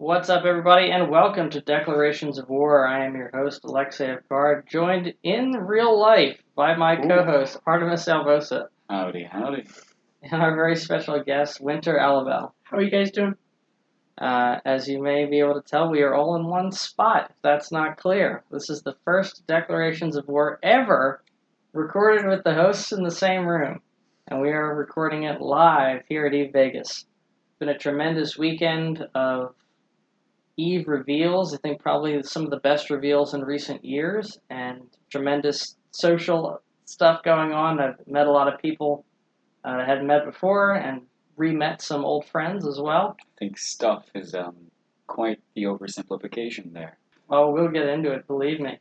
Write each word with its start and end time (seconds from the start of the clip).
What's 0.00 0.30
up, 0.30 0.44
everybody, 0.44 0.92
and 0.92 1.10
welcome 1.10 1.50
to 1.50 1.60
Declarations 1.60 2.38
of 2.38 2.48
War. 2.48 2.86
I 2.86 3.04
am 3.04 3.16
your 3.16 3.32
host, 3.34 3.64
Alexei 3.64 4.14
Avkar, 4.14 4.64
joined 4.64 5.12
in 5.24 5.50
real 5.50 5.98
life 5.98 6.40
by 6.54 6.76
my 6.76 6.96
Ooh. 6.96 7.08
co-host, 7.08 7.58
Artemis 7.66 8.06
Salvosa, 8.06 8.68
Howdy, 8.88 9.24
howdy. 9.24 9.66
and 10.22 10.40
our 10.40 10.54
very 10.54 10.76
special 10.76 11.20
guest, 11.24 11.60
Winter 11.60 11.98
Alabel. 11.98 12.54
How 12.62 12.76
are 12.76 12.80
you 12.80 12.92
guys 12.92 13.10
doing? 13.10 13.34
Uh, 14.16 14.60
as 14.64 14.88
you 14.88 15.02
may 15.02 15.24
be 15.24 15.40
able 15.40 15.60
to 15.60 15.68
tell, 15.68 15.90
we 15.90 16.02
are 16.02 16.14
all 16.14 16.36
in 16.36 16.46
one 16.46 16.70
spot. 16.70 17.30
If 17.30 17.36
that's 17.42 17.72
not 17.72 17.96
clear, 17.96 18.44
this 18.52 18.70
is 18.70 18.82
the 18.82 18.94
first 19.04 19.48
Declarations 19.48 20.14
of 20.14 20.28
War 20.28 20.60
ever 20.62 21.24
recorded 21.72 22.24
with 22.24 22.44
the 22.44 22.54
hosts 22.54 22.92
in 22.92 23.02
the 23.02 23.10
same 23.10 23.48
room, 23.48 23.80
and 24.28 24.40
we 24.40 24.50
are 24.50 24.76
recording 24.76 25.24
it 25.24 25.40
live 25.40 26.02
here 26.08 26.24
at 26.24 26.34
Eve 26.34 26.52
Vegas. 26.52 26.98
It's 27.00 27.58
been 27.58 27.68
a 27.68 27.76
tremendous 27.76 28.38
weekend 28.38 29.04
of 29.16 29.56
Eve 30.58 30.88
reveals. 30.88 31.54
I 31.54 31.58
think 31.58 31.80
probably 31.80 32.22
some 32.22 32.44
of 32.44 32.50
the 32.50 32.58
best 32.58 32.90
reveals 32.90 33.32
in 33.32 33.42
recent 33.42 33.84
years, 33.84 34.38
and 34.50 34.82
tremendous 35.10 35.76
social 35.92 36.60
stuff 36.84 37.22
going 37.22 37.52
on. 37.52 37.80
I've 37.80 38.06
met 38.06 38.26
a 38.26 38.32
lot 38.32 38.52
of 38.52 38.60
people 38.60 39.04
uh, 39.64 39.78
I 39.82 39.84
hadn't 39.84 40.06
met 40.06 40.24
before, 40.24 40.74
and 40.74 41.02
re-met 41.36 41.80
some 41.80 42.04
old 42.04 42.26
friends 42.26 42.66
as 42.66 42.80
well. 42.80 43.16
I 43.20 43.38
think 43.38 43.58
stuff 43.58 44.04
is 44.14 44.34
um, 44.34 44.56
quite 45.06 45.40
the 45.54 45.64
oversimplification 45.64 46.72
there. 46.72 46.98
Oh, 47.30 47.52
we'll 47.52 47.68
get 47.68 47.86
into 47.86 48.12
it, 48.12 48.26
believe 48.26 48.60
me. 48.60 48.78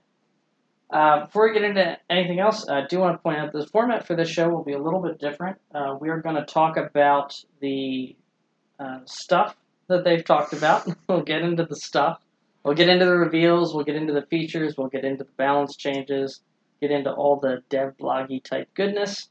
Uh, 0.90 1.26
before 1.26 1.48
we 1.48 1.54
get 1.54 1.64
into 1.64 1.98
anything 2.10 2.40
else, 2.40 2.68
I 2.70 2.86
do 2.88 3.00
want 3.00 3.16
to 3.16 3.22
point 3.22 3.38
out 3.38 3.52
the 3.52 3.68
format 3.68 4.08
for 4.08 4.16
this 4.16 4.30
show 4.30 4.50
will 4.50 4.64
be 4.64 4.74
a 4.74 4.82
little 4.82 5.02
bit 5.02 5.20
different. 5.20 5.58
Uh, 5.76 5.96
we 6.00 6.10
are 6.10 6.22
going 6.22 6.36
to 6.36 6.46
talk 6.46 6.78
about 6.78 7.36
the 7.60 8.16
uh, 8.80 9.00
stuff 9.06 9.56
that 9.88 10.04
they've 10.04 10.24
talked 10.24 10.54
about. 10.54 10.88
we'll 11.10 11.24
get 11.24 11.42
into 11.42 11.66
the 11.66 11.76
stuff. 11.76 12.20
We'll 12.64 12.76
get 12.76 12.90
into 12.90 13.06
the 13.06 13.18
reveals. 13.18 13.74
We'll 13.74 13.86
get 13.86 13.96
into 13.96 14.14
the 14.14 14.26
features. 14.26 14.76
We'll 14.78 14.90
get 14.90 15.06
into 15.06 15.24
the 15.24 15.32
balance 15.38 15.76
changes. 15.76 16.42
Get 16.82 16.92
into 16.92 17.12
all 17.12 17.40
the 17.40 17.64
dev 17.70 17.98
bloggy 17.98 18.44
type 18.44 18.68
goodness. 18.74 19.30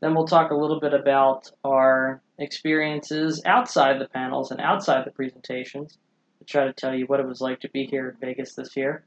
Then 0.00 0.14
we'll 0.14 0.26
talk 0.26 0.50
a 0.50 0.56
little 0.56 0.80
bit 0.80 0.92
about 0.92 1.50
our 1.64 2.20
experiences 2.38 3.42
outside 3.46 4.00
the 4.00 4.08
panels 4.08 4.50
and 4.50 4.60
outside 4.60 5.06
the 5.06 5.10
presentations 5.10 5.98
to 6.38 6.44
try 6.44 6.66
to 6.66 6.72
tell 6.72 6.94
you 6.94 7.06
what 7.06 7.20
it 7.20 7.26
was 7.26 7.40
like 7.40 7.60
to 7.60 7.70
be 7.70 7.86
here 7.86 8.10
in 8.10 8.16
Vegas 8.20 8.54
this 8.54 8.76
year. 8.76 9.04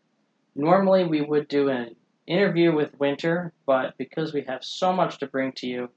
Normally, 0.55 1.03
we 1.03 1.21
would 1.21 1.47
do 1.47 1.69
an 1.69 1.95
interview 2.25 2.73
with 2.73 2.99
Winter, 2.99 3.53
but 3.66 3.95
because 3.97 4.33
we 4.33 4.43
have 4.47 4.64
so 4.64 4.91
much 4.91 5.19
to 5.19 5.27
bring 5.27 5.52
to 5.53 5.67
you, 5.67 5.89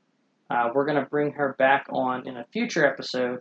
uh, 0.51 0.69
we're 0.75 0.85
going 0.85 1.03
to 1.03 1.09
bring 1.09 1.33
her 1.33 1.55
back 1.59 1.87
on 1.91 2.29
in 2.29 2.37
a 2.37 2.45
future 2.53 2.85
episode 2.85 3.41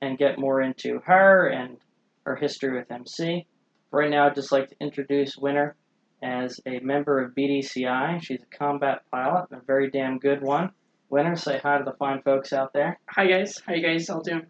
and 0.00 0.18
get 0.18 0.38
more 0.38 0.60
into 0.60 1.00
her 1.04 1.48
and 1.48 1.78
her 2.24 2.36
history 2.36 2.76
with 2.76 2.90
MC. 2.90 3.46
Right 3.90 4.10
now, 4.10 4.26
I'd 4.26 4.34
just 4.34 4.52
like 4.52 4.68
to 4.68 4.76
introduce 4.80 5.36
Winter 5.36 5.76
as 6.22 6.60
a 6.66 6.80
member 6.80 7.22
of 7.22 7.34
BDCI. 7.34 8.22
She's 8.22 8.42
a 8.42 8.56
combat 8.56 9.02
pilot, 9.10 9.46
and 9.50 9.60
a 9.60 9.64
very 9.64 9.90
damn 9.90 10.18
good 10.18 10.42
one. 10.42 10.72
Winter, 11.10 11.36
say 11.36 11.58
hi 11.58 11.78
to 11.78 11.84
the 11.84 11.96
fine 11.98 12.22
folks 12.22 12.52
out 12.52 12.72
there. 12.72 12.98
Hi 13.08 13.26
guys, 13.26 13.62
how 13.66 13.72
you 13.72 13.82
guys 13.82 14.10
all 14.10 14.20
doing? 14.20 14.46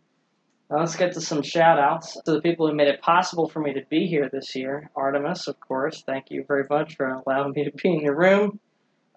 Now 0.70 0.80
let's 0.80 0.96
get 0.96 1.12
to 1.14 1.20
some 1.20 1.42
shout 1.42 1.78
outs 1.78 2.20
to 2.24 2.32
the 2.32 2.40
people 2.42 2.68
who 2.68 2.74
made 2.74 2.88
it 2.88 3.00
possible 3.00 3.48
for 3.48 3.60
me 3.60 3.72
to 3.74 3.82
be 3.88 4.06
here 4.06 4.28
this 4.30 4.54
year. 4.56 4.90
Artemis, 4.96 5.46
of 5.46 5.58
course, 5.60 6.02
thank 6.04 6.30
you 6.30 6.44
very 6.46 6.64
much 6.68 6.96
for 6.96 7.08
allowing 7.08 7.52
me 7.52 7.64
to 7.64 7.70
be 7.70 7.88
in 7.90 8.00
your 8.00 8.16
room. 8.16 8.58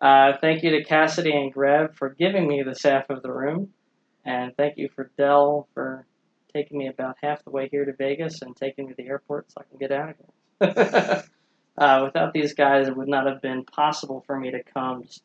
Uh, 0.02 0.34
thank 0.40 0.64
you 0.64 0.72
to 0.72 0.84
Cassidy 0.84 1.36
and 1.36 1.52
Greb 1.52 1.96
for 1.96 2.10
giving 2.10 2.48
me 2.48 2.64
this 2.64 2.84
half 2.84 3.10
of 3.10 3.22
the 3.22 3.32
room. 3.32 3.70
And 4.24 4.56
thank 4.56 4.78
you 4.78 4.90
for 4.96 5.12
Dell 5.18 5.68
for 5.74 6.06
taking 6.54 6.78
me 6.78 6.88
about 6.88 7.18
half 7.22 7.44
the 7.44 7.52
way 7.52 7.68
here 7.70 7.86
to 7.86 7.94
Vegas 7.94 8.42
and 8.42 8.56
taking 8.56 8.86
me 8.86 8.94
to 8.94 8.98
the 8.98 9.08
airport 9.08 9.52
so 9.52 9.62
I 9.62 9.64
can 9.64 9.78
get 9.78 9.92
out 9.92 10.10
of 10.10 10.16
here. 10.18 11.24
uh, 11.78 12.02
without 12.04 12.34
these 12.34 12.54
guys, 12.54 12.88
it 12.88 12.96
would 12.96 13.08
not 13.08 13.28
have 13.28 13.42
been 13.42 13.64
possible 13.66 14.24
for 14.26 14.40
me 14.40 14.52
to 14.52 14.64
come. 14.64 15.04
Just 15.04 15.24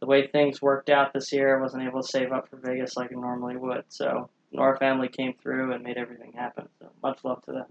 the 0.00 0.06
way 0.06 0.26
things 0.26 0.62
worked 0.62 0.90
out 0.90 1.12
this 1.12 1.32
year, 1.32 1.56
I 1.56 1.60
wasn't 1.60 1.84
able 1.84 2.02
to 2.02 2.08
save 2.08 2.32
up 2.32 2.48
for 2.48 2.56
Vegas 2.56 2.96
like 2.96 3.10
I 3.12 3.20
normally 3.20 3.56
would. 3.56 3.84
So 3.88 4.30
Nora 4.52 4.78
family 4.78 5.08
came 5.08 5.34
through 5.42 5.72
and 5.72 5.82
made 5.82 5.96
everything 5.96 6.32
happen. 6.32 6.68
So 6.78 6.90
much 7.02 7.20
love 7.24 7.42
to 7.46 7.52
them. 7.52 7.66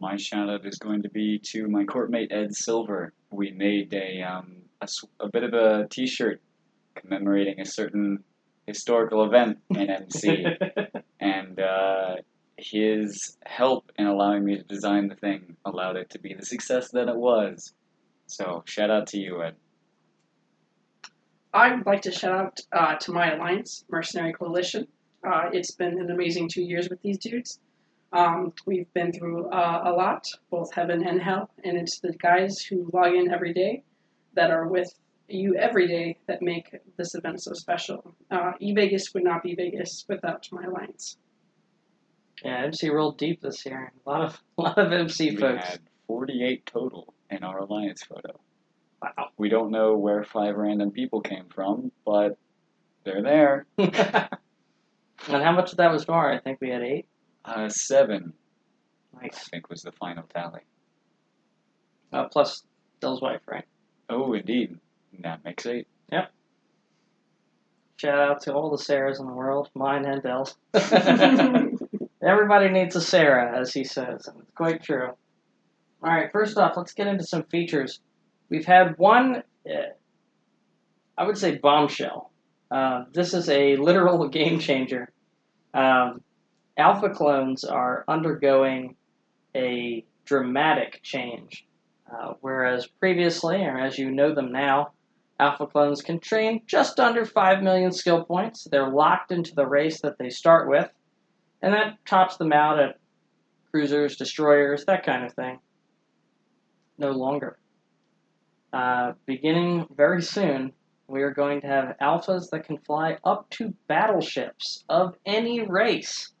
My 0.00 0.16
shout 0.16 0.50
out 0.50 0.66
is 0.66 0.78
going 0.78 1.02
to 1.02 1.08
be 1.08 1.40
to 1.52 1.66
my 1.66 1.84
courtmate 1.84 2.30
Ed 2.30 2.54
Silver. 2.54 3.14
We 3.30 3.52
made 3.52 3.94
a, 3.94 4.22
um, 4.22 4.56
a, 4.82 4.88
a 5.20 5.28
bit 5.28 5.44
of 5.44 5.54
a 5.54 5.88
t 5.88 6.06
shirt 6.06 6.42
commemorating 6.94 7.60
a 7.60 7.64
certain 7.64 8.22
historical 8.66 9.24
event 9.24 9.58
in 9.70 9.88
MC. 9.88 10.44
and 11.20 11.58
uh, 11.60 12.16
his 12.56 13.36
help 13.44 13.90
in 13.96 14.06
allowing 14.06 14.44
me 14.44 14.56
to 14.56 14.62
design 14.64 15.08
the 15.08 15.14
thing 15.14 15.56
allowed 15.64 15.96
it 15.96 16.10
to 16.10 16.18
be 16.18 16.34
the 16.34 16.44
success 16.44 16.90
that 16.90 17.08
it 17.08 17.16
was. 17.16 17.72
So, 18.26 18.62
shout 18.66 18.90
out 18.90 19.06
to 19.08 19.18
you, 19.18 19.42
Ed. 19.42 19.54
I 21.52 21.74
would 21.74 21.86
like 21.86 22.02
to 22.02 22.12
shout 22.12 22.34
out 22.34 22.60
uh, 22.72 22.94
to 22.96 23.12
my 23.12 23.32
alliance, 23.32 23.84
Mercenary 23.88 24.32
Coalition. 24.32 24.86
Uh, 25.26 25.48
it's 25.52 25.70
been 25.70 25.98
an 25.98 26.10
amazing 26.10 26.48
two 26.48 26.62
years 26.62 26.88
with 26.90 27.00
these 27.02 27.18
dudes. 27.18 27.58
Um, 28.12 28.52
we've 28.66 28.92
been 28.94 29.12
through 29.12 29.48
uh, 29.50 29.82
a 29.84 29.92
lot, 29.92 30.26
both 30.50 30.72
heaven 30.72 31.06
and 31.06 31.20
hell, 31.20 31.50
and 31.64 31.76
it's 31.76 32.00
the 32.00 32.12
guys 32.12 32.60
who 32.60 32.90
log 32.92 33.14
in 33.14 33.30
every 33.30 33.52
day 33.52 33.82
that 34.34 34.50
are 34.50 34.66
with 34.66 34.92
you 35.28 35.54
every 35.56 35.86
day 35.86 36.18
that 36.26 36.42
make 36.42 36.74
this 36.96 37.14
event 37.14 37.42
so 37.42 37.52
special. 37.52 38.14
Uh, 38.30 38.52
eVegas 38.62 39.12
would 39.14 39.24
not 39.24 39.42
be 39.42 39.54
Vegas 39.54 40.04
without 40.08 40.48
my 40.50 40.64
alliance. 40.64 41.16
yeah, 42.44 42.64
MC 42.64 42.88
rolled 42.90 43.18
deep 43.18 43.40
this 43.40 43.64
year. 43.66 43.92
A 44.06 44.10
lot 44.10 44.22
of 44.22 44.40
a 44.58 44.62
lot 44.62 44.78
of 44.78 44.92
MC 44.92 45.30
we 45.30 45.36
folks. 45.36 45.66
had 45.66 45.80
48 46.06 46.66
total 46.66 47.14
in 47.30 47.44
our 47.44 47.58
alliance 47.58 48.02
photo. 48.02 48.40
Wow. 49.02 49.28
We 49.36 49.48
don't 49.48 49.70
know 49.70 49.96
where 49.96 50.24
five 50.24 50.56
random 50.56 50.90
people 50.90 51.20
came 51.20 51.46
from, 51.54 51.92
but 52.04 52.38
they're 53.04 53.22
there. 53.22 53.66
and 53.78 53.90
how 55.28 55.52
much 55.52 55.70
of 55.72 55.76
that 55.76 55.92
was 55.92 56.08
Nora? 56.08 56.36
I 56.36 56.40
think 56.40 56.58
we 56.60 56.70
had 56.70 56.82
eight. 56.82 57.06
Uh, 57.44 57.68
seven, 57.68 58.32
I 59.20 59.28
think, 59.28 59.70
was 59.70 59.82
the 59.82 59.92
final 59.92 60.24
tally. 60.24 60.62
Uh, 62.12 62.24
plus 62.28 62.64
Dell's 63.00 63.20
wife, 63.22 63.40
right? 63.46 63.64
Oh, 64.10 64.32
indeed. 64.32 64.78
That 65.20 65.44
makes 65.44 65.66
eight. 65.66 65.86
Yep. 66.12 66.30
Shout 67.96 68.18
out 68.18 68.42
to 68.42 68.54
all 68.54 68.70
the 68.70 68.82
Sarahs 68.82 69.18
in 69.18 69.26
the 69.26 69.32
world, 69.32 69.70
mine 69.74 70.04
and 70.06 70.22
Dell's. 70.22 70.56
Everybody 72.22 72.68
needs 72.68 72.94
a 72.94 73.00
Sarah, 73.00 73.58
as 73.58 73.72
he 73.72 73.84
says, 73.84 74.26
and 74.28 74.40
it's 74.40 74.52
quite 74.54 74.82
true. 74.82 75.08
All 76.02 76.10
right, 76.10 76.30
first 76.30 76.56
off, 76.58 76.76
let's 76.76 76.92
get 76.92 77.08
into 77.08 77.24
some 77.24 77.42
features. 77.44 78.00
We've 78.50 78.64
had 78.64 78.96
one, 78.98 79.42
uh, 79.68 79.72
I 81.16 81.26
would 81.26 81.38
say, 81.38 81.56
bombshell. 81.56 82.30
Uh, 82.70 83.04
this 83.12 83.34
is 83.34 83.48
a 83.48 83.76
literal 83.76 84.28
game 84.28 84.60
changer. 84.60 85.10
Um, 85.74 86.22
alpha 86.76 87.10
clones 87.10 87.64
are 87.64 88.04
undergoing 88.06 88.94
a 89.56 90.04
dramatic 90.24 91.00
change, 91.02 91.66
uh, 92.12 92.34
whereas 92.40 92.86
previously, 92.86 93.64
or 93.64 93.78
as 93.78 93.98
you 93.98 94.10
know 94.10 94.34
them 94.34 94.52
now, 94.52 94.92
alpha 95.40 95.66
clones 95.66 96.02
can 96.02 96.18
train 96.20 96.62
just 96.66 96.98
under 96.98 97.24
5 97.24 97.62
million 97.62 97.92
skill 97.92 98.24
points. 98.24 98.66
They're 98.70 98.90
locked 98.90 99.32
into 99.32 99.54
the 99.54 99.66
race 99.66 100.00
that 100.00 100.18
they 100.18 100.30
start 100.30 100.68
with 100.68 100.90
and 101.62 101.74
that 101.74 102.04
tops 102.06 102.36
them 102.36 102.52
out 102.52 102.78
at 102.78 102.98
cruisers, 103.70 104.16
destroyers, 104.16 104.84
that 104.86 105.04
kind 105.04 105.24
of 105.24 105.32
thing. 105.34 105.58
No 106.98 107.10
longer. 107.10 107.58
Uh, 108.72 109.12
beginning 109.26 109.86
very 109.96 110.22
soon, 110.22 110.72
we 111.06 111.22
are 111.22 111.32
going 111.32 111.60
to 111.62 111.66
have 111.66 111.96
alphas 112.00 112.50
that 112.50 112.64
can 112.64 112.78
fly 112.78 113.16
up 113.24 113.48
to 113.50 113.74
battleships 113.88 114.84
of 114.88 115.16
any 115.24 115.62
race 115.62 116.32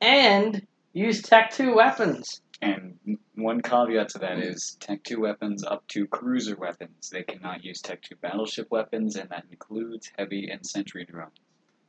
and 0.00 0.66
use 0.92 1.20
Tech 1.22 1.50
2 1.50 1.74
weapons. 1.74 2.40
And 2.62 3.18
one 3.34 3.60
caveat 3.60 4.10
to 4.10 4.18
that 4.20 4.38
is 4.38 4.76
Tech 4.80 5.02
2 5.04 5.20
weapons 5.20 5.64
up 5.64 5.86
to 5.88 6.06
cruiser 6.06 6.56
weapons. 6.56 7.10
They 7.10 7.22
cannot 7.22 7.64
use 7.64 7.80
Tech 7.80 8.02
2 8.02 8.16
battleship 8.16 8.68
weapons, 8.70 9.16
and 9.16 9.28
that 9.30 9.44
includes 9.50 10.10
heavy 10.16 10.48
and 10.50 10.64
sentry 10.64 11.04
drones. 11.04 11.32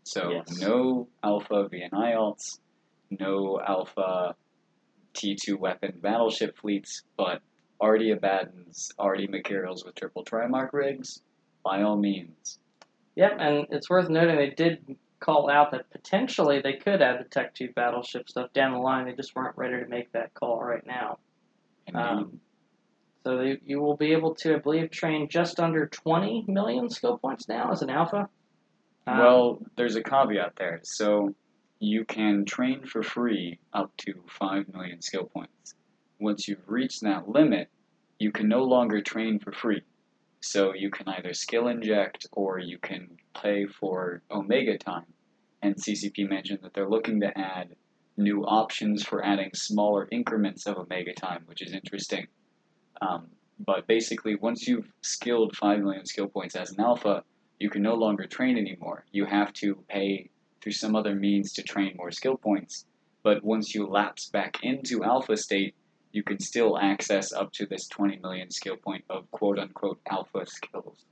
So, 0.03 0.31
Yes. 0.31 0.59
no 0.59 1.07
Alpha 1.23 1.67
VNI 1.69 2.13
alts, 2.15 2.59
no 3.09 3.59
Alpha 3.61 4.35
T2 5.13 5.57
weapon 5.57 5.99
battleship 6.01 6.57
fleets, 6.57 7.03
but 7.17 7.41
Artie 7.79 8.11
Abaddon's 8.11 8.91
Artie 8.97 9.27
materials 9.27 9.85
with 9.85 9.95
triple 9.95 10.23
trimark 10.23 10.73
rigs, 10.73 11.21
by 11.63 11.81
all 11.81 11.97
means. 11.97 12.59
Yep, 13.15 13.37
and 13.39 13.67
it's 13.69 13.89
worth 13.89 14.09
noting 14.09 14.35
they 14.35 14.49
did 14.49 14.97
call 15.25 15.49
out 15.49 15.71
that 15.71 15.89
potentially 15.89 16.61
they 16.61 16.73
could 16.73 17.01
add 17.01 17.19
the 17.19 17.27
Tech 17.27 17.55
2 17.55 17.69
battleship 17.75 18.29
stuff 18.29 18.53
down 18.53 18.73
the 18.73 18.77
line. 18.77 19.05
They 19.05 19.13
just 19.13 19.35
weren't 19.35 19.57
ready 19.57 19.83
to 19.83 19.89
make 19.89 20.11
that 20.11 20.33
call 20.35 20.59
right 20.61 20.85
now. 20.85 21.17
Um, 21.93 22.39
So 23.23 23.41
you, 23.41 23.57
you 23.65 23.81
will 23.81 23.97
be 23.97 24.11
able 24.11 24.35
to, 24.35 24.55
I 24.55 24.59
believe, 24.59 24.91
train 24.91 25.27
just 25.27 25.59
under 25.59 25.87
20 25.87 26.45
million 26.47 26.89
skill 26.89 27.17
points 27.17 27.47
now 27.47 27.71
as 27.71 27.81
an 27.81 27.89
alpha. 27.89 28.29
Um, 29.07 29.17
Well, 29.17 29.59
there's 29.75 29.95
a 29.95 30.03
caveat 30.03 30.53
there. 30.57 30.81
So, 30.83 31.33
you 31.79 32.05
can 32.05 32.45
train 32.45 32.85
for 32.85 33.03
free 33.03 33.59
up 33.73 33.91
to 33.97 34.13
5 34.27 34.73
million 34.73 35.01
skill 35.01 35.25
points. 35.25 35.73
Once 36.19 36.47
you've 36.47 36.67
reached 36.67 37.01
that 37.01 37.27
limit, 37.27 37.69
you 38.19 38.31
can 38.31 38.47
no 38.47 38.63
longer 38.63 39.01
train 39.01 39.39
for 39.39 39.51
free. 39.51 39.81
So 40.41 40.73
you 40.73 40.89
can 40.89 41.07
either 41.09 41.33
skill 41.33 41.67
inject 41.67 42.27
or 42.31 42.59
you 42.59 42.77
can 42.77 43.17
pay 43.33 43.65
for 43.65 44.21
Omega 44.31 44.77
time. 44.77 45.05
And 45.65 45.75
CCP 45.75 46.29
mentioned 46.29 46.59
that 46.61 46.75
they're 46.75 46.87
looking 46.87 47.21
to 47.21 47.35
add 47.35 47.75
new 48.17 48.43
options 48.45 49.03
for 49.03 49.25
adding 49.25 49.49
smaller 49.55 50.07
increments 50.11 50.67
of 50.67 50.77
Omega 50.77 51.11
time, 51.11 51.41
which 51.47 51.63
is 51.63 51.73
interesting. 51.73 52.27
Um, 53.01 53.29
but 53.57 53.87
basically, 53.87 54.35
once 54.35 54.67
you've 54.67 54.91
skilled 55.01 55.55
5 55.55 55.79
million 55.79 56.05
skill 56.05 56.27
points 56.27 56.55
as 56.55 56.69
an 56.69 56.81
alpha, 56.81 57.23
you 57.59 57.71
can 57.71 57.81
no 57.81 57.95
longer 57.95 58.27
train 58.27 58.59
anymore. 58.59 59.05
You 59.11 59.25
have 59.25 59.53
to 59.53 59.83
pay 59.89 60.29
through 60.61 60.73
some 60.73 60.95
other 60.95 61.15
means 61.15 61.51
to 61.53 61.63
train 61.63 61.95
more 61.97 62.11
skill 62.11 62.37
points. 62.37 62.85
But 63.23 63.43
once 63.43 63.73
you 63.73 63.87
lapse 63.87 64.29
back 64.29 64.59
into 64.61 65.03
alpha 65.03 65.35
state, 65.35 65.73
you 66.11 66.21
can 66.21 66.39
still 66.39 66.77
access 66.77 67.33
up 67.33 67.51
to 67.53 67.65
this 67.65 67.87
20 67.87 68.17
million 68.17 68.51
skill 68.51 68.77
point 68.77 69.03
of 69.09 69.31
quote 69.31 69.57
unquote 69.57 69.99
alpha 70.11 70.45
skills. 70.45 71.05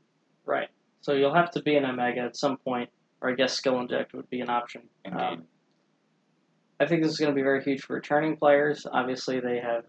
Right. 0.46 0.70
So 1.02 1.14
you'll 1.14 1.34
have 1.34 1.50
to 1.52 1.62
be 1.64 1.76
an 1.76 1.86
Omega 1.86 2.20
at 2.20 2.38
some 2.38 2.58
point, 2.58 2.92
or 3.24 3.30
I 3.30 3.34
guess 3.34 3.54
skill 3.54 3.80
inject 3.80 4.14
would 4.14 4.30
be 4.30 4.42
an 4.42 4.50
option. 4.50 4.82
Um, 5.12 5.46
I 6.80 6.86
think 6.86 7.02
this 7.02 7.12
is 7.14 7.18
going 7.18 7.32
to 7.32 7.36
be 7.36 7.42
very 7.42 7.64
huge 7.64 7.82
for 7.82 7.96
returning 7.96 8.36
players. 8.36 8.86
Obviously, 8.92 9.40
they 9.40 9.60
have 9.60 9.86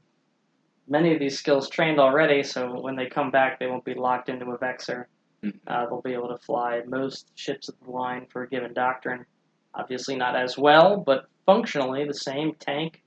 many 0.89 1.13
of 1.13 1.19
these 1.19 1.37
skills 1.39 1.69
trained 1.69 1.99
already, 1.99 2.43
so 2.45 2.81
when 2.81 2.95
they 2.95 3.07
come 3.07 3.31
back, 3.33 3.59
they 3.59 3.67
won't 3.67 3.85
be 3.85 3.95
locked 3.95 4.29
into 4.29 4.47
a 4.47 4.59
Vexor. 4.59 5.07
Mhm. 5.43 5.59
Uh, 5.67 5.87
they'll 5.87 6.01
be 6.01 6.15
able 6.15 6.29
to 6.29 6.39
fly 6.39 6.83
most 6.87 7.31
ships 7.35 7.69
of 7.69 7.75
the 7.81 7.91
line 7.91 8.27
for 8.27 8.45
a 8.45 8.49
given 8.49 8.73
doctrine. 8.73 9.27
Obviously, 9.75 10.15
not 10.15 10.37
as 10.37 10.57
well, 10.57 10.97
but 10.97 11.27
functionally 11.45 12.05
the 12.07 12.15
same 12.15 12.55
tank. 12.55 13.03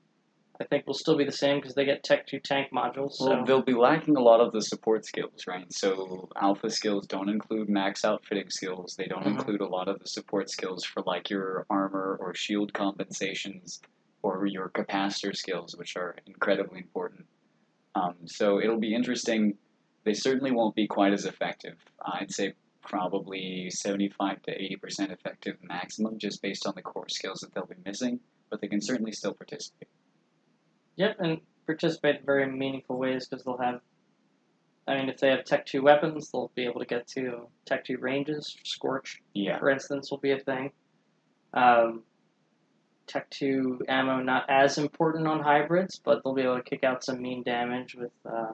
I 0.59 0.63
think 0.65 0.87
will 0.87 0.93
still 0.93 1.15
be 1.17 1.23
the 1.23 1.31
same 1.31 1.57
because 1.59 1.75
they 1.75 1.85
get 1.85 2.03
Tech 2.03 2.25
2 2.27 2.39
tank 2.39 2.69
modules. 2.73 3.13
So. 3.13 3.27
Well, 3.29 3.45
they'll 3.45 3.61
be 3.61 3.73
lacking 3.75 4.15
a 4.17 4.21
lot 4.21 4.39
of 4.39 4.51
the 4.53 4.61
support 4.61 5.05
skills, 5.05 5.45
right? 5.47 5.71
So 5.71 6.29
alpha 6.35 6.69
skills 6.69 7.05
don't 7.05 7.29
include 7.29 7.69
max 7.69 8.03
outfitting 8.03 8.49
skills. 8.49 8.95
They 8.97 9.05
don't 9.05 9.23
Mhm. 9.23 9.37
include 9.39 9.61
a 9.61 9.67
lot 9.67 9.87
of 9.87 9.99
the 9.99 10.07
support 10.07 10.49
skills 10.49 10.83
for 10.83 11.03
like 11.03 11.29
your 11.29 11.65
armor 11.69 12.17
or 12.19 12.33
shield 12.33 12.73
compensations 12.73 13.81
or 14.23 14.45
your 14.47 14.69
capacitor 14.69 15.35
skills, 15.35 15.75
which 15.77 15.95
are 15.95 16.15
incredibly 16.25 16.79
important. 16.79 17.27
Um, 17.93 18.15
so 18.25 18.59
it'll 18.59 18.79
be 18.79 18.93
interesting. 18.95 19.57
They 20.05 20.13
certainly 20.13 20.51
won't 20.51 20.75
be 20.75 20.87
quite 20.87 21.13
as 21.13 21.25
effective. 21.25 21.77
I'd 22.03 22.31
say 22.31 22.53
probably 22.81 23.69
75 23.69 24.41
to 24.43 24.51
80% 24.51 25.11
effective 25.11 25.57
maximum, 25.61 26.17
just 26.17 26.41
based 26.41 26.65
on 26.65 26.73
the 26.75 26.81
core 26.81 27.09
skills 27.09 27.39
that 27.41 27.53
they'll 27.53 27.65
be 27.65 27.75
missing. 27.85 28.19
But 28.49 28.61
they 28.61 28.67
can 28.67 28.81
certainly 28.81 29.11
still 29.11 29.33
participate. 29.33 29.89
Yep, 30.97 31.15
and 31.19 31.41
participate 31.65 32.17
in 32.19 32.25
very 32.25 32.45
meaningful 32.51 32.97
ways 32.97 33.27
because 33.27 33.45
they'll 33.45 33.57
have. 33.57 33.81
I 34.87 34.95
mean, 34.95 35.09
if 35.09 35.17
they 35.17 35.29
have 35.29 35.43
Tech 35.43 35.65
2 35.65 35.81
weapons, 35.81 36.31
they'll 36.31 36.51
be 36.55 36.63
able 36.65 36.79
to 36.79 36.85
get 36.85 37.07
to 37.09 37.47
Tech 37.65 37.83
2 37.85 37.97
ranges. 37.97 38.55
Scorch, 38.63 39.21
Yeah. 39.33 39.59
for 39.59 39.69
instance, 39.69 40.09
will 40.09 40.17
be 40.17 40.31
a 40.31 40.39
thing. 40.39 40.71
Um, 41.53 42.03
Tech 43.05 43.29
2 43.29 43.81
ammo 43.87 44.21
not 44.21 44.49
as 44.49 44.77
important 44.77 45.27
on 45.27 45.41
hybrids, 45.41 45.99
but 45.99 46.23
they'll 46.23 46.33
be 46.33 46.41
able 46.43 46.55
to 46.57 46.63
kick 46.63 46.83
out 46.83 47.03
some 47.03 47.21
mean 47.21 47.43
damage 47.43 47.95
with 47.95 48.11
uh, 48.25 48.53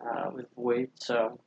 uh, 0.00 0.30
with 0.34 0.46
Void. 0.56 0.90
So, 0.94 1.38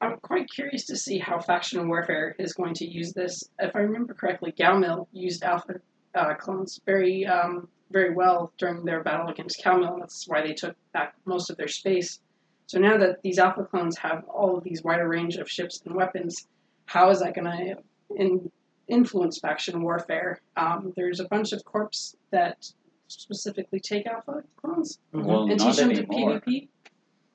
I'm 0.00 0.18
quite 0.18 0.50
curious 0.50 0.86
to 0.86 0.96
see 0.96 1.18
how 1.18 1.38
faction 1.40 1.86
warfare 1.88 2.34
is 2.38 2.52
going 2.54 2.74
to 2.74 2.86
use 2.86 3.12
this. 3.12 3.42
If 3.58 3.74
I 3.76 3.80
remember 3.80 4.14
correctly, 4.14 4.52
Galmil 4.52 5.06
used 5.12 5.42
alpha 5.42 5.80
uh, 6.14 6.34
clones 6.34 6.80
very 6.84 7.26
um, 7.26 7.68
very 7.94 8.12
well 8.12 8.52
during 8.58 8.84
their 8.84 9.02
battle 9.02 9.28
against 9.28 9.62
Calmil, 9.64 9.94
and 9.94 10.02
that's 10.02 10.28
why 10.28 10.42
they 10.42 10.52
took 10.52 10.76
back 10.92 11.14
most 11.24 11.48
of 11.48 11.56
their 11.56 11.68
space. 11.68 12.18
So 12.66 12.78
now 12.78 12.98
that 12.98 13.22
these 13.22 13.38
alpha 13.38 13.64
clones 13.64 13.96
have 13.98 14.24
all 14.24 14.58
of 14.58 14.64
these 14.64 14.82
wider 14.82 15.08
range 15.08 15.36
of 15.36 15.48
ships 15.48 15.80
and 15.86 15.94
weapons, 15.94 16.46
how 16.86 17.08
is 17.10 17.20
that 17.20 17.34
going 17.34 17.46
to 17.46 17.76
in, 18.16 18.50
influence 18.88 19.38
faction 19.38 19.80
warfare? 19.82 20.40
Um, 20.56 20.92
there's 20.96 21.20
a 21.20 21.28
bunch 21.28 21.52
of 21.52 21.64
corps 21.64 22.16
that 22.30 22.66
specifically 23.08 23.80
take 23.80 24.06
alpha 24.06 24.42
clones 24.60 24.98
Well, 25.12 25.48
and 25.48 25.58
not 25.58 25.68
teach 25.68 25.76
them 25.76 25.90
anymore. 25.92 26.40
to 26.40 26.50
PvP. 26.50 26.68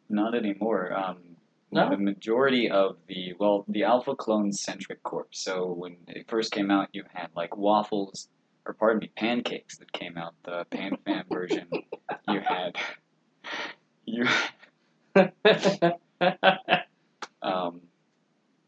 Not 0.09 0.35
anymore. 0.35 0.94
Um, 0.94 1.17
No? 1.71 1.89
The 1.89 1.97
majority 1.97 2.69
of 2.69 2.97
the 3.07 3.33
well, 3.39 3.63
the 3.67 3.83
Alpha 3.83 4.15
Clone 4.15 4.51
centric 4.51 5.03
corps. 5.03 5.27
So 5.31 5.51
when 5.81 5.97
it 6.07 6.27
first 6.27 6.51
came 6.51 6.71
out, 6.71 6.89
you 6.94 7.03
had 7.13 7.29
like 7.35 7.56
waffles, 7.56 8.27
or 8.69 8.74
pardon 8.74 9.00
me, 9.00 9.10
pancakes 9.16 9.77
that 9.80 9.92
came 9.92 10.16
out. 10.16 10.36
The 10.44 10.63
Pan 10.69 10.98
Fan 11.06 11.24
version. 11.31 11.68
You 12.27 12.42
had 12.42 12.75
you 14.06 14.25
um, 17.42 17.81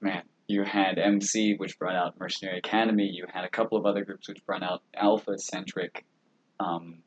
man. 0.01 0.23
You 0.47 0.63
had 0.63 0.97
MC, 0.97 1.55
which 1.57 1.77
brought 1.77 1.95
out 1.95 2.19
Mercenary 2.19 2.57
Academy. 2.57 3.05
You 3.05 3.25
had 3.31 3.45
a 3.45 3.49
couple 3.49 3.77
of 3.77 3.85
other 3.85 4.03
groups 4.03 4.27
which 4.27 4.43
brought 4.45 4.63
out 4.63 4.81
Alpha 4.95 5.37
centric 5.37 6.05
um, 6.59 6.99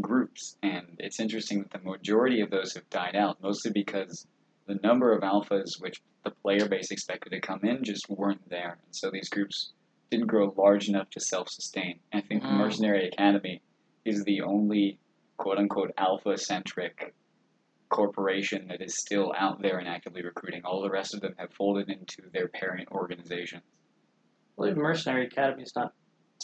groups, 0.00 0.56
and 0.62 0.86
it's 0.98 1.18
interesting 1.18 1.62
that 1.62 1.72
the 1.72 1.80
majority 1.90 2.40
of 2.40 2.50
those 2.50 2.74
have 2.74 2.88
died 2.88 3.16
out, 3.16 3.42
mostly 3.42 3.72
because 3.72 4.26
the 4.66 4.78
number 4.82 5.12
of 5.12 5.22
alphas 5.22 5.80
which 5.80 6.00
the 6.24 6.30
player 6.30 6.68
base 6.68 6.90
expected 6.92 7.30
to 7.30 7.40
come 7.40 7.60
in 7.64 7.82
just 7.82 8.08
weren't 8.08 8.48
there, 8.48 8.78
and 8.84 8.94
so 8.94 9.10
these 9.10 9.28
groups 9.28 9.72
didn't 10.10 10.26
grow 10.26 10.52
large 10.56 10.88
enough 10.88 11.10
to 11.10 11.20
self-sustain. 11.20 12.00
I 12.12 12.20
think 12.20 12.42
Mm. 12.42 12.58
Mercenary 12.58 13.08
Academy 13.08 13.62
is 14.04 14.24
the 14.24 14.42
only 14.42 14.98
quote-unquote 15.36 15.92
alpha-centric 15.98 17.14
corporation 17.88 18.68
that 18.68 18.80
is 18.80 18.96
still 18.96 19.32
out 19.36 19.60
there 19.62 19.78
and 19.78 19.88
actively 19.88 20.22
recruiting. 20.22 20.62
All 20.64 20.82
the 20.82 20.90
rest 20.90 21.14
of 21.14 21.20
them 21.20 21.34
have 21.38 21.52
folded 21.52 21.88
into 21.88 22.22
their 22.32 22.48
parent 22.48 22.88
organizations. 22.90 23.62
I 23.64 24.56
believe 24.56 24.76
Mercenary 24.76 25.26
Academy 25.26 25.62
is 25.62 25.74
not 25.76 25.92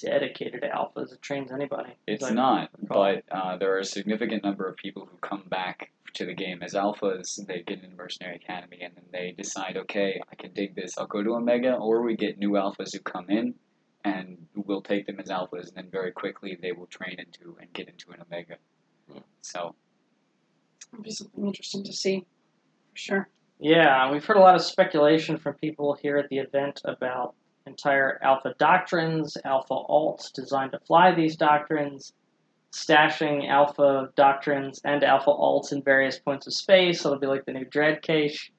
dedicated 0.01 0.63
to 0.63 0.69
alphas. 0.69 1.13
It 1.13 1.23
trains 1.23 1.53
anybody. 1.53 1.95
It's 2.07 2.25
as 2.25 2.31
I 2.31 2.35
not, 2.35 2.71
but 2.81 3.25
uh, 3.31 3.57
there 3.57 3.75
are 3.75 3.79
a 3.79 3.85
significant 3.85 4.45
number 4.45 4.69
of 4.69 4.77
people 4.77 5.09
who 5.11 5.17
come 5.19 5.45
back 5.49 5.91
to 6.15 6.27
the 6.27 6.35
game 6.35 6.63
as 6.63 6.75
alphas. 6.75 7.45
They 7.47 7.63
get 7.63 7.83
into 7.83 7.97
Mercenary 7.97 8.37
Academy 8.37 8.81
and 8.83 8.95
then 8.95 9.05
they 9.13 9.35
decide, 9.37 9.77
okay, 9.77 10.21
I 10.31 10.35
can 10.35 10.53
dig 10.53 10.75
this. 10.75 10.99
I'll 10.99 11.07
go 11.07 11.23
to 11.23 11.35
Omega, 11.35 11.75
or 11.75 12.03
we 12.03 12.17
get 12.17 12.39
new 12.39 12.51
alphas 12.51 12.93
who 12.93 13.01
come 13.01 13.31
in 13.31 13.55
and 14.05 14.47
we'll 14.55 14.83
take 14.83 15.07
them 15.07 15.21
as 15.21 15.29
alphas, 15.29 15.69
and 15.69 15.77
then 15.77 15.89
very 15.91 16.11
quickly 16.11 16.59
they 16.61 16.73
will 16.73 16.87
train 16.87 17.17
into 17.19 17.57
and 17.61 17.73
get 17.73 17.89
into 17.89 18.11
an 18.11 18.21
Omega. 18.21 18.57
Hmm. 19.11 19.21
So 19.43 19.75
It'll 20.93 21.03
be 21.03 21.11
something 21.11 21.47
interesting 21.47 21.85
to 21.85 21.93
see, 21.93 22.27
for 22.91 22.99
sure. 22.99 23.29
Yeah, 23.59 24.11
we've 24.11 24.25
heard 24.25 24.37
a 24.37 24.41
lot 24.41 24.55
of 24.55 24.63
speculation 24.63 25.39
from 25.39 25.55
people 25.55 25.95
here 25.95 26.19
at 26.19 26.29
the 26.29 26.39
event 26.39 26.81
about 26.85 27.35
entire 27.67 28.19
alpha 28.23 28.55
doctrines, 28.59 29.37
alpha 29.45 29.75
alts 29.75 30.33
designed 30.33 30.73
to 30.73 30.79
fly 30.87 31.15
these 31.15 31.37
doctrines, 31.37 32.13
stashing 32.73 33.49
alpha 33.49 34.09
doctrines 34.17 34.81
and 34.85 35.05
alpha 35.05 35.31
alts 35.31 35.73
in 35.73 35.83
various 35.83 36.19
points 36.19 36.47
of 36.47 36.55
space. 36.55 37.01
So 37.01 37.11
it'll 37.11 37.21
be 37.21 37.27
like 37.27 37.45
the 37.45 37.53
new 37.53 37.65
Dread 37.65 38.03
cache. 38.03 38.51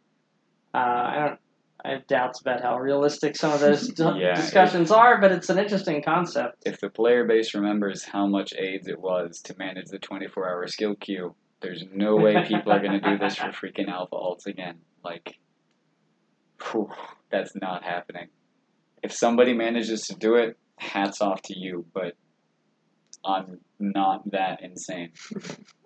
Uh, 0.74 0.78
I 0.78 1.26
don't. 1.28 1.40
I 1.86 1.90
have 1.96 2.08
doubts 2.08 2.40
about 2.40 2.62
how 2.62 2.80
realistic 2.80 3.36
some 3.36 3.52
of 3.52 3.60
those 3.60 3.90
d- 3.94 4.04
Yeah, 4.16 4.36
discussions 4.36 4.90
are, 4.90 5.20
but 5.20 5.34
it's 5.34 5.50
an 5.50 5.60
interesting 5.60 6.02
concept. 6.02 6.64
if 6.66 6.80
the 6.80 6.90
player 6.90 7.26
base 7.26 7.54
remembers 7.54 8.06
how 8.06 8.26
much 8.26 8.54
AIDS 8.58 8.88
it 8.88 8.98
was 9.02 9.42
to 9.42 9.56
manage 9.58 9.88
the 9.88 10.00
24-hour 10.00 10.66
skill 10.68 10.96
queue, 10.96 11.36
there's 11.62 11.84
no 11.94 12.16
way 12.16 12.42
people 12.48 12.72
are 12.72 12.80
going 12.80 12.94
to 12.94 13.02
do 13.02 13.18
this 13.18 13.36
for 13.36 13.48
freaking 13.50 13.90
alpha 13.90 14.16
alts 14.16 14.46
again. 14.46 14.78
Like, 15.04 15.38
whew, 16.72 16.90
that's 17.30 17.54
not 17.62 17.84
happening. 17.84 18.28
If 19.04 19.12
somebody 19.12 19.54
manages 19.54 20.08
to 20.08 20.16
do 20.16 20.36
it, 20.36 20.58
hats 20.78 21.22
off 21.22 21.42
to 21.44 21.60
you, 21.60 21.86
but 21.94 22.16
I'm 23.26 23.60
not 23.80 24.32
that 24.32 24.64
insane. 24.64 25.12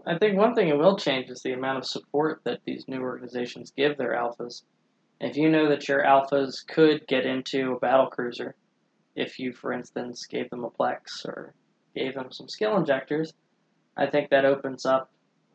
I 0.06 0.18
think 0.18 0.38
one 0.38 0.56
thing 0.56 0.70
it 0.70 0.78
will 0.78 0.98
change 0.98 1.30
is 1.30 1.42
the 1.42 1.54
amount 1.54 1.80
of 1.80 1.86
support 1.86 2.42
that 2.46 2.62
these 2.66 2.86
new 2.88 3.02
organizations 3.02 3.74
give 3.76 3.98
their 3.98 4.14
alphas. 4.14 4.62
If 5.20 5.36
you 5.36 5.50
know 5.50 5.70
that 5.70 5.88
your 5.88 6.04
alphas 6.04 6.66
could 6.66 7.08
get 7.08 7.26
into 7.26 7.74
a 7.74 7.80
battle 7.80 8.08
cruiser, 8.08 8.56
if 9.16 9.40
you, 9.40 9.52
for 9.52 9.74
instance, 9.74 10.26
gave 10.28 10.50
them 10.52 10.64
a 10.64 10.70
Plex 10.70 11.26
or 11.26 11.54
gave 11.96 12.14
them 12.14 12.32
some 12.32 12.48
skill 12.48 12.78
injectors, 12.78 13.34
I 13.98 14.06
think 14.06 14.30
that 14.30 14.46
opens 14.46 14.86
up 14.86 15.10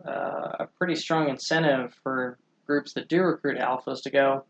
uh, 0.06 0.56
a 0.60 0.68
pretty 0.78 0.96
strong 0.96 1.28
incentive 1.28 1.94
for 2.02 2.38
groups 2.66 2.94
that 2.94 3.08
do 3.08 3.22
recruit 3.22 3.58
alphas 3.58 4.02
to 4.02 4.10
go. 4.10 4.44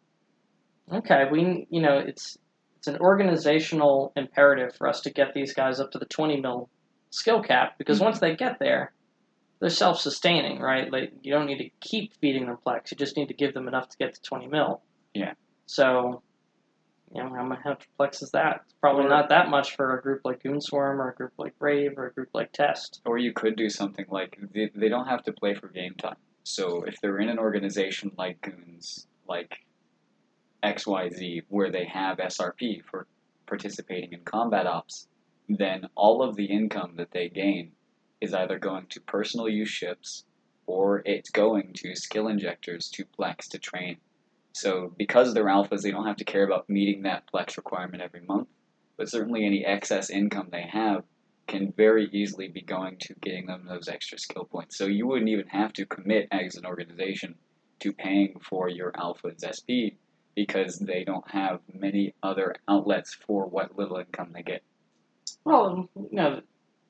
Okay, 0.90 1.26
we 1.30 1.66
you 1.70 1.80
know 1.80 1.98
it's 1.98 2.38
it's 2.82 2.88
an 2.88 2.98
organizational 2.98 4.12
imperative 4.16 4.74
for 4.74 4.88
us 4.88 5.02
to 5.02 5.10
get 5.10 5.34
these 5.34 5.54
guys 5.54 5.78
up 5.78 5.92
to 5.92 6.00
the 6.00 6.04
20 6.04 6.40
mil 6.40 6.68
skill 7.10 7.40
cap 7.40 7.78
because 7.78 8.00
Mhm. 8.00 8.04
once 8.06 8.18
they 8.18 8.34
get 8.34 8.58
there, 8.58 8.92
they're 9.60 9.70
self-sustaining, 9.70 10.58
right? 10.60 10.90
Like 10.90 11.12
you 11.22 11.32
don't 11.32 11.46
need 11.46 11.58
to 11.58 11.70
keep 11.80 12.12
feeding 12.14 12.46
them 12.46 12.58
plex. 12.66 12.90
You 12.90 12.96
just 12.96 13.16
need 13.16 13.28
to 13.28 13.34
give 13.34 13.54
them 13.54 13.68
enough 13.68 13.88
to 13.90 13.96
get 13.98 14.14
to 14.14 14.22
20 14.22 14.48
mil. 14.48 14.82
Yeah. 15.14 15.34
So 15.66 16.22
you 17.14 17.22
know, 17.22 17.28
how 17.32 17.44
much 17.44 17.62
complex 17.62 18.20
is 18.22 18.30
that? 18.32 18.62
It's 18.64 18.74
probably 18.80 19.04
Or- 19.04 19.10
not 19.10 19.28
that 19.28 19.48
much 19.48 19.76
for 19.76 19.96
a 19.96 20.02
group 20.02 20.22
like 20.24 20.42
Goonswarm 20.42 20.98
or 20.98 21.10
a 21.10 21.14
group 21.14 21.34
like 21.38 21.56
Brave 21.60 21.96
or 21.98 22.06
a 22.06 22.12
group 22.12 22.30
like 22.34 22.50
Test. 22.50 23.00
Or 23.04 23.16
you 23.16 23.32
could 23.32 23.54
do 23.54 23.68
something 23.70 24.06
like 24.08 24.38
they, 24.52 24.70
they 24.74 24.88
don't 24.88 25.06
have 25.06 25.22
to 25.24 25.32
play 25.32 25.54
for 25.54 25.68
game 25.68 25.94
time. 25.94 26.16
So 26.42 26.82
if 26.82 27.00
they're 27.00 27.18
in 27.18 27.28
an 27.28 27.38
organization 27.38 28.10
like 28.18 28.40
Goons, 28.40 29.06
like 29.28 29.64
XYZ, 30.62 31.44
where 31.48 31.70
they 31.70 31.84
have 31.84 32.18
SRP 32.18 32.84
for 32.84 33.06
participating 33.46 34.12
in 34.12 34.20
combat 34.20 34.66
ops, 34.66 35.08
then 35.48 35.88
all 35.94 36.22
of 36.22 36.36
the 36.36 36.46
income 36.46 36.94
that 36.96 37.10
they 37.10 37.28
gain 37.28 37.72
is 38.20 38.32
either 38.32 38.58
going 38.58 38.86
to 38.86 39.00
personal 39.00 39.48
use 39.48 39.68
ships 39.68 40.24
or 40.66 41.02
it's 41.04 41.30
going 41.30 41.72
to 41.74 41.94
skill 41.96 42.28
injectors 42.28 42.88
to 42.88 43.04
Plex 43.04 43.48
to 43.48 43.58
train. 43.58 43.96
So 44.52 44.94
because 44.96 45.34
they're 45.34 45.44
alphas, 45.44 45.82
they 45.82 45.90
don't 45.90 46.06
have 46.06 46.16
to 46.16 46.24
care 46.24 46.44
about 46.44 46.70
meeting 46.70 47.02
that 47.02 47.24
Plex 47.32 47.56
requirement 47.56 48.02
every 48.02 48.20
month. 48.20 48.48
But 48.96 49.10
certainly 49.10 49.44
any 49.44 49.64
excess 49.64 50.10
income 50.10 50.48
they 50.52 50.62
have 50.62 51.04
can 51.48 51.72
very 51.72 52.08
easily 52.12 52.48
be 52.48 52.62
going 52.62 52.96
to 52.98 53.14
getting 53.20 53.46
them 53.46 53.66
those 53.66 53.88
extra 53.88 54.18
skill 54.18 54.44
points. 54.44 54.78
So 54.78 54.86
you 54.86 55.06
wouldn't 55.06 55.28
even 55.28 55.48
have 55.48 55.72
to 55.74 55.86
commit 55.86 56.28
as 56.30 56.54
an 56.54 56.66
organization 56.66 57.34
to 57.80 57.92
paying 57.92 58.38
for 58.40 58.68
your 58.68 58.92
alphas 58.92 59.42
SP 59.42 59.98
because 60.34 60.78
they 60.78 61.04
don't 61.04 61.28
have 61.30 61.60
many 61.72 62.14
other 62.22 62.54
outlets 62.68 63.14
for 63.26 63.46
what 63.46 63.76
little 63.76 63.98
income 63.98 64.30
they 64.32 64.42
get. 64.42 64.62
Well, 65.44 65.88
you 65.94 66.08
know, 66.12 66.40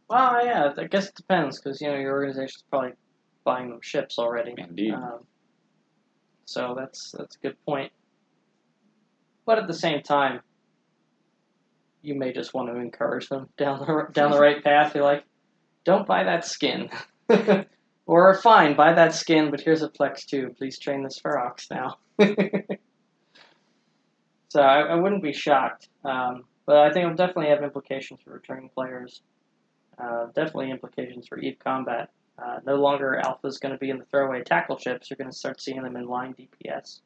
well, 0.08 0.44
yeah, 0.44 0.72
I 0.76 0.84
guess 0.84 1.08
it 1.08 1.14
depends 1.14 1.58
because 1.58 1.80
you 1.80 1.88
know 1.88 1.96
your 1.96 2.12
organization's 2.12 2.64
probably 2.70 2.92
buying 3.44 3.70
them 3.70 3.80
ships 3.82 4.18
already. 4.18 4.54
Indeed. 4.56 4.92
Um, 4.92 5.20
so 6.44 6.74
that's 6.78 7.12
that's 7.16 7.36
a 7.36 7.38
good 7.38 7.56
point. 7.64 7.92
But 9.44 9.58
at 9.58 9.66
the 9.66 9.74
same 9.74 10.02
time, 10.02 10.40
you 12.02 12.14
may 12.14 12.32
just 12.32 12.52
want 12.52 12.68
to 12.68 12.76
encourage 12.76 13.28
them 13.28 13.48
down 13.56 13.80
the 13.80 14.06
down 14.12 14.30
the 14.30 14.40
right 14.40 14.62
path. 14.62 14.94
You're 14.94 15.04
like, 15.04 15.24
don't 15.84 16.06
buy 16.06 16.24
that 16.24 16.44
skin, 16.44 16.90
or 18.06 18.34
fine, 18.34 18.76
buy 18.76 18.94
that 18.94 19.14
skin, 19.14 19.50
but 19.50 19.60
here's 19.60 19.82
a 19.82 19.88
Plex 19.88 20.26
too. 20.26 20.54
Please 20.58 20.78
train 20.78 21.02
this 21.02 21.18
Ferox 21.24 21.70
now. 21.70 21.96
so 24.52 24.60
I, 24.60 24.80
I 24.80 24.94
wouldn't 24.96 25.22
be 25.22 25.32
shocked, 25.32 25.88
um, 26.04 26.44
but 26.66 26.76
I 26.76 26.92
think 26.92 27.04
it'll 27.04 27.16
definitely 27.16 27.48
have 27.48 27.62
implications 27.62 28.20
for 28.22 28.34
returning 28.34 28.68
players. 28.68 29.22
Uh, 29.98 30.26
definitely 30.34 30.70
implications 30.70 31.26
for 31.26 31.38
Eve 31.38 31.56
Combat. 31.58 32.10
Uh, 32.38 32.58
no 32.66 32.74
longer 32.74 33.18
Alpha 33.24 33.46
is 33.46 33.56
going 33.56 33.72
to 33.72 33.78
be 33.78 33.88
in 33.88 33.96
the 33.96 34.04
throwaway 34.04 34.42
tackle 34.42 34.76
chips. 34.76 35.08
You're 35.08 35.16
going 35.16 35.30
to 35.30 35.36
start 35.36 35.58
seeing 35.58 35.82
them 35.82 35.96
in 35.96 36.06
line 36.06 36.34
DPS. 36.34 37.00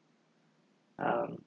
Um, 0.99 1.37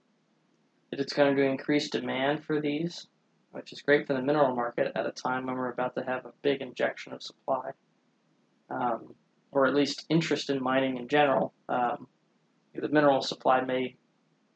it's 0.91 1.13
going 1.13 1.37
to 1.37 1.43
increase 1.43 1.91
demand 1.91 2.45
for 2.47 2.63
these, 2.63 3.07
which 3.51 3.71
is 3.71 3.83
great 3.83 4.07
for 4.07 4.15
the 4.15 4.23
mineral 4.23 4.57
market 4.57 4.93
at 4.95 5.05
a 5.05 5.13
time 5.13 5.45
when 5.45 5.55
we're 5.55 5.69
about 5.69 5.95
to 5.97 6.03
have 6.03 6.25
a 6.25 6.33
big 6.41 6.63
injection 6.63 7.13
of 7.13 7.23
supply, 7.23 7.73
um, 8.71 9.15
or 9.53 9.67
at 9.67 9.75
least 9.75 10.07
interest 10.09 10.49
in 10.49 10.63
mining 10.63 10.97
in 10.97 11.09
general. 11.09 11.53
Um, 11.69 12.07
the 12.75 12.89
mineral 12.89 13.21
supply 13.21 13.61
may 13.61 13.97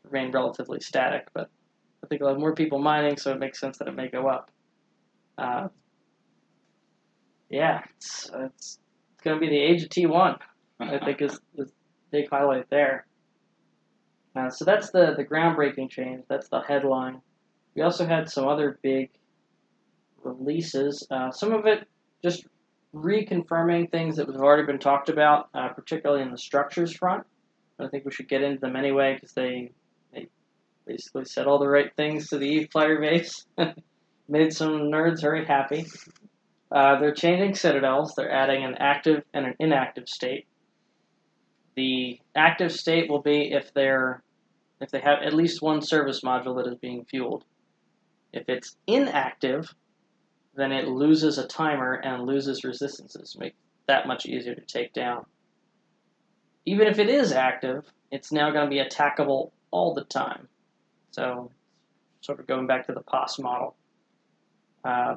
remain 0.04 0.30
relatively 0.30 0.80
static, 0.80 1.28
but 1.32 1.50
I 2.02 2.06
think 2.06 2.20
we'll 2.20 2.30
have 2.30 2.38
more 2.38 2.54
people 2.54 2.78
mining, 2.78 3.16
so 3.16 3.32
it 3.32 3.38
makes 3.38 3.58
sense 3.58 3.78
that 3.78 3.88
it 3.88 3.94
may 3.94 4.08
go 4.08 4.28
up. 4.28 4.50
Uh, 5.38 5.68
yeah, 7.48 7.82
it's, 7.96 8.30
it's 8.34 8.78
going 9.22 9.36
to 9.36 9.40
be 9.40 9.48
the 9.48 9.60
age 9.60 9.82
of 9.82 9.88
T1. 9.88 10.38
I 10.80 10.98
think 10.98 11.22
is 11.22 11.38
the 11.54 11.70
big 12.10 12.28
highlight 12.28 12.68
there. 12.68 13.06
Uh, 14.36 14.50
so 14.50 14.64
that's 14.64 14.90
the 14.90 15.14
the 15.16 15.24
groundbreaking 15.24 15.88
change. 15.88 16.24
That's 16.28 16.48
the 16.48 16.60
headline. 16.60 17.20
We 17.74 17.82
also 17.82 18.06
had 18.06 18.28
some 18.28 18.48
other 18.48 18.78
big 18.82 19.10
releases. 20.22 21.06
Uh, 21.10 21.30
some 21.30 21.52
of 21.52 21.66
it 21.66 21.86
just 22.22 22.44
reconfirming 22.94 23.90
things 23.90 24.16
that 24.16 24.26
have 24.26 24.36
already 24.36 24.64
been 24.64 24.78
talked 24.78 25.08
about, 25.08 25.48
uh, 25.54 25.68
particularly 25.68 26.22
in 26.22 26.30
the 26.30 26.38
structures 26.38 26.94
front. 26.96 27.24
I 27.78 27.88
think 27.88 28.04
we 28.04 28.12
should 28.12 28.28
get 28.28 28.42
into 28.42 28.60
them 28.60 28.76
anyway 28.76 29.14
because 29.14 29.32
they 29.32 29.72
basically 30.86 31.24
said 31.24 31.46
all 31.46 31.58
the 31.58 31.68
right 31.68 31.94
things 31.96 32.28
to 32.28 32.38
the 32.38 32.46
Eve 32.46 32.68
player 32.70 33.00
base. 33.00 33.44
Made 34.28 34.52
some 34.52 34.90
nerds 34.90 35.20
very 35.20 35.44
happy. 35.44 35.86
Uh, 36.70 36.98
they're 36.98 37.14
changing 37.14 37.54
citadels. 37.54 38.14
They're 38.16 38.32
adding 38.32 38.64
an 38.64 38.76
active 38.78 39.22
and 39.32 39.46
an 39.46 39.54
inactive 39.58 40.08
state. 40.08 40.46
The 41.76 42.20
active 42.34 42.72
state 42.72 43.10
will 43.10 43.22
be 43.22 43.52
if 43.52 43.72
they're 43.74 44.22
if 44.80 44.90
they 44.90 45.00
have 45.00 45.22
at 45.22 45.34
least 45.34 45.62
one 45.62 45.80
service 45.80 46.20
module 46.22 46.56
that 46.56 46.70
is 46.70 46.78
being 46.78 47.04
fueled. 47.04 47.44
If 48.32 48.48
it's 48.48 48.76
inactive, 48.86 49.72
then 50.56 50.72
it 50.72 50.88
loses 50.88 51.38
a 51.38 51.46
timer 51.46 51.94
and 51.94 52.26
loses 52.26 52.64
resistances, 52.64 53.36
make 53.38 53.54
that 53.86 54.06
much 54.06 54.26
easier 54.26 54.54
to 54.54 54.60
take 54.60 54.92
down. 54.92 55.26
Even 56.66 56.88
if 56.88 56.98
it 56.98 57.08
is 57.08 57.32
active, 57.32 57.84
it's 58.10 58.32
now 58.32 58.50
going 58.50 58.64
to 58.64 58.70
be 58.70 58.82
attackable 58.82 59.52
all 59.70 59.94
the 59.94 60.04
time. 60.04 60.48
So, 61.14 61.52
sort 62.22 62.40
of 62.40 62.48
going 62.48 62.66
back 62.66 62.86
to 62.88 62.92
the 62.92 63.00
POS 63.00 63.38
model. 63.38 63.76
Uh, 64.84 65.16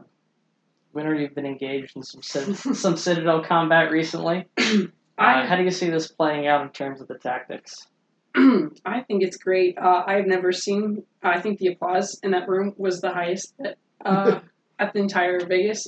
Winter, 0.94 1.16
you've 1.16 1.34
been 1.34 1.48
engaged 1.48 1.96
in 1.96 2.04
some 2.04 2.22
some 2.76 2.98
Citadel 2.98 3.44
combat 3.44 3.92
recently. 3.92 4.46
Uh, 5.20 5.48
how 5.48 5.56
do 5.56 5.64
you 5.64 5.72
see 5.72 5.90
this 5.90 6.08
playing 6.10 6.46
out 6.46 6.62
in 6.62 6.70
terms 6.70 7.02
of 7.02 7.08
the 7.08 7.18
tactics? 7.18 7.88
I 8.36 9.02
think 9.02 9.24
it's 9.24 9.38
great. 9.38 9.76
Uh, 9.76 10.04
I've 10.06 10.28
never 10.28 10.52
seen. 10.52 11.02
I 11.24 11.42
think 11.42 11.58
the 11.58 11.70
applause 11.70 12.20
in 12.22 12.30
that 12.30 12.48
room 12.48 12.76
was 12.78 13.02
the 13.02 13.12
highest 13.12 13.56
at, 13.66 13.80
uh, 14.06 14.42
at 14.80 14.94
the 14.94 15.00
entire 15.00 15.44
Vegas. 15.44 15.88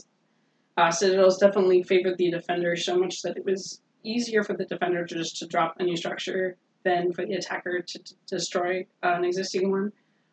Uh, 0.78 0.90
Citadels 0.90 1.38
definitely 1.38 1.84
favored 1.84 2.18
the 2.18 2.32
defender 2.32 2.76
so 2.76 2.98
much 2.98 3.22
that 3.22 3.38
it 3.38 3.46
was 3.46 3.80
easier 4.04 4.44
for 4.44 4.54
the 4.54 4.66
defender 4.66 5.06
to 5.06 5.16
just 5.16 5.38
to 5.38 5.46
drop 5.46 5.76
a 5.80 5.84
new 5.84 5.96
structure 5.96 6.58
than 6.84 7.14
for 7.14 7.26
the 7.26 7.34
attacker 7.34 7.82
to, 7.82 8.00
destroy 8.28 8.86
an 9.04 9.24
existing 9.24 9.72
one. 9.72 9.92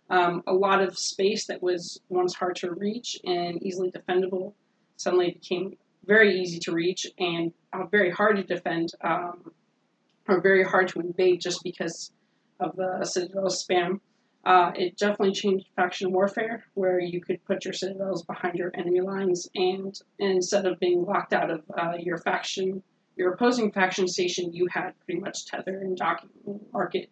Um, 0.09 0.43
a 0.47 0.53
lot 0.53 0.83
of 0.83 0.99
space 0.99 1.47
that 1.47 1.63
was 1.63 2.01
once 2.09 2.35
hard 2.35 2.57
to 2.57 2.73
reach 2.73 3.19
and 3.25 3.61
easily 3.63 3.91
defendable 3.91 4.53
suddenly 4.97 5.33
became 5.33 5.77
very 6.05 6.41
easy 6.41 6.61
to 6.61 6.73
reach 6.73 7.07
and 7.19 7.53
uh, 7.73 7.85
very 7.87 8.11
hard 8.11 8.37
to 8.37 8.45
defend. 8.45 8.93
Um, 9.01 9.51
are 10.29 10.41
very 10.41 10.65
hard 10.65 10.89
to 10.89 11.01
invade 11.01 11.41
just 11.41 11.63
because 11.63 12.11
of 12.61 12.77
the 12.77 13.05
Citadel 13.05 13.45
spam. 13.45 14.01
Uh, 14.45 14.71
it 14.77 14.97
definitely 14.97 15.33
changed 15.33 15.67
faction 15.75 16.13
warfare, 16.13 16.65
where 16.75 17.01
you 17.01 17.21
could 17.21 17.45
put 17.45 17.65
your 17.65 17.75
citadels 17.75 18.25
behind 18.25 18.55
your 18.55 18.71
enemy 18.75 19.01
lines, 19.01 19.49
and, 19.57 20.01
and 20.21 20.31
instead 20.31 20.67
of 20.67 20.79
being 20.79 21.05
locked 21.05 21.33
out 21.33 21.51
of 21.51 21.63
uh, 21.77 21.95
your 21.99 22.17
faction, 22.19 22.83
your 23.17 23.33
opposing 23.33 23.73
faction 23.73 24.07
station, 24.07 24.53
you 24.53 24.69
had 24.71 24.93
pretty 25.05 25.21
much 25.21 25.47
tether 25.47 25.79
and 25.79 25.97
docking 25.97 26.31
market 26.73 27.11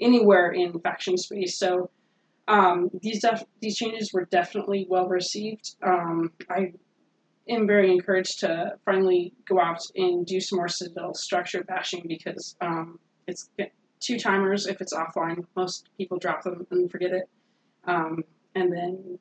anywhere 0.00 0.52
in 0.52 0.78
faction 0.80 1.16
space. 1.18 1.58
So 1.58 1.90
um, 2.48 2.90
these 3.02 3.20
def- 3.20 3.44
these 3.60 3.76
changes 3.76 4.12
were 4.12 4.26
definitely 4.26 4.86
well 4.88 5.08
received. 5.08 5.76
Um, 5.82 6.32
I 6.48 6.72
am 7.48 7.66
very 7.66 7.90
encouraged 7.90 8.40
to 8.40 8.74
finally 8.84 9.32
go 9.48 9.60
out 9.60 9.82
and 9.96 10.24
do 10.24 10.40
some 10.40 10.58
more 10.58 10.68
Citadel 10.68 11.14
structure 11.14 11.64
bashing 11.64 12.04
because 12.06 12.56
um, 12.60 12.98
it's 13.26 13.50
two 14.00 14.18
timers 14.18 14.66
if 14.66 14.80
it's 14.80 14.94
offline. 14.94 15.44
Most 15.56 15.88
people 15.98 16.18
drop 16.18 16.42
them 16.42 16.66
and 16.70 16.90
forget 16.90 17.12
it. 17.12 17.28
Um, 17.84 18.24
and 18.54 18.72
then 18.72 19.18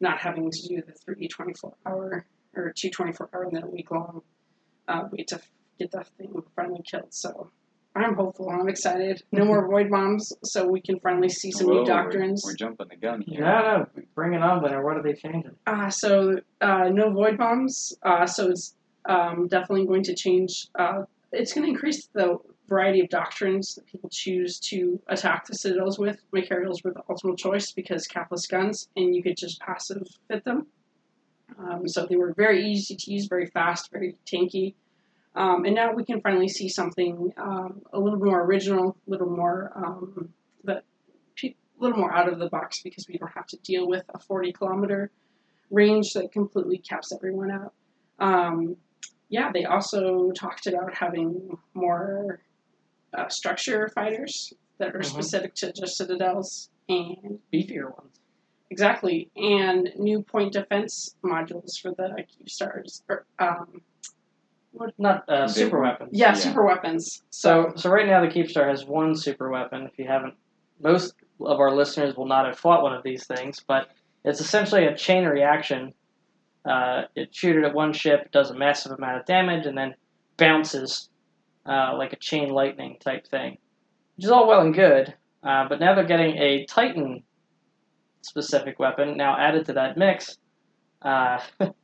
not 0.00 0.18
having 0.18 0.50
to 0.50 0.68
do 0.68 0.82
the 0.84 0.92
three 0.92 1.28
24 1.28 1.74
hour 1.86 2.26
or 2.54 2.72
two 2.76 2.90
24 2.90 3.30
hour 3.32 3.44
and 3.44 3.56
then 3.56 3.62
a 3.62 3.68
week 3.68 3.90
long 3.90 4.22
uh, 4.88 5.04
wait 5.10 5.28
to 5.28 5.40
get 5.78 5.90
that 5.92 6.08
thing 6.18 6.42
finally 6.56 6.82
killed. 6.88 7.12
So 7.12 7.50
I'm 7.94 8.14
hopeful. 8.14 8.48
I'm 8.48 8.68
excited. 8.68 9.22
No 9.32 9.44
more 9.44 9.66
void 9.68 9.90
bombs, 9.90 10.32
so 10.44 10.66
we 10.66 10.80
can 10.80 10.98
finally 11.00 11.28
see 11.28 11.50
some 11.50 11.66
Whoa, 11.66 11.72
new 11.72 11.78
we're- 11.80 11.88
doctrines. 11.88 12.42
We're, 12.44 12.54
jumping 12.54 12.88
the 12.88 12.96
gun 12.96 13.22
here. 13.22 13.40
No, 13.40 13.60
no, 13.94 14.02
bring 14.14 14.34
it 14.34 14.42
on, 14.42 14.62
Winter. 14.62 14.82
What 14.82 14.96
are 14.96 15.02
they 15.02 15.12
changing? 15.14 15.56
Uh, 15.66 15.90
so 15.90 16.38
uh, 16.60 16.88
no 16.88 17.10
void 17.10 17.36
bombs. 17.36 17.92
Uh, 18.02 18.26
so 18.26 18.50
it's 18.50 18.74
um, 19.04 19.48
definitely 19.48 19.86
going 19.86 20.04
to 20.04 20.14
change. 20.14 20.68
Uh, 20.78 21.02
it's 21.32 21.52
going 21.52 21.66
to 21.66 21.70
increase 21.70 22.06
the 22.14 22.38
variety 22.68 23.00
of 23.00 23.08
doctrines 23.10 23.74
that 23.74 23.84
people 23.86 24.08
choose 24.10 24.58
to 24.58 24.98
attack 25.08 25.46
the 25.46 25.54
citadels 25.54 25.98
with. 25.98 26.18
Machariels 26.32 26.82
were 26.82 26.92
the 26.92 27.02
ultimate 27.10 27.36
choice 27.36 27.72
because 27.72 28.08
capless 28.08 28.48
guns, 28.48 28.88
and 28.96 29.14
you 29.14 29.22
could 29.22 29.36
just 29.36 29.60
passive 29.60 30.06
fit 30.28 30.44
them. 30.44 30.66
Um, 31.58 31.86
so 31.86 32.06
they 32.06 32.16
were 32.16 32.32
very 32.32 32.64
easy 32.66 32.96
to 32.96 33.12
use, 33.12 33.26
very 33.26 33.46
fast, 33.46 33.90
very 33.92 34.16
tanky. 34.26 34.74
Um, 35.34 35.64
and 35.64 35.74
now 35.74 35.92
we 35.94 36.04
can 36.04 36.20
finally 36.20 36.48
see 36.48 36.68
something 36.68 37.32
um, 37.38 37.82
a 37.92 37.98
little 37.98 38.18
more 38.18 38.42
original, 38.42 38.96
a 39.06 39.10
little 39.10 39.30
more 39.30 39.72
um, 39.74 40.28
that 40.64 40.84
a 41.42 41.54
little 41.78 41.98
more 41.98 42.12
out 42.14 42.32
of 42.32 42.38
the 42.38 42.48
box 42.48 42.80
because 42.82 43.08
we 43.08 43.18
don't 43.18 43.32
have 43.32 43.46
to 43.48 43.56
deal 43.58 43.88
with 43.88 44.04
a 44.14 44.18
40 44.18 44.52
kilometer 44.52 45.10
range 45.70 46.12
that 46.12 46.30
completely 46.30 46.78
caps 46.78 47.12
everyone 47.12 47.50
out. 47.50 47.72
Um, 48.20 48.76
yeah, 49.30 49.50
they 49.52 49.64
also 49.64 50.30
talked 50.32 50.66
about 50.66 50.94
having 50.94 51.56
more 51.74 52.40
uh, 53.14 53.28
structure 53.28 53.88
fighters 53.88 54.52
that 54.78 54.94
are 54.94 55.00
Mhm. 55.00 55.04
specific 55.06 55.54
to 55.54 55.72
just 55.72 55.96
citadels 55.96 56.70
and 56.88 57.40
Beefier 57.52 57.90
ones. 57.98 58.20
exactly, 58.70 59.30
and 59.36 59.92
new 59.98 60.22
point 60.22 60.52
defense 60.52 61.16
modules 61.24 61.78
for 61.80 61.90
the 61.92 62.24
Keepstars. 62.30 63.02
Or, 63.08 63.24
um, 63.38 63.82
Not 64.98 65.28
uh, 65.28 65.46
super 65.46 65.80
weapons. 65.80 66.10
yeah, 66.12 66.28
Yeah. 66.28 66.32
super 66.34 66.64
weapons. 66.64 67.22
So, 67.30 67.72
so 67.76 67.90
right 67.90 68.06
now 68.06 68.20
the 68.20 68.28
Keepstar 68.28 68.68
has 68.68 68.84
one 68.84 69.14
super 69.14 69.50
weapon. 69.50 69.82
If 69.82 69.98
you 69.98 70.06
haven't, 70.06 70.34
most 70.80 71.14
of 71.40 71.60
our 71.60 71.70
listeners 71.70 72.16
will 72.16 72.26
not 72.26 72.46
have 72.46 72.58
fought 72.58 72.82
one 72.82 72.94
of 72.94 73.02
these 73.02 73.26
things, 73.26 73.60
but 73.66 73.88
it's 74.24 74.40
essentially 74.40 74.86
a 74.86 74.96
chain 74.96 75.24
reaction. 75.24 75.92
Uh, 76.64 77.02
it 77.14 77.34
shoot 77.34 77.56
it 77.56 77.64
at 77.64 77.74
one 77.74 77.92
ship, 77.92 78.30
does 78.32 78.50
a 78.50 78.54
massive 78.54 78.92
amount 78.92 79.18
of 79.20 79.26
damage, 79.26 79.66
and 79.66 79.76
then 79.76 79.94
bounces 80.36 81.10
uh, 81.66 81.94
like 81.96 82.12
a 82.12 82.16
chain 82.16 82.48
lightning 82.50 82.96
type 83.00 83.26
thing, 83.26 83.58
which 84.16 84.24
is 84.24 84.30
all 84.30 84.48
well 84.48 84.60
and 84.62 84.74
good. 84.74 85.12
Uh, 85.42 85.68
but 85.68 85.80
now 85.80 85.94
they're 85.94 86.04
getting 86.04 86.38
a 86.38 86.64
Titan 86.66 87.22
specific 88.22 88.78
weapon 88.78 89.16
now 89.16 89.36
added 89.36 89.66
to 89.66 89.72
that 89.74 89.96
mix. 89.96 90.38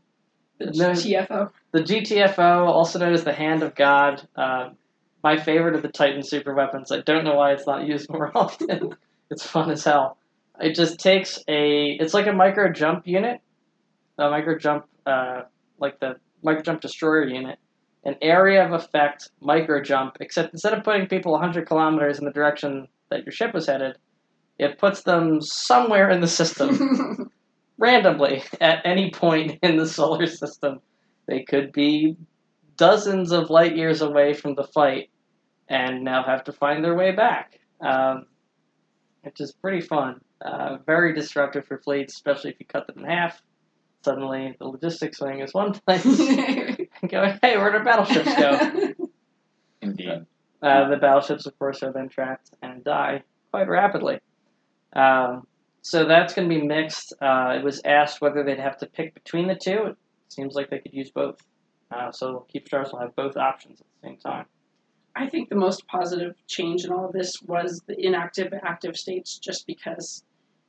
The 0.59 0.67
No. 0.67 0.91
TFO. 0.91 1.51
the 1.73 1.81
GTFO, 1.81 2.67
also 2.67 2.99
known 2.99 3.13
as 3.13 3.25
the 3.25 3.33
Hand 3.33 3.63
of 3.63 3.75
God, 3.75 4.27
uh, 4.37 4.71
my 5.23 5.37
favorite 5.37 5.75
of 5.75 5.83
the 5.83 5.89
Titan 5.89 6.23
super 6.23 6.55
weapons. 6.55 6.91
I 6.93 7.01
don't 7.01 7.25
know 7.25 7.35
why 7.37 7.53
it's 7.53 7.67
not 7.67 7.87
used 7.87 8.09
more 8.11 8.31
often. 8.37 8.95
it's 9.31 9.47
fun 9.47 9.71
as 9.71 9.85
hell. 9.85 10.17
It 10.61 10.75
just 10.75 10.99
takes 10.99 11.39
a. 11.49 11.97
It's 12.01 12.15
like 12.15 12.27
a 12.27 12.33
micro 12.33 12.73
jump 12.73 13.07
unit, 13.07 13.41
a 14.19 14.29
micro 14.31 14.59
jump, 14.59 14.87
uh, 15.07 15.43
like 15.79 16.01
the 16.01 16.17
micro 16.43 16.63
jump 16.63 16.81
destroyer 16.81 17.25
unit, 17.29 17.59
an 18.05 18.17
area 18.21 18.65
of 18.67 18.73
effect 18.73 19.31
micro 19.41 19.81
jump. 19.83 20.17
Except 20.21 20.53
instead 20.53 20.73
of 20.73 20.83
putting 20.83 21.07
people 21.07 21.33
100 21.33 21.67
kilometers 21.69 22.19
in 22.19 22.25
the 22.25 22.33
direction 22.33 22.89
that 23.11 23.25
your 23.25 23.33
ship 23.33 23.55
was 23.55 23.67
headed, 23.69 23.97
it 24.59 24.79
puts 24.79 25.03
them 25.03 25.41
somewhere 25.41 26.11
in 26.11 26.21
the 26.21 26.27
system 26.27 27.31
randomly 27.79 28.43
at 28.61 28.83
any 28.85 29.11
point 29.11 29.59
in 29.63 29.77
the 29.77 29.87
solar 29.87 30.27
system. 30.27 30.81
They 31.27 31.43
could 31.43 31.73
be 31.73 32.17
dozens 32.77 33.33
of 33.33 33.51
light 33.51 33.77
years 33.77 34.03
away 34.03 34.35
from 34.35 34.55
the 34.55 34.65
fight 34.65 35.11
and 35.69 36.03
now 36.05 36.23
have 36.23 36.45
to 36.45 36.53
find 36.53 36.85
their 36.85 36.95
way 36.95 37.13
back, 37.13 37.59
um, 37.81 38.27
which 39.23 39.41
is 39.41 39.53
pretty 39.53 39.81
fun. 39.81 40.21
Uh, 40.41 40.79
very 40.87 41.13
disruptive 41.13 41.67
for 41.67 41.79
fleets, 41.79 42.15
especially 42.15 42.51
if 42.51 42.61
you 42.61 42.67
cut 42.67 42.87
them 42.87 43.05
in 43.05 43.11
half. 43.11 43.43
Suddenly, 44.03 44.57
the 44.59 44.69
logistics 44.69 45.21
wing 45.21 45.41
is 45.41 45.53
one 45.53 45.73
place, 45.73 46.05
going, 47.09 47.39
hey, 47.43 47.57
where'd 47.57 47.75
our 47.75 47.85
battleships 47.85 48.35
go? 48.37 48.95
Indeed. 49.83 50.27
Uh, 50.63 50.89
the 50.89 50.97
battleships, 50.97 51.47
of 51.47 51.59
course, 51.59 51.83
are 51.83 51.93
then 51.93 52.09
tracked 52.09 52.51
and 52.63 52.85
die 52.85 53.23
quite 53.51 53.69
rapidly. 53.69 54.21
Um, 54.95 55.47
so 55.89 56.05
that's 56.05 56.35
going 56.35 56.47
to 56.47 56.55
be 56.55 56.61
mixed. 56.61 57.15
Uh, 57.19 57.55
it 57.57 57.65
was 57.65 57.81
asked 57.83 58.21
whether 58.21 58.45
they'd 58.45 58.59
have 58.59 58.77
to 58.77 58.87
pick 58.87 59.15
between 59.15 59.49
the 59.49 59.55
two. 59.55 59.87
It 59.87 59.97
seems 60.29 60.55
like 60.55 60.69
they 60.69 60.81
could 60.81 60.93
use 60.93 61.11
both. 61.11 61.41
Uh, 61.91 62.13
so 62.13 62.45
Keepstars 62.55 62.93
will 62.93 63.01
have 63.01 63.17
both 63.17 63.39
options 63.39 63.81
at 63.81 63.87
the 63.87 64.09
same 64.09 64.19
time. 64.19 64.45
I 65.17 65.29
think 65.31 65.49
the 65.49 65.57
most 65.57 65.87
positive 65.87 66.35
change 66.47 66.85
in 66.85 66.93
all 66.93 67.07
of 67.07 67.15
this 67.15 67.41
was 67.41 67.81
the 67.87 67.99
inactive 67.99 68.53
active 68.63 68.99
states, 68.99 69.39
just 69.39 69.67
because 69.67 70.23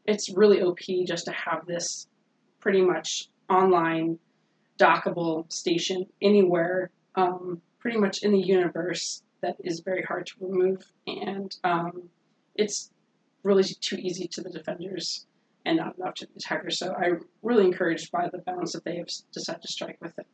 it's 0.05 0.29
really 0.29 0.61
OP 0.61 0.79
just 1.05 1.25
to 1.25 1.33
have 1.33 1.65
this 1.65 2.07
pretty 2.61 2.81
much 2.81 3.27
online 3.49 4.19
dockable 4.79 5.51
station 5.51 6.05
anywhere, 6.21 6.91
um, 7.15 7.61
pretty 7.79 7.97
much 7.97 8.23
in 8.23 8.31
the 8.31 8.39
universe 8.39 9.21
that 9.41 9.57
is 9.65 9.81
very 9.81 10.03
hard 10.03 10.27
to 10.27 10.33
remove, 10.39 10.81
and 11.07 11.57
um, 11.65 12.03
it's 12.55 12.89
really 13.43 13.63
too 13.63 13.95
easy 13.97 14.27
to 14.27 14.41
the 14.41 14.49
defenders 14.49 15.25
and 15.65 15.77
not 15.77 15.97
enough 15.97 16.15
to 16.15 16.25
the 16.25 16.31
attackers. 16.37 16.79
So 16.79 16.93
I'm 16.93 17.21
really 17.41 17.65
encouraged 17.65 18.11
by 18.11 18.27
the 18.31 18.39
balance 18.39 18.73
that 18.73 18.83
they 18.85 18.97
have 18.97 19.07
decided 19.33 19.61
to 19.61 19.67
strike 19.67 19.97
with 20.01 20.17
it. 20.17 20.27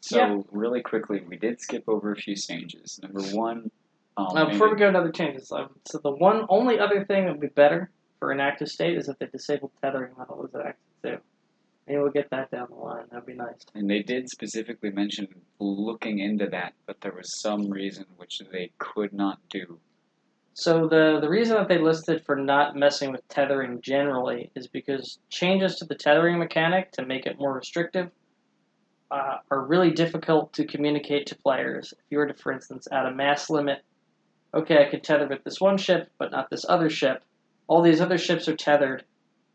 So 0.00 0.18
Yeah. 0.18 0.42
really 0.50 0.80
quickly, 0.82 1.20
we 1.20 1.36
did 1.36 1.60
skip 1.60 1.84
over 1.88 2.12
a 2.12 2.16
few 2.16 2.34
changes. 2.36 2.98
Number 3.02 3.22
one, 3.36 3.70
um, 4.16 4.36
Uh, 4.36 4.46
before 4.48 4.70
we 4.70 4.76
go 4.76 4.88
into 4.88 5.00
other 5.00 5.12
changes, 5.12 5.50
um, 5.52 5.78
so 5.86 5.98
the 5.98 6.10
one 6.10 6.46
only 6.48 6.78
other 6.78 7.04
thing 7.04 7.24
that 7.24 7.32
would 7.32 7.40
be 7.40 7.48
better 7.48 7.90
for 8.20 8.30
an 8.32 8.40
active 8.40 8.68
state 8.68 8.96
is 8.96 9.08
if 9.08 9.18
they 9.18 9.26
disabled 9.26 9.72
tethering 9.82 10.12
while 10.14 10.30
it 10.44 10.52
was 10.52 10.54
active 10.54 10.76
too. 11.02 11.18
Maybe 11.86 12.00
we'll 12.00 12.10
get 12.10 12.28
that 12.30 12.50
down 12.50 12.68
the 12.68 12.74
line. 12.76 13.06
That'd 13.10 13.26
be 13.26 13.34
nice. 13.34 13.64
and 13.74 13.88
they 13.88 14.02
did 14.02 14.28
specifically 14.28 14.90
mention 14.90 15.26
looking 15.58 16.18
into 16.18 16.46
that, 16.48 16.74
but 16.86 17.00
there 17.00 17.12
was 17.12 17.40
some 17.40 17.70
reason 17.70 18.04
which 18.16 18.40
they 18.52 18.72
could 18.78 19.12
not 19.12 19.38
do. 19.48 19.80
So 20.58 20.88
the 20.88 21.20
the 21.20 21.28
reason 21.28 21.54
that 21.54 21.68
they 21.68 21.78
listed 21.78 22.24
for 22.26 22.34
not 22.34 22.74
messing 22.74 23.12
with 23.12 23.26
tethering 23.28 23.80
generally 23.80 24.50
is 24.56 24.66
because 24.66 25.20
changes 25.30 25.76
to 25.76 25.84
the 25.84 25.94
tethering 25.94 26.36
mechanic 26.36 26.90
to 26.92 27.06
make 27.06 27.26
it 27.26 27.38
more 27.38 27.52
restrictive 27.52 28.10
uh, 29.08 29.36
are 29.52 29.64
really 29.64 29.92
difficult 29.92 30.52
to 30.54 30.66
communicate 30.66 31.28
to 31.28 31.36
players. 31.36 31.92
If 31.92 32.04
you 32.10 32.18
were 32.18 32.26
to, 32.26 32.34
for 32.34 32.50
instance, 32.50 32.88
add 32.90 33.06
a 33.06 33.14
mass 33.14 33.48
limit, 33.48 33.84
okay, 34.52 34.84
I 34.84 34.90
could 34.90 35.04
tether 35.04 35.28
with 35.28 35.44
this 35.44 35.60
one 35.60 35.78
ship, 35.78 36.10
but 36.18 36.32
not 36.32 36.50
this 36.50 36.66
other 36.68 36.90
ship. 36.90 37.22
All 37.68 37.80
these 37.80 38.00
other 38.00 38.18
ships 38.18 38.48
are 38.48 38.56
tethered. 38.56 39.04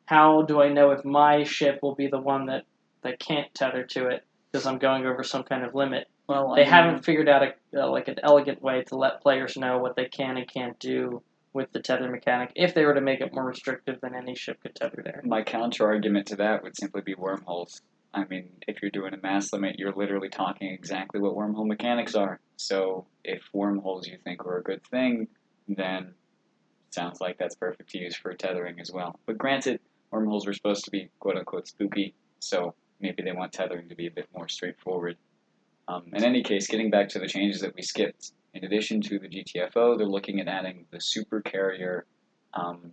How 0.06 0.44
do 0.44 0.62
I 0.62 0.72
know 0.72 0.92
if 0.92 1.04
my 1.04 1.44
ship 1.44 1.80
will 1.82 1.96
be 1.96 2.08
the 2.08 2.22
one 2.22 2.46
that, 2.46 2.64
that 3.02 3.20
can't 3.20 3.54
tether 3.54 3.84
to 3.88 4.08
it 4.08 4.24
because 4.54 4.66
I'm 4.66 4.78
going 4.78 5.06
over 5.06 5.24
some 5.24 5.44
kind 5.44 5.66
of 5.66 5.76
limit? 5.76 6.08
Well, 6.28 6.54
they 6.56 6.64
haven't 6.64 7.04
figured 7.04 7.28
out 7.28 7.44
a, 7.44 7.84
uh, 7.84 7.90
like 7.90 8.08
an 8.08 8.16
elegant 8.24 8.62
way 8.62 8.84
to 8.88 8.96
let 8.96 9.22
players 9.22 9.58
know 9.58 9.78
what 9.80 9.96
they 9.96 10.06
can 10.06 10.38
and 10.38 10.48
can't 10.48 10.80
do 10.80 11.22
with 11.54 11.72
the 11.72 11.80
tether 11.80 12.10
mechanic 12.10 12.52
if 12.56 12.74
they 12.74 12.86
were 12.86 12.96
to 12.96 13.02
make 13.02 13.22
it 13.22 13.34
more 13.34 13.46
restrictive 13.46 14.00
than 14.02 14.16
any 14.16 14.36
ship 14.36 14.60
could 14.62 14.76
tether 14.76 15.02
there. 15.04 15.22
My 15.24 15.44
counter 15.44 15.86
argument 15.86 16.28
to 16.28 16.36
that 16.38 16.64
would 16.64 16.76
simply 16.78 17.02
be 17.02 17.14
wormholes. 17.14 17.82
I 18.14 18.26
mean, 18.26 18.50
if 18.68 18.82
you're 18.82 18.92
doing 18.92 19.14
a 19.14 19.18
mass 19.18 19.52
limit, 19.54 19.78
you're 19.80 19.94
literally 19.94 20.30
talking 20.30 20.72
exactly 20.72 21.20
what 21.20 21.36
wormhole 21.36 21.68
mechanics 21.68 22.16
are. 22.16 22.40
So 22.58 23.06
if 23.24 23.42
wormholes 23.54 24.08
you 24.08 24.18
think 24.24 24.46
are 24.46 24.58
a 24.58 24.64
good 24.64 24.84
thing, 24.88 25.28
then 25.68 26.14
sounds 26.92 27.20
like 27.20 27.38
that's 27.38 27.56
perfect 27.56 27.90
to 27.90 28.00
use 28.00 28.16
for 28.16 28.34
tethering 28.34 28.80
as 28.80 28.92
well. 28.92 29.20
But 29.26 29.38
granted, 29.38 29.80
wormholes 30.12 30.46
were 30.46 30.54
supposed 30.54 30.86
to 30.86 30.92
be 30.92 31.10
quote 31.20 31.38
unquote 31.38 31.68
spooky, 31.68 32.14
so 32.40 32.76
maybe 33.00 33.24
they 33.24 33.32
want 33.32 33.52
tethering 33.52 33.90
to 33.90 33.96
be 33.96 34.08
a 34.08 34.12
bit 34.12 34.28
more 34.36 34.48
straightforward. 34.48 35.18
Um, 35.88 36.04
in 36.14 36.24
any 36.24 36.44
case, 36.44 36.68
getting 36.68 36.90
back 36.90 37.10
to 37.10 37.20
the 37.20 37.28
changes 37.28 37.62
that 37.62 37.76
we 37.76 37.82
skipped, 37.82 38.32
in 38.54 38.64
addition 38.64 39.02
to 39.02 39.20
the 39.20 39.28
GTFO, 39.28 39.98
they're 39.98 40.08
looking 40.08 40.40
at 40.40 40.48
adding 40.48 40.86
the 40.92 41.02
super 41.02 41.42
carrier 41.42 42.06
um, 42.54 42.92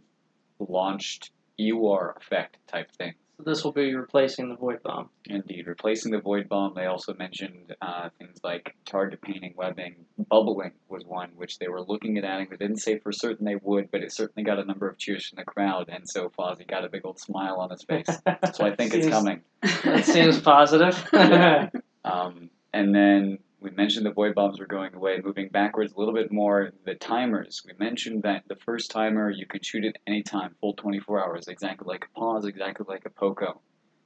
launched 0.59 1.31
EUR 1.59 2.14
effect 2.18 2.57
type 2.66 2.90
thing. 2.92 3.14
So 3.40 3.44
this 3.50 3.64
will 3.64 3.72
be 3.72 3.94
replacing 3.94 4.50
the 4.50 4.55
void 4.55 4.83
bomb. 4.83 5.09
Indeed, 5.24 5.66
replacing 5.66 6.12
the 6.12 6.20
void 6.20 6.48
bomb. 6.48 6.74
They 6.74 6.85
also 6.85 7.14
mentioned 7.14 7.74
uh, 7.81 8.11
things 8.18 8.38
like 8.44 8.74
target 8.85 9.22
painting, 9.22 9.55
webbing, 9.57 9.94
bubbling 10.29 10.72
was 10.88 11.05
one 11.07 11.31
which 11.37 11.59
they 11.59 11.68
were 11.68 11.81
looking 11.81 12.18
at 12.18 12.24
adding. 12.24 12.48
They 12.50 12.57
didn't 12.57 12.79
say 12.79 12.98
for 12.98 13.12
certain 13.12 13.46
they 13.46 13.57
would, 13.57 13.90
but 13.90 14.03
it 14.03 14.12
certainly 14.12 14.44
got 14.44 14.59
a 14.59 14.64
number 14.64 14.88
of 14.88 14.98
cheers 14.98 15.26
from 15.26 15.37
the 15.37 15.44
crowd, 15.44 15.88
and 15.88 16.07
so 16.07 16.31
Fozzie 16.38 16.68
got 16.68 16.85
a 16.85 16.90
big 16.90 17.07
old 17.07 17.18
smile 17.18 17.57
on 17.57 17.70
his 17.70 17.83
face. 17.83 18.07
So 18.55 18.66
I 18.66 18.74
think 18.74 18.92
it's 18.94 19.09
coming. 19.09 19.42
It 19.62 20.05
seems 20.05 20.40
positive. 20.40 21.03
Yeah. 21.12 21.70
Um, 22.03 22.48
and 22.72 22.94
then 22.94 23.38
we 23.61 23.70
mentioned 23.70 24.06
the 24.06 24.12
void 24.12 24.35
bombs 24.35 24.59
were 24.59 24.66
going 24.66 24.94
away. 24.94 25.20
Moving 25.22 25.48
backwards 25.48 25.92
a 25.92 25.98
little 25.98 26.14
bit 26.14 26.33
more, 26.33 26.70
the 26.87 26.94
timers. 26.94 27.62
We 27.66 27.72
mentioned 27.78 28.22
that 28.22 28.44
the 28.48 28.56
first 28.56 28.90
timer 28.90 29.30
you 29.30 29.46
can 29.46 29.62
shoot 29.62 29.85
it 29.85 29.98
anytime, 30.06 30.56
full 30.61 30.74
24 30.74 31.22
hours, 31.22 31.48
exactly 31.48 31.87
like 31.87 32.06
a 32.06 32.18
POS, 32.18 32.46
exactly 32.46 32.87
like 32.88 33.04
a 33.04 33.11
POCO. 33.11 33.61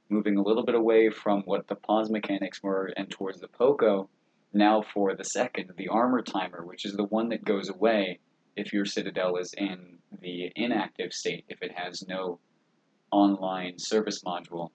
Moving 0.09 0.37
a 0.37 0.43
little 0.43 0.65
bit 0.65 0.75
away 0.75 1.09
from 1.09 1.41
what 1.43 1.67
the 1.67 1.75
POS 1.75 2.09
mechanics 2.09 2.61
were 2.61 2.91
and 2.97 3.09
towards 3.09 3.39
the 3.39 3.47
POCO. 3.47 4.09
Now 4.53 4.81
for 4.81 5.15
the 5.15 5.23
second, 5.23 5.71
the 5.77 5.87
armor 5.87 6.21
timer, 6.21 6.65
which 6.65 6.85
is 6.85 6.93
the 6.93 7.05
one 7.05 7.29
that 7.29 7.45
goes 7.45 7.69
away 7.69 8.19
if 8.55 8.73
your 8.73 8.85
citadel 8.85 9.37
is 9.37 9.53
in 9.57 9.99
the 10.21 10.51
inactive 10.55 11.13
state, 11.13 11.45
if 11.49 11.61
it 11.61 11.71
has 11.75 12.03
no 12.07 12.39
online 13.11 13.75
service 13.77 14.21
module. 14.25 14.69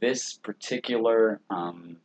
This 0.00 0.38
particular 0.42 1.40
um, 1.50 1.98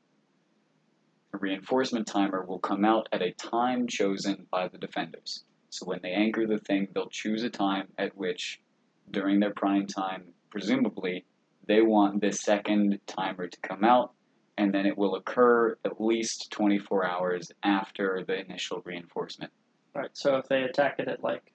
reinforcement 1.40 2.08
timer 2.08 2.44
will 2.46 2.60
come 2.60 2.86
out 2.86 3.08
at 3.12 3.22
a 3.22 3.32
time 3.32 3.88
chosen 3.88 4.48
by 4.52 4.68
the 4.68 4.78
defenders. 4.78 5.44
So 5.70 5.86
when 5.86 6.00
they 6.04 6.12
anchor 6.12 6.46
the 6.46 6.58
thing, 6.60 6.90
they'll 6.94 7.10
choose 7.10 7.44
a 7.44 7.50
time 7.50 7.88
at 7.98 8.16
which, 8.18 8.62
during 9.10 9.40
their 9.40 9.54
prime 9.54 9.88
time, 9.88 10.24
presumably, 10.50 11.26
they 11.68 11.82
want 11.82 12.22
this 12.22 12.42
second 12.42 13.00
timer 13.08 13.48
to 13.48 13.60
come 13.62 13.84
out, 13.84 14.12
and 14.58 14.74
then 14.74 14.86
it 14.86 14.98
will 14.98 15.16
occur 15.16 15.78
at 15.86 16.02
least 16.02 16.52
24 16.52 17.06
hours 17.06 17.52
after 17.64 18.24
the 18.28 18.40
initial 18.40 18.82
reinforcement. 18.84 19.52
right. 19.96 20.10
So 20.14 20.36
if 20.36 20.48
they 20.48 20.64
attack 20.64 20.96
it 21.00 21.08
at 21.08 21.24
like 21.24 21.54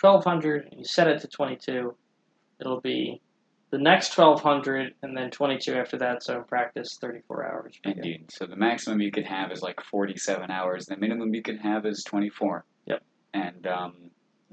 1200 0.00 0.68
and 0.70 0.78
you 0.78 0.84
set 0.84 1.08
it 1.08 1.20
to 1.20 1.28
22, 1.28 1.94
it'll 2.60 2.80
be 2.80 3.20
the 3.72 3.78
next 3.78 4.16
1200 4.16 4.94
and 5.02 5.16
then 5.16 5.30
22 5.30 5.72
after 5.74 5.96
that. 5.96 6.22
So 6.22 6.36
in 6.36 6.44
practice, 6.44 6.98
34 7.00 7.50
hours. 7.50 7.80
Indeed. 7.82 8.30
So 8.30 8.46
the 8.46 8.54
maximum 8.54 9.00
you 9.00 9.10
could 9.10 9.24
have 9.24 9.50
is 9.50 9.62
like 9.62 9.80
47 9.90 10.50
hours. 10.50 10.86
The 10.86 10.98
minimum 10.98 11.34
you 11.34 11.42
can 11.42 11.56
have 11.56 11.86
is 11.86 12.04
24. 12.04 12.66
Yep. 12.86 13.02
And 13.32 13.66
um, 13.66 13.94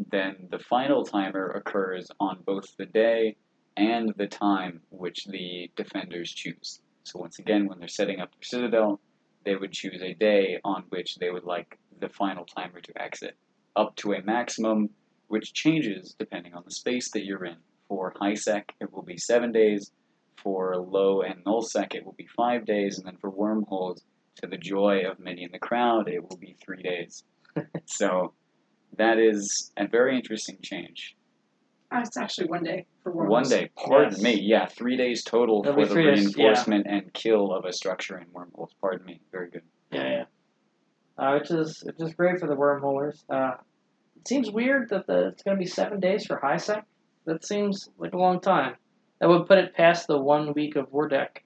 then 0.09 0.47
the 0.49 0.59
final 0.59 1.03
timer 1.03 1.49
occurs 1.51 2.07
on 2.21 2.39
both 2.45 2.77
the 2.77 2.85
day 2.85 3.35
and 3.75 4.13
the 4.17 4.27
time 4.27 4.79
which 4.89 5.25
the 5.25 5.69
defenders 5.75 6.31
choose. 6.31 6.79
So 7.03 7.19
once 7.19 7.39
again, 7.39 7.67
when 7.67 7.77
they're 7.77 7.89
setting 7.89 8.21
up 8.21 8.31
their 8.31 8.43
citadel, 8.43 9.01
they 9.45 9.57
would 9.57 9.73
choose 9.73 10.01
a 10.01 10.13
day 10.13 10.59
on 10.63 10.83
which 10.89 11.17
they 11.17 11.29
would 11.29 11.43
like 11.43 11.77
the 11.99 12.09
final 12.09 12.45
timer 12.45 12.79
to 12.79 13.01
exit, 13.01 13.35
up 13.75 13.97
to 13.97 14.13
a 14.13 14.23
maximum, 14.23 14.89
which 15.27 15.53
changes 15.53 16.15
depending 16.17 16.53
on 16.53 16.63
the 16.63 16.71
space 16.71 17.11
that 17.11 17.25
you're 17.25 17.43
in. 17.43 17.57
For 17.89 18.13
high 18.17 18.35
sec, 18.35 18.71
it 18.79 18.93
will 18.93 19.01
be 19.03 19.17
seven 19.17 19.51
days. 19.51 19.91
For 20.41 20.77
low 20.77 21.21
and 21.21 21.41
null 21.45 21.61
sec, 21.61 21.95
it 21.95 22.05
will 22.05 22.13
be 22.13 22.27
five 22.37 22.65
days, 22.65 22.97
and 22.97 23.05
then 23.05 23.17
for 23.17 23.29
wormholes, 23.29 24.01
to 24.35 24.47
the 24.47 24.55
joy 24.57 25.01
of 25.09 25.19
many 25.19 25.43
in 25.43 25.51
the 25.51 25.59
crowd, 25.59 26.07
it 26.07 26.23
will 26.23 26.37
be 26.37 26.55
three 26.63 26.81
days. 26.81 27.25
so 27.85 28.33
that 28.95 29.19
is 29.19 29.73
a 29.75 29.85
very 29.85 30.15
interesting 30.15 30.57
change. 30.61 31.17
Uh, 31.91 32.01
it's 32.05 32.15
actually 32.15 32.47
one 32.47 32.63
day 32.63 32.85
for 33.03 33.11
wormholes. 33.11 33.49
One 33.49 33.49
day, 33.59 33.69
pardon 33.75 34.13
Yes. 34.13 34.21
me, 34.21 34.39
yeah, 34.39 34.65
three 34.67 34.95
days 34.95 35.23
total 35.23 35.61
It'll 35.65 35.73
for 35.73 35.85
the 35.87 35.93
three 35.93 36.05
days, 36.05 36.37
yeah. 36.37 36.43
reinforcement 36.43 36.85
and 36.87 37.11
kill 37.13 37.51
of 37.51 37.65
a 37.65 37.73
structure 37.73 38.17
in 38.17 38.27
wormholes. 38.31 38.71
Pardon 38.79 39.05
me, 39.05 39.19
very 39.31 39.49
good. 39.49 39.63
Yeah, 39.91 40.09
yeah. 40.09 40.23
Uh, 41.17 41.37
which 41.39 41.51
is 41.51 41.83
which 41.83 41.95
is 41.99 42.13
great 42.13 42.39
for 42.39 42.47
the 42.47 42.55
wormholers. 42.55 43.23
Uh, 43.29 43.55
it 44.15 44.27
seems 44.27 44.51
weird 44.51 44.89
that 44.91 45.07
the 45.07 45.29
it's 45.29 45.43
going 45.43 45.57
to 45.57 45.59
be 45.61 45.67
seven 45.67 45.99
days 45.99 46.25
for 46.25 46.37
high 46.39 46.57
sec. 46.57 46.85
That 47.25 47.45
seems 47.45 47.89
like 47.97 48.13
a 48.13 48.17
long 48.17 48.39
time. 48.39 48.75
That 49.19 49.29
would 49.29 49.47
put 49.47 49.57
it 49.57 49.75
past 49.75 50.07
the 50.07 50.17
one 50.17 50.53
week 50.53 50.75
of 50.75 50.91
war 50.91 51.07
deck. 51.07 51.43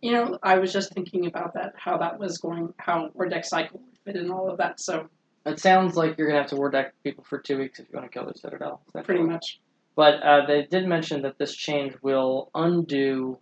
You 0.00 0.12
know, 0.12 0.38
I 0.42 0.58
was 0.58 0.72
just 0.72 0.92
thinking 0.92 1.26
about 1.26 1.54
that, 1.54 1.74
how 1.76 1.98
that 1.98 2.18
was 2.18 2.38
going, 2.38 2.72
how 2.78 3.10
war 3.14 3.28
deck 3.28 3.44
cycle 3.44 3.80
would 3.80 3.98
fit 4.04 4.16
in 4.20 4.30
all 4.30 4.50
of 4.50 4.58
that. 4.58 4.80
So 4.80 5.08
It 5.44 5.60
sounds 5.60 5.96
like 5.96 6.16
you're 6.18 6.28
going 6.28 6.36
to 6.36 6.42
have 6.42 6.50
to 6.50 6.56
war 6.56 6.70
deck 6.70 6.94
people 7.02 7.24
for 7.24 7.38
two 7.38 7.58
weeks 7.58 7.78
if 7.78 7.86
you 7.90 7.98
want 7.98 8.10
to 8.10 8.18
kill 8.18 8.24
their 8.26 8.34
citadel. 8.34 8.82
pretty 9.04 9.22
much. 9.22 9.60
But 9.94 10.22
uh, 10.22 10.46
they 10.46 10.66
did 10.66 10.86
mention 10.86 11.22
that 11.22 11.38
this 11.38 11.54
change 11.54 11.94
will 12.02 12.50
undo 12.54 13.38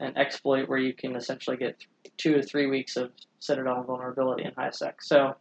an 0.00 0.16
exploit 0.16 0.68
where 0.68 0.78
you 0.78 0.94
can 0.94 1.14
essentially 1.14 1.56
get 1.56 1.76
two 2.16 2.34
to 2.34 2.42
three 2.42 2.66
weeks 2.66 2.96
of 2.96 3.12
citadel 3.38 3.82
vulnerability 3.82 4.44
in 4.44 4.52
high 4.54 4.70
sec. 4.70 5.02
So, 5.02 5.34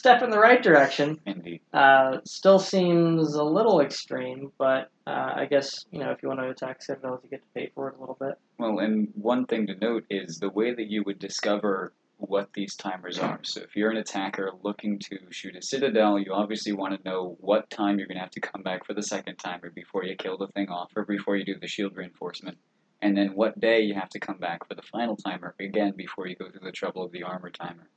step 0.00 0.22
in 0.22 0.30
the 0.30 0.38
right 0.38 0.62
direction. 0.62 1.20
Indeed. 1.26 1.60
Uh, 1.74 2.18
still 2.24 2.58
seems 2.58 3.34
a 3.34 3.44
little 3.44 3.82
extreme, 3.82 4.50
but 4.56 4.90
uh, 5.06 5.32
I 5.36 5.46
guess 5.48 5.84
you 5.90 5.98
know 6.00 6.10
if 6.10 6.22
you 6.22 6.28
want 6.28 6.40
to 6.40 6.48
attack 6.48 6.82
citadels, 6.82 7.20
you 7.22 7.28
get 7.28 7.42
to 7.42 7.48
pay 7.54 7.70
for 7.74 7.90
it 7.90 7.96
a 7.98 8.00
little 8.00 8.16
bit. 8.18 8.38
Well, 8.58 8.78
and 8.78 9.08
one 9.14 9.44
thing 9.44 9.66
to 9.66 9.74
note 9.74 10.04
is 10.08 10.38
the 10.38 10.48
way 10.48 10.74
that 10.74 10.88
you 10.88 11.02
would 11.04 11.18
discover 11.18 11.92
what 12.16 12.50
these 12.54 12.74
timers 12.76 13.18
are. 13.18 13.40
So 13.42 13.60
if 13.60 13.76
you're 13.76 13.90
an 13.90 13.98
attacker 13.98 14.52
looking 14.62 14.98
to 15.00 15.18
shoot 15.30 15.56
a 15.56 15.62
citadel, 15.62 16.18
you 16.18 16.32
obviously 16.32 16.72
want 16.72 16.96
to 16.96 17.08
know 17.08 17.36
what 17.40 17.68
time 17.68 17.98
you're 17.98 18.08
going 18.08 18.16
to 18.16 18.22
have 18.22 18.30
to 18.32 18.40
come 18.40 18.62
back 18.62 18.86
for 18.86 18.94
the 18.94 19.02
second 19.02 19.36
timer 19.36 19.70
before 19.70 20.04
you 20.04 20.16
kill 20.16 20.36
the 20.38 20.48
thing 20.48 20.68
off 20.68 20.92
or 20.96 21.04
before 21.04 21.36
you 21.36 21.44
do 21.44 21.58
the 21.58 21.66
shield 21.66 21.96
reinforcement. 21.96 22.58
And 23.02 23.16
then 23.16 23.28
what 23.34 23.58
day 23.58 23.80
you 23.80 23.94
have 23.94 24.10
to 24.10 24.20
come 24.20 24.36
back 24.36 24.66
for 24.68 24.74
the 24.74 24.82
final 24.82 25.16
timer, 25.16 25.54
again, 25.58 25.94
before 25.96 26.26
you 26.26 26.36
go 26.36 26.50
through 26.50 26.60
the 26.64 26.72
trouble 26.72 27.02
of 27.02 27.12
the 27.12 27.22
armor 27.22 27.50
timer. 27.50 27.88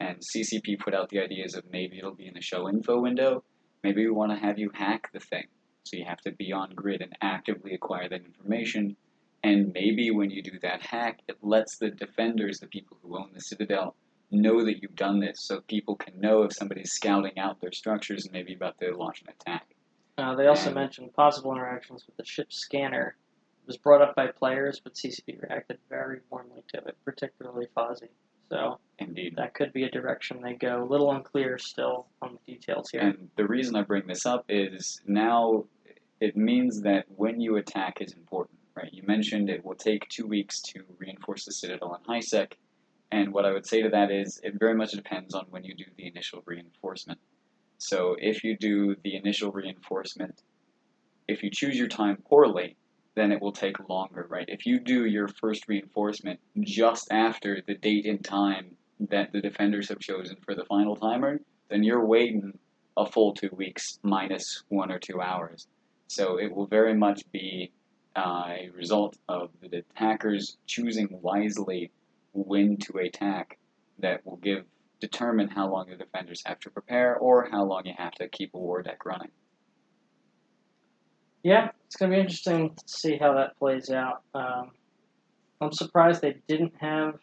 And 0.00 0.18
CCP 0.20 0.78
put 0.78 0.94
out 0.94 1.08
the 1.08 1.20
ideas 1.20 1.54
of 1.54 1.64
maybe 1.70 1.98
it'll 1.98 2.14
be 2.14 2.26
in 2.28 2.34
the 2.34 2.40
show 2.40 2.68
info 2.68 3.00
window. 3.00 3.42
Maybe 3.82 4.04
we 4.04 4.10
want 4.12 4.32
to 4.32 4.38
have 4.38 4.58
you 4.58 4.70
hack 4.72 5.10
the 5.12 5.20
thing. 5.20 5.46
So 5.84 5.96
you 5.96 6.04
have 6.04 6.20
to 6.22 6.32
be 6.32 6.52
on 6.52 6.70
grid 6.74 7.02
and 7.02 7.16
actively 7.20 7.74
acquire 7.74 8.08
that 8.08 8.24
information. 8.24 8.96
And 9.42 9.72
maybe 9.72 10.10
when 10.10 10.30
you 10.30 10.42
do 10.42 10.58
that 10.62 10.82
hack, 10.82 11.20
it 11.28 11.38
lets 11.42 11.78
the 11.78 11.90
defenders, 11.90 12.58
the 12.60 12.66
people 12.66 12.98
who 13.02 13.16
own 13.16 13.30
the 13.34 13.40
citadel, 13.40 13.96
know 14.30 14.64
that 14.64 14.82
you've 14.82 14.96
done 14.96 15.20
this. 15.20 15.40
So 15.40 15.60
people 15.62 15.96
can 15.96 16.20
know 16.20 16.42
if 16.42 16.52
somebody's 16.52 16.92
scouting 16.92 17.38
out 17.38 17.60
their 17.60 17.72
structures 17.72 18.24
and 18.24 18.32
maybe 18.32 18.54
about 18.54 18.78
to 18.80 18.94
launch 18.96 19.22
an 19.22 19.28
attack. 19.30 19.66
Uh, 20.16 20.34
they 20.34 20.46
also 20.46 20.66
And- 20.66 20.74
mentioned 20.74 21.14
possible 21.14 21.52
interactions 21.52 22.06
with 22.06 22.16
the 22.16 22.24
ship 22.24 22.52
scanner. 22.52 23.16
It 23.62 23.66
was 23.66 23.76
brought 23.76 24.02
up 24.02 24.14
by 24.14 24.28
players, 24.28 24.80
but 24.80 24.96
CCP 24.96 25.38
reacted 25.40 25.78
very 25.88 26.20
warmly 26.30 26.62
to 26.68 26.78
it, 26.78 26.96
particularly 27.04 27.66
Fozzie. 27.76 28.08
So 28.50 28.78
Indeed. 28.98 29.34
that 29.36 29.54
could 29.54 29.72
be 29.72 29.84
a 29.84 29.90
direction 29.90 30.40
they 30.42 30.54
go. 30.54 30.82
A 30.82 30.84
little 30.84 31.12
unclear 31.12 31.58
still 31.58 32.06
on 32.22 32.38
the 32.46 32.54
details 32.54 32.90
here. 32.90 33.02
And 33.02 33.28
the 33.36 33.46
reason 33.46 33.76
I 33.76 33.82
bring 33.82 34.06
this 34.06 34.26
up 34.26 34.44
is 34.48 35.00
now 35.06 35.64
it 36.20 36.36
means 36.36 36.80
that 36.82 37.04
when 37.16 37.40
you 37.40 37.56
attack 37.56 38.00
is 38.00 38.12
important, 38.12 38.58
right? 38.74 38.92
You 38.92 39.02
mentioned 39.06 39.50
it 39.50 39.64
will 39.64 39.74
take 39.74 40.08
two 40.08 40.26
weeks 40.26 40.60
to 40.62 40.82
reinforce 40.98 41.44
the 41.44 41.52
citadel 41.52 41.94
in 41.94 42.12
high 42.12 42.20
sec, 42.20 42.56
and 43.12 43.32
what 43.32 43.44
I 43.44 43.52
would 43.52 43.66
say 43.66 43.82
to 43.82 43.88
that 43.90 44.10
is 44.10 44.40
it 44.42 44.54
very 44.58 44.74
much 44.74 44.92
depends 44.92 45.34
on 45.34 45.46
when 45.50 45.64
you 45.64 45.74
do 45.74 45.84
the 45.96 46.06
initial 46.06 46.42
reinforcement. 46.44 47.18
So 47.78 48.16
if 48.18 48.42
you 48.42 48.56
do 48.56 48.96
the 49.04 49.14
initial 49.14 49.52
reinforcement, 49.52 50.42
if 51.28 51.42
you 51.42 51.50
choose 51.50 51.78
your 51.78 51.88
time 51.88 52.18
poorly, 52.28 52.76
then 53.18 53.32
it 53.32 53.40
will 53.40 53.52
take 53.52 53.88
longer, 53.88 54.26
right? 54.28 54.48
If 54.48 54.66
you 54.66 54.78
do 54.78 55.04
your 55.04 55.28
first 55.28 55.66
reinforcement 55.68 56.40
just 56.60 57.08
after 57.10 57.62
the 57.66 57.74
date 57.74 58.06
and 58.06 58.24
time 58.24 58.76
that 59.00 59.32
the 59.32 59.40
defenders 59.40 59.88
have 59.88 59.98
chosen 59.98 60.36
for 60.44 60.54
the 60.54 60.64
final 60.64 60.96
timer, 60.96 61.40
then 61.68 61.82
you're 61.82 62.04
waiting 62.04 62.58
a 62.96 63.06
full 63.06 63.32
two 63.34 63.50
weeks 63.52 63.98
minus 64.02 64.62
one 64.68 64.92
or 64.92 64.98
two 64.98 65.20
hours. 65.20 65.66
So 66.08 66.38
it 66.38 66.54
will 66.54 66.66
very 66.66 66.94
much 66.94 67.22
be 67.32 67.72
uh, 68.16 68.46
a 68.48 68.70
result 68.74 69.16
of 69.28 69.50
the 69.60 69.78
attackers 69.78 70.56
choosing 70.66 71.08
wisely 71.10 71.90
when 72.32 72.76
to 72.78 72.98
attack 72.98 73.58
that 73.98 74.24
will 74.24 74.36
give 74.36 74.64
determine 75.00 75.48
how 75.48 75.70
long 75.70 75.88
the 75.88 75.96
defenders 75.96 76.42
have 76.44 76.58
to 76.58 76.70
prepare 76.70 77.16
or 77.16 77.48
how 77.50 77.64
long 77.64 77.82
you 77.86 77.94
have 77.96 78.12
to 78.12 78.28
keep 78.28 78.52
a 78.54 78.58
war 78.58 78.82
deck 78.82 79.04
running. 79.04 79.30
Yeah, 81.42 81.70
it's 81.86 81.96
going 81.96 82.10
to 82.10 82.16
be 82.16 82.20
interesting 82.20 82.74
to 82.74 82.82
see 82.86 83.16
how 83.16 83.34
that 83.34 83.58
plays 83.58 83.90
out. 83.90 84.22
Um, 84.34 84.70
I'm 85.60 85.72
surprised 85.72 86.20
they 86.22 86.36
didn't 86.48 86.74
have. 86.80 87.18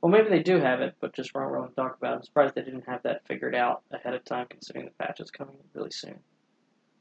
Well, 0.00 0.10
maybe 0.10 0.28
they 0.28 0.42
do 0.42 0.58
have 0.58 0.80
it, 0.80 0.96
but 1.00 1.14
just 1.14 1.32
weren't 1.32 1.52
willing 1.52 1.68
to 1.68 1.74
talk 1.74 1.96
about 1.96 2.12
it. 2.14 2.16
I'm 2.16 2.22
surprised 2.24 2.54
they 2.56 2.62
didn't 2.62 2.88
have 2.88 3.02
that 3.04 3.24
figured 3.26 3.54
out 3.54 3.82
ahead 3.92 4.14
of 4.14 4.24
time, 4.24 4.46
considering 4.50 4.86
the 4.86 5.04
patch 5.04 5.20
is 5.20 5.30
coming 5.30 5.54
really 5.74 5.92
soon. 5.92 6.18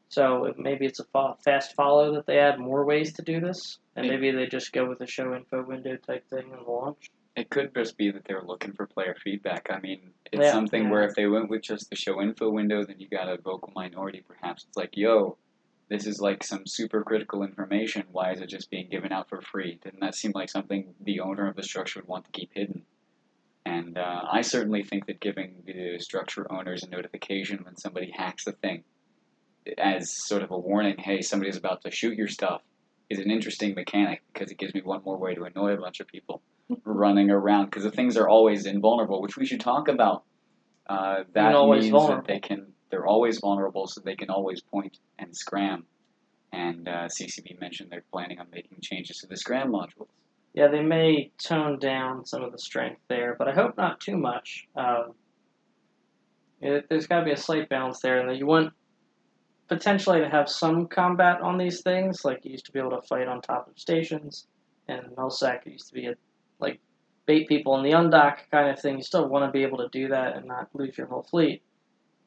So 0.10 0.46
it- 0.46 0.60
maybe 0.60 0.86
it's 0.86 1.00
a 1.00 1.06
fa- 1.06 1.36
fast 1.44 1.74
follow 1.74 2.14
that 2.16 2.28
they 2.28 2.38
add 2.38 2.60
more 2.60 2.86
ways 2.86 3.14
to 3.14 3.24
do 3.24 3.40
this, 3.40 3.80
and 3.96 4.08
maybe 4.08 4.30
they 4.32 4.46
just 4.46 4.72
go 4.74 4.88
with 4.88 5.02
a 5.02 5.08
show 5.08 5.34
info 5.34 5.64
window 5.64 5.96
type 5.96 6.28
thing 6.30 6.52
and 6.54 6.62
launch. 6.68 7.10
It 7.36 7.50
could 7.50 7.74
just 7.74 7.98
be 7.98 8.12
that 8.12 8.26
they're 8.26 8.44
looking 8.44 8.74
for 8.74 8.86
player 8.86 9.16
feedback. 9.24 9.68
I 9.72 9.80
mean, 9.80 10.12
it's 10.32 10.44
Yeah, 10.44 10.52
something 10.52 10.84
yeah. 10.84 10.90
where 10.92 11.04
if 11.04 11.16
they 11.16 11.28
went 11.28 11.50
with 11.50 11.62
just 11.64 11.90
the 11.90 11.96
show 11.96 12.22
info 12.22 12.50
window, 12.52 12.84
then 12.84 13.00
you 13.00 13.08
got 13.08 13.30
a 13.30 13.38
vocal 13.38 13.72
minority. 13.74 14.22
Perhaps 14.28 14.66
it's 14.68 14.76
like, 14.78 14.98
yo, 14.98 15.38
this 15.92 16.08
is 16.08 16.22
like 16.22 16.42
some 16.42 16.66
super 16.66 17.04
critical 17.04 17.44
information. 17.44 18.06
Why 18.14 18.32
is 18.32 18.40
it 18.40 18.48
just 18.48 18.72
being 18.72 18.88
given 18.90 19.12
out 19.12 19.28
for 19.28 19.42
free? 19.42 19.78
Didn't 19.84 20.00
that 20.00 20.16
seem 20.16 20.32
like 20.34 20.50
something 20.50 20.96
the 21.02 21.20
owner 21.20 21.50
of 21.50 21.58
the 21.58 21.64
structure 21.64 22.00
would 22.00 22.08
want 22.08 22.24
to 22.24 22.32
keep 22.32 22.52
hidden? 22.54 22.84
And 23.66 23.98
uh, 23.98 24.22
I 24.32 24.40
certainly 24.40 24.84
think 24.84 25.08
that 25.08 25.20
giving 25.20 25.64
the 25.66 26.00
structure 26.00 26.50
owners 26.50 26.84
a 26.84 26.90
notification 26.90 27.60
when 27.66 27.76
somebody 27.76 28.10
hacks 28.10 28.46
the 28.46 28.54
thing 28.54 28.86
as 29.78 30.10
sort 30.10 30.44
of 30.44 30.52
a 30.52 30.58
warning, 30.58 30.96
hey, 30.98 31.20
somebody's 31.22 31.58
about 31.58 31.82
to 31.82 31.92
shoot 31.92 32.18
your 32.18 32.30
stuff, 32.30 32.62
is 33.10 33.20
an 33.20 33.30
interesting 33.30 33.76
mechanic 33.76 34.22
because 34.32 34.50
it 34.50 34.58
gives 34.58 34.74
me 34.74 34.82
one 34.82 35.02
more 35.04 35.18
way 35.18 35.36
to 35.36 35.44
annoy 35.44 35.74
a 35.74 35.78
bunch 35.78 36.00
of 36.00 36.08
people 36.08 36.42
running 36.86 37.30
around 37.30 37.66
because 37.66 37.84
the 37.84 37.92
things 37.92 38.16
are 38.16 38.30
always 38.30 38.66
invulnerable, 38.66 39.22
which 39.22 39.36
we 39.36 39.46
should 39.46 39.60
talk 39.60 39.90
about. 39.90 40.24
Uh, 40.88 41.24
that 41.34 41.54
always 41.54 41.84
means 41.84 41.92
vulnerable. 41.92 42.24
that 42.26 42.28
they 42.28 42.40
can 42.40 42.71
they're 42.92 43.08
always 43.08 43.40
vulnerable, 43.40 43.88
so 43.88 44.02
they 44.02 44.16
can 44.16 44.30
always 44.30 44.62
point 44.62 45.00
and 45.18 45.36
scram. 45.36 45.86
And 46.54 46.88
uh, 46.88 47.08
CCP 47.08 47.60
mentioned 47.60 47.90
they're 47.90 48.04
planning 48.12 48.40
on 48.40 48.48
making 48.52 48.78
changes 48.82 49.18
to 49.20 49.28
the 49.28 49.38
scram 49.38 49.72
modules. 49.72 50.08
Yeah, 50.54 50.68
they 50.68 50.84
may 50.84 51.32
tone 51.42 51.80
down 51.80 52.26
some 52.26 52.44
of 52.44 52.52
the 52.52 52.60
strength 52.60 53.00
there, 53.08 53.36
but 53.40 53.48
I 53.48 53.54
hope 53.54 53.78
not 53.78 54.02
too 54.02 54.18
much. 54.18 54.68
Um, 54.76 55.14
it, 56.60 56.88
there's 56.90 57.08
got 57.08 57.20
to 57.20 57.26
be 57.26 57.32
a 57.32 57.38
slight 57.38 57.70
balance 57.70 58.02
there, 58.02 58.20
and 58.20 58.30
that 58.30 58.38
you 58.38 58.46
want 58.46 58.74
potentially 59.70 60.20
to 60.20 60.30
have 60.30 60.50
some 60.50 60.88
combat 60.88 61.40
on 61.42 61.58
these 61.58 61.82
things. 61.82 62.26
Like 62.26 62.44
you 62.44 62.52
used 62.52 62.66
to 62.66 62.74
be 62.74 62.80
able 62.80 62.92
to 62.92 63.08
fight 63.08 63.28
on 63.28 63.42
top 63.42 63.70
of 63.70 63.80
stations, 63.80 64.48
and 64.90 65.04
Nullsec 65.16 65.66
used 65.66 65.88
to 65.88 65.94
be 65.94 66.08
a 66.08 66.16
like 66.60 66.82
bait 67.26 67.48
people 67.48 67.78
in 67.78 67.84
the 67.84 67.92
undock 67.92 68.40
kind 68.52 68.70
of 68.70 68.80
thing. 68.80 68.98
You 68.98 69.04
still 69.04 69.30
want 69.30 69.46
to 69.46 69.52
be 69.58 69.64
able 69.64 69.78
to 69.78 69.88
do 69.90 70.10
that 70.10 70.36
and 70.36 70.46
not 70.46 70.68
lose 70.74 70.98
your 70.98 71.08
whole 71.08 71.24
fleet. 71.24 71.64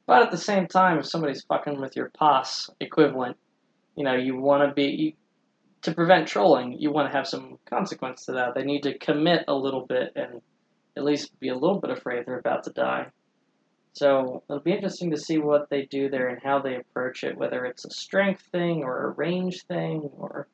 But 0.06 0.22
at 0.22 0.30
the 0.30 0.36
same 0.36 0.66
time, 0.66 0.98
if 0.98 1.06
somebody's 1.06 1.42
fucking 1.44 1.80
with 1.80 1.96
your 1.96 2.10
POS 2.10 2.70
equivalent, 2.80 3.36
you 3.96 4.04
know, 4.04 4.14
you 4.14 4.36
want 4.36 4.68
to 4.68 4.74
be 4.74 4.84
you, 4.84 5.12
to 5.82 5.94
prevent 5.94 6.28
trolling. 6.28 6.78
You 6.78 6.90
want 6.90 7.10
to 7.10 7.16
have 7.16 7.26
some 7.26 7.58
consequence 7.66 8.26
to 8.26 8.32
that. 8.32 8.54
They 8.54 8.64
need 8.64 8.82
to 8.84 8.98
commit 8.98 9.44
a 9.48 9.54
little 9.54 9.86
bit 9.86 10.12
and 10.16 10.40
at 10.96 11.04
least 11.04 11.38
be 11.40 11.48
a 11.48 11.54
little 11.54 11.78
bit 11.78 11.90
afraid 11.90 12.24
they're 12.26 12.38
about 12.38 12.64
to 12.64 12.70
die. 12.70 13.06
So 13.92 14.42
it'll 14.48 14.62
be 14.62 14.72
interesting 14.72 15.10
to 15.12 15.16
see 15.16 15.38
what 15.38 15.70
they 15.70 15.86
do 15.86 16.08
there 16.08 16.28
and 16.28 16.42
how 16.42 16.60
they 16.60 16.76
approach 16.76 17.22
it, 17.22 17.36
whether 17.36 17.64
it's 17.64 17.84
a 17.84 17.90
strength 17.90 18.42
thing 18.50 18.82
or 18.82 19.04
a 19.04 19.10
range 19.10 19.64
thing 19.66 20.10
or 20.18 20.48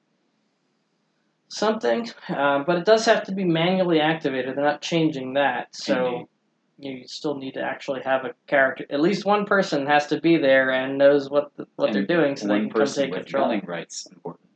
something. 1.48 2.08
Uh, 2.28 2.64
but 2.64 2.78
it 2.78 2.84
does 2.84 3.06
have 3.06 3.24
to 3.24 3.32
be 3.32 3.44
manually 3.44 4.00
activated. 4.00 4.56
They're 4.56 4.64
not 4.64 4.82
changing 4.82 5.34
that. 5.34 5.74
So 5.74 6.28
you 6.82 7.06
still 7.06 7.34
need 7.34 7.54
to 7.54 7.62
actually 7.62 8.00
have 8.02 8.24
a 8.24 8.30
character. 8.46 8.84
At 8.90 9.00
least 9.00 9.24
one 9.24 9.44
person 9.44 9.86
has 9.86 10.06
to 10.08 10.20
be 10.20 10.36
there 10.36 10.70
and 10.70 10.98
knows 10.98 11.30
what 11.30 11.52
the, 11.56 11.66
what 11.76 11.92
they're 11.92 12.06
doing, 12.06 12.36
so 12.36 12.48
they 12.48 12.60
can 12.60 12.70
come 12.70 12.86
take 12.86 13.12
control. 13.12 13.44
gunning 13.46 13.64
rights 13.66 14.06
important. 14.10 14.48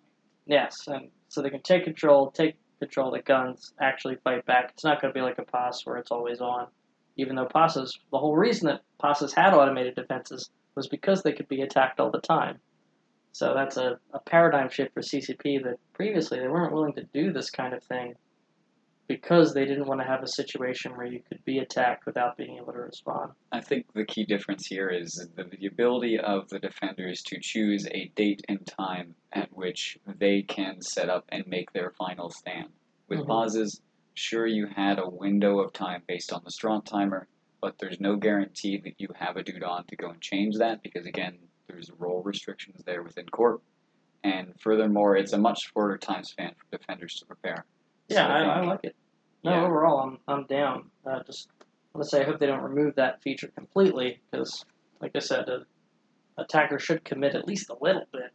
Yes, 0.47 0.87
and 0.87 1.09
so 1.29 1.43
they 1.43 1.51
can 1.51 1.63
take 1.63 1.85
control, 1.85 2.31
take 2.31 2.57
control 2.79 3.09
of 3.09 3.15
the 3.15 3.23
guns, 3.23 3.73
actually 3.81 4.17
fight 4.25 4.45
back. 4.47 4.71
It's 4.75 4.85
not 4.85 5.01
going 5.01 5.13
to 5.13 5.19
be 5.19 5.23
like 5.23 5.39
a 5.39 5.45
POS 5.45 5.85
where 5.87 5.97
it's 5.97 6.11
always 6.11 6.41
on. 6.41 6.67
Even 7.17 7.37
though 7.37 7.47
POSes, 7.47 7.99
the 8.11 8.19
whole 8.19 8.37
reason 8.37 8.67
that 8.67 8.83
POSes 8.99 9.33
had 9.33 9.55
automated 9.55 9.95
defenses 9.95 10.51
was 10.75 10.89
because 10.89 11.23
they 11.23 11.33
could 11.33 11.49
be 11.49 11.63
attacked 11.63 12.01
all 12.01 12.11
the 12.11 12.21
time. 12.21 12.59
So 13.33 13.53
that's 13.55 13.77
a, 13.77 13.99
a 14.13 14.21
paradigm 14.21 14.69
shift 14.69 14.95
for 14.95 15.01
CCP 15.01 15.63
that 15.65 15.79
previously 15.93 16.39
they 16.39 16.49
weren't 16.49 16.73
willing 16.73 16.93
to 16.95 17.05
do 17.13 17.33
this 17.33 17.51
kind 17.51 17.75
of 17.75 17.83
thing 17.83 18.15
because 19.07 19.53
they 19.53 19.65
didn't 19.67 19.87
want 19.87 20.01
to 20.01 20.07
have 20.07 20.23
a 20.23 20.29
situation 20.29 20.97
where 20.97 21.07
you 21.07 21.21
could 21.29 21.45
be 21.45 21.59
attacked 21.59 22.07
without 22.07 22.37
being 22.37 22.57
able 22.57 22.73
to 22.73 22.79
respond. 22.79 23.33
I 23.53 23.61
think 23.61 23.93
the 23.93 24.05
key 24.05 24.25
difference 24.25 24.67
here 24.67 24.89
is 24.89 25.29
the, 25.37 25.45
the 25.45 25.67
ability 25.67 26.19
of 26.19 26.49
the 26.49 26.59
defenders 26.59 27.23
to 27.25 27.39
choose 27.41 27.87
a 27.91 28.11
date 28.17 28.43
and 28.49 28.67
time 28.67 29.15
at 29.33 29.53
which 29.53 29.99
they 30.19 30.43
can 30.43 30.81
set 30.81 31.11
up 31.11 31.25
and 31.29 31.47
make 31.47 31.73
their 31.73 31.91
final 31.99 32.31
stand. 32.31 32.69
With 33.09 33.21
Mhm. 33.21 33.27
POSes, 33.27 33.83
sure 34.15 34.47
you 34.47 34.67
had 34.67 34.99
a 34.99 35.09
window 35.09 35.61
of 35.61 35.73
time 35.73 36.03
based 36.07 36.33
on 36.33 36.43
the 36.45 36.51
strong 36.51 36.83
timer, 36.83 37.27
but 37.61 37.79
there's 37.79 38.01
no 38.01 38.17
guarantee 38.17 38.79
that 38.79 38.95
you 38.99 39.09
have 39.17 39.37
a 39.37 39.43
dude 39.43 39.63
on 39.63 39.85
to 39.87 39.97
go 39.97 40.11
and 40.11 40.21
change 40.21 40.57
that 40.59 40.83
because 40.83 41.07
again, 41.07 41.39
there's 41.67 41.91
role 41.99 42.23
restrictions 42.23 42.83
there 42.85 43.03
within 43.03 43.27
corp. 43.29 43.63
And 44.23 44.55
furthermore, 44.61 45.17
it's 45.17 45.35
a 45.35 45.39
much 45.39 45.71
shorter 45.73 45.99
time 45.99 46.25
span 46.25 46.55
for 46.55 46.79
defenders 46.79 47.17
to 47.17 47.27
prepare. 47.27 47.67
Yeah, 48.09 48.27
I, 48.27 48.41
I 48.43 48.61
like 48.65 48.81
it. 48.85 48.95
No, 49.43 49.53
Yeah. 49.53 49.65
overall, 49.65 50.01
I'm 50.01 50.19
I'm 50.29 50.47
down. 50.47 50.91
Uh, 51.07 51.23
just 51.25 51.49
want 51.93 52.05
to 52.05 52.09
say 52.11 52.23
I 52.23 52.25
hope 52.25 52.39
they 52.39 52.47
don't 52.47 52.63
remove 52.63 52.95
that 52.97 53.23
feature 53.23 53.49
completely 53.49 54.21
because, 54.31 54.65
like 55.01 55.13
I 55.15 55.21
said, 55.21 55.49
a 55.49 55.65
attacker 56.37 56.79
should 56.79 57.05
commit 57.05 57.35
at 57.35 57.47
least 57.47 57.71
a 57.71 57.77
little 57.81 58.07
bit. 58.13 58.33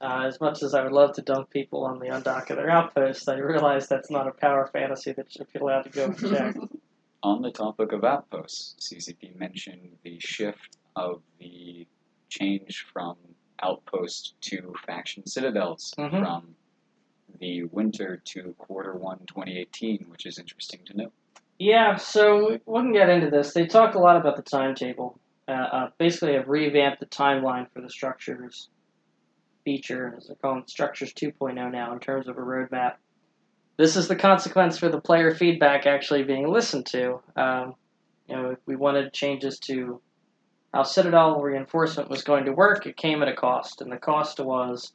Uh, 0.00 0.24
as 0.26 0.40
much 0.40 0.62
as 0.62 0.74
I 0.74 0.82
would 0.82 0.92
love 0.92 1.14
to 1.14 1.22
dunk 1.22 1.48
people 1.50 1.84
on 1.84 1.98
the 1.98 2.08
undock 2.08 2.50
of 2.50 2.56
their 2.56 2.70
outposts, 2.70 3.26
I 3.28 3.36
realize 3.38 3.88
that's 3.88 4.10
not 4.10 4.28
a 4.28 4.30
power 4.32 4.66
fantasy 4.70 5.12
that 5.12 5.32
should 5.32 5.50
be 5.52 5.58
allowed 5.58 5.82
to 5.84 5.88
go 5.90 6.04
and 6.04 6.18
check. 6.18 6.56
On 7.22 7.40
the 7.42 7.50
topic 7.50 7.92
of 7.92 8.04
outposts, 8.04 8.76
CCP 8.94 9.36
mentioned 9.36 9.96
the 10.04 10.20
shift 10.20 10.76
of 10.94 11.22
the 11.40 11.86
change 12.28 12.86
from 12.92 13.16
outpost 13.62 14.34
to 14.42 14.74
faction 14.86 15.26
citadels 15.26 15.92
Mhm. 15.98 16.20
from 16.20 16.54
the 17.40 17.64
winter 17.64 18.20
to 18.24 18.54
quarter 18.58 18.94
one 18.94 19.18
2018, 19.26 20.06
which 20.08 20.26
is 20.26 20.38
interesting 20.38 20.80
to 20.86 20.96
note. 20.96 21.12
Yeah, 21.58 21.96
so 21.96 22.58
we 22.66 22.80
can 22.80 22.92
get 22.92 23.08
into 23.08 23.30
this. 23.30 23.54
They 23.54 23.66
talk 23.66 23.94
a 23.94 23.98
lot 23.98 24.16
about 24.16 24.36
the 24.36 24.42
timetable. 24.42 25.18
Uh, 25.48 25.52
uh, 25.52 25.90
basically, 25.98 26.34
have 26.34 26.48
revamped 26.48 27.00
the 27.00 27.06
timeline 27.06 27.70
for 27.72 27.80
the 27.80 27.88
structures 27.88 28.68
feature, 29.64 30.14
as 30.16 30.26
they're 30.26 30.36
calling 30.36 30.64
Structures 30.66 31.12
2.0 31.12 31.72
now, 31.72 31.92
in 31.92 31.98
terms 31.98 32.28
of 32.28 32.38
a 32.38 32.40
roadmap. 32.40 32.94
This 33.76 33.96
is 33.96 34.08
the 34.08 34.16
consequence 34.16 34.78
for 34.78 34.88
the 34.88 35.00
player 35.00 35.34
feedback 35.34 35.86
actually 35.86 36.22
being 36.22 36.48
listened 36.48 36.86
to. 36.86 37.20
Um, 37.36 37.74
you 38.28 38.36
know, 38.36 38.56
we 38.66 38.76
wanted 38.76 39.12
changes 39.12 39.58
to 39.60 40.00
how 40.72 40.82
Citadel 40.82 41.40
reinforcement 41.40 42.10
was 42.10 42.22
going 42.22 42.44
to 42.44 42.52
work, 42.52 42.86
it 42.86 42.96
came 42.96 43.22
at 43.22 43.28
a 43.28 43.34
cost, 43.34 43.80
and 43.80 43.90
the 43.90 43.96
cost 43.96 44.40
was 44.40 44.92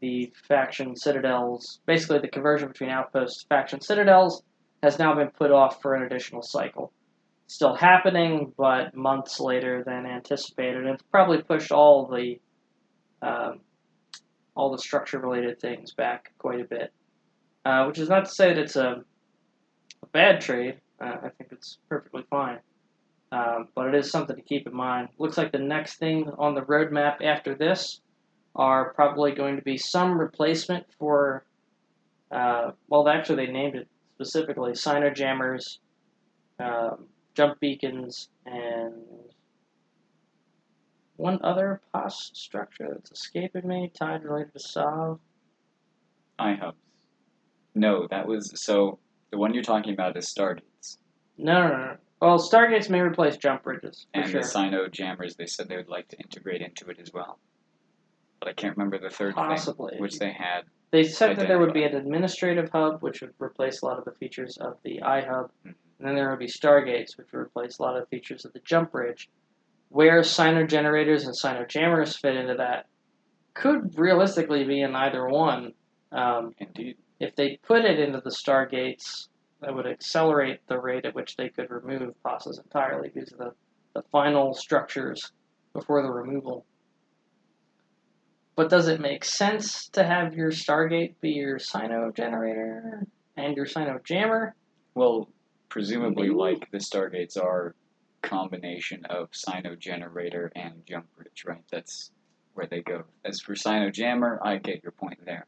the 0.00 0.32
faction 0.46 0.96
citadels, 0.96 1.80
basically 1.86 2.18
the 2.18 2.28
conversion 2.28 2.68
between 2.68 2.90
outposts 2.90 3.44
faction 3.48 3.80
citadels, 3.80 4.42
has 4.82 4.98
now 4.98 5.14
been 5.14 5.30
put 5.30 5.50
off 5.50 5.82
for 5.82 5.94
an 5.94 6.04
additional 6.04 6.42
cycle. 6.42 6.92
Still 7.46 7.74
happening, 7.74 8.52
but 8.56 8.94
months 8.94 9.40
later 9.40 9.82
than 9.84 10.06
anticipated. 10.06 10.86
It's 10.86 11.02
probably 11.10 11.42
pushed 11.42 11.72
all 11.72 12.06
the 12.06 12.38
um, 13.20 13.60
all 14.54 14.70
the 14.70 14.78
structure 14.78 15.18
related 15.18 15.60
things 15.60 15.94
back 15.94 16.32
quite 16.38 16.60
a 16.60 16.64
bit. 16.64 16.92
Uh, 17.64 17.84
which 17.86 17.98
is 17.98 18.08
not 18.08 18.24
to 18.24 18.30
say 18.30 18.48
that 18.48 18.58
it's 18.58 18.76
a, 18.76 19.02
a 20.02 20.06
bad 20.12 20.40
trade. 20.40 20.80
Uh, 21.00 21.16
I 21.24 21.28
think 21.30 21.52
it's 21.52 21.78
perfectly 21.88 22.24
fine. 22.28 22.58
Um, 23.30 23.68
but 23.74 23.88
it 23.88 23.94
is 23.94 24.10
something 24.10 24.36
to 24.36 24.42
keep 24.42 24.66
in 24.66 24.74
mind. 24.74 25.08
Looks 25.18 25.36
like 25.36 25.52
the 25.52 25.58
next 25.58 25.96
thing 25.96 26.30
on 26.38 26.54
the 26.54 26.62
roadmap 26.62 27.22
after 27.22 27.54
this 27.54 28.00
are 28.54 28.92
probably 28.94 29.32
going 29.32 29.56
to 29.56 29.62
be 29.62 29.76
some 29.76 30.18
replacement 30.18 30.86
for. 30.98 31.44
Uh, 32.30 32.72
well, 32.88 33.08
actually, 33.08 33.46
they 33.46 33.52
named 33.52 33.76
it 33.76 33.88
specifically 34.14 34.72
Cyno 34.72 35.14
jammers, 35.14 35.78
um, 36.58 37.06
jump 37.34 37.58
beacons, 37.60 38.28
and 38.44 38.92
one 41.16 41.38
other 41.42 41.80
POS 41.92 42.30
structure 42.34 42.88
that's 42.92 43.10
escaping 43.12 43.66
me, 43.66 43.90
tied 43.98 44.24
related 44.24 44.52
to 44.54 44.60
SOV. 44.60 45.18
iHubs. 46.38 46.74
No, 47.74 48.06
that 48.10 48.26
was 48.26 48.52
so. 48.62 48.98
The 49.30 49.38
one 49.38 49.52
you're 49.54 49.62
talking 49.62 49.92
about 49.92 50.16
is 50.16 50.26
Stargates, 50.26 50.96
No, 51.36 51.68
no, 51.68 51.76
no. 51.76 51.96
Well, 52.20 52.38
Stargates 52.38 52.88
may 52.88 53.00
replace 53.00 53.36
jump 53.36 53.62
bridges 53.62 54.06
and 54.14 54.28
sure. 54.28 54.40
the 54.40 54.46
Cyno 54.46 54.90
jammers. 54.90 55.36
They 55.36 55.46
said 55.46 55.68
they 55.68 55.76
would 55.76 55.88
like 55.88 56.08
to 56.08 56.16
integrate 56.18 56.62
into 56.62 56.88
it 56.88 56.98
as 56.98 57.12
well, 57.12 57.38
but 58.38 58.48
I 58.48 58.52
can't 58.52 58.76
remember 58.76 58.98
the 58.98 59.10
third 59.10 59.34
Possibly. 59.34 59.92
thing, 59.92 60.00
which 60.00 60.18
they 60.18 60.32
had. 60.32 60.62
They 60.90 61.04
said 61.04 61.36
that 61.36 61.48
there 61.48 61.58
would 61.58 61.74
be 61.74 61.84
an 61.84 61.94
administrative 61.94 62.70
hub, 62.70 63.02
which 63.02 63.20
would 63.20 63.34
replace 63.38 63.82
a 63.82 63.86
lot 63.86 63.98
of 63.98 64.04
the 64.04 64.12
features 64.12 64.56
of 64.58 64.78
the 64.84 65.00
iHub, 65.02 65.50
Mhm. 65.66 65.74
and 65.98 66.08
then 66.08 66.14
there 66.14 66.30
would 66.30 66.38
be 66.38 66.46
Stargates, 66.46 67.16
which 67.18 67.30
would 67.32 67.40
replace 67.40 67.78
a 67.78 67.82
lot 67.82 67.96
of 67.96 68.02
the 68.02 68.06
features 68.16 68.44
of 68.44 68.52
the 68.52 68.60
jump 68.60 68.92
bridge. 68.92 69.28
Where 69.90 70.20
Cyno 70.20 70.66
generators 70.68 71.24
and 71.26 71.34
Cyno 71.34 71.66
jammers 71.68 72.16
fit 72.16 72.36
into 72.36 72.54
that 72.56 72.86
could 73.54 73.98
realistically 73.98 74.64
be 74.64 74.80
in 74.82 74.94
either 74.94 75.26
one. 75.26 75.72
Um, 76.12 76.54
Indeed. 76.58 76.96
if 77.20 77.34
they 77.36 77.56
put 77.58 77.84
it 77.84 77.98
into 77.98 78.20
the 78.20 78.30
Stargates, 78.30 79.28
that 79.60 79.74
would 79.74 79.86
accelerate 79.86 80.60
the 80.68 80.78
rate 80.78 81.04
at 81.04 81.14
which 81.14 81.36
they 81.36 81.48
could 81.48 81.70
remove 81.70 82.14
POSes 82.22 82.58
entirely 82.58 83.08
because 83.12 83.32
of 83.32 83.38
the, 83.38 83.52
the 83.94 84.02
final 84.12 84.54
structures 84.54 85.32
before 85.72 86.02
the 86.02 86.10
removal. 86.10 86.64
But 88.58 88.70
does 88.70 88.88
it 88.88 89.00
make 89.00 89.24
sense 89.24 89.88
to 89.90 90.02
have 90.02 90.34
your 90.34 90.50
Stargate 90.50 91.14
be 91.20 91.30
your 91.30 91.60
Cyno 91.60 92.12
generator 92.12 93.06
and 93.36 93.56
your 93.56 93.66
Cyno 93.66 94.02
jammer? 94.02 94.56
Well, 94.96 95.28
presumably, 95.68 96.30
like 96.30 96.68
the 96.72 96.78
Stargates 96.78 97.40
are 97.40 97.76
combination 98.22 99.04
of 99.04 99.30
Cyno 99.30 99.78
generator 99.78 100.50
and 100.56 100.84
jump 100.84 101.06
bridge, 101.14 101.44
right? 101.46 101.62
That's 101.70 102.10
where 102.54 102.66
they 102.66 102.82
go. 102.82 103.04
As 103.24 103.40
for 103.40 103.54
Cyno 103.54 103.92
jammer, 103.92 104.40
I 104.42 104.56
get 104.56 104.82
your 104.82 104.90
point 104.90 105.24
there. 105.24 105.46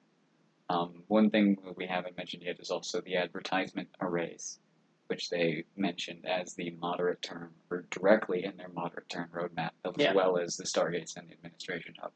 Um, 0.69 1.03
one 1.09 1.31
thing 1.31 1.59
that 1.65 1.77
we 1.77 1.89
haven't 1.89 2.17
mentioned 2.17 2.45
yet 2.45 2.61
is 2.61 2.71
also 2.71 3.01
the 3.01 3.17
advertisement 3.17 3.89
arrays, 4.01 4.61
which 5.09 5.31
they 5.31 5.65
mentioned 5.77 6.27
as 6.27 6.55
the 6.55 6.71
moderate 6.81 7.23
term, 7.23 7.51
or 7.73 7.87
directly 7.91 8.45
in 8.45 8.57
their 8.57 8.69
moderate 8.69 9.09
term 9.09 9.31
roadmap, 9.35 9.71
as 9.85 9.95
Yeah. 9.99 10.13
well 10.15 10.39
as 10.39 10.57
the 10.57 10.63
Stargates 10.63 11.17
and 11.17 11.29
the 11.29 11.33
administration 11.33 11.97
hub. 11.99 12.13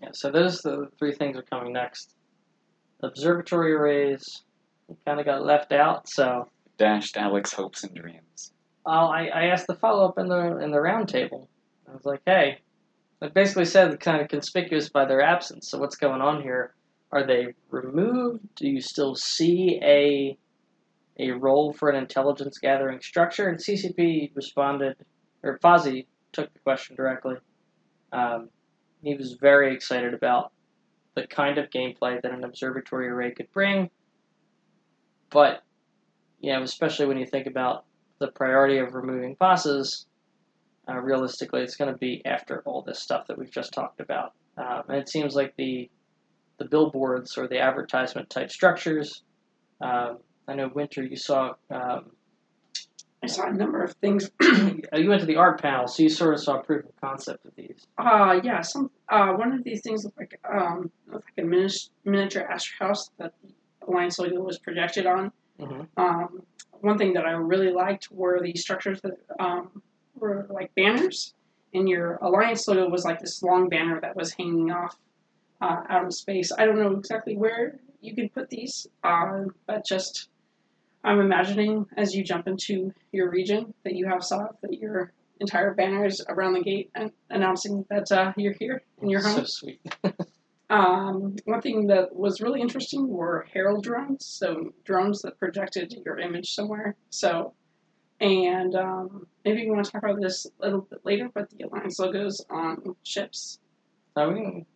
Yeah, 0.00 0.10
so 0.12 0.30
those 0.30 0.62
the 0.62 0.88
three 0.98 1.12
things 1.12 1.36
are 1.36 1.42
coming 1.42 1.72
next. 1.72 2.14
Observatory 3.02 3.72
arrays 3.72 4.42
kind 5.04 5.20
of 5.20 5.26
got 5.26 5.44
left 5.44 5.72
out, 5.72 6.08
so 6.08 6.48
Dashed 6.78 7.16
Alex 7.16 7.52
hopes 7.52 7.84
and 7.84 7.94
dreams. 7.94 8.52
Well, 8.84 9.08
I, 9.08 9.26
I 9.26 9.44
asked 9.46 9.66
the 9.66 9.74
follow 9.74 10.06
up 10.06 10.18
in 10.18 10.28
the 10.28 10.58
in 10.58 10.70
the 10.70 10.78
roundtable. 10.78 11.48
I 11.88 11.92
was 11.92 12.04
like, 12.04 12.22
hey, 12.26 12.58
it 13.22 13.34
basically 13.34 13.64
said 13.64 13.98
kind 14.00 14.20
of 14.20 14.28
conspicuous 14.28 14.88
by 14.88 15.04
their 15.06 15.22
absence. 15.22 15.70
So 15.70 15.78
what's 15.78 15.96
going 15.96 16.20
on 16.20 16.42
here? 16.42 16.74
Are 17.12 17.26
they 17.26 17.54
removed? 17.70 18.54
Do 18.56 18.68
you 18.68 18.80
still 18.80 19.14
see 19.14 19.80
a 19.82 20.36
a 21.18 21.30
role 21.30 21.72
for 21.72 21.88
an 21.88 21.96
intelligence 21.96 22.58
gathering 22.58 23.00
structure? 23.00 23.48
And 23.48 23.58
CCP 23.58 24.32
responded, 24.34 24.96
or 25.42 25.58
Fozzie 25.58 26.06
took 26.32 26.52
the 26.52 26.58
question 26.60 26.96
directly. 26.96 27.36
Um, 28.12 28.50
he 29.02 29.14
was 29.14 29.34
very 29.34 29.74
excited 29.74 30.14
about 30.14 30.52
the 31.14 31.26
kind 31.26 31.58
of 31.58 31.70
gameplay 31.70 32.20
that 32.20 32.32
an 32.32 32.44
observatory 32.44 33.08
array 33.08 33.32
could 33.32 33.50
bring. 33.52 33.90
But, 35.30 35.62
you 36.40 36.52
know, 36.52 36.62
especially 36.62 37.06
when 37.06 37.18
you 37.18 37.26
think 37.26 37.46
about 37.46 37.84
the 38.18 38.28
priority 38.28 38.78
of 38.78 38.94
removing 38.94 39.36
POSes, 39.36 40.06
uh, 40.88 40.98
realistically, 40.98 41.62
it's 41.62 41.76
going 41.76 41.92
to 41.92 41.98
be 41.98 42.22
after 42.24 42.62
all 42.64 42.82
this 42.82 43.02
stuff 43.02 43.26
that 43.26 43.38
we've 43.38 43.50
just 43.50 43.72
talked 43.72 44.00
about. 44.00 44.32
Um, 44.56 44.82
and 44.88 44.98
it 44.98 45.08
seems 45.08 45.34
like 45.34 45.54
the 45.56 45.90
the 46.58 46.64
billboards 46.64 47.36
or 47.36 47.46
the 47.48 47.58
advertisement 47.58 48.30
type 48.30 48.50
structures. 48.50 49.22
Um, 49.80 50.18
I 50.48 50.54
know 50.54 50.70
Winter, 50.74 51.02
you 51.02 51.16
saw. 51.16 51.54
Um, 51.70 52.12
I 53.26 53.28
saw 53.28 53.48
a 53.48 53.52
number 53.52 53.82
of 53.82 53.92
things. 53.94 54.30
you 54.40 55.08
went 55.08 55.20
to 55.20 55.26
the 55.26 55.34
art 55.34 55.60
panel, 55.60 55.88
so 55.88 56.04
you 56.04 56.08
sort 56.08 56.34
of 56.34 56.40
saw 56.40 56.58
proof 56.58 56.84
of 56.84 56.94
concept 57.00 57.44
of 57.44 57.56
these. 57.56 57.84
Uh, 57.98 58.38
yeah, 58.44 58.60
some 58.60 58.88
uh, 59.08 59.32
one 59.32 59.52
of 59.52 59.64
these 59.64 59.80
things 59.80 60.04
looked 60.04 60.16
like 60.16 60.38
um, 60.48 60.92
looked 61.08 61.24
like 61.36 61.44
a 61.44 61.48
minis- 61.48 61.90
miniature 62.04 62.48
Astrahus 62.48 63.10
that 63.18 63.32
the 63.42 63.52
Alliance 63.88 64.20
logo 64.20 64.40
was 64.40 64.60
projected 64.60 65.06
on. 65.06 65.32
hmm 65.58 65.82
Um, 65.96 66.42
one 66.82 66.98
thing 66.98 67.14
that 67.14 67.26
I 67.26 67.32
really 67.32 67.72
liked 67.72 68.12
were 68.12 68.40
the 68.40 68.54
structures 68.54 69.00
that 69.00 69.18
um, 69.40 69.82
were 70.14 70.46
like 70.48 70.72
banners, 70.76 71.34
and 71.74 71.88
your 71.88 72.20
Alliance 72.22 72.68
logo 72.68 72.88
was 72.88 73.04
like 73.04 73.18
this 73.18 73.42
long 73.42 73.68
banner 73.68 74.00
that 74.02 74.14
was 74.14 74.34
hanging 74.34 74.70
off 74.70 74.96
uh, 75.60 75.82
out 75.88 76.04
in 76.04 76.12
space. 76.12 76.52
I 76.56 76.64
don't 76.64 76.78
know 76.78 76.92
exactly 76.92 77.36
where 77.36 77.80
you 78.00 78.14
can 78.14 78.28
put 78.28 78.50
these, 78.50 78.86
uh, 79.02 79.46
but 79.66 79.84
just 79.84 80.28
I'm 81.06 81.20
imagining 81.20 81.86
as 81.96 82.14
you 82.14 82.24
jump 82.24 82.48
into 82.48 82.92
your 83.12 83.30
region 83.30 83.72
that 83.84 83.94
you 83.94 84.06
have 84.06 84.20
up 84.32 84.58
that 84.62 84.74
your 84.74 85.12
entire 85.40 85.72
banner 85.72 86.04
is 86.04 86.24
around 86.28 86.54
the 86.54 86.62
gate 86.62 86.90
and 86.94 87.12
announcing 87.30 87.86
that 87.90 88.10
uh, 88.10 88.32
you're 88.36 88.56
here 88.58 88.82
in 89.00 89.08
your 89.08 89.22
home. 89.22 89.36
So 89.38 89.44
sweet. 89.44 89.80
Um, 90.68 91.36
one 91.44 91.60
thing 91.60 91.86
that 91.88 92.16
was 92.16 92.40
really 92.40 92.60
interesting 92.60 93.08
were 93.08 93.46
herald 93.54 93.84
drones, 93.84 94.26
so 94.26 94.72
drones 94.84 95.22
that 95.22 95.38
projected 95.38 95.94
your 96.04 96.18
image 96.18 96.54
somewhere. 96.54 96.96
So, 97.08 97.54
and 98.20 98.74
um, 98.74 99.28
maybe 99.44 99.62
we 99.62 99.70
want 99.70 99.84
to 99.86 99.92
talk 99.92 100.02
about 100.02 100.20
this 100.20 100.44
a 100.60 100.64
little 100.64 100.80
bit 100.80 101.04
later, 101.04 101.30
but 101.32 101.50
the 101.50 101.66
alliance 101.66 102.00
logos 102.00 102.44
on 102.50 102.96
ships 103.04 103.60
So 104.16 104.28
we 104.28 104.40
can, 104.40 104.66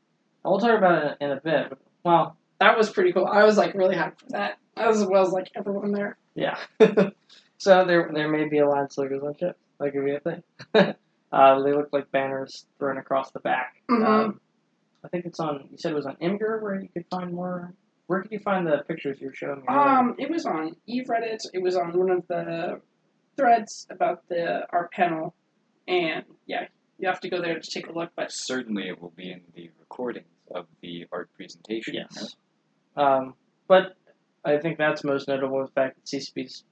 we'll 0.44 0.60
talk 0.60 0.78
about 0.78 1.04
it 1.04 1.16
in 1.20 1.32
a 1.32 1.40
bit. 1.40 1.76
Well, 2.04 2.36
that 2.60 2.78
was 2.78 2.88
pretty 2.90 3.12
cool. 3.12 3.26
I 3.26 3.42
was 3.42 3.56
like 3.56 3.74
really 3.74 3.96
hyped 3.96 4.20
for 4.20 4.28
that, 4.28 4.58
as 4.76 5.04
well 5.04 5.26
as 5.26 5.32
like 5.32 5.50
everyone 5.56 5.90
there. 5.90 6.18
Yeah. 6.40 6.59
so 7.59 7.85
there 7.85 8.11
there 8.12 8.29
may 8.29 8.48
be 8.48 8.59
alliance 8.59 8.96
logos 8.98 9.22
on 9.22 9.35
ships. 9.38 9.59
That 9.79 9.92
could 9.92 10.05
be 10.05 10.14
a 10.14 10.20
thing. 10.20 10.42
uh, 11.33 11.62
they 11.62 11.72
look 11.72 11.88
like 11.92 12.11
banners 12.11 12.66
thrown 12.79 12.98
across 12.98 13.31
the 13.31 13.40
back. 13.40 13.83
Mhm. 13.90 14.07
Um, 14.07 14.40
I 15.05 15.09
think 15.09 15.24
it's 15.26 15.40
on. 15.40 15.68
You 15.70 15.79
said 15.79 15.92
it 15.92 15.94
was 15.94 16.07
on 16.07 16.16
Imgur 16.16 16.61
where 16.62 16.81
you 16.81 16.88
could 16.92 17.07
find 17.11 17.33
more. 17.33 17.72
Where 18.07 18.22
could 18.22 18.33
you 18.33 18.40
find 18.40 18.66
the 18.66 18.79
pictures 18.88 19.18
you 19.20 19.29
were 19.29 19.35
showing 19.35 19.61
me? 19.61 19.66
Um, 19.68 20.16
it 20.18 20.29
was 20.31 20.44
on 20.44 20.74
Eve 20.87 21.07
Reddit. 21.07 21.38
It 21.55 21.62
was 21.62 21.76
on 21.76 21.96
one 21.96 22.11
of 22.11 22.26
the 22.26 22.81
threads 23.37 23.87
about 23.90 24.29
the 24.29 24.66
our 24.70 24.88
panel, 24.88 25.35
and 25.88 26.24
yeah, 26.46 26.66
you 26.98 27.09
have 27.09 27.20
to 27.20 27.31
go 27.31 27.40
there 27.40 27.59
to 27.59 27.70
take 27.70 27.87
a 27.88 27.92
look. 27.92 28.11
But 28.16 28.33
Certainly, 28.33 28.88
it 28.88 29.00
will 29.00 29.12
be 29.16 29.31
in 29.31 29.42
the 29.55 29.70
recordings 29.79 30.26
of 30.55 30.66
the 30.83 31.07
art 31.12 31.31
presentation. 31.37 32.05
right? 32.96 33.16
Um, 33.16 33.35
but 33.68 33.94
I 34.44 34.59
think 34.59 34.79
that's 34.79 35.05
most 35.05 35.29
notable 35.29 35.61
the 35.62 35.72
fact 35.72 35.96
that 35.96 36.05
CCP's 36.07 36.64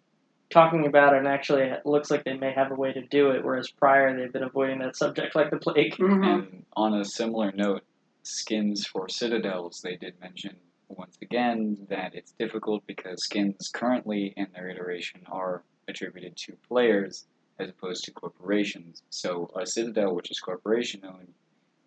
talking 0.50 0.86
about 0.86 1.14
it, 1.14 1.18
and 1.18 1.28
actually 1.28 1.62
it 1.62 1.84
looks 1.84 2.10
like 2.10 2.24
they 2.24 2.36
may 2.36 2.52
have 2.52 2.70
a 2.70 2.74
way 2.74 2.92
to 2.92 3.02
do 3.02 3.30
it, 3.30 3.44
whereas 3.44 3.70
prior 3.70 4.16
they've 4.16 4.32
been 4.32 4.42
avoiding 4.42 4.78
that 4.78 4.96
subject 4.96 5.34
like 5.34 5.50
the 5.50 5.58
plague. 5.58 5.94
Mhm. 5.96 6.26
And 6.26 6.64
on 6.74 6.94
a 6.94 7.04
similar 7.04 7.52
note, 7.52 7.82
skins 8.22 8.86
for 8.86 9.08
citadels, 9.08 9.80
they 9.82 9.96
did 9.96 10.18
mention 10.20 10.56
once 10.88 11.18
again 11.20 11.86
that 11.90 12.14
it's 12.14 12.32
difficult 12.32 12.86
because 12.86 13.22
skins 13.24 13.68
currently 13.68 14.32
in 14.36 14.46
their 14.54 14.70
iteration 14.70 15.20
are 15.26 15.62
attributed 15.86 16.36
to 16.36 16.56
players 16.66 17.26
as 17.58 17.68
opposed 17.68 18.04
to 18.04 18.12
corporations. 18.12 19.02
So 19.10 19.50
a 19.54 19.66
citadel, 19.66 20.14
which 20.14 20.30
is 20.30 20.40
corporation 20.40 21.04
owned, 21.04 21.34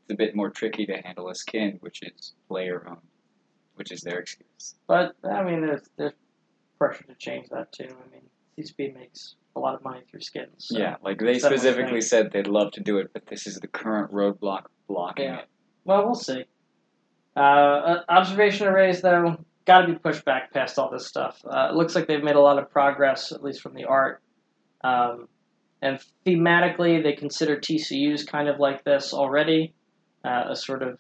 it's 0.04 0.12
a 0.12 0.16
bit 0.16 0.36
more 0.36 0.50
tricky 0.50 0.86
to 0.86 1.02
handle 1.02 1.30
a 1.30 1.36
skin, 1.36 1.78
which 1.80 2.04
is 2.04 2.34
player 2.48 2.86
owned, 2.88 3.00
which 3.82 3.92
is 3.92 4.02
their 4.02 4.20
excuse. 4.20 4.76
But 4.88 5.16
I 5.24 5.44
mean, 5.44 5.66
there's 5.66 5.82
there's 5.98 6.14
pressure 6.78 7.04
to 7.06 7.16
change 7.16 7.50
that 7.50 7.72
too. 7.72 7.88
I 7.88 8.12
mean, 8.12 8.22
CCP 8.60 8.94
makes 8.94 9.34
a 9.56 9.60
lot 9.60 9.74
of 9.74 9.84
money 9.84 10.02
through 10.10 10.22
skins. 10.22 10.54
So. 10.60 10.78
yeah, 10.78 10.98
like 11.04 11.18
they 11.20 11.40
specifically 11.40 12.02
said 12.02 12.32
they'd 12.32 12.46
love 12.46 12.74
to 12.74 12.80
do 12.80 13.00
it, 13.00 13.10
but 13.12 13.26
this 13.26 13.48
is 13.48 13.56
the 13.56 13.68
current 13.68 14.12
roadblock 14.12 14.66
blocking 14.88 15.26
Yeah. 15.26 15.40
it. 15.40 15.46
Well, 15.84 16.06
we'll 16.06 16.14
see. 16.14 16.46
Uh, 17.36 17.40
uh, 17.40 18.04
observation 18.08 18.68
arrays, 18.68 19.02
though, 19.02 19.38
got 19.66 19.82
to 19.82 19.88
be 19.88 19.98
pushed 19.98 20.26
back 20.26 20.54
past 20.54 20.78
all 20.78 20.92
this 20.92 21.08
stuff. 21.08 21.42
Uh, 21.44 21.70
it 21.72 21.76
looks 21.76 21.96
like 21.96 22.08
they've 22.08 22.24
made 22.24 22.36
a 22.36 22.40
lot 22.42 22.60
of 22.60 22.70
progress, 22.70 23.32
at 23.32 23.44
least 23.44 23.62
from 23.62 23.74
the 23.74 23.86
art. 23.86 24.22
Um, 24.84 25.28
and 25.82 26.00
thematically, 26.26 27.02
they 27.02 27.14
consider 27.14 27.58
TCUs 27.58 28.28
kind 28.28 28.48
of 28.48 28.60
like 28.60 28.84
this 28.84 29.12
already, 29.12 29.74
uh, 30.24 30.46
a 30.50 30.56
sort 30.56 30.84
of 30.84 31.00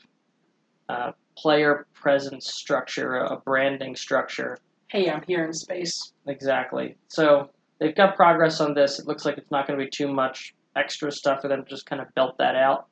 uh, 0.89 1.11
player 1.41 1.87
presence 1.93 2.53
structure, 2.53 3.15
a 3.15 3.37
branding 3.37 3.95
structure. 3.95 4.57
hey, 4.89 5.09
I'm 5.09 5.23
here 5.25 5.45
in 5.45 5.53
space. 5.53 6.11
Exactly. 6.27 6.97
So 7.07 7.49
they've 7.79 7.95
got 7.95 8.17
progress 8.17 8.59
on 8.59 8.73
this. 8.73 8.99
It 8.99 9.07
looks 9.07 9.23
like 9.25 9.37
it's 9.37 9.49
not 9.49 9.65
going 9.65 9.79
to 9.79 9.85
be 9.85 9.89
too 9.89 10.11
much 10.11 10.53
extra 10.75 11.11
stuff 11.11 11.41
for 11.41 11.47
them 11.47 11.63
to 11.63 11.69
just 11.69 11.85
kind 11.85 12.01
of 12.01 12.13
belt 12.13 12.37
that 12.39 12.55
out. 12.55 12.87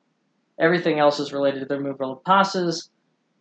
Everything 0.59 0.97
else 0.97 1.19
is 1.19 1.33
related 1.33 1.59
to 1.59 1.65
the 1.65 1.77
removal 1.77 2.13
of 2.13 2.23
POSes, 2.23 2.89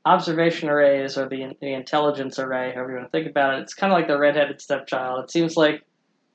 observation 0.05 0.69
arrays, 0.69 1.17
or 1.17 1.29
the, 1.29 1.53
the 1.61 1.73
intelligence 1.73 2.39
array, 2.39 2.73
however 2.75 2.91
you 2.91 2.97
want 2.97 3.13
to 3.13 3.19
think 3.19 3.31
about 3.31 3.55
it. 3.55 3.63
It's 3.63 3.75
kind 3.75 3.93
of 3.93 3.97
like 3.97 4.09
the 4.09 4.19
redheaded 4.19 4.61
stepchild. 4.61 5.25
It 5.25 5.31
seems 5.31 5.57
like 5.57 5.85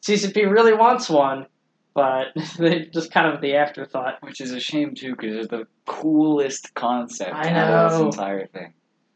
CCP 0.01 0.49
really 0.49 0.73
wants 0.73 1.09
one, 1.09 1.45
but 1.93 2.27
they 2.57 2.85
just 2.85 3.11
kind 3.11 3.33
of 3.33 3.41
the 3.41 3.55
afterthought. 3.55 4.21
Which 4.21 4.41
is 4.41 4.51
a 4.51 4.59
shame 4.59 4.95
too, 4.95 5.15
because 5.15 5.35
it's 5.37 5.47
the 5.47 5.67
coolest 5.85 6.73
concept 6.73 7.33
I 7.33 7.49
out 7.49 7.91
of 7.91 7.91
this 7.91 8.01
entire 8.01 8.47
thing. 8.47 8.73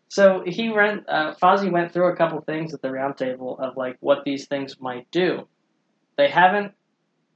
So 0.10 0.44
he 0.46 0.70
went. 0.70 1.08
Uh, 1.08 1.34
Fozzie 1.42 1.72
went 1.72 1.92
through 1.92 2.12
a 2.12 2.16
couple 2.16 2.40
things 2.42 2.74
at 2.74 2.82
the 2.82 2.90
roundtable 2.90 3.60
of 3.60 3.76
like 3.76 3.98
what 4.00 4.24
these 4.24 4.48
things 4.48 4.80
might 4.80 5.10
do. 5.12 5.48
They 6.18 6.30
haven't 6.30 6.74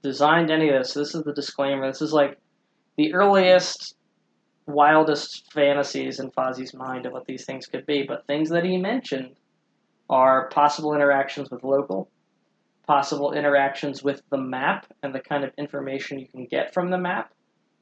designed 0.02 0.52
any 0.52 0.70
of 0.70 0.82
this. 0.82 0.94
This 0.94 1.14
is 1.14 1.24
the 1.24 1.34
disclaimer. 1.34 1.88
This 1.88 2.02
is 2.02 2.14
like 2.14 2.40
the 2.98 3.14
earliest, 3.14 3.96
wildest 4.66 5.52
fantasies 5.54 6.20
in 6.20 6.32
Fozzie's 6.32 6.74
mind 6.74 7.06
of 7.06 7.14
what 7.14 7.26
these 7.26 7.46
things 7.46 7.68
could 7.68 7.86
be. 7.86 8.04
But 8.04 8.26
things 8.26 8.50
that 8.50 8.64
he 8.64 8.78
mentioned 8.78 9.36
are 10.10 10.50
possible 10.50 10.94
interactions 10.94 11.50
with 11.50 11.64
local, 11.64 12.10
possible 12.86 13.34
interactions 13.34 14.04
with 14.04 14.22
the 14.30 14.38
map 14.38 14.88
and 15.04 15.14
the 15.14 15.20
kind 15.20 15.44
of 15.44 15.52
information 15.58 16.20
you 16.20 16.28
can 16.28 16.46
get 16.46 16.74
from 16.74 16.90
the 16.90 16.98
map, 16.98 17.34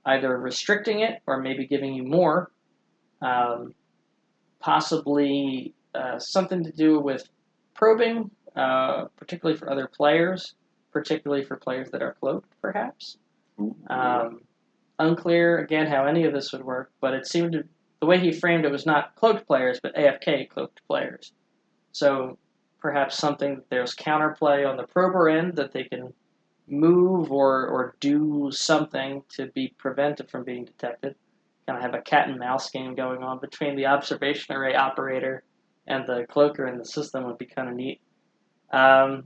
either 0.05 0.37
restricting 0.37 1.01
it 1.01 1.21
or 1.25 1.41
maybe 1.41 1.65
giving 1.65 1.93
you 1.93 2.03
more. 2.03 2.51
Um, 3.21 3.73
possibly 4.59 5.73
uh, 5.95 6.19
something 6.19 6.63
to 6.63 6.71
do 6.71 6.99
with 6.99 7.27
probing, 7.73 8.29
uh, 8.55 9.05
particularly 9.15 9.57
for 9.57 9.69
other 9.69 9.87
players, 9.87 10.55
particularly 10.91 11.43
for 11.43 11.55
players 11.55 11.89
that 11.91 12.01
are 12.01 12.15
cloaked, 12.19 12.51
perhaps. 12.61 13.17
Um, 13.89 14.41
unclear 14.99 15.59
again 15.59 15.87
how 15.87 16.05
any 16.05 16.25
of 16.25 16.33
this 16.33 16.51
would 16.51 16.63
work, 16.63 16.91
but 17.01 17.13
it 17.13 17.25
seemed 17.25 17.53
to 17.53 17.63
the 17.99 18.05
way 18.05 18.19
he 18.19 18.31
framed 18.31 18.65
it 18.65 18.71
was 18.71 18.85
not 18.85 19.15
cloaked 19.15 19.45
players, 19.45 19.79
but 19.81 19.95
AFK 19.95 20.49
cloaked 20.49 20.81
players. 20.87 21.33
So 21.91 22.37
perhaps 22.79 23.17
something 23.17 23.55
that 23.55 23.69
there's 23.69 23.95
counterplay 23.95 24.67
on 24.67 24.77
the 24.77 24.87
prober 24.87 25.29
end 25.29 25.55
that 25.55 25.71
they 25.71 25.83
can 25.83 26.13
move 26.67 27.31
or, 27.31 27.67
or 27.67 27.95
do 27.99 28.49
something 28.51 29.23
to 29.29 29.47
be 29.47 29.73
prevented 29.77 30.29
from 30.29 30.43
being 30.43 30.65
detected. 30.65 31.15
Kind 31.67 31.77
of 31.77 31.83
have 31.83 31.93
a 31.93 32.01
cat 32.01 32.29
and 32.29 32.39
mouse 32.39 32.69
game 32.69 32.95
going 32.95 33.23
on 33.23 33.39
between 33.39 33.75
the 33.75 33.87
observation 33.87 34.55
array 34.55 34.75
operator 34.75 35.43
and 35.87 36.05
the 36.07 36.25
cloaker 36.29 36.67
in 36.67 36.77
the 36.77 36.85
system 36.85 37.25
would 37.25 37.37
be 37.37 37.45
kind 37.45 37.67
of 37.67 37.75
neat. 37.75 37.99
Um, 38.71 39.25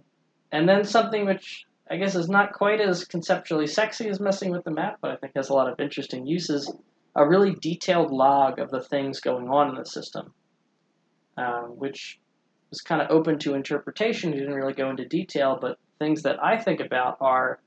and 0.52 0.68
then 0.68 0.86
something 0.86 1.26
which 1.26 1.66
I 1.90 1.98
guess 1.98 2.16
is 2.16 2.30
not 2.30 2.54
quite 2.54 2.80
as 2.80 3.06
conceptually 3.06 3.68
sexy 3.68 4.08
as 4.08 4.20
messing 4.20 4.52
with 4.52 4.64
the 4.64 4.72
map, 4.72 5.00
but 5.02 5.12
I 5.12 5.16
think 5.18 5.34
has 5.36 5.50
a 5.50 5.54
lot 5.54 5.70
of 5.70 5.80
interesting 5.80 6.26
uses. 6.26 6.74
A 7.16 7.28
really 7.28 7.56
detailed 7.56 8.12
log 8.12 8.60
of 8.60 8.72
the 8.72 8.82
things 8.82 9.20
going 9.20 9.50
on 9.50 9.70
in 9.70 9.76
the 9.76 9.86
system, 9.86 10.34
um, 11.38 11.78
which 11.78 12.20
was 12.74 12.82
kind 12.82 13.04
of 13.04 13.12
open 13.12 13.38
to 13.38 13.54
interpretation. 13.54 14.34
He 14.34 14.40
didn't 14.40 14.56
really 14.56 14.74
go 14.74 14.90
into 14.90 15.06
detail, 15.06 15.60
but 15.62 15.78
things 16.00 16.24
that 16.24 16.44
I 16.44 16.58
think 16.58 16.80
about 16.80 17.18
are 17.22 17.60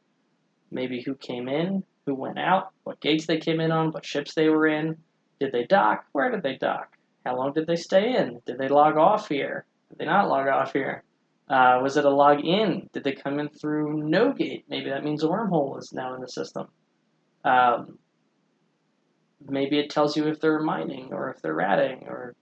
maybe 0.73 1.01
who 1.01 1.15
came 1.15 1.49
in, 1.49 1.85
who 2.07 2.15
went 2.17 2.41
out, 2.41 2.73
what 2.83 3.01
gates 3.01 3.27
they 3.27 3.39
came 3.39 3.61
in 3.61 3.71
on, 3.71 3.93
what 3.93 4.05
ships 4.05 4.35
they 4.35 4.49
were 4.49 4.67
in, 4.67 4.97
did 5.39 5.53
they 5.53 5.65
dock, 5.65 6.07
where 6.11 6.29
did 6.33 6.43
they 6.43 6.57
dock, 6.57 6.97
how 7.25 7.37
long 7.37 7.53
did 7.53 7.69
they 7.69 7.77
stay 7.77 8.17
in, 8.17 8.41
did 8.47 8.59
they 8.59 8.67
log 8.67 8.97
off 8.97 9.29
here, 9.29 9.65
did 9.91 9.99
they 9.99 10.07
not 10.07 10.29
log 10.29 10.49
off 10.49 10.73
here, 10.73 11.05
uh, 11.49 11.79
was 11.81 11.97
it 11.97 12.05
a 12.05 12.11
log 12.11 12.45
in, 12.45 12.89
did 12.93 13.05
they 13.05 13.13
come 13.13 13.39
in 13.39 13.49
through 13.49 14.03
no 14.03 14.33
gate, 14.33 14.65
maybe 14.69 14.91
that 14.91 15.05
means 15.05 15.23
a 15.23 15.29
wormhole 15.29 15.79
is 15.79 15.93
now 15.93 16.15
in 16.17 16.21
the 16.21 16.29
system. 16.29 16.67
Um, 17.45 17.97
maybe 19.49 19.79
it 19.79 19.89
tells 19.89 20.17
you 20.17 20.27
if 20.27 20.41
they're 20.41 20.59
mining 20.59 21.11
or 21.13 21.31
if 21.31 21.41
they're 21.41 21.55
ratting 21.55 22.09
or 22.09 22.35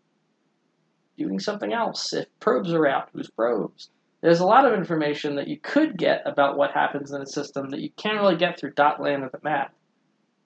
doing 1.16 1.38
something 1.38 1.72
else. 1.72 2.12
If 2.12 2.26
probes 2.40 2.72
are 2.72 2.86
out, 2.86 3.08
whose 3.12 3.30
probes? 3.30 3.90
There's 4.20 4.40
a 4.40 4.46
lot 4.46 4.64
of 4.64 4.72
information 4.72 5.36
that 5.36 5.48
you 5.48 5.58
could 5.58 5.98
get 5.98 6.22
about 6.24 6.56
what 6.56 6.72
happens 6.72 7.12
in 7.12 7.20
a 7.20 7.26
system 7.26 7.68
that 7.70 7.80
you 7.80 7.90
can't 7.90 8.20
really 8.20 8.36
get 8.36 8.58
through 8.58 8.72
Dotlan 8.72 9.24
of 9.24 9.32
the 9.32 9.40
map. 9.42 9.74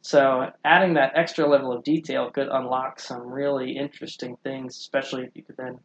So 0.03 0.51
adding 0.65 0.95
that 0.95 1.13
extra 1.15 1.49
level 1.49 1.73
of 1.73 1.85
detail 1.85 2.31
could 2.31 2.49
unlock 2.49 2.99
some 2.99 3.21
really 3.21 3.77
interesting 3.77 4.37
things, 4.43 4.77
especially 4.77 5.25
if 5.25 5.31
you 5.35 5.43
could 5.43 5.57
then 5.57 5.79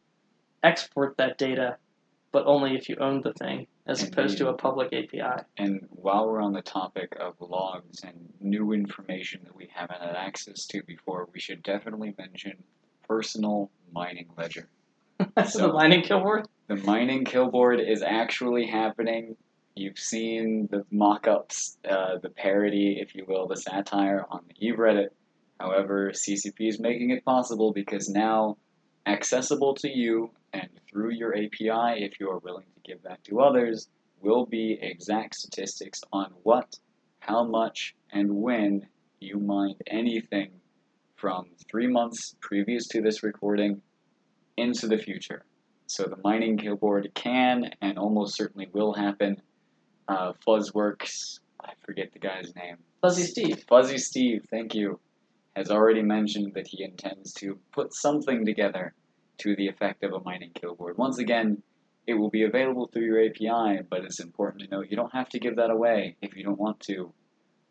export 0.64 1.18
that 1.18 1.38
data, 1.38 1.78
but 2.32 2.46
only 2.48 2.76
if 2.76 2.90
you 2.90 2.96
own 3.00 3.22
the 3.22 3.34
thing, 3.34 3.68
as 3.86 4.02
opposed 4.02 4.38
to 4.40 4.48
a 4.48 4.54
public 4.54 4.88
API. 4.94 5.44
And 5.58 5.88
while 5.90 6.28
we're 6.28 6.42
on 6.42 6.54
the 6.54 6.62
topic 6.62 7.16
of 7.20 7.36
logs 7.40 8.04
and 8.04 8.34
new 8.40 8.72
information 8.72 9.42
that 9.44 9.56
we 9.56 9.70
haven't 9.74 10.02
had 10.02 10.16
access 10.16 10.66
to 10.68 10.82
before, 10.84 11.28
we 11.34 11.40
should 11.40 11.62
definitely 11.62 12.16
mention 12.18 12.64
personal 13.08 13.70
mining 13.94 14.30
ledger. 14.38 14.70
So- 15.50 15.68
the 15.68 15.74
mining 15.74 16.02
killboard. 16.02 16.48
The 16.68 16.76
mining 16.78 17.26
kill 17.26 17.52
board 17.52 17.80
is 17.80 18.02
actually 18.02 18.68
happening. 18.68 19.36
You've 19.76 20.00
seen 20.00 20.68
the 20.72 20.86
mock 20.92 21.28
ups, 21.28 21.78
uh, 21.88 22.18
the 22.22 22.30
parody, 22.30 23.00
if 23.00 23.16
you 23.16 23.26
will, 23.28 23.48
the 23.48 23.58
satire 23.58 24.26
on 24.30 24.42
the 24.48 24.66
Eve 24.66 24.76
Reddit. 24.76 25.10
However, 25.60 26.12
CCP 26.12 26.68
is 26.68 26.80
making 26.80 27.10
it 27.10 27.26
possible 27.26 27.74
because 27.74 28.10
now 28.10 28.58
accessible 29.06 29.76
to 29.76 29.90
you 29.90 30.32
and 30.54 30.70
through 30.90 31.12
your 31.12 31.36
API, 31.36 32.04
if 32.04 32.20
you 32.20 32.30
are 32.30 32.40
willing 32.40 32.66
to 32.76 32.82
give 32.92 33.04
that 33.04 33.24
to 33.26 33.42
others, 33.42 33.88
will 34.22 34.46
be 34.46 34.78
exact 34.82 35.36
statistics 35.36 36.02
on 36.12 36.32
what, 36.44 36.76
how 37.20 37.44
much, 37.44 37.96
and 38.12 38.36
when 38.36 38.88
you 39.20 39.38
mined 39.40 39.82
anything 39.88 40.52
from 41.24 41.46
three 41.72 41.88
months 41.88 42.36
previous 42.42 42.86
to 42.86 43.02
this 43.02 43.24
recording 43.24 43.82
into 44.58 44.88
the 44.88 44.98
future. 44.98 45.46
So 45.88 46.04
the 46.04 46.18
mining 46.22 46.58
killboard 46.58 47.12
can 47.14 47.72
and 47.82 47.98
almost 47.98 48.36
certainly 48.36 48.68
will 48.74 48.92
happen. 48.92 49.42
Uh, 50.06 50.34
Fuzzworks, 50.46 51.40
I 51.62 51.72
forget 51.86 52.12
the 52.12 52.20
guy's 52.20 52.54
name. 52.58 52.76
Fuzzy 53.02 53.24
Steve. 53.24 53.64
Fuzzy 53.70 54.00
Steve, 54.00 54.46
thank 54.52 54.76
you, 54.76 55.00
has 55.56 55.72
already 55.72 56.02
mentioned 56.02 56.56
that 56.56 56.68
he 56.68 56.84
intends 56.84 57.32
to 57.36 57.58
put 57.72 57.94
something 57.94 58.46
together 58.46 58.94
to 59.38 59.56
the 59.56 59.70
effect 59.70 60.04
of 60.04 60.12
a 60.12 60.20
mining 60.20 60.52
killboard. 60.54 60.98
Once 60.98 61.20
again, 61.20 61.64
it 62.06 62.16
will 62.16 62.32
be 62.32 62.44
available 62.44 62.90
through 62.92 63.06
your 63.06 63.26
API, 63.26 63.82
but 63.90 64.04
it's 64.04 64.20
important 64.20 64.64
to 64.64 64.70
know 64.70 64.84
you 64.84 64.98
don't 64.98 65.14
have 65.14 65.30
to 65.30 65.40
give 65.40 65.56
that 65.56 65.70
away 65.70 66.18
if 66.22 66.36
you 66.36 66.44
don't 66.44 66.60
want 66.60 66.82
to. 66.82 67.14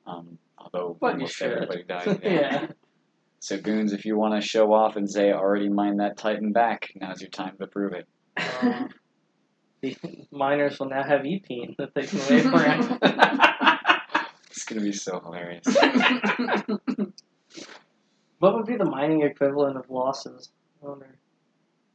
Um, 0.07 0.39
although 0.57 0.97
But 0.99 1.13
almost 1.13 1.43
everybody 1.43 1.83
does. 1.83 2.19
yeah. 2.23 2.69
So 3.43 3.59
goons, 3.59 3.93
if 3.93 4.05
you 4.05 4.17
want 4.17 4.41
to 4.41 4.49
show 4.49 4.73
off 4.73 4.95
and 4.95 5.11
say 5.11 5.33
I 5.33 5.33
already 5.33 5.69
mined 5.69 5.99
that 5.99 6.17
Titan 6.17 6.53
back, 6.53 6.93
now's 6.95 7.21
your 7.21 7.29
time 7.29 7.57
to 7.59 7.67
prove 7.67 7.93
it. 7.93 8.07
Uh, 8.37 8.85
the 9.81 9.97
miners 10.31 10.79
will 10.79 10.89
now 10.89 11.03
have 11.03 11.27
e-peen 11.27 11.75
that 11.77 11.93
they 11.93 12.07
can 12.07 12.21
wave 12.31 12.47
around. 12.47 13.01
It's 14.53 14.65
gonna 14.65 14.83
be 14.83 14.93
so 14.93 15.19
hilarious. 15.19 15.65
what 18.39 18.55
would 18.55 18.67
be 18.67 18.77
the 18.77 18.85
mining 18.85 19.23
equivalent 19.23 19.77
of 19.77 19.91
losses? 19.91 20.51
I 20.81 20.87
wonder. 20.89 21.19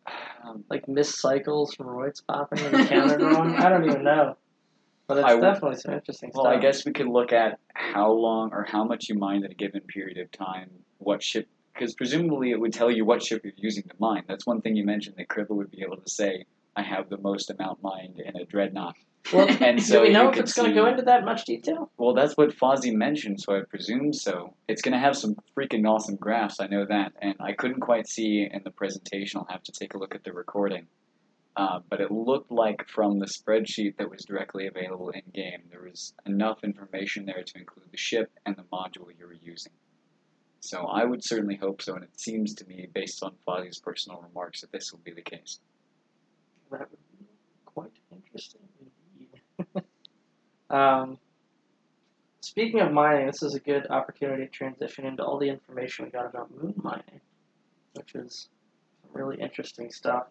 Um, 0.43 0.65
Like 0.69 0.87
missed 0.87 1.19
cycles 1.19 1.73
from 1.73 1.87
roids 1.87 2.21
popping 2.25 2.59
and 2.59 2.73
the 2.73 2.85
counter 2.87 3.17
wrong? 3.19 3.55
I 3.55 3.69
don't 3.69 3.85
even 3.85 4.03
know. 4.03 4.35
But 5.07 5.19
it's 5.19 5.25
I 5.27 5.39
definitely 5.39 5.77
some 5.77 5.93
interesting 5.93 6.31
well, 6.33 6.43
stuff. 6.43 6.51
Well, 6.51 6.57
I 6.57 6.61
guess 6.61 6.85
we 6.85 6.91
could 6.91 7.07
look 7.07 7.31
at 7.31 7.59
how 7.73 8.11
long 8.11 8.51
or 8.51 8.65
how 8.69 8.83
much 8.83 9.07
you 9.07 9.15
mined 9.15 9.45
at 9.45 9.51
a 9.51 9.55
given 9.55 9.81
period 9.81 10.17
of 10.17 10.31
time, 10.31 10.69
what 10.97 11.23
ship, 11.23 11.47
because 11.73 11.93
presumably 11.93 12.51
it 12.51 12.59
would 12.59 12.73
tell 12.73 12.91
you 12.91 13.05
what 13.05 13.23
ship 13.23 13.43
you're 13.45 13.53
using 13.55 13.83
to 13.83 13.95
mine. 13.99 14.23
That's 14.27 14.45
one 14.45 14.61
thing 14.61 14.75
you 14.75 14.85
mentioned 14.85 15.15
that 15.17 15.29
Chribba 15.29 15.51
would 15.51 15.71
be 15.71 15.81
able 15.81 15.97
to 15.97 16.09
say, 16.09 16.45
I 16.75 16.83
have 16.83 17.09
the 17.09 17.17
most 17.17 17.49
amount 17.49 17.81
mined 17.81 18.19
in 18.19 18.35
a 18.35 18.45
dreadnought. 18.45 18.95
Well, 19.33 19.47
And 19.61 19.81
so 19.81 19.99
do 19.99 20.01
we 20.03 20.09
know 20.13 20.29
if 20.29 20.37
it's 20.37 20.53
going 20.53 20.69
to 20.69 20.75
go 20.75 20.85
into 20.85 21.03
that 21.03 21.23
much 21.23 21.45
detail? 21.45 21.89
Well, 21.97 22.13
that's 22.13 22.35
what 22.35 22.49
Fozzie 22.55 22.93
mentioned, 22.93 23.41
so 23.41 23.57
I 23.57 23.61
presume 23.61 24.13
so. 24.13 24.53
It's 24.67 24.81
going 24.81 24.93
to 24.93 24.99
have 24.99 25.17
some 25.17 25.35
freaking 25.57 25.87
awesome 25.89 26.15
graphs, 26.17 26.59
I 26.59 26.67
know 26.67 26.85
that, 26.85 27.13
and 27.21 27.35
I 27.39 27.53
couldn't 27.53 27.79
quite 27.79 28.07
see 28.07 28.47
in 28.51 28.61
the 28.63 28.71
presentation. 28.71 29.39
I'll 29.39 29.47
have 29.49 29.63
to 29.63 29.71
take 29.71 29.93
a 29.93 29.97
look 29.97 30.15
at 30.15 30.23
the 30.23 30.33
recording. 30.33 30.87
Uh, 31.57 31.79
but 31.89 31.99
it 31.99 32.11
looked 32.11 32.51
like 32.51 32.87
from 32.87 33.17
the 33.17 33.25
spreadsheet 33.25 33.97
that 33.97 34.11
was 34.11 34.23
directly 34.23 34.67
available 34.67 35.09
in 35.09 35.23
game, 35.33 35.63
there 35.71 35.81
was 35.81 36.13
enough 36.27 36.63
information 36.63 37.25
there 37.25 37.43
to 37.43 37.57
include 37.57 37.87
the 37.89 37.97
ship 37.97 38.31
and 38.45 38.55
the 38.55 38.63
module 38.71 39.07
you 39.17 39.25
were 39.25 39.33
using. 39.33 39.71
So 40.59 40.85
I 40.85 41.03
would 41.03 41.23
certainly 41.23 41.55
hope 41.55 41.81
so, 41.81 41.95
and 41.95 42.03
it 42.03 42.19
seems 42.19 42.53
to 42.55 42.65
me, 42.67 42.87
based 42.93 43.23
on 43.23 43.33
Fozzie's 43.47 43.79
personal 43.79 44.21
remarks, 44.21 44.61
that 44.61 44.71
this 44.71 44.91
will 44.91 44.99
be 44.99 45.13
the 45.13 45.23
case. 45.23 45.59
That 46.69 46.91
would 46.91 46.99
be 47.19 47.25
quite 47.65 47.91
interesting 48.11 48.61
indeed. 49.15 49.83
um, 50.69 51.17
speaking 52.41 52.81
of 52.81 52.91
mining, 52.91 53.25
this 53.25 53.41
is 53.41 53.55
a 53.55 53.59
good 53.59 53.87
opportunity 53.89 54.45
to 54.45 54.51
transition 54.51 55.07
into 55.07 55.23
all 55.23 55.39
the 55.39 55.49
information 55.49 56.05
we 56.05 56.11
got 56.11 56.27
about 56.27 56.51
moon 56.51 56.75
mining, 56.77 57.21
which 57.93 58.13
is 58.13 58.47
really 59.11 59.37
interesting 59.41 59.89
stuff. 59.91 60.27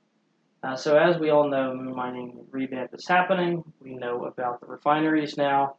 Uh, 0.62 0.74
so, 0.74 0.96
as 0.96 1.18
we 1.18 1.30
all 1.30 1.48
know, 1.48 1.74
mining 1.74 2.44
revamp 2.50 2.94
is 2.94 3.06
happening. 3.06 3.62
We 3.80 3.94
know 3.94 4.24
about 4.24 4.60
the 4.60 4.66
refineries 4.66 5.36
now. 5.36 5.76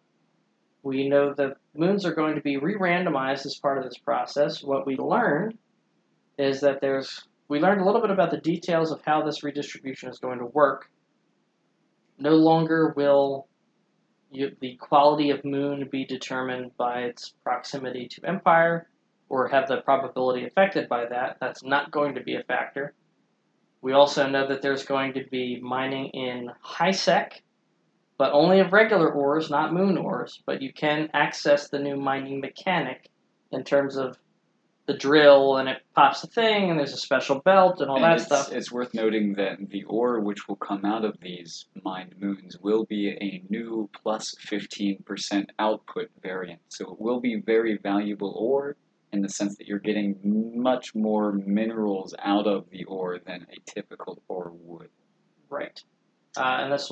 We 0.83 1.09
know 1.09 1.33
that 1.33 1.57
moons 1.75 2.05
are 2.05 2.13
going 2.13 2.35
to 2.35 2.41
be 2.41 2.57
re 2.57 2.75
randomized 2.75 3.45
as 3.45 3.55
part 3.55 3.77
of 3.77 3.83
this 3.83 3.97
process. 3.97 4.63
What 4.63 4.85
we 4.85 4.95
learned 4.95 5.57
is 6.37 6.61
that 6.61 6.79
there's 6.79 7.27
we 7.49 7.59
learned 7.59 7.81
a 7.81 7.85
little 7.85 8.01
bit 8.01 8.11
about 8.11 8.31
the 8.31 8.37
details 8.37 8.91
of 8.91 9.01
how 9.05 9.23
this 9.23 9.43
redistribution 9.43 10.09
is 10.09 10.19
going 10.19 10.39
to 10.39 10.45
work. 10.45 10.89
No 12.19 12.31
longer 12.31 12.93
will 12.95 13.47
you, 14.31 14.55
the 14.59 14.75
quality 14.75 15.29
of 15.29 15.43
moon 15.45 15.87
be 15.91 16.05
determined 16.05 16.71
by 16.77 17.01
its 17.01 17.33
proximity 17.43 18.07
to 18.09 18.25
empire 18.25 18.89
or 19.29 19.47
have 19.47 19.67
the 19.67 19.77
probability 19.77 20.45
affected 20.45 20.87
by 20.89 21.05
that. 21.05 21.37
That's 21.39 21.63
not 21.63 21.91
going 21.91 22.15
to 22.15 22.21
be 22.21 22.35
a 22.35 22.43
factor. 22.43 22.93
We 23.81 23.93
also 23.93 24.27
know 24.27 24.47
that 24.47 24.61
there's 24.61 24.83
going 24.83 25.13
to 25.13 25.23
be 25.29 25.59
mining 25.61 26.07
in 26.07 26.49
high 26.61 26.91
sec, 26.91 27.41
but 28.17 28.33
only 28.33 28.59
of 28.59 28.73
regular 28.73 29.11
ores, 29.11 29.49
not 29.49 29.73
moon 29.73 29.97
ores. 29.97 30.41
But 30.45 30.61
you 30.61 30.73
can 30.73 31.09
access 31.13 31.69
the 31.69 31.79
new 31.79 31.95
mining 31.95 32.41
mechanic 32.41 33.09
in 33.51 33.63
terms 33.63 33.95
of 33.97 34.17
the 34.87 34.93
drill 34.93 35.57
and 35.57 35.67
it 35.67 35.79
pops 35.93 36.21
the 36.21 36.27
thing 36.27 36.69
and 36.69 36.79
there's 36.79 36.93
a 36.93 36.97
special 36.97 37.39
belt 37.39 37.81
and 37.81 37.89
all 37.89 37.97
And 37.97 38.05
that 38.05 38.15
it's, 38.15 38.25
stuff. 38.25 38.51
It's 38.53 38.71
worth 38.71 38.93
noting 38.93 39.33
that 39.33 39.57
the 39.69 39.83
ore 39.83 40.21
which 40.21 40.47
will 40.47 40.55
come 40.55 40.85
out 40.85 41.03
of 41.03 41.19
these 41.19 41.65
mined 41.83 42.15
moons 42.17 42.57
will 42.61 42.85
be 42.85 43.09
a 43.09 43.43
new 43.49 43.89
plus 44.01 44.33
15% 44.49 45.49
output 45.59 46.09
variant. 46.23 46.61
So 46.69 46.93
it 46.93 47.01
will 47.01 47.19
be 47.19 47.35
very 47.35 47.77
valuable 47.77 48.33
ore 48.37 48.77
in 49.11 49.21
the 49.21 49.29
sense 49.29 49.57
that 49.57 49.67
you're 49.67 49.79
getting 49.79 50.19
much 50.55 50.93
more 50.93 51.31
minerals 51.31 52.13
out 52.19 52.47
of 52.47 52.69
the 52.69 52.83
ore 52.85 53.19
than 53.25 53.47
a 53.51 53.71
typical 53.71 54.21
ore 54.27 54.51
would. 54.53 54.89
Right. 55.49 55.81
Uh, 56.35 56.57
and 56.61 56.73
this 56.73 56.91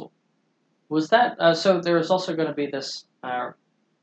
was 0.89 1.09
that. 1.09 1.39
Uh, 1.39 1.53
so 1.53 1.81
there's 1.81 2.09
also 2.09 2.35
going 2.35 2.47
to 2.47 2.53
be 2.53 2.67
this 2.67 3.05
uh, 3.23 3.51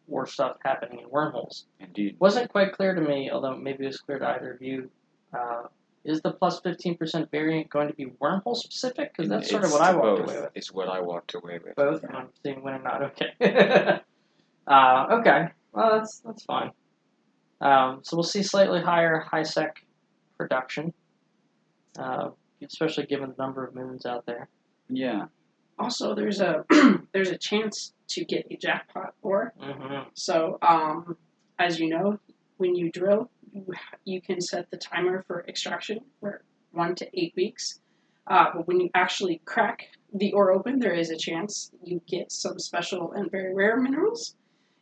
war 0.06 0.26
stuff 0.26 0.56
happening 0.64 1.00
in 1.00 1.10
wormholes. 1.10 1.64
Indeed. 1.80 2.16
Wasn't 2.18 2.50
quite 2.50 2.72
clear 2.72 2.94
to 2.94 3.00
me, 3.00 3.30
although 3.32 3.56
maybe 3.56 3.84
it 3.84 3.88
was 3.88 3.98
clear 3.98 4.18
to 4.18 4.26
either 4.28 4.52
of 4.52 4.62
you. 4.62 4.90
Uh, 5.32 5.62
is 6.04 6.20
the 6.20 6.32
plus 6.32 6.60
fifteen 6.60 6.96
percent 6.96 7.30
variant 7.30 7.70
going 7.70 7.88
to 7.88 7.94
be 7.94 8.06
wormhole 8.20 8.56
specific? 8.56 9.12
Because 9.16 9.30
that's 9.30 9.48
sort 9.48 9.64
of 9.64 9.70
what 9.72 9.80
I 9.80 9.94
walked 9.94 10.20
away 10.20 10.40
with. 10.40 10.50
Is 10.56 10.72
what 10.72 10.88
I 10.88 11.00
walked 11.00 11.34
away 11.34 11.60
with. 11.64 11.76
Both. 11.76 12.04
I'm 12.12 12.28
seeing 12.42 12.62
when 12.62 12.74
or 12.74 12.82
not. 12.82 13.02
Okay. 13.04 14.00
uh, 14.66 15.06
okay. 15.12 15.48
Well, 15.72 15.98
that's 15.98 16.18
that's 16.18 16.42
fine. 16.44 16.72
Um, 17.62 18.00
so 18.02 18.16
we'll 18.16 18.24
see 18.24 18.42
slightly 18.42 18.82
higher 18.82 19.20
high 19.20 19.44
sec 19.44 19.84
production, 20.36 20.92
uh, 21.98 22.30
especially 22.62 23.06
given 23.06 23.30
the 23.36 23.42
number 23.42 23.64
of 23.64 23.74
moons 23.74 24.04
out 24.04 24.26
there. 24.26 24.48
Yeah. 24.88 25.26
Also, 25.78 26.14
there's 26.14 26.40
a 26.40 26.64
there's 27.12 27.30
a 27.30 27.38
chance 27.38 27.92
to 28.08 28.24
get 28.24 28.46
a 28.50 28.56
jackpot 28.56 29.14
ore. 29.22 29.54
Mm-hmm. 29.60 30.08
So, 30.14 30.58
um, 30.60 31.16
as 31.58 31.78
you 31.78 31.88
know, 31.88 32.18
when 32.58 32.74
you 32.74 32.90
drill, 32.90 33.30
you, 34.04 34.20
can 34.20 34.40
set 34.40 34.70
the 34.70 34.76
timer 34.76 35.22
for 35.26 35.44
extraction 35.48 36.00
for 36.20 36.42
one 36.72 36.94
to 36.96 37.08
eight 37.14 37.34
weeks. 37.36 37.80
Uh, 38.26 38.46
but 38.54 38.66
when 38.66 38.80
you 38.80 38.90
actually 38.94 39.40
crack 39.44 39.88
the 40.14 40.32
ore 40.32 40.52
open, 40.52 40.78
there 40.78 40.94
is 40.94 41.10
a 41.10 41.16
chance 41.16 41.70
you 41.82 42.00
get 42.06 42.30
some 42.30 42.58
special 42.58 43.12
and 43.12 43.30
very 43.30 43.54
rare 43.54 43.76
minerals, 43.76 44.36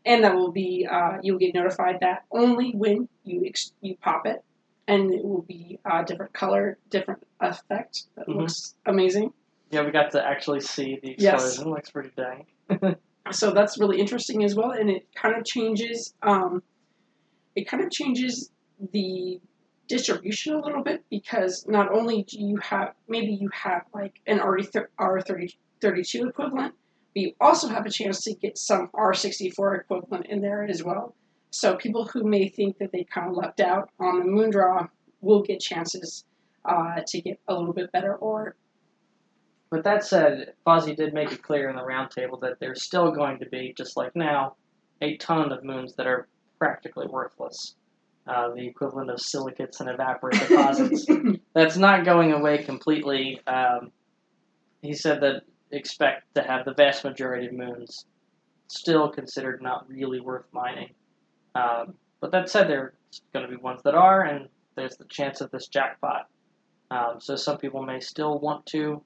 and 0.05 0.25
that 0.25 0.35
will 0.35 0.53
be 0.53 0.87
uh, 0.91 1.19
you'll 1.23 1.39
get 1.39 1.55
notified 1.55 1.99
that 2.01 2.25
only 2.31 2.73
when 2.73 3.09
you 3.25 3.45
ex- 3.47 3.73
you 3.81 3.97
pop 4.01 4.27
it, 4.27 4.43
and 4.89 5.13
it 5.15 5.25
will 5.25 5.43
be 5.43 5.79
a 5.85 6.05
different 6.05 6.33
color, 6.33 6.79
different 6.91 7.23
effect 7.41 8.05
that 8.17 8.27
Mhm. 8.27 8.37
looks 8.37 8.75
amazing. 8.87 9.33
Yeah, 9.71 9.85
we 9.85 9.93
got 9.93 10.11
to 10.13 10.27
actually 10.27 10.61
see 10.61 10.99
the 11.03 11.15
Yes. 11.19 11.45
explosion. 11.45 11.73
Looks 11.73 11.91
pretty 11.91 12.11
dang. 12.17 12.47
so 13.31 13.53
that's 13.53 13.79
really 13.79 14.01
interesting 14.01 14.43
as 14.43 14.55
well 14.57 14.71
and 14.73 14.91
it 14.91 15.07
kind 15.15 15.37
of 15.37 15.45
changes 15.45 16.15
um, 16.23 16.63
it 17.55 17.69
kind 17.69 17.83
of 17.85 17.91
changes 17.91 18.51
the 18.93 19.41
distribution 19.87 20.55
a 20.55 20.61
little 20.61 20.83
bit 20.83 21.05
because 21.11 21.65
not 21.69 21.93
only 21.93 22.23
do 22.25 22.41
you 22.41 22.57
have 22.57 22.95
maybe 23.09 23.33
you 23.33 23.49
have 23.53 23.83
like 23.95 24.21
an 24.27 24.39
R30, 24.41 24.87
R32 24.99 26.29
equivalent 26.29 26.75
but 27.15 27.23
you 27.23 27.33
also 27.41 27.69
have 27.69 27.87
a 27.87 27.91
chance 27.91 28.23
to 28.23 28.35
get 28.35 28.59
some 28.59 28.89
R64 28.95 29.81
equivalent 29.81 30.27
in 30.27 30.41
there 30.41 30.65
as 30.65 30.83
well 30.83 31.15
so 31.51 31.77
people 31.77 32.07
who 32.07 32.25
may 32.25 32.49
think 32.49 32.79
that 32.79 32.93
they 32.93 33.05
kind 33.05 33.29
of 33.29 33.37
left 33.37 33.61
out 33.61 33.91
on 33.99 34.19
the 34.19 34.25
moon 34.25 34.51
draw 34.51 34.87
will 35.21 35.43
get 35.43 35.61
chances 35.61 36.25
uh, 36.65 37.01
to 37.07 37.21
get 37.21 37.41
a 37.49 37.55
little 37.55 37.75
bit 37.75 37.91
better 37.93 38.15
ore 38.15 38.55
But 39.71 39.85
that 39.85 40.05
said, 40.05 40.55
Fozzie 40.67 40.97
did 40.97 41.15
make 41.15 41.33
it 41.33 41.43
clear 41.43 41.69
in 41.71 41.77
the 41.77 41.83
roundtable 41.83 42.41
that 42.41 42.59
there's 42.61 42.83
still 42.83 43.11
going 43.13 43.39
to 43.41 43.47
be, 43.47 43.75
just 43.77 43.97
like 43.97 44.15
now, 44.15 44.57
a 45.01 45.17
ton 45.17 45.53
of 45.53 45.65
moons 45.65 45.95
that 45.97 46.07
are 46.07 46.29
practically 46.59 47.07
worthless. 47.07 47.75
Uh, 48.27 48.53
the 48.55 48.67
equivalent 48.67 49.11
of 49.11 49.21
silicates 49.21 49.81
and 49.81 49.89
evaporate 49.89 50.39
deposits. 50.47 51.07
That's 51.55 51.77
not 51.77 52.05
going 52.05 52.33
away 52.33 52.63
completely. 52.63 53.41
Um, 53.47 53.91
he 54.83 54.93
said 54.93 55.21
that 55.23 55.43
expect 55.73 56.35
to 56.35 56.43
have 56.43 56.65
the 56.65 56.75
vast 56.75 57.05
majority 57.05 57.47
of 57.47 57.53
moons 57.53 58.07
still 58.69 59.09
considered 59.09 59.63
not 59.63 59.89
really 59.89 60.21
worth 60.21 60.47
mining. 60.53 60.91
Um, 61.55 61.95
but 62.21 62.31
that 62.33 62.49
said, 62.49 62.69
there's 62.69 62.93
going 63.33 63.45
to 63.45 63.51
be 63.51 63.61
ones 63.61 63.81
that 63.85 63.95
are, 63.95 64.23
and 64.23 64.49
there's 64.77 64.97
the 64.97 65.05
chance 65.07 65.41
of 65.41 65.51
this 65.51 65.67
jackpot. 65.67 66.29
Um, 66.91 67.17
so 67.19 67.37
some 67.37 67.59
people 67.59 67.83
may 67.83 68.01
still 68.01 68.39
want 68.39 68.67
to 68.67 69.03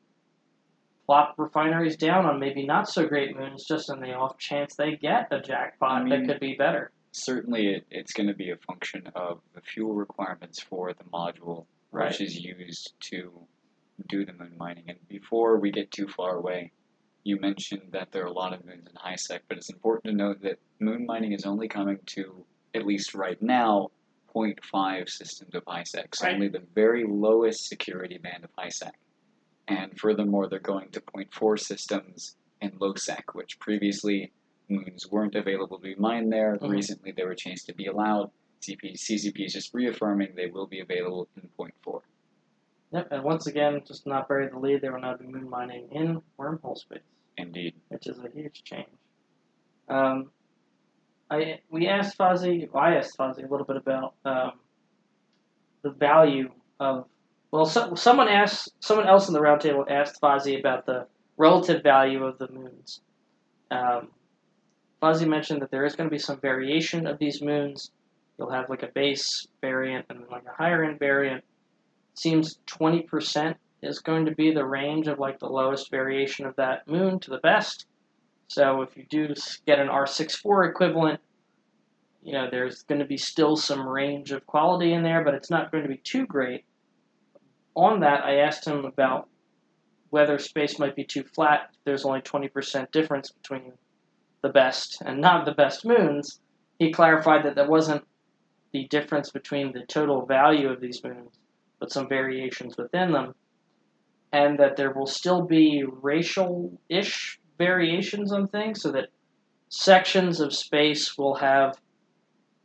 plop 1.06 1.34
refineries 1.36 1.96
down 1.96 2.24
on 2.26 2.40
maybe 2.40 2.66
not 2.66 2.88
so 2.88 3.06
great 3.06 3.36
moons, 3.36 3.64
just 3.64 3.90
in 3.90 4.00
the 4.00 4.12
off 4.12 4.38
chance 4.38 4.74
they 4.74 4.96
get 4.96 5.28
a 5.30 5.40
jackpot 5.40 6.06
I 6.06 6.08
that 6.08 6.26
could 6.26 6.40
be 6.40 6.54
better. 6.54 6.92
Certainly, 7.12 7.68
it, 7.68 7.86
it's 7.90 8.12
going 8.12 8.26
to 8.26 8.34
be 8.34 8.50
a 8.50 8.56
function 8.56 9.08
of 9.14 9.40
the 9.54 9.60
fuel 9.60 9.94
requirements 9.94 10.60
for 10.60 10.92
the 10.92 11.04
module, 11.04 11.66
Right. 11.92 12.10
which 12.10 12.20
is 12.20 12.40
used 12.40 12.94
to 13.10 13.32
do 14.08 14.24
the 14.24 14.32
moon 14.32 14.54
mining. 14.58 14.84
And 14.88 14.98
before 15.08 15.58
we 15.58 15.70
get 15.70 15.90
too 15.90 16.08
far 16.08 16.36
away, 16.36 16.72
you 17.22 17.38
mentioned 17.40 17.92
that 17.92 18.12
there 18.12 18.22
are 18.22 18.26
a 18.28 18.32
lot 18.32 18.52
of 18.52 18.64
moons 18.64 18.86
in 18.86 18.94
HISEC, 18.94 19.40
but 19.48 19.56
it's 19.56 19.70
important 19.70 20.04
to 20.04 20.12
note 20.12 20.42
that 20.42 20.58
moon 20.78 21.06
mining 21.06 21.32
is 21.32 21.46
only 21.46 21.68
coming 21.68 21.98
to, 22.06 22.44
at 22.74 22.84
least 22.86 23.14
right 23.14 23.40
now, 23.40 23.90
0.5 24.34 25.08
systems 25.08 25.54
of 25.54 25.64
HISEC, 25.64 26.14
so 26.14 26.24
Right. 26.26 26.34
only 26.34 26.48
the 26.48 26.66
very 26.74 27.04
lowest 27.06 27.66
security 27.66 28.18
band 28.18 28.44
of 28.44 28.50
HISEC. 28.56 28.90
And 29.68 29.98
furthermore, 29.98 30.48
they're 30.48 30.58
going 30.58 30.90
to 30.90 31.00
0.4 31.00 31.56
systems 31.56 32.36
in 32.60 32.72
LOSEC, 32.72 33.34
which 33.34 33.58
previously 33.58 34.32
moons 34.68 35.10
weren't 35.10 35.34
available 35.34 35.78
to 35.78 35.82
be 35.82 35.94
mined 35.94 36.32
there. 36.32 36.56
Mhm. 36.56 36.68
Recently, 36.70 37.12
they 37.12 37.24
were 37.24 37.34
changed 37.34 37.66
to 37.66 37.74
be 37.74 37.86
allowed. 37.86 38.30
CP, 38.60 38.96
CCP 38.96 39.44
is 39.44 39.52
just 39.52 39.72
reaffirming 39.72 40.34
they 40.34 40.46
will 40.50 40.66
be 40.66 40.80
available 40.80 41.28
in 41.36 41.48
0.4. 41.56 42.02
Yep, 42.94 43.08
and 43.10 43.24
once 43.24 43.48
again, 43.48 43.82
just 43.84 44.06
not 44.06 44.28
bury 44.28 44.48
the 44.48 44.56
lead, 44.56 44.80
they 44.80 44.88
will 44.88 45.00
now 45.00 45.16
be 45.16 45.26
moon 45.26 45.50
mining 45.50 45.88
in 45.90 46.22
wormhole 46.38 46.78
space. 46.78 47.00
Indeed. 47.36 47.74
which 47.88 48.06
is 48.06 48.20
a 48.20 48.28
huge 48.32 48.62
change. 48.62 48.86
Um, 49.88 50.30
I 51.28 51.58
we 51.68 51.88
asked 51.88 52.16
Fozzie, 52.16 52.70
well, 52.72 52.84
I 52.84 52.94
asked 52.94 53.18
Fozzie 53.18 53.44
a 53.44 53.50
little 53.50 53.66
bit 53.66 53.76
about 53.76 54.14
um, 54.24 54.52
the 55.82 55.90
value 55.90 56.50
of. 56.78 57.06
Well, 57.50 57.66
so, 57.66 57.96
someone 57.96 58.28
asked, 58.28 58.70
someone 58.78 59.08
else 59.08 59.26
in 59.26 59.34
the 59.34 59.40
roundtable 59.40 59.90
asked 59.90 60.20
Fozzie 60.20 60.58
about 60.58 60.86
the 60.86 61.06
relative 61.36 61.82
value 61.82 62.24
of 62.24 62.38
the 62.38 62.48
moons. 62.48 63.00
Um, 63.72 64.10
Fozzie 65.02 65.26
mentioned 65.26 65.62
that 65.62 65.72
there 65.72 65.84
is 65.84 65.96
going 65.96 66.08
to 66.08 66.14
be 66.14 66.18
some 66.18 66.40
variation 66.40 67.08
of 67.08 67.18
these 67.18 67.42
moons. 67.42 67.90
You'll 68.38 68.50
have 68.50 68.70
like 68.70 68.84
a 68.84 68.88
base 68.94 69.48
variant 69.60 70.06
and 70.10 70.20
like 70.30 70.44
a 70.46 70.52
higher 70.56 70.84
end 70.84 71.00
variant. 71.00 71.42
Seems 72.14 72.58
twenty 72.66 73.02
percent 73.02 73.56
is 73.82 73.98
going 73.98 74.26
to 74.26 74.34
be 74.34 74.52
the 74.52 74.64
range 74.64 75.08
of 75.08 75.18
like 75.18 75.38
the 75.38 75.48
lowest 75.48 75.90
variation 75.90 76.46
of 76.46 76.56
that 76.56 76.88
moon 76.88 77.18
to 77.20 77.30
the 77.30 77.38
best. 77.38 77.86
So 78.48 78.82
if 78.82 78.96
you 78.96 79.04
do 79.08 79.34
get 79.66 79.78
an 79.78 79.88
R64 79.88 80.70
equivalent, 80.70 81.20
you 82.22 82.32
know, 82.32 82.48
there's 82.50 82.82
going 82.82 83.00
to 83.00 83.06
be 83.06 83.16
still 83.16 83.56
some 83.56 83.86
range 83.86 84.32
of 84.32 84.46
quality 84.46 84.92
in 84.92 85.02
there, 85.02 85.22
but 85.22 85.34
it's 85.34 85.50
not 85.50 85.70
going 85.70 85.82
to 85.82 85.88
be 85.88 85.98
too 85.98 86.26
great. 86.26 86.64
On 87.74 88.00
that, 88.00 88.24
I 88.24 88.36
asked 88.36 88.66
him 88.66 88.84
about 88.84 89.28
whether 90.10 90.38
space 90.38 90.78
might 90.78 90.96
be 90.96 91.04
too 91.04 91.24
flat. 91.24 91.70
There's 91.84 92.04
only 92.04 92.20
20% 92.20 92.90
difference 92.92 93.30
between 93.30 93.72
the 94.42 94.48
best 94.48 95.02
and 95.04 95.20
not 95.20 95.44
the 95.44 95.52
best 95.52 95.84
moons. 95.84 96.40
He 96.78 96.92
clarified 96.92 97.44
that 97.44 97.56
that 97.56 97.68
wasn't 97.68 98.04
the 98.72 98.86
difference 98.88 99.30
between 99.30 99.72
the 99.72 99.84
total 99.86 100.24
value 100.24 100.68
of 100.68 100.80
these 100.80 101.02
moons, 101.02 101.38
but 101.84 101.92
some 101.92 102.08
variations 102.08 102.78
within 102.78 103.12
them 103.12 103.34
and 104.32 104.58
that 104.58 104.74
there 104.74 104.90
will 104.90 105.06
still 105.06 105.42
be 105.42 105.84
racial 106.00 106.72
ish 106.88 107.38
variations 107.58 108.32
on 108.32 108.48
things, 108.48 108.80
so 108.80 108.90
that 108.90 109.10
sections 109.68 110.40
of 110.40 110.52
space 110.52 111.18
will 111.18 111.34
have 111.34 111.78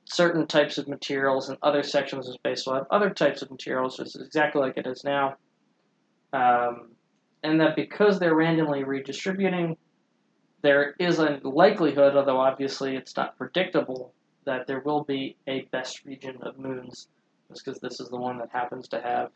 certain 0.05 0.47
types 0.47 0.77
of 0.77 0.87
materials, 0.87 1.49
and 1.49 1.57
other 1.61 1.83
sections 1.83 2.29
of 2.29 2.33
space 2.33 2.65
will 2.65 2.75
have 2.75 2.87
other 2.89 3.09
types 3.09 3.41
of 3.41 3.51
materials, 3.51 3.97
just 3.97 4.15
exactly 4.15 4.61
like 4.61 4.77
it 4.77 4.87
is 4.87 5.03
now. 5.03 5.35
Um, 6.31 6.93
and 7.43 7.59
that 7.59 7.75
because 7.75 8.19
they're 8.19 8.33
randomly 8.33 8.83
redistributing, 8.85 9.75
there 10.63 10.95
is 10.97 11.19
a 11.19 11.39
likelihood, 11.43 12.15
although 12.15 12.39
obviously 12.39 12.95
it's 12.95 13.15
not 13.17 13.37
predictable, 13.37 14.13
that 14.45 14.65
there 14.65 14.79
will 14.79 15.03
be 15.03 15.35
a 15.45 15.67
best 15.71 16.05
region 16.05 16.37
of 16.41 16.57
moons, 16.57 17.09
just 17.49 17.65
because 17.65 17.79
this 17.79 17.99
is 17.99 18.09
the 18.09 18.17
one 18.17 18.37
that 18.37 18.49
happens 18.51 18.87
to 18.89 19.01
have 19.01 19.29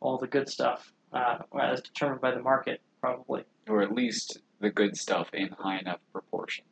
all 0.00 0.18
the 0.18 0.26
good 0.26 0.48
stuff 0.48 0.92
uh, 1.12 1.38
as 1.60 1.80
determined 1.80 2.20
by 2.20 2.30
the 2.30 2.40
market, 2.40 2.80
probably. 3.00 3.42
Or 3.68 3.82
at 3.82 3.92
least 3.92 4.38
the 4.60 4.70
good 4.70 4.96
stuff 4.96 5.30
in 5.32 5.48
high 5.50 5.78
enough 5.78 6.00
proportions. 6.12 6.68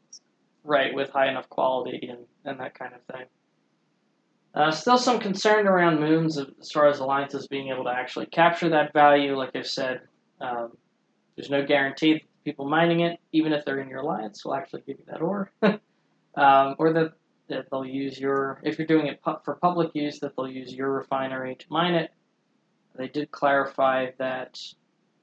Right, 0.64 0.94
with 0.94 1.10
high 1.10 1.28
enough 1.28 1.48
quality 1.48 2.08
and, 2.10 2.26
and 2.44 2.60
that 2.60 2.78
kind 2.78 2.92
of 2.94 3.02
thing. 3.14 3.26
Uh, 4.54 4.70
still 4.70 4.96
some 4.96 5.20
concern 5.20 5.66
around 5.66 6.00
moons 6.00 6.38
as 6.38 6.72
far 6.72 6.88
as 6.88 6.98
alliances 6.98 7.46
being 7.46 7.68
able 7.68 7.84
to 7.84 7.90
actually 7.90 8.26
capture 8.26 8.70
that 8.70 8.92
value. 8.92 9.36
Like 9.36 9.54
I've 9.54 9.66
said, 9.66 10.00
um, 10.40 10.72
there's 11.36 11.50
no 11.50 11.64
guarantee 11.64 12.14
that 12.14 12.22
people 12.44 12.66
mining 12.66 13.00
it, 13.00 13.20
even 13.32 13.52
if 13.52 13.64
they're 13.64 13.80
in 13.80 13.88
your 13.88 14.00
alliance, 14.00 14.44
will 14.44 14.54
actually 14.54 14.82
give 14.86 14.98
you 14.98 15.04
that 15.08 15.20
ore. 15.20 15.50
um, 15.62 16.74
or 16.78 16.92
that, 16.94 17.12
that 17.48 17.66
they'll 17.70 17.84
use 17.84 18.18
your, 18.18 18.60
if 18.62 18.78
you're 18.78 18.86
doing 18.86 19.06
it 19.06 19.22
pu- 19.22 19.38
for 19.44 19.54
public 19.56 19.94
use, 19.94 20.20
that 20.20 20.34
they'll 20.36 20.48
use 20.48 20.72
your 20.72 20.90
refinery 20.90 21.54
to 21.56 21.66
mine 21.68 21.94
it. 21.94 22.10
They 22.96 23.08
did 23.08 23.30
clarify 23.30 24.10
that 24.18 24.58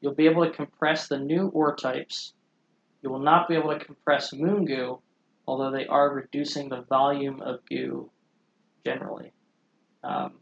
you'll 0.01 0.13
be 0.13 0.27
able 0.27 0.45
to 0.45 0.51
compress 0.51 1.07
the 1.07 1.17
new 1.17 1.47
ore 1.47 1.75
types. 1.75 2.33
You 3.01 3.09
will 3.09 3.19
not 3.19 3.47
be 3.47 3.55
able 3.55 3.77
to 3.77 3.83
compress 3.83 4.31
moon 4.33 4.65
goo, 4.65 4.99
although 5.47 5.71
they 5.71 5.87
are 5.87 6.13
reducing 6.13 6.69
the 6.69 6.81
volume 6.83 7.41
of 7.41 7.65
goo 7.65 8.09
generally. 8.85 9.31
Um, 10.03 10.33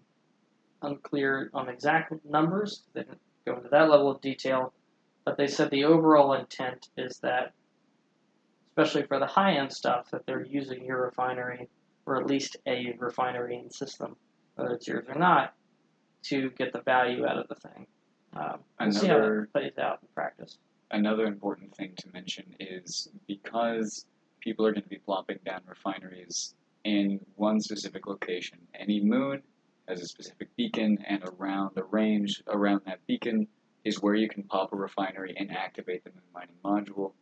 unclear 0.81 1.49
on 1.53 1.69
exact 1.69 2.13
numbers, 2.25 2.83
they 2.93 3.01
didn't 3.01 3.21
go 3.45 3.55
into 3.55 3.69
that 3.69 3.89
level 3.89 4.11
of 4.11 4.21
detail, 4.21 4.73
but 5.25 5.37
they 5.37 5.47
said 5.47 5.69
the 5.69 5.85
overall 5.85 6.33
intent 6.33 6.89
is 6.97 7.19
that, 7.19 7.53
especially 8.81 9.07
for 9.07 9.19
the 9.19 9.25
high 9.25 9.53
end 9.53 9.71
stuff, 9.71 10.09
that 10.11 10.25
they're 10.25 10.45
using 10.45 10.83
your 10.83 11.03
refinery, 11.03 11.69
or 12.05 12.19
at 12.19 12.25
least 12.25 12.57
a 12.65 12.95
refinery 12.99 13.57
in 13.57 13.69
system, 13.69 14.15
whether 14.55 14.73
it's 14.73 14.87
yours 14.87 15.05
or 15.07 15.15
not, 15.15 15.53
to 16.23 16.49
get 16.51 16.73
the 16.73 16.81
value 16.81 17.25
out 17.25 17.37
of 17.37 17.47
the 17.47 17.55
thing. 17.55 17.85
Um, 18.33 18.59
we'll 18.79 18.91
see 18.91 19.07
how 19.07 19.17
Another- 19.17 19.41
that 19.41 19.53
plays 19.53 19.77
out 19.77 19.99
in 20.01 20.07
practice. 20.13 20.57
Another 20.91 21.25
important 21.25 21.73
thing 21.75 21.93
to 21.97 22.07
mention 22.11 22.55
is 22.59 23.09
because 23.27 24.05
people 24.41 24.65
are 24.65 24.71
going 24.71 24.83
to 24.83 24.89
be 24.89 24.97
plopping 24.97 25.39
down 25.45 25.61
refineries 25.65 26.55
in 26.83 27.23
one 27.35 27.61
specific 27.61 28.07
location, 28.07 28.57
any 28.73 28.99
moon 28.99 29.41
has 29.87 30.01
a 30.01 30.07
specific 30.07 30.53
beacon, 30.55 30.97
and 31.07 31.23
around 31.23 31.75
the 31.75 31.83
range 31.83 32.41
around 32.47 32.81
that 32.85 33.05
beacon 33.07 33.47
is 33.83 34.01
where 34.01 34.15
you 34.15 34.27
can 34.27 34.43
pop 34.43 34.73
a 34.73 34.75
refinery 34.75 35.33
and 35.37 35.51
activate 35.51 36.03
the 36.03 36.09
moon 36.11 36.23
mining 36.33 36.55
module. 36.63 37.13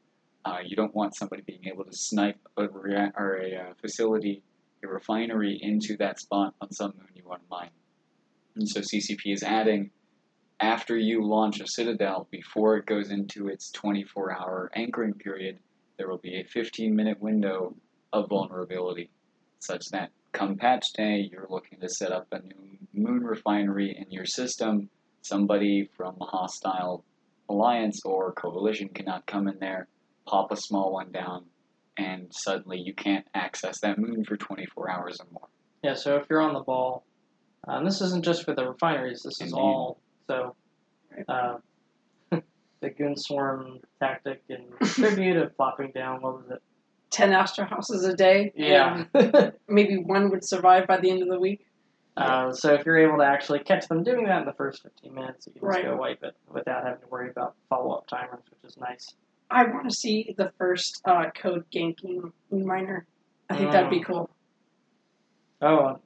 Uh, 0.45 0.59
you 0.65 0.75
don't 0.75 0.95
want 0.95 1.15
somebody 1.15 1.41
being 1.41 1.65
able 1.65 1.83
to 1.83 1.95
snipe 1.95 2.39
a, 2.57 2.67
rea- 2.67 3.11
or 3.17 3.37
a 3.37 3.55
uh, 3.55 3.73
facility, 3.81 4.41
a 4.83 4.87
refinery 4.87 5.57
into 5.61 5.97
that 5.97 6.19
spot 6.19 6.53
on 6.61 6.71
some 6.71 6.93
moon 6.97 7.09
you 7.13 7.23
want 7.25 7.41
to 7.41 7.47
mine. 7.49 7.69
And 8.55 8.67
so 8.67 8.81
CCP 8.81 9.33
is 9.33 9.43
adding 9.43 9.91
after 10.59 10.97
you 10.97 11.25
launch 11.25 11.61
a 11.61 11.67
Citadel, 11.67 12.27
before 12.31 12.77
it 12.77 12.85
goes 12.85 13.11
into 13.11 13.47
its 13.47 13.71
24 13.71 14.37
hour 14.37 14.71
anchoring 14.75 15.13
period, 15.13 15.59
there 15.97 16.09
will 16.09 16.17
be 16.17 16.39
a 16.39 16.43
15 16.43 16.95
minute 16.95 17.21
window 17.21 17.75
of 18.11 18.29
vulnerability, 18.29 19.09
such 19.59 19.85
that 19.91 20.11
come 20.31 20.57
patch 20.57 20.91
day, 20.93 21.29
you're 21.31 21.47
looking 21.49 21.79
to 21.79 21.89
set 21.89 22.11
up 22.11 22.27
a 22.31 22.41
new 22.41 22.77
moon 22.93 23.23
refinery 23.23 23.95
in 23.97 24.11
your 24.11 24.25
system. 24.25 24.89
Somebody 25.21 25.89
from 25.95 26.15
a 26.21 26.25
hostile 26.25 27.03
alliance 27.47 28.01
or 28.05 28.31
coalition 28.33 28.89
cannot 28.89 29.25
come 29.25 29.47
in 29.47 29.59
there, 29.59 29.87
pop 30.29 30.51
a 30.51 30.55
small 30.55 30.91
one 30.93 31.11
down, 31.11 31.45
and 31.97 32.27
suddenly 32.31 32.79
you 32.79 32.93
can't 32.93 33.25
access 33.33 33.79
that 33.81 33.97
moon 33.97 34.23
for 34.23 34.37
24 34.37 34.89
hours 34.89 35.19
or 35.19 35.25
more. 35.31 35.47
Yeah, 35.83 35.95
so 35.95 36.17
if 36.17 36.27
you're 36.29 36.41
on 36.41 36.53
the 36.53 36.59
ball, 36.59 37.03
and 37.67 37.85
this 37.85 38.01
isn't 38.01 38.23
just 38.23 38.43
for 38.45 38.53
the 38.53 38.67
refineries, 38.67 39.23
this 39.23 39.41
is 39.41 39.53
all. 39.53 39.99
So, 40.27 40.55
uh, 41.27 41.57
the 42.31 42.89
goon 42.89 43.15
swarm 43.17 43.79
tactic 43.99 44.43
and 44.49 44.65
tribute 44.91 45.37
of 45.37 45.55
plopping 45.57 45.91
down, 45.91 46.21
what 46.21 46.35
was 46.35 46.51
it? 46.51 46.61
10 47.11 47.31
Astrahuses 47.31 48.07
a 48.07 48.13
day. 48.15 48.51
Yeah. 48.55 49.05
maybe 49.67 49.97
one 49.97 50.29
would 50.29 50.45
survive 50.45 50.85
by 50.85 50.97
the 50.99 51.09
end 51.09 51.23
of 51.23 51.27
the 51.29 51.39
week. 51.39 51.65
uh, 52.17 52.51
so 52.51 52.73
if 52.75 52.85
you're 52.85 52.99
able 52.99 53.17
to 53.17 53.23
actually 53.25 53.59
catch 53.59 53.87
them 53.87 54.03
doing 54.03 54.25
that 54.25 54.41
in 54.41 54.45
the 54.45 54.53
first 54.53 54.83
15 54.83 55.13
minutes, 55.15 55.47
you 55.47 55.53
can 55.53 55.61
just 55.61 55.75
Right. 55.75 55.85
go 55.85 55.95
wipe 55.97 56.23
it 56.23 56.35
without 56.53 56.83
having 56.85 57.01
to 57.01 57.07
worry 57.07 57.29
about 57.31 57.55
follow 57.69 57.95
up 57.95 58.07
timers, 58.07 58.43
which 58.51 58.71
is 58.71 58.77
nice. 58.77 59.15
I 59.49 59.63
want 59.63 59.89
to 59.89 59.95
see 59.95 60.35
the 60.37 60.51
first 60.57 61.01
uh, 61.05 61.31
code 61.31 61.65
ganking 61.73 62.31
moon 62.51 62.65
miner. 62.65 63.05
I 63.49 63.57
think 63.57 63.71
that'd 63.71 63.89
be 63.89 64.01
cool. 64.01 64.29
Oh, 65.61 65.99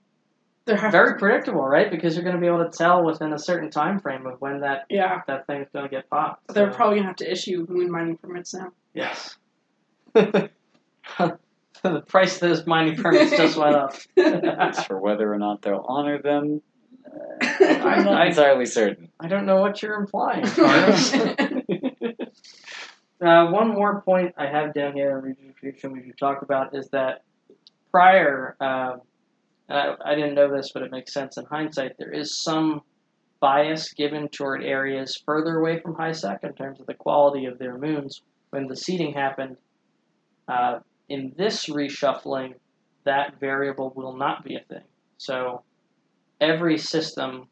There 0.65 0.77
have 0.77 0.91
very 0.91 1.17
predictable, 1.19 1.63
right? 1.63 1.91
Because 1.91 2.15
you're 2.15 2.23
going 2.23 2.35
to 2.35 2.41
be 2.41 2.47
able 2.47 2.63
to 2.63 2.75
tell 2.75 3.03
within 3.03 3.33
a 3.33 3.39
certain 3.39 3.69
time 3.69 3.99
frame 3.99 4.25
of 4.25 4.39
when 4.39 4.61
that, 4.61 4.85
yeah. 4.89 5.21
that 5.27 5.45
thing's 5.45 5.67
going 5.73 5.85
to 5.85 5.89
get 5.89 6.09
popped. 6.09 6.53
They're 6.53 6.71
probably 6.71 6.97
gonna 6.97 7.07
have 7.07 7.17
to 7.17 7.29
issue 7.29 7.65
moon 7.69 7.91
mining 7.91 8.17
permits 8.17 8.53
now. 8.53 8.71
Yes. 8.93 9.37
the 10.13 12.01
price 12.07 12.35
of 12.35 12.41
those 12.41 12.65
mining 12.65 12.95
permits 12.95 13.31
just 13.31 13.57
went 13.57 13.75
up. 13.75 13.95
As 14.17 14.83
for 14.85 14.99
whether 14.99 15.31
or 15.31 15.37
not 15.37 15.61
they'll 15.61 15.85
honor 15.87 16.21
them, 16.21 16.61
uh, 17.05 17.45
I'm 17.63 18.05
not 18.05 18.27
entirely 18.27 18.65
certain. 18.65 19.09
I 19.19 19.27
don't 19.27 19.45
know 19.45 19.61
what 19.61 19.81
you're 19.81 19.95
implying, 19.95 20.45
Carlos. 20.45 21.13
Uh, 23.23 23.49
one 23.49 23.69
more 23.69 24.01
point 24.01 24.33
I 24.37 24.47
have 24.47 24.73
down 24.73 24.93
here 24.93 25.17
in 25.17 25.23
redistribution 25.23 25.93
we 25.93 26.03
should 26.03 26.17
talk 26.17 26.41
about 26.41 26.75
is 26.75 26.89
that 26.89 27.23
prior, 27.91 28.55
and 28.59 29.01
I, 29.69 29.95
I 30.03 30.15
didn't 30.15 30.35
know 30.35 30.53
this, 30.53 30.71
but 30.73 30.83
it 30.83 30.91
makes 30.91 31.13
sense 31.13 31.37
in 31.37 31.45
hindsight, 31.45 31.97
there 31.97 32.11
is 32.11 32.41
some 32.43 32.81
bias 33.39 33.93
given 33.93 34.29
toward 34.29 34.63
areas 34.63 35.21
further 35.25 35.57
away 35.57 35.79
from 35.79 35.95
HISEC 35.95 36.43
in 36.43 36.53
terms 36.53 36.79
of 36.79 36.85
the 36.85 36.93
quality 36.93 37.45
of 37.45 37.59
their 37.59 37.77
moons 37.77 38.21
when 38.51 38.67
the 38.67 38.75
seeding 38.75 39.13
happened. 39.13 39.57
Uh, 40.47 40.79
in 41.09 41.33
this 41.37 41.67
reshuffling, 41.67 42.53
that 43.05 43.39
variable 43.39 43.91
will 43.95 44.15
not 44.15 44.43
be 44.43 44.55
a 44.55 44.63
thing. 44.69 44.83
So 45.17 45.63
every 46.39 46.77
system 46.77 47.47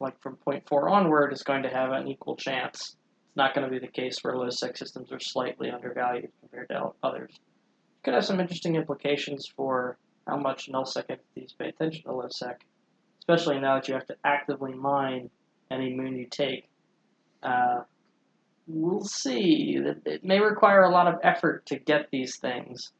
like 0.00 0.20
from 0.20 0.36
point 0.36 0.66
four 0.66 0.88
onward 0.88 1.32
is 1.32 1.42
going 1.42 1.62
to 1.62 1.68
have 1.68 1.92
an 1.92 2.08
equal 2.08 2.36
chance. 2.36 2.96
It's 3.30 3.36
not 3.36 3.54
going 3.54 3.64
to 3.64 3.70
be 3.70 3.78
the 3.78 3.92
case 3.92 4.18
where 4.22 4.36
low 4.36 4.50
sec 4.50 4.76
systems 4.76 5.12
are 5.12 5.20
slightly 5.20 5.70
undervalued 5.70 6.32
compared 6.40 6.68
to 6.70 6.90
others. 7.04 7.30
It 7.30 8.02
Could 8.04 8.14
have 8.14 8.24
some 8.24 8.40
interesting 8.40 8.74
implications 8.74 9.46
for 9.56 9.98
how 10.26 10.36
much 10.36 10.68
null 10.68 10.84
sec 10.84 11.04
entities 11.08 11.54
pay 11.56 11.68
attention 11.68 12.02
to 12.04 12.12
low 12.12 12.26
sec, 12.28 12.60
especially 13.20 13.60
now 13.60 13.76
that 13.76 13.86
you 13.86 13.94
have 13.94 14.06
to 14.08 14.16
actively 14.24 14.74
mine 14.74 15.30
any 15.70 15.94
moon 15.94 16.16
you 16.16 16.26
take. 16.28 16.68
Uh, 17.40 17.82
we'll 18.66 19.04
see. 19.04 19.78
It 20.04 20.24
may 20.24 20.40
require 20.40 20.82
a 20.82 20.90
lot 20.90 21.06
of 21.06 21.20
effort 21.22 21.64
to 21.66 21.78
get 21.78 22.08
these 22.10 22.36
things. 22.38 22.90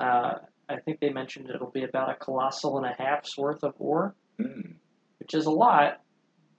Uh, 0.00 0.36
I 0.70 0.76
think 0.86 1.00
they 1.00 1.10
mentioned 1.10 1.50
it'll 1.50 1.70
be 1.70 1.84
about 1.84 2.08
a 2.08 2.14
colossal 2.14 2.78
and 2.78 2.86
a 2.86 2.94
half's 3.02 3.36
worth 3.36 3.62
of 3.62 3.74
ore 3.78 4.14
Hmm. 4.38 4.72
which 5.18 5.34
is 5.34 5.44
a 5.44 5.50
lot, 5.50 6.00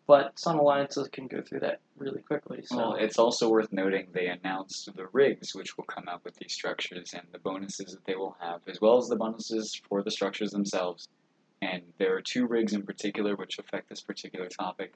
but 0.08 0.38
some 0.38 0.60
alliances 0.60 1.08
can 1.10 1.28
go 1.28 1.42
through 1.42 1.62
that 1.62 1.80
really 1.96 2.22
quickly. 2.22 2.64
So 2.66 2.78
Well, 2.78 2.94
it's 2.96 3.20
also 3.20 3.50
worth 3.50 3.72
noting 3.72 4.08
they 4.14 4.28
announced 4.28 4.90
the 4.96 5.08
rigs 5.14 5.54
which 5.56 5.78
will 5.78 5.86
come 5.86 6.08
out 6.10 6.24
with 6.26 6.36
these 6.36 6.54
structures 6.54 7.14
and 7.14 7.24
the 7.32 7.40
bonuses 7.40 7.94
that 7.94 8.06
they 8.06 8.16
will 8.16 8.36
have, 8.40 8.62
as 8.68 8.82
well 8.82 8.98
as 8.98 9.08
the 9.08 9.16
bonuses 9.16 9.80
for 9.88 10.02
the 10.04 10.12
structures 10.12 10.52
themselves. 10.52 11.08
And 11.62 11.84
there 12.00 12.16
are 12.16 12.22
two 12.22 12.48
rigs 12.48 12.74
in 12.74 12.84
particular 12.84 13.36
which 13.36 13.60
affect 13.60 13.90
this 13.90 14.02
particular 14.02 14.48
topic. 14.48 14.94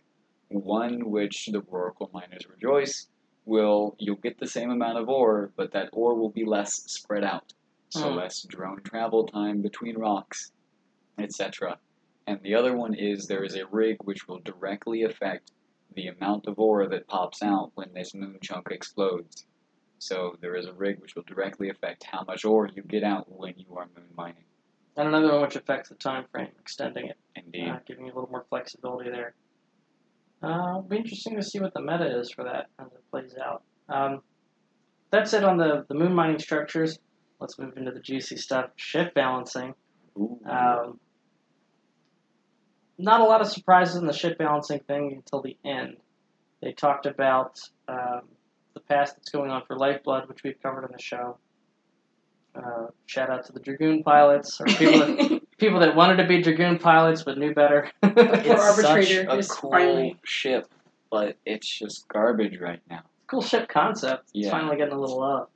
One 0.49 1.09
which 1.09 1.47
the 1.47 1.59
Oracle 1.59 2.09
miners 2.13 2.47
rejoice 2.49 3.07
will 3.45 3.95
you'll 3.99 4.15
get 4.17 4.39
the 4.39 4.47
same 4.47 4.71
amount 4.71 4.97
of 4.97 5.07
ore, 5.07 5.51
but 5.55 5.71
that 5.73 5.89
ore 5.93 6.15
will 6.15 6.29
be 6.31 6.45
less 6.45 6.73
spread 6.87 7.23
out. 7.23 7.53
So 7.89 8.09
Hmm. 8.09 8.17
less 8.17 8.41
drone 8.41 8.81
travel 8.81 9.25
time 9.27 9.61
between 9.61 9.97
rocks, 9.97 10.51
etc. 11.19 11.79
And 12.28 12.39
the 12.41 12.55
other 12.55 12.76
one 12.76 12.93
is 12.95 13.28
there 13.28 13.43
is 13.43 13.55
a 13.55 13.65
rig 13.67 13.97
which 14.03 14.28
will 14.28 14.39
directly 14.39 15.03
affect 15.03 15.51
the 15.95 16.07
amount 16.07 16.47
of 16.47 16.59
ore 16.59 16.88
that 16.88 17.07
pops 17.07 17.41
out 17.43 17.71
when 17.76 17.93
this 17.93 18.13
moon 18.13 18.38
chunk 18.41 18.69
explodes. 18.71 19.45
So 19.99 20.36
there 20.41 20.55
is 20.55 20.65
a 20.65 20.73
rig 20.73 20.99
which 20.99 21.15
will 21.15 21.23
directly 21.23 21.69
affect 21.69 22.03
how 22.03 22.23
much 22.23 22.43
ore 22.43 22.69
you 22.76 22.84
get 22.84 23.03
out 23.03 23.32
when 23.32 23.53
you 23.57 23.78
are 23.78 23.88
moon 23.95 24.07
mining. 24.15 24.43
and 24.97 25.07
another 25.07 25.32
one 25.32 25.41
which 25.41 25.55
affects 25.55 25.89
the 25.89 25.95
time 25.95 26.26
frame, 26.32 26.49
extending 26.59 27.07
it, 27.07 27.17
Indeed. 27.36 27.69
uh, 27.69 27.80
giving 27.86 28.05
you 28.05 28.13
a 28.13 28.15
little 28.15 28.30
more 28.30 28.45
flexibility 28.49 29.09
there. 29.09 29.34
Uh, 30.43 30.69
it'll 30.69 30.82
be 30.84 30.97
interesting 30.97 31.36
to 31.38 31.43
see 31.43 31.59
what 31.59 31.73
the 31.73 31.82
meta 31.82 32.19
is 32.19 32.32
for 32.32 32.43
that 32.43 32.67
as 32.80 32.88
it 32.88 33.01
plays 33.11 33.36
out. 33.41 33.63
Um, 33.89 34.21
that's 35.11 35.34
it 35.34 35.43
on 35.43 35.57
the, 35.57 35.86
the 35.88 35.95
moon 35.95 36.13
mining 36.13 36.39
structures. 36.39 36.99
Let's 37.39 37.57
move 37.59 37.78
into 37.78 37.91
the 37.91 37.99
juicy 37.99 38.38
stuff. 38.38 38.71
Shift 38.76 39.13
balancing. 39.15 39.73
Ooh. 40.17 40.39
Um, 40.49 40.99
not 42.97 43.21
a 43.21 43.23
lot 43.25 43.41
of 43.41 43.47
surprises 43.47 43.95
in 43.95 44.07
the 44.07 44.13
ship 44.13 44.37
balancing 44.37 44.79
thing 44.79 45.13
until 45.15 45.41
the 45.41 45.57
end. 45.65 45.97
They 46.61 46.71
talked 46.71 47.05
about 47.05 47.59
um, 47.87 48.21
the 48.73 48.79
past 48.79 49.15
that's 49.15 49.29
going 49.29 49.51
on 49.51 49.63
for 49.65 49.75
Lifeblood, 49.77 50.27
which 50.29 50.43
we've 50.43 50.61
covered 50.61 50.85
in 50.85 50.91
the 50.91 51.01
show. 51.01 51.37
Uh, 52.55 52.87
shout 53.05 53.29
out 53.29 53.45
to 53.45 53.51
the 53.51 53.59
Dragoon 53.59 54.01
pilots 54.03 54.61
or 54.61 54.65
people 54.65 54.99
that, 54.99 55.41
people 55.57 55.79
that 55.81 55.93
wanted 55.95 56.15
to 56.17 56.27
be 56.27 56.41
Dragoon 56.41 56.79
pilots 56.79 57.23
but 57.23 57.37
knew 57.37 57.53
better. 57.53 57.91
It's 58.03 58.49
arbitrator 58.49 59.23
such 59.25 59.35
a 59.35 59.37
is 59.37 59.47
cool 59.51 59.71
finally- 59.71 60.17
ship, 60.23 60.67
but 61.11 61.37
it's 61.45 61.67
just 61.67 62.07
garbage 62.07 62.59
right 62.59 62.79
now. 62.89 63.01
cool 63.27 63.41
ship 63.41 63.67
concept. 63.67 64.29
It's 64.33 64.49
finally 64.49 64.77
getting 64.77 64.93
a 64.93 64.99
little 64.99 65.19
love. 65.19 65.49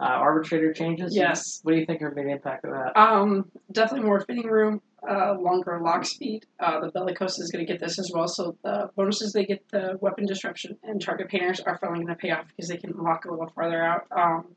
Uh, 0.00 0.04
arbitrator 0.04 0.72
changes. 0.72 1.14
yes. 1.14 1.60
What 1.62 1.72
do 1.72 1.78
you 1.78 1.84
think 1.84 2.00
are 2.00 2.10
the 2.14 2.26
impact 2.26 2.64
of 2.64 2.70
that? 2.70 2.98
Um, 2.98 3.50
definitely 3.70 4.06
more 4.06 4.20
fitting 4.20 4.46
room, 4.46 4.80
uh, 5.06 5.34
longer 5.38 5.78
lock 5.82 6.06
speed. 6.06 6.46
Uh, 6.58 6.80
the 6.80 6.90
Bellicose 6.90 7.38
is 7.38 7.50
going 7.50 7.66
to 7.66 7.70
get 7.70 7.80
this 7.80 7.98
as 7.98 8.10
well. 8.14 8.26
So 8.26 8.56
the 8.64 8.88
bonuses 8.96 9.34
they 9.34 9.44
get, 9.44 9.62
the 9.70 9.98
weapon 10.00 10.24
disruption 10.24 10.78
and 10.82 11.02
target 11.02 11.28
painters 11.28 11.60
are 11.60 11.76
finally 11.78 11.98
going 11.98 12.14
to 12.14 12.20
pay 12.20 12.30
off 12.30 12.46
because 12.48 12.70
they 12.70 12.78
can 12.78 12.92
lock 12.96 13.26
a 13.26 13.30
little 13.30 13.52
farther 13.54 13.82
out. 13.82 14.06
Um, 14.10 14.56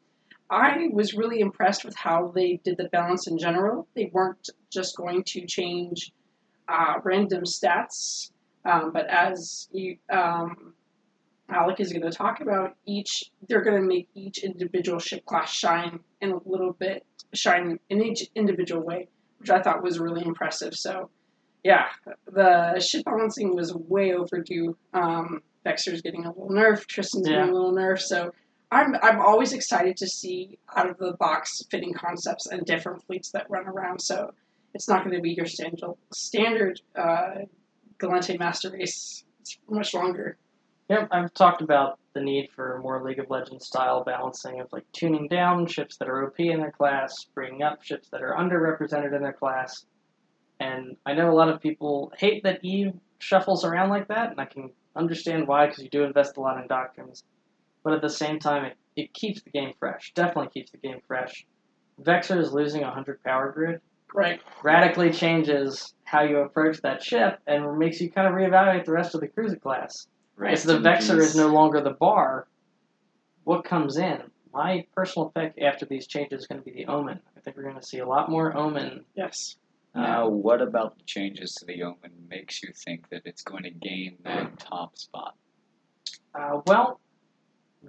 I 0.50 0.88
was 0.94 1.14
really 1.14 1.40
impressed 1.40 1.84
with 1.84 1.96
how 1.96 2.32
they 2.34 2.62
did 2.64 2.78
the 2.78 2.86
balance 2.86 3.28
in 3.28 3.38
general. 3.38 3.88
They 3.96 4.10
weren't 4.14 4.50
just 4.72 4.96
going 4.96 5.24
to 5.26 5.46
change 5.46 6.14
uh, 6.70 6.96
random 7.04 7.44
stats, 7.44 8.32
um, 8.64 8.92
but 8.94 9.08
as 9.10 9.68
you, 9.72 9.98
um, 10.10 10.74
Alec 11.54 11.80
is 11.80 11.92
going 11.92 12.04
to 12.04 12.12
talk 12.12 12.42
about, 12.42 12.76
each 12.86 13.32
they're 13.48 13.62
going 13.64 13.80
to 13.82 13.88
make 13.88 14.08
each 14.16 14.40
individual 14.44 15.00
ship 15.00 15.26
class 15.26 15.52
shine 15.54 16.00
in 16.22 16.32
a 16.32 16.40
little 16.46 16.74
bit 16.74 17.06
shine 17.34 17.80
in 17.90 18.02
each 18.04 18.30
individual 18.36 18.82
way, 18.84 19.08
which 19.40 19.50
I 19.50 19.62
thought 19.62 19.84
was 19.84 20.00
really 20.00 20.24
impressive. 20.26 20.74
So, 20.76 21.10
yeah, 21.64 21.86
the 22.32 22.80
ship 22.80 23.06
balancing 23.06 23.56
was 23.56 23.74
way 23.74 24.14
overdue. 24.14 24.78
Um, 24.94 25.42
Vexor's 25.64 26.02
getting 26.02 26.26
a 26.26 26.30
little 26.30 26.50
nerf, 26.50 26.86
Tristan's 26.88 27.28
Yeah. 27.28 27.36
getting 27.38 27.52
a 27.52 27.54
little 27.54 27.74
nerf. 27.74 28.00
So, 28.00 28.32
I'm 28.72 28.96
I'm 29.02 29.22
always 29.22 29.54
excited 29.54 29.96
to 29.98 30.08
see 30.08 30.58
out 30.76 30.90
of 30.90 30.98
the 30.98 31.14
box 31.20 31.62
fitting 31.70 31.94
concepts 31.94 32.48
and 32.48 32.66
different 32.66 33.04
fleets 33.06 33.30
that 33.32 33.50
run 33.50 33.68
around. 33.68 34.00
So, 34.02 34.32
it's 34.74 34.90
not 34.90 35.04
going 35.04 35.16
to 35.16 35.22
be 35.22 35.32
your 35.34 35.46
standard 35.46 35.94
standard 36.14 36.82
uh, 36.96 37.36
Gallente 38.00 38.38
Master 38.40 38.72
Race. 38.72 39.24
It's 39.42 39.58
much 39.70 39.94
longer. 39.94 40.38
Yep, 40.94 41.08
I've 41.10 41.34
talked 41.34 41.64
about 41.64 41.98
the 42.14 42.22
need 42.22 42.52
for 42.56 42.80
more 42.84 43.04
League 43.04 43.18
of 43.18 43.28
Legends 43.28 43.66
style 43.66 44.04
balancing 44.04 44.60
of 44.62 44.72
like 44.72 44.84
tuning 44.92 45.28
down 45.28 45.66
ships 45.66 45.98
that 45.98 46.08
are 46.08 46.28
OP 46.28 46.40
in 46.40 46.60
their 46.60 46.72
class, 46.72 47.26
bringing 47.34 47.64
up 47.64 47.82
ships 47.82 48.10
that 48.10 48.22
are 48.22 48.36
underrepresented 48.36 49.12
in 49.16 49.24
their 49.24 49.34
class. 49.34 49.88
And 50.60 50.96
I 51.04 51.16
know 51.16 51.32
a 51.32 51.34
lot 51.34 51.50
of 51.50 51.62
people 51.62 52.14
hate 52.16 52.44
that 52.44 52.64
Eve 52.64 52.94
shuffles 53.18 53.66
around 53.66 53.90
like 53.90 54.10
that, 54.10 54.30
and 54.30 54.40
I 54.40 54.46
can 54.46 54.70
understand 54.96 55.48
why 55.48 55.66
because 55.66 55.84
you 55.84 55.90
do 55.90 56.04
invest 56.04 56.38
a 56.38 56.42
lot 56.42 56.62
in 56.62 56.68
doctrines. 56.68 57.24
But 57.84 57.94
at 57.94 58.04
the 58.04 58.10
same 58.10 58.38
time, 58.38 58.66
it, 58.66 58.78
it 58.96 59.14
keeps 59.16 59.42
the 59.42 59.50
game 59.50 59.74
fresh. 59.80 60.14
Definitely 60.14 60.52
keeps 60.54 60.70
the 60.70 60.78
game 60.78 61.00
fresh. 61.08 61.44
Vexor 62.04 62.40
is 62.40 62.54
losing 62.54 62.82
a 62.84 62.86
100 62.86 63.24
power 63.24 63.52
grid 63.52 63.82
Right. 64.14 64.40
radically 64.62 65.10
changes 65.10 65.96
how 66.04 66.22
you 66.22 66.38
approach 66.38 66.80
that 66.82 67.02
ship 67.02 67.40
and 67.48 67.80
makes 67.80 68.00
you 68.00 68.12
kind 68.12 68.28
of 68.28 68.36
reevaluate 68.36 68.86
the 68.86 68.92
rest 68.92 69.16
of 69.16 69.22
the 69.22 69.28
cruiser 69.28 69.56
class. 69.56 70.08
Right. 70.36 70.54
If 70.54 70.64
the 70.64 70.80
Vexor 70.80 71.20
is 71.20 71.36
no 71.36 71.48
longer 71.48 71.82
the 71.82 71.92
bar, 71.92 72.48
what 73.44 73.64
comes 73.64 73.98
in? 73.98 74.22
My 74.54 74.86
personal 74.96 75.30
pick 75.36 75.54
after 75.62 75.86
these 75.86 76.08
changes 76.08 76.42
is 76.42 76.48
going 76.48 76.62
to 76.62 76.66
be 76.66 76.72
the 76.72 76.86
Omen. 76.86 77.20
I 77.36 77.40
think 77.40 77.58
we're 77.58 77.64
going 77.64 77.76
to 77.76 77.86
see 77.86 78.00
a 78.00 78.08
lot 78.08 78.30
more 78.30 78.56
Omen. 78.56 79.04
Yes. 79.16 79.58
uh, 79.96 80.02
Now, 80.02 80.28
what 80.30 80.62
about 80.62 80.98
the 80.98 81.04
changes 81.06 81.54
to 81.56 81.66
the 81.66 81.84
Omen 81.84 82.12
makes 82.30 82.62
you 82.64 82.72
think 82.74 83.10
that 83.10 83.24
it's 83.26 83.42
going 83.44 83.64
to 83.64 83.72
gain 83.72 84.18
that 84.24 84.60
top 84.60 84.98
spot? 84.98 85.36
Uh, 86.36 86.62
well, 86.68 87.00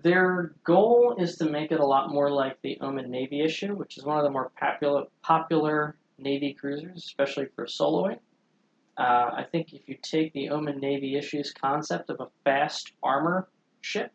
their 0.02 0.54
goal 0.64 1.16
is 1.18 1.36
to 1.36 1.44
make 1.48 1.70
it 1.70 1.80
a 1.80 1.86
lot 1.86 2.10
more 2.10 2.30
like 2.30 2.60
the 2.62 2.78
Omen 2.80 3.10
Navy 3.10 3.42
issue, 3.42 3.74
which 3.74 3.96
is 3.96 4.04
one 4.04 4.18
of 4.18 4.24
the 4.24 4.30
more 4.30 4.50
popular 4.58 5.04
popular 5.22 5.96
Navy 6.18 6.54
cruisers, 6.58 6.96
especially 7.04 7.46
for 7.54 7.66
soloing. 7.66 8.18
Uh, 8.96 9.30
I 9.36 9.46
think 9.50 9.72
if 9.72 9.88
you 9.88 9.96
take 10.00 10.32
the 10.32 10.50
Omen 10.50 10.78
Navy 10.78 11.16
issues 11.16 11.52
concept 11.52 12.10
of 12.10 12.20
a 12.20 12.28
fast 12.44 12.92
armor 13.02 13.48
ship 13.80 14.12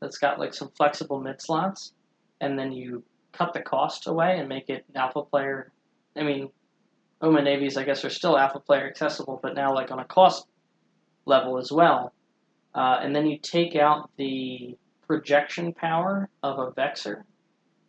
that's 0.00 0.18
got 0.18 0.38
like 0.38 0.54
some 0.54 0.70
flexible 0.76 1.20
mid 1.20 1.40
slots, 1.40 1.92
and 2.40 2.58
then 2.58 2.72
you 2.72 3.02
cut 3.32 3.52
the 3.52 3.60
cost 3.60 4.06
away 4.06 4.38
and 4.38 4.48
make 4.48 4.68
it 4.68 4.84
alpha 4.94 5.22
player. 5.22 5.72
I 6.16 6.22
mean, 6.22 6.50
Omen 7.20 7.44
Navies, 7.44 7.76
I 7.76 7.84
guess, 7.84 8.04
are 8.04 8.10
still 8.10 8.38
alpha 8.38 8.60
player 8.60 8.86
accessible, 8.86 9.40
but 9.42 9.54
now 9.54 9.74
like 9.74 9.90
on 9.90 9.98
a 9.98 10.04
cost 10.04 10.46
level 11.24 11.58
as 11.58 11.72
well. 11.72 12.12
Uh, 12.74 12.98
and 13.02 13.14
then 13.14 13.26
you 13.26 13.38
take 13.38 13.74
out 13.76 14.10
the 14.16 14.76
projection 15.06 15.72
power 15.72 16.28
of 16.42 16.58
a 16.58 16.70
Vexor, 16.72 17.24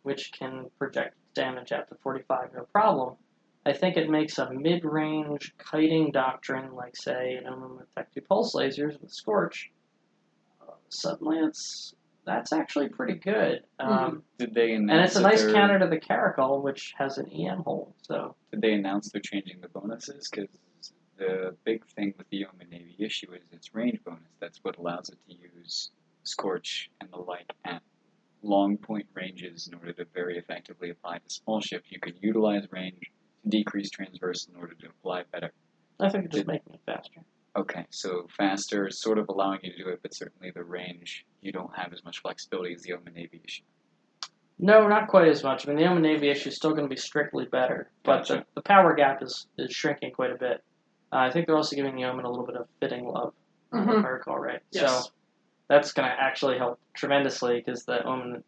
which 0.02 0.32
can 0.32 0.66
project 0.78 1.14
damage 1.34 1.70
out 1.70 1.88
to 1.88 1.94
45 2.02 2.54
no 2.54 2.62
problem. 2.72 3.14
I 3.66 3.72
think 3.72 3.96
it 3.96 4.08
makes 4.08 4.38
a 4.38 4.50
mid 4.50 4.84
range 4.84 5.54
kiting 5.58 6.12
doctrine, 6.12 6.74
like, 6.74 6.96
say, 6.96 7.34
an 7.34 7.46
Omen 7.46 7.76
with 7.76 7.94
Tech 7.94 8.12
2 8.14 8.22
Pulse 8.22 8.54
lasers 8.54 9.00
with 9.00 9.12
Scorch. 9.12 9.70
Uh, 10.62 10.72
suddenly 10.88 11.38
it's 11.38 11.94
that's 12.24 12.52
actually 12.52 12.88
pretty 12.88 13.14
good. 13.14 13.62
Um, 13.78 14.22
Did 14.38 14.54
they 14.54 14.72
announce? 14.72 14.90
And 14.90 15.00
it's 15.00 15.16
a 15.16 15.20
nice 15.20 15.52
counter 15.52 15.78
to 15.78 15.86
the 15.86 15.98
Caracal, 15.98 16.62
which 16.62 16.94
has 16.96 17.18
an 17.18 17.30
EM 17.32 17.62
hole. 17.62 17.94
So 18.02 18.34
Did 18.52 18.62
they 18.62 18.72
announce 18.72 19.10
they're 19.10 19.20
changing 19.20 19.60
the 19.60 19.68
bonuses? 19.68 20.28
Because 20.30 20.48
the 21.18 21.56
big 21.64 21.84
thing 21.86 22.14
with 22.16 22.28
the 22.30 22.46
Omen 22.46 22.70
Navy 22.70 22.96
issue 22.98 23.32
is 23.32 23.42
its 23.52 23.74
range 23.74 23.98
bonus. 24.04 24.22
That's 24.38 24.58
what 24.62 24.76
allows 24.76 25.08
it 25.08 25.18
to 25.28 25.34
use 25.34 25.90
Scorch 26.24 26.90
and 27.00 27.10
the 27.10 27.18
like 27.18 27.50
at 27.64 27.82
long 28.42 28.76
point 28.78 29.06
ranges 29.14 29.68
in 29.68 29.74
order 29.74 29.92
to 29.92 30.04
very 30.14 30.38
effectively 30.38 30.90
apply 30.90 31.18
to 31.18 31.28
small 31.28 31.60
ships. 31.60 31.90
You 31.90 32.00
can 32.00 32.14
utilize 32.20 32.66
range 32.70 33.00
to 33.00 33.19
decrease 33.48 33.90
transverse 33.90 34.46
in 34.48 34.56
order 34.56 34.74
to 34.74 34.86
apply 34.88 35.22
better. 35.32 35.52
I 35.98 36.08
think 36.08 36.26
it's 36.26 36.34
just 36.34 36.46
making 36.46 36.74
it 36.74 36.80
faster. 36.86 37.20
Okay, 37.56 37.84
so 37.90 38.26
faster 38.36 38.86
is 38.86 39.00
sort 39.00 39.18
of 39.18 39.28
allowing 39.28 39.60
you 39.62 39.72
to 39.72 39.78
do 39.84 39.88
it, 39.90 40.00
but 40.02 40.14
certainly 40.14 40.52
the 40.54 40.62
range, 40.62 41.26
you 41.40 41.50
don't 41.52 41.74
have 41.76 41.92
as 41.92 42.04
much 42.04 42.20
flexibility 42.20 42.74
as 42.74 42.82
the 42.82 42.92
Omen 42.92 43.12
Navy 43.14 43.40
issue. 43.44 43.62
No, 44.58 44.86
not 44.86 45.08
quite 45.08 45.26
as 45.28 45.42
much. 45.42 45.66
I 45.66 45.70
mean, 45.70 45.78
the 45.78 45.86
Omen 45.90 46.02
Navy 46.02 46.28
issue 46.28 46.50
is 46.50 46.56
still 46.56 46.70
going 46.70 46.84
to 46.84 46.88
be 46.88 47.00
strictly 47.00 47.46
better, 47.46 47.90
but 48.04 48.28
the, 48.28 48.34
Gotcha. 48.36 48.46
the 48.54 48.62
power 48.62 48.94
gap 48.94 49.22
is, 49.22 49.46
is 49.58 49.72
shrinking 49.72 50.12
quite 50.12 50.30
a 50.30 50.36
bit. 50.36 50.62
Uh, 51.12 51.16
I 51.16 51.30
think 51.32 51.46
they're 51.46 51.56
also 51.56 51.74
giving 51.74 51.96
the 51.96 52.04
Omen 52.04 52.24
a 52.24 52.30
little 52.30 52.46
bit 52.46 52.56
of 52.56 52.68
fitting 52.78 53.04
love, 53.04 53.32
if 53.72 53.80
Mhm. 53.80 54.04
I 54.04 54.08
recall 54.08 54.38
right. 54.38 54.60
Yes. 54.70 55.06
So 55.06 55.10
that's 55.68 55.92
going 55.92 56.08
to 56.08 56.14
actually 56.20 56.56
help 56.58 56.78
tremendously 56.94 57.56
because 57.64 57.84
the 57.84 58.04
Omen 58.04 58.44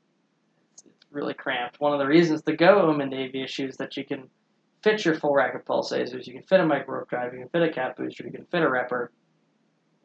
it's, 0.74 0.84
it's 0.84 1.07
really 1.11 1.34
cramped. 1.34 1.80
One 1.80 1.93
of 1.93 1.99
the 1.99 2.07
reasons 2.07 2.43
to 2.43 2.57
go 2.57 2.82
Omen 2.82 3.09
Navy 3.09 3.43
issue 3.43 3.66
is 3.66 3.76
that 3.78 3.97
you 3.97 4.05
can 4.05 4.28
fit 4.83 5.05
your 5.05 5.14
full 5.14 5.35
rack 5.35 5.55
of 5.55 5.64
pulsators, 5.64 6.26
you 6.26 6.33
can 6.33 6.43
fit 6.43 6.61
a 6.61 6.66
micro 6.66 6.95
warp 6.95 7.11
drive, 7.11 7.33
you 7.33 7.41
can 7.41 7.49
fit 7.49 7.62
a 7.62 7.72
cap 7.72 7.97
booster, 7.97 8.24
you 8.24 8.33
can 8.33 8.45
fit 8.47 8.62
a 8.62 8.66
repper, 8.66 9.09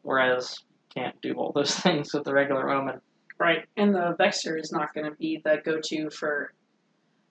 whereas 0.02 0.58
you 0.60 1.02
can't 1.02 1.20
do 1.20 1.34
all 1.34 1.52
those 1.52 1.74
things 1.80 2.12
with 2.12 2.24
the 2.24 2.32
regular 2.32 2.70
Omen. 2.70 3.00
Right, 3.38 3.66
and 3.76 3.94
the 3.94 4.16
Vexor 4.18 4.58
is 4.58 4.72
not 4.72 4.94
going 4.94 5.06
to 5.06 5.16
be 5.16 5.40
the 5.44 5.60
go-to 5.64 6.10
for. 6.10 6.52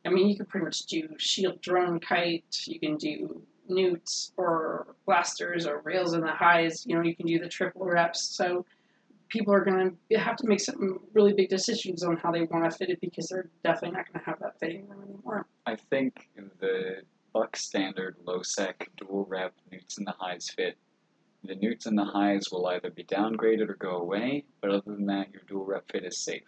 I 0.06 0.10
mean, 0.10 0.30
you 0.30 0.38
can 0.38 0.46
pretty 0.46 0.64
much 0.64 0.86
do 0.86 1.10
shield 1.18 1.60
drone 1.60 2.00
kite. 2.00 2.64
You 2.66 2.80
can 2.80 2.96
do 2.96 3.42
neuts 3.68 4.32
or 4.38 4.96
blasters 5.06 5.68
or 5.68 5.82
rails 5.82 6.14
in 6.14 6.22
the 6.22 6.32
highs. 6.32 6.86
You 6.86 6.96
know, 6.96 7.02
you 7.02 7.14
can 7.14 7.26
do 7.26 7.40
the 7.40 7.50
triple 7.50 7.86
reps. 7.86 8.22
So 8.22 8.66
people 9.28 9.54
are 9.54 9.66
going 9.66 9.98
to 10.10 10.18
have 10.18 10.38
to 10.38 10.48
make 10.48 10.62
some 10.62 11.00
really 11.14 11.34
big 11.34 11.50
decisions 11.50 12.04
on 12.04 12.16
how 12.16 12.32
they 12.32 12.44
want 12.44 12.70
to 12.70 12.78
fit 12.78 12.90
it 12.90 13.02
because 13.02 13.28
they're 13.28 13.50
definitely 13.66 13.98
not 13.98 14.08
going 14.08 14.24
to 14.24 14.26
have 14.26 14.40
that 14.40 14.58
fitting 14.60 14.88
room 14.88 15.04
anymore. 15.04 15.46
I 15.66 15.76
think 15.76 16.30
the 16.62 17.02
Buck 17.38 17.56
standard 17.56 18.16
low 18.26 18.42
sec 18.42 18.90
dual 18.98 19.26
rep 19.30 19.54
neuts 19.72 20.00
in 20.00 20.06
the 20.06 20.14
highs 20.18 20.50
fit. 20.50 20.76
The 21.44 21.54
neuts 21.54 21.86
in 21.86 21.96
the 21.96 22.04
highs 22.06 22.46
will 22.52 22.66
either 22.66 22.90
be 22.90 23.04
downgraded 23.04 23.70
or 23.70 23.76
go 23.76 23.98
away, 23.98 24.46
but 24.60 24.72
other 24.72 24.82
than 24.92 25.06
that, 25.06 25.32
your 25.32 25.44
dual 25.48 25.64
rep 25.64 25.84
fit 25.92 26.04
is 26.04 26.18
safe. 26.18 26.48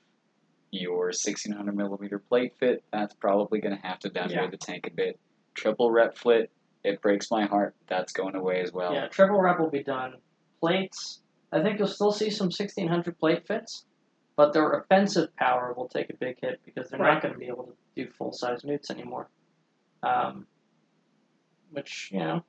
Your 0.71 1.05
1600 1.11 1.75
millimeter 1.75 2.17
plate 2.17 2.53
fit, 2.59 2.83
that's 2.91 3.13
probably 3.13 3.59
going 3.59 3.75
to 3.79 3.87
have 3.87 3.99
to 3.99 4.09
downgrade 4.09 4.39
Yeah. 4.45 4.49
the 4.49 4.57
tank 4.57 4.87
a 4.87 4.91
bit. 4.91 5.19
Triple 5.53 5.91
rep 5.91 6.17
fit, 6.17 6.49
it 6.83 7.01
breaks 7.03 7.29
my 7.29 7.45
heart. 7.45 7.75
That's 7.87 8.11
going 8.11 8.33
away 8.35 8.61
as 8.61 8.71
well. 8.73 8.91
Yeah, 8.91 9.07
triple 9.09 9.39
rep 9.39 9.59
will 9.59 9.69
be 9.69 9.83
done. 9.83 10.15
Plates, 10.59 11.21
I 11.51 11.61
think 11.61 11.77
you'll 11.77 11.87
still 11.87 12.11
see 12.11 12.31
some 12.31 12.49
1600 12.49 13.19
plate 13.19 13.45
fits, 13.45 13.85
but 14.35 14.53
their 14.53 14.71
offensive 14.71 15.35
power 15.35 15.71
will 15.77 15.87
take 15.87 16.09
a 16.09 16.17
big 16.17 16.39
hit 16.41 16.61
because 16.65 16.89
they're 16.89 16.99
Right. 16.99 17.13
not 17.13 17.21
going 17.21 17.35
to 17.35 17.39
be 17.39 17.47
able 17.47 17.65
to 17.65 17.73
do 17.95 18.09
full 18.11 18.31
size 18.33 18.63
neuts 18.63 18.89
anymore. 18.89 19.29
Um, 20.01 20.47
which, 21.71 22.09
you 22.11 22.19
know, 22.19 22.43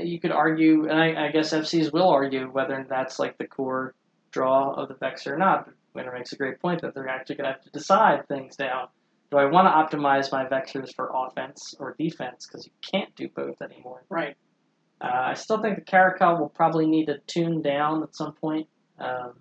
you 0.00 0.20
could 0.20 0.32
argue, 0.32 0.88
and 0.88 1.00
I, 1.00 1.26
I 1.26 1.30
guess 1.30 1.52
FCs 1.52 1.92
will 1.92 2.08
argue 2.08 2.46
whether 2.46 2.86
that's 2.88 3.18
like 3.18 3.38
the 3.38 3.46
core 3.46 3.94
draw 4.30 4.72
of 4.72 4.88
the 4.88 4.94
Vexor 4.94 5.32
or 5.32 5.38
not. 5.38 5.66
But 5.66 5.74
Winter 5.94 6.12
makes 6.12 6.32
a 6.32 6.36
great 6.36 6.60
point 6.60 6.82
that 6.82 6.94
they're 6.94 7.08
actually 7.08 7.36
going 7.36 7.46
to 7.46 7.52
have 7.52 7.62
to 7.62 7.70
decide 7.70 8.28
things 8.28 8.58
now. 8.58 8.90
Do 9.30 9.36
I 9.36 9.46
want 9.46 9.66
to 9.66 9.96
optimize 9.96 10.32
my 10.32 10.44
Vexors 10.44 10.94
for 10.94 11.10
offense 11.14 11.74
or 11.78 11.94
defense? 11.98 12.46
Because 12.46 12.66
you 12.66 12.72
can't 12.82 13.14
do 13.14 13.28
both 13.34 13.60
anymore. 13.60 14.04
Right. 14.08 14.36
Uh, 15.00 15.06
I 15.12 15.34
still 15.34 15.60
think 15.60 15.76
the 15.76 15.82
Caracal 15.82 16.38
will 16.38 16.48
probably 16.48 16.86
need 16.86 17.06
to 17.06 17.18
tune 17.26 17.62
down 17.62 18.02
at 18.02 18.16
some 18.16 18.32
point. 18.34 18.68
Um, 18.98 19.34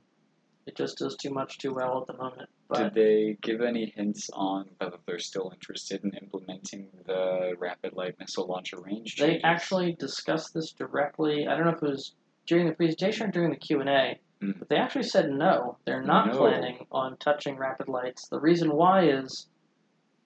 it 0.67 0.75
just 0.75 0.97
does 0.97 1.15
too 1.15 1.29
much 1.31 1.57
too 1.57 1.73
well 1.73 2.01
at 2.01 2.07
the 2.07 2.21
moment. 2.21 2.49
Did 2.75 2.93
they 2.93 3.37
give 3.41 3.61
any 3.61 3.93
hints 3.95 4.29
on 4.33 4.65
whether 4.77 4.97
they're 5.07 5.17
still 5.17 5.49
interested 5.53 6.03
in 6.03 6.11
implementing 6.21 6.87
the 7.05 7.55
rapid 7.57 7.93
light 7.93 8.15
missile 8.19 8.45
launcher 8.47 8.77
range? 8.81 9.15
they 9.15 9.25
changes? 9.27 9.41
actually 9.45 9.93
discussed 9.93 10.53
this 10.53 10.73
directly. 10.73 11.47
I 11.47 11.55
don't 11.55 11.65
know 11.65 11.71
if 11.71 11.81
it 11.81 11.89
was 11.89 12.13
during 12.45 12.67
the 12.67 12.73
presentation 12.75 13.27
or 13.27 13.31
during 13.31 13.49
the 13.49 13.55
Q 13.57 13.79
and 13.79 13.89
A, 13.89 14.19
Hmm. 14.41 14.51
but 14.59 14.69
they 14.69 14.75
actually 14.75 15.03
said 15.03 15.31
no. 15.31 15.77
They're 15.85 16.03
not 16.03 16.27
No. 16.27 16.37
planning 16.37 16.85
on 16.91 17.17
touching 17.17 17.55
rapid 17.57 17.87
lights. 17.87 18.27
The 18.27 18.39
reason 18.39 18.71
why 18.75 19.07
is 19.07 19.47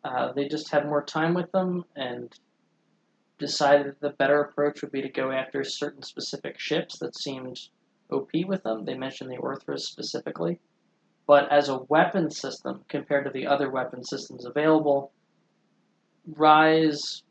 uh, 0.03 0.33
they 0.33 0.47
just 0.47 0.71
had 0.71 0.85
more 0.87 1.03
time 1.03 1.33
with 1.35 1.51
them 1.51 1.85
and 1.95 2.33
decided 3.37 3.85
that 3.87 3.99
the 4.01 4.09
better 4.09 4.41
approach 4.41 4.81
would 4.81 4.91
be 4.91 5.01
to 5.03 5.09
go 5.09 5.31
after 5.31 5.63
certain 5.63 6.01
specific 6.01 6.59
ships 6.59 6.97
that 6.99 7.15
seemed 7.15 7.59
OP 8.11 8.31
with 8.45 8.63
them. 8.63 8.85
They 8.85 8.95
mentioned 8.95 9.31
the 9.31 9.37
Orthros 9.37 9.81
specifically. 9.81 10.59
But 11.27 11.51
as 11.51 11.69
a 11.69 11.77
weapon 11.77 12.29
system, 12.29 12.83
compared 12.89 13.25
to 13.25 13.31
the 13.31 13.47
other 13.47 13.69
weapon 13.69 14.03
systems 14.03 14.45
available, 14.45 15.11
Rise 16.27 17.23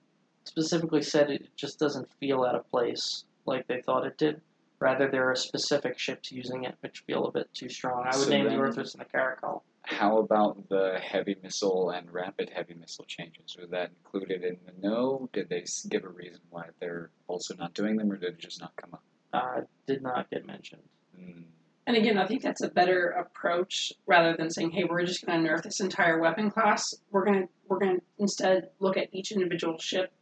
specifically 0.45 1.03
said 1.03 1.31
it 1.31 1.49
just 1.57 1.78
doesn't 1.78 2.09
feel 2.18 2.45
out 2.45 2.55
of 2.55 2.68
place 2.70 3.24
like 3.47 3.66
they 3.66 3.83
thought 3.83 4.07
it 4.07 4.16
did. 4.18 4.41
Rather, 4.78 5.11
there 5.11 5.31
are 5.31 5.37
specific 5.37 5.99
ships 5.99 6.33
using 6.33 6.64
it 6.64 6.74
which 6.81 7.05
feel 7.07 7.26
a 7.26 7.33
bit 7.33 7.53
too 7.53 7.68
strong. 7.68 8.05
I 8.05 8.16
would 8.16 8.24
So 8.24 8.31
name 8.31 8.47
the 8.47 8.53
Orthros 8.53 8.95
and 8.95 9.01
the 9.01 9.05
Caracal. 9.05 9.62
How 9.83 10.18
about 10.18 10.68
the 10.68 10.99
heavy 11.03 11.37
missile 11.43 11.91
and 11.91 12.11
rapid 12.12 12.51
heavy 12.51 12.74
missile 12.74 13.05
changes? 13.07 13.57
Was 13.61 13.70
that 13.70 13.91
included 13.91 14.45
in 14.45 14.57
the 14.64 14.72
no? 14.81 15.28
Did 15.33 15.49
they 15.49 15.64
give 15.89 16.05
a 16.05 16.09
reason 16.09 16.41
why 16.51 16.66
they're 16.81 17.11
also 17.28 17.55
not 17.55 17.74
doing 17.74 17.97
them, 17.97 18.11
or 18.11 18.16
did 18.16 18.35
it 18.35 18.39
just 18.39 18.61
not 18.61 18.74
come 18.76 18.91
up? 18.95 19.03
Uh, 19.33 19.62
did 19.87 20.03
not 20.03 20.28
get 20.31 20.45
mentioned. 20.47 20.83
Mm, 21.18 21.45
And 21.87 21.97
again, 21.97 22.18
I 22.18 22.26
think 22.26 22.43
that's 22.43 22.62
a 22.62 22.68
better 22.68 23.09
approach 23.11 23.93
rather 24.07 24.37
than 24.37 24.51
saying, 24.51 24.70
"Hey, 24.72 24.85
we're 24.85 25.05
just 25.05 25.24
going 25.24 25.43
to 25.43 25.49
nerf 25.51 25.62
this 25.62 25.81
entire 25.81 26.18
weapon 26.20 26.51
class." 26.51 26.95
We're 27.11 27.24
going 27.24 27.43
to 27.43 27.49
we're 27.68 27.78
going 27.78 27.97
to 27.99 28.03
instead 28.18 28.70
look 28.81 28.97
at 28.97 29.09
each 29.12 29.31
individual 29.33 29.78
ship, 29.78 30.12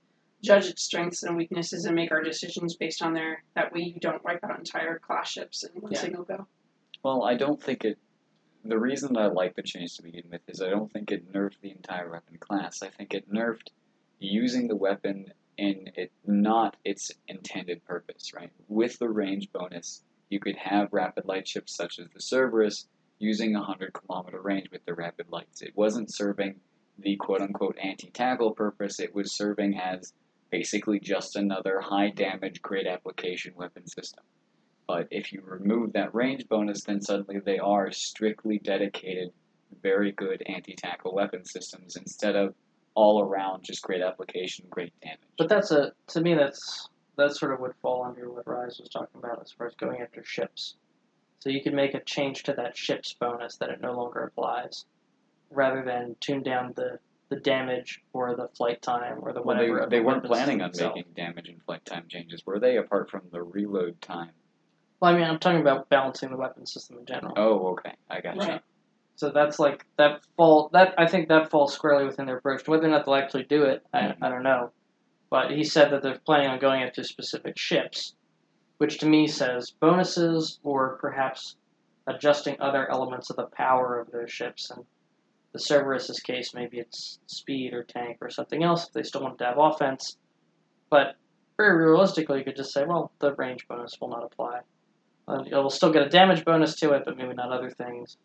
judge 0.43 0.67
its 0.67 0.83
strengths 0.83 1.23
and 1.23 1.37
weaknesses, 1.37 1.85
and 1.87 1.95
make 1.97 2.13
our 2.13 2.23
decisions 2.23 2.77
based 2.77 3.03
on 3.03 3.15
their. 3.15 3.43
That 3.55 3.73
way, 3.73 3.81
you 3.83 3.99
don't 4.01 4.23
wipe 4.25 4.45
out 4.45 4.59
entire 4.59 4.99
class 4.99 5.31
ships 5.31 5.65
in 5.65 5.81
one 5.81 5.93
Yeah. 5.93 6.01
single 6.01 6.25
go. 6.25 6.47
Well, 7.03 7.23
I 7.25 7.35
don't 7.35 7.63
think 7.63 7.85
it. 7.85 7.99
The 8.65 8.79
reason 8.79 9.15
that 9.15 9.21
I 9.21 9.27
like 9.27 9.55
the 9.57 9.63
change 9.63 9.97
to 9.97 10.03
begin 10.03 10.25
with 10.31 10.43
is 10.49 10.61
I 10.61 10.69
don't 10.69 10.93
think 10.93 11.11
it 11.13 11.33
nerfed 11.33 11.61
the 11.63 11.71
entire 11.71 12.11
weapon 12.11 12.37
class. 12.39 12.83
I 12.83 12.89
think 12.89 13.15
it 13.15 13.31
nerfed 13.31 13.69
using 14.19 14.69
the 14.69 14.77
weapon 14.77 15.33
in 15.59 15.91
it 15.97 16.13
not 16.27 16.77
its 16.85 17.11
intended 17.27 17.85
purpose. 17.85 18.33
Right, 18.35 18.51
with 18.69 18.99
the 18.99 19.09
range 19.09 19.53
bonus, 19.53 20.03
you 20.31 20.41
could 20.41 20.57
have 20.57 20.93
rapid 20.93 21.27
light 21.27 21.47
ships 21.47 21.75
such 21.75 21.99
as 21.99 22.09
the 22.15 22.21
Cerberus 22.21 22.87
using 23.19 23.55
a 23.55 23.63
hundred 23.63 23.93
kilometer 23.93 24.41
range 24.41 24.71
with 24.71 24.85
the 24.87 24.95
rapid 24.95 25.27
lights. 25.31 25.61
It 25.61 25.77
wasn't 25.77 26.15
serving 26.15 26.61
the 26.99 27.17
quote 27.17 27.41
unquote 27.41 27.77
anti 27.83 28.11
tackle 28.11 28.53
purpose. 28.53 29.01
It 29.01 29.15
was 29.15 29.33
serving 29.33 29.79
as 29.79 30.13
basically 30.51 31.01
just 31.01 31.37
another 31.37 31.81
high 31.81 32.11
damage, 32.11 32.63
great 32.63 32.87
application 32.87 33.53
weapon 33.57 33.87
system. 33.87 34.25
But 34.87 35.09
if 35.11 35.33
you 35.33 35.43
remove 35.45 35.93
that 35.93 36.15
range 36.15 36.49
bonus, 36.49 36.85
then 36.85 37.03
suddenly 37.03 37.41
they 37.41 37.59
are 37.59 37.93
strictly 37.93 38.59
dedicated, 38.59 39.33
very 39.83 40.13
good 40.13 40.43
anti 40.47 40.75
tackle 40.75 41.15
weapon 41.15 41.45
systems 41.45 41.97
instead 41.97 42.37
of 42.37 42.55
all 42.99 43.23
around 43.23 43.63
just 43.63 43.81
great 43.83 44.03
application, 44.03 44.67
great 44.69 44.93
damage. 45.01 45.21
But 45.39 45.49
that's 45.49 45.71
a 45.71 45.93
to 46.09 46.21
me 46.21 46.35
that's 46.35 46.89
that 47.17 47.37
sort 47.37 47.53
of 47.53 47.61
would 47.61 47.75
fall 47.81 48.05
under 48.05 48.29
what 48.29 48.47
Rise 48.47 48.79
was 48.81 48.89
talking 48.89 49.19
about 49.23 49.41
as 49.41 49.53
far 49.53 49.69
as 49.69 49.75
going 49.77 50.03
after 50.03 50.25
ships. 50.25 50.75
So 51.39 51.51
you 51.51 51.63
can 51.63 51.77
make 51.77 51.95
a 51.95 52.01
change 52.01 52.43
to 52.45 52.55
that 52.55 52.77
ship's 52.77 53.13
bonus 53.13 53.57
that 53.59 53.71
it 53.71 53.81
no 53.81 53.93
longer 53.93 54.25
applies, 54.25 54.85
rather 55.51 55.85
than 55.85 56.17
tune 56.19 56.43
down 56.43 56.73
the, 56.75 56.99
the 57.29 57.37
damage 57.37 58.03
or 58.13 58.35
the 58.35 58.49
flight 58.57 58.83
time 58.83 59.19
or 59.23 59.33
the 59.33 59.43
well, 59.43 59.57
whatever. 59.57 59.87
they, 59.89 59.97
they 59.97 59.99
the 60.01 60.05
weren't 60.05 60.25
planning 60.25 60.61
on 60.61 60.71
itself. 60.71 60.97
making 60.97 61.13
damage 61.15 61.49
and 61.49 61.63
flight 61.63 61.85
time 61.85 62.07
changes, 62.09 62.45
were 62.45 62.59
they? 62.59 62.79
Apart 62.79 63.11
from 63.11 63.23
the 63.31 63.41
reload 63.41 64.01
time. 64.03 64.33
Well, 65.01 65.15
I 65.15 65.17
mean, 65.17 65.25
I'm 65.25 65.39
talking 65.39 65.61
about 65.61 65.89
balancing 65.89 66.31
the 66.31 66.37
weapon 66.37 66.67
system 66.67 66.99
in 66.99 67.07
general. 67.07 67.35
Oh, 67.37 67.69
okay, 67.75 67.93
I 68.11 68.21
got 68.21 68.37
you. 68.37 68.59
So 69.19 69.31
that's 69.31 69.59
like 69.59 69.85
that 69.97 70.21
fall 70.37 70.71
that 70.73 70.95
I 70.97 71.09
think 71.09 71.29
that 71.29 71.51
falls 71.51 71.75
squarely 71.75 72.05
within 72.07 72.27
their 72.27 72.37
approach. 72.39 72.69
Whether 72.69 72.87
or 72.87 72.91
not 72.91 73.05
they'll 73.05 73.17
actually 73.17 73.43
do 73.43 73.65
it, 73.65 73.85
I, 73.93 73.99
Mhm. 73.99 74.17
I 74.23 74.29
don't 74.29 74.45
know. 74.45 74.71
But 75.29 75.51
he 75.51 75.65
said 75.65 75.91
that 75.91 76.03
they're 76.03 76.21
planning 76.25 76.47
on 76.47 76.61
going 76.61 76.85
after 76.85 77.03
specific 77.03 77.59
ships, 77.59 78.15
which 78.79 78.99
to 79.01 79.07
me 79.07 79.27
says 79.27 79.73
bonuses 79.73 80.61
or 80.63 80.99
perhaps 80.99 81.57
adjusting 82.07 82.61
other 82.61 82.89
elements 82.89 83.29
of 83.29 83.35
the 83.35 83.47
power 83.47 83.99
of 83.99 84.13
those 84.13 84.31
ships. 84.31 84.71
And 84.71 84.87
the 85.53 85.59
Cerberus's 85.59 86.21
case, 86.21 86.55
maybe 86.55 86.79
it's 86.79 87.19
speed 87.27 87.75
or 87.75 87.83
tank 87.83 88.19
or 88.21 88.31
something 88.31 88.63
else 88.63 88.87
if 88.87 88.93
they 88.93 89.03
still 89.03 89.23
want 89.23 89.39
to 89.39 89.47
have 89.47 89.59
offense. 89.59 90.17
But 90.91 91.17
very 91.57 91.77
realistically, 91.77 92.39
you 92.39 92.45
could 92.45 92.57
just 92.57 92.73
say, 92.73 92.85
well, 92.85 93.11
the 93.19 93.35
range 93.35 93.67
bonus 93.67 94.01
will 94.01 94.11
not 94.11 94.23
apply. 94.23 94.61
Uh, 95.27 95.43
You'll 95.45 95.71
still 95.71 95.93
get 95.93 96.07
a 96.07 96.09
damage 96.09 96.45
bonus 96.45 96.77
to 96.77 96.93
it, 96.93 97.03
but 97.05 97.17
maybe 97.17 97.35
not 97.35 97.51
other 97.51 97.69
things. 97.71 98.17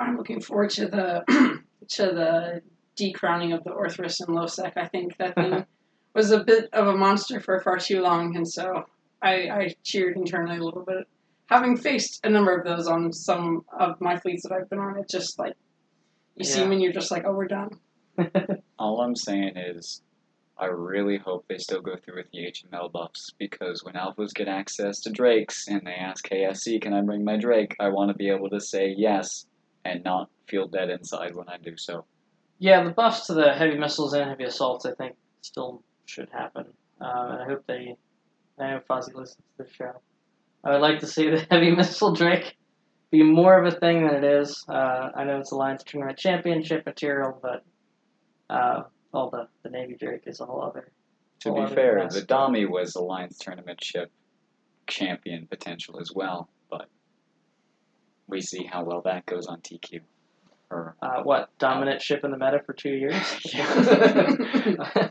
I'm 0.00 0.16
looking 0.16 0.40
forward 0.40 0.70
to 0.70 0.86
the 0.86 1.24
to 1.88 2.02
the 2.02 2.62
decrowning 2.96 3.52
of 3.52 3.62
the 3.64 3.70
Orthros 3.70 4.20
and 4.26 4.36
Losec. 4.36 4.72
I 4.76 4.86
think 4.86 5.16
that 5.18 5.34
thing 5.34 5.64
was 6.14 6.30
a 6.30 6.42
bit 6.42 6.68
of 6.72 6.86
a 6.88 6.96
monster 6.96 7.40
for 7.40 7.60
far 7.60 7.78
too 7.78 8.00
long, 8.00 8.34
and 8.36 8.48
so 8.48 8.84
I, 9.22 9.32
I 9.50 9.74
cheered 9.84 10.16
internally 10.16 10.56
a 10.58 10.64
little 10.64 10.84
bit. 10.84 11.06
Having 11.46 11.76
faced 11.78 12.20
a 12.24 12.30
number 12.30 12.56
of 12.56 12.64
those 12.64 12.86
on 12.86 13.12
some 13.12 13.64
of 13.78 14.00
my 14.00 14.16
fleets 14.16 14.44
that 14.44 14.52
I've 14.52 14.70
been 14.70 14.78
on, 14.78 14.98
it's 14.98 15.12
just 15.12 15.38
like 15.38 15.54
you 16.36 16.44
see 16.44 16.58
Yeah. 16.58 16.64
them 16.64 16.72
and 16.72 16.82
you're 16.82 16.92
just 16.92 17.10
like, 17.10 17.24
oh, 17.26 17.32
we're 17.32 17.48
done. 17.48 17.70
All 18.78 19.00
I'm 19.00 19.16
saying 19.16 19.56
is, 19.56 20.00
I 20.56 20.66
really 20.66 21.18
hope 21.18 21.46
they 21.48 21.58
still 21.58 21.80
go 21.80 21.96
through 21.96 22.16
with 22.16 22.30
the 22.32 22.38
HML 22.52 22.92
buffs 22.92 23.30
because 23.38 23.82
when 23.82 23.94
alphas 23.94 24.32
get 24.34 24.46
access 24.46 25.00
to 25.00 25.10
drakes 25.10 25.66
and 25.68 25.82
they 25.86 25.94
ask 25.94 26.26
KSC, 26.28 26.80
"Can 26.82 26.92
I 26.92 27.00
bring 27.00 27.24
my 27.24 27.36
drake?" 27.36 27.74
I 27.80 27.88
want 27.88 28.10
to 28.10 28.14
be 28.14 28.28
able 28.28 28.50
to 28.50 28.60
say 28.60 28.94
yes 28.96 29.46
and 29.84 30.04
not 30.04 30.30
feel 30.46 30.68
dead 30.68 30.90
inside 30.90 31.34
when 31.34 31.48
I 31.48 31.56
do 31.58 31.76
so. 31.76 32.04
Yeah, 32.58 32.84
the 32.84 32.90
buffs 32.90 33.26
to 33.26 33.34
the 33.34 33.52
heavy 33.52 33.78
missiles 33.78 34.12
and 34.12 34.28
heavy 34.28 34.44
assaults, 34.44 34.84
I 34.84 34.92
think, 34.92 35.16
still 35.40 35.82
should 36.04 36.28
happen. 36.30 36.66
Uh, 37.00 37.28
and 37.30 37.42
I 37.42 37.46
hope 37.46 37.64
they. 37.66 37.96
I 38.58 38.72
hope 38.72 38.86
Fozzie 38.86 39.14
listens 39.14 39.42
to 39.56 39.64
the 39.64 39.70
show. 39.72 39.92
I 40.62 40.72
would 40.72 40.82
like 40.82 41.00
to 41.00 41.06
see 41.06 41.30
the 41.30 41.46
heavy 41.50 41.70
missile 41.70 42.14
Drake 42.14 42.56
be 43.10 43.22
more 43.22 43.58
of 43.58 43.72
a 43.72 43.76
thing 43.76 44.06
than 44.06 44.22
it 44.22 44.24
is. 44.24 44.64
Uh, 44.68 45.10
I 45.14 45.24
know 45.24 45.40
it's 45.40 45.52
Alliance 45.52 45.82
Tournament 45.82 46.18
Championship 46.18 46.84
material, 46.84 47.38
but 47.40 47.64
uh, 48.50 48.82
all 49.12 49.30
the, 49.30 49.48
the 49.62 49.70
Navy 49.70 49.96
Drake 49.98 50.24
is 50.26 50.40
a 50.40 50.44
whole 50.44 50.62
other. 50.62 50.92
To 51.40 51.48
whole 51.48 51.58
be 51.58 51.64
other 51.64 51.74
fair, 51.74 52.08
the 52.08 52.22
Domi 52.22 52.66
was 52.66 52.94
Alliance 52.94 53.38
Tournament 53.38 53.82
ship 53.82 54.10
champion 54.86 55.46
potential 55.46 55.98
as 56.00 56.12
well, 56.14 56.50
we 58.30 58.40
see 58.40 58.64
how 58.64 58.84
well 58.84 59.02
that 59.02 59.26
goes 59.26 59.46
on 59.46 59.60
TQ. 59.60 60.00
Or 60.70 60.94
Uh, 61.02 61.22
what 61.22 61.50
dominant 61.58 62.00
ship 62.00 62.24
in 62.24 62.30
the 62.30 62.38
meta 62.38 62.60
for 62.64 62.72
two 62.72 62.90
years? 62.90 63.14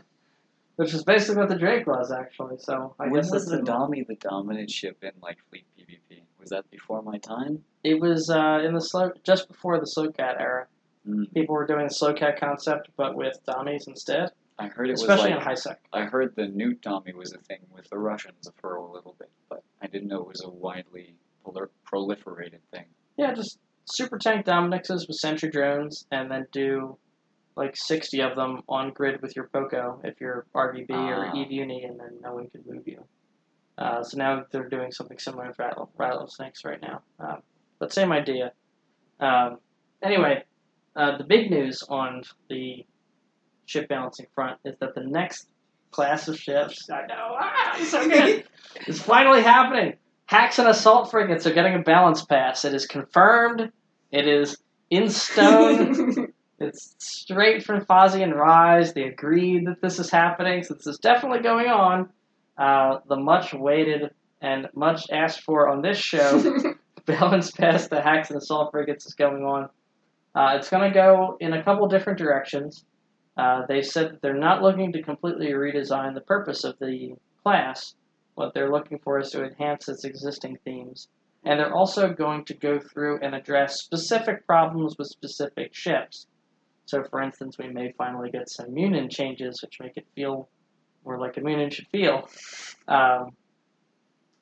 Which 0.76 0.94
is 0.94 1.04
basically 1.04 1.40
what 1.40 1.50
the 1.50 1.58
Drake 1.58 1.86
was, 1.86 2.10
actually. 2.10 2.56
So 2.58 2.94
I 2.98 3.04
when 3.08 3.20
guess 3.20 3.30
was 3.30 3.44
the 3.46 3.60
Domi 3.60 4.02
the 4.02 4.14
dominant 4.14 4.70
ship 4.70 4.96
in 5.02 5.10
like 5.22 5.36
fleet 5.50 5.66
PvP? 5.78 6.22
Was 6.38 6.48
that 6.50 6.70
before 6.70 7.02
my 7.02 7.18
time? 7.18 7.62
It 7.84 8.00
was 8.00 8.30
uh, 8.30 8.62
in 8.64 8.72
the 8.72 8.80
slow, 8.80 9.12
just 9.22 9.48
before 9.48 9.78
the 9.78 9.86
slow 9.86 10.10
cat 10.10 10.36
era. 10.40 10.66
Mm. 11.06 11.32
People 11.34 11.54
were 11.54 11.66
doing 11.66 11.86
the 11.88 11.94
slow 11.94 12.14
cat 12.14 12.40
concept, 12.40 12.88
but 12.96 13.14
with 13.14 13.38
dummies 13.44 13.86
instead, 13.88 14.30
I 14.58 14.68
heard 14.68 14.88
it 14.88 14.94
especially 14.94 15.16
was 15.16 15.30
in 15.32 15.36
like 15.36 15.44
high 15.44 15.54
sec. 15.54 15.80
I 15.92 16.04
heard 16.04 16.34
the 16.36 16.46
Neut 16.46 16.80
Domi 16.80 17.12
was 17.12 17.32
a 17.32 17.38
thing 17.38 17.60
with 17.70 17.88
the 17.90 17.98
Russians 17.98 18.50
for 18.56 18.76
a 18.76 18.90
little 18.90 19.16
bit, 19.18 19.30
but 19.48 19.62
I 19.82 19.86
didn't 19.86 20.08
know 20.08 20.20
it 20.20 20.28
was 20.28 20.42
a 20.42 20.50
widely 20.50 21.14
prol- 21.44 21.68
proliferated 21.86 22.60
thing. 22.70 22.86
Yeah, 23.16 23.34
just 23.34 23.58
super 23.84 24.18
tank 24.18 24.46
dominixes 24.46 25.06
with 25.08 25.16
sentry 25.16 25.50
drones, 25.50 26.06
and 26.10 26.30
then 26.30 26.46
do 26.52 26.96
like 27.56 27.76
sixty 27.76 28.20
of 28.20 28.36
them 28.36 28.62
on 28.68 28.92
grid 28.92 29.20
with 29.20 29.36
your 29.36 29.48
Poco 29.52 30.00
if 30.04 30.20
you're 30.20 30.46
RVB 30.54 30.90
or 30.90 31.26
Ah. 31.26 31.34
Eve 31.34 31.50
Uni, 31.52 31.84
and 31.84 31.98
then 31.98 32.18
no 32.22 32.34
one 32.34 32.48
can 32.48 32.62
move 32.66 32.86
you. 32.86 33.04
Uh, 33.76 34.02
so 34.02 34.16
now 34.18 34.44
they're 34.50 34.68
doing 34.68 34.92
something 34.92 35.18
similar 35.18 35.48
with 35.48 35.58
rattle, 35.58 35.90
rattlesnakes 35.96 36.64
right 36.64 36.80
now, 36.82 37.02
um, 37.18 37.42
but 37.78 37.92
same 37.92 38.12
idea. 38.12 38.52
Um, 39.20 39.58
anyway, 40.02 40.44
uh, 40.96 41.16
the 41.16 41.24
big 41.24 41.50
news 41.50 41.82
on 41.88 42.22
the 42.48 42.84
ship 43.64 43.88
balancing 43.88 44.26
front 44.34 44.58
is 44.64 44.76
that 44.80 44.94
the 44.94 45.02
next 45.04 45.48
class 45.92 46.28
of 46.28 46.38
ships, 46.38 46.90
I 46.90 47.06
know, 47.06 47.36
ah, 47.38 47.76
it's 47.78 47.90
so 47.90 48.06
good, 48.08 48.44
is 48.86 49.00
finally 49.00 49.42
happening. 49.42 49.94
HACs 50.30 50.60
and 50.60 50.68
assault 50.68 51.10
frigates 51.10 51.44
are 51.46 51.52
getting 51.52 51.74
a 51.74 51.82
balance 51.82 52.24
pass. 52.24 52.64
It 52.64 52.72
is 52.72 52.86
confirmed. 52.86 53.72
It 54.12 54.28
is 54.28 54.56
in 54.88 55.08
stone. 55.10 56.32
it's 56.60 56.94
straight 56.98 57.64
from 57.64 57.84
Fozzie 57.84 58.22
and 58.22 58.36
Rise. 58.36 58.92
They 58.92 59.04
agreed 59.04 59.66
that 59.66 59.80
this 59.82 59.98
is 59.98 60.08
happening, 60.08 60.62
so 60.62 60.74
this 60.74 60.86
is 60.86 60.98
definitely 60.98 61.40
going 61.40 61.66
on. 61.66 62.10
Uh, 62.56 63.00
the 63.08 63.16
much 63.16 63.52
waited 63.52 64.10
and 64.40 64.68
much 64.74 65.10
asked 65.10 65.42
for 65.42 65.68
on 65.68 65.82
this 65.82 65.98
show 65.98 66.62
balance 67.06 67.50
pass 67.50 67.88
the 67.88 67.96
HACs 67.96 68.28
and 68.28 68.38
assault 68.38 68.70
frigates 68.70 69.06
is 69.06 69.14
going 69.14 69.42
on. 69.42 69.68
Uh, 70.34 70.56
it's 70.56 70.70
going 70.70 70.88
to 70.88 70.94
go 70.94 71.36
in 71.40 71.54
a 71.54 71.64
couple 71.64 71.88
different 71.88 72.20
directions. 72.20 72.84
Uh, 73.36 73.62
they 73.68 73.82
said 73.82 74.12
that 74.12 74.22
they're 74.22 74.34
not 74.34 74.62
looking 74.62 74.92
to 74.92 75.02
completely 75.02 75.48
redesign 75.48 76.14
the 76.14 76.20
purpose 76.20 76.62
of 76.62 76.78
the 76.78 77.14
class. 77.42 77.94
What 78.34 78.54
they're 78.54 78.70
looking 78.70 78.98
for 78.98 79.18
is 79.18 79.30
to 79.30 79.44
enhance 79.44 79.88
its 79.88 80.04
existing 80.04 80.58
themes. 80.64 81.08
And 81.44 81.58
they're 81.58 81.74
also 81.74 82.12
going 82.12 82.44
to 82.46 82.54
go 82.54 82.78
through 82.78 83.20
and 83.22 83.34
address 83.34 83.80
specific 83.80 84.46
problems 84.46 84.96
with 84.98 85.08
specific 85.08 85.74
ships. 85.74 86.26
So, 86.86 87.02
for 87.04 87.22
instance, 87.22 87.56
we 87.58 87.68
may 87.68 87.92
finally 87.96 88.30
get 88.30 88.50
some 88.50 88.74
Munin 88.74 89.08
changes, 89.08 89.62
which 89.62 89.78
make 89.80 89.96
it 89.96 90.06
feel 90.14 90.48
more 91.04 91.18
like 91.18 91.36
a 91.36 91.40
Munin 91.40 91.70
should 91.70 91.86
feel. 91.88 92.28
Um, 92.88 93.30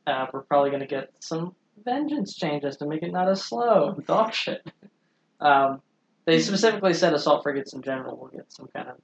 uh, 0.06 0.26
we're 0.32 0.42
probably 0.42 0.70
going 0.70 0.80
to 0.80 0.88
get 0.88 1.10
some 1.20 1.54
Vengeance 1.84 2.34
changes 2.34 2.76
to 2.78 2.86
make 2.86 3.02
it 3.02 3.12
not 3.12 3.28
as 3.28 3.42
slow. 3.42 3.96
Dog 4.06 4.32
shit. 4.34 4.62
Um, 5.40 5.82
they 6.24 6.40
specifically 6.40 6.94
said 6.94 7.14
assault 7.14 7.44
frigates 7.44 7.72
in 7.72 7.80
general 7.80 8.16
will 8.16 8.26
get 8.26 8.52
some 8.52 8.66
kind 8.74 8.88
of 8.88 8.96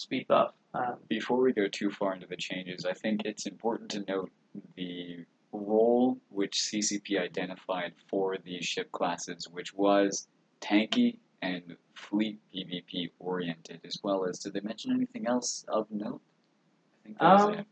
speed 0.00 0.26
buff. 0.28 0.52
Um, 0.74 0.96
Before 1.08 1.40
we 1.40 1.52
go 1.52 1.66
too 1.68 1.90
far 1.90 2.14
into 2.14 2.26
the 2.26 2.36
changes, 2.36 2.84
I 2.84 2.92
think 2.92 3.22
it's 3.24 3.46
important 3.46 3.90
to 3.92 4.04
note 4.08 4.30
the 4.76 5.24
role 5.52 6.18
which 6.30 6.58
CCP 6.58 7.20
identified 7.20 7.92
for 8.08 8.36
these 8.44 8.64
ship 8.64 8.90
classes, 8.92 9.48
which 9.50 9.74
was 9.74 10.28
tanky 10.60 11.18
and 11.42 11.76
fleet 11.94 12.38
PvP 12.54 13.10
oriented, 13.18 13.80
as 13.84 13.98
well 14.02 14.24
as. 14.28 14.38
Did 14.38 14.52
they 14.54 14.60
mention 14.60 14.92
anything 14.92 15.26
else 15.26 15.64
of 15.68 15.86
note? 15.90 16.20
I 16.20 17.04
think 17.04 17.18
that 17.18 17.32
was 17.32 17.42
Um, 17.42 17.54
it. 17.54 17.66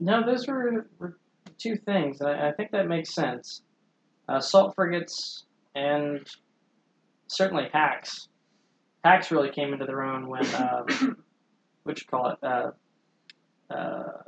No, 0.00 0.26
those 0.26 0.46
were, 0.46 0.86
were 0.98 1.16
two 1.58 1.76
things. 1.76 2.20
I, 2.20 2.48
I 2.48 2.52
think 2.52 2.72
that 2.72 2.86
makes 2.88 3.14
sense. 3.14 3.62
Uh, 4.28 4.36
assault 4.36 4.74
frigates 4.74 5.44
and 5.74 6.26
certainly 7.28 7.68
HACs. 7.72 8.28
HACs 9.04 9.30
really 9.30 9.50
came 9.50 9.72
into 9.72 9.86
their 9.86 10.02
own 10.02 10.26
when, 10.28 10.44
um, 10.54 11.16
what 11.84 12.00
you 12.00 12.06
call 12.06 12.30
it, 12.30 12.38
uh, 12.42 12.70
uh, 13.70 14.22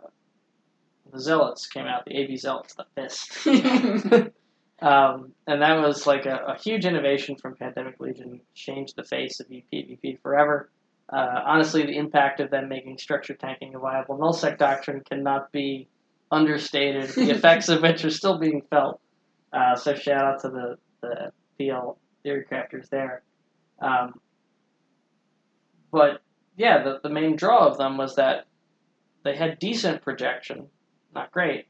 the 1.12 1.20
Zealots 1.20 1.66
came 1.66 1.86
out, 1.86 2.04
the 2.06 2.22
AV 2.22 2.38
Zealots, 2.38 2.74
the 2.74 2.86
fist. 2.94 3.46
Um, 4.84 5.32
and 5.46 5.62
that 5.62 5.80
was 5.80 6.06
like 6.06 6.26
a, 6.26 6.36
a 6.48 6.58
huge 6.58 6.84
innovation 6.84 7.36
from 7.36 7.54
Pandemic 7.54 8.00
Legion, 8.00 8.40
changed 8.54 8.96
the 8.96 9.04
face 9.04 9.40
of 9.40 9.46
PvP 9.48 10.20
forever. 10.20 10.68
Uh, 11.10 11.40
honestly, 11.46 11.86
the 11.86 11.96
impact 11.96 12.40
of 12.40 12.50
them 12.50 12.68
making 12.68 12.98
structure 12.98 13.34
tanking 13.34 13.74
a 13.74 13.78
viable 13.78 14.18
nullsec 14.18 14.58
doctrine 14.58 15.02
cannot 15.08 15.52
be 15.52 15.88
understated. 16.30 17.08
The 17.10 17.30
effects 17.36 17.68
of 17.68 17.82
which 17.82 18.04
are 18.04 18.10
still 18.10 18.38
being 18.38 18.62
felt. 18.68 19.00
Uh, 19.52 19.76
so 19.76 19.94
shout 19.94 20.24
out 20.24 20.40
to 20.40 20.48
the 20.48 20.78
the 21.00 21.32
PL 21.58 21.98
theory 22.22 22.44
crafters 22.50 22.88
there. 22.88 23.22
Um, 23.80 24.20
but 25.92 26.20
yeah, 26.56 26.82
the 26.82 27.00
the 27.02 27.08
main 27.08 27.36
draw 27.36 27.66
of 27.66 27.78
them 27.78 27.96
was 27.96 28.16
that 28.16 28.46
they 29.24 29.36
had 29.36 29.58
decent 29.58 30.02
projection, 30.02 30.68
not 31.14 31.32
great, 31.32 31.66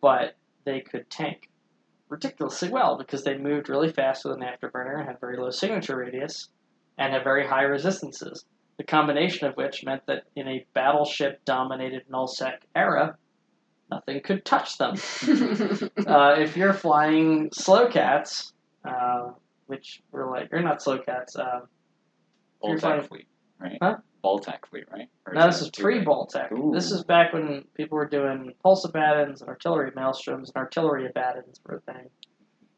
but 0.00 0.36
they 0.64 0.80
could 0.80 1.08
tank 1.10 1.48
ridiculously 2.08 2.68
well 2.68 2.96
because 2.96 3.24
they 3.24 3.36
moved 3.36 3.68
really 3.68 3.92
fast 3.92 4.24
with 4.24 4.34
an 4.34 4.42
afterburner 4.42 4.98
and 4.98 5.08
had 5.08 5.20
very 5.20 5.36
low 5.36 5.50
signature 5.50 5.96
radius 5.96 6.48
and 6.98 7.12
had 7.12 7.24
very 7.24 7.46
high 7.46 7.62
resistances. 7.62 8.44
The 8.78 8.84
combination 8.84 9.46
of 9.46 9.56
which 9.56 9.84
meant 9.84 10.06
that 10.06 10.24
in 10.34 10.48
a 10.48 10.66
battleship 10.74 11.44
dominated 11.44 12.02
nullsec 12.10 12.58
era, 12.74 13.16
nothing 13.90 14.20
could 14.22 14.44
touch 14.44 14.78
them. 14.78 14.94
uh, 16.06 16.36
if 16.38 16.56
you're 16.56 16.74
flying 16.74 17.50
slow 17.52 17.88
cats, 17.88 18.52
uh, 18.84 19.30
which 19.66 20.02
were 20.10 20.30
like, 20.30 20.52
or 20.52 20.60
not 20.62 20.82
slow 20.82 20.98
cats, 20.98 21.36
uh, 21.36 21.60
you're 22.62 22.78
fine. 22.78 23.00
Baltec 23.00 23.08
fleet, 23.08 23.28
right? 23.58 23.78
Huh? 23.82 23.96
Baltec 24.24 24.66
fleet, 24.68 24.84
right? 24.90 25.08
Or 25.26 25.34
no, 25.34 25.46
is 25.48 25.58
this 25.58 25.62
is 25.62 25.70
pre 25.70 25.98
late? 25.98 26.06
Baltec. 26.06 26.72
This 26.72 26.90
is 26.90 27.04
back 27.04 27.32
when 27.32 27.64
people 27.74 27.96
were 27.96 28.08
doing 28.08 28.52
pulse 28.62 28.84
abaddons 28.84 29.40
and 29.40 29.48
artillery 29.48 29.92
maelstroms 29.92 30.48
and 30.48 30.56
artillery 30.56 31.06
abaddons 31.06 31.60
were 31.64 31.76
a 31.76 31.92
thing. 31.92 32.10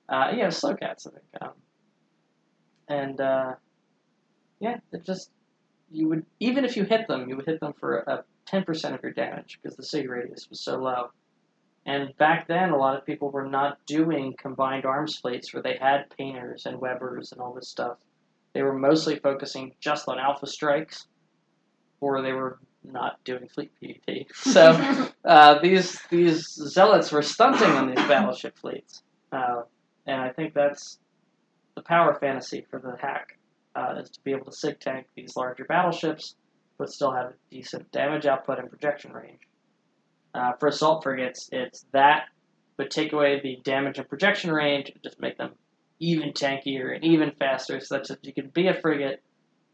Uh, 0.09 0.33
yeah, 0.37 0.49
slow 0.51 0.74
cats, 0.74 1.07
I 1.07 1.11
think. 1.11 1.24
Um, 1.41 1.51
and 2.89 3.20
uh, 3.20 3.53
yeah, 4.61 4.76
it 4.93 5.05
just 5.05 5.31
you 5.91 6.09
would 6.09 6.26
even 6.41 6.64
if 6.64 6.76
you 6.76 6.85
hit 6.85 7.09
them, 7.09 7.29
you 7.29 7.37
would 7.37 7.47
hit 7.47 7.61
them 7.61 7.72
for 7.79 7.99
a 7.99 8.24
ten 8.47 8.64
percent 8.64 8.95
of 8.95 9.03
your 9.03 9.12
damage 9.12 9.59
because 9.61 9.76
the 9.76 9.85
sig 9.85 10.09
radius 10.09 10.49
was 10.49 10.62
so 10.62 10.76
low. 10.76 11.11
And 11.87 12.14
back 12.18 12.49
then, 12.49 12.70
a 12.70 12.76
lot 12.76 12.99
of 12.99 13.07
people 13.07 13.31
were 13.31 13.49
not 13.49 13.79
doing 13.87 14.35
combined 14.39 14.85
arms 14.85 15.16
fleets 15.16 15.55
where 15.55 15.62
they 15.62 15.79
had 15.81 16.11
painters 16.18 16.66
and 16.66 16.79
webbers 16.79 17.33
and 17.33 17.41
all 17.41 17.55
this 17.55 17.68
stuff. 17.68 17.97
They 18.59 18.64
were 18.64 18.76
mostly 18.76 19.20
focusing 19.20 19.72
just 19.78 20.09
on 20.09 20.18
alpha 20.18 20.48
strikes, 20.48 21.06
or 22.00 22.22
they 22.22 22.32
were 22.32 22.59
not 22.82 23.22
doing 23.22 23.46
fleet 23.46 23.70
PvP. 23.80 24.26
So 24.34 24.72
uh, 25.24 25.61
these 25.61 26.02
these 26.11 26.44
zealots 26.48 27.12
were 27.12 27.22
stunting 27.22 27.70
on 27.70 27.86
these 27.86 28.04
battleship 28.09 28.59
fleets. 28.59 29.04
Uh, 29.30 29.62
and 30.09 30.20
I 30.20 30.30
think 30.30 30.54
that's 30.54 30.98
the 31.76 31.82
power 31.82 32.18
fantasy 32.18 32.66
for 32.68 32.80
the 32.80 32.96
HAC 33.00 33.38
uh, 33.76 34.00
is 34.00 34.11
to 34.11 34.20
be 34.24 34.32
able 34.32 34.46
to 34.46 34.52
sig 34.52 34.80
tank 34.80 35.06
these 35.14 35.36
larger 35.36 35.64
battleships, 35.64 36.34
but 36.78 36.90
still 36.90 37.12
have 37.12 37.26
a 37.26 37.34
decent 37.52 37.92
damage 37.92 38.26
output 38.26 38.59
and 38.59 38.68
projection 38.68 39.12
range. 39.12 39.42
Uh, 40.34 40.54
for 40.59 40.66
assault 40.66 41.04
frigates, 41.04 41.48
it's 41.52 41.86
that, 41.92 42.24
but 42.76 42.90
take 42.90 43.12
away 43.12 43.38
the 43.40 43.61
damage 43.62 43.98
and 43.98 44.09
projection 44.09 44.50
range, 44.50 44.90
and 44.90 45.00
just 45.04 45.20
make 45.20 45.38
them 45.38 45.52
even 46.01 46.32
tankier 46.32 46.94
and 46.94 47.05
even 47.05 47.32
faster, 47.38 47.80
such 47.80 48.09
that 48.09 48.24
you 48.24 48.32
can 48.32 48.49
be 48.49 48.68
a 48.68 48.74
frigate 48.74 49.22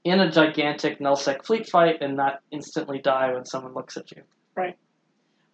in 0.04 0.20
a 0.20 0.30
gigantic 0.30 1.00
nullsec 1.00 1.44
fleet 1.44 1.68
fight 1.68 2.02
and 2.02 2.16
not 2.16 2.40
instantly 2.50 2.98
die 2.98 3.32
when 3.32 3.44
someone 3.44 3.74
looks 3.74 3.96
at 3.96 4.10
you. 4.12 4.22
Right. 4.54 4.76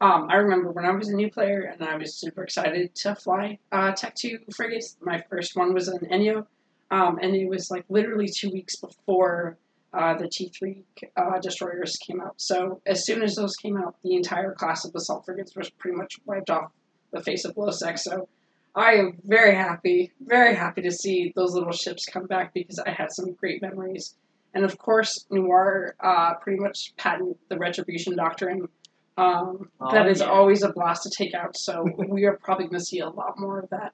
Um, 0.01 0.29
I 0.31 0.37
remember 0.37 0.71
when 0.71 0.87
I 0.87 0.93
was 0.93 1.09
a 1.09 1.15
new 1.15 1.31
player 1.31 1.63
and 1.63 1.83
I 1.87 1.97
was 1.97 2.15
super 2.15 2.43
excited 2.43 2.95
to 2.97 3.15
fly 3.15 3.59
uh, 3.71 3.93
Tech 3.93 4.15
2 4.15 4.39
frigates. 4.55 4.97
My 5.01 5.23
first 5.29 5.57
one 5.57 5.75
was 5.75 5.89
an 5.89 6.01
Enyo, 6.11 6.47
um, 6.91 7.19
and 7.21 7.37
it 7.37 7.49
was 7.49 7.71
like 7.71 7.85
literally 7.89 8.29
two 8.29 8.51
weeks 8.51 8.77
before 8.77 9.59
uh, 9.93 10.15
the 10.15 10.25
T3 10.25 10.83
uh, 11.17 11.39
destroyers 11.41 11.97
came 11.97 12.21
out. 12.21 12.35
So 12.39 12.81
as 12.87 13.05
soon 13.05 13.23
as 13.23 13.35
those 13.35 13.57
came 13.57 13.77
out, 13.77 13.97
the 14.03 14.15
entire 14.15 14.53
class 14.53 14.85
of 14.85 14.95
assault 14.95 15.27
frigates 15.27 15.55
was 15.55 15.69
pretty 15.71 15.97
much 15.97 16.19
wiped 16.25 16.51
off 16.51 16.71
the 17.13 17.21
face 17.21 17.45
of 17.45 17.55
Losec. 17.57 17.99
So 17.99 18.29
I 18.75 18.93
am 18.95 19.19
very 19.25 19.55
happy, 19.55 20.13
very 20.21 20.55
happy 20.55 20.83
to 20.83 20.93
see 20.93 21.33
those 21.35 21.55
little 21.55 21.73
ships 21.73 22.07
come 22.07 22.27
back 22.27 22.55
because 22.55 22.79
I 22.79 22.91
had 22.91 23.11
some 23.13 23.33
great 23.33 23.61
memories. 23.63 24.15
And 24.55 24.65
of 24.65 24.79
course, 24.79 25.27
Noir 25.31 25.95
uh, 26.01 26.35
pretty 26.35 26.59
much 26.61 26.93
patented 26.97 27.37
the 27.49 27.57
Retribution 27.59 28.17
Doctrine. 28.17 28.69
Um, 29.17 29.69
Oh, 29.81 29.93
that 29.93 30.07
is 30.09 30.21
yeah. 30.21 30.27
always 30.31 30.63
a 30.63 30.73
blast 30.73 31.03
to 31.03 31.11
take 31.11 31.35
out, 31.35 31.57
so 31.57 31.85
we 32.09 32.25
are 32.25 32.39
probably 32.43 32.67
going 32.67 32.79
to 32.79 32.85
see 32.85 33.01
a 33.01 33.09
lot 33.09 33.39
more 33.39 33.59
of 33.61 33.71
that. 33.71 33.93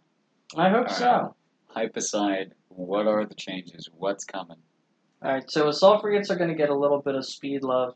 I 0.56 0.68
hope 0.68 0.88
Alright. 0.88 0.96
so. 0.96 1.34
Hype 1.68 1.96
aside, 1.96 2.52
what 2.68 3.06
are 3.06 3.24
the 3.26 3.34
changes? 3.34 3.88
What's 3.96 4.24
coming? 4.24 4.56
All 5.22 5.32
right, 5.32 5.50
so 5.50 5.68
assault 5.68 6.00
frigates 6.02 6.30
are 6.30 6.36
going 6.36 6.50
to 6.50 6.56
get 6.56 6.70
a 6.70 6.74
little 6.76 7.00
bit 7.00 7.14
of 7.14 7.26
speed 7.26 7.62
love. 7.64 7.94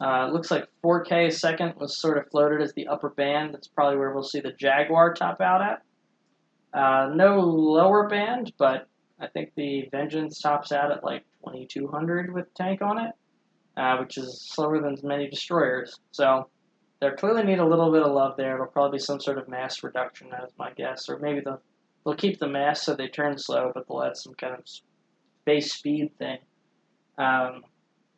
Uh, 0.00 0.26
it 0.28 0.32
looks 0.32 0.50
like 0.50 0.66
4K 0.84 1.28
a 1.28 1.30
second 1.30 1.74
was 1.76 1.98
sort 2.00 2.18
of 2.18 2.28
floated 2.30 2.60
as 2.60 2.72
the 2.74 2.88
upper 2.88 3.10
band. 3.10 3.54
That's 3.54 3.68
probably 3.68 3.98
where 3.98 4.12
we'll 4.12 4.22
see 4.24 4.40
the 4.40 4.52
Jaguar 4.52 5.14
top 5.14 5.40
out 5.40 5.62
at. 5.62 5.82
Uh, 6.76 7.10
no 7.14 7.40
lower 7.40 8.06
band, 8.06 8.52
but 8.58 8.86
I 9.18 9.28
think 9.28 9.52
the 9.56 9.88
Vengeance 9.90 10.40
tops 10.40 10.72
out 10.72 10.92
at 10.92 11.02
like 11.02 11.24
2200 11.44 12.34
with 12.34 12.52
tank 12.54 12.82
on 12.82 12.98
it, 12.98 13.12
uh, 13.78 13.96
which 13.96 14.18
is 14.18 14.42
slower 14.42 14.82
than 14.82 14.98
many 15.02 15.28
destroyers. 15.28 15.98
So 16.12 16.50
they 17.00 17.10
clearly 17.12 17.44
need 17.44 17.60
a 17.60 17.66
little 17.66 17.90
bit 17.90 18.02
of 18.02 18.12
love 18.12 18.36
there. 18.36 18.56
It'll 18.56 18.66
probably 18.66 18.98
be 18.98 19.02
some 19.02 19.20
sort 19.20 19.38
of 19.38 19.48
mass 19.48 19.82
reduction, 19.82 20.28
as 20.34 20.50
my 20.58 20.70
guess, 20.72 21.08
or 21.08 21.18
maybe 21.18 21.40
they'll 21.40 22.14
keep 22.14 22.38
the 22.38 22.48
mass 22.48 22.82
so 22.82 22.94
they 22.94 23.08
turn 23.08 23.38
slow, 23.38 23.72
but 23.74 23.88
they'll 23.88 24.02
add 24.02 24.18
some 24.18 24.34
kind 24.34 24.54
of 24.54 24.64
base 25.46 25.72
speed 25.72 26.10
thing. 26.18 26.38
Um, 27.16 27.64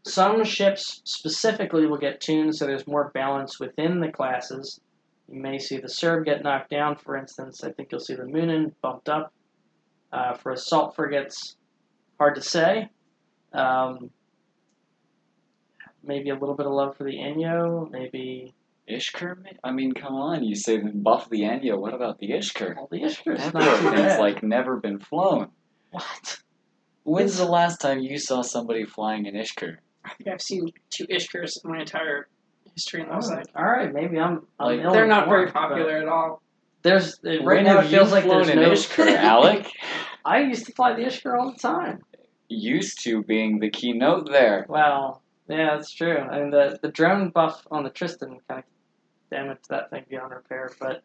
some 0.04 0.42
ships 0.42 1.00
specifically 1.04 1.86
will 1.86 1.98
get 1.98 2.20
tuned 2.20 2.56
so 2.56 2.66
there's 2.66 2.88
more 2.88 3.10
balance 3.14 3.60
within 3.60 4.00
the 4.00 4.10
classes. 4.10 4.80
You 5.30 5.40
may 5.40 5.58
see 5.58 5.76
the 5.78 5.88
Serb 5.88 6.24
get 6.24 6.42
knocked 6.42 6.70
down, 6.70 6.96
for 6.96 7.16
instance. 7.16 7.62
I 7.62 7.70
think 7.72 7.92
you'll 7.92 8.00
see 8.00 8.14
the 8.14 8.22
Moonin 8.22 8.72
bumped 8.82 9.08
up. 9.08 9.32
Uh, 10.10 10.32
for 10.32 10.52
assault 10.52 10.96
frigates, 10.96 11.56
hard 12.18 12.34
to 12.36 12.40
say. 12.40 12.88
Um, 13.52 14.10
maybe 16.02 16.30
a 16.30 16.34
little 16.34 16.54
bit 16.54 16.64
of 16.64 16.72
love 16.72 16.96
for 16.96 17.04
the 17.04 17.12
Enyo. 17.18 17.90
Maybe 17.90 18.54
Ishkur? 18.90 19.36
I 19.62 19.70
mean, 19.72 19.92
come 19.92 20.14
on. 20.14 20.44
You 20.44 20.54
say 20.56 20.78
the 20.78 20.90
buff 20.90 21.28
the 21.28 21.42
Enyo. 21.42 21.78
What 21.78 21.92
about 21.92 22.18
the 22.20 22.30
Ishkur? 22.30 22.74
well, 22.76 22.88
the 22.90 23.02
Ishkur's 23.02 23.44
That 23.44 23.54
not 23.54 23.80
too 23.80 23.90
thing's 23.90 24.00
bad. 24.00 24.20
like 24.20 24.42
never 24.42 24.76
been 24.78 24.98
flown. 24.98 25.48
what? 25.90 26.38
When's 27.04 27.36
the 27.36 27.44
last 27.44 27.80
time 27.80 28.00
you 28.00 28.18
saw 28.18 28.40
somebody 28.42 28.84
flying 28.86 29.26
an 29.26 29.34
Ishkur? 29.34 29.76
I 30.06 30.10
think 30.14 30.28
I've 30.30 30.40
seen 30.42 30.70
two 30.88 31.06
Ishkurs 31.08 31.62
in 31.64 31.70
my 31.70 31.80
entire 31.80 32.28
history 32.78 33.00
in 33.02 33.08
Oh, 33.10 33.14
low 33.14 33.20
sec. 33.20 33.46
all 33.56 33.64
right, 33.64 33.92
maybe 33.92 34.18
I'm. 34.18 34.46
I'm 34.60 34.78
Like, 34.78 34.92
They're 34.92 35.06
not 35.08 35.28
very 35.28 35.50
popular 35.50 35.96
at 35.98 36.08
all. 36.08 36.40
There's 36.82 37.18
right 37.24 37.42
when 37.44 37.64
now. 37.64 37.80
It 37.80 37.88
feels 37.88 38.12
like 38.12 38.24
flown 38.24 38.44
there's 38.46 38.48
an 38.56 38.62
no. 38.62 38.70
Ishkur, 38.70 39.06
Alec? 39.16 39.66
I 40.24 40.40
used 40.42 40.66
to 40.66 40.72
fly 40.72 40.94
the 40.94 41.02
Ishkur 41.02 41.36
all 41.38 41.52
the 41.52 41.58
time. 41.58 42.02
Used 42.48 43.02
to 43.04 43.22
being 43.24 43.58
the 43.58 43.68
keynote 43.68 44.30
there. 44.30 44.64
Well, 44.68 45.22
yeah, 45.48 45.74
that's 45.76 45.92
true. 45.92 46.18
I 46.18 46.38
mean, 46.40 46.50
the 46.50 46.78
the 46.80 46.88
drone 46.88 47.30
buff 47.30 47.66
on 47.70 47.82
the 47.82 47.90
Tristan 47.90 48.38
kind 48.48 48.60
of 48.60 48.64
damaged 49.30 49.68
that 49.70 49.90
thing 49.90 50.04
beyond 50.08 50.30
repair. 50.32 50.70
But 50.80 51.02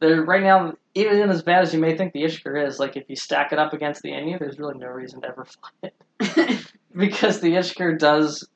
there, 0.00 0.22
right 0.22 0.42
now, 0.42 0.74
even 0.94 1.30
as 1.30 1.42
bad 1.42 1.62
as 1.62 1.74
you 1.74 1.80
may 1.80 1.96
think 1.96 2.12
the 2.12 2.22
Ishkur 2.22 2.64
is, 2.66 2.78
like 2.78 2.96
if 2.96 3.04
you 3.08 3.16
stack 3.16 3.52
it 3.52 3.58
up 3.58 3.72
against 3.72 4.02
the 4.02 4.10
Enyo, 4.12 4.38
there's 4.38 4.58
really 4.58 4.78
no 4.78 4.86
reason 4.86 5.20
to 5.22 5.28
ever 5.28 5.44
fly 5.80 5.90
it 6.30 6.66
because 6.96 7.40
the 7.40 7.54
Ishkur 7.54 7.98
does 7.98 8.48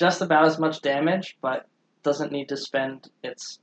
just 0.00 0.20
about 0.20 0.46
as 0.46 0.58
much 0.58 0.82
damage, 0.82 1.36
but 1.40 1.66
doesn't 2.06 2.32
need 2.32 2.48
to 2.48 2.56
spend 2.56 3.10
its 3.22 3.58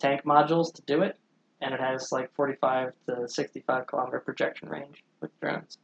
tank 0.00 0.22
modules 0.24 0.74
to 0.74 0.82
do 0.82 1.02
it, 1.02 1.16
and 1.62 1.72
it 1.72 1.80
has 1.80 2.12
like 2.12 2.34
45 2.34 2.92
to 3.06 3.28
65 3.28 3.86
kilometer 3.86 4.20
projection 4.20 4.68
range 4.68 5.02
with 5.20 5.30
drones. 5.40 5.78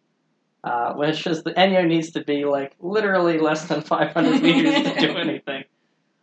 Uh, 0.62 0.94
which 0.94 1.26
is 1.26 1.42
the 1.42 1.52
Enyo 1.52 1.86
needs 1.86 2.10
to 2.12 2.24
be 2.24 2.44
like 2.46 2.74
literally 2.80 3.38
less 3.38 3.66
than 3.68 3.80
500 3.96 4.42
meters 4.42 4.92
to 4.92 4.98
do 4.98 5.16
anything. 5.26 5.64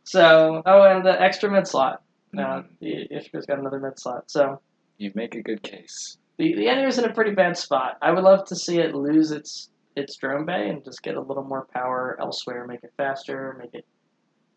So, 0.03 0.63
oh, 0.65 0.84
and 0.84 1.05
the 1.05 1.19
extra 1.22 1.49
mid 1.49 1.67
slot. 1.67 2.01
Uh, 2.38 2.63
the 2.80 3.07
Ishkur's 3.11 3.45
got 3.45 3.59
another 3.59 3.80
mid 3.80 3.99
slot. 3.99 4.32
So 4.32 4.59
You 4.97 5.11
make 5.15 5.36
a 5.36 5.41
good 5.41 5.61
case. 5.63 6.17
the 6.38 6.55
the 6.55 6.65
Enyo's 6.65 6.97
in 6.97 7.05
a 7.05 7.13
pretty 7.13 7.32
bad 7.32 7.55
spot. 7.57 7.97
I 8.01 8.11
would 8.11 8.24
love 8.24 8.45
to 8.47 8.55
see 8.55 8.80
it 8.80 8.95
lose 8.95 9.32
its 9.32 9.69
its 9.95 10.15
drone 10.15 10.45
bay 10.45 10.69
and 10.69 10.84
just 10.84 11.03
get 11.03 11.15
a 11.15 11.22
little 11.22 11.43
more 11.43 11.67
power 11.74 12.17
elsewhere. 12.19 12.65
Make 12.65 12.84
it 12.84 12.93
faster. 12.97 13.55
Make 13.59 13.74
it 13.76 13.86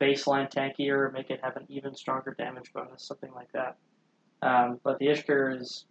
baseline 0.01 0.51
tankier. 0.53 1.13
Make 1.13 1.31
it 1.31 1.41
have 1.43 1.57
an 1.57 1.65
even 1.69 1.95
stronger 1.95 2.35
damage 2.37 2.73
bonus. 2.73 3.07
Something 3.07 3.33
like 3.35 3.51
that. 3.53 3.77
Um, 4.43 4.79
but 4.83 4.99
the 4.99 5.07
Ishkur 5.07 5.61
is 5.61 5.85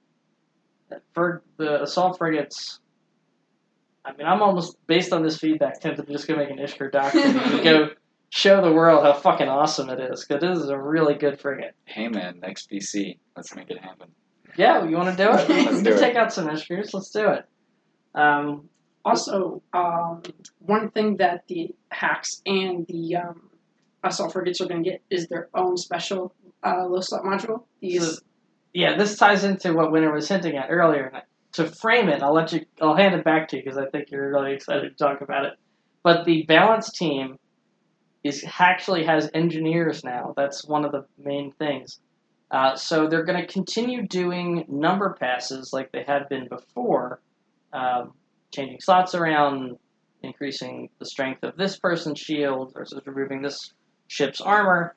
for 1.13 1.41
the 1.57 1.81
assault 1.83 2.17
frigates. 2.17 2.79
I 4.05 4.13
mean, 4.15 4.27
I'm 4.27 4.41
almost 4.41 4.77
based 4.85 5.13
on 5.13 5.23
this 5.23 5.37
feedback 5.37 5.79
tempted 5.79 6.05
to 6.05 6.11
just 6.11 6.27
go 6.27 6.35
make 6.35 6.49
an 6.49 6.57
Ishkur 6.57 6.91
doctrine 6.91 7.37
and 7.37 7.63
go 7.63 7.89
show 8.29 8.61
the 8.61 8.71
world 8.71 9.03
how 9.05 9.13
fucking 9.13 9.47
awesome 9.47 9.89
it 9.89 9.99
is 9.99 10.25
because 10.25 10.41
this 10.41 10.57
is 10.59 10.69
a 10.69 10.77
really 10.77 11.13
good 11.15 11.39
frigate. 11.39 11.73
Hey 11.85 12.07
man, 12.09 12.39
next 12.41 12.69
BC. 12.69 13.17
Let's 13.35 13.55
make 13.55 13.69
it 13.69 13.79
happen. 13.79 14.09
Yeah, 14.57 14.85
you 14.87 14.95
want 14.97 15.17
to 15.17 15.23
do 15.23 15.29
it? 15.31 15.49
Let's 15.49 15.77
do 15.81 15.83
can 15.89 15.93
it. 15.93 15.99
take 15.99 16.15
out 16.15 16.33
some 16.33 16.47
Ishkurs. 16.47 16.93
Let's 16.93 17.09
do 17.11 17.29
it. 17.29 17.45
Um, 18.13 18.69
Also, 19.05 19.61
um, 19.73 20.21
one 20.59 20.89
thing 20.91 21.17
that 21.17 21.43
the 21.47 21.73
HACs 21.91 22.41
and 22.45 22.85
the 22.87 23.17
um, 23.17 23.49
assault 24.03 24.33
frigates 24.33 24.61
are 24.61 24.67
going 24.67 24.83
to 24.83 24.89
get 24.91 25.01
is 25.09 25.27
their 25.27 25.49
own 25.53 25.77
special 25.77 26.33
uh, 26.63 26.85
low 26.85 27.01
slot 27.01 27.23
module. 27.23 27.63
These 27.81 28.05
So- 28.17 28.21
yeah, 28.73 28.97
this 28.97 29.17
ties 29.17 29.43
into 29.43 29.73
what 29.73 29.91
Winter 29.91 30.11
was 30.11 30.27
hinting 30.27 30.57
at 30.57 30.67
earlier. 30.69 31.21
To 31.53 31.67
frame 31.67 32.09
it, 32.09 32.23
I'll 32.23 32.33
let 32.33 32.51
you. 32.51 32.65
I'll 32.81 32.95
hand 32.95 33.13
it 33.13 33.23
back 33.23 33.49
to 33.49 33.57
you 33.57 33.63
because 33.63 33.77
I 33.77 33.85
think 33.85 34.09
you're 34.09 34.31
really 34.31 34.53
excited 34.53 34.97
to 34.97 35.03
talk 35.03 35.21
about 35.21 35.45
it. 35.45 35.53
But 36.01 36.25
the 36.25 36.43
balance 36.47 36.91
team 36.91 37.37
is 38.23 38.43
actually 38.59 39.05
has 39.05 39.29
engineers 39.35 40.03
now. 40.03 40.33
That's 40.35 40.65
one 40.65 40.85
of 40.85 40.91
the 40.91 41.05
main 41.23 41.51
things. 41.51 41.99
Uh, 42.49 42.75
so 42.75 43.07
they're 43.07 43.23
going 43.25 43.39
to 43.39 43.51
continue 43.51 44.07
doing 44.07 44.65
number 44.67 45.15
passes 45.19 45.71
like 45.73 45.91
they 45.91 46.03
had 46.03 46.27
been 46.29 46.47
before, 46.47 47.19
um, 47.73 48.13
changing 48.51 48.79
slots 48.79 49.13
around, 49.13 49.77
increasing 50.23 50.89
the 50.99 51.05
strength 51.05 51.43
of 51.43 51.57
this 51.57 51.77
person's 51.77 52.19
shield 52.19 52.73
versus 52.73 53.01
removing 53.05 53.41
this 53.41 53.73
ship's 54.07 54.41
armor. 54.41 54.95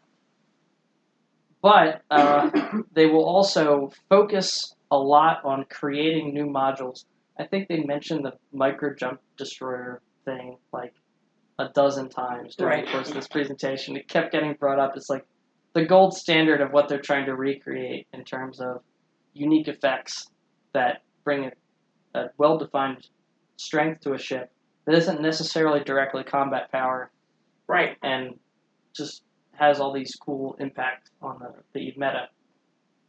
But 1.63 2.03
uh, 2.11 2.51
they 2.93 3.07
will 3.07 3.25
also 3.25 3.91
focus 4.09 4.75
a 4.91 4.99
lot 4.99 5.45
on 5.45 5.65
creating 5.69 6.33
new 6.33 6.47
modules. 6.47 7.05
I 7.39 7.45
think 7.45 7.69
they 7.69 7.83
mentioned 7.83 8.25
the 8.25 8.33
micro 8.53 8.95
jump 8.95 9.21
destroyer 9.37 10.01
thing 10.25 10.57
like 10.73 10.95
a 11.59 11.69
dozen 11.75 12.09
times 12.09 12.57
during 12.57 12.79
Right. 12.79 12.87
the 12.87 12.93
course 12.93 13.09
of 13.09 13.15
this 13.15 13.29
presentation. 13.29 13.97
It 13.97 14.09
kept 14.09 14.33
getting 14.33 14.55
brought 14.55 14.79
up. 14.79 14.97
It's 14.97 15.09
like 15.11 15.27
the 15.75 15.85
gold 15.85 16.15
standard 16.15 16.61
of 16.61 16.73
what 16.73 16.89
they're 16.89 17.01
trying 17.01 17.27
to 17.27 17.35
recreate 17.35 18.07
in 18.13 18.25
terms 18.25 18.61
of 18.61 18.83
unique 19.35 19.69
effects 19.69 20.29
that 20.73 21.03
bring 21.25 21.51
a, 22.15 22.19
a 22.19 22.31
well 22.39 22.59
defined 22.59 23.09
strength 23.57 24.03
to 24.03 24.13
a 24.13 24.19
ship 24.19 24.51
that 24.87 24.95
isn't 24.95 25.21
necessarily 25.21 25.81
directly 25.83 26.23
combat 26.23 26.71
power 26.71 27.11
right. 27.67 27.97
and 28.03 28.39
just 28.97 29.23
has 29.53 29.81
all 29.81 29.93
these 29.93 30.15
cool 30.17 30.57
impact 30.61 31.11
on 31.23 31.39
the, 31.39 31.55
the 31.73 31.93
meta. 31.97 32.29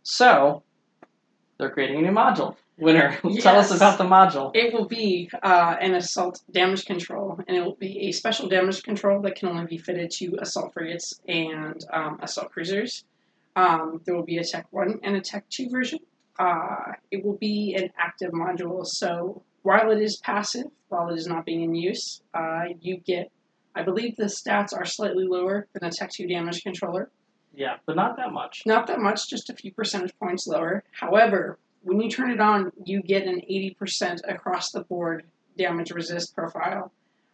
So, 0.03 0.63
they're 1.57 1.69
creating 1.71 1.97
a 1.99 2.01
new 2.01 2.11
module. 2.15 2.55
Winter, 2.77 3.17
tell 3.39 3.57
us 3.57 3.71
about 3.71 3.97
the 3.97 4.03
module. 4.03 4.51
It 4.53 4.71
will 4.71 4.85
be 4.85 5.29
uh, 5.41 5.75
an 5.81 5.95
assault 5.95 6.41
damage 6.51 6.85
control, 6.85 7.39
and 7.47 7.57
it 7.57 7.61
will 7.65 7.75
be 7.75 8.07
a 8.07 8.11
special 8.11 8.47
damage 8.47 8.83
control 8.83 9.21
that 9.23 9.35
can 9.35 9.49
only 9.49 9.65
be 9.65 9.77
fitted 9.79 10.11
to 10.11 10.37
assault 10.39 10.73
frigates 10.73 11.19
and 11.27 11.83
um, 11.91 12.19
assault 12.21 12.51
cruisers. 12.51 13.03
Um, 13.55 14.01
there 14.05 14.15
will 14.15 14.23
be 14.25 14.37
a 14.37 14.43
Tech 14.43 14.67
1 14.69 14.99
and 15.03 15.15
a 15.15 15.21
Tech 15.21 15.49
2 15.49 15.69
version. 15.69 15.99
uh, 16.39 16.93
it 17.11 17.25
will 17.25 17.37
be 17.37 17.75
an 17.75 17.89
active 17.97 18.31
module. 18.31 18.85
So 18.85 19.41
while 19.63 19.91
it 19.91 20.01
is 20.01 20.17
passive, 20.17 20.67
while 20.89 21.09
it 21.09 21.17
is 21.17 21.27
not 21.27 21.45
being 21.45 21.63
in 21.63 21.75
use, 21.75 22.21
uh, 22.33 22.65
you 22.79 22.97
get, 22.97 23.31
I 23.77 23.83
believe 23.83 24.15
the 24.15 24.23
stats 24.23 24.73
are 24.75 24.85
slightly 24.85 25.23
lower 25.23 25.67
than 25.73 25.87
the 25.87 25.95
Tech 25.95 26.09
2 26.09 26.27
damage 26.27 26.63
controller. 26.63 27.11
Yeah, 27.53 27.75
but 27.85 27.95
not 27.95 28.17
that 28.17 28.31
much. 28.31 28.63
Not 28.65 28.87
that 28.87 28.99
much, 28.99 29.29
just 29.29 29.51
a 29.51 29.53
few 29.53 29.71
percentage 29.71 30.17
points 30.17 30.47
lower. 30.47 30.83
However, 30.91 31.59
when 31.83 32.01
you 32.01 32.09
turn 32.09 32.31
it 32.31 32.39
on, 32.39 32.71
you 32.83 33.03
get 33.03 33.27
an 33.27 33.41
80% 33.47 34.21
across 34.27 34.71
the 34.71 34.81
board 34.81 35.25
damage 35.59 35.91
resist 35.91 36.35
profile, 36.35 36.91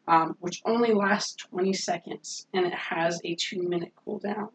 um, 0.10 0.36
which 0.42 0.62
only 0.66 0.94
lasts 0.94 1.36
20 1.36 1.72
seconds 1.72 2.46
and 2.54 2.66
it 2.66 2.74
has 2.74 3.22
a 3.24 3.36
two 3.36 3.62
minute 3.62 3.94
cooldown. 4.06 4.50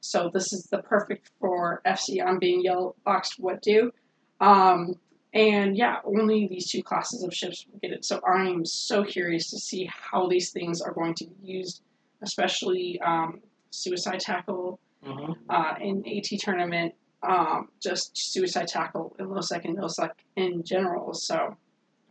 So 0.00 0.30
this 0.32 0.50
is 0.54 0.64
the 0.70 0.78
perfect 0.78 1.30
for 1.40 1.82
FC 1.86 2.24
on 2.24 2.38
being 2.38 2.62
yellow 2.62 2.94
boxed 3.04 3.38
what 3.38 3.60
do. 3.60 3.92
Um, 4.40 4.94
and 5.34 5.76
yeah, 5.76 5.96
only 6.04 6.46
these 6.46 6.70
two 6.70 6.82
classes 6.82 7.24
of 7.24 7.34
ships 7.34 7.66
will 7.70 7.80
get 7.80 7.90
it. 7.90 8.04
So 8.04 8.20
I'm 8.24 8.64
so 8.64 9.04
curious 9.04 9.50
to 9.50 9.58
see 9.58 9.90
how 9.92 10.28
these 10.28 10.50
things 10.50 10.80
are 10.80 10.92
going 10.92 11.14
to 11.14 11.26
be 11.26 11.34
used, 11.42 11.82
especially 12.22 13.00
um, 13.00 13.40
suicide 13.70 14.20
tackle 14.20 14.78
hmm 15.04 15.32
uh, 15.50 15.74
in 15.80 16.02
AT 16.06 16.40
tournament, 16.40 16.94
um, 17.22 17.68
just 17.82 18.16
suicide 18.16 18.68
tackle 18.68 19.14
in 19.18 19.28
low 19.28 19.42
second 19.42 19.74
no 19.74 19.88
sec 19.88 20.16
in 20.36 20.62
general. 20.62 21.12
So 21.12 21.56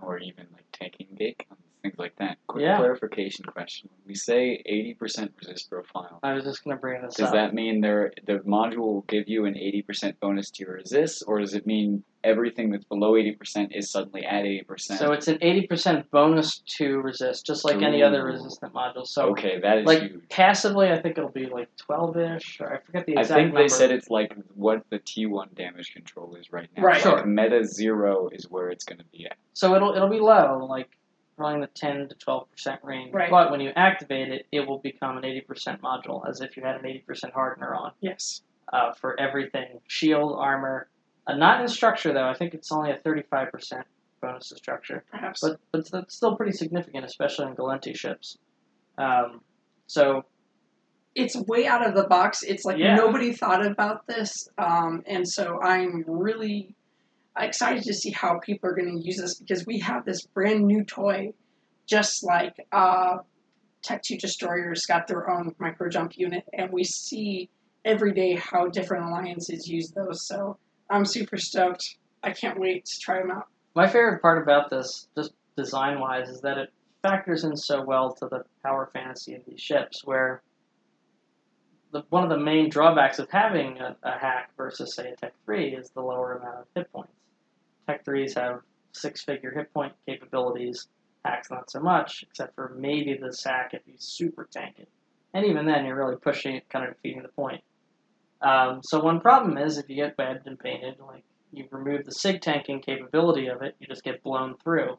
or 0.02 0.20
even 0.20 0.46
like 0.54 0.66
tanking 0.74 1.08
guns, 1.18 1.63
things 1.84 1.96
like 2.00 2.16
that. 2.16 2.38
Quick 2.48 2.64
Yeah. 2.64 2.78
clarification 2.78 3.46
question: 3.46 3.90
When 3.92 4.08
we 4.08 4.16
say 4.16 4.64
eighty 4.66 4.94
percent 4.96 5.34
resist 5.38 5.70
profile, 5.70 6.20
I 6.24 6.34
was 6.34 6.46
just 6.46 6.64
gonna 6.64 6.78
bring 6.78 7.02
this 7.04 7.16
does 7.16 7.28
up. 7.28 7.34
Does 7.34 7.34
that 7.34 7.54
mean 7.54 7.82
there 7.82 8.12
the 8.26 8.40
module 8.40 8.78
will 8.78 9.02
give 9.08 9.28
you 9.28 9.46
an 9.46 9.56
eighty 9.58 9.82
percent 9.84 10.20
bonus 10.20 10.50
to 10.52 10.64
your 10.64 10.76
resist, 10.76 11.24
or 11.28 11.40
does 11.40 11.54
it 11.54 11.68
mean 11.68 12.04
everything 12.24 12.72
that's 12.72 12.86
below 12.86 13.18
eighty 13.18 13.34
percent 13.34 13.74
is 13.76 13.92
suddenly 13.92 14.26
at 14.26 14.46
eighty 14.46 14.64
percent? 14.64 15.00
So 15.00 15.12
it's 15.12 15.28
an 15.28 15.38
eighty 15.42 15.68
percent 15.68 16.10
bonus 16.10 16.60
to 16.78 17.00
resist, 17.02 17.46
just 17.46 17.66
like 17.66 17.82
any 17.82 18.02
other 18.02 18.24
resistant 18.26 18.74
module. 18.74 19.06
So 19.06 19.30
okay, 19.32 19.60
that 19.60 19.80
is 19.80 19.86
like 19.86 20.04
huge. 20.04 20.30
passively, 20.30 20.90
I 20.90 21.02
think 21.02 21.18
it'll 21.18 21.30
be 21.30 21.46
like 21.48 21.68
twelve 21.76 22.18
ish, 22.18 22.60
or 22.62 22.74
I 22.74 22.80
forget 22.80 23.06
the 23.06 23.14
exact. 23.14 23.32
I 23.32 23.36
think 23.36 23.48
number. 23.54 23.62
they 23.64 23.68
said 23.68 23.92
it's 23.92 24.10
like 24.10 24.34
what 24.56 24.84
the 24.90 25.00
T1 25.00 25.54
damage 25.56 25.92
control 25.94 26.36
is 26.36 26.52
right 26.52 26.70
now. 26.78 26.84
Right. 26.84 26.94
Like 26.94 27.18
Sure. 27.18 27.26
meta 27.26 27.66
zero 27.66 28.30
is 28.32 28.50
where 28.50 28.70
it's 28.70 28.86
going 28.86 29.00
to 29.00 29.06
be 29.12 29.26
at. 29.26 29.36
So 29.54 29.76
it'll 29.76 29.94
it'll 29.94 30.10
be 30.10 30.20
low, 30.22 30.66
like 30.70 30.90
probably 31.36 31.56
in 31.56 31.62
the 31.62 31.68
ten 31.68 32.08
to 32.10 32.16
twelve 32.16 32.50
percent 32.52 32.80
range. 32.84 33.14
Right. 33.14 33.30
But 33.30 33.52
when 33.52 33.60
you 33.62 33.72
activate 33.76 34.30
it, 34.30 34.46
it 34.52 34.68
will 34.68 34.80
become 34.80 35.18
an 35.18 35.26
eighty 35.26 35.42
percent 35.42 35.82
module, 35.82 36.28
as 36.28 36.42
if 36.42 36.56
you 36.58 36.64
had 36.64 36.76
an 36.76 36.86
eighty 36.86 37.00
percent 37.00 37.34
hardener 37.34 37.74
on 37.76 37.92
yes, 38.02 38.42
uh, 38.72 38.94
for 38.94 39.20
everything: 39.20 39.80
shield, 39.88 40.36
armor. 40.40 40.88
Uh, 41.26 41.36
not 41.36 41.62
in 41.62 41.68
structure 41.68 42.14
though. 42.14 42.28
I 42.28 42.34
think 42.34 42.54
it's 42.54 42.72
only 42.72 42.92
a 42.92 42.98
thirty-five 42.98 43.52
percent 43.52 43.86
bonus 44.22 44.50
to 44.50 44.56
structure, 44.56 45.04
perhaps. 45.12 45.42
but 45.42 45.60
but 45.72 45.90
that's 45.92 46.16
still 46.16 46.36
pretty 46.36 46.52
significant, 46.54 47.06
especially 47.06 47.48
in 47.48 47.56
Gallente 47.56 47.96
ships. 47.96 48.38
Um, 48.98 49.42
so 49.88 50.26
it's 51.16 51.36
way 51.36 51.68
out 51.68 51.86
of 51.88 51.94
the 51.96 52.04
box. 52.08 52.44
It's 52.44 52.66
like 52.66 52.78
Yeah. 52.78 52.96
nobody 52.96 53.34
thought 53.34 53.66
about 53.66 54.08
this, 54.08 54.50
um, 54.58 55.04
and 55.06 55.28
so 55.28 55.62
I'm 55.62 56.04
really 56.08 56.76
excited 57.38 57.84
to 57.84 57.94
see 57.94 58.12
how 58.12 58.40
people 58.40 58.70
are 58.70 58.76
going 58.76 58.98
to 58.98 59.06
use 59.06 59.18
this 59.18 59.36
because 59.36 59.66
we 59.66 59.80
have 59.80 60.06
this 60.06 60.22
brand 60.22 60.66
new 60.66 60.84
toy, 60.84 61.34
just 61.88 62.24
like 62.24 62.56
uh, 62.72 63.18
Tech 63.82 64.04
Two 64.04 64.18
Destroyers 64.18 64.86
got 64.86 65.08
their 65.08 65.30
own 65.30 65.56
micro 65.60 65.90
jump 65.90 66.18
unit, 66.18 66.44
and 66.54 66.72
we 66.72 66.84
see 66.84 67.50
every 67.86 68.14
day 68.14 68.36
how 68.36 68.68
different 68.68 69.06
alliances 69.06 69.68
use 69.68 69.92
those. 69.92 70.26
So 70.26 70.58
I'm 70.90 71.06
super 71.06 71.38
stoked. 71.38 71.98
I 72.24 72.32
can't 72.32 72.60
wait 72.60 72.86
to 72.86 73.00
try 73.00 73.20
them 73.20 73.32
out. 73.32 73.48
My 73.76 73.88
favorite 73.88 74.22
part 74.22 74.42
about 74.42 74.70
this, 74.70 75.08
just 75.16 75.34
design 75.58 76.00
wise, 76.00 76.30
is 76.30 76.42
that 76.42 76.58
it 76.58 76.70
factors 77.02 77.44
in 77.44 77.58
so 77.58 77.84
well 77.84 78.14
to 78.14 78.28
the 78.28 78.44
power 78.64 78.90
fantasy 78.94 79.36
of 79.36 79.42
these 79.46 79.60
ships, 79.60 80.06
where 80.06 80.42
the, 81.92 82.04
one 82.10 82.24
of 82.24 82.30
the 82.30 82.38
main 82.38 82.70
drawbacks 82.70 83.20
of 83.20 83.30
having 83.30 83.80
a, 83.80 83.96
a 84.04 84.12
HAC 84.12 84.52
versus, 84.56 84.96
say, 84.96 85.10
a 85.12 85.16
Tech 85.16 85.34
3 85.46 85.76
is 85.76 85.90
the 85.92 86.02
lower 86.02 86.38
amount 86.38 86.60
of 86.60 86.66
hit 86.76 86.92
points. 86.92 87.12
Tech 87.88 88.06
3s 88.06 88.36
have 88.36 88.62
six 88.92 89.24
figure 89.24 89.52
hit 89.52 89.74
point 89.74 89.94
capabilities, 90.08 90.88
HACs 91.26 91.52
not 91.52 91.70
so 91.70 91.80
much, 91.80 92.24
except 92.24 92.56
for 92.56 92.74
maybe 92.78 93.16
the 93.16 93.34
sack 93.34 93.74
if 93.74 93.82
you 93.86 93.96
super 93.98 94.48
tank 94.52 94.76
it. 94.80 94.90
And 95.34 95.46
even 95.46 95.66
then, 95.66 95.86
you're 95.86 95.96
really 95.96 96.18
pushing 96.18 96.56
it, 96.56 96.70
kind 96.70 96.88
of 96.88 96.96
defeating 96.96 97.24
the 97.24 97.30
point. 97.30 97.62
Um, 98.42 98.82
so, 98.84 99.02
one 99.02 99.20
problem 99.20 99.58
is 99.58 99.78
if 99.78 99.90
you 99.90 99.96
get 99.96 100.18
webbed 100.18 100.48
and 100.48 100.60
painted, 100.60 101.00
like 101.00 101.24
you 101.52 101.66
remove 101.72 102.06
the 102.06 102.12
sig 102.12 102.42
tanking 102.42 102.82
capability 102.82 103.48
of 103.48 103.62
it, 103.62 103.76
you 103.80 103.88
just 103.88 104.04
get 104.04 104.22
blown 104.22 104.58
through. 104.58 104.98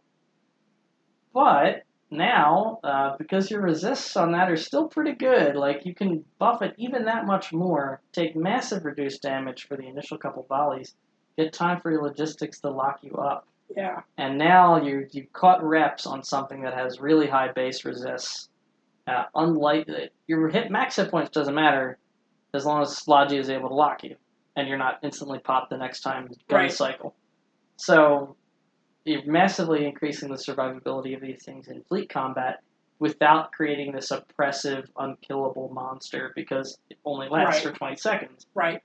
But 1.33 1.85
now, 2.11 2.79
uh, 2.83 3.17
because 3.17 3.51
your 3.51 3.61
resists 3.61 4.17
on 4.17 4.33
that 4.33 4.51
are 4.51 4.57
still 4.57 4.89
pretty 4.89 5.13
good, 5.13 5.57
like 5.57 5.85
you 5.85 5.95
can 5.95 6.25
buff 6.39 6.63
it 6.63 6.75
even 6.79 7.05
that 7.05 7.27
much 7.27 7.53
more, 7.53 8.01
take 8.13 8.37
massive 8.37 8.85
reduced 8.85 9.23
damage 9.23 9.67
for 9.67 9.77
the 9.77 9.87
initial 9.87 10.17
couple 10.17 10.45
volleys, 10.49 10.95
get 11.37 11.53
time 11.53 11.81
for 11.81 11.91
your 11.91 12.03
logistics 12.03 12.61
to 12.61 12.71
lock 12.71 13.01
you 13.03 13.13
up. 13.15 13.47
Yeah, 13.77 14.03
And 14.19 14.39
now 14.39 14.81
you 14.83 15.09
you've 15.11 15.33
caught 15.33 15.65
reps 15.65 16.07
on 16.07 16.23
something 16.23 16.63
that 16.63 16.75
has 16.75 17.01
really 17.01 17.27
high 17.27 17.51
base 17.51 17.85
resists. 17.85 18.49
Uh, 19.07 19.25
unlike 19.35 19.89
your 20.27 20.49
hit 20.49 20.71
max 20.71 20.97
hit 20.97 21.11
points 21.11 21.31
doesn't 21.31 21.55
matter 21.55 21.99
as 22.55 22.65
long 22.65 22.83
as 22.83 23.07
Logi 23.09 23.37
is 23.37 23.51
able 23.51 23.69
to 23.71 23.75
lock 23.75 24.05
you, 24.05 24.17
and 24.55 24.69
you're 24.69 24.79
not 24.79 24.99
instantly 25.03 25.39
popped 25.41 25.71
the 25.71 25.77
next 25.77 26.01
time 26.03 26.29
gun 26.49 26.61
Right. 26.61 26.73
cycle. 26.73 27.15
So 27.77 28.37
you're 29.05 29.25
massively 29.27 29.85
increasing 29.87 30.29
the 30.31 30.37
survivability 30.37 31.15
of 31.17 31.21
these 31.21 31.43
things 31.45 31.67
in 31.69 31.83
fleet 31.85 32.09
combat 32.09 32.61
without 33.01 33.51
creating 33.53 33.93
this 33.93 34.11
oppressive, 34.13 34.89
unkillable 34.97 35.69
monster 35.71 36.33
because 36.37 36.79
it 36.91 36.99
only 37.05 37.29
lasts 37.29 37.65
Right. 37.65 37.73
for 37.73 37.79
20 37.79 37.97
seconds. 37.97 38.47
right. 38.55 38.83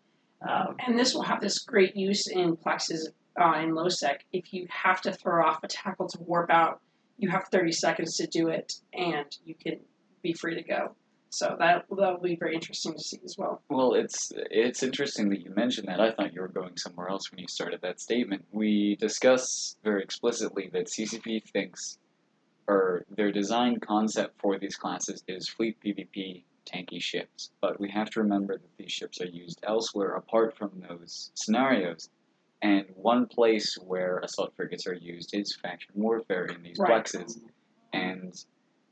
Um, 0.48 0.76
And 0.86 0.98
this 0.98 1.14
will 1.14 1.24
have 1.24 1.42
this 1.42 1.60
great 1.60 1.96
use 1.96 2.28
in 2.28 2.56
plexes 2.56 3.08
uh, 3.40 3.60
in 3.62 3.76
low 3.76 3.90
sec. 3.90 4.26
If 4.32 4.54
you 4.54 4.68
have 4.70 5.02
to 5.02 5.12
throw 5.12 5.46
off 5.46 5.64
a 5.64 5.68
tackle 5.68 6.08
to 6.08 6.20
warp 6.22 6.50
out, 6.50 6.82
you 7.18 7.30
have 7.30 7.48
30 7.52 7.72
seconds 7.74 8.16
to 8.18 8.28
do 8.28 8.48
it, 8.48 8.74
and 8.94 9.26
you 9.46 9.56
can 9.56 9.80
be 10.22 10.34
free 10.34 10.56
to 10.56 10.64
go. 10.64 10.96
So 11.32 11.56
that 11.60 11.86
that 11.90 12.14
will 12.14 12.20
be 12.20 12.36
very 12.36 12.56
interesting 12.56 12.94
to 12.94 13.00
see 13.00 13.20
as 13.24 13.38
well. 13.38 13.62
Well, 13.70 13.94
it's 13.94 14.32
it's 14.36 14.82
interesting 14.82 15.30
that 15.30 15.42
you 15.42 15.52
mentioned 15.56 15.88
that. 15.88 16.00
I 16.00 16.12
thought 16.12 16.34
you 16.34 16.42
were 16.42 16.48
going 16.48 16.76
somewhere 16.76 17.08
else 17.08 17.32
when 17.32 17.40
you 17.40 17.48
started 17.48 17.82
that 17.82 18.00
statement. 18.00 18.46
We 18.52 18.96
discuss 18.96 19.76
very 19.84 20.02
explicitly 20.02 20.72
that 20.74 20.88
CCP 20.88 21.44
thinks, 21.44 22.00
or 22.68 23.06
their 23.16 23.32
design 23.32 23.80
concept 23.80 24.40
for 24.40 24.58
these 24.58 24.76
classes 24.76 25.24
is 25.28 25.48
fleet 25.48 25.78
PvP 25.86 26.46
tanky 26.66 27.02
ships. 27.02 27.52
But 27.62 27.80
we 27.80 27.90
have 27.92 28.10
to 28.12 28.22
remember 28.22 28.58
that 28.58 28.78
these 28.78 28.92
ships 28.92 29.22
are 29.22 29.28
used 29.28 29.60
elsewhere 29.64 30.16
apart 30.16 30.58
from 30.58 30.84
those 30.88 31.32
scenarios. 31.36 32.10
And 32.62 32.86
one 32.96 33.26
place 33.28 33.78
where 33.86 34.20
assault 34.20 34.54
frigates 34.56 34.86
are 34.86 34.94
used 34.94 35.34
is 35.34 35.56
faction 35.56 35.94
warfare 35.96 36.46
in 36.46 36.62
these 36.62 36.78
Right. 36.78 37.06
plexes. 37.06 37.40
And 37.94 38.34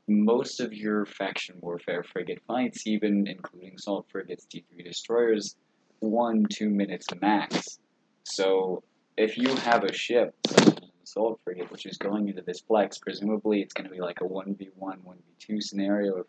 most 0.08 0.60
of 0.60 0.72
your 0.72 1.04
faction 1.04 1.56
warfare 1.60 2.02
frigate 2.02 2.40
fights, 2.46 2.86
even 2.86 3.26
including 3.26 3.74
assault 3.74 4.06
frigates, 4.10 4.46
T3 4.46 4.82
destroyers, 4.84 5.56
one, 6.00 6.46
two 6.50 6.70
minutes 6.70 7.06
max. 7.20 7.78
So 8.24 8.82
if 9.16 9.36
you 9.36 9.54
have 9.56 9.84
a 9.84 9.92
ship, 9.92 10.34
such 10.46 10.60
as 10.68 10.76
an 10.78 10.90
assault 11.02 11.40
frigate, 11.44 11.70
which 11.70 11.86
is 11.86 11.98
going 11.98 12.28
into 12.28 12.40
this 12.42 12.62
plex, 12.62 13.00
presumably 13.00 13.60
it's 13.60 13.74
going 13.74 13.86
to 13.88 13.92
be 13.94 14.00
like 14.00 14.20
a 14.20 14.24
1v1, 14.24 14.70
1v2 14.78 15.62
scenario 15.62 16.18
if 16.18 16.26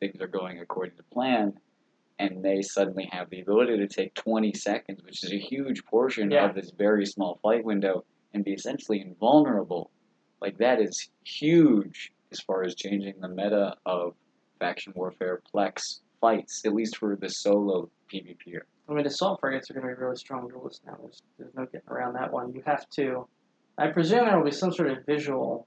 things 0.00 0.20
are 0.20 0.28
going 0.28 0.60
according 0.60 0.96
to 0.96 1.02
plan, 1.04 1.54
and 2.18 2.44
they 2.44 2.62
suddenly 2.62 3.08
have 3.12 3.30
the 3.30 3.40
ability 3.40 3.76
to 3.78 3.86
take 3.86 4.14
20 4.14 4.52
seconds, 4.54 5.02
which 5.04 5.22
is 5.24 5.32
a 5.32 5.38
huge 5.38 5.84
portion 5.84 6.30
Yeah. 6.30 6.48
of 6.48 6.54
this 6.54 6.70
very 6.70 7.06
small 7.06 7.38
flight 7.42 7.64
window, 7.64 8.04
and 8.34 8.44
be 8.44 8.52
essentially 8.52 9.00
invulnerable. 9.00 9.90
Like, 10.40 10.58
that 10.58 10.80
is 10.80 11.10
huge 11.24 12.12
as 12.30 12.40
far 12.40 12.62
as 12.62 12.74
changing 12.74 13.20
the 13.20 13.28
meta 13.28 13.76
of 13.86 14.14
faction 14.58 14.92
warfare 14.96 15.40
plex 15.54 16.00
fights, 16.20 16.62
at 16.64 16.74
least 16.74 16.96
for 16.96 17.16
the 17.16 17.28
solo 17.28 17.88
PvPer. 18.12 18.60
I 18.88 18.92
mean, 18.92 19.06
assault 19.06 19.40
frigates 19.40 19.70
are 19.70 19.74
going 19.74 19.86
to 19.88 19.94
be 19.94 20.00
really 20.02 20.16
strong 20.16 20.48
duelists 20.48 20.80
now. 20.86 20.96
There's, 21.00 21.22
there's 21.38 21.54
no 21.54 21.66
getting 21.66 21.88
around 21.88 22.14
that 22.14 22.32
one. 22.32 22.52
You 22.54 22.62
have 22.66 22.88
to. 22.90 23.28
I 23.76 23.88
presume 23.88 24.24
there 24.24 24.36
will 24.36 24.44
be 24.44 24.50
some 24.50 24.72
sort 24.72 24.90
of 24.90 25.04
visual 25.06 25.66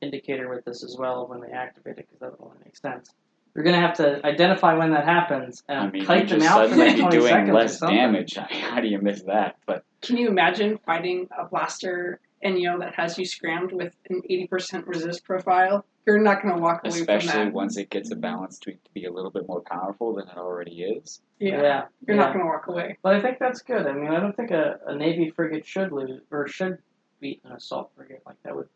indicator 0.00 0.48
with 0.48 0.64
this 0.64 0.82
as 0.82 0.96
well 0.98 1.26
when 1.28 1.40
they 1.40 1.50
activate 1.50 1.98
it, 1.98 2.06
because 2.08 2.20
that 2.20 2.30
would 2.40 2.46
only 2.46 2.56
make 2.64 2.76
sense. 2.76 3.10
You're 3.54 3.64
going 3.64 3.74
to 3.74 3.80
have 3.80 3.96
to 3.96 4.24
identify 4.24 4.74
when 4.74 4.92
that 4.92 5.04
happens 5.04 5.62
and 5.68 5.78
I 5.78 5.90
mean, 5.90 6.04
kite 6.04 6.28
them 6.28 6.42
out 6.42 6.68
for 6.68 6.76
suddenly 6.76 6.86
like 6.86 6.96
be 6.96 7.00
20 7.02 7.16
doing 7.16 7.28
seconds 7.28 7.50
or 7.50 7.54
less 7.54 7.78
something. 7.78 7.96
damage. 7.96 8.34
How 8.50 8.80
do 8.80 8.88
you 8.88 9.00
miss 9.00 9.22
that? 9.22 9.56
But 9.66 9.84
Can 10.02 10.16
you 10.16 10.28
imagine 10.28 10.78
fighting 10.86 11.28
a 11.36 11.46
blaster 11.46 12.20
and 12.42 12.58
you 12.58 12.70
know 12.70 12.78
that 12.78 12.94
has 12.94 13.18
you 13.18 13.24
scrammed 13.24 13.72
with 13.72 13.94
an 14.08 14.22
80% 14.30 14.86
resist 14.86 15.24
profile, 15.24 15.84
you're 16.06 16.18
not 16.18 16.42
going 16.42 16.54
to 16.54 16.60
walk 16.60 16.80
away 16.84 17.00
Especially 17.00 17.28
from 17.30 17.44
that. 17.46 17.52
once 17.52 17.76
it 17.76 17.90
gets 17.90 18.10
a 18.10 18.16
balance 18.16 18.58
tweak 18.58 18.82
to 18.84 18.90
be 18.92 19.04
a 19.04 19.12
little 19.12 19.30
bit 19.30 19.46
more 19.46 19.60
powerful 19.60 20.14
than 20.14 20.28
it 20.28 20.36
already 20.36 20.82
is. 20.82 21.20
Yeah, 21.38 21.84
you're 22.06 22.16
not 22.16 22.32
going 22.32 22.44
to 22.44 22.50
walk 22.50 22.66
away. 22.68 22.96
But 23.02 23.14
I 23.14 23.20
think 23.20 23.38
that's 23.38 23.60
good. 23.60 23.86
I 23.86 23.92
mean, 23.92 24.10
I 24.10 24.20
don't 24.20 24.34
think 24.34 24.50
a, 24.50 24.78
a 24.86 24.94
Navy 24.94 25.30
frigate 25.30 25.66
should 25.66 25.92
lose 25.92 26.20
or 26.30 26.48
should 26.48 26.78
beat 27.20 27.42
an 27.44 27.52
assault 27.52 27.90
frigate 27.94 28.22
like 28.24 28.36
that 28.44 28.56
would, 28.56 28.68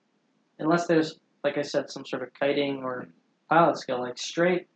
unless 0.58 0.86
there's, 0.86 1.18
like 1.42 1.56
I 1.56 1.62
said, 1.62 1.90
some 1.90 2.04
sort 2.04 2.22
of 2.22 2.34
kiting 2.34 2.82
or 2.82 3.08
pilot 3.54 3.78
skill, 3.78 4.00
like 4.00 4.18
straight 4.18 4.66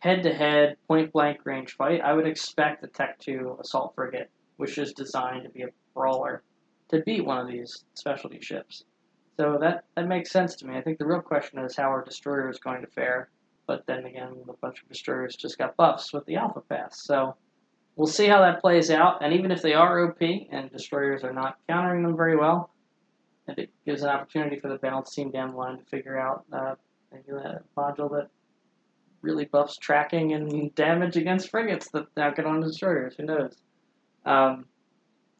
head 0.00 0.24
to 0.24 0.34
head, 0.34 0.76
point 0.88 1.12
blank 1.12 1.38
range 1.44 1.76
fight. 1.76 2.00
I 2.00 2.12
would 2.12 2.26
expect 2.26 2.82
the 2.82 2.88
Tech 2.88 3.20
2 3.20 3.58
assault 3.60 3.94
frigate, 3.94 4.28
which 4.56 4.76
is 4.76 4.92
designed 4.92 5.44
to 5.44 5.50
be 5.50 5.62
a 5.62 5.68
brawler, 5.94 6.42
to 6.88 7.00
beat 7.02 7.24
one 7.24 7.38
of 7.38 7.46
these 7.46 7.84
specialty 7.94 8.40
ships. 8.40 8.82
So 9.36 9.56
that, 9.60 9.84
that 9.94 10.08
makes 10.08 10.32
sense 10.32 10.56
to 10.56 10.66
me. 10.66 10.76
I 10.76 10.80
think 10.80 10.98
the 10.98 11.06
real 11.06 11.20
question 11.20 11.60
is 11.60 11.76
how 11.76 11.84
our 11.84 12.04
destroyer 12.04 12.50
is 12.50 12.58
going 12.58 12.80
to 12.80 12.88
fare. 12.88 13.30
But 13.68 13.86
then 13.86 14.04
again, 14.04 14.34
a 14.48 14.52
bunch 14.54 14.82
of 14.82 14.88
destroyers 14.88 15.36
just 15.36 15.56
got 15.56 15.76
buffs 15.76 16.12
with 16.12 16.26
the 16.26 16.34
Alpha 16.34 16.60
Pass. 16.60 17.04
So 17.04 17.36
we'll 17.94 18.08
see 18.08 18.26
how 18.26 18.40
that 18.40 18.60
plays 18.60 18.90
out. 18.90 19.22
And 19.22 19.32
even 19.32 19.52
if 19.52 19.62
they 19.62 19.74
are 19.74 20.08
OP 20.08 20.20
and 20.20 20.72
destroyers 20.72 21.22
are 21.22 21.32
not 21.32 21.58
countering 21.68 22.02
them 22.02 22.16
very 22.16 22.36
well, 22.36 22.70
it 23.46 23.70
gives 23.86 24.02
an 24.02 24.08
opportunity 24.08 24.58
for 24.58 24.68
the 24.68 24.78
balance 24.78 25.14
team 25.14 25.30
down 25.30 25.52
the 25.52 25.56
line 25.56 25.78
to 25.78 25.84
figure 25.84 26.18
out 26.18 26.44
uh, 26.52 26.74
maybe 27.12 27.38
a 27.38 27.60
module 27.76 28.10
that 28.10 28.28
really 29.22 29.44
buffs 29.44 29.76
tracking 29.76 30.32
and 30.32 30.74
damage 30.74 31.16
against 31.16 31.50
frigates 31.50 31.88
that 31.90 32.06
now 32.16 32.30
get 32.30 32.44
on 32.44 32.60
destroyers. 32.60 33.14
Who 33.16 33.24
knows? 33.24 33.56
Um, 34.24 34.66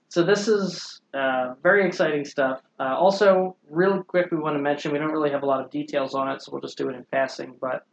so 0.09 0.23
this 0.23 0.47
is 0.47 1.01
uh, 1.15 1.55
very 1.63 1.87
exciting 1.87 2.25
stuff. 2.25 2.61
Uh, 2.79 2.95
also, 2.97 3.57
real 3.69 4.03
quick, 4.03 4.31
we 4.31 4.39
want 4.39 4.57
to 4.57 4.63
mention 4.63 4.93
we 4.93 4.99
don't 4.99 5.11
really 5.11 5.31
have 5.31 5.43
a 5.43 5.47
lot 5.47 5.65
of 5.65 5.71
details 5.71 6.15
on 6.15 6.29
it, 6.29 6.43
so 6.43 6.53
we'll 6.53 6.61
just 6.61 6.77
do 6.77 6.89
it 6.91 6.95
in 6.95 7.05
passing. 7.11 7.57
But 7.61 7.87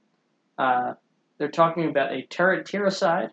uh, 0.58 0.94
they're 1.38 1.50
talking 1.50 1.90
about 1.90 2.12
a 2.12 2.24
turret 2.24 2.68
tiericide, 2.68 3.30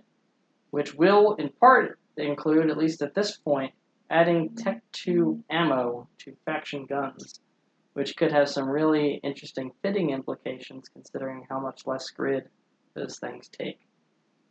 which 0.71 0.95
will, 0.95 1.35
in 1.35 1.51
part, 1.61 1.99
include, 2.17 2.71
at 2.71 2.79
least 2.79 3.03
at 3.03 3.15
this 3.15 3.37
point, 3.37 3.73
adding 4.09 4.55
Tech 4.55 4.83
2 4.93 5.43
ammo 5.51 6.09
to 6.19 6.37
faction 6.45 6.87
guns, 6.87 7.41
which 7.97 8.15
could 8.15 8.31
have 8.31 8.47
some 8.47 8.69
really 8.69 9.15
interesting 9.25 9.73
fitting 9.81 10.11
implications 10.11 10.87
considering 10.87 11.47
how 11.49 11.59
much 11.59 11.87
less 11.87 12.11
grid 12.11 12.47
those 12.93 13.19
things 13.19 13.49
take. 13.49 13.81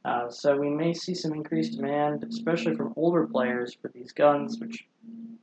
Uh, 0.03 0.27
so 0.31 0.57
we 0.57 0.67
may 0.67 0.95
see 0.95 1.13
some 1.13 1.31
increased 1.31 1.77
demand, 1.77 2.23
especially 2.27 2.75
from 2.75 2.91
older 2.95 3.27
players, 3.27 3.77
for 3.79 3.89
these 3.89 4.11
guns, 4.11 4.59
which 4.59 4.87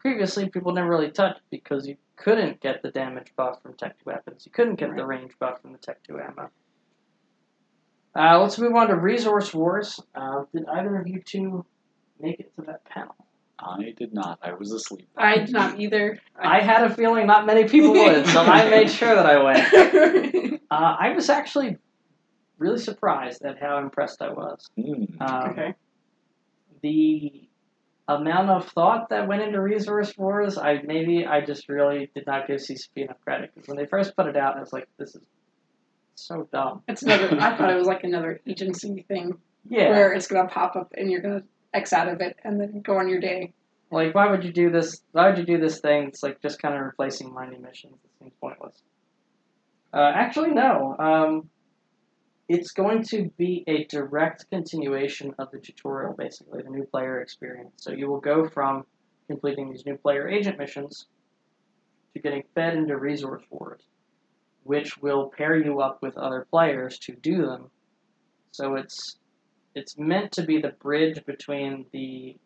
previously 0.01 0.49
people 0.49 0.73
never 0.73 0.91
really 0.91 1.13
touched 1.13 1.43
because 1.49 1.87
you 1.87 1.97
couldn't 2.17 2.61
get 2.61 2.83
the 2.83 2.91
damage 2.91 3.33
buff 3.37 3.63
from 3.63 3.75
Tech 3.75 3.97
2 4.01 4.03
weapons. 4.07 4.47
You 4.47 4.51
couldn't 4.51 4.81
get 4.81 4.97
the 4.97 5.07
range 5.07 5.39
buff 5.39 5.63
from 5.63 5.71
the 5.71 5.79
Tech 5.79 6.03
2 6.03 6.19
ammo. 6.19 6.51
Uh, 8.17 8.41
let's 8.41 8.59
move 8.59 8.75
on 8.75 8.89
to 8.89 8.97
Resource 8.97 9.55
Wars. 9.55 10.01
Uh, 10.13 10.43
did 10.53 10.65
either 10.67 10.97
of 10.97 11.07
you 11.07 11.23
two 11.25 11.65
make 12.19 12.41
it 12.41 12.53
to 12.57 12.63
that 12.63 12.85
panel? 12.85 13.15
I 13.65 13.95
did 13.97 14.13
not. 14.13 14.39
I 14.43 14.53
was 14.55 14.73
asleep. 14.73 15.09
I 15.17 15.39
did 15.39 15.53
not 15.53 15.79
either. 15.81 16.19
I 16.37 16.61
had 16.61 16.85
a 16.85 16.95
feeling 16.95 17.27
not 17.27 17.47
many 17.47 17.69
people 17.69 17.93
would, 17.93 18.27
so 18.27 18.41
I 18.41 18.69
made 18.71 18.91
sure 18.91 19.15
that 19.15 19.27
I 19.27 19.43
went. 19.43 20.59
Uh, 20.73 20.97
I 20.99 21.11
was 21.11 21.29
actually 21.29 21.77
really 22.57 22.79
surprised 22.79 23.45
at 23.45 23.61
how 23.61 23.77
impressed 23.77 24.23
I 24.23 24.31
was. 24.31 24.71
Mm. 24.79 25.21
Um, 25.21 25.51
okay. 25.51 25.75
The 26.81 27.49
amount 28.09 28.49
of 28.49 28.69
thought 28.69 29.11
that 29.11 29.29
went 29.29 29.43
into 29.43 29.61
Resource 29.61 30.17
Wars, 30.17 30.57
I 30.57 30.81
maybe 30.83 31.27
I 31.27 31.45
just 31.45 31.69
really 31.69 32.11
did 32.15 32.27
not 32.27 32.47
give 32.47 32.57
CCP 32.57 33.05
enough 33.05 33.21
credit 33.23 33.51
because 33.55 33.69
when 33.69 33.77
they 33.77 33.85
first 33.85 34.17
put 34.17 34.27
it 34.27 34.37
out, 34.37 34.57
I 34.57 34.61
was 34.61 34.73
like, 34.73 34.89
"This 34.99 35.15
is 35.15 35.23
so 36.15 36.49
dumb." 36.51 36.83
It's 36.89 37.03
another. 37.03 37.37
I 37.39 37.57
thought 37.57 37.71
it 37.71 37.77
was 37.77 37.87
like 37.95 38.05
another 38.05 38.41
agency 38.47 39.05
thing 39.07 39.39
Yeah, 39.69 39.91
where 39.91 40.13
it's 40.15 40.27
gonna 40.27 40.49
pop 40.49 40.75
up 40.75 40.93
and 40.97 41.11
you're 41.11 41.21
gonna 41.21 41.43
X 41.75 41.93
out 41.93 42.09
of 42.09 42.21
it 42.21 42.37
and 42.45 42.61
then 42.61 42.83
go 42.83 42.99
on 42.99 43.09
your 43.09 43.21
day. 43.21 43.53
like 43.91 44.15
why 44.15 44.31
would 44.31 44.45
you 44.45 44.53
do 44.53 44.71
this? 44.71 45.01
Why 45.13 45.29
would 45.29 45.39
you 45.39 45.47
do 45.47 45.59
this 45.59 45.81
thing? 45.81 46.09
It's 46.09 46.23
like 46.23 46.41
just 46.43 46.61
kind 46.61 46.75
of 46.75 46.83
replacing 46.83 47.33
mining 47.33 47.63
missions. 47.63 47.99
It 48.05 48.11
seems 48.19 48.33
pointless. 48.41 48.83
Uh, 49.93 50.11
actually, 50.15 50.51
no. 50.51 50.97
Um, 50.99 51.51
it's 52.49 52.73
going 52.73 53.03
to 53.05 53.31
be 53.37 53.65
a 53.67 53.85
direct 53.85 54.49
continuation 54.51 55.35
of 55.39 55.51
the 55.51 55.59
tutorial, 55.59 56.15
basically, 56.15 56.63
the 56.63 56.71
new 56.71 56.85
player 56.85 57.21
experience. 57.21 57.73
So 57.77 57.93
you 57.93 58.09
will 58.09 58.21
go 58.21 58.49
from 58.49 58.85
completing 59.29 59.71
these 59.71 59.87
new 59.87 59.97
player 59.97 60.29
agent 60.29 60.59
missions 60.59 61.07
to 62.15 62.21
getting 62.21 62.43
fed 62.55 62.75
into 62.75 62.97
resource 62.97 63.43
wars, 63.51 63.83
which 64.65 64.99
will 64.99 65.31
pair 65.37 65.57
you 65.57 65.81
up 65.81 66.03
with 66.03 66.17
other 66.19 66.47
players 66.51 66.99
to 67.01 67.15
do 67.15 67.47
them. 67.47 67.71
So 68.51 68.77
it's 68.77 69.17
it's 69.75 69.99
meant 69.99 70.33
to 70.33 70.43
be 70.43 70.61
the 70.61 70.71
bridge 70.71 71.25
between 71.25 71.87
the 71.93 72.37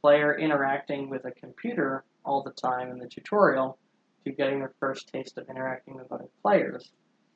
player 0.00 0.36
interacting 0.36 1.08
with 1.08 1.24
a 1.24 1.30
computer 1.30 2.04
all 2.24 2.42
the 2.42 2.50
time 2.50 2.90
in 2.90 2.98
the 2.98 3.08
tutorial 3.08 3.78
to 4.24 4.32
getting 4.32 4.58
their 4.58 4.72
first 4.80 5.08
taste 5.12 5.38
of 5.38 5.48
interacting 5.48 5.94
with 5.94 6.10
other 6.12 6.28
players, 6.42 6.90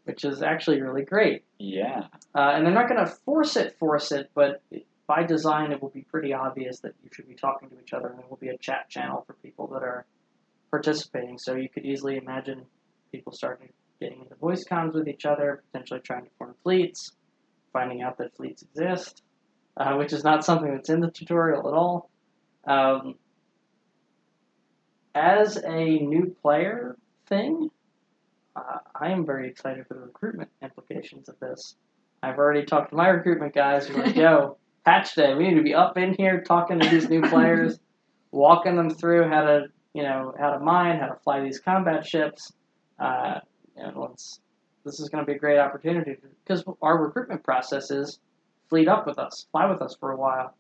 which 0.05 0.25
is 0.25 0.43
actually 0.43 0.81
really 0.81 1.03
great. 1.03 1.45
Yeah. 1.59 2.05
Uh, 2.35 2.53
and 2.55 2.65
they're 2.65 2.75
not 2.75 2.89
going 2.89 3.05
to 3.05 3.13
force 3.25 3.57
it, 3.57 3.77
force 3.79 4.13
it, 4.13 4.31
but 4.35 4.63
by 5.07 5.23
design, 5.23 5.73
it 5.73 5.81
will 5.81 5.91
be 5.91 6.03
pretty 6.03 6.33
obvious 6.33 6.81
that 6.81 6.95
you 7.03 7.11
should 7.13 7.29
be 7.29 7.35
talking 7.35 7.69
to 7.71 7.81
each 7.81 7.93
other, 7.93 8.09
and 8.09 8.19
there 8.19 8.27
will 8.29 8.37
be 8.37 8.49
a 8.49 8.59
chat 8.59 8.89
channel 8.89 9.23
for 9.27 9.35
people 9.35 9.69
that 9.69 9.83
are 9.83 10.05
participating. 10.71 11.39
So 11.39 11.55
you 11.55 11.69
could 11.69 11.85
easily 11.85 12.17
imagine 12.17 12.65
people 13.13 13.33
starting 13.33 13.69
getting 14.01 14.23
into 14.23 14.35
voice 14.35 14.65
comms 14.65 14.95
with 14.95 15.09
each 15.09 15.25
other, 15.25 15.63
potentially 15.71 16.01
trying 16.01 16.25
to 16.25 16.31
form 16.39 16.55
fleets, 16.63 17.13
finding 17.73 18.03
out 18.03 18.19
that 18.19 18.37
fleets 18.37 18.63
exist, 18.63 19.23
uh, 19.77 19.95
which 19.95 20.13
is 20.13 20.25
not 20.25 20.45
something 20.45 20.73
that's 20.73 20.89
in 20.89 21.01
the 21.01 21.11
tutorial 21.11 21.69
at 21.69 21.75
all. 21.75 22.11
Um, 22.67 23.15
as 25.15 25.57
a 25.57 25.99
new 25.99 26.37
player 26.43 26.97
thing, 27.27 27.71
uh, 28.55 28.79
I 28.95 29.11
am 29.11 29.27
very 29.27 29.49
excited 29.49 29.87
for 29.87 29.95
the 29.95 30.01
recruitment 30.01 30.51
implications 30.63 31.29
of 31.29 31.39
this. 31.41 31.77
I've 32.23 32.39
already 32.39 32.65
talked 32.65 32.91
to 32.91 32.97
my 32.97 33.09
recruitment 33.09 33.55
guys 33.55 33.87
who 33.87 33.99
are 33.99 34.07
like, 34.07 34.17
yo, 34.17 34.57
patch 34.85 35.15
day, 35.15 35.35
we 35.35 35.49
need 35.49 35.57
to 35.57 35.63
be 35.63 35.75
up 35.75 35.97
in 35.99 36.15
here 36.15 36.43
talking 36.43 36.81
to 36.81 36.89
these 36.89 37.09
new 37.09 37.23
players, 37.23 37.79
walking 38.31 38.77
them 38.77 38.91
through 38.91 39.29
how 39.29 39.43
to, 39.43 39.67
you 39.95 40.03
know, 40.03 40.35
how 40.39 40.51
to 40.51 40.59
mine, 40.59 40.99
how 40.99 41.09
to 41.09 41.17
fly 41.17 41.41
these 41.43 41.61
combat 41.61 42.07
ships. 42.07 42.53
Uh, 42.99 43.41
and 43.77 43.97
let's, 43.97 44.41
this 44.85 45.01
is 45.01 45.09
going 45.09 45.25
to 45.25 45.27
be 45.27 45.37
a 45.37 45.39
great 45.39 45.59
opportunity 45.59 46.17
because 46.45 46.65
our 46.81 46.99
recruitment 46.99 47.43
process 47.43 47.91
is 47.91 48.19
fleet 48.69 48.89
up 48.89 49.07
with 49.07 49.19
us, 49.19 49.47
fly 49.53 49.71
with 49.71 49.83
us 49.83 49.97
for 49.99 50.13
a 50.13 50.17
while. 50.17 50.55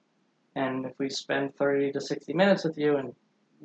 And 0.54 0.86
if 0.86 0.92
we 0.98 1.10
spend 1.10 1.54
30 1.56 1.92
to 1.92 2.00
60 2.00 2.32
minutes 2.32 2.64
with 2.64 2.78
you 2.78 2.96
and, 2.96 3.14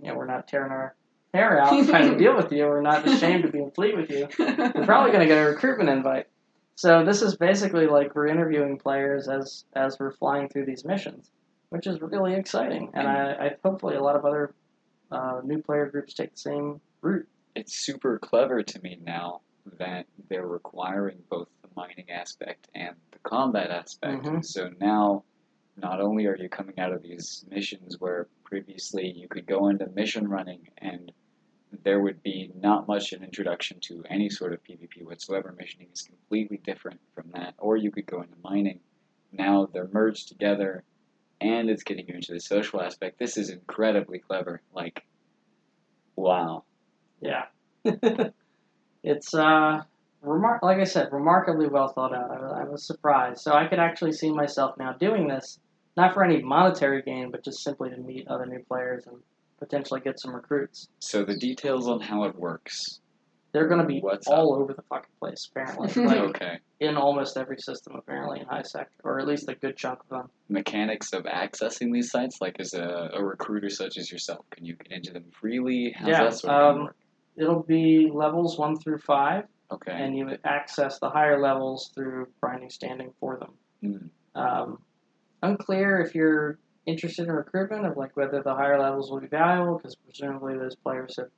you 0.01 0.09
know, 0.09 0.15
we're 0.15 0.26
not 0.26 0.47
tearing 0.47 0.72
our 0.72 0.95
hair 1.34 1.59
out 1.61 1.88
trying 1.88 2.11
to 2.11 2.18
deal 2.18 2.35
with 2.35 2.51
you, 2.51 2.65
we're 2.65 2.81
not 2.81 3.07
ashamed 3.07 3.43
to 3.43 3.49
be 3.49 3.59
in 3.59 3.72
fleet 3.76 3.95
with 3.95 4.09
you, 4.09 4.27
we're 4.38 4.85
probably 4.85 5.11
going 5.11 5.22
to 5.22 5.34
get 5.34 5.38
a 5.38 5.49
recruitment 5.49 5.89
invite. 5.89 6.27
So 6.76 7.05
this 7.05 7.22
is 7.22 7.35
basically 7.35 7.88
like 7.88 8.15
we're 8.15 8.27
interviewing 8.27 8.77
players 8.77 9.27
as 9.27 9.65
as 9.73 9.99
we're 9.99 10.13
flying 10.13 10.49
through 10.49 10.65
these 10.65 10.84
missions, 10.84 11.30
which 11.69 11.85
is 11.85 12.01
really 12.01 12.34
exciting. 12.34 12.89
And 12.93 13.07
I, 13.07 13.34
I 13.34 13.55
hopefully 13.63 13.95
a 13.95 14.01
lot 14.01 14.15
of 14.15 14.26
other 14.26 14.53
uh, 15.11 15.41
new 15.43 15.61
player 15.61 15.85
groups 15.85 16.13
take 16.13 16.31
the 16.31 16.39
same 16.39 16.81
route. 17.01 17.27
It's 17.55 17.76
super 17.76 18.18
clever 18.18 18.63
to 18.63 18.81
me 18.81 18.97
now 19.03 19.41
that 19.77 20.07
they're 20.30 20.47
requiring 20.47 21.18
both 21.30 21.49
the 21.60 21.60
mining 21.76 22.10
aspect 22.10 22.69
and 22.76 22.95
the 23.11 23.19
combat 23.19 23.72
aspect. 23.72 24.23
Mhm. 24.23 24.45
So 24.45 24.69
now, 24.80 25.23
not 25.77 26.02
only 26.02 26.27
are 26.27 26.35
you 26.35 26.49
coming 26.49 26.80
out 26.80 26.91
of 26.93 27.02
these 27.02 27.45
missions 27.49 27.99
where 27.99 28.27
previously 28.43 29.10
you 29.11 29.27
could 29.27 29.45
go 29.45 29.68
into 29.69 29.88
mission 29.88 30.27
running 30.27 30.69
and 30.77 31.11
there 31.84 32.02
would 32.02 32.22
be 32.22 32.52
not 32.56 32.88
much 32.88 33.14
an 33.14 33.23
introduction 33.23 33.80
to 33.80 34.03
any 34.10 34.30
sort 34.30 34.52
of 34.53 34.61
PvP 34.64 35.03
whatsoever. 35.03 35.56
Missioning 35.57 35.88
is 35.93 36.02
completely 36.02 36.57
different 36.57 36.99
from 37.15 37.31
that. 37.31 37.56
Or 37.57 37.77
you 37.77 37.91
could 37.91 38.06
go 38.06 38.22
into 38.22 38.35
mining. 38.43 38.81
Now 39.31 39.68
they're 39.72 39.88
merged 39.88 40.27
together 40.27 40.84
and 41.39 41.69
it's 41.69 41.84
getting 41.84 42.07
you 42.07 42.15
into 42.15 42.34
the 42.34 42.39
social 42.39 42.81
aspect. 42.81 43.18
This 43.18 43.38
is 43.38 43.49
incredibly 43.49 44.19
clever. 44.19 44.61
Like, 44.73 45.03
wow. 46.15 46.65
Yeah, 47.22 47.45
it's 49.03 49.34
uh, 49.34 49.84
remar- 50.23 50.61
like 50.61 50.77
I 50.77 50.84
said, 50.84 51.10
remarkably 51.11 51.68
well 51.68 51.89
thought 51.89 52.14
out. 52.15 52.31
I 52.31 52.41
was, 52.41 52.52
I 52.52 52.64
was 52.64 52.88
surprised, 52.88 53.41
so 53.41 53.53
I 53.53 53.68
could 53.68 53.80
actually 53.80 54.11
see 54.14 54.31
myself 54.31 54.77
now 54.77 54.93
doing 54.93 55.27
this, 55.27 55.60
not 55.98 56.14
for 56.14 56.23
any 56.23 56.41
monetary 56.41 57.02
gain, 57.02 57.31
but 57.31 57.43
just 57.43 57.64
simply 57.64 57.89
to 57.89 57.98
meet 57.98 58.27
other 58.27 58.45
new 58.45 58.64
players 58.68 59.06
and 59.07 59.18
potentially 59.60 60.02
get 60.02 60.19
some 60.19 60.34
recruits. 60.34 60.88
So 60.99 61.23
the 61.23 61.38
details 61.38 61.88
on 61.88 61.99
how 62.02 62.23
it 62.23 62.35
works. 62.35 62.99
They're 63.53 63.68
going 63.68 63.81
to 63.81 63.85
be 63.85 63.99
What's 63.99 64.27
all 64.27 64.56
over 64.56 64.73
the 64.73 64.81
fucking 64.84 65.11
place, 65.19 65.49
apparently. 65.52 66.03
like, 66.06 66.18
Okay. 66.35 66.60
in 66.80 66.95
almost 66.95 67.35
every 67.35 67.57
system, 67.60 67.95
apparently, 67.98 68.39
in 68.39 68.45
high 68.45 68.61
sec, 68.61 68.89
or 69.03 69.19
at 69.19 69.27
least 69.27 69.49
a 69.49 69.56
good 69.56 69.76
chunk 69.76 69.99
of 69.99 70.07
them. 70.10 70.30
Mechanics 70.48 71.11
of 71.11 71.23
accessing 71.26 71.91
these 71.91 72.10
sites, 72.11 72.39
like 72.39 72.61
as 72.61 72.73
a, 72.73 73.10
a 73.14 73.22
recruiter 73.22 73.69
such 73.69 73.98
as 73.98 74.10
yourself, 74.10 74.45
can 74.52 74.65
you 74.65 74.76
get 74.77 74.93
into 74.93 75.11
them 75.11 75.26
freely? 75.38 75.93
How's 75.98 76.07
Yeah, 76.07 76.23
that 76.23 76.34
sort 76.35 76.53
of 76.53 76.76
um, 76.77 76.84
work? 76.85 76.95
It'll 77.35 77.64
be 77.64 78.10
levels 78.14 78.57
1 78.57 78.77
through 78.80 78.99
5, 78.99 79.43
Okay. 79.72 79.91
and 79.91 80.18
you 80.18 80.38
access 80.43 80.99
the 80.99 81.10
higher 81.10 81.39
levels 81.39 81.91
through 81.95 82.27
grinding 82.41 82.69
standing 82.69 83.14
for 83.19 83.38
them. 83.38 83.53
Mm. 83.84 84.10
Um, 84.35 84.80
unclear 85.41 85.99
if 86.02 86.14
you're 86.14 86.60
interested 86.85 87.27
in 87.27 87.31
recruitment 87.31 87.85
of 87.85 87.95
like 87.98 88.15
whether 88.18 88.41
the 88.41 88.53
higher 88.53 88.80
levels 88.80 89.11
will 89.11 89.19
be 89.19 89.27
valuable 89.27 89.77
because 89.77 89.95
presumably 89.95 90.57
those 90.57 90.76
players 90.76 91.18
have 91.18 91.30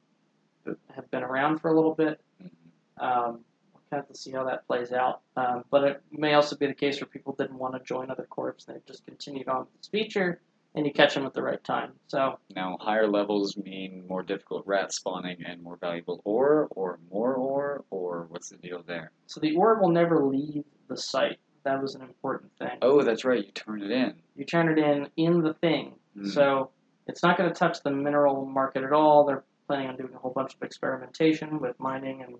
have 0.95 1.11
been 1.11 1.23
around 1.23 1.59
for 1.59 1.69
a 1.69 1.75
little 1.75 1.93
bit. 1.93 2.21
Mhm. 2.41 3.03
Um, 3.03 3.43
we'll 3.73 3.99
have 3.99 4.07
to 4.07 4.15
see 4.15 4.31
how 4.31 4.45
that 4.45 4.65
plays 4.65 4.91
out. 4.93 5.21
Um, 5.35 5.65
but 5.69 5.83
it 5.83 6.01
may 6.11 6.33
also 6.33 6.55
be 6.55 6.67
the 6.67 6.73
case 6.73 7.01
where 7.01 7.07
people 7.07 7.35
didn't 7.37 7.57
want 7.57 7.73
to 7.73 7.81
join 7.81 8.09
other 8.09 8.25
corps 8.29 8.55
and 8.67 8.75
they've 8.75 8.85
just 8.85 9.05
continued 9.05 9.49
on 9.49 9.59
with 9.61 9.73
this 9.77 9.87
feature, 9.87 10.41
and 10.75 10.85
you 10.85 10.91
catch 10.91 11.13
them 11.13 11.25
at 11.25 11.33
the 11.33 11.41
right 11.41 11.63
time. 11.63 11.93
So 12.07 12.39
Now, 12.55 12.77
higher 12.79 13.07
levels 13.07 13.55
mean 13.57 14.05
more 14.07 14.23
difficult 14.23 14.65
rat 14.65 14.91
spawning 14.93 15.37
and 15.45 15.61
more 15.61 15.77
valuable 15.77 16.21
ore, 16.25 16.67
or 16.71 16.99
more 17.11 17.35
ore, 17.35 17.83
or 17.91 18.25
what's 18.29 18.49
the 18.49 18.57
deal 18.57 18.81
there? 18.85 19.11
so 19.27 19.39
the 19.39 19.55
ore 19.55 19.79
will 19.79 19.89
never 19.89 20.25
leave 20.25 20.63
the 20.87 20.97
site. 20.97 21.37
That 21.63 21.81
was 21.81 21.95
an 21.95 22.01
important 22.01 22.51
thing. 22.57 22.77
Oh, 22.81 23.03
that's 23.03 23.23
right, 23.23 23.45
you 23.45 23.51
turn 23.53 23.81
it 23.81 23.91
in. 23.91 24.15
You 24.35 24.45
turn 24.45 24.67
it 24.69 24.77
in 24.77 25.07
in 25.15 25.41
the 25.41 25.53
thing. 25.53 25.93
Mm. 26.17 26.31
So 26.31 26.71
it's 27.07 27.23
not 27.23 27.37
going 27.37 27.49
to 27.49 27.55
touch 27.55 27.81
the 27.83 27.91
mineral 27.91 28.45
market 28.45 28.83
at 28.83 28.91
all. 28.91 29.25
They're 29.25 29.43
planning 29.67 29.87
on 29.87 29.95
doing 29.95 30.13
a 30.13 30.17
whole 30.17 30.31
bunch 30.33 30.55
of 30.55 30.61
experimentation 30.61 31.59
with 31.59 31.79
mining 31.79 32.21
and 32.21 32.35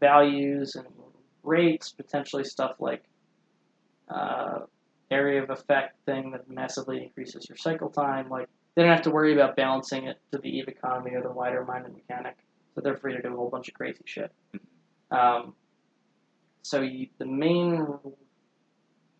values 0.00 0.76
and 0.76 0.86
rates, 1.42 1.90
potentially 1.92 2.44
stuff 2.44 2.76
like 2.78 3.04
uh, 4.08 4.60
area 5.14 5.42
of 5.42 5.50
effect 5.50 5.96
thing 6.04 6.32
that 6.32 6.48
massively 6.50 7.02
increases 7.02 7.46
your 7.48 7.56
cycle 7.56 7.88
time. 7.88 8.28
Like 8.28 8.48
they 8.74 8.82
don't 8.82 8.90
have 8.90 9.02
to 9.02 9.10
worry 9.10 9.32
about 9.32 9.56
balancing 9.56 10.06
it 10.06 10.18
to 10.32 10.38
the 10.38 10.48
Eve 10.48 10.68
economy 10.68 11.12
or 11.14 11.22
the 11.22 11.30
wider 11.30 11.64
mining 11.64 11.94
mechanic. 11.94 12.36
So 12.74 12.80
they're 12.80 12.96
free 12.96 13.14
to 13.14 13.22
do 13.22 13.32
a 13.32 13.36
whole 13.36 13.50
bunch 13.50 13.68
of 13.68 13.74
crazy 13.74 14.02
shit. 14.04 14.32
Um, 15.10 15.54
so 16.62 16.80
you, 16.80 17.08
the 17.18 17.26
main 17.26 17.86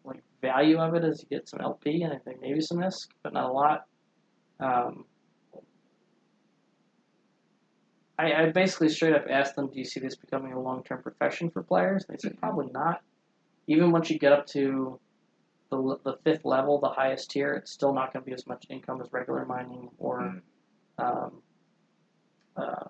like 0.04 0.22
value 0.42 0.78
of 0.78 0.94
it 0.94 1.04
is 1.04 1.22
you 1.22 1.36
get 1.36 1.48
some 1.48 1.60
LP 1.60 2.02
and 2.02 2.12
I 2.12 2.18
think 2.18 2.40
maybe 2.40 2.60
some 2.60 2.78
ISK, 2.78 3.08
but 3.22 3.32
not 3.32 3.48
a 3.48 3.52
lot. 3.52 3.84
Um, 4.58 5.04
I, 8.18 8.32
I 8.32 8.50
basically 8.50 8.88
straight 8.88 9.14
up 9.14 9.26
asked 9.28 9.56
them, 9.56 9.68
"Do 9.68 9.78
you 9.78 9.84
see 9.84 10.00
this 10.00 10.16
becoming 10.16 10.52
a 10.52 10.60
long 10.60 10.84
term 10.84 11.02
profession 11.02 11.50
for 11.50 11.62
players?" 11.62 12.04
They 12.08 12.16
said. 12.18 12.38
"Probably 12.38 12.68
not." 12.72 13.02
Even 13.66 13.90
once 13.90 14.10
you 14.10 14.18
get 14.18 14.32
up 14.32 14.46
to 14.48 15.00
the, 15.82 16.12
the 16.12 16.16
fifth 16.24 16.44
level, 16.44 16.78
the 16.80 16.88
highest 16.88 17.30
tier, 17.30 17.54
it's 17.54 17.70
still 17.72 17.94
not 17.94 18.12
going 18.12 18.22
to 18.24 18.26
be 18.26 18.34
as 18.34 18.46
much 18.46 18.64
income 18.68 19.00
as 19.00 19.12
regular 19.12 19.44
mining 19.44 19.88
or, 19.98 20.20
Mm. 20.20 20.40
um, 20.98 21.42
uh, 22.56 22.84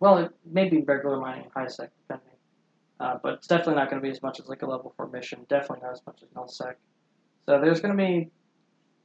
well, 0.00 0.18
it 0.18 0.30
may 0.44 0.68
be 0.68 0.82
regular 0.82 1.18
mining, 1.18 1.48
high 1.54 1.66
sec, 1.68 1.90
depending. 2.02 2.36
Uh, 3.00 3.18
but 3.22 3.34
it's 3.34 3.46
definitely 3.46 3.74
not 3.76 3.90
going 3.90 4.00
to 4.00 4.06
be 4.06 4.10
as 4.10 4.22
much 4.22 4.38
as 4.40 4.48
like 4.48 4.62
a 4.62 4.66
level 4.66 4.92
four 4.96 5.08
mission. 5.08 5.44
Definitely 5.48 5.80
not 5.82 5.92
as 5.92 6.02
much 6.06 6.22
as 6.22 6.28
null 6.34 6.48
sec. 6.48 6.76
So 7.46 7.60
there's 7.60 7.80
going 7.80 7.96
to 7.96 8.02
be 8.02 8.30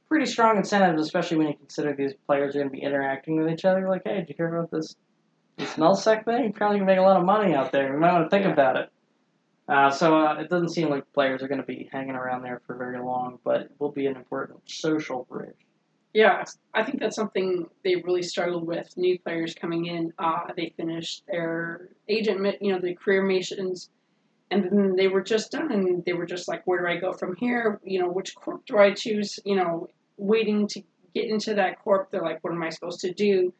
pretty 0.08 0.26
strong 0.26 0.56
incentives, 0.56 1.02
especially 1.02 1.36
when 1.38 1.48
you 1.48 1.54
consider 1.54 1.94
these 1.94 2.14
players 2.26 2.54
are 2.54 2.58
going 2.60 2.70
to 2.70 2.76
be 2.76 2.82
interacting 2.82 3.36
with 3.40 3.52
each 3.52 3.64
other. 3.64 3.88
Like, 3.88 4.02
hey, 4.04 4.16
did 4.16 4.28
you 4.30 4.34
hear 4.36 4.54
about 4.54 4.70
this 4.70 4.94
this 5.58 5.76
null 5.76 5.94
sec 5.94 6.24
thing? 6.24 6.44
You 6.44 6.52
probably 6.52 6.78
can 6.78 6.86
make 6.86 6.98
a 6.98 7.02
lot 7.02 7.18
of 7.18 7.24
money 7.24 7.54
out 7.54 7.72
there. 7.72 7.92
You 7.92 7.98
might 7.98 8.12
want 8.12 8.30
to 8.30 8.30
think 8.30 8.46
Yeah. 8.46 8.52
about 8.52 8.76
it. 8.76 8.90
Uh, 9.70 9.88
so 9.88 10.18
uh, 10.18 10.34
it 10.34 10.50
doesn't 10.50 10.70
seem 10.70 10.90
like 10.90 11.04
players 11.12 11.44
are 11.44 11.48
going 11.48 11.60
to 11.60 11.66
be 11.66 11.88
hanging 11.92 12.16
around 12.16 12.42
there 12.42 12.60
for 12.66 12.74
very 12.74 12.98
long, 12.98 13.38
but 13.44 13.60
it 13.60 13.70
will 13.78 13.92
be 13.92 14.06
an 14.06 14.16
important 14.16 14.58
social 14.68 15.24
bridge. 15.30 15.54
Yeah, 16.12 16.42
I 16.74 16.82
think 16.82 16.98
that's 16.98 17.14
something 17.14 17.68
they 17.84 17.94
really 17.94 18.24
struggled 18.24 18.66
with. 18.66 18.92
New 18.96 19.16
players 19.20 19.54
coming 19.54 19.86
in, 19.86 20.12
uh, 20.18 20.40
they 20.56 20.74
finished 20.76 21.22
their 21.28 21.90
agent, 22.08 22.56
you 22.60 22.72
know, 22.72 22.80
the 22.80 22.96
career 22.96 23.22
missions, 23.22 23.90
and 24.50 24.64
then 24.64 24.96
they 24.96 25.06
were 25.06 25.22
just 25.22 25.52
done, 25.52 25.70
and 25.70 26.04
they 26.04 26.14
were 26.14 26.26
just 26.26 26.48
like, 26.48 26.66
where 26.66 26.80
do 26.80 26.88
I 26.88 26.96
go 26.96 27.12
from 27.12 27.36
here? 27.36 27.80
You 27.84 28.00
know, 28.00 28.08
which 28.08 28.34
corp 28.34 28.66
do 28.66 28.76
I 28.76 28.92
choose? 28.92 29.38
You 29.44 29.54
know, 29.54 29.86
waiting 30.16 30.66
to 30.68 30.82
get 31.14 31.26
into 31.26 31.54
that 31.54 31.80
corp, 31.84 32.10
they're 32.10 32.22
like, 32.22 32.42
what 32.42 32.52
am 32.52 32.62
I 32.64 32.70
supposed 32.70 33.00
to 33.02 33.12
do? 33.12 33.54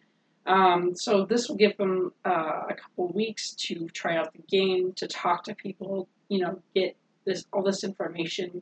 Um, 0.51 0.97
so 0.97 1.25
this 1.27 1.49
will 1.49 1.57
give 1.57 1.77
them 1.77 2.13
uh, 2.25 2.63
a 2.71 2.75
couple 2.75 3.13
weeks 3.13 3.53
to 3.53 3.87
try 3.91 4.17
out 4.17 4.33
the 4.33 4.43
game, 4.49 4.93
to 4.95 5.07
talk 5.07 5.45
to 5.45 5.55
people, 5.55 6.09
you 6.29 6.41
know, 6.41 6.61
get 6.75 6.97
this 7.25 7.45
all 7.53 7.63
this 7.63 7.85
information 7.85 8.61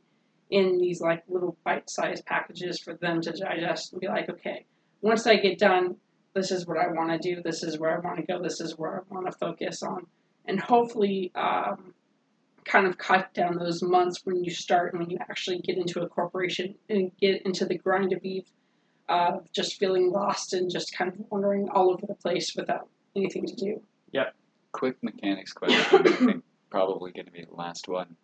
in 0.51 0.77
these 0.77 1.01
like 1.01 1.23
little 1.27 1.57
bite-sized 1.63 2.27
packages 2.27 2.79
for 2.79 2.93
them 2.93 3.21
to 3.21 3.31
digest 3.31 3.91
and 3.91 4.01
be 4.01 4.07
like, 4.07 4.29
okay, 4.29 4.65
once 5.01 5.25
I 5.25 5.37
get 5.37 5.57
done, 5.57 5.95
this 6.35 6.51
is 6.51 6.67
what 6.67 6.77
I 6.77 6.89
want 6.89 7.09
to 7.09 7.17
do. 7.17 7.41
This 7.41 7.63
is 7.63 7.79
where 7.79 7.97
I 7.97 7.99
want 7.99 8.17
to 8.17 8.23
go. 8.23 8.39
This 8.39 8.61
is 8.61 8.77
where 8.77 8.99
I 8.99 9.13
want 9.13 9.25
to 9.25 9.31
focus 9.31 9.81
on, 9.81 10.05
and 10.45 10.59
hopefully, 10.59 11.31
um, 11.33 11.95
kind 12.65 12.85
of 12.85 12.99
cut 12.99 13.33
down 13.33 13.57
those 13.57 13.81
months 13.81 14.21
when 14.25 14.43
you 14.43 14.51
start 14.51 14.93
and 14.93 15.01
when 15.01 15.09
you 15.09 15.17
actually 15.19 15.57
get 15.57 15.75
into 15.75 16.01
a 16.01 16.07
corporation 16.07 16.75
and 16.87 17.11
get 17.19 17.41
into 17.47 17.65
the 17.65 17.79
grind 17.79 18.13
of 18.13 18.23
Eve, 19.09 19.15
uh, 19.15 19.39
just 19.53 19.79
feeling 19.79 20.11
lost 20.11 20.53
and 20.53 20.69
just 20.69 20.95
kind 20.95 21.11
of 21.11 21.19
wandering 21.29 21.69
all 21.69 21.91
over 21.91 22.05
the 22.05 22.13
place 22.13 22.55
without 22.55 22.87
anything 23.15 23.45
to 23.45 23.55
do. 23.55 23.81
Yep. 24.11 24.35
Quick 24.71 24.97
mechanics 25.01 25.53
question. 25.53 26.05
I 26.05 26.11
think 26.11 26.43
probably 26.69 27.11
going 27.11 27.25
to 27.25 27.31
be 27.31 27.43
the 27.43 27.55
last 27.55 27.87
one. 27.87 28.15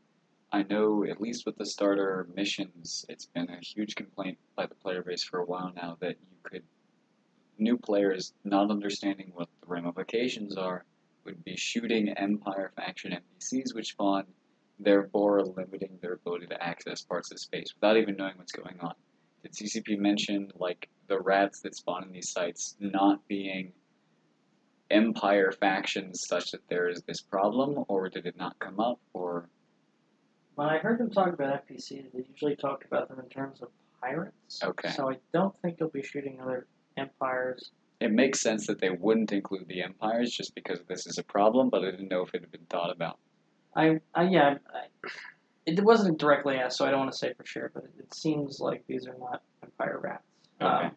I 0.52 0.64
know, 0.64 1.04
at 1.04 1.20
least 1.20 1.46
with 1.46 1.58
the 1.58 1.66
starter 1.66 2.28
missions, 2.36 3.06
it's 3.10 3.26
been 3.26 3.50
a 3.50 3.60
huge 3.60 3.96
complaint 3.96 4.38
by 4.56 4.68
the 4.68 4.76
player 4.76 5.02
base 5.02 5.24
for 5.24 5.40
a 5.40 5.46
while 5.46 5.74
now 5.76 5.98
that 6.00 6.18
you 6.22 6.38
could, 6.44 6.64
new 7.58 7.78
players 7.78 8.34
not 8.44 8.70
understanding 8.70 9.32
what 9.34 9.50
the 9.62 9.68
ramifications 9.68 10.56
are, 10.56 10.86
would 11.26 11.44
be 11.44 11.58
shooting 11.58 12.10
Empire 12.10 12.72
faction 12.76 13.12
NPCs 13.12 13.74
which 13.74 13.90
spawn, 13.90 14.26
therefore 14.80 15.44
limiting 15.44 15.98
their 16.02 16.14
ability 16.14 16.46
to 16.48 16.64
access 16.64 17.02
parts 17.02 17.32
of 17.32 17.40
space 17.40 17.74
without 17.76 17.98
even 17.98 18.16
knowing 18.16 18.38
what's 18.38 18.52
going 18.52 18.80
on. 18.80 18.94
Did 19.46 19.54
CCP 19.54 20.00
mention, 20.00 20.52
like, 20.56 20.90
the 21.06 21.20
rats 21.20 21.62
that 21.62 21.76
spawn 21.76 22.04
in 22.04 22.12
these 22.12 22.32
sites 22.32 22.76
not 22.80 23.28
being 23.28 23.74
empire 24.90 25.52
factions 25.52 26.26
such 26.28 26.50
that 26.50 26.68
there 26.68 26.90
is 26.90 27.04
this 27.04 27.22
problem, 27.22 27.86
or 27.88 28.10
did 28.10 28.26
it 28.26 28.36
not 28.38 28.58
come 28.58 28.80
up, 28.80 29.00
or 29.14 29.48
When 30.56 30.68
I 30.68 30.80
heard 30.80 30.98
them 30.98 31.12
talk 31.12 31.32
about 31.32 31.68
NPCs, 31.68 32.12
they 32.12 32.26
usually 32.28 32.56
talk 32.56 32.86
about 32.86 33.08
them 33.08 33.20
in 33.20 33.30
terms 33.30 33.62
of 33.62 33.70
pirates. 34.02 34.64
Okay. 34.64 34.90
So 34.90 35.12
I 35.12 35.18
don't 35.32 35.54
think 35.62 35.78
you'll 35.80 35.90
be 35.90 36.02
shooting 36.02 36.42
other 36.42 36.66
empires. 36.98 37.70
it 38.00 38.12
makes 38.12 38.42
sense 38.42 38.66
that 38.66 38.80
they 38.80 38.90
wouldn't 38.90 39.32
include 39.32 39.68
the 39.68 39.84
empires 39.84 40.32
just 40.32 40.56
because 40.56 40.80
this 40.88 41.06
is 41.06 41.20
a 41.20 41.24
problem, 41.24 41.70
but 41.70 41.84
I 41.84 41.92
didn't 41.92 42.08
know 42.10 42.24
if 42.24 42.34
it 42.34 42.42
had 42.42 42.52
been 42.52 42.66
thought 42.68 42.90
about. 42.90 43.20
I, 43.76 44.00
I 44.16 44.24
yeah, 44.24 44.58
I, 44.74 45.08
it 45.66 45.84
wasn't 45.84 46.20
directly 46.20 46.58
asked, 46.58 46.78
so 46.78 46.86
I 46.86 46.92
don't 46.92 47.00
want 47.00 47.12
to 47.12 47.18
say 47.18 47.34
for 47.34 47.46
sure, 47.46 47.72
but 47.74 47.84
it, 47.84 47.92
it 48.00 48.14
seems 48.14 48.60
like 48.60 48.84
these 48.88 49.08
are 49.08 49.16
not 49.20 49.42
empire 49.64 50.00
rats. 50.02 50.24
Okay. 50.62 50.86
Um, 50.86 50.92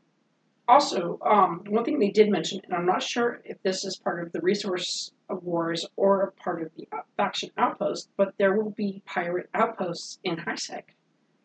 Also, 0.69 1.19
um, 1.25 1.65
one 1.69 1.83
thing 1.83 1.99
they 1.99 2.11
did 2.11 2.29
mention, 2.31 2.61
and 2.65 2.75
I'm 2.75 2.85
not 2.85 3.03
sure 3.03 3.41
if 3.45 3.57
this 3.63 3.85
is 3.85 3.97
part 3.97 4.23
of 4.23 4.33
the 4.33 4.41
resource 4.43 5.13
wars 5.31 5.87
or 5.97 6.23
a 6.23 6.33
part 6.33 6.63
of 6.63 6.71
the 6.77 6.87
faction 7.17 7.51
outpost, 7.57 8.11
but 8.19 8.35
there 8.39 8.55
will 8.55 8.71
be 8.71 9.03
pirate 9.07 9.49
outposts 9.55 10.19
in 10.25 10.37
HiSec 10.37 10.83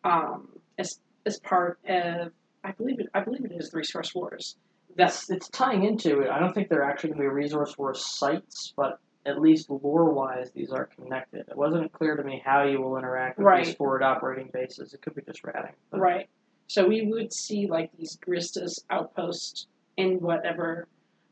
um, 0.04 0.48
as 0.78 1.00
as 1.26 1.40
part 1.40 1.78
of 1.88 2.32
I 2.62 2.72
believe 2.72 3.00
it 3.00 3.06
I 3.14 3.20
believe 3.20 3.44
it 3.44 3.52
is 3.52 3.70
the 3.70 3.78
resource 3.78 4.14
wars. 4.14 4.56
That's 4.96 5.26
That's 5.26 5.30
it's 5.30 5.48
tying 5.48 5.84
into 5.84 6.20
it. 6.20 6.30
I 6.30 6.38
don't 6.38 6.52
think 6.52 6.68
they're 6.68 6.84
actually 6.84 7.10
going 7.10 7.22
to 7.22 7.28
be 7.30 7.34
resource 7.34 7.76
war 7.78 7.94
sites, 7.94 8.74
but 8.76 8.98
at 9.26 9.40
least 9.40 9.70
lore 9.70 10.12
wise, 10.12 10.50
these 10.52 10.70
are 10.70 10.86
connected. 10.86 11.46
It 11.48 11.56
wasn't 11.56 11.92
clear 11.92 12.16
to 12.16 12.22
me 12.22 12.42
how 12.44 12.64
you 12.64 12.80
will 12.80 12.96
interact 12.98 13.38
with 13.38 13.64
these 13.64 13.74
forward 13.74 14.02
operating 14.02 14.50
bases. 14.52 14.92
It 14.92 15.02
could 15.02 15.14
be 15.14 15.22
just 15.22 15.44
ratting. 15.44 15.72
But 15.90 16.00
right. 16.00 16.28
So 16.66 16.86
we 16.86 17.06
would 17.06 17.32
see 17.32 17.66
like 17.66 17.90
these 17.96 18.18
Guristas 18.26 18.80
outposts 18.90 19.66
in 19.96 20.20
whatever 20.20 20.88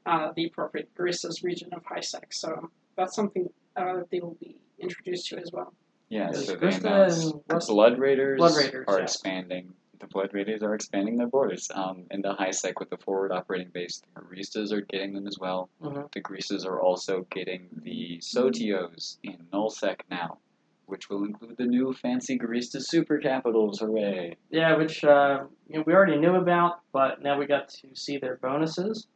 uh, 0.06 0.32
the 0.35 0.47
appropriate 0.47 0.94
Guristas 0.94 1.43
region 1.43 1.73
of 1.73 1.82
HiSec. 1.85 2.32
So 2.32 2.70
that's 2.97 3.14
something 3.14 3.48
uh, 3.77 4.01
they 4.10 4.20
will 4.20 4.36
be 4.40 4.56
introduced 4.78 5.28
to 5.28 5.39
as 5.39 5.51
well. 5.52 5.73
Yeah, 6.09 6.31
Is 6.31 6.47
so 6.47 6.56
they 6.56 6.74
announced 6.74 7.23
and 7.24 7.43
the 7.48 7.64
Blood 7.69 7.98
Raiders, 7.98 8.36
Blood 8.39 8.56
Raiders, 8.56 8.85
are 8.86 8.98
yeah. 8.98 9.05
expanding. 9.05 9.73
The 10.03 10.09
Blood 10.09 10.31
Raiders 10.35 10.65
are 10.65 10.74
expanding 10.74 11.16
their 11.16 11.29
borders. 11.29 11.70
Um, 11.73 12.07
in 12.11 12.23
the 12.23 12.35
high 12.35 12.51
sec 12.51 12.81
with 12.81 12.91
the 12.91 12.97
forward 12.97 13.31
operating 13.31 13.69
base, 13.69 14.03
the 14.16 14.20
Guristas 14.20 14.73
are 14.73 14.81
getting 14.81 15.12
them 15.15 15.29
as 15.29 15.39
well. 15.39 15.70
Mhm. 15.81 16.11
The 16.12 16.20
Greases 16.20 16.66
are 16.66 16.81
also 16.81 17.23
getting 17.31 17.69
the 17.85 18.19
Sotiyos 18.19 19.19
in 19.23 19.47
nullsec 19.53 20.01
now, 20.11 20.39
which 20.87 21.09
will 21.09 21.23
include 21.24 21.57
the 21.57 21.66
new 21.66 21.93
fancy 21.93 22.37
Guristas 22.37 22.89
super 22.89 23.19
capitals. 23.19 23.79
Hooray! 23.79 24.37
Yeah, 24.51 24.77
which 24.77 25.05
uh, 25.05 25.45
you 25.69 25.77
know, 25.79 25.85
we 25.87 25.95
already 25.95 26.19
knew 26.19 26.35
about, 26.35 26.81
but 26.93 27.23
now 27.23 27.39
we 27.39 27.47
got 27.47 27.69
to 27.69 27.95
see 27.95 28.19
their 28.19 28.37
bonuses. 28.39 29.07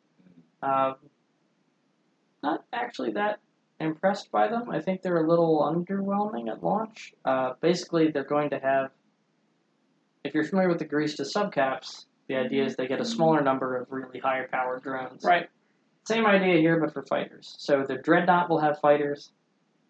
Um, 0.63 0.95
not 2.45 2.65
actually 2.73 3.11
that 3.15 3.41
impressed 3.81 4.31
by 4.31 4.47
them. 4.47 4.71
I 4.71 4.81
think 4.81 5.03
they're 5.03 5.25
a 5.25 5.29
little 5.29 5.63
underwhelming 5.63 6.49
at 6.49 6.63
launch. 6.63 7.13
Uh, 7.25 7.55
basically, 7.61 8.13
they're 8.13 8.23
going 8.23 8.51
to 8.51 8.61
have. 8.61 8.93
If 10.27 10.35
you're 10.35 10.45
familiar 10.45 10.69
with 10.69 10.79
the 10.79 10.85
to 10.85 11.23
subcaps, 11.23 12.07
the 12.29 12.37
idea 12.37 12.65
is 12.65 12.75
they 12.75 12.89
get 12.89 13.01
a 13.01 13.05
smaller 13.05 13.41
number 13.43 13.77
of 13.77 13.87
really 13.91 14.19
higher 14.19 14.49
powered 14.49 14.83
drones. 14.83 15.23
Right. 15.25 15.49
Same 16.05 16.27
idea 16.27 16.59
here, 16.59 16.81
but 16.81 16.93
for 16.93 17.05
fighters. 17.05 17.55
So 17.59 17.85
the 17.87 17.97
dreadnought 17.97 18.51
will 18.51 18.61
have 18.61 18.81
fighters. 18.81 19.31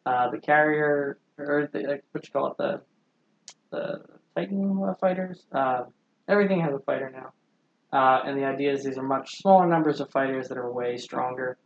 Uh, 0.05 0.31
the 0.31 0.39
carrier, 0.39 1.19
or 1.39 1.69
the 1.73 1.81
like, 1.81 2.05
what 2.13 2.27
you 2.27 2.33
call 2.33 2.51
it, 2.51 2.57
the 2.59 2.81
the 3.71 4.05
Titan 4.37 4.95
fighters. 5.01 5.45
Uh, 5.53 5.85
everything 6.29 6.61
has 6.61 6.75
a 6.75 6.79
fighter 6.81 7.11
now. 7.11 7.33
Uh, 7.93 8.21
and 8.27 8.39
the 8.39 8.45
idea 8.45 8.73
is 8.73 8.85
these 8.85 8.99
are 8.99 9.03
much 9.03 9.39
smaller 9.39 9.67
numbers 9.67 10.01
of 10.01 10.11
fighters 10.11 10.49
that 10.49 10.59
are 10.59 10.71
way 10.71 10.97
stronger. 10.97 11.57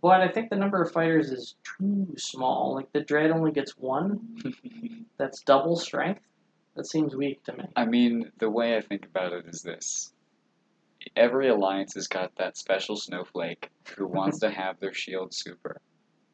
But 0.00 0.20
I 0.20 0.28
think 0.28 0.50
the 0.50 0.56
number 0.56 0.82
of 0.82 0.92
fighters 0.92 1.30
is 1.30 1.54
too 1.78 2.08
small. 2.16 2.74
Like 2.74 2.90
the 2.92 3.00
Dread 3.00 3.30
only 3.30 3.52
gets 3.52 3.76
one. 3.76 4.38
That's 5.18 5.42
double 5.42 5.76
strength. 5.76 6.22
That 6.74 6.86
seems 6.86 7.14
weak 7.14 7.44
to 7.44 7.52
me. 7.52 7.64
I 7.76 7.84
mean, 7.84 8.32
the 8.38 8.50
way 8.50 8.76
I 8.76 8.80
think 8.80 9.04
about 9.06 9.32
it 9.32 9.46
is 9.46 9.62
this. 9.62 10.12
Every 11.16 11.48
alliance 11.48 11.94
has 11.94 12.08
got 12.08 12.34
that 12.36 12.56
special 12.56 12.96
snowflake 12.96 13.70
who 13.96 14.06
wants 14.18 14.38
to 14.40 14.50
have 14.50 14.80
their 14.80 14.94
shield 14.94 15.34
super. 15.34 15.80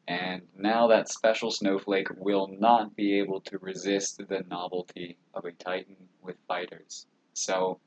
And 0.07 0.41
now 0.57 0.87
that 0.87 1.09
special 1.09 1.51
snowflake 1.51 2.07
will 2.17 2.47
not 2.47 2.95
be 2.95 3.19
able 3.19 3.41
to 3.41 3.59
resist 3.59 4.17
the 4.17 4.43
novelty 4.49 5.17
of 5.33 5.45
a 5.45 5.51
Titan 5.51 5.97
with 6.21 6.37
fighters. 6.47 7.05
So, 7.33 7.79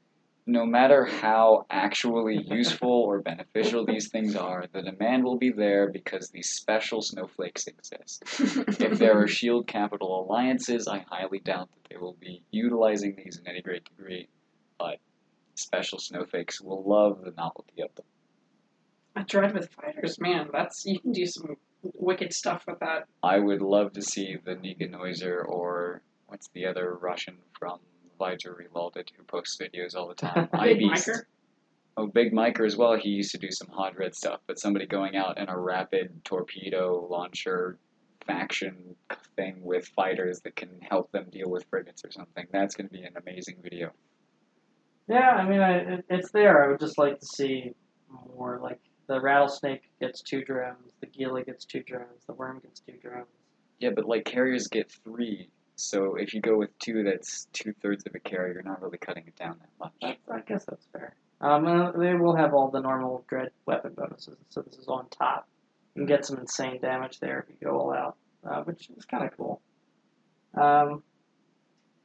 no 0.46 0.66
matter 0.66 1.04
how 1.04 1.66
actually 1.70 2.42
useful 2.48 2.90
or 2.90 3.20
beneficial 3.20 3.86
these 3.86 4.08
things 4.08 4.34
are, 4.34 4.64
the 4.72 4.82
demand 4.82 5.24
will 5.24 5.38
be 5.38 5.50
there 5.50 5.90
because 5.90 6.30
these 6.30 6.50
special 6.50 7.00
snowflakes 7.00 7.66
exist. 7.68 8.24
If 8.80 8.98
there 8.98 9.20
are 9.20 9.28
shield 9.28 9.66
capital 9.68 10.24
alliances, 10.24 10.88
I 10.88 11.04
highly 11.08 11.38
doubt 11.38 11.70
that 11.72 11.88
they 11.88 11.96
will 11.96 12.16
be 12.20 12.42
utilizing 12.50 13.14
these 13.16 13.38
in 13.38 13.46
any 13.46 13.62
great 13.62 13.84
degree. 13.84 14.28
But 14.78 14.98
special 15.54 15.98
snowflakes 15.98 16.60
will 16.60 16.82
love 16.82 17.22
the 17.22 17.30
novelty 17.30 17.82
of 17.82 17.94
them. 17.94 18.06
A 19.14 19.24
dread 19.24 19.54
with 19.54 19.70
fighters, 19.70 20.18
man. 20.18 20.48
That's 20.52 20.84
you 20.86 20.98
can 20.98 21.12
do 21.12 21.26
some 21.26 21.56
wicked 21.82 22.32
stuff 22.32 22.64
with 22.66 22.80
that. 22.80 23.06
I 23.22 23.38
would 23.38 23.62
love 23.62 23.92
to 23.92 24.02
see 24.02 24.36
the 24.42 24.56
Niga 24.56 24.90
Noiser 24.90 25.44
or 25.46 26.02
what's 26.26 26.48
the 26.48 26.66
other 26.66 26.94
Russian 26.94 27.36
from 27.58 27.78
Visor 28.22 28.54
Reloaded 28.54 29.10
who 29.16 29.24
posts 29.24 29.58
videos 29.60 29.96
all 29.96 30.08
the 30.08 30.14
time? 30.26 30.48
Big 30.52 30.78
iBeast. 30.78 31.08
Miker. 31.08 31.22
Oh, 31.96 32.06
Big 32.06 32.32
Miker 32.32 32.64
as 32.64 32.76
well. 32.76 32.96
He 32.96 33.10
used 33.10 33.32
to 33.32 33.38
do 33.38 33.50
some 33.50 33.68
hot 33.68 33.98
red 33.98 34.14
stuff, 34.14 34.40
but 34.46 34.58
somebody 34.58 34.86
going 34.86 35.16
out 35.16 35.38
in 35.38 35.48
a 35.48 35.58
rapid 35.58 36.24
torpedo 36.24 37.06
launcher 37.10 37.78
faction 38.26 38.94
thing 39.36 39.60
with 39.62 39.86
fighters 39.88 40.40
that 40.40 40.54
can 40.54 40.70
help 40.80 41.10
them 41.10 41.26
deal 41.30 41.50
with 41.50 41.64
frigates 41.68 42.04
or 42.04 42.12
something. 42.12 42.46
That's 42.52 42.76
going 42.76 42.88
to 42.88 42.92
be 42.92 43.02
an 43.02 43.14
amazing 43.16 43.56
video. 43.62 43.90
Yeah, 45.08 45.30
I 45.30 45.48
mean, 45.48 45.60
I, 45.60 45.72
it, 45.78 46.04
it's 46.08 46.30
there. 46.30 46.64
I 46.64 46.68
would 46.68 46.80
just 46.80 46.96
like 46.96 47.18
to 47.18 47.26
see 47.26 47.74
more. 48.36 48.60
Like 48.62 48.78
the 49.08 49.20
rattlesnake 49.20 49.90
gets 50.00 50.22
two 50.22 50.44
drones, 50.44 50.92
the 51.00 51.06
Gila 51.06 51.42
gets 51.42 51.64
two 51.64 51.82
drones, 51.82 52.24
the 52.26 52.34
worm 52.34 52.60
gets 52.60 52.80
two 52.80 52.94
drones. 53.02 53.26
Yeah, 53.80 53.90
but 53.90 54.06
like 54.06 54.24
carriers 54.24 54.68
get 54.68 54.90
three, 55.04 55.48
so 55.82 56.14
if 56.14 56.32
you 56.32 56.40
go 56.40 56.56
with 56.56 56.76
two, 56.78 57.02
that's 57.02 57.46
two 57.52 57.72
thirds 57.82 58.04
of 58.06 58.14
a 58.14 58.20
carry. 58.20 58.52
You're 58.52 58.62
not 58.62 58.80
really 58.80 58.98
cutting 58.98 59.24
it 59.26 59.36
down 59.36 59.56
that 59.60 59.68
much. 59.80 59.92
That's, 60.00 60.30
I 60.30 60.40
guess 60.40 60.64
that's 60.64 60.86
fair. 60.92 61.14
Um, 61.40 61.66
and 61.66 62.00
they 62.00 62.14
will 62.14 62.36
have 62.36 62.54
all 62.54 62.70
the 62.70 62.80
normal 62.80 63.24
dread 63.28 63.50
weapon 63.66 63.94
bonuses, 63.96 64.36
so 64.48 64.62
this 64.62 64.76
is 64.76 64.86
on 64.86 65.08
top. 65.08 65.48
You 65.94 66.00
can 66.00 66.06
get 66.06 66.24
some 66.24 66.38
insane 66.38 66.80
damage 66.80 67.18
there 67.18 67.40
if 67.40 67.48
you 67.48 67.68
go 67.68 67.78
all 67.78 67.92
out, 67.92 68.16
uh, 68.48 68.62
which 68.62 68.90
is 68.96 69.04
kind 69.04 69.24
of 69.24 69.36
cool. 69.36 69.60
Um, 70.54 71.02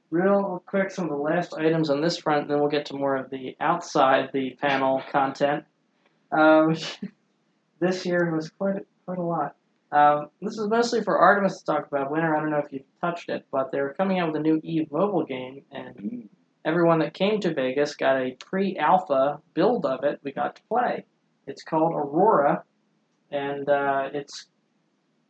real 0.10 0.64
quick, 0.66 0.90
some 0.90 1.06
of 1.06 1.12
the 1.12 1.18
last 1.18 1.54
items 1.54 1.92
on 1.92 2.02
this 2.02 2.18
front, 2.18 2.48
then 2.48 2.60
we'll 2.60 2.70
get 2.70 2.88
to 2.88 2.96
more 2.96 3.16
of 3.16 3.30
the 3.30 3.56
outside 3.62 4.32
the 4.34 4.58
panel 4.60 5.04
content. 5.12 5.66
Uh, 6.32 6.64
which 6.68 6.98
this 7.80 8.06
year 8.06 8.34
was 8.36 8.50
quite 8.50 8.86
quite 9.06 9.20
a 9.20 9.24
lot. 9.24 9.56
Um, 9.92 10.30
this 10.42 10.58
is 10.58 10.68
mostly 10.68 11.02
for 11.02 11.18
Artemis 11.18 11.60
to 11.60 11.66
talk 11.66 11.88
about. 11.88 12.12
Winter, 12.12 12.36
I 12.36 12.42
don't 12.42 12.52
know 12.52 12.58
if 12.58 12.72
you've 12.72 12.84
touched 13.00 13.30
it, 13.30 13.46
but 13.52 13.72
they're 13.72 13.94
coming 13.94 14.20
out 14.20 14.32
with 14.32 14.36
a 14.38 14.44
new 14.44 14.60
Eve 14.64 14.92
mobile 14.92 15.24
game, 15.24 15.64
and 15.72 16.30
everyone 16.66 17.00
that 17.00 17.14
came 17.14 17.40
to 17.42 17.54
Vegas 17.54 17.96
got 17.96 18.18
a 18.18 18.32
pre-alpha 18.32 19.40
build 19.54 19.86
of 19.86 20.04
it. 20.04 20.20
We 20.24 20.34
got 20.34 20.58
to 20.58 20.62
play. 20.64 21.06
It's 21.46 21.64
called 21.64 21.94
Aurora, 21.94 22.64
and 23.32 23.70
uh, 23.70 24.10
it's 24.14 24.48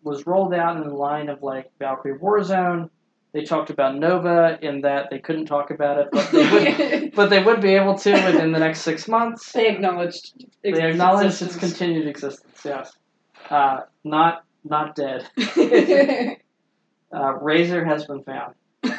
was 0.04 0.26
rolled 0.26 0.54
out 0.54 0.78
in 0.78 0.88
the 0.88 0.96
line 0.96 1.30
of 1.30 1.44
like 1.44 1.70
Valkyrie 1.80 2.18
Warzone. 2.18 2.90
They 3.34 3.44
talked 3.44 3.70
about 3.70 3.98
Nova 3.98 4.58
in 4.62 4.82
that 4.82 5.10
they 5.12 5.20
couldn't 5.20 5.46
talk 5.46 5.70
about 5.70 6.00
it, 6.00 6.08
but 6.12 6.32
they 6.32 6.50
would, 6.50 7.12
but 7.16 7.30
they 7.30 7.44
would 7.44 7.62
be 7.62 7.76
able 7.76 7.96
to 8.00 8.12
within 8.12 8.52
the 8.52 8.60
next 8.60 8.82
six 8.82 9.08
months. 9.08 9.52
They 9.52 9.68
acknowledged. 9.68 10.46
They 10.64 10.70
its 10.70 10.80
acknowledge 10.80 11.42
its 11.42 11.56
continued 11.56 12.08
existence. 12.08 12.62
Yes, 12.66 12.98
uh, 13.52 13.82
not 14.04 14.47
not 14.64 14.96
dead. 14.96 15.28
Uh, 17.10 17.34
Razor 17.36 17.86
has 17.86 18.06
been 18.06 18.24
found. 18.24 18.54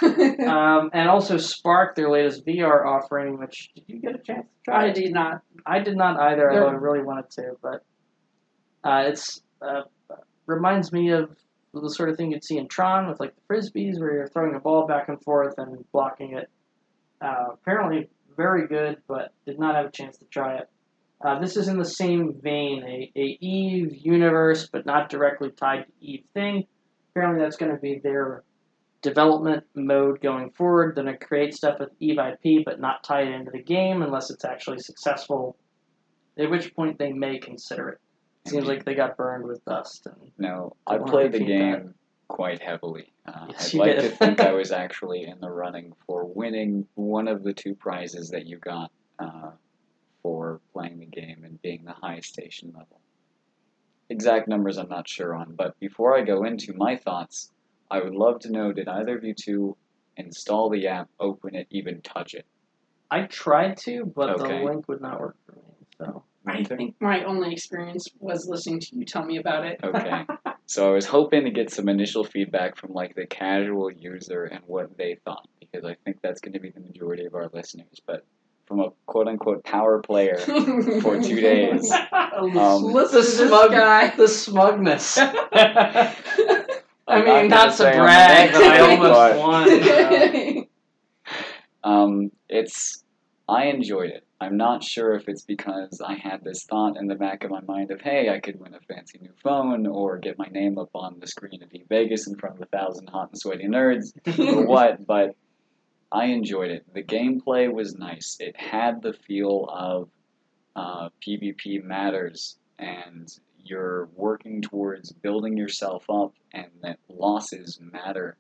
Um, 0.49 0.91
and 0.95 1.09
also 1.09 1.37
Spark, 1.37 1.95
their 1.95 2.09
latest 2.09 2.47
VR 2.47 2.87
offering, 2.87 3.39
which 3.39 3.71
did 3.75 3.85
you 3.87 3.99
get 3.99 4.15
a 4.15 4.19
chance 4.19 4.47
to 4.47 4.65
try? 4.65 4.85
I 4.85 4.89
it? 4.89 4.95
did 4.95 5.13
not. 5.13 5.43
I 5.67 5.81
did 5.81 5.97
not 5.97 6.19
either, 6.19 6.51
although 6.51 6.69
I 6.69 6.73
really 6.73 7.03
wanted 7.03 7.31
to. 7.33 7.57
But 7.61 7.85
uh, 8.83 9.05
it's 9.09 9.43
uh, 9.61 9.83
reminds 10.47 10.93
me 10.93 11.11
of 11.11 11.31
the 11.75 11.91
sort 11.91 12.09
of 12.09 12.17
thing 12.17 12.33
you'd 12.33 12.45
see 12.45 12.57
in 12.57 12.69
Tron 12.69 13.09
with 13.09 13.21
like 13.21 13.35
the 13.35 13.43
frisbees, 13.55 14.01
where 14.01 14.15
you're 14.15 14.29
throwing 14.29 14.55
a 14.55 14.61
ball 14.61 14.87
back 14.87 15.09
and 15.09 15.21
forth 15.23 15.55
and 15.59 15.85
blocking 15.93 16.35
it. 16.37 16.49
Uh, 17.21 17.49
apparently, 17.53 18.09
very 18.37 18.67
good, 18.67 18.99
but 19.07 19.33
did 19.45 19.59
not 19.59 19.75
have 19.75 19.87
a 19.87 19.91
chance 19.91 20.17
to 20.19 20.25
try 20.27 20.57
it. 20.57 20.69
Uh, 21.21 21.39
this 21.41 21.57
is 21.57 21.69
in 21.69 21.79
the 21.79 21.85
same 21.85 22.35
vein, 22.41 22.83
a, 22.85 23.13
a 23.19 23.39
Eve 23.41 23.97
universe, 23.97 24.69
but 24.71 24.87
not 24.87 25.09
directly 25.09 25.51
tied 25.51 25.85
to 25.85 25.93
Eve 26.01 26.25
thing. 26.33 26.65
Apparently, 27.11 27.43
that's 27.43 27.57
going 27.57 27.73
to 27.73 27.79
be 27.79 27.99
their 27.99 28.45
development 29.03 29.65
mode 29.75 30.21
going 30.21 30.51
forward. 30.51 30.95
They're 30.95 31.05
going 31.05 31.19
to 31.19 31.25
create 31.25 31.55
stuff 31.55 31.81
with 31.81 31.91
Eve 31.99 32.19
IP, 32.19 32.65
but 32.65 32.81
not 32.81 33.03
tie 33.03 33.23
it 33.23 33.33
into 33.33 33.51
the 33.51 33.63
game 33.63 34.03
unless 34.03 34.31
it's 34.31 34.45
actually 34.45 34.79
successful. 34.79 35.57
At 36.39 36.51
which 36.51 36.75
point 36.75 36.99
they 36.99 37.13
may 37.13 37.39
consider 37.39 37.89
it. 37.89 37.99
Seems 38.47 38.67
like 38.67 38.85
they 38.85 38.95
got 38.95 39.17
burned 39.17 39.45
with 39.45 39.65
dust. 39.65 40.07
And 40.07 40.31
No, 40.39 40.77
I 40.87 40.99
played 40.99 41.33
the 41.33 41.41
game 41.45 41.95
quite 42.29 42.63
heavily. 42.63 43.13
Uh, 43.27 43.47
Yes, 43.51 43.75
I'd 43.75 43.79
like 43.79 43.97
did. 43.97 44.03
to 44.03 44.17
think 44.17 44.41
I 44.41 44.53
was 44.53 44.71
actually 44.71 45.25
in 45.25 45.41
the 45.41 45.51
running 45.51 45.95
for 46.07 46.25
winning 46.25 46.87
one 46.95 47.29
of 47.29 47.43
the 47.43 47.53
two 47.53 47.75
prizes 47.75 48.31
that 48.31 48.47
you 48.47 48.59
got 48.59 48.91
uh, 49.19 49.51
for 50.23 50.61
playing 50.73 50.99
the 50.99 51.07
game 51.07 51.45
and 51.45 51.61
being 51.63 51.85
the 51.85 51.93
highest 51.93 52.29
station 52.33 52.69
level. 52.69 53.01
Exact 54.11 54.49
numbers 54.49 54.79
I'm 54.79 54.89
not 54.89 55.09
sure 55.09 55.35
on, 55.35 55.55
but 55.55 55.79
before 55.81 56.17
I 56.17 56.23
go 56.23 56.45
into 56.45 56.73
my 56.75 56.97
thoughts, 56.97 57.51
I 57.91 58.01
would 58.01 58.15
love 58.15 58.41
to 58.41 58.51
know 58.53 58.73
did 58.73 58.89
either 58.89 59.17
of 59.17 59.25
you 59.25 59.35
two 59.35 59.77
install 60.17 60.71
the 60.71 60.87
app, 60.89 61.09
open 61.21 61.55
it, 61.55 61.67
even 61.71 62.01
touch 62.03 62.35
it? 62.35 62.47
I 63.11 63.23
tried 63.23 63.77
to, 63.79 64.05
but 64.05 64.41
Okay. 64.41 64.59
the 64.59 64.65
link 64.65 64.89
would 64.89 65.01
not 65.01 65.21
work 65.21 65.37
for 65.47 65.53
me. 65.53 65.63
So 65.99 66.25
I 66.47 66.57
Winter? 66.57 66.77
think 66.77 66.97
my 67.01 67.25
only 67.25 67.53
experience 67.53 68.09
was 68.19 68.47
listening 68.49 68.81
to 68.81 68.97
you 68.97 69.05
tell 69.05 69.25
me 69.25 69.39
about 69.39 69.65
it. 69.67 69.81
Okay. 69.83 70.27
So 70.71 70.87
I 70.87 70.91
was 70.93 71.07
hoping 71.07 71.47
to 71.47 71.51
get 71.51 71.71
some 71.71 71.89
initial 71.89 72.25
feedback 72.25 72.77
from 72.77 72.93
like 72.93 73.15
the 73.15 73.27
casual 73.27 73.91
user 73.91 74.45
and 74.45 74.61
what 74.67 74.99
they 74.99 75.17
thought 75.25 75.49
because 75.61 75.83
I 75.87 75.97
think 76.05 76.19
that's 76.23 76.43
going 76.43 76.53
to 76.53 76.61
be 76.61 76.69
the 76.69 76.81
majority 76.81 77.25
of 77.25 77.35
our 77.35 77.49
listeners. 77.55 78.03
But 78.07 78.27
from 78.69 78.79
a 78.81 78.91
quote 79.07 79.27
unquote 79.27 79.65
power 79.65 80.01
player 80.01 80.39
for 80.39 81.21
two 81.21 81.41
days, 81.41 81.91
Um, 82.13 82.53
Listen 82.85 82.95
the 82.95 83.03
to 83.03 83.09
this 83.27 83.39
smug, 83.49 83.71
guy. 83.73 84.11
the 84.15 84.29
smugness. 84.29 85.19
I 85.19 86.15
mean, 87.23 87.49
not 87.49 87.51
not 87.51 87.51
gonna 87.51 87.71
to 87.71 87.77
say 87.77 87.89
on 87.89 87.93
the 87.97 88.03
brag, 88.03 88.53
but 88.53 88.63
I 88.63 88.79
almost 88.81 89.39
won. 89.41 89.67
so. 89.83 90.67
um, 91.91 92.31
it's 92.49 93.03
I 93.49 93.65
enjoyed 93.67 94.11
it. 94.11 94.25
I'm 94.41 94.57
not 94.57 94.85
sure 94.85 95.15
if 95.15 95.29
it's 95.29 95.43
because 95.43 96.01
I 96.07 96.15
had 96.15 96.45
this 96.45 96.63
thought 96.65 96.97
in 96.97 97.09
the 97.09 97.17
back 97.17 97.43
of 97.43 97.51
my 97.51 97.61
mind 97.63 97.91
of 97.91 98.01
hey, 98.01 98.29
I 98.29 98.39
could 98.39 98.61
win 98.61 98.73
a 98.75 98.79
fancy 98.81 99.19
new 99.21 99.33
phone 99.43 99.85
or 99.87 100.19
get 100.19 100.39
my 100.39 100.47
name 100.53 100.79
up 100.79 100.91
on 100.95 101.19
the 101.19 101.27
screen 101.27 101.61
of 101.63 101.73
E 101.75 101.85
Vegas 101.89 102.29
in 102.29 102.37
front 102.37 102.55
of 102.57 102.63
a 102.63 102.67
thousand 102.67 103.09
hot 103.09 103.31
and 103.31 103.39
sweaty 103.41 103.67
nerds 103.67 104.13
or 104.39 104.65
what, 104.67 105.05
but 105.07 105.35
I 106.11 106.27
enjoyed 106.27 106.71
it. 106.71 106.87
The 106.93 107.03
gameplay 107.03 107.73
was 107.73 107.95
nice. 107.95 108.37
It 108.41 108.57
had 108.59 109.03
the 109.03 109.13
feel 109.13 109.69
of 109.71 110.09
uh, 110.75 111.11
PvP 111.27 111.83
matters, 111.83 112.57
and 112.79 113.29
you're 113.59 114.09
working 114.15 114.63
towards 114.63 115.13
building 115.13 115.57
yourself 115.57 116.05
up, 116.09 116.33
and 116.53 116.71
that 116.83 116.99
losses 117.09 117.79
matter. 117.81 118.37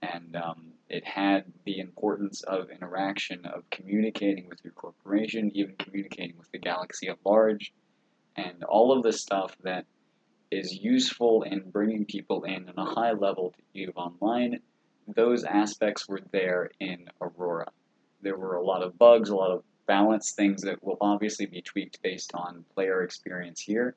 And 0.00 0.34
um, 0.34 0.72
it 0.88 1.04
had 1.04 1.44
the 1.66 1.78
importance 1.78 2.42
of 2.44 2.70
interaction, 2.70 3.44
of 3.44 3.68
communicating 3.70 4.48
with 4.48 4.60
your 4.64 4.72
corporation, 4.72 5.50
even 5.54 5.76
communicating 5.76 6.38
with 6.38 6.50
the 6.52 6.58
galaxy 6.58 7.08
at 7.08 7.18
large, 7.24 7.72
and 8.36 8.64
all 8.64 8.96
of 8.96 9.02
the 9.02 9.12
stuff 9.12 9.56
that 9.62 9.84
is 10.50 10.72
useful 10.72 11.42
in 11.42 11.70
bringing 11.70 12.06
people 12.06 12.44
in 12.44 12.68
on 12.70 12.78
a 12.78 12.94
high 12.94 13.12
level 13.12 13.50
to 13.50 13.80
EVE 13.80 13.92
Online, 13.94 14.60
those 15.08 15.44
aspects 15.44 16.08
were 16.08 16.20
there 16.32 16.70
in 16.80 17.08
Aurora. 17.20 17.70
There 18.22 18.36
were 18.36 18.56
a 18.56 18.64
lot 18.64 18.82
of 18.82 18.98
bugs, 18.98 19.30
a 19.30 19.36
lot 19.36 19.50
of 19.50 19.64
balance 19.86 20.32
things 20.32 20.62
that 20.62 20.82
will 20.84 20.98
obviously 21.00 21.46
be 21.46 21.62
tweaked 21.62 22.02
based 22.02 22.32
on 22.34 22.64
player 22.74 23.02
experience 23.02 23.60
here. 23.60 23.96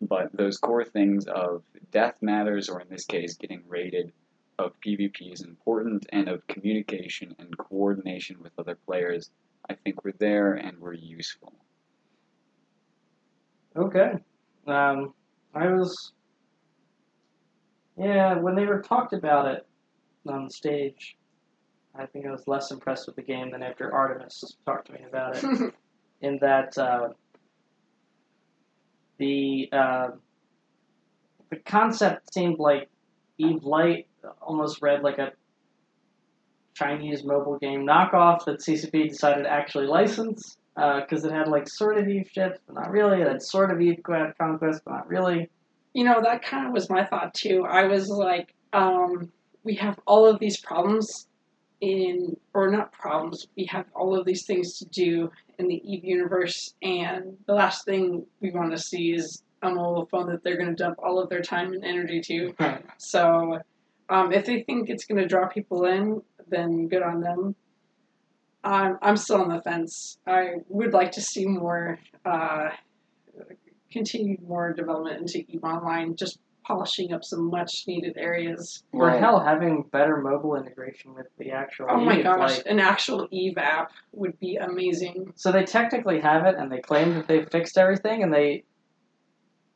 But 0.00 0.36
those 0.36 0.58
core 0.58 0.84
things 0.84 1.26
of 1.26 1.62
death 1.90 2.16
matters, 2.20 2.68
or 2.68 2.80
in 2.80 2.88
this 2.88 3.04
case, 3.04 3.36
getting 3.36 3.62
rated, 3.66 4.12
of 4.58 4.78
PvP 4.80 5.32
is 5.32 5.42
important, 5.42 6.06
and 6.12 6.28
of 6.28 6.46
communication 6.46 7.34
and 7.38 7.56
coordination 7.58 8.40
with 8.40 8.52
other 8.58 8.76
players, 8.86 9.30
I 9.68 9.74
think 9.74 10.04
were 10.04 10.14
there 10.18 10.54
and 10.54 10.78
were 10.78 10.92
useful. 10.92 11.52
Okay. 13.74 14.12
Um, 14.66 15.14
I 15.54 15.68
was. 15.68 16.12
Yeah, 17.96 18.34
when 18.38 18.54
they 18.54 18.66
were 18.66 18.82
talked 18.82 19.12
about 19.12 19.46
it 19.46 19.66
on 20.26 20.44
the 20.44 20.50
stage, 20.50 21.16
I 21.94 22.06
think 22.06 22.26
I 22.26 22.30
was 22.30 22.46
less 22.46 22.70
impressed 22.70 23.06
with 23.06 23.16
the 23.16 23.22
game 23.22 23.50
than 23.50 23.62
after 23.62 23.92
Artemis 23.92 24.56
talked 24.66 24.86
to 24.88 24.92
me 24.94 25.00
about 25.08 25.42
it. 25.42 25.74
in 26.20 26.38
that 26.40 26.76
uh, 26.78 27.08
the 29.18 29.68
uh, 29.72 30.08
the 31.50 31.56
concept 31.56 32.32
seemed 32.32 32.58
like 32.58 32.88
Eve 33.38 33.62
Light 33.62 34.06
almost 34.40 34.80
read 34.80 35.02
like 35.02 35.18
a 35.18 35.32
Chinese 36.74 37.22
mobile 37.24 37.58
game 37.58 37.86
knockoff 37.86 38.44
that 38.46 38.60
CCP 38.60 39.10
decided 39.10 39.44
to 39.44 39.50
actually 39.50 39.86
license 39.86 40.56
because 40.74 41.24
uh, 41.24 41.28
it 41.28 41.32
had 41.32 41.48
like 41.48 41.68
sort 41.68 41.98
of 41.98 42.08
Eve 42.08 42.28
ships, 42.32 42.58
but 42.66 42.74
not 42.74 42.90
really. 42.90 43.20
It 43.20 43.28
had 43.28 43.42
sort 43.42 43.70
of 43.70 43.80
Eve 43.80 44.00
Conquest, 44.02 44.82
but 44.84 44.90
not 44.90 45.08
really. 45.08 45.50
You 45.92 46.04
know, 46.04 46.20
that 46.22 46.42
kind 46.42 46.66
of 46.66 46.72
was 46.72 46.90
my 46.90 47.04
thought 47.04 47.34
too. 47.34 47.64
I 47.68 47.84
was 47.84 48.08
like, 48.08 48.52
um, 48.72 49.30
we 49.64 49.74
have 49.76 49.98
all 50.06 50.26
of 50.26 50.38
these 50.38 50.58
problems 50.58 51.26
in, 51.80 52.36
or 52.52 52.70
not 52.70 52.92
problems, 52.92 53.48
we 53.56 53.64
have 53.66 53.86
all 53.94 54.18
of 54.18 54.24
these 54.24 54.44
things 54.44 54.78
to 54.78 54.84
do 54.86 55.30
in 55.58 55.68
the 55.68 55.82
Eve 55.84 56.04
universe, 56.04 56.74
and 56.82 57.36
the 57.46 57.54
last 57.54 57.84
thing 57.84 58.26
we 58.40 58.50
want 58.50 58.70
to 58.70 58.78
see 58.78 59.12
is 59.12 59.42
a 59.62 59.70
mobile 59.70 60.06
phone 60.06 60.30
that 60.30 60.44
they're 60.44 60.56
going 60.56 60.74
to 60.74 60.82
dump 60.82 60.98
all 61.02 61.18
of 61.18 61.28
their 61.28 61.42
time 61.42 61.72
and 61.72 61.84
energy 61.84 62.20
to. 62.20 62.54
So, 62.98 63.60
um, 64.08 64.32
if 64.32 64.44
they 64.44 64.62
think 64.62 64.90
it's 64.90 65.04
going 65.04 65.20
to 65.20 65.26
draw 65.26 65.48
people 65.48 65.84
in, 65.86 66.22
then 66.48 66.88
good 66.88 67.02
on 67.02 67.20
them. 67.20 67.54
I'm 68.62 68.98
I'm 69.02 69.16
still 69.16 69.42
on 69.42 69.48
the 69.48 69.60
fence. 69.62 70.18
I 70.26 70.54
would 70.68 70.92
like 70.92 71.12
to 71.12 71.20
see 71.20 71.46
more, 71.46 71.98
uh, 72.24 72.70
continued 73.90 74.42
more 74.42 74.72
development 74.72 75.20
into 75.20 75.44
Eve 75.48 75.64
Online, 75.64 76.16
just 76.16 76.38
polishing 76.66 77.12
up 77.12 77.22
some 77.24 77.50
much 77.50 77.84
needed 77.86 78.16
areas. 78.16 78.82
Or 78.92 79.06
Well- 79.06 79.18
hell, 79.18 79.40
having 79.40 79.82
better 79.92 80.16
mobile 80.18 80.56
integration 80.56 81.14
with 81.14 81.26
the 81.38 81.50
actual. 81.50 81.86
Oh 81.90 82.00
my 82.00 82.22
gosh, 82.22 82.58
like- 82.58 82.66
an 82.66 82.80
actual 82.80 83.28
Eve 83.30 83.58
app 83.58 83.92
would 84.12 84.38
be 84.40 84.56
amazing. 84.56 85.32
So 85.36 85.52
they 85.52 85.64
technically 85.64 86.20
have 86.20 86.46
it, 86.46 86.54
and 86.56 86.70
they 86.72 86.80
claim 86.80 87.14
that 87.14 87.26
they've 87.28 87.48
fixed 87.50 87.78
everything, 87.78 88.22
and 88.22 88.32
they. 88.32 88.64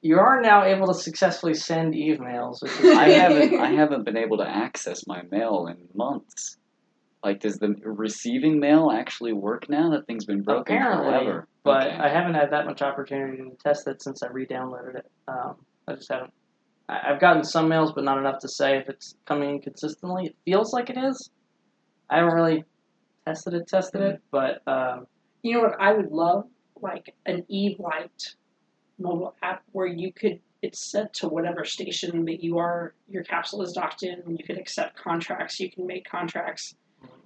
You 0.00 0.20
are 0.20 0.40
now 0.40 0.62
able 0.64 0.86
to 0.86 0.94
successfully 0.94 1.54
send 1.54 1.94
Eve 1.94 2.20
mails, 2.20 2.62
which 2.62 2.70
is 2.80 2.96
I 2.96 3.08
haven't 3.10 3.60
I 3.60 3.72
haven't 3.72 4.04
been 4.04 4.16
able 4.16 4.38
to 4.38 4.48
access 4.48 5.06
my 5.08 5.22
mail 5.30 5.66
in 5.66 5.88
months. 5.94 6.56
Like, 7.24 7.40
does 7.40 7.58
the 7.58 7.74
receiving 7.82 8.60
mail 8.60 8.92
actually 8.92 9.32
work 9.32 9.68
now? 9.68 9.90
That 9.90 10.06
thing's 10.06 10.24
been 10.24 10.42
broken 10.42 10.76
apparently, 10.76 11.10
forever. 11.24 11.48
but 11.64 11.88
Okay. 11.88 11.96
I 11.96 12.08
haven't 12.08 12.34
had 12.34 12.52
that 12.52 12.64
much 12.64 12.80
opportunity 12.80 13.38
to 13.38 13.56
test 13.56 13.88
it 13.88 14.00
since 14.00 14.22
I 14.22 14.28
re-downloaded 14.28 14.98
it. 15.00 15.10
Um, 15.26 15.56
I 15.88 15.94
just 15.96 16.08
haven't. 16.12 16.32
I've 16.88 17.20
gotten 17.20 17.44
some 17.44 17.68
mails, 17.68 17.92
but 17.92 18.04
not 18.04 18.18
enough 18.18 18.38
to 18.40 18.48
say 18.48 18.78
if 18.78 18.88
it's 18.88 19.14
coming 19.26 19.50
in 19.50 19.60
consistently. 19.60 20.26
It 20.26 20.36
feels 20.44 20.72
like 20.72 20.88
it 20.88 20.96
is. 20.96 21.30
I 22.08 22.18
haven't 22.18 22.34
really 22.34 22.64
tested 23.26 23.54
it, 23.54 23.68
tested 23.68 24.00
it, 24.00 24.22
but 24.30 24.66
um, 24.66 25.06
You 25.42 25.54
know 25.54 25.60
what 25.60 25.78
I 25.78 25.92
would 25.92 26.10
love? 26.10 26.44
Like 26.80 27.14
an 27.26 27.44
Eve 27.48 27.78
Light 27.78 28.34
mobile 28.98 29.34
app 29.42 29.62
where 29.72 29.86
you 29.86 30.12
could 30.12 30.40
it's 30.60 30.80
set 30.80 31.14
to 31.14 31.28
whatever 31.28 31.64
station 31.64 32.24
that 32.24 32.42
you 32.42 32.58
are 32.58 32.94
your 33.08 33.22
capsule 33.22 33.62
is 33.62 33.72
docked 33.72 34.02
in 34.02 34.22
you 34.36 34.44
could 34.44 34.58
accept 34.58 34.96
contracts, 34.96 35.60
you 35.60 35.70
can 35.70 35.86
make 35.86 36.08
contracts. 36.08 36.74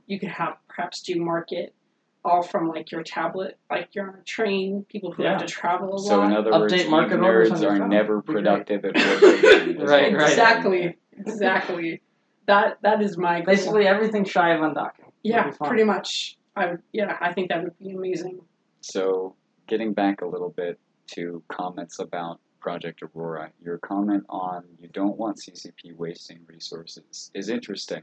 You 0.07 0.19
could 0.19 0.29
have 0.29 0.57
perhaps 0.69 1.01
do 1.01 1.21
market 1.21 1.75
all 2.24 2.43
from 2.43 2.69
like 2.69 2.90
your 2.93 3.03
tablet, 3.03 3.59
like 3.70 3.89
you're 3.93 4.09
on 4.09 4.19
a 4.19 4.23
train, 4.24 4.85
people 4.89 5.12
who 5.12 5.24
have 5.24 5.40
to 5.40 5.47
travel 5.47 5.94
a 5.94 5.97
lot. 5.97 6.07
So 6.07 6.23
in 6.23 6.32
other 6.32 6.53
words, 6.53 6.73
Update 6.73 6.85
Eve 6.85 6.90
market 6.90 7.19
nerds 7.20 7.62
are 7.62 7.78
phone. 7.78 7.89
never 7.89 8.23
productive 8.23 8.85
at 8.85 8.94
work. 8.94 9.23
Right, 9.82 10.15
right. 10.15 10.31
Exactly. 10.31 10.97
Exactly. 11.19 12.03
That 12.47 12.78
that 12.82 13.03
is 13.03 13.16
my 13.16 13.39
goal. 13.40 13.47
basically 13.47 13.86
everything 13.86 14.24
shy 14.24 14.55
of 14.55 14.61
undocking. 14.61 15.11
Yeah, 15.23 15.51
pretty 15.51 15.85
much. 15.85 16.36
I 16.57 16.66
would, 16.66 16.82
yeah, 16.93 17.16
I 17.20 17.32
think 17.32 17.49
that 17.49 17.62
would 17.62 17.78
be 17.78 17.90
amazing. 17.93 18.40
So, 18.82 19.35
getting 19.69 19.93
back 19.94 20.20
a 20.20 20.27
little 20.27 20.51
bit 20.51 20.78
to 21.12 21.43
comments 21.49 21.99
about 21.99 22.40
Project 22.61 23.03
Aurora, 23.03 23.51
your 23.62 23.78
comment 23.78 24.24
on 24.28 24.65
you 24.81 24.89
don't 24.89 25.16
want 25.16 25.39
CCP 25.39 25.97
wasting 25.97 26.40
resources 26.47 27.31
is 27.35 27.49
interesting. 27.49 28.03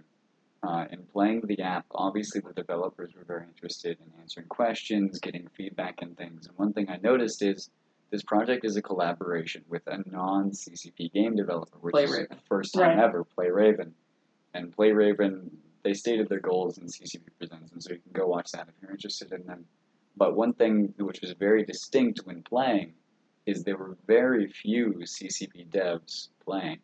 Uh, 0.62 0.86
in 0.92 1.00
playing 1.14 1.42
the 1.46 1.62
app, 1.62 1.86
obviously 1.92 2.42
the 2.42 2.52
developers 2.54 3.14
were 3.16 3.24
very 3.24 3.46
interested 3.46 3.98
in 4.00 4.22
answering 4.22 4.46
questions, 4.48 5.20
getting 5.20 5.48
feedback, 5.56 6.02
and 6.02 6.18
things. 6.18 6.48
And 6.48 6.58
one 6.58 6.74
thing 6.74 6.90
I 6.90 6.98
noticed 7.02 7.42
is 7.42 7.70
this 8.12 8.24
project 8.24 8.66
is 8.66 8.76
a 8.76 8.82
collaboration 8.82 9.64
with 9.70 9.88
a 9.88 10.00
non 10.10 10.52
CCP 10.52 11.14
game 11.14 11.36
developer, 11.36 11.78
which 11.80 11.96
is 11.96 12.12
the 12.12 12.36
first 12.50 12.74
time 12.74 12.98
Right. 12.98 13.00
ever, 13.00 13.24
PlayRaven. 13.38 13.92
And 14.54 14.76
PlayRaven, 14.76 15.50
they 15.84 15.94
stated 15.94 16.28
their 16.28 16.42
goals 16.42 16.78
in 16.78 16.88
CCP 16.88 17.30
Presents, 17.38 17.72
and 17.72 17.82
so 17.82 17.92
you 17.94 18.00
can 18.00 18.12
go 18.12 18.28
watch 18.28 18.52
that 18.52 18.68
if 18.68 18.74
you're 18.82 18.92
interested 18.92 19.32
in 19.32 19.46
them. 19.46 19.66
But 20.18 20.36
one 20.36 20.54
thing 20.54 20.94
which 20.98 21.22
was 21.22 21.32
very 21.34 21.64
distinct 21.64 22.22
when 22.26 22.44
playing 22.44 22.94
is 23.46 23.64
there 23.64 23.78
were 23.78 23.98
very 24.08 24.48
few 24.48 24.96
CCP 25.06 25.70
devs 25.70 26.28
playing 26.44 26.80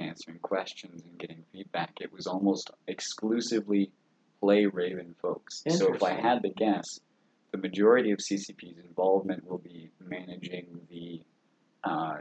answering 0.00 0.38
questions 0.40 1.02
and 1.02 1.18
getting 1.18 1.44
feedback. 1.52 1.92
It 2.00 2.12
was 2.12 2.26
almost 2.26 2.70
exclusively 2.86 3.90
PlayRaven 4.42 5.16
folks. 5.20 5.62
So 5.68 5.94
if 5.94 6.02
I 6.02 6.12
had 6.12 6.42
to 6.42 6.50
guess, 6.50 6.84
the 7.52 7.58
majority 7.58 8.12
of 8.12 8.18
CCP's 8.18 8.78
involvement 8.86 9.46
will 9.48 9.58
be 9.58 9.90
managing 10.06 10.80
the 10.90 11.22
uh, 11.84 12.18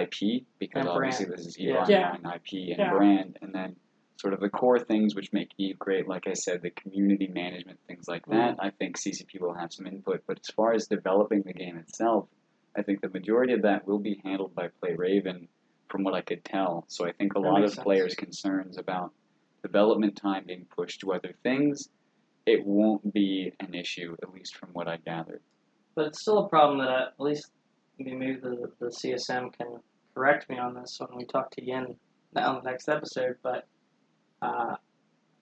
IP 0.00 0.44
because 0.58 0.80
And 0.80 0.88
obviously 0.88 1.26
brand. 1.26 1.38
this 1.38 1.46
is 1.46 1.58
Eve 1.58 1.68
Yeah. 1.88 2.12
Online 2.12 2.34
IP 2.34 2.52
and 2.70 2.78
Yeah. 2.78 2.90
brand, 2.92 3.38
and 3.40 3.54
then 3.54 3.76
sort 4.20 4.32
of 4.34 4.40
the 4.40 4.48
core 4.48 4.78
things 4.78 5.14
which 5.14 5.32
make 5.32 5.50
Eve 5.58 5.78
great, 5.78 6.08
like 6.08 6.26
I 6.26 6.32
said, 6.32 6.62
the 6.62 6.70
community 6.70 7.28
management, 7.28 7.78
things 7.86 8.08
like 8.08 8.24
that. 8.26 8.56
I 8.58 8.70
think 8.70 8.96
CCP 8.98 9.40
will 9.40 9.54
have 9.54 9.72
some 9.72 9.86
input, 9.86 10.24
but 10.26 10.38
as 10.40 10.48
far 10.54 10.72
as 10.72 10.86
developing 10.88 11.42
the 11.42 11.52
game 11.52 11.76
itself, 11.76 12.28
I 12.74 12.82
think 12.82 13.00
the 13.02 13.08
majority 13.10 13.52
of 13.52 13.62
that 13.62 13.86
will 13.86 13.98
be 13.98 14.20
handled 14.24 14.54
by 14.54 14.68
PlayRaven, 14.82 15.48
from 15.88 16.02
what 16.04 16.14
I 16.14 16.20
could 16.20 16.44
tell. 16.44 16.84
So 16.88 17.06
I 17.06 17.12
think 17.12 17.32
a 17.36 17.40
That 17.40 17.48
lot 17.48 17.62
of 17.62 17.70
sense. 17.72 17.82
players' 17.84 18.14
concerns 18.14 18.76
about 18.78 19.12
development 19.62 20.16
time 20.16 20.44
being 20.46 20.66
pushed 20.76 21.00
to 21.00 21.12
other 21.12 21.34
things, 21.42 21.88
it 22.46 22.64
won't 22.64 23.12
be 23.12 23.52
an 23.60 23.74
issue, 23.74 24.16
at 24.22 24.32
least 24.32 24.56
from 24.56 24.70
what 24.72 24.88
I 24.88 24.98
gathered. 24.98 25.42
But 25.94 26.06
it's 26.06 26.20
still 26.20 26.38
a 26.38 26.48
problem 26.48 26.78
that 26.78 26.88
uh, 26.88 27.06
at 27.08 27.20
least 27.20 27.50
maybe 27.98 28.36
the, 28.40 28.70
the 28.78 28.86
CSM 28.86 29.52
can 29.56 29.80
correct 30.14 30.48
me 30.48 30.58
on 30.58 30.74
this 30.74 30.98
when 31.00 31.16
we 31.16 31.24
talk 31.24 31.50
to 31.52 31.64
Yin 31.64 31.96
on 32.36 32.56
the 32.56 32.70
next 32.70 32.88
episode. 32.88 33.36
But 33.42 33.66
uh, 34.42 34.76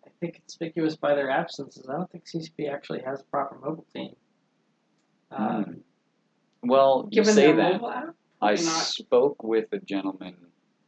I 0.06 0.08
think 0.20 0.34
conspicuous 0.36 0.96
by 0.96 1.14
their 1.14 1.30
absences, 1.30 1.86
I 1.88 1.92
don't 1.94 2.10
think 2.10 2.24
CCP 2.26 2.72
actually 2.72 3.02
has 3.02 3.20
a 3.20 3.24
proper 3.24 3.58
mobile 3.58 3.86
team. 3.94 4.14
Uh, 5.30 5.62
Hmm. 5.64 5.72
Well, 6.62 7.08
you 7.10 7.20
Given 7.22 7.34
say 7.34 7.52
that. 7.52 7.80
Mobile 8.44 8.54
app, 8.54 8.60
I 8.60 8.62
not. 8.64 8.84
spoke 8.86 9.42
with 9.42 9.72
a 9.72 9.78
gentleman, 9.78 10.36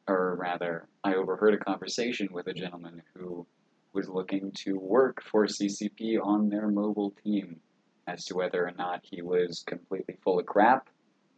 or 0.08 0.36
rather, 0.36 0.88
I 1.04 1.14
overheard 1.14 1.54
a 1.54 1.58
conversation 1.58 2.28
with 2.32 2.46
a 2.46 2.54
gentleman 2.54 3.02
who 3.14 3.46
was 3.92 4.08
looking 4.08 4.52
to 4.64 4.78
work 4.78 5.22
for 5.22 5.46
CCP 5.46 6.18
on 6.22 6.48
their 6.48 6.68
mobile 6.68 7.12
team. 7.24 7.60
As 8.08 8.24
to 8.26 8.36
whether 8.36 8.64
or 8.64 8.70
not 8.78 9.00
he 9.02 9.20
was 9.20 9.64
completely 9.66 10.16
full 10.22 10.38
of 10.38 10.46
crap, 10.46 10.88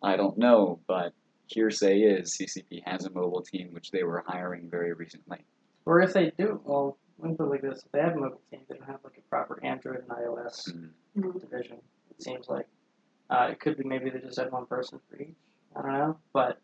I 0.03 0.17
don't 0.17 0.37
know, 0.37 0.81
but 0.87 1.15
hearsay 1.47 2.01
is 2.01 2.37
CCP 2.37 2.83
has 2.85 3.07
a 3.07 3.11
mobile 3.11 3.41
team 3.41 3.73
which 3.73 3.91
they 3.91 4.03
were 4.03 4.23
hiring 4.27 4.69
very 4.69 4.93
recently. 4.93 5.39
Or 5.87 6.03
if 6.03 6.13
they 6.13 6.31
do, 6.39 6.61
well, 6.65 6.99
let 7.19 7.31
me 7.31 7.37
put 7.39 7.47
it 7.47 7.51
like 7.51 7.63
this: 7.63 7.83
if 7.87 7.93
they 7.93 8.01
have 8.01 8.17
a 8.17 8.21
mobile 8.21 8.43
team, 8.51 8.61
they 8.69 8.75
don't 8.77 8.87
have 8.87 9.01
like 9.03 9.17
a 9.17 9.23
proper 9.31 9.59
Android 9.65 10.01
and 10.01 10.09
iOS 10.11 10.71
Mm. 10.75 10.91
Mhm. 11.17 11.41
division. 11.41 11.79
It 12.11 12.23
seems 12.23 12.49
like 12.51 12.67
uh, 13.31 13.49
it 13.51 13.61
could 13.61 13.79
be 13.79 13.85
maybe 13.85 14.11
they 14.11 14.19
just 14.21 14.39
had 14.39 14.53
one 14.53 14.67
person 14.67 15.01
for 15.09 15.17
each. 15.17 15.35
I 15.79 15.83
don't 15.83 15.93
know, 15.93 16.19
but 16.33 16.59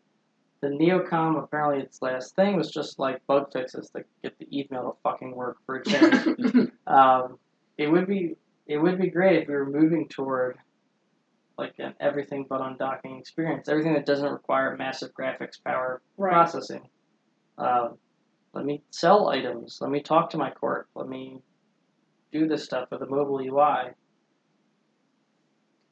the 0.61 0.67
Neocom 0.69 1.41
apparently 1.41 1.81
its 1.83 2.01
last 2.01 2.35
thing 2.35 2.57
was 2.57 2.71
just 2.71 2.99
like 2.99 3.25
bug 3.27 3.51
fixes 3.53 3.89
to 3.95 4.03
get 4.23 4.37
the 4.39 4.47
email 4.51 4.83
to 4.91 4.97
fucking 5.09 5.35
work 5.35 5.57
for 5.65 5.75
a 5.77 5.85
change. 5.85 6.71
um, 6.87 7.37
it 7.77 7.87
would 7.87 8.07
be 8.07 8.35
it 8.67 8.77
would 8.77 8.99
be 8.99 9.09
great 9.09 9.43
if 9.43 9.47
we 9.47 9.53
were 9.53 9.69
moving 9.69 10.07
toward 10.09 10.57
like 11.57 11.75
an 11.79 11.93
everything 11.99 12.45
but 12.49 12.61
undocking 12.61 13.19
experience. 13.19 13.69
Everything 13.69 13.93
that 13.93 14.05
doesn't 14.05 14.29
require 14.31 14.75
massive 14.75 15.11
graphics 15.17 15.63
power 15.63 16.01
Right. 16.17 16.31
processing. 16.33 16.81
Um, 17.57 17.97
let 18.53 18.65
me 18.65 18.81
sell 18.91 19.29
items. 19.29 19.77
Let 19.81 19.91
me 19.91 20.01
talk 20.01 20.31
to 20.31 20.37
my 20.37 20.49
court. 20.51 20.87
Let 20.95 21.07
me 21.07 21.41
do 22.31 22.47
this 22.47 22.65
stuff 22.65 22.89
with 22.91 23.01
a 23.01 23.05
mobile 23.05 23.39
UI. 23.39 23.91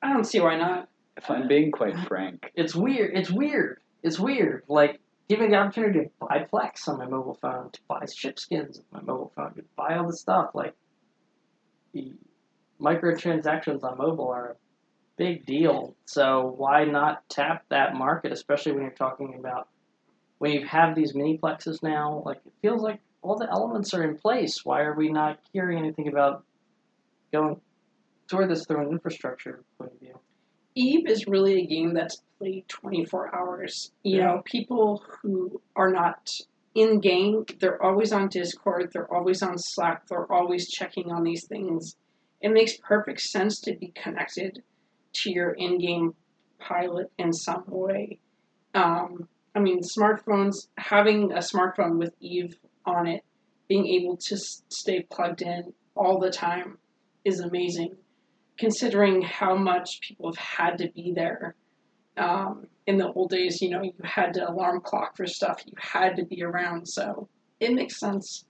I 0.02 0.12
don't 0.14 0.26
see 0.26 0.42
why 0.42 0.58
not. 0.58 0.90
If 1.18 1.30
I'm 1.30 1.48
being 1.48 1.72
quite 1.72 1.98
frank, 2.08 2.52
It's 2.56 2.76
weird. 2.76 3.16
It's 3.16 3.32
weird. 3.32 3.80
It's 4.02 4.20
weird. 4.20 4.64
Like 4.68 5.00
giving 5.30 5.52
the 5.52 5.58
opportunity 5.58 6.00
to 6.00 6.12
buy 6.20 6.46
Plex 6.52 6.88
on 6.88 6.98
my 6.98 7.06
mobile 7.06 7.38
phone, 7.42 7.70
to 7.72 7.80
buy 7.88 8.06
ship 8.06 8.40
skins 8.40 8.80
on 8.80 8.86
my 8.92 9.02
mobile 9.02 9.32
phone, 9.36 9.54
to 9.56 9.64
buy 9.76 9.96
all 9.96 10.08
this 10.08 10.20
stuff. 10.20 10.52
Like 10.54 10.74
the 11.94 12.14
microtransactions 12.82 13.84
on 13.84 13.98
mobile 13.98 14.30
are 14.30 14.52
a 14.52 14.56
big 15.18 15.46
deal. 15.46 15.96
So 16.06 16.54
why 16.58 16.86
not 16.86 17.28
tap 17.30 17.64
that 17.70 17.96
market, 17.96 18.32
especially 18.32 18.74
when 18.74 18.82
you're 18.82 18.92
talking 18.92 19.36
about 19.40 19.68
when 20.40 20.52
you 20.52 20.66
have 20.66 20.96
these 20.96 21.16
mini 21.16 21.38
plexes 21.38 21.82
now? 21.84 22.24
Like 22.26 22.42
it 22.46 22.54
feels 22.62 22.82
like 22.82 23.00
all 23.22 23.38
the 23.38 23.50
elements 23.50 23.94
are 23.94 24.04
in 24.04 24.18
place. 24.18 24.66
Why 24.66 24.82
are 24.82 24.94
we 24.94 25.10
not 25.10 25.40
hearing 25.54 25.78
anything 25.78 26.08
about 26.08 26.44
going 27.32 27.62
toward 28.28 28.50
this 28.50 28.66
through 28.66 28.86
an 28.86 28.92
infrastructure 28.92 29.64
point 29.78 29.94
of 29.94 30.00
view? 30.00 30.20
Eve 30.76 31.08
is 31.08 31.28
really 31.28 31.62
a 31.62 31.66
game 31.68 31.94
that's 31.94 32.22
played 32.38 32.68
24 32.68 33.36
hours. 33.36 33.92
You 34.04 34.18
Yeah. 34.18 34.26
know, 34.26 34.42
people 34.46 35.04
who 35.22 35.62
are 35.76 35.92
not 35.92 36.30
in 36.76 37.00
game, 37.00 37.46
they're 37.60 37.82
always 37.82 38.12
on 38.12 38.30
Discord, 38.30 38.92
they're 38.92 39.14
always 39.14 39.44
on 39.44 39.58
Slack, 39.58 40.08
they're 40.08 40.32
always 40.32 40.70
checking 40.70 41.12
on 41.12 41.24
these 41.24 41.46
things. 41.46 41.96
It 42.42 42.50
makes 42.50 42.78
perfect 42.78 43.22
sense 43.22 43.60
to 43.62 43.76
be 43.76 43.88
connected 43.96 44.64
to 45.14 45.32
your 45.32 45.52
in 45.52 45.78
game 45.78 46.16
pilot 46.60 47.12
in 47.18 47.32
some 47.34 47.64
way. 47.68 48.20
Um, 48.74 49.28
I 49.56 49.60
mean, 49.60 49.82
smartphones, 49.82 50.68
having 50.78 51.32
a 51.32 51.38
smartphone 51.40 52.00
with 52.00 52.16
Eve 52.20 52.58
on 52.86 53.06
it, 53.08 53.24
being 53.68 53.86
able 53.88 54.18
to 54.18 54.38
stay 54.38 55.04
plugged 55.04 55.42
in 55.44 55.74
all 55.96 56.20
the 56.20 56.32
time 56.32 56.80
is 57.24 57.40
amazing 57.40 57.96
considering 58.58 59.22
how 59.22 59.56
much 59.56 60.00
people 60.02 60.32
have 60.32 60.38
had 60.38 60.78
to 60.78 60.90
be 60.92 61.12
there. 61.16 61.56
Um, 62.18 62.68
in 62.86 62.98
the 62.98 63.12
old 63.12 63.32
days, 63.32 63.62
you 63.62 63.70
know, 63.70 63.82
you 63.82 63.94
had 64.04 64.34
to 64.34 64.50
alarm 64.50 64.82
clock 64.82 65.18
for 65.18 65.26
stuff, 65.26 65.62
you 65.66 65.74
had 65.78 66.16
to 66.18 66.26
be 66.26 66.44
around, 66.44 66.86
so 66.86 67.28
it 67.60 67.74
makes 67.74 68.00
sense. 68.00 68.46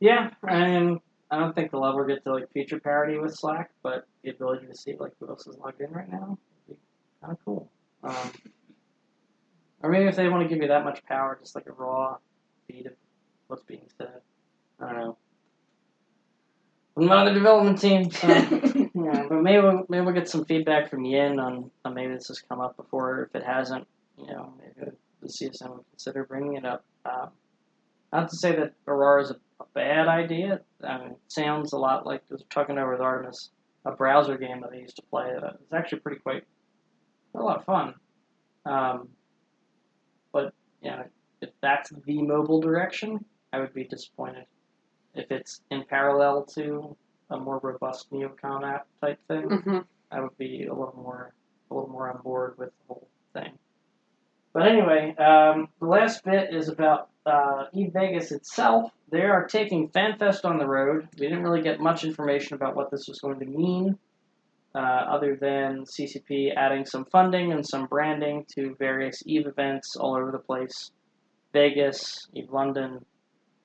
Yeah, 0.00 0.30
and 0.46 0.98
I 1.30 1.38
don't 1.38 1.54
think 1.54 1.70
they'll 1.70 1.86
ever 1.86 2.04
get 2.04 2.24
to 2.24 2.34
like 2.34 2.52
feature 2.52 2.80
parity 2.80 3.18
with 3.18 3.34
Slack, 3.34 3.70
but 3.82 4.06
the 4.22 4.30
ability 4.30 4.66
to 4.66 4.76
see 4.76 4.94
like 4.98 5.12
who 5.18 5.28
else 5.28 5.46
is 5.46 5.56
logged 5.56 5.80
in 5.80 5.90
right 5.92 6.10
now 6.10 6.36
would 6.68 6.76
be 6.76 6.82
kind 7.20 7.32
of 7.32 7.38
cool. 7.44 7.70
Um, 8.02 8.32
or 9.82 9.90
maybe 9.90 10.06
if 10.06 10.16
they 10.16 10.28
want 10.28 10.42
to 10.42 10.48
give 10.48 10.60
you 10.60 10.68
that 10.68 10.84
much 10.84 11.02
power, 11.06 11.38
just 11.40 11.54
like 11.54 11.66
a 11.66 11.72
raw 11.72 12.16
feed 12.66 12.86
of 12.86 12.92
what's 13.46 13.62
being 13.62 13.88
said. 13.96 14.20
I 14.80 14.92
don't 14.92 14.98
know. 14.98 15.16
I'm 16.96 17.06
not 17.06 17.26
on 17.26 17.26
the 17.26 17.32
development 17.32 17.80
team, 17.80 18.10
so 18.10 18.28
yeah, 18.94 19.26
but 19.28 19.42
maybe 19.42 19.62
we'll, 19.62 19.86
maybe 19.88 20.04
we'll 20.04 20.14
get 20.14 20.28
some 20.28 20.44
feedback 20.44 20.90
from 20.90 21.04
Yin 21.04 21.40
on, 21.40 21.70
on 21.84 21.94
maybe 21.94 22.14
this 22.14 22.28
has 22.28 22.40
come 22.40 22.60
up 22.60 22.76
before. 22.76 23.22
If 23.22 23.40
it 23.40 23.46
hasn't, 23.46 23.86
you 24.18 24.26
know, 24.26 24.52
maybe 24.58 24.90
the 25.22 25.28
CSM 25.28 25.70
would 25.70 25.84
consider 25.90 26.24
bringing 26.24 26.56
it 26.56 26.66
up. 26.66 26.84
Um, 27.06 27.30
not 28.12 28.28
to 28.28 28.36
say 28.36 28.54
that 28.56 28.74
Aurora 28.86 29.22
is 29.22 29.30
a, 29.30 29.36
a 29.60 29.64
bad 29.74 30.06
idea. 30.06 30.60
I 30.84 30.98
mean, 30.98 31.10
it 31.12 31.18
sounds 31.28 31.72
a 31.72 31.78
lot 31.78 32.06
like 32.06 32.20
I 32.30 32.34
was 32.34 32.44
talking 32.50 32.76
over 32.76 32.92
with 32.92 33.00
Artemis, 33.00 33.50
a 33.86 33.92
browser 33.92 34.36
game 34.36 34.60
that 34.60 34.70
I 34.72 34.76
used 34.76 34.96
to 34.96 35.02
play. 35.02 35.32
Uh, 35.34 35.52
it's 35.62 35.72
actually 35.72 36.00
pretty 36.00 36.20
quite 36.20 36.44
a 37.34 37.42
lot 37.42 37.58
of 37.58 37.64
fun. 37.64 37.94
Um, 38.66 39.08
but 40.32 40.52
yeah, 40.82 41.04
if 41.40 41.50
that's 41.62 41.90
the 42.04 42.22
mobile 42.22 42.60
direction, 42.60 43.24
I 43.52 43.60
would 43.60 43.72
be 43.72 43.84
disappointed. 43.84 44.44
If 45.14 45.30
it's 45.30 45.60
in 45.70 45.84
parallel 45.84 46.44
to 46.54 46.96
a 47.30 47.38
more 47.38 47.58
robust 47.62 48.10
Neocom 48.10 48.64
app 48.64 48.86
type 49.00 49.18
thing, 49.28 49.48
hmm 49.48 49.78
I 50.10 50.20
would 50.20 50.36
be 50.36 50.66
a 50.66 50.74
little 50.74 50.94
more 50.94 51.32
a 51.70 51.74
little 51.74 51.88
more 51.88 52.10
on 52.10 52.20
board 52.22 52.58
with 52.58 52.68
the 52.68 52.84
whole 52.88 53.08
thing. 53.32 53.52
But 54.52 54.68
anyway, 54.68 55.14
um, 55.16 55.68
the 55.80 55.86
last 55.86 56.22
bit 56.24 56.54
is 56.54 56.68
about 56.68 57.08
uh, 57.24 57.64
Eve 57.72 57.92
Vegas 57.94 58.30
itself. 58.32 58.92
They 59.10 59.22
are 59.22 59.46
taking 59.46 59.88
FanFest 59.88 60.44
on 60.44 60.58
the 60.58 60.66
road. 60.66 61.08
We 61.18 61.28
didn't 61.28 61.42
really 61.42 61.62
get 61.62 61.80
much 61.80 62.04
information 62.04 62.54
about 62.54 62.76
what 62.76 62.90
this 62.90 63.08
was 63.08 63.20
going 63.20 63.38
to 63.40 63.46
mean, 63.46 63.98
uh, 64.74 64.78
other 64.78 65.36
than 65.36 65.84
CCP 65.84 66.54
adding 66.54 66.84
some 66.84 67.06
funding 67.06 67.52
and 67.52 67.66
some 67.66 67.86
branding 67.86 68.44
to 68.54 68.74
various 68.78 69.22
Eve 69.24 69.46
events 69.46 69.96
all 69.96 70.14
over 70.14 70.30
the 70.30 70.38
place. 70.38 70.90
Vegas, 71.54 72.28
Eve 72.34 72.50
London, 72.50 73.04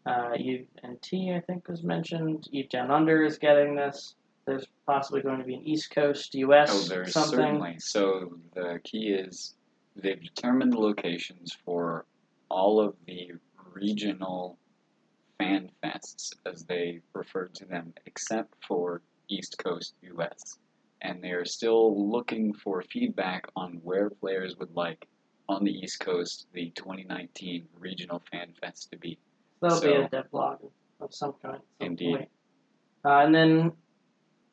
uh, 0.07 0.31
Eve 0.37 0.67
NT, 0.85 1.35
I 1.35 1.41
think 1.45 1.67
was 1.67 1.83
mentioned. 1.83 2.47
Eve 2.51 2.69
Down 2.69 2.91
Under 2.91 3.23
is 3.23 3.37
getting 3.37 3.75
this. 3.75 4.15
There's 4.45 4.65
possibly 4.85 5.21
going 5.21 5.39
to 5.39 5.43
be 5.43 5.55
an 5.55 5.67
East 5.67 5.91
Coast 5.91 6.33
US 6.35 6.69
oh, 6.71 6.87
there's 6.87 7.11
something. 7.11 7.37
certainly. 7.37 7.75
So 7.79 8.37
the 8.55 8.79
key 8.83 9.09
is 9.09 9.55
they've 9.97 10.21
determined 10.21 10.71
the 10.71 10.79
locations 10.79 11.57
for 11.65 12.05
all 12.49 12.79
of 12.79 12.95
the 13.05 13.33
regional 13.73 14.57
fan 15.37 15.69
fests, 15.83 16.33
as 16.45 16.63
they 16.63 17.01
refer 17.13 17.47
to 17.47 17.65
them, 17.65 17.93
except 18.05 18.53
for 18.65 19.01
East 19.27 19.57
Coast 19.57 19.95
US. 20.01 20.57
And 21.01 21.21
they 21.21 21.31
are 21.31 21.45
still 21.45 22.09
looking 22.09 22.53
for 22.53 22.81
feedback 22.81 23.47
on 23.55 23.81
where 23.83 24.09
players 24.09 24.55
would 24.57 24.73
like 24.75 25.07
on 25.49 25.63
the 25.63 25.71
East 25.71 25.99
Coast 25.99 26.47
the 26.53 26.71
2019 26.71 27.67
Regional 27.77 28.21
Fan 28.31 28.53
Fest 28.61 28.91
to 28.91 28.97
be. 28.97 29.19
That'll 29.61 29.81
be 29.81 29.91
a 29.93 30.03
So- 30.03 30.07
dev 30.09 30.31
blog 30.31 30.59
of 30.99 31.13
some 31.13 31.33
kind. 31.41 31.55
at 31.55 31.61
some 31.79 31.87
Indeed. 31.87 32.27
Uh, 33.05 33.19
and 33.19 33.33
then, 33.33 33.71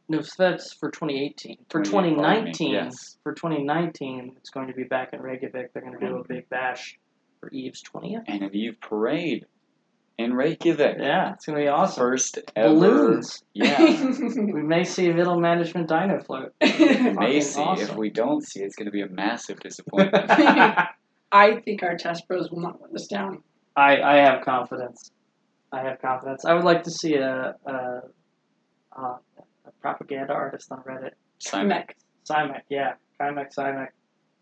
no, 0.08 0.20
so 0.20 0.34
that's 0.38 0.72
for 0.74 0.90
2018. 0.90 1.56
For 1.70 1.82
20 1.82 2.14
pardon 2.14 2.44
me, 2.44 2.52
2019, 2.52 2.70
yes. 2.72 3.16
for 3.22 3.32
2019, 3.32 4.34
it's 4.36 4.50
going 4.50 4.68
to 4.68 4.74
be 4.74 4.84
back 4.84 5.12
in 5.12 5.20
Reykjavik. 5.20 5.72
They're 5.72 5.82
going 5.82 5.98
to 5.98 6.06
do 6.06 6.16
a 6.18 6.24
big 6.28 6.48
bash 6.50 6.98
for 7.40 7.50
Eve's 7.50 7.82
20th. 7.82 8.22
And 8.28 8.42
an 8.42 8.54
Eve 8.54 8.76
Parade 8.80 9.46
in 10.18 10.34
Reykjavik. 10.34 10.98
Yeah, 11.00 11.32
it's 11.32 11.46
going 11.46 11.58
to 11.58 11.64
be 11.64 11.68
awesome. 11.68 12.00
First 12.00 12.38
ever. 12.54 12.68
Balloons. 12.68 13.42
Yeah. 13.54 13.78
We 14.36 14.62
may 14.62 14.84
see 14.84 15.08
a 15.08 15.14
middle 15.14 15.40
management 15.40 15.88
dino 15.88 16.20
float. 16.20 16.52
may 16.60 16.70
Fucking 17.14 17.40
see. 17.42 17.62
If 17.78 17.96
we 17.96 18.10
don't 18.10 18.42
see, 18.46 18.60
it's 18.62 18.76
going 18.76 18.86
to 18.86 18.92
be 18.92 19.02
a 19.02 19.08
massive 19.08 19.58
disappointment. 19.60 20.26
I 21.32 21.60
think 21.64 21.82
our 21.82 21.96
test 21.96 22.28
pros 22.28 22.50
will 22.50 22.60
not 22.60 22.80
let 22.80 22.94
us 22.94 23.06
down. 23.08 23.42
I, 23.76 24.00
I 24.00 24.16
have 24.16 24.44
confidence. 24.44 25.10
I 25.72 25.82
have 25.82 26.00
confidence. 26.00 26.44
I 26.44 26.54
would 26.54 26.64
like 26.64 26.84
to 26.84 26.90
see 26.90 27.14
a, 27.14 27.56
a, 27.66 28.02
a, 28.96 29.00
a 29.00 29.18
propaganda 29.80 30.32
artist 30.32 30.70
on 30.70 30.80
Reddit. 30.82 31.10
Simon, 31.38 31.68
Mech. 31.68 31.96
Cymek, 32.28 32.62
yeah. 32.68 32.94
Cymek, 33.20 33.54
Cymek. 33.54 33.88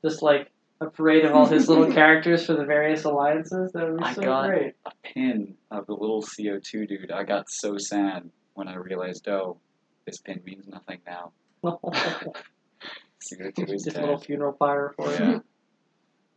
Just 0.05 0.23
like 0.23 0.51
a 0.81 0.87
parade 0.91 1.25
of 1.25 1.33
all 1.33 1.47
his 1.47 1.69
little 1.69 1.91
characters 1.93 2.45
for 2.45 2.55
the 2.55 2.65
various 2.65 3.05
alliances. 3.05 3.73
That 3.73 3.89
would 3.91 3.99
be 3.99 4.05
I 4.05 4.15
so 4.15 4.23
got- 4.23 4.49
great. 4.49 4.75
a 4.85 4.91
pin 5.03 5.55
of 5.71 5.87
the 5.87 5.95
little 5.95 6.23
CO2 6.23 6.89
dude. 6.89 7.11
I 7.11 7.25
got 7.25 7.49
so 7.49 7.79
sad 7.79 8.29
when 8.55 8.69
I 8.69 8.75
realized, 8.75 9.27
oh, 9.29 9.59
this 10.05 10.19
pin 10.19 10.41
means 10.45 10.67
nothing 10.69 10.99
now. 11.07 11.33
CO2 11.65 13.73
is 13.73 13.85
Just 13.85 13.97
a 13.97 14.01
little 14.01 14.19
funeral 14.19 14.53
pyre 14.53 14.93
for 14.97 15.11
Yeah. 15.13 15.31
you. 15.31 15.45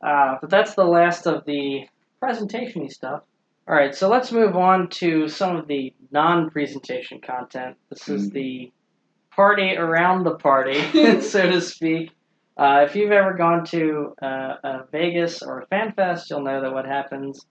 Uh, 0.01 0.37
but 0.39 0.49
that's 0.49 0.75
the 0.75 0.85
last 0.85 1.25
of 1.25 1.45
the 1.45 1.87
presentation 2.19 2.89
stuff. 2.89 3.23
All 3.67 3.75
right, 3.75 3.95
so 3.95 4.07
let's 4.09 4.31
move 4.31 4.55
on 4.55 4.89
to 4.89 5.27
some 5.27 5.55
of 5.55 5.67
the 5.67 5.93
non-presentation 6.11 7.19
content. 7.21 7.75
This 7.89 8.07
is 8.09 8.29
Mhm. 8.29 8.33
the 8.33 8.71
party 9.31 9.75
around 9.75 10.23
the 10.23 10.35
party, 10.35 10.79
so 11.21 11.49
to 11.49 11.59
speak. 11.61 12.11
Uh, 12.57 12.85
if 12.87 12.95
you've 12.95 13.11
ever 13.11 13.33
gone 13.33 13.65
to 13.65 14.13
uh, 14.21 14.55
a 14.63 14.83
Vegas 14.91 15.41
or 15.41 15.61
a 15.61 15.65
fan 15.67 15.91
fest, 15.93 16.29
you'll 16.29 16.41
know 16.41 16.61
that 16.61 16.71
what 16.73 16.85
happens 16.85 17.45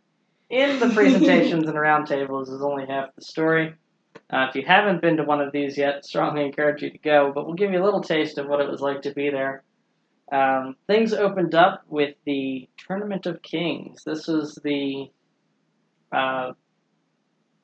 in 0.50 0.78
the 0.78 0.88
presentations 0.94 1.64
and 1.68 1.76
roundtables 1.76 2.48
is 2.48 2.62
only 2.62 2.86
half 2.86 3.14
the 3.16 3.22
story. 3.22 3.74
Uh, 4.32 4.46
if 4.48 4.54
you 4.54 4.62
haven't 4.64 5.02
been 5.02 5.16
to 5.18 5.24
one 5.24 5.40
of 5.40 5.52
these 5.52 5.76
yet, 5.76 6.04
strongly 6.04 6.44
encourage 6.44 6.80
you 6.80 6.90
to 6.90 6.98
go. 6.98 7.32
But 7.34 7.44
we'll 7.44 7.54
give 7.56 7.72
you 7.72 7.82
a 7.82 7.84
little 7.84 8.00
taste 8.00 8.38
of 8.38 8.46
what 8.46 8.60
it 8.60 8.70
was 8.70 8.80
like 8.80 9.02
to 9.02 9.12
be 9.12 9.28
there. 9.28 9.62
Um, 10.32 10.76
things 10.86 11.12
opened 11.12 11.54
up 11.54 11.82
with 11.88 12.14
the 12.24 12.68
Tournament 12.76 13.26
of 13.26 13.42
Kings. 13.42 14.04
This 14.04 14.26
was 14.26 14.58
the 14.64 15.10
uh, 16.12 16.52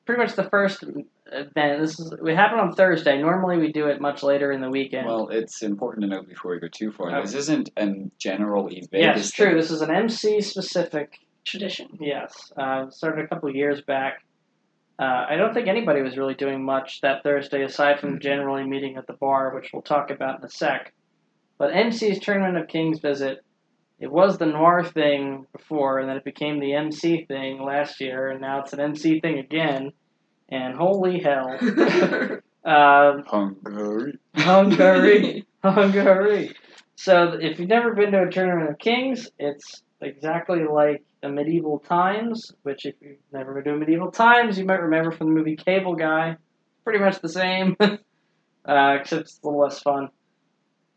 pretty 0.05 0.21
much 0.21 0.35
the 0.35 0.49
first 0.49 0.83
event. 0.83 1.07
This 1.55 1.99
is 1.99 2.11
it 2.11 2.35
happened 2.35 2.61
on 2.61 2.73
Thursday. 2.73 3.19
Normally 3.19 3.57
we 3.57 3.71
do 3.71 3.87
it 3.87 3.99
much 3.99 4.23
later 4.23 4.51
in 4.51 4.61
the 4.61 4.69
weekend. 4.69 5.07
Well, 5.07 5.29
it's 5.29 5.63
important 5.63 6.03
to 6.03 6.09
note 6.09 6.27
before 6.27 6.51
we 6.51 6.59
go 6.59 6.67
too 6.67 6.91
far. 6.91 7.15
Oh. 7.15 7.21
This 7.21 7.33
isn't 7.33 7.69
a 7.77 8.11
general 8.19 8.67
event. 8.67 8.89
yes, 8.91 9.15
Vegas 9.15 9.31
true. 9.31 9.45
thing. 9.47 9.57
This 9.57 9.71
is 9.71 9.81
an 9.81 9.91
MC 9.91 10.41
specific 10.41 11.19
Tradition. 11.43 11.97
Yes, 11.99 12.51
uh, 12.55 12.89
started 12.91 13.25
a 13.25 13.27
couple 13.27 13.49
of 13.49 13.55
years 13.55 13.81
back. 13.81 14.23
Uh, 14.99 15.25
I 15.27 15.35
don't 15.35 15.55
think 15.55 15.67
anybody 15.67 16.03
was 16.03 16.15
really 16.15 16.35
doing 16.35 16.63
much 16.63 17.01
that 17.01 17.23
Thursday 17.23 17.63
aside 17.63 17.99
from 17.99 18.19
generally 18.19 18.63
meeting 18.63 18.97
at 18.97 19.07
the 19.07 19.13
bar, 19.13 19.55
which 19.55 19.71
we'll 19.73 19.81
talk 19.81 20.11
about 20.11 20.39
in 20.39 20.45
a 20.45 20.49
sec. 20.49 20.93
But 21.61 21.73
MC's 21.73 22.17
Tournament 22.17 22.57
of 22.57 22.67
Kings 22.67 22.97
visit, 22.97 23.45
it 23.99 24.11
was 24.11 24.39
the 24.39 24.47
Noir 24.47 24.83
thing 24.83 25.45
before, 25.55 25.99
and 25.99 26.09
then 26.09 26.17
it 26.17 26.23
became 26.23 26.59
the 26.59 26.73
MC 26.73 27.25
thing 27.25 27.61
last 27.61 28.01
year, 28.01 28.29
and 28.29 28.41
now 28.41 28.61
it's 28.61 28.73
an 28.73 28.79
MC 28.79 29.19
thing 29.19 29.37
again. 29.37 29.91
And 30.49 30.75
holy 30.75 31.19
hell. 31.19 31.59
um, 32.65 33.23
Hungary. 33.27 34.17
Hungary. 34.35 35.45
Hungary. 35.63 36.55
So 36.95 37.37
if 37.39 37.59
you've 37.59 37.69
never 37.69 37.93
been 37.93 38.11
to 38.13 38.23
a 38.23 38.31
Tournament 38.31 38.71
of 38.71 38.79
Kings, 38.79 39.29
it's 39.37 39.83
exactly 40.01 40.63
like 40.63 41.03
a 41.21 41.29
medieval 41.29 41.77
times, 41.77 42.51
which 42.63 42.87
if 42.87 42.95
you've 43.01 43.19
never 43.31 43.53
been 43.53 43.65
to 43.65 43.73
a 43.73 43.77
medieval 43.77 44.09
times, 44.09 44.57
you 44.57 44.65
might 44.65 44.81
remember 44.81 45.11
from 45.11 45.27
the 45.27 45.33
movie 45.33 45.57
Cable 45.57 45.93
Guy. 45.93 46.37
Pretty 46.83 46.97
much 46.97 47.21
the 47.21 47.29
same, 47.29 47.77
uh, 47.79 48.97
except 48.99 49.21
it's 49.21 49.39
a 49.43 49.45
little 49.45 49.61
less 49.61 49.79
fun. 49.79 50.09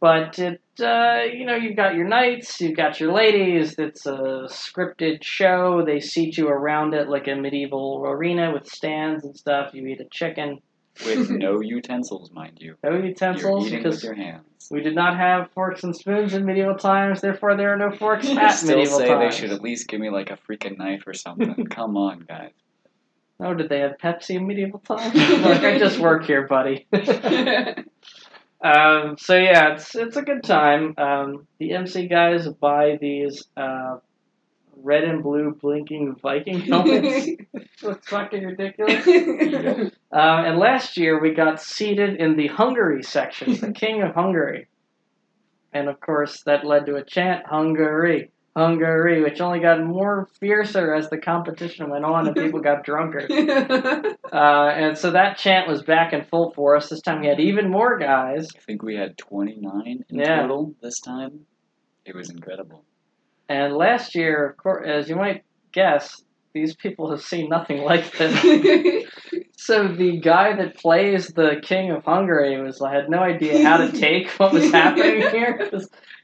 But 0.01 0.39
it, 0.39 0.61
uh, 0.81 1.21
you 1.33 1.47
know, 1.47 1.55
you've 1.55 1.77
got 1.77 1.95
your 1.95 2.07
knights, 2.07 2.61
you've 2.61 2.77
got 2.77 3.01
your 3.01 3.12
ladies. 3.12 3.77
It's 3.79 4.05
a 4.05 4.49
scripted 4.49 5.23
show. 5.23 5.83
They 5.87 6.01
seat 6.01 6.37
you 6.37 6.49
around 6.49 6.93
it 6.95 7.09
like 7.09 7.27
a 7.27 7.35
medieval 7.35 8.03
arena 8.05 8.53
with 8.53 8.66
stands 8.66 9.25
and 9.25 9.35
stuff. 9.37 9.71
You 9.73 9.87
eat 9.87 10.01
a 10.01 10.09
chicken. 10.11 10.59
With 11.07 11.31
no 11.31 11.61
utensils, 11.61 12.31
mind 12.33 12.59
you. 12.61 12.77
No 12.85 12.91
You're 12.91 13.07
utensils 13.07 13.66
eating 13.66 13.79
because 13.79 13.97
with 13.97 14.05
your 14.05 14.15
hands. 14.15 14.69
we 14.71 14.81
did 14.83 14.95
not 14.95 15.16
have 15.16 15.51
forks 15.53 15.83
and 15.85 15.97
spoons 15.97 16.35
in 16.35 16.45
medieval 16.45 16.77
times. 16.77 17.21
Therefore, 17.21 17.57
there 17.57 17.73
are 17.73 17.77
no 17.79 17.91
forks 17.97 18.29
I 18.29 18.43
at 18.45 18.49
still 18.51 18.77
medieval 18.77 18.99
say 18.99 19.09
times. 19.09 19.35
they 19.35 19.41
should 19.41 19.53
at 19.53 19.62
least 19.62 19.89
give 19.89 20.01
me 20.01 20.11
like 20.11 20.31
a 20.31 20.37
freaking 20.49 20.77
knife 20.79 21.05
or 21.07 21.15
something. 21.15 21.66
Come 21.71 21.97
on, 21.97 22.21
guys. 22.29 22.53
Oh, 23.41 23.55
did 23.55 23.69
they 23.69 23.81
have 23.81 23.97
Pepsi 24.01 24.37
in 24.37 24.47
medieval 24.47 24.79
times? 24.87 25.15
like, 25.15 25.65
I 25.65 25.79
just 25.79 25.99
work 25.99 26.25
here, 26.27 26.47
buddy. 26.47 26.87
Um, 28.65 29.16
so 29.19 29.36
yeah, 29.36 29.74
it's 29.74 29.95
it's 29.95 30.16
a 30.16 30.23
good 30.23 30.43
time. 30.43 30.95
Um, 30.97 31.47
the 31.59 31.73
MC 31.74 32.09
guys 32.09 32.49
buy 32.49 32.97
these 32.99 33.45
uh, 33.59 33.99
red 34.77 35.05
and 35.05 35.23
blue 35.23 35.55
blinking 35.61 36.16
Viking 36.23 36.61
helmets. 36.62 37.28
It's 37.53 38.09
fucking 38.09 38.43
ridiculous. 38.43 39.07
Uh, 39.07 39.91
and 40.12 40.59
last 40.59 40.97
year 40.97 41.20
we 41.20 41.35
got 41.35 41.61
seated 41.61 42.16
in 42.16 42.36
the 42.36 42.47
Hungary 42.47 43.03
section, 43.03 43.55
the 43.55 43.73
King 43.74 44.03
of 44.03 44.15
Hungary. 44.15 44.69
And 45.73 45.89
of 45.89 46.01
course, 46.01 46.43
that 46.45 46.65
led 46.65 46.86
to 46.86 46.97
a 46.97 47.05
chant, 47.05 47.47
Hungary, 47.47 48.31
Hungary, 48.57 49.21
which 49.23 49.41
only 49.41 49.59
got 49.61 49.83
more 49.83 50.29
fiercer 50.39 50.95
as 50.95 51.11
the 51.11 51.19
competition 51.19 51.91
went 51.91 52.05
on 52.05 52.27
and 52.29 52.37
people 52.37 52.61
got 52.61 52.85
drunker. 52.85 53.27
Uh, 54.33 54.73
and 54.75 54.99
so 54.99 55.13
that 55.13 55.39
chant 55.39 55.69
was 55.69 55.83
back 55.83 56.13
in 56.13 56.25
full 56.25 56.53
force. 56.55 56.89
This 56.89 57.01
time 57.01 57.21
we 57.21 57.29
had 57.29 57.39
even 57.39 57.71
more 57.71 57.99
guys. 57.99 58.49
I 58.57 58.61
think 58.61 58.83
we 58.83 58.97
had 58.97 59.17
29 59.17 60.05
in 60.09 60.19
Yeah. 60.19 60.41
total 60.41 60.75
this 60.83 60.99
time. 60.99 61.47
It 62.05 62.17
was 62.17 62.31
incredible. 62.31 62.85
And 63.49 63.75
last 63.77 64.17
year, 64.17 64.49
of 64.49 64.57
course, 64.57 64.89
as 64.89 65.09
you 65.09 65.15
might 65.15 65.45
guess, 65.71 66.21
these 66.53 66.75
people 66.75 67.11
have 67.11 67.23
seen 67.23 67.49
nothing 67.49 67.83
like 67.83 68.11
this. 68.19 69.05
So 69.65 69.89
the 69.89 70.19
guy 70.19 70.55
that 70.57 70.77
plays 70.77 71.28
the 71.28 71.57
King 71.62 71.91
of 71.91 72.05
Hungary 72.05 72.61
was 72.62 72.82
I 72.82 72.95
had 72.95 73.09
no 73.09 73.20
idea 73.20 73.66
how 73.66 73.78
to 73.78 73.91
take 73.99 74.28
what 74.32 74.53
was 74.53 74.70
happening 74.70 75.23
here. 75.31 75.70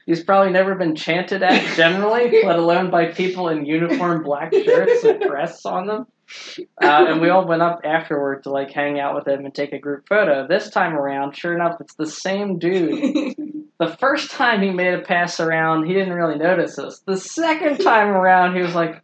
He's 0.05 0.23
probably 0.23 0.51
never 0.51 0.75
been 0.75 0.95
chanted 0.95 1.41
at 1.41 1.75
generally, 1.75 2.43
let 2.43 2.59
alone 2.59 2.91
by 2.91 3.07
people 3.07 3.49
in 3.49 3.65
uniform 3.65 4.21
black 4.21 4.53
shirts 4.53 5.03
with 5.03 5.21
crests 5.21 5.65
on 5.65 5.87
them. 5.87 6.05
Uh, 6.79 7.07
and 7.09 7.19
we 7.19 7.29
all 7.29 7.47
went 7.47 7.63
up 7.63 7.79
afterward 7.83 8.43
to 8.43 8.51
like 8.51 8.69
hang 8.69 8.99
out 8.99 9.15
with 9.15 9.27
him 9.27 9.43
and 9.43 9.55
take 9.55 9.73
a 9.73 9.79
group 9.79 10.07
photo. 10.07 10.45
This 10.47 10.69
time 10.69 10.93
around, 10.93 11.35
sure 11.35 11.55
enough, 11.55 11.81
it's 11.81 11.95
the 11.95 12.05
same 12.05 12.59
dude. 12.59 13.35
The 13.79 13.97
first 13.97 14.29
time 14.29 14.61
he 14.61 14.69
made 14.69 14.93
a 14.93 15.01
pass 15.01 15.39
around, 15.39 15.87
he 15.87 15.95
didn't 15.95 16.13
really 16.13 16.37
notice 16.37 16.77
us. 16.77 16.99
The 16.99 17.17
second 17.17 17.79
time 17.79 18.09
around, 18.09 18.55
he 18.55 18.61
was 18.61 18.75
like, 18.75 19.01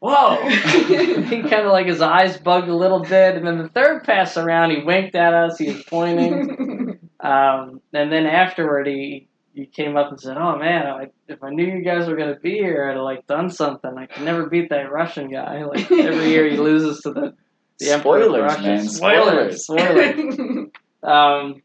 "Whoa!" 0.00 0.36
he 0.48 1.42
kind 1.42 1.66
of 1.66 1.72
like 1.72 1.86
his 1.86 2.00
eyes 2.00 2.36
bugged 2.38 2.68
a 2.68 2.74
little 2.76 3.00
bit, 3.00 3.36
and 3.36 3.46
then 3.46 3.58
the 3.58 3.68
third 3.68 4.04
pass 4.04 4.36
around, 4.36 4.70
he 4.70 4.82
winked 4.82 5.14
at 5.14 5.32
us. 5.34 5.58
He 5.58 5.72
was 5.72 5.82
pointing, 5.84 6.98
um, 7.20 7.80
and 7.92 8.10
then 8.12 8.26
afterward, 8.26 8.86
he 8.86 9.28
he 9.54 9.66
came 9.66 9.96
up 9.96 10.10
and 10.10 10.20
said, 10.20 10.36
"Oh 10.36 10.56
man, 10.56 10.86
I, 10.86 11.06
if 11.28 11.42
I 11.42 11.50
knew 11.50 11.66
you 11.66 11.84
guys 11.84 12.08
were 12.08 12.16
gonna 12.16 12.38
be 12.38 12.52
here, 12.54 12.88
I'd 12.88 12.96
have 12.96 13.04
like 13.04 13.26
done 13.26 13.50
something. 13.50 13.92
I 13.96 14.06
could 14.06 14.24
never 14.24 14.46
beat 14.48 14.70
that 14.70 14.90
Russian 14.90 15.30
guy. 15.30 15.64
Like 15.70 15.90
every 15.92 16.28
year, 16.30 16.48
he 16.48 16.56
loses 16.56 17.00
to 17.02 17.12
the 17.12 17.34
the 17.78 17.90
Emperor 17.92 18.18
of 18.18 18.24
Spoilers, 18.24 18.42
Russia. 18.42 18.62
man. 18.62 18.88
Spoilers, 18.88 19.64
Spoilers. 19.64 20.34
spoilers. 20.34 20.70
Um, 21.02 21.62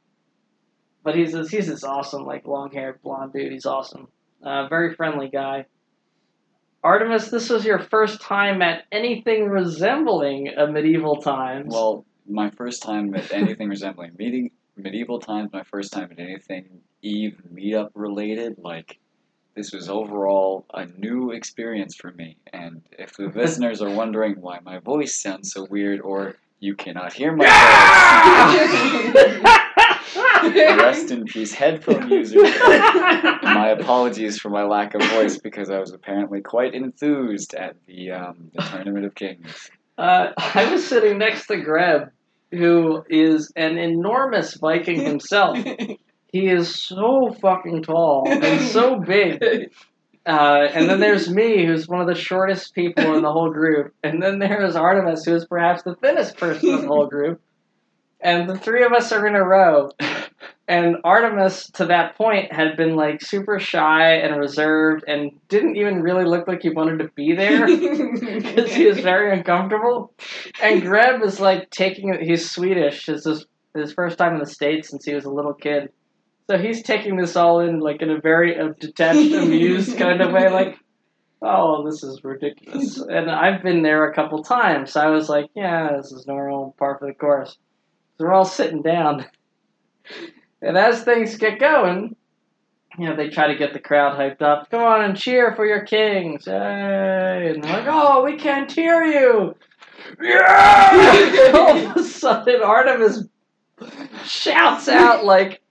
but 1.03 1.16
he's 1.16 1.34
this, 1.34 1.49
he's 1.49 1.68
this 1.68 1.84
awesome, 1.84 2.26
like 2.26 2.48
long 2.48 2.72
haired 2.72 3.02
blonde 3.02 3.34
dude. 3.34 3.52
He's 3.52 3.66
awesome. 3.66 4.07
Uh, 4.44 4.68
very 4.68 4.95
friendly 4.95 5.30
guy. 5.30 5.66
Artemis, 6.86 7.30
this 7.30 7.49
was 7.49 7.66
your 7.66 7.80
first 7.80 8.22
time 8.22 8.62
at 8.62 8.84
anything 8.91 9.49
resembling 9.49 10.49
a 10.49 10.68
medieval 10.68 11.16
times. 11.16 11.74
Well, 11.74 12.06
my 12.30 12.52
first 12.52 12.84
time 12.84 13.16
at 13.16 13.32
anything 13.32 13.70
resembling 13.70 14.12
meeting 14.20 14.52
medieval 14.78 15.20
times, 15.20 15.52
my 15.52 15.64
first 15.64 15.91
time 15.91 16.10
at 16.12 16.20
anything 16.20 16.82
Eve 17.02 17.41
meetup 17.52 17.90
related, 17.95 18.60
like 18.60 18.99
this 19.56 19.74
was 19.74 19.90
overall 19.90 20.64
a 20.76 20.86
new 20.86 21.32
experience 21.32 21.95
for 21.95 22.12
me. 22.12 22.38
And 22.53 22.84
if 22.91 23.18
the 23.18 23.30
listeners 23.36 23.82
are 23.82 23.90
wondering 23.90 24.40
why 24.40 24.60
my 24.64 24.78
voice 24.78 25.20
sounds 25.20 25.53
so 25.53 25.66
weird 25.68 26.02
or 26.02 26.36
you 26.60 26.76
cannot 26.76 27.14
hear 27.14 27.36
my 27.36 27.45
voice, 29.16 29.60
rest 30.77 31.11
in 31.11 31.26
peace, 31.26 31.53
headphone 31.53 32.09
user. 32.09 32.41
my 32.41 33.76
apologies 33.77 34.39
for 34.39 34.49
my 34.49 34.63
lack 34.63 34.93
of 34.95 35.01
voice 35.11 35.38
because 35.38 35.69
I 35.69 35.80
was 35.80 35.91
apparently 35.91 36.41
quite 36.41 36.73
enthused 36.73 37.53
at 37.53 37.76
the 37.88 38.11
um, 38.11 38.51
the 38.53 38.61
Tournament 38.61 39.05
of 39.05 39.15
Kings. 39.15 39.69
Uh, 39.97 40.31
I 40.38 40.72
was 40.72 40.85
sitting 40.85 41.17
next 41.17 41.47
to 41.47 41.57
Greb, 41.57 42.11
who 42.51 43.03
is 43.09 43.51
an 43.55 43.77
enormous 43.77 44.55
Viking 44.55 45.01
himself. 45.01 45.57
He 46.35 46.47
is 46.47 46.84
so 46.84 47.34
fucking 47.41 47.84
tall 47.84 48.27
and 48.27 48.59
so 48.61 48.99
big. 48.99 49.72
Uh, 50.26 50.67
and 50.73 50.89
then 50.89 50.99
there's 50.99 51.30
me, 51.30 51.65
who's 51.65 51.88
one 51.88 52.01
of 52.01 52.07
the 52.07 52.15
shortest 52.15 52.73
people 52.73 53.15
in 53.15 53.22
the 53.22 53.31
whole 53.31 53.51
group. 53.51 53.93
And 54.03 54.22
then 54.22 54.39
there's 54.39 54.76
Artemis, 54.76 55.23
who 55.23 55.35
is 55.35 55.45
perhaps 55.45 55.84
the 55.84 55.95
thinnest 55.95 56.35
person 56.35 56.69
in 56.69 56.81
the 56.81 56.88
whole 56.88 57.07
group. 57.07 57.41
And 58.19 58.49
the 58.49 58.57
three 58.57 58.84
of 58.84 58.91
us 58.91 59.11
are 59.11 59.26
in 59.27 59.35
a 59.35 59.43
row. 59.45 59.91
And 60.68 60.98
Artemis, 61.04 61.70
to 61.72 61.86
that 61.86 62.16
point, 62.16 62.52
had 62.52 62.76
been 62.76 62.96
like 62.96 63.22
super 63.22 63.60
shy 63.60 64.16
and 64.16 64.40
reserved 64.40 65.04
and 65.08 65.32
didn't 65.48 65.76
even 65.76 66.02
really 66.02 66.26
look 66.26 66.48
like 66.48 66.64
he 66.64 66.70
wanted 66.70 67.00
to 67.00 67.10
be 67.16 67.36
there 67.36 67.68
because 67.68 68.74
he 68.74 68.88
was 68.88 69.00
very 69.00 69.32
uncomfortable. 69.38 70.12
And 70.62 70.82
Greb 70.82 71.22
is 71.22 71.40
like 71.40 71.70
taking 71.70 72.14
it, 72.14 72.22
he's 72.22 72.50
Swedish. 72.50 73.08
It's 73.08 73.26
his, 73.26 73.46
his 73.76 73.94
first 73.94 74.18
time 74.18 74.34
in 74.34 74.40
the 74.40 74.48
States 74.48 74.90
since 74.90 75.06
he 75.06 75.14
was 75.14 75.26
a 75.26 75.30
little 75.30 75.54
kid. 75.54 75.92
So 76.50 76.58
he's 76.58 76.82
taking 76.82 77.18
this 77.18 77.36
all 77.36 77.60
in 77.60 77.80
like 77.80 78.02
in 78.02 78.10
a 78.10 78.20
very 78.20 78.60
uh, 78.60 78.70
detached, 78.80 79.34
amused 79.34 79.98
kind 79.98 80.22
of 80.22 80.32
way, 80.32 80.50
like, 80.50 80.78
oh, 81.44 81.88
this 81.88 82.04
is 82.04 82.24
ridiculous. 82.24 82.98
And 82.98 83.30
I've 83.30 83.62
been 83.62 83.84
there 83.84 84.10
a 84.10 84.16
couple 84.16 84.44
times. 84.44 84.94
So 84.94 85.02
I 85.02 85.10
was 85.10 85.30
like, 85.30 85.48
yeah, 85.56 85.98
this 85.98 86.12
is 86.12 86.26
normal, 86.26 86.76
par 86.80 86.98
for 87.00 87.08
the 87.08 87.14
course. 87.14 87.58
So 88.18 88.26
we're 88.26 88.34
all 88.34 88.46
sitting 88.46 88.82
down. 88.82 89.26
And 90.61 90.77
as 90.77 91.03
things 91.03 91.38
get 91.38 91.60
going, 91.60 92.15
you 92.98 93.10
know, 93.10 93.15
they 93.15 93.30
try 93.30 93.48
to 93.48 93.56
get 93.56 93.73
the 93.73 93.80
crowd 93.80 94.18
hyped 94.18 94.41
up. 94.41 94.69
Come 94.69 94.84
on 94.84 95.03
and 95.03 95.18
cheer 95.18 95.53
for 95.56 95.65
your 95.65 95.86
kings. 95.86 96.48
Yay. 96.48 97.52
And 97.53 97.64
they're 97.64 97.73
like, 97.73 97.88
oh, 97.88 98.23
we 98.23 98.38
can't 98.38 98.72
hear 98.72 99.03
you. 99.03 99.56
Yeah! 100.22 101.52
All 101.56 101.77
of 101.77 101.98
a 101.98 102.03
sudden, 102.03 102.61
Artemis 102.61 103.26
shouts 104.23 104.88
out, 104.88 105.26
like, 105.26 105.61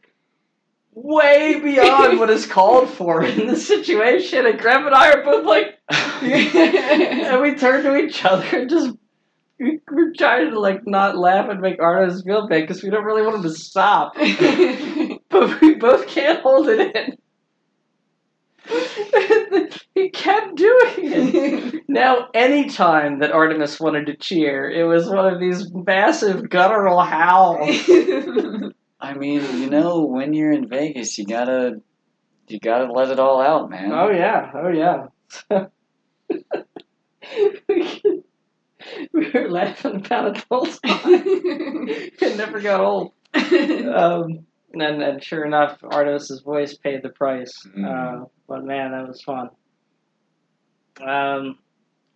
way 0.93 1.61
beyond 1.61 2.19
what 2.19 2.31
is 2.31 2.47
called 2.47 2.91
for 2.91 3.25
in 3.25 3.47
the 3.47 3.57
situation. 3.57 4.47
And 4.47 4.59
Greb 4.59 4.85
and 4.85 4.95
I 4.95 5.13
are 5.13 5.25
both 5.25 5.45
like, 5.45 5.79
and 5.89 7.41
we 7.41 7.55
turn 7.55 7.85
to 7.85 7.97
each 7.97 8.25
other 8.25 8.47
and 8.59 8.71
just 8.71 8.97
we're 9.59 10.13
trying 10.17 10.51
to 10.51 10.61
like 10.61 10.87
not 10.87 11.17
laugh 11.17 11.49
and 11.49 11.61
make 11.61 11.81
Artemis 11.81 12.23
feel 12.23 12.49
bad 12.49 12.63
because 12.63 12.83
we 12.83 12.91
don't 12.91 13.05
really 13.05 13.23
want 13.23 13.37
him 13.37 13.43
to 13.43 13.51
stop, 13.51 14.15
but 15.31 15.61
we 15.61 15.75
both 15.75 16.07
can't 16.09 16.41
hold 16.41 16.69
it 16.69 16.95
in. 16.95 17.17
he 19.95 20.09
kept 20.11 20.57
doing 20.57 20.95
it. 20.97 21.75
Now, 21.89 22.29
any 22.35 22.69
time 22.71 23.21
that 23.21 23.31
Artemis 23.31 23.79
wanted 23.79 24.07
to 24.07 24.17
cheer, 24.17 24.69
it 24.69 24.83
was 24.85 25.09
one 25.09 25.33
of 25.33 25.39
these 25.39 25.71
massive 25.73 26.49
guttural 26.49 26.99
howls. 27.01 27.69
I 29.01 29.15
mean, 29.15 29.43
you 29.61 29.71
know, 29.71 30.05
when 30.07 30.33
you're 30.33 30.51
in 30.51 30.69
Vegas, 30.69 31.17
you 31.19 31.27
gotta, 31.27 31.81
you 32.49 32.59
gotta 32.59 32.91
let 32.91 33.11
it 33.11 33.21
all 33.21 33.41
out, 33.41 33.71
man. 33.71 33.93
Oh 33.93 34.11
yeah, 34.11 34.51
oh 34.55 34.71
yeah. 34.71 35.07
we 37.69 38.24
were 39.13 39.49
laughing 39.51 39.97
about 39.97 40.29
it 40.29 40.35
the 40.35 40.45
whole 40.51 40.67
time. 40.67 40.79
it 40.85 42.37
never 42.37 42.61
got 42.61 42.81
old. 42.81 43.13
Um, 43.35 44.47
And 44.73 44.81
then, 44.81 45.03
and 45.03 45.23
sure 45.23 45.45
enough, 45.45 45.79
Artos's 45.85 46.41
voice 46.41 46.77
paid 46.77 47.03
the 47.03 47.09
price. 47.11 47.53
Mm. 47.77 47.85
Uh, 47.87 48.27
but 48.49 48.65
man, 48.65 48.91
that 48.91 49.07
was 49.07 49.23
fun. 49.23 49.51
Um, 51.01 51.59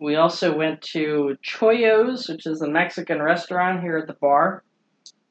we 0.01 0.16
also 0.16 0.57
went 0.57 0.82
to 0.93 1.36
Chayo's, 1.43 2.28
which 2.28 2.47
is 2.47 2.61
a 2.62 2.69
Mexican 2.69 3.20
restaurant 3.23 3.81
here 3.81 3.97
at 3.99 4.07
the 4.07 4.15
bar. 4.15 4.62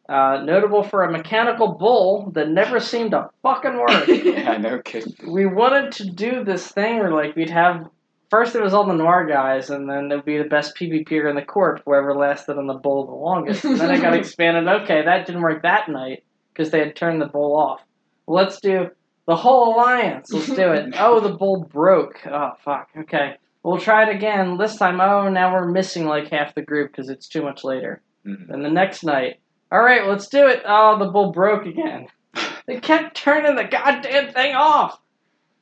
Uh, 0.10 0.42
notable 0.46 0.84
for 0.84 1.04
a 1.04 1.12
mechanical 1.12 1.74
bull 1.74 2.32
that 2.34 2.48
never 2.50 2.80
seemed 2.80 3.12
to 3.12 3.30
fucking 3.44 3.78
work. 3.78 4.08
yeah, 4.08 4.56
no 4.58 4.80
kidding. 4.80 5.14
we 5.30 5.46
wanted 5.46 5.92
to 5.92 6.10
do 6.10 6.46
this 6.46 6.66
thing 6.72 7.00
where 7.00 7.12
like 7.12 7.36
we'd 7.36 7.50
have 7.50 7.90
first 8.30 8.56
it 8.56 8.62
was 8.62 8.74
all 8.74 8.86
the 8.86 8.94
noir 8.94 9.26
guys 9.26 9.70
and 9.70 9.90
then 9.90 10.12
it'd 10.12 10.26
be 10.26 10.38
the 10.38 10.44
best 10.44 10.76
PvPer 10.76 11.30
in 11.30 11.36
the 11.36 11.42
corp, 11.42 11.82
whoever 11.86 12.16
lasted 12.16 12.58
on 12.58 12.68
the 12.68 12.74
bull 12.74 13.06
the 13.06 13.14
longest. 13.14 13.64
And 13.64 13.80
then 13.80 13.92
it 13.92 14.02
got 14.02 14.14
expanded. 14.16 14.68
Okay, 14.68 15.04
that 15.06 15.26
didn't 15.26 15.42
work 15.42 15.64
that 15.64 15.90
night 15.90 16.24
because 16.54 16.72
they 16.72 16.80
had 16.80 16.96
turned 16.96 17.22
the 17.22 17.28
bull 17.28 17.56
off. 17.56 17.82
Let's 18.28 18.60
do 18.60 18.88
the 19.28 19.36
whole 19.36 19.76
alliance. 19.76 20.32
Let's 20.32 20.48
do 20.48 20.72
it. 20.72 20.96
Oh, 21.00 21.20
the 21.20 21.36
bull 21.36 21.64
broke. 21.64 22.26
Oh 22.26 22.52
fuck. 22.64 22.90
Okay, 22.98 23.36
we'll 23.64 23.78
try 23.78 24.10
it 24.10 24.16
again. 24.16 24.58
This 24.58 24.78
time, 24.78 25.00
oh, 25.00 25.30
now 25.30 25.54
we're 25.54 25.72
missing 25.72 26.06
like 26.06 26.30
half 26.30 26.56
the 26.56 26.62
group 26.62 26.92
because 26.92 27.10
it's 27.10 27.28
too 27.28 27.44
much 27.44 27.64
later. 27.64 28.02
Mm. 28.26 28.48
Then 28.48 28.64
the 28.64 28.70
next 28.70 29.04
night, 29.04 29.40
all 29.72 29.82
right, 29.82 30.08
let's 30.08 30.28
do 30.28 30.48
it. 30.48 30.64
Oh, 30.66 30.98
the 30.98 31.12
bull 31.12 31.32
broke 31.32 31.66
again. 31.66 32.08
They 32.68 32.82
kept 32.82 33.16
turning 33.16 33.56
the 33.56 33.64
goddamn 33.64 34.34
thing 34.34 34.54
off. 34.54 35.00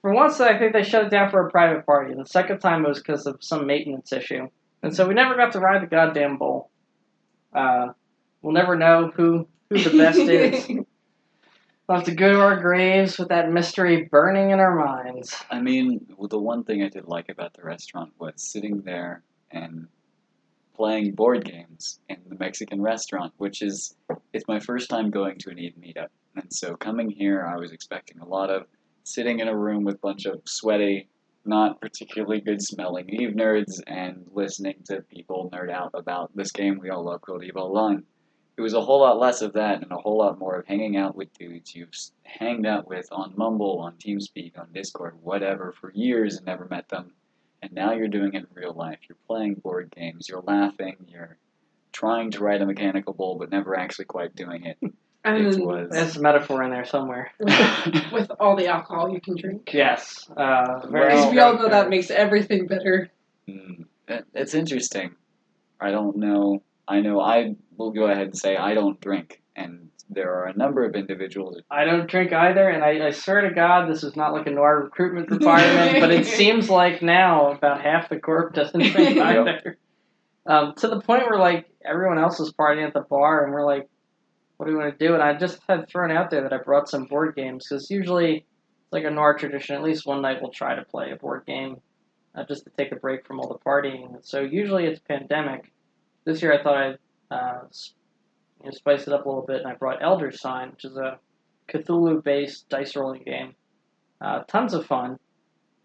For 0.06 0.14
once, 0.14 0.40
I 0.40 0.56
think 0.60 0.73
they 0.73 0.84
shut 0.84 1.06
it 1.06 1.10
down 1.10 1.32
for 1.32 1.48
a 1.48 1.49
private 1.49 1.84
party. 1.84 2.14
The 2.14 2.27
second 2.27 2.60
time 2.60 2.86
it 2.86 2.90
was 2.90 2.99
because 2.99 3.26
of 3.26 3.44
some 3.44 3.65
maintenance 3.65 4.14
issue. 4.14 4.49
And 4.84 4.95
so 4.95 5.07
we 5.07 5.15
never 5.15 5.36
got 5.36 5.53
to 5.53 5.60
ride 5.60 5.82
the 5.82 5.88
goddamn 5.88 6.38
bull. 6.38 6.69
Uh, 7.52 7.88
we'll 8.44 8.53
never 8.53 8.76
know 8.76 9.11
who, 9.15 9.48
who 9.72 9.80
the 9.80 9.98
best 9.98 10.19
is. 10.19 10.68
We'll 10.68 11.98
have 11.98 12.03
to 12.03 12.14
go 12.14 12.34
to 12.34 12.40
our 12.40 12.61
graves 12.61 13.18
with 13.18 13.30
that 13.30 13.52
mystery 13.52 14.03
burning 14.03 14.52
in 14.52 14.60
our 14.60 14.76
minds. 14.76 15.44
I 15.49 15.60
mean, 15.60 16.06
well, 16.15 16.27
the 16.27 16.38
one 16.38 16.64
thing 16.65 16.84
I 16.84 16.90
did 16.90 17.07
like 17.07 17.30
about 17.30 17.56
the 17.56 17.64
restaurant 17.64 18.14
was 18.19 18.34
sitting 18.38 18.82
there 18.82 19.23
and 19.49 19.88
playing 20.76 21.15
board 21.15 21.45
games 21.45 21.99
in 22.10 22.18
the 22.30 22.36
Mexican 22.36 22.80
restaurant, 22.80 23.34
which 23.38 23.64
is 23.64 23.95
it's 24.34 24.48
my 24.48 24.60
first 24.60 24.88
time 24.88 25.10
going 25.10 25.40
to 25.40 25.49
an 25.49 25.57
Eve 25.57 25.73
meetup, 25.82 26.10
and 26.36 26.53
so 26.53 26.76
coming 26.76 27.10
here, 27.10 27.44
I 27.44 27.57
was 27.57 27.72
expecting 27.72 28.19
a 28.19 28.27
lot 28.27 28.52
of 28.52 28.68
sitting 29.06 29.40
in 29.40 29.48
a 29.48 29.56
room 29.56 29.84
with 29.84 29.95
a 29.95 29.99
bunch 29.99 30.26
of 30.26 30.41
sweaty, 30.45 31.07
not 31.45 31.80
particularly 31.80 32.41
good 32.41 32.60
smelling 32.60 33.07
Eve 33.07 33.36
nerds 33.36 33.80
and 33.86 34.26
listening 34.34 34.77
to 34.84 35.02
people 35.03 35.49
nerd 35.53 35.72
out 35.72 35.91
about 35.94 36.36
this 36.36 36.52
game 36.52 36.80
we 36.80 36.90
all 36.90 37.06
love 37.06 37.22
called 37.22 37.44
Eve 37.44 37.56
Online. 37.56 38.03
It 38.57 38.61
was 38.61 38.73
a 38.73 38.82
whole 38.82 39.02
lot 39.02 39.19
less 39.19 39.44
of 39.44 39.53
that 39.53 39.84
and 39.84 39.91
a 39.91 39.98
whole 39.98 40.18
lot 40.18 40.40
more 40.40 40.60
of 40.60 40.65
hanging 40.65 40.98
out 40.98 41.15
with 41.15 41.32
dudes 41.38 41.76
you've 41.76 41.94
hanged 42.23 42.65
out 42.65 42.88
with 42.88 43.07
on 43.11 43.34
Mumble, 43.38 43.80
on 43.80 43.94
TeamSpeak, 43.98 44.57
on 44.57 44.73
Discord, 44.73 45.15
whatever, 45.22 45.72
for 45.80 45.91
years 45.94 46.38
and 46.38 46.45
never 46.48 46.65
met 46.65 46.90
them. 46.90 47.14
And 47.61 47.73
now 47.73 47.94
you're 47.94 48.07
doing 48.07 48.34
it 48.34 48.44
in 48.44 48.48
real 48.53 48.73
life. 48.73 48.99
You're 49.07 49.18
playing 49.27 49.56
board 49.56 49.94
games, 49.95 50.27
you're 50.27 50.41
laughing, 50.41 50.95
you're 51.07 51.38
trying 51.91 52.32
to 52.32 52.44
ride 52.44 52.61
a 52.61 52.65
mechanical 52.65 53.14
bull, 53.14 53.38
but 53.38 53.52
never 53.52 53.77
actually 53.77 54.06
quite 54.06 54.36
doing 54.36 54.65
it. 54.65 54.77
And 55.26 55.47
It 55.47 55.60
was. 55.60 55.89
There's 55.91 56.18
a 56.18 56.22
metaphor 56.22 56.64
in 56.64 56.69
there 56.72 56.85
somewhere. 56.85 57.31
with 57.39 58.31
all 58.39 58.56
the 58.56 58.68
alcohol 58.68 59.10
you 59.10 59.19
can 59.19 59.35
drink. 59.35 59.69
Yes. 59.73 60.30
Uh, 60.35 60.81
Because 60.81 60.91
Well- 60.91 61.31
we 61.31 61.39
all 61.39 61.56
know 61.56 61.69
that 61.69 61.89
makes 61.89 62.10
everything 62.11 62.68
better. 62.68 63.10
Mm, 63.49 63.85
it's 64.34 64.53
interesting. 64.53 65.15
I 65.81 65.91
don't 65.91 66.18
know. 66.18 66.61
I 66.88 67.02
know 67.02 67.19
I 67.19 67.56
will 67.77 67.91
go 67.91 68.06
ahead 68.06 68.27
and 68.27 68.38
say 68.38 68.56
I 68.56 68.73
don't 68.76 68.99
drink, 69.02 69.41
and 69.56 69.89
there 70.10 70.31
are 70.35 70.45
a 70.45 70.56
number 70.56 70.85
of 70.85 70.95
individuals. 70.95 71.60
I 71.69 71.84
don't 71.85 72.07
drink 72.07 72.31
either, 72.31 72.69
and 72.69 72.84
I, 72.84 73.07
I 73.07 73.10
swear 73.11 73.41
to 73.41 73.53
God, 73.53 73.89
this 73.89 74.03
is 74.03 74.15
not 74.15 74.34
like 74.34 74.45
a 74.47 74.52
noir 74.52 74.84
recruitment 74.84 75.30
requirement, 75.31 75.99
but 75.99 76.11
it 76.11 76.26
seems 76.39 76.69
like 76.69 77.02
now 77.02 77.52
about 77.52 77.81
half 77.81 78.10
the 78.10 78.19
corp 78.19 78.53
doesn't 78.53 78.80
drink 78.80 79.15
Yep. 79.15 79.26
either. 79.26 79.77
Um, 80.45 80.76
to 80.76 80.88
the 80.88 81.02
point 81.02 81.23
where 81.27 81.39
like 81.39 81.65
everyone 81.84 82.19
else 82.19 82.39
is 82.39 82.53
partying 82.53 82.85
at 82.85 82.93
the 82.93 83.02
bar, 83.02 83.43
and 83.43 83.52
we're 83.53 83.65
like, 83.65 83.89
"What 84.57 84.68
do 84.68 84.73
we 84.73 84.77
want 84.77 84.98
to 84.98 85.07
do?" 85.07 85.14
And 85.14 85.23
I 85.23 85.38
just 85.38 85.60
had 85.68 85.88
thrown 85.88 86.11
out 86.11 86.30
there 86.30 86.41
that 86.41 86.53
I 86.53 86.57
brought 86.57 86.90
some 86.90 87.06
board 87.06 87.36
games 87.36 87.65
because 87.68 87.90
usually 87.90 88.38
it's 88.38 88.94
like 88.94 89.03
a 89.03 89.11
noir 89.11 89.36
tradition. 89.38 89.76
At 89.76 89.84
least 89.84 90.06
one 90.06 90.22
night 90.22 90.41
we'll 90.41 90.52
try 90.52 90.76
to 90.76 90.84
play 90.84 91.11
a 91.11 91.15
board 91.15 91.45
game, 91.45 91.82
uh, 92.36 92.44
just 92.48 92.64
to 92.65 92.72
take 92.77 92.91
a 92.91 92.95
break 92.95 93.26
from 93.26 93.40
all 93.40 93.48
the 93.48 93.60
partying. 93.60 94.26
So 94.26 94.41
usually 94.41 94.86
it's 94.86 94.99
pandemic. 94.99 95.72
This 96.26 96.41
year 96.41 96.53
I 96.53 96.64
thought 96.64 96.77
I'd 96.77 96.98
uh, 97.32 97.61
you 98.60 98.65
know, 98.65 98.72
spice 98.72 99.07
it 99.07 99.14
up 99.14 99.26
a 99.26 99.30
little 99.30 99.45
bit, 99.45 99.57
and 99.57 99.68
I 99.68 99.76
brought 99.76 100.02
Elder 100.02 100.32
Sign, 100.32 100.72
which 100.72 100.86
is 100.86 100.98
a 100.98 101.19
Cthulhu-based 101.69 102.69
dice 102.69 102.95
rolling 102.95 103.23
game. 103.23 103.56
Uh, 104.22 104.44
tons 104.48 104.73
of 104.73 104.86
fun. 104.86 105.18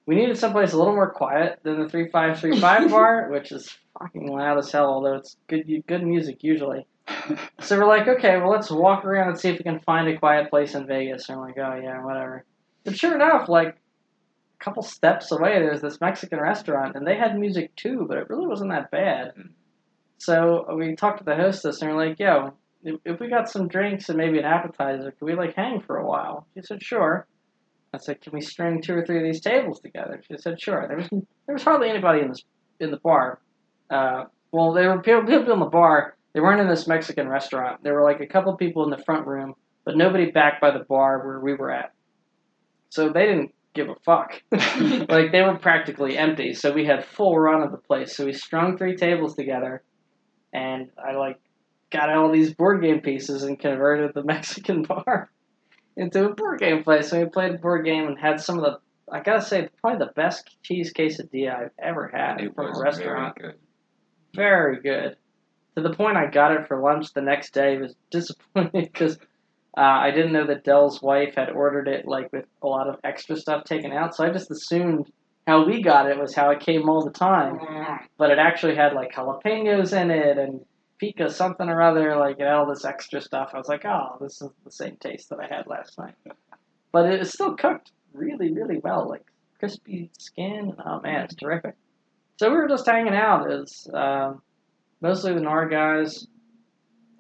We 0.07 0.15
needed 0.15 0.39
someplace 0.39 0.73
a 0.73 0.79
little 0.79 0.95
more 0.95 1.11
quiet 1.11 1.61
than 1.63 1.81
the 1.81 1.89
three 1.89 2.09
five 2.11 2.39
three 2.39 2.59
five 2.59 2.91
bar, 2.91 3.29
which 3.31 3.53
is 3.53 3.77
fucking 3.99 4.27
loud 4.27 4.59
as 4.59 4.73
hell. 4.73 4.87
Although 4.87 5.17
it's 5.17 5.37
good 5.49 5.67
good 5.87 6.03
music 6.03 6.43
usually. 6.43 6.87
So 7.61 7.79
we're 7.79 7.87
like, 7.87 8.09
okay, 8.09 8.37
well 8.39 8.51
let's 8.51 8.71
walk 8.71 9.05
around 9.05 9.29
and 9.29 9.39
see 9.39 9.51
if 9.51 9.59
we 9.59 9.65
can 9.65 9.81
find 9.81 10.09
a 10.09 10.19
quiet 10.19 10.51
place 10.51 10.75
in 10.75 10.87
Vegas. 10.87 11.29
And 11.29 11.39
we're 11.39 11.47
like, 11.47 11.59
oh 11.59 11.81
yeah, 11.81 12.03
whatever. 12.03 12.45
But 12.85 12.97
sure 12.97 13.15
enough, 13.15 13.49
like 13.49 13.77
a 14.61 14.65
couple 14.65 14.83
steps 14.83 15.31
away, 15.31 15.59
there's 15.61 15.83
this 15.83 16.01
Mexican 16.01 16.41
restaurant, 16.41 16.97
and 16.97 17.07
they 17.07 17.17
had 17.17 17.39
music 17.39 17.75
too, 17.77 18.07
but 18.09 18.17
it 18.17 18.31
really 18.31 18.47
wasn't 18.47 18.71
that 18.71 18.91
bad. 18.91 19.35
Mm. 19.39 19.51
So 20.19 20.67
we 20.77 20.97
talked 20.97 21.19
to 21.19 21.25
the 21.25 21.37
hostess, 21.37 21.81
and 21.81 21.91
we're 21.91 22.09
like, 22.09 22.19
yo, 22.19 22.55
if, 22.83 22.97
if 23.05 23.21
we 23.21 23.29
got 23.29 23.49
some 23.49 23.69
drinks 23.69 24.09
and 24.09 24.19
maybe 24.19 24.39
an 24.39 24.45
appetizer, 24.45 25.11
could 25.13 25.25
we 25.25 25.35
like 25.35 25.55
hang 25.55 25.81
for 25.81 25.97
a 25.97 26.07
while? 26.07 26.47
She 26.55 26.63
said, 26.63 26.83
sure. 26.83 27.27
I 27.93 27.99
said, 27.99 28.21
can 28.21 28.33
we 28.33 28.41
string 28.41 28.81
two 28.81 28.95
or 28.95 29.05
three 29.05 29.19
of 29.19 29.25
these 29.25 29.41
tables 29.41 29.81
together? 29.81 30.23
She 30.29 30.37
said, 30.39 30.61
sure. 30.61 30.87
There 30.87 30.97
was 30.97 31.09
there 31.11 31.55
was 31.55 31.63
hardly 31.63 31.91
anybody 31.91 32.21
in 32.21 32.29
this 32.29 32.43
in 32.79 32.91
the 32.91 32.99
bar. 32.99 33.41
Uh, 33.91 34.25
well, 34.53 34.73
there 34.73 34.95
were 34.95 35.03
people, 35.03 35.23
people 35.23 35.53
in 35.53 35.61
the 35.61 35.67
bar. 35.67 36.17
They 36.33 36.41
weren't 36.41 36.61
in 36.61 36.69
this 36.69 36.87
Mexican 36.87 37.29
restaurant. 37.29 37.83
There 37.83 37.95
were 37.95 38.05
like 38.05 38.21
a 38.21 38.27
couple 38.27 38.57
people 38.57 38.85
in 38.85 38.91
the 38.91 39.03
front 39.05 39.27
room, 39.27 39.55
but 39.85 39.97
nobody 39.97 40.31
back 40.31 40.61
by 40.61 40.71
the 40.71 40.85
bar 40.85 41.27
where 41.27 41.41
we 41.41 41.55
were 41.55 41.71
at. 41.71 41.93
So 42.91 43.09
they 43.09 43.27
didn't 43.27 43.53
give 43.75 43.89
a 43.89 43.95
fuck. 44.05 44.43
like 44.53 45.33
they 45.33 45.43
were 45.43 45.59
practically 45.61 46.17
empty. 46.17 46.55
So 46.55 46.73
we 46.73 46.87
had 46.87 47.05
full 47.05 47.39
run 47.39 47.63
of 47.63 47.73
the 47.73 47.79
place. 47.79 48.17
So 48.17 48.27
we 48.27 48.33
strung 48.33 48.77
three 48.77 48.97
tables 48.97 49.35
together, 49.35 49.83
and 50.53 50.91
I 50.99 51.17
like 51.17 51.41
got 51.91 52.11
all 52.11 52.31
these 52.31 52.55
board 52.55 52.83
game 52.83 53.01
pieces 53.01 53.43
and 53.43 53.59
converted 53.59 54.13
the 54.15 54.23
Mexican 54.25 54.83
bar 54.83 55.31
into 55.97 56.27
a 56.27 56.35
board 56.35 56.61
game 56.61 56.85
place. 56.85 57.11
So 57.11 57.21
we 57.21 57.29
played 57.29 57.55
a 57.55 57.59
board 57.59 57.85
game 57.85 58.07
and 58.07 58.19
had 58.19 58.41
some 58.41 58.59
of 58.59 58.65
the. 58.65 58.79
I 59.13 59.21
gotta 59.21 59.43
say, 59.43 59.69
probably 59.81 60.07
the 60.07 60.13
best 60.13 60.49
cheese 60.63 60.93
quesadilla 60.93 61.65
I've 61.65 61.71
ever 61.81 62.09
had 62.15 62.41
it 62.41 62.55
from 62.55 62.67
a 62.67 62.81
restaurant. 62.81 63.37
very 63.41 63.53
good. 63.53 63.61
Very 64.37 64.81
good. 64.81 65.17
To 65.81 65.89
the 65.89 65.95
point 65.95 66.19
I 66.19 66.27
got 66.27 66.53
it 66.53 66.69
for 66.69 66.79
lunch 66.79 67.15
the 67.15 67.23
next 67.23 67.55
day. 67.55 67.75
It 67.75 67.81
was 67.81 67.95
disappointed 68.11 68.93
because 68.93 69.17
uh, 69.77 69.81
I 69.81 70.11
didn't 70.11 70.33
know 70.33 70.47
that 70.47 70.65
Dell's 70.65 71.01
wife 71.01 71.35
had 71.37 71.49
ordered 71.51 71.89
it 71.89 72.07
like 72.07 72.31
with 72.33 72.45
a 72.63 72.67
lot 72.67 72.89
of 72.89 72.97
extra 73.03 73.37
stuff 73.37 73.65
taken 73.65 73.93
out. 73.93 74.15
So 74.15 74.25
I 74.25 74.31
just 74.31 74.51
assumed 74.51 75.11
how 75.47 75.67
we 75.67 75.83
got 75.83 76.11
it 76.11 76.19
was 76.19 76.35
how 76.35 76.51
it 76.51 76.61
came 76.61 76.89
all 76.89 77.03
the 77.03 77.11
time. 77.11 77.59
But 78.19 78.31
it 78.31 78.39
actually 78.39 78.77
had 78.77 78.93
like 78.93 79.13
jalapenos 79.13 79.99
in 79.99 80.11
it 80.11 80.37
and 80.37 80.61
pica 80.99 81.31
something 81.31 81.69
or 81.69 81.81
other, 81.81 82.17
like 82.17 82.39
and 82.41 82.49
all 82.49 82.67
this 82.67 82.85
extra 82.85 83.23
stuff. 83.23 83.53
I 83.55 83.59
was 83.59 83.69
like, 83.69 83.87
oh, 83.87 84.19
this 84.21 84.43
is 84.43 84.51
the 84.65 84.71
same 84.71 84.97
taste 84.97 85.31
that 85.31 85.41
I 85.41 85.47
had 85.47 85.67
last 85.67 85.97
night. 85.99 86.15
But 86.93 87.07
it 87.11 87.21
is 87.21 87.33
still 87.33 87.55
cooked 87.57 87.91
really, 88.13 88.53
really 88.53 88.79
well, 88.79 89.09
like 89.09 89.25
crispy 89.59 90.11
skin. 90.19 90.75
Oh 90.85 91.01
man, 91.01 91.23
it's 91.25 91.37
terrific. 91.37 91.75
So 92.37 92.51
we 92.51 92.57
were 92.57 92.69
just 92.69 92.87
hanging 92.87 93.15
out. 93.15 93.51
It's 93.51 93.89
um, 93.95 94.43
mostly 95.01 95.35
the 95.35 95.41
noir 95.41 95.69
guys. 95.69 96.27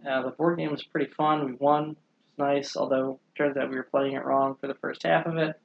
Uh, 0.08 0.22
the 0.22 0.30
board 0.30 0.58
game 0.58 0.70
was 0.70 0.82
pretty 0.82 1.10
fun. 1.12 1.44
We 1.44 1.52
won, 1.52 1.90
which 1.90 1.96
is 1.98 2.38
nice. 2.38 2.76
Although 2.76 3.20
it 3.34 3.38
turns 3.38 3.56
out 3.56 3.70
we 3.70 3.76
were 3.76 3.88
playing 3.90 4.14
it 4.14 4.24
wrong 4.24 4.56
for 4.60 4.66
the 4.66 4.74
first 4.74 5.02
half 5.02 5.26
of 5.26 5.36
it. 5.36 5.60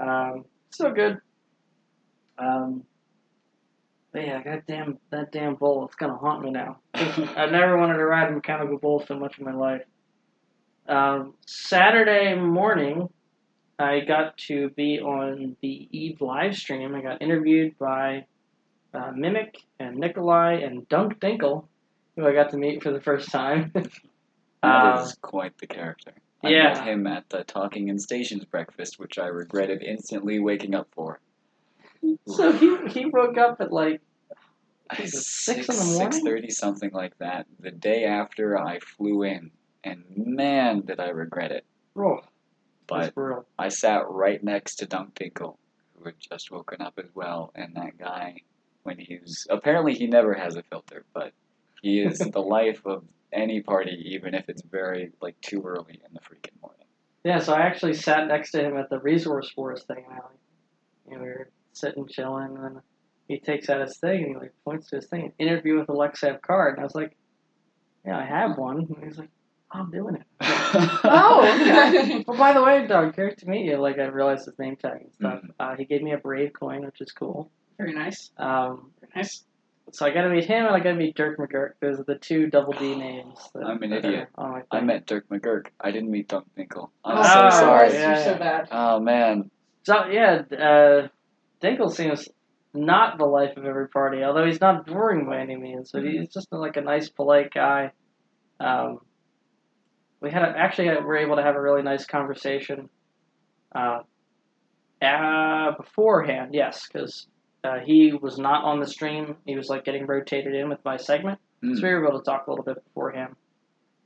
Um, 0.00 0.44
still 0.70 0.92
good. 0.92 1.18
Um, 2.38 2.84
but 4.12 4.26
yeah, 4.26 4.42
that 4.42 4.66
damn 4.66 4.98
that 5.10 5.30
damn 5.32 5.54
bull, 5.54 5.84
it's 5.86 5.94
gonna 5.94 6.16
haunt 6.16 6.42
me 6.42 6.50
now. 6.50 6.78
I 6.94 7.46
never 7.50 7.76
wanted 7.76 7.98
to 7.98 8.04
ride 8.06 8.28
a 8.28 8.32
mechanical 8.32 8.78
bull 8.78 9.04
so 9.06 9.14
much 9.18 9.38
in 9.38 9.44
my 9.44 9.52
life. 9.52 9.82
Um, 10.88 11.34
Saturday 11.46 12.34
morning, 12.34 13.08
I 13.78 14.00
got 14.00 14.38
to 14.48 14.70
be 14.70 15.00
on 15.00 15.56
the 15.60 15.88
Eve 15.90 16.20
live 16.20 16.56
stream. 16.56 16.94
I 16.94 17.02
got 17.02 17.20
interviewed 17.20 17.76
by 17.78 18.26
uh, 18.96 19.12
Mimic 19.12 19.62
and 19.78 19.96
Nikolai 19.98 20.54
and 20.54 20.88
Dunk 20.88 21.20
Dinkle, 21.20 21.66
who 22.16 22.26
I 22.26 22.32
got 22.32 22.50
to 22.50 22.56
meet 22.56 22.82
for 22.82 22.90
the 22.92 23.00
first 23.00 23.30
time. 23.30 23.72
That 24.62 24.96
Uh, 24.96 25.02
is 25.04 25.14
quite 25.20 25.56
the 25.58 25.66
character. 25.66 26.12
I 26.42 26.48
yeah. 26.48 26.72
met 26.72 26.84
him 26.88 27.06
at 27.06 27.28
the 27.28 27.44
Talking 27.44 27.88
in 27.88 27.98
Stations 27.98 28.44
breakfast, 28.44 28.98
which 28.98 29.18
I 29.18 29.26
regretted 29.26 29.82
instantly 29.82 30.40
waking 30.40 30.74
up 30.74 30.88
for. 30.92 31.20
so 32.26 32.52
he 32.52 32.76
he 32.88 33.04
woke 33.06 33.36
up 33.38 33.60
at 33.60 33.70
like 33.72 34.00
it 34.98 35.08
six 35.10 35.68
in 35.68 35.76
the 35.76 35.84
morning? 35.84 36.12
Six 36.12 36.24
thirty, 36.24 36.50
something 36.50 36.90
like 36.92 37.16
that. 37.18 37.46
The 37.60 37.70
day 37.70 38.04
after 38.06 38.58
I 38.58 38.78
flew 38.80 39.22
in, 39.22 39.50
and 39.84 40.02
man, 40.16 40.80
did 40.80 40.98
I 41.00 41.10
regret 41.10 41.52
it. 41.52 41.64
oh 41.96 42.20
But. 42.88 43.12
I 43.58 43.68
sat 43.68 44.08
right 44.08 44.42
next 44.42 44.76
to 44.76 44.86
Dunk 44.86 45.14
Dinkle, 45.14 45.58
who 45.96 46.04
had 46.06 46.18
just 46.18 46.50
woken 46.50 46.80
up 46.80 46.98
as 46.98 47.10
well, 47.14 47.52
and 47.54 47.74
that 47.76 47.98
guy, 47.98 48.40
when 48.86 48.98
he's 48.98 49.46
apparently 49.50 49.94
he 49.94 50.06
never 50.06 50.32
has 50.34 50.56
a 50.56 50.62
filter, 50.62 51.04
but 51.12 51.32
he 51.82 52.00
is 52.00 52.18
the 52.32 52.40
life 52.40 52.80
of 52.86 53.04
any 53.32 53.60
party, 53.60 54.12
even 54.14 54.34
if 54.34 54.48
it's 54.48 54.62
very 54.62 55.10
like 55.20 55.38
too 55.40 55.62
early 55.62 56.00
in 56.06 56.14
the 56.14 56.20
freaking 56.20 56.58
morning. 56.62 56.86
Yeah, 57.24 57.40
so 57.40 57.52
I 57.52 57.62
actually 57.62 57.94
sat 57.94 58.28
next 58.28 58.52
to 58.52 58.62
him 58.64 58.76
at 58.76 58.88
the 58.88 59.00
Resource 59.00 59.52
Wars 59.56 59.82
thing, 59.82 60.04
and 60.08 60.12
I, 60.12 60.16
like, 60.16 60.38
you 61.10 61.16
know, 61.16 61.22
we 61.22 61.28
were 61.28 61.50
sitting 61.72 62.06
chilling, 62.06 62.56
and 62.56 62.80
he 63.28 63.38
takes 63.40 63.68
out 63.68 63.80
his 63.80 63.98
thing 63.98 64.22
and 64.22 64.28
he 64.28 64.34
like 64.36 64.54
points 64.64 64.88
to 64.90 64.96
his 64.96 65.06
thing, 65.06 65.32
interview 65.38 65.78
with 65.78 65.88
Alexa 65.88 66.38
card, 66.42 66.74
and 66.74 66.80
I 66.80 66.84
was 66.84 66.94
like, 66.94 67.16
yeah, 68.06 68.16
I 68.18 68.24
have 68.24 68.56
one. 68.56 68.78
And 68.78 69.04
he's 69.04 69.18
like, 69.18 69.30
oh, 69.74 69.80
I'm 69.80 69.90
doing 69.90 70.14
it. 70.16 70.22
Oh, 71.08 71.40
okay. 71.60 72.24
Well, 72.26 72.36
by 72.36 72.52
the 72.52 72.62
way, 72.62 72.86
Doug, 72.86 73.14
great 73.14 73.38
to 73.38 73.48
meet 73.48 73.64
you. 73.64 73.76
Like, 73.78 73.98
I 73.98 74.04
realized 74.06 74.44
his 74.46 74.58
name 74.58 74.76
tag 74.76 75.00
and 75.02 75.12
stuff. 75.14 75.40
Mhm. 75.42 75.50
Uh, 75.58 75.76
he 75.76 75.84
gave 75.84 76.02
me 76.02 76.12
a 76.12 76.18
Brave 76.18 76.52
coin, 76.52 76.84
which 76.84 77.00
is 77.00 77.12
cool. 77.12 77.50
Very 77.78 77.94
nice. 77.94 78.30
Um, 78.38 78.90
Very 79.00 79.12
nice. 79.16 79.44
so 79.92 80.06
I 80.06 80.10
got 80.10 80.22
to 80.22 80.30
meet 80.30 80.44
him, 80.44 80.66
and 80.66 80.74
I 80.74 80.78
got 80.78 80.90
to 80.90 80.94
meet 80.94 81.16
Dirk 81.16 81.38
McGurk. 81.38 81.72
Those 81.80 82.00
are 82.00 82.04
the 82.04 82.16
two 82.16 82.48
double 82.48 82.72
D 82.72 82.96
names. 82.96 83.38
That, 83.54 83.64
I'm 83.64 83.82
an 83.82 83.90
that 83.90 84.04
are 84.04 84.08
idiot. 84.08 84.28
On 84.36 84.50
my 84.50 84.62
I 84.70 84.78
thing. 84.78 84.86
met 84.86 85.06
Dirk 85.06 85.28
McGurk. 85.28 85.66
I 85.80 85.90
didn't 85.90 86.10
meet 86.10 86.28
Dunk 86.28 86.46
Dinkle. 86.56 86.90
I'm 87.04 87.18
oh, 87.18 87.50
so 87.50 87.56
sorry. 87.56 87.92
You're 87.92 88.16
so 88.16 88.38
bad. 88.38 88.68
Oh 88.70 89.00
man. 89.00 89.50
So 89.84 90.06
yeah, 90.06 90.42
uh, 90.52 91.08
Dinkle 91.62 91.92
seems 91.92 92.28
not 92.74 93.18
the 93.18 93.24
life 93.24 93.56
of 93.56 93.64
every 93.64 93.88
party, 93.88 94.22
although 94.22 94.44
he's 94.44 94.60
not 94.60 94.86
boring 94.86 95.26
by 95.26 95.38
any 95.38 95.56
means. 95.56 95.90
But 95.92 96.04
he's 96.04 96.32
just 96.32 96.48
like 96.52 96.76
a 96.76 96.82
nice, 96.82 97.08
polite 97.08 97.52
guy. 97.52 97.92
Um, 98.60 99.00
we 100.20 100.30
had 100.30 100.42
a, 100.42 100.54
actually 100.56 100.88
uh, 100.88 101.00
were 101.00 101.16
able 101.16 101.36
to 101.36 101.42
have 101.42 101.56
a 101.56 101.60
really 101.60 101.82
nice 101.82 102.06
conversation. 102.06 102.88
Uh, 103.74 104.00
uh, 105.02 105.72
beforehand, 105.76 106.50
yes, 106.54 106.86
because 106.86 107.26
uh, 107.66 107.78
he 107.84 108.12
was 108.12 108.38
not 108.38 108.64
on 108.64 108.80
the 108.80 108.86
stream. 108.86 109.36
He 109.44 109.56
was 109.56 109.68
like 109.68 109.84
getting 109.84 110.06
rotated 110.06 110.54
in 110.54 110.68
with 110.68 110.84
my 110.84 110.96
segment, 110.96 111.38
so 111.62 111.68
Mm. 111.68 111.82
we 111.82 111.94
were 111.94 112.06
able 112.08 112.18
to 112.20 112.24
talk 112.24 112.46
a 112.46 112.50
little 112.50 112.64
bit 112.64 112.82
beforehand. 112.84 113.34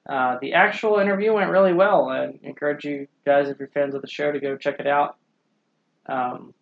Uh, 0.09 0.39
the 0.41 0.55
actual 0.55 0.99
interview 0.99 1.33
went 1.35 1.51
really 1.51 1.75
well. 1.75 2.09
I 2.09 2.39
encourage 2.43 2.85
you 2.85 3.07
guys, 3.27 3.49
if 3.49 3.59
you're 3.59 3.69
fans 3.69 3.95
of 3.95 4.03
the 4.03 4.09
show, 4.09 4.33
to 4.33 4.41
go 4.41 4.57
check 4.57 4.81
it 4.81 4.87
out. 4.87 5.17
Um, 6.07 6.55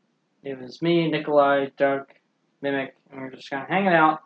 it 0.42 0.58
was 0.60 0.82
me, 0.82 1.08
Nikolai, 1.10 1.68
Doug, 1.76 2.06
Mimic, 2.62 2.94
and 3.10 3.20
we 3.20 3.26
were 3.26 3.30
just 3.36 3.48
kind 3.48 3.62
of 3.62 3.68
hanging 3.68 3.92
out, 3.92 4.20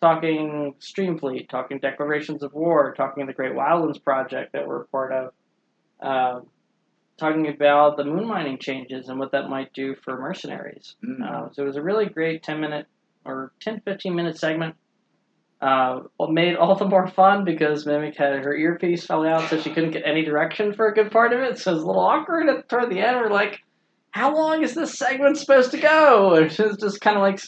talking 0.00 0.74
Streamfleet, 0.80 1.48
talking 1.48 1.78
Declarations 1.78 2.42
of 2.42 2.52
War, 2.52 2.94
talking 2.94 3.26
the 3.26 3.32
Great 3.32 3.52
Wildlands 3.52 4.02
project 4.02 4.52
that 4.52 4.66
we're 4.66 4.84
part 4.86 5.12
of, 5.12 5.32
um, 6.00 6.46
talking 7.18 7.48
about 7.48 7.96
the 7.96 8.04
moon 8.04 8.26
mining 8.26 8.58
changes 8.58 9.08
and 9.08 9.18
what 9.18 9.32
that 9.32 9.50
might 9.50 9.72
do 9.72 9.94
for 10.04 10.18
mercenaries. 10.18 10.96
Mm. 11.04 11.22
Uh, 11.22 11.52
so 11.52 11.62
it 11.62 11.66
was 11.66 11.76
a 11.76 11.82
really 11.82 12.06
great 12.06 12.42
10 12.42 12.60
minute 12.60 12.86
or 13.24 13.52
10 13.60 13.82
15 13.84 14.14
minute 14.14 14.38
segment. 14.38 14.74
Uh, 15.60 16.02
what 16.18 16.30
made 16.30 16.54
all 16.54 16.76
the 16.76 16.84
more 16.84 17.08
fun 17.08 17.44
because 17.44 17.84
Mimic 17.84 18.16
had 18.16 18.44
her 18.44 18.54
earpiece 18.54 19.04
fell 19.04 19.26
out, 19.26 19.50
so 19.50 19.60
she 19.60 19.70
couldn't 19.70 19.90
get 19.90 20.04
any 20.06 20.24
direction 20.24 20.72
for 20.72 20.86
a 20.86 20.94
good 20.94 21.10
part 21.10 21.32
of 21.32 21.40
it. 21.40 21.58
So 21.58 21.72
it 21.72 21.74
was 21.74 21.82
a 21.82 21.86
little 21.86 22.02
awkward 22.02 22.48
at 22.48 22.68
toward 22.68 22.90
the 22.90 23.00
end. 23.00 23.16
We're 23.16 23.28
like, 23.28 23.64
"How 24.12 24.36
long 24.36 24.62
is 24.62 24.74
this 24.74 24.96
segment 24.96 25.36
supposed 25.36 25.72
to 25.72 25.78
go?" 25.78 26.34
And 26.34 26.52
she 26.52 26.62
was 26.62 26.76
just 26.76 27.00
kind 27.00 27.16
of 27.16 27.22
like 27.22 27.40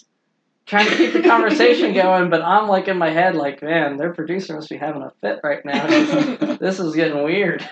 trying 0.67 0.89
to 0.89 0.97
keep 0.97 1.13
the 1.13 1.23
conversation 1.23 1.95
going. 1.95 2.31
But 2.31 2.43
I'm 2.43 2.67
like 2.67 2.89
in 2.89 2.99
my 2.99 3.11
head, 3.11 3.37
like, 3.37 3.63
"Man, 3.63 3.97
their 3.97 4.13
producer 4.13 4.57
must 4.57 4.71
be 4.71 4.77
having 4.77 5.03
a 5.03 5.13
fit 5.21 5.39
right 5.45 5.65
now. 5.65 5.87
this 6.57 6.81
is 6.81 6.97
getting 6.97 7.23
weird." 7.23 7.65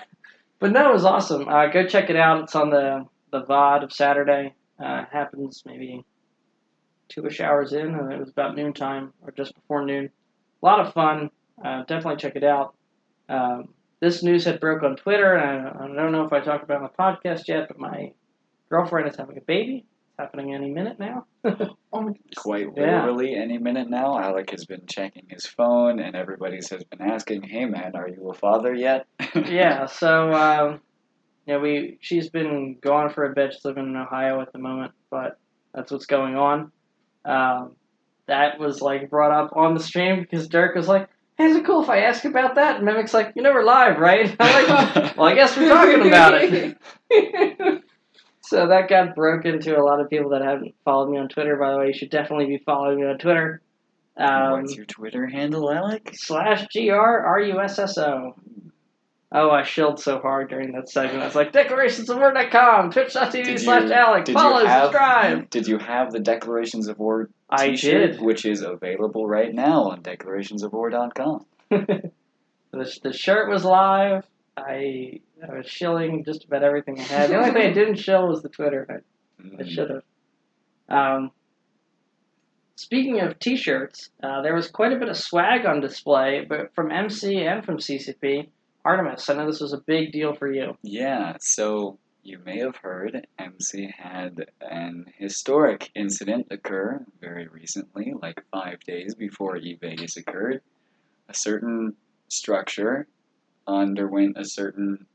But 0.59 0.71
no, 0.71 0.89
it 0.89 0.93
was 0.93 1.05
awesome. 1.05 1.47
Uh, 1.47 1.67
go 1.67 1.85
check 1.87 2.09
it 2.09 2.15
out. 2.15 2.43
It's 2.43 2.55
on 2.55 2.69
the 2.69 3.05
the 3.31 3.43
VOD 3.43 3.83
of 3.83 3.93
Saturday. 3.93 4.53
Uh, 4.79 5.05
happens 5.11 5.63
maybe 5.65 6.03
two-ish 7.09 7.41
hours 7.41 7.73
in, 7.73 7.95
and 7.95 8.13
it 8.13 8.19
was 8.19 8.29
about 8.29 8.55
noontime 8.55 9.13
or 9.21 9.31
just 9.31 9.55
before 9.55 9.85
noon. 9.85 10.09
A 10.61 10.65
lot 10.65 10.79
of 10.79 10.93
fun. 10.93 11.31
Uh, 11.63 11.83
definitely 11.83 12.17
check 12.17 12.35
it 12.35 12.43
out. 12.43 12.75
Um, 13.27 13.69
this 13.99 14.23
news 14.23 14.45
had 14.45 14.59
broke 14.59 14.83
on 14.83 14.95
Twitter, 14.95 15.35
and 15.35 15.67
I, 15.67 15.83
I 15.83 15.87
don't 15.87 16.11
know 16.11 16.25
if 16.25 16.33
I 16.33 16.39
talked 16.39 16.63
about 16.63 16.81
it 16.81 16.83
on 16.83 16.89
the 16.95 17.03
podcast 17.03 17.47
yet, 17.47 17.67
but 17.67 17.79
my 17.79 18.13
girlfriend 18.69 19.09
is 19.09 19.17
having 19.17 19.37
a 19.37 19.41
baby. 19.41 19.85
It's 20.19 20.25
happening 20.25 20.53
any 20.53 20.69
minute 20.69 20.99
now. 20.99 21.25
Oh 21.91 22.01
my 22.01 22.11
Quite 22.35 22.67
Yeah. 22.75 22.97
literally 23.01 23.33
any 23.33 23.57
minute 23.57 23.89
now. 23.89 24.19
Alec 24.19 24.51
has 24.51 24.65
been 24.65 24.85
checking 24.85 25.25
his 25.27 25.47
phone, 25.47 25.99
and 25.99 26.15
everybody's 26.15 26.69
has 26.69 26.83
been 26.83 27.01
asking, 27.01 27.41
"Hey 27.41 27.65
man, 27.65 27.95
are 27.95 28.07
you 28.07 28.29
a 28.29 28.33
father 28.35 28.75
yet?" 28.75 29.07
yeah, 29.35 29.87
so 29.87 30.31
um, 30.31 30.81
yeah, 31.47 31.57
we 31.57 31.97
she's 32.01 32.29
been 32.29 32.77
gone 32.79 33.09
for 33.11 33.25
a 33.25 33.33
bit. 33.33 33.53
She's 33.53 33.65
living 33.65 33.87
in 33.87 33.95
Ohio 33.95 34.39
at 34.39 34.53
the 34.53 34.59
moment, 34.59 34.91
but 35.09 35.39
that's 35.73 35.91
what's 35.91 36.05
going 36.05 36.35
on. 36.35 36.71
Um, 37.25 37.75
that 38.27 38.59
was 38.59 38.81
like 38.81 39.09
brought 39.09 39.31
up 39.31 39.55
on 39.55 39.73
the 39.73 39.81
stream 39.81 40.21
because 40.21 40.47
Dirk 40.47 40.75
was 40.75 40.87
like, 40.87 41.09
"Hey, 41.39 41.45
is 41.45 41.55
it 41.55 41.65
cool 41.65 41.81
if 41.81 41.89
I 41.89 42.01
ask 42.01 42.23
about 42.23 42.53
that?" 42.55 42.75
And 42.75 42.85
Mimic's 42.85 43.15
like, 43.15 43.33
"You 43.35 43.41
know 43.41 43.51
we're 43.51 43.63
live, 43.63 43.97
right?" 43.97 44.35
I'm 44.39 44.67
like, 44.67 45.17
"Well, 45.17 45.25
I 45.27 45.33
guess 45.33 45.57
we're 45.57 45.69
talking 45.69 46.05
about 46.05 46.35
it." 46.35 47.83
So 48.49 48.67
that 48.67 48.89
got 48.89 49.13
broken 49.13 49.59
to 49.59 49.77
a 49.77 49.83
lot 49.83 49.99
of 49.99 50.09
people 50.09 50.31
that 50.31 50.41
haven't 50.41 50.73
followed 50.83 51.11
me 51.11 51.19
on 51.19 51.29
Twitter. 51.29 51.55
By 51.55 51.71
the 51.71 51.77
way, 51.77 51.87
you 51.87 51.93
should 51.93 52.09
definitely 52.09 52.47
be 52.47 52.57
following 52.57 52.99
me 52.99 53.05
on 53.05 53.19
Twitter. 53.19 53.61
Um, 54.17 54.63
What's 54.63 54.75
your 54.75 54.85
Twitter 54.85 55.27
handle, 55.27 55.71
Alec? 55.71 56.09
slash 56.15 56.65
G 56.71 56.89
R 56.89 57.19
R 57.27 57.39
U 57.39 57.59
S 57.61 57.77
S 57.77 57.99
O. 57.99 58.35
Oh, 59.31 59.51
I 59.51 59.61
shilled 59.61 59.99
so 59.99 60.17
hard 60.17 60.49
during 60.49 60.71
that 60.71 60.89
segment. 60.89 61.21
I 61.21 61.27
was 61.27 61.35
like, 61.35 61.53
declarationsofwar.com, 61.53 62.91
twitch.tv 62.91 63.59
slash 63.59 63.91
Alec, 63.91 64.25
did 64.25 64.31
you 64.31 64.39
follow, 64.39 64.65
have- 64.65 64.85
subscribe. 64.85 65.49
Did 65.51 65.67
you 65.67 65.77
have 65.77 66.11
the 66.11 66.19
Declarations 66.19 66.87
of 66.87 66.97
War 66.97 67.29
I 67.51 67.75
did. 67.75 68.19
which 68.19 68.45
is 68.45 68.63
available 68.63 69.27
right 69.27 69.53
now 69.53 69.91
on 69.91 70.01
declarationsofwar.com. 70.01 71.45
the, 71.69 72.11
the 73.03 73.13
shirt 73.13 73.47
was 73.47 73.63
live. 73.63 74.25
I, 74.67 75.19
I 75.47 75.55
was 75.57 75.67
shilling 75.67 76.23
just 76.25 76.45
about 76.45 76.63
everything 76.63 76.99
I 76.99 77.03
had. 77.03 77.29
The 77.29 77.37
only 77.37 77.51
thing 77.51 77.63
I 77.69 77.73
didn't 77.73 77.95
shill 77.99 78.27
was 78.27 78.41
the 78.41 78.49
Twitter. 78.49 78.85
I, 78.89 78.93
I 78.93 79.63
Mm. 79.63 79.69
should 79.69 79.89
have. 79.89 80.03
Um, 80.89 81.31
speaking 82.75 83.21
of 83.21 83.39
t-shirts, 83.39 84.09
uh, 84.21 84.41
there 84.41 84.53
was 84.55 84.69
quite 84.69 84.91
a 84.93 84.97
bit 84.99 85.07
of 85.09 85.17
swag 85.17 85.65
on 85.65 85.81
display, 85.81 86.45
but 86.47 86.73
from 86.75 86.91
MC 86.91 87.37
and 87.45 87.63
from 87.63 87.77
CCP. 87.77 88.49
Artemis, 88.85 89.29
I 89.29 89.35
know 89.35 89.45
this 89.45 89.59
was 89.59 89.73
a 89.73 89.77
big 89.85 90.11
deal 90.11 90.33
for 90.33 90.51
you. 90.51 90.77
Yeah, 90.81 91.35
so 91.41 91.99
you 92.23 92.39
may 92.39 92.59
have 92.59 92.77
heard 92.77 93.27
MC 93.37 93.93
had 93.97 94.45
an 94.61 95.05
historic 95.17 95.89
incident 95.95 96.47
occur 96.51 97.05
very 97.19 97.47
recently, 97.47 98.13
like 98.21 98.41
five 98.51 98.79
days 98.81 99.15
before 99.15 99.57
Eve 99.57 99.79
Vegas 99.81 100.15
occurred. 100.17 100.61
A 101.27 101.33
certain 101.33 101.95
structure 102.29 103.07
underwent 103.69 104.37
a 104.37 104.45
certain 104.45 105.05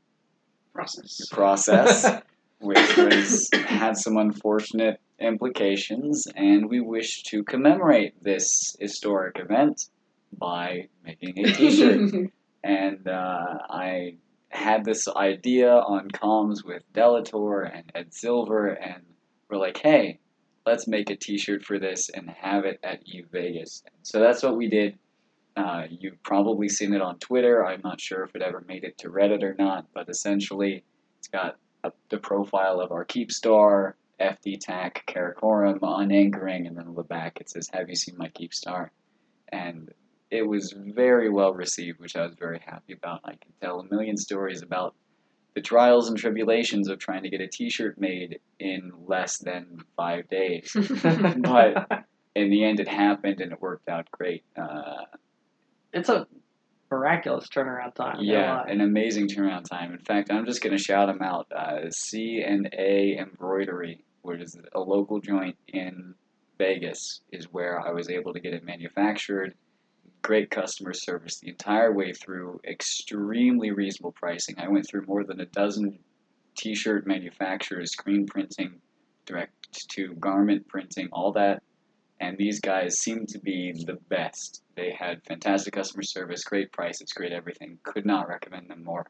process. 0.73 1.29
process, 1.29 2.21
which 2.59 2.97
was 2.97 3.49
had 3.53 3.97
some 3.97 4.17
unfortunate 4.17 4.99
implications, 5.19 6.27
and 6.35 6.69
we 6.69 6.79
wish 6.79 7.23
to 7.23 7.43
commemorate 7.43 8.21
this 8.23 8.75
historic 8.79 9.39
event 9.39 9.89
by 10.37 10.87
making 11.03 11.45
a 11.45 11.51
T-shirt. 11.51 12.29
and 12.63 13.07
uh, 13.07 13.57
I 13.69 14.15
had 14.49 14.85
this 14.85 15.07
idea 15.07 15.71
on 15.71 16.09
comms 16.09 16.65
with 16.65 16.83
Delator 16.93 17.69
and 17.73 17.91
Ed 17.93 18.13
Silver, 18.13 18.67
and 18.69 19.03
we're 19.49 19.57
like, 19.57 19.77
hey, 19.77 20.19
let's 20.65 20.87
make 20.87 21.09
a 21.09 21.15
T-shirt 21.15 21.63
for 21.63 21.79
this 21.79 22.09
and 22.09 22.29
have 22.29 22.65
it 22.65 22.79
at 22.83 23.01
Eve 23.05 23.27
Vegas. 23.31 23.83
So 24.03 24.19
that's 24.19 24.43
what 24.43 24.57
we 24.57 24.67
did. 24.67 24.97
Uh, 25.55 25.83
you've 25.89 26.21
probably 26.23 26.67
seen 26.67 26.93
it 26.93 27.01
on 27.01 27.17
Twitter. 27.19 27.65
I'm 27.65 27.81
not 27.83 28.01
sure 28.01 28.23
if 28.23 28.35
it 28.35 28.41
ever 28.41 28.63
made 28.67 28.83
it 28.83 28.97
to 28.99 29.09
Reddit 29.09 29.41
or 29.43 29.55
not, 29.57 29.85
but 29.93 30.09
essentially, 30.09 30.83
it's 31.19 31.27
got 31.29 31.55
a, 31.83 31.91
the 32.09 32.17
profile 32.17 32.81
of 32.81 32.91
our 32.91 33.05
Keepstar, 33.05 33.93
FD 34.19 34.59
TAC, 34.59 35.05
Karakoram 35.07 35.81
on 35.81 36.11
anchoring, 36.11 36.67
and 36.67 36.75
then 36.77 36.87
on 36.87 36.95
the 36.95 37.03
back 37.03 37.39
it 37.39 37.49
says, 37.49 37.69
"Have 37.73 37.89
you 37.89 37.95
seen 37.95 38.17
my 38.17 38.27
Keepstar?" 38.29 38.89
And 39.51 39.93
it 40.31 40.41
was 40.45 40.73
very 40.77 41.29
well 41.29 41.53
received, 41.53 41.99
which 41.99 42.15
I 42.15 42.25
was 42.25 42.35
very 42.37 42.59
happy 42.65 42.93
about. 42.93 43.21
I 43.23 43.31
can 43.31 43.51
tell 43.61 43.79
a 43.79 43.85
million 43.89 44.17
stories 44.17 44.61
about 44.61 44.95
the 45.53 45.61
trials 45.61 46.09
and 46.09 46.17
tribulations 46.17 46.89
of 46.89 46.99
trying 46.99 47.23
to 47.23 47.29
get 47.29 47.39
a 47.39 47.47
T-shirt 47.47 47.97
made 47.97 48.39
in 48.59 48.91
less 49.07 49.37
than 49.37 49.79
five 49.95 50.27
days. 50.29 50.75
But- 51.37 52.05
In 52.35 52.49
the 52.49 52.65
end, 52.65 52.81
it 52.81 52.87
happened, 52.89 53.39
and 53.39 53.53
it 53.53 53.61
worked 53.61 53.87
out 53.87 54.11
great. 54.11 54.43
Uh, 54.57 55.05
it's 55.95 56.09
a 56.09 56.27
miraculous 56.91 57.47
turnaround 57.47 57.95
time. 57.95 58.17
yeah, 58.19 58.61
an 58.67 58.81
amazing 58.81 59.27
turnaround 59.27 59.67
time. 59.67 59.93
In 59.93 59.99
fact, 59.99 60.29
I'm 60.31 60.45
just 60.45 60.61
going 60.61 60.75
to 60.75 60.83
shout 60.83 61.07
them 61.07 61.21
out. 61.21 61.47
Uh, 61.51 61.89
C 61.89 62.43
and 62.45 62.69
A 62.77 63.17
Embroidery, 63.17 64.03
which 64.21 64.41
is 64.41 64.57
a 64.73 64.79
local 64.79 65.19
joint 65.19 65.55
in 65.69 66.13
Vegas, 66.57 67.21
is 67.31 67.45
where 67.45 67.79
I 67.79 67.91
was 67.91 68.09
able 68.09 68.33
to 68.33 68.39
get 68.39 68.53
it 68.53 68.63
manufactured. 68.63 69.55
Great 70.21 70.51
customer 70.51 70.93
service 70.93 71.39
the 71.39 71.49
entire 71.49 71.93
way 71.93 72.11
through. 72.11 72.59
Extremely 72.67 73.71
reasonable 73.71 74.11
pricing. 74.11 74.55
I 74.57 74.67
went 74.67 74.87
through 74.89 75.05
more 75.07 75.23
than 75.23 75.39
a 75.39 75.45
dozen 75.45 75.99
t-shirt 76.57 77.07
manufacturers, 77.07 77.91
screen 77.91 78.25
printing, 78.25 78.81
direct 79.25 79.53
to 79.91 80.13
garment 80.15 80.67
printing, 80.67 81.09
all 81.11 81.31
that. 81.33 81.61
And 82.19 82.37
these 82.37 82.59
guys 82.59 82.99
seem 82.99 83.25
to 83.27 83.39
be 83.39 83.73
the 83.85 83.97
best. 84.09 84.63
They 84.75 84.91
had 84.91 85.23
fantastic 85.23 85.73
customer 85.73 86.03
service, 86.03 86.43
great 86.43 86.71
prices, 86.71 87.11
great 87.13 87.31
everything. 87.31 87.79
Could 87.83 88.05
not 88.05 88.27
recommend 88.27 88.69
them 88.69 88.83
more. 88.83 89.07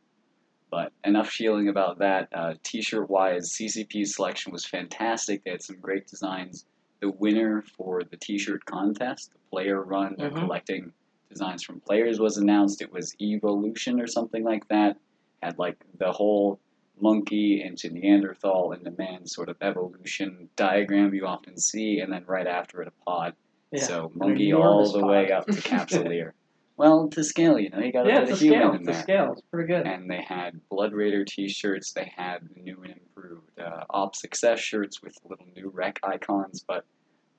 But 0.70 0.92
enough 1.04 1.30
shielding 1.30 1.70
about 1.70 2.00
that. 2.00 2.28
Uh, 2.34 2.54
t-shirt 2.64 3.10
wise, 3.10 3.52
CCP's 3.52 4.16
selection 4.16 4.52
was 4.52 4.66
fantastic. 4.66 5.44
They 5.44 5.52
had 5.52 5.62
some 5.64 5.78
great 5.80 6.08
designs. 6.08 6.66
The 7.02 7.10
winner 7.10 7.62
for 7.62 8.04
the 8.04 8.18
t-shirt 8.18 8.66
contest, 8.66 9.32
the 9.34 9.40
player 9.50 9.82
run, 9.82 10.16
Mhm. 10.16 10.36
collecting 10.36 10.94
designs 11.30 11.64
from 11.64 11.82
players 11.82 12.20
was 12.20 12.38
announced. 12.38 12.82
It 12.82 12.92
was 12.92 13.16
Evolution 13.20 14.00
or 14.00 14.08
something 14.08 14.44
like 14.44 14.68
that. 14.70 14.98
Had 15.42 15.58
like 15.60 15.78
the 15.98 16.12
whole 16.12 16.60
monkey 17.00 17.62
into 17.62 17.90
Neanderthal 17.90 18.72
into 18.72 18.90
man 18.92 19.26
sort 19.28 19.50
of 19.50 19.58
evolution 19.62 20.50
diagram 20.56 21.14
you 21.14 21.26
often 21.28 21.58
see, 21.58 22.00
and 22.00 22.12
then 22.12 22.24
right 22.26 22.48
after 22.48 22.82
it 22.82 22.88
a 22.88 22.92
pod. 23.06 23.36
Yeah. 23.72 23.84
So 23.84 24.12
monkey 24.16 24.54
all 24.54 24.92
the 24.92 25.06
way 25.06 25.32
up 25.32 25.46
to 25.48 25.52
Capsuleer. 25.62 26.32
well, 26.78 27.08
to 27.10 27.24
scale, 27.24 27.58
you 27.60 27.70
know, 27.70 27.80
you 27.80 27.92
got 27.92 28.04
to 28.04 28.10
Yeah, 28.10 28.22
a 28.22 28.36
human 28.36 28.38
scale. 28.38 28.70
in 28.72 28.76
It's 28.76 28.88
a 28.88 28.92
there. 28.92 29.02
scale. 29.02 29.32
It's 29.34 29.42
pretty 29.52 29.68
good. 29.68 29.86
And 29.88 30.10
they 30.10 30.22
had 30.28 30.60
Blood 30.70 30.94
Raider 30.94 31.26
T-shirts. 31.26 31.92
They 31.94 32.12
had 32.16 32.40
new 32.56 32.82
and 32.84 32.94
improved 32.94 33.60
uh, 33.60 33.84
Op 33.90 34.16
Success 34.16 34.60
shirts 34.60 35.02
with 35.02 35.18
little 35.28 35.48
new 35.56 35.70
rec 35.74 36.00
icons. 36.04 36.64
But 36.68 36.86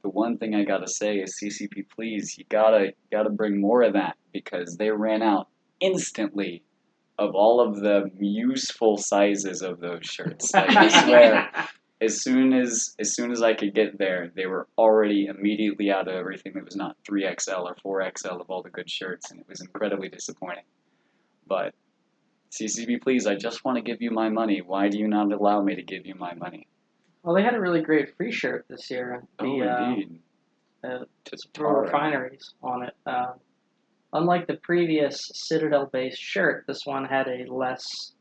the 0.02 0.10
one 0.10 0.36
thing 0.38 0.54
I 0.54 0.64
gotta 0.64 0.88
say 0.88 1.16
is 1.16 1.38
CCP, 1.42 1.86
please, 1.94 2.36
you 2.38 2.44
gotta 2.48 2.92
gotta 3.10 3.30
bring 3.30 3.60
more 3.60 3.82
of 3.82 3.94
that 3.94 4.16
because 4.32 4.76
they 4.76 4.90
ran 4.90 5.22
out 5.22 5.48
instantly 5.80 6.62
of 7.18 7.34
all 7.34 7.60
of 7.60 7.80
the 7.80 8.10
useful 8.20 8.98
sizes 8.98 9.62
of 9.62 9.80
those 9.80 10.04
shirts. 10.04 10.52
Like, 10.52 10.70
I 10.76 10.88
swear, 11.04 11.50
as 12.00 12.22
soon 12.22 12.52
as 12.52 12.94
as 12.98 13.14
soon 13.14 13.32
as 13.32 13.42
I 13.42 13.54
could 13.54 13.74
get 13.74 13.98
there, 13.98 14.30
they 14.34 14.46
were 14.46 14.66
already 14.76 15.26
immediately 15.26 15.90
out 15.90 16.08
of 16.08 16.14
everything 16.14 16.52
that 16.54 16.64
was 16.64 16.76
not 16.76 16.96
3XL 17.08 17.74
or 17.84 18.00
4XL 18.00 18.40
of 18.40 18.50
all 18.50 18.62
the 18.62 18.70
good 18.70 18.90
shirts, 18.90 19.30
and 19.30 19.40
it 19.40 19.48
was 19.48 19.60
incredibly 19.60 20.08
disappointing. 20.08 20.64
But 21.46 21.74
CCP, 22.50 23.02
please, 23.02 23.26
I 23.26 23.34
just 23.34 23.64
want 23.64 23.76
to 23.76 23.82
give 23.82 24.02
you 24.02 24.10
my 24.10 24.28
money. 24.28 24.60
Why 24.60 24.88
do 24.88 24.98
you 24.98 25.08
not 25.08 25.32
allow 25.32 25.62
me 25.62 25.74
to 25.74 25.82
give 25.82 26.06
you 26.06 26.14
my 26.14 26.34
money? 26.34 26.66
Well, 27.22 27.34
they 27.34 27.42
had 27.42 27.54
a 27.54 27.60
really 27.60 27.82
great 27.82 28.16
free 28.16 28.32
shirt 28.32 28.66
this 28.68 28.90
year. 28.90 29.24
The, 29.38 29.44
oh, 29.44 29.60
uh, 29.62 29.88
indeed. 29.88 30.20
uh, 30.84 31.04
Throw 31.54 31.80
refineries 31.80 32.54
on 32.62 32.84
it. 32.84 32.94
Um, 33.06 33.34
unlike 34.12 34.46
the 34.46 34.58
previous 34.58 35.30
Citadel 35.34 35.86
based 35.92 36.20
shirt, 36.20 36.64
this 36.68 36.82
one 36.84 37.04
had 37.04 37.26
a 37.26 37.52
less 37.52 38.12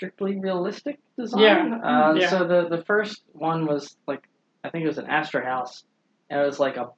strictly 0.00 0.38
realistic 0.38 0.98
design. 1.18 1.42
Yeah, 1.42 1.76
Uh, 2.08 2.14
yeah. 2.14 2.30
So 2.30 2.46
the, 2.46 2.74
the 2.74 2.82
first 2.84 3.22
one 3.32 3.66
was 3.66 3.96
like, 4.08 4.22
I 4.64 4.70
think 4.70 4.84
it 4.84 4.88
was 4.88 4.96
an 4.96 5.04
Astrahus, 5.06 5.82
and 6.30 6.40
it 6.40 6.44
was 6.46 6.58
like 6.58 6.76
a 6.76 6.88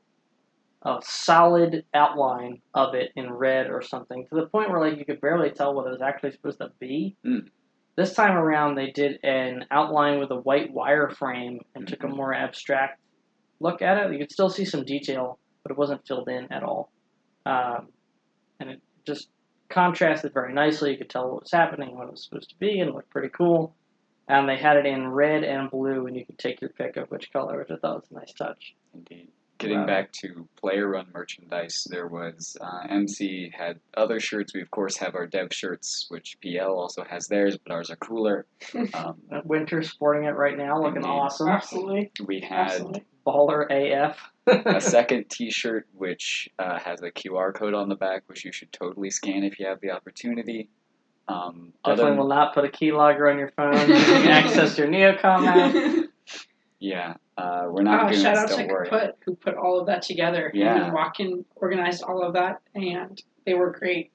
a 0.85 0.99
solid 1.05 1.85
outline 1.95 2.61
of 2.75 2.95
it 2.97 3.13
in 3.15 3.33
red 3.33 3.71
or 3.71 3.83
something 3.83 4.27
to 4.29 4.35
the 4.35 4.47
point 4.47 4.69
where 4.69 4.81
like 4.81 4.99
you 4.99 5.05
could 5.05 5.21
barely 5.21 5.49
tell 5.51 5.73
what 5.75 5.87
it 5.87 5.91
was 5.91 6.01
actually 6.03 6.33
supposed 6.33 6.59
to 6.59 6.73
be. 6.81 7.15
Mm. 7.25 7.47
This 7.97 8.15
time 8.15 8.37
around, 8.37 8.75
they 8.75 8.91
did 8.91 9.21
an 9.23 9.65
outline 9.71 10.19
with 10.19 10.33
a 10.33 10.37
white 10.37 10.75
wireframe 10.75 11.59
and 11.77 11.87
took 11.87 12.03
a 12.03 12.09
Mhm. 12.09 12.17
more 12.17 12.35
abstract 12.35 12.99
look 13.61 13.81
at 13.81 13.97
it. 13.99 14.13
You 14.13 14.19
could 14.19 14.33
still 14.33 14.51
see 14.51 14.65
some 14.65 14.85
detail, 14.85 15.39
but 15.63 15.71
it 15.71 15.79
wasn't 15.79 16.05
filled 16.05 16.29
in 16.29 16.53
at 16.53 16.65
all. 16.65 16.91
Um, 17.47 17.89
and 18.59 18.71
it 18.71 18.81
just 19.07 19.29
contrasted 19.73 20.33
very 20.33 20.53
nicely. 20.53 20.93
You 20.93 20.99
could 20.99 21.11
tell 21.11 21.31
what 21.31 21.43
was 21.43 21.53
happening, 21.53 21.97
what 21.97 22.07
it 22.09 22.11
was 22.13 22.25
supposed 22.25 22.51
to 22.51 22.57
be, 22.59 22.79
and 22.81 22.91
it 22.91 22.95
looked 22.95 23.11
pretty 23.11 23.29
cool. 23.31 23.75
And 24.29 24.49
they 24.49 24.57
had 24.57 24.77
it 24.77 24.87
in 24.87 25.09
red 25.09 25.43
and 25.45 25.71
blue, 25.71 26.07
and 26.07 26.17
you 26.17 26.25
could 26.25 26.39
take 26.39 26.61
your 26.61 26.71
pick 26.71 26.97
of 26.97 27.11
which 27.11 27.33
color, 27.33 27.59
which 27.59 27.71
I 27.71 27.77
thought 27.77 27.97
was 28.03 28.11
a 28.11 28.15
nice 28.15 28.33
touch. 28.33 28.75
Indeed. 28.95 29.29
Getting 29.59 29.81
Wow. 29.81 29.87
back 29.87 30.13
to 30.23 30.49
player 30.61 30.89
run 30.89 31.07
merchandise, 31.15 31.87
there 31.89 32.09
was 32.09 32.57
uh, 32.61 32.87
MC 32.89 33.53
had 33.57 33.79
other 33.97 34.19
shirts. 34.19 34.53
We 34.55 34.61
of 34.63 34.71
course 34.73 34.97
have 34.97 35.15
our 35.15 35.27
dev 35.27 35.49
shirts, 35.53 36.07
which 36.09 36.37
PL 36.43 36.73
also 36.77 37.05
has 37.05 37.29
theirs, 37.29 37.59
but 37.59 37.73
ours 37.73 37.91
are 37.91 37.97
cooler. 37.97 38.47
Um, 38.95 39.17
Winter's 39.45 39.91
sporting 39.91 40.25
it 40.25 40.31
right 40.37 40.57
now, 40.59 40.79
looking 40.81 40.97
Indeed. 40.97 41.09
awesome. 41.09 41.49
Absolutely. 41.49 42.11
we 42.27 42.41
had 42.41 42.71
Absolutely. 42.73 43.05
Baller 43.27 43.67
AF. 43.71 44.19
a 44.47 44.81
second 44.81 45.29
T-shirt 45.31 45.87
which 45.95 46.49
uh, 46.59 46.79
has 46.81 47.01
a 47.03 47.11
QR 47.11 47.55
code 47.55 47.75
on 47.75 47.89
the 47.89 47.95
back, 47.95 48.25
which 48.27 48.45
you 48.45 48.51
should 48.53 48.73
totally 48.73 49.11
scan 49.11 49.45
if 49.45 49.59
you 49.61 49.67
have 49.67 49.81
the 49.81 49.91
opportunity. 49.93 50.69
Um, 51.29 51.73
Definitely 51.85 52.11
other, 52.11 52.21
will 52.21 52.29
not 52.29 52.53
put 52.55 52.65
a 52.65 52.69
keylogger 52.69 53.31
on 53.31 53.39
your 53.39 53.53
phone. 53.57 53.75
You 53.89 53.95
can 53.95 54.29
access 54.29 54.77
your 54.77 54.89
Neocom 54.89 55.47
app. 55.47 56.09
yeah, 56.81 57.15
uh, 57.39 57.67
we're 57.69 57.83
not 57.85 58.07
Oh, 58.07 58.09
doing 58.09 58.21
shout 58.21 58.35
this. 58.35 58.43
out 58.53 58.59
Don't 58.59 58.67
to 58.69 58.75
worry. 58.75 58.89
Kaput 58.89 59.13
who 59.25 59.37
put 59.37 59.55
all 59.55 59.79
of 59.81 59.87
that 59.87 60.03
together. 60.03 60.51
Yeah. 60.53 60.87
And 60.87 60.93
Walken 60.95 61.45
organized 61.55 62.03
all 62.03 62.23
of 62.25 62.33
that, 62.35 62.61
and 62.75 63.23
they 63.47 63.55
were 63.55 63.71
great. 63.71 64.11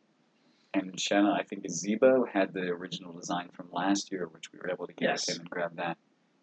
And 0.73 0.99
Shanna, 0.99 1.31
I 1.31 1.43
think 1.43 1.65
Zebo 1.67 2.27
had 2.27 2.53
the 2.53 2.63
original 2.67 3.13
design 3.13 3.49
from 3.53 3.69
last 3.71 4.11
year, 4.11 4.27
which 4.31 4.51
we 4.51 4.59
were 4.59 4.69
able 4.69 4.85
to 4.87 4.93
get 4.93 5.09
Yes. 5.09 5.25
to 5.27 5.31
him 5.35 5.39
and 5.41 5.49
grab 5.49 5.75
that. 5.77 5.97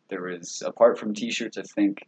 There 0.09 0.23
was, 0.23 0.63
apart 0.65 0.99
from 0.99 1.13
T-shirts, 1.15 1.59
I 1.59 1.63
think 1.63 2.07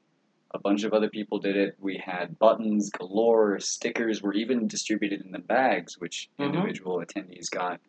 a 0.52 0.59
bunch 0.59 0.85
of 0.85 0.93
other 0.93 1.09
people 1.09 1.39
did 1.39 1.56
it. 1.56 1.77
We 1.81 1.97
had 2.05 2.39
buttons 2.39 2.90
galore, 2.90 3.59
stickers 3.60 4.23
were 4.23 4.32
even 4.35 4.68
distributed 4.68 5.23
in 5.23 5.32
the 5.32 5.39
bags, 5.39 5.98
which 5.98 6.28
Mhm. 6.39 6.47
individual 6.55 6.98
attendees 7.05 7.51
got. 7.51 7.81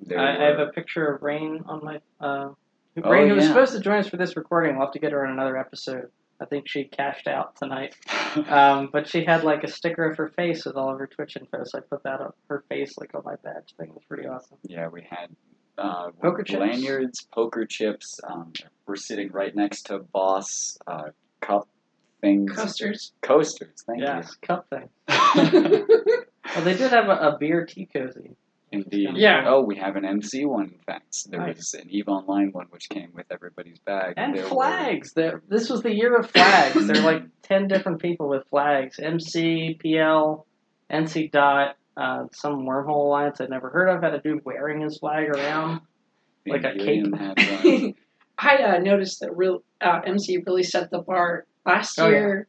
There 0.00 0.18
I, 0.18 0.36
I 0.36 0.50
have 0.50 0.58
a 0.58 0.66
picture 0.72 1.06
of 1.06 1.22
Rain 1.22 1.64
on 1.66 1.84
my. 1.84 2.00
Uh, 2.20 2.50
Oh, 3.04 3.10
Rain, 3.10 3.28
who 3.28 3.34
was 3.34 3.44
yeah. 3.44 3.50
supposed 3.50 3.72
to 3.74 3.80
join 3.80 3.98
us 3.98 4.08
for 4.08 4.16
this 4.16 4.38
recording, 4.38 4.76
we'll 4.76 4.86
have 4.86 4.92
to 4.94 4.98
get 4.98 5.12
her 5.12 5.22
in 5.26 5.30
another 5.30 5.58
episode. 5.58 6.10
I 6.40 6.46
think 6.46 6.66
she 6.66 6.84
cashed 6.84 7.26
out 7.28 7.54
tonight. 7.56 7.94
Um, 8.48 8.88
but 8.90 9.06
she 9.06 9.24
had 9.24 9.44
like 9.44 9.64
a 9.64 9.68
sticker 9.68 10.10
of 10.10 10.16
her 10.16 10.28
face 10.28 10.64
with 10.64 10.76
all 10.76 10.90
of 10.92 10.98
her 10.98 11.06
Twitch 11.06 11.36
info, 11.36 11.62
so 11.64 11.76
I 11.78 11.80
put 11.82 12.02
that 12.04 12.22
up 12.22 12.36
her 12.48 12.64
face 12.70 12.96
like 12.96 13.14
on 13.14 13.22
my 13.24 13.34
badge 13.44 13.74
thing. 13.78 13.88
It 13.88 13.94
was 13.94 14.04
pretty 14.08 14.26
awesome. 14.26 14.56
Yeah, 14.62 14.88
we 14.88 15.02
had 15.08 15.28
uh, 15.76 16.10
Poker 16.22 16.42
chips? 16.42 16.58
lanyards, 16.60 17.26
poker 17.32 17.66
chips. 17.66 18.18
Um, 18.26 18.52
we're 18.86 18.96
sitting 18.96 19.30
right 19.30 19.54
next 19.54 19.82
to 19.88 19.98
Boss 19.98 20.78
uh, 20.86 21.10
cup 21.42 21.68
things, 22.26 22.52
Coasters. 22.52 23.12
coasters. 23.22 23.82
Thank 23.86 24.00
you. 24.00 24.06
yes, 24.06 24.34
cup 24.42 24.66
thing. 24.70 24.88
Well, 26.54 26.64
they 26.64 26.74
did 26.76 26.90
have 26.92 27.06
a, 27.08 27.10
a 27.34 27.36
beer 27.38 27.66
tea 27.66 27.88
cozy. 27.92 28.30
Indeed. 28.72 29.10
Yeah. 29.16 29.44
Oh, 29.46 29.62
we 29.62 29.76
have 29.76 29.96
an 29.96 30.04
MC 30.04 30.44
one. 30.44 30.66
In 30.66 30.78
fact, 30.86 31.28
there 31.30 31.40
Nice. 31.40 31.56
was 31.56 31.74
an 31.74 31.88
Eve 31.90 32.08
Online 32.08 32.50
one 32.52 32.66
which 32.70 32.88
came 32.88 33.10
with 33.14 33.26
everybody's 33.30 33.78
bag. 33.80 34.14
And 34.16 34.36
There 34.36 34.44
flags. 34.44 35.12
There, 35.12 35.42
this 35.48 35.68
was 35.68 35.82
the 35.82 35.92
year 35.94 36.16
of 36.16 36.30
flags. 36.30 36.86
there 36.86 37.02
were 37.02 37.12
like 37.12 37.22
ten 37.42 37.66
different 37.68 38.00
people 38.00 38.28
with 38.28 38.44
flags. 38.48 38.98
MC, 39.00 39.76
PL, 39.82 40.46
NC 40.90 41.30
Dot, 41.32 41.76
uh, 41.96 42.24
some 42.32 42.64
wormhole 42.64 43.06
alliance 43.06 43.40
I'd 43.40 43.50
never 43.50 43.68
heard 43.68 43.88
of 43.88 44.02
had 44.02 44.14
a 44.14 44.20
dude 44.20 44.44
wearing 44.44 44.80
his 44.82 44.98
flag 44.98 45.28
around. 45.28 45.80
like 46.46 46.64
a 46.64 46.74
cape. 46.74 47.06
had. 47.16 47.38
I 48.38 48.56
uh, 48.62 48.78
noticed 48.78 49.20
that 49.20 49.36
real 49.36 49.62
uh, 49.80 50.00
MC 50.06 50.38
really 50.46 50.62
set 50.62 50.90
the 50.90 50.98
bar 51.00 51.44
last 51.66 51.98
Oh, 52.00 52.08
yeah. 52.08 52.18
year. 52.18 52.48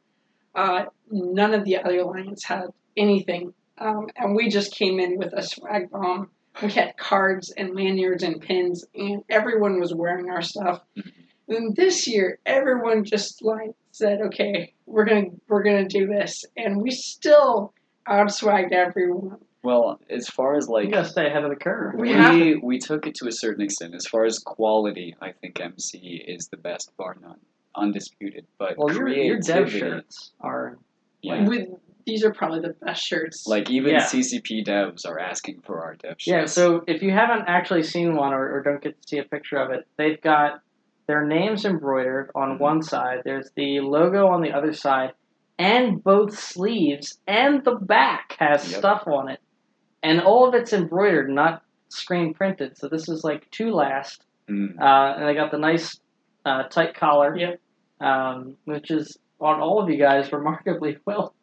Uh, 0.55 0.85
none 1.11 1.53
of 1.53 1.65
the 1.65 1.77
other 1.77 1.99
alliance 1.99 2.43
had 2.45 2.65
anything, 2.95 3.53
um, 3.77 4.07
and 4.15 4.35
we 4.35 4.49
just 4.49 4.73
came 4.73 4.99
in 4.99 5.17
with 5.17 5.33
a 5.33 5.43
swag 5.43 5.89
bomb. 5.91 6.29
We 6.63 6.71
had 6.71 6.97
cards 6.97 7.51
and 7.55 7.75
lanyards 7.75 8.23
and 8.23 8.41
pins, 8.41 8.83
and 8.95 9.23
everyone 9.29 9.79
was 9.79 9.93
wearing 9.93 10.29
our 10.31 10.41
stuff. 10.41 10.81
Mhm. 10.97 11.11
And 11.49 11.75
this 11.75 12.07
year, 12.07 12.39
everyone 12.45 13.03
just 13.03 13.43
like 13.43 13.71
said, 13.91 14.19
"Okay, 14.21 14.73
we're 14.87 15.05
gonna 15.05 15.27
we're 15.47 15.61
gonna 15.63 15.87
do 15.87 16.07
this," 16.07 16.43
and 16.57 16.81
we 16.81 16.89
still 16.91 17.73
outswagged 18.07 18.71
everyone. 18.71 19.37
Well, 19.63 19.99
as 20.09 20.27
far 20.27 20.55
as 20.57 20.67
like 20.67 20.85
you 20.85 20.91
gotta 20.91 21.07
stay 21.07 21.27
ahead 21.27 21.43
of 21.43 21.49
the 21.51 21.55
curve. 21.55 21.93
We 21.95 22.15
we 22.15 22.55
we 22.63 22.79
took 22.79 23.05
it 23.05 23.13
to 23.15 23.27
a 23.27 23.31
certain 23.31 23.63
extent. 23.63 23.93
As 23.93 24.07
far 24.07 24.25
as 24.25 24.39
quality, 24.39 25.15
I 25.21 25.33
think 25.33 25.59
MC 25.61 26.23
is 26.27 26.47
the 26.49 26.57
best, 26.57 26.91
bar 26.97 27.15
none, 27.21 27.39
undisputed. 27.77 28.45
But 28.59 28.75
well, 28.77 28.93
your, 28.93 29.07
your 29.09 29.39
dev 29.39 29.71
shirts 29.71 30.31
are 30.41 30.77
yeah. 31.21 31.47
With 31.47 31.67
these 32.05 32.23
are 32.23 32.31
probably 32.33 32.61
the 32.61 32.73
best 32.85 33.03
shirts. 33.05 33.45
Like 33.47 33.69
even 33.69 33.91
Yeah. 33.91 34.03
CCP 34.05 34.65
devs 34.65 35.05
are 35.05 35.19
asking 35.19 35.61
for 35.65 35.83
our 35.83 35.95
dev 35.95 36.15
shirts. 36.19 36.27
Yeah, 36.27 36.45
so 36.45 36.81
if 36.87 37.01
you 37.01 37.11
haven't 37.11 37.45
actually 37.47 37.83
seen 37.83 38.15
one 38.15 38.33
or, 38.33 38.55
or 38.55 38.61
don't 38.63 38.81
get 38.81 39.01
to 39.01 39.07
see 39.07 39.17
a 39.17 39.23
picture 39.25 39.57
of 39.57 39.71
it, 39.71 39.85
they've 39.97 40.21
got 40.21 40.61
their 41.07 41.25
names 41.25 41.65
embroidered 41.65 42.31
on 42.35 42.57
Mhm. 42.57 42.59
one 42.59 42.81
side. 42.81 43.21
There's 43.25 43.49
the 43.55 43.81
logo 43.81 44.27
on 44.27 44.41
the 44.41 44.51
other 44.53 44.71
side, 44.73 45.13
and 45.59 46.01
both 46.03 46.37
sleeves 46.37 47.19
and 47.27 47.63
the 47.65 47.75
back 47.75 48.35
has 48.39 48.69
Yep. 48.71 48.79
stuff 48.79 49.03
on 49.07 49.29
it, 49.29 49.39
and 50.03 50.21
all 50.21 50.47
of 50.47 50.53
it's 50.53 50.71
embroidered, 50.73 51.29
not 51.29 51.61
screen 51.89 52.33
printed. 52.33 52.77
So 52.77 52.87
this 52.89 53.09
is 53.09 53.23
like 53.23 53.49
two 53.51 53.71
last, 53.71 54.23
Mm. 54.49 54.79
uh, 54.79 55.15
and 55.17 55.27
they 55.27 55.33
got 55.33 55.51
the 55.51 55.57
nice 55.57 55.99
uh, 56.45 56.63
tight 56.69 56.93
collar, 56.95 57.35
Yep. 57.37 57.59
Um, 57.99 58.55
which 58.65 58.91
is 58.91 59.17
on 59.39 59.59
all 59.59 59.81
of 59.81 59.89
you 59.89 59.97
guys 59.97 60.31
remarkably 60.31 60.97
well 61.05 61.33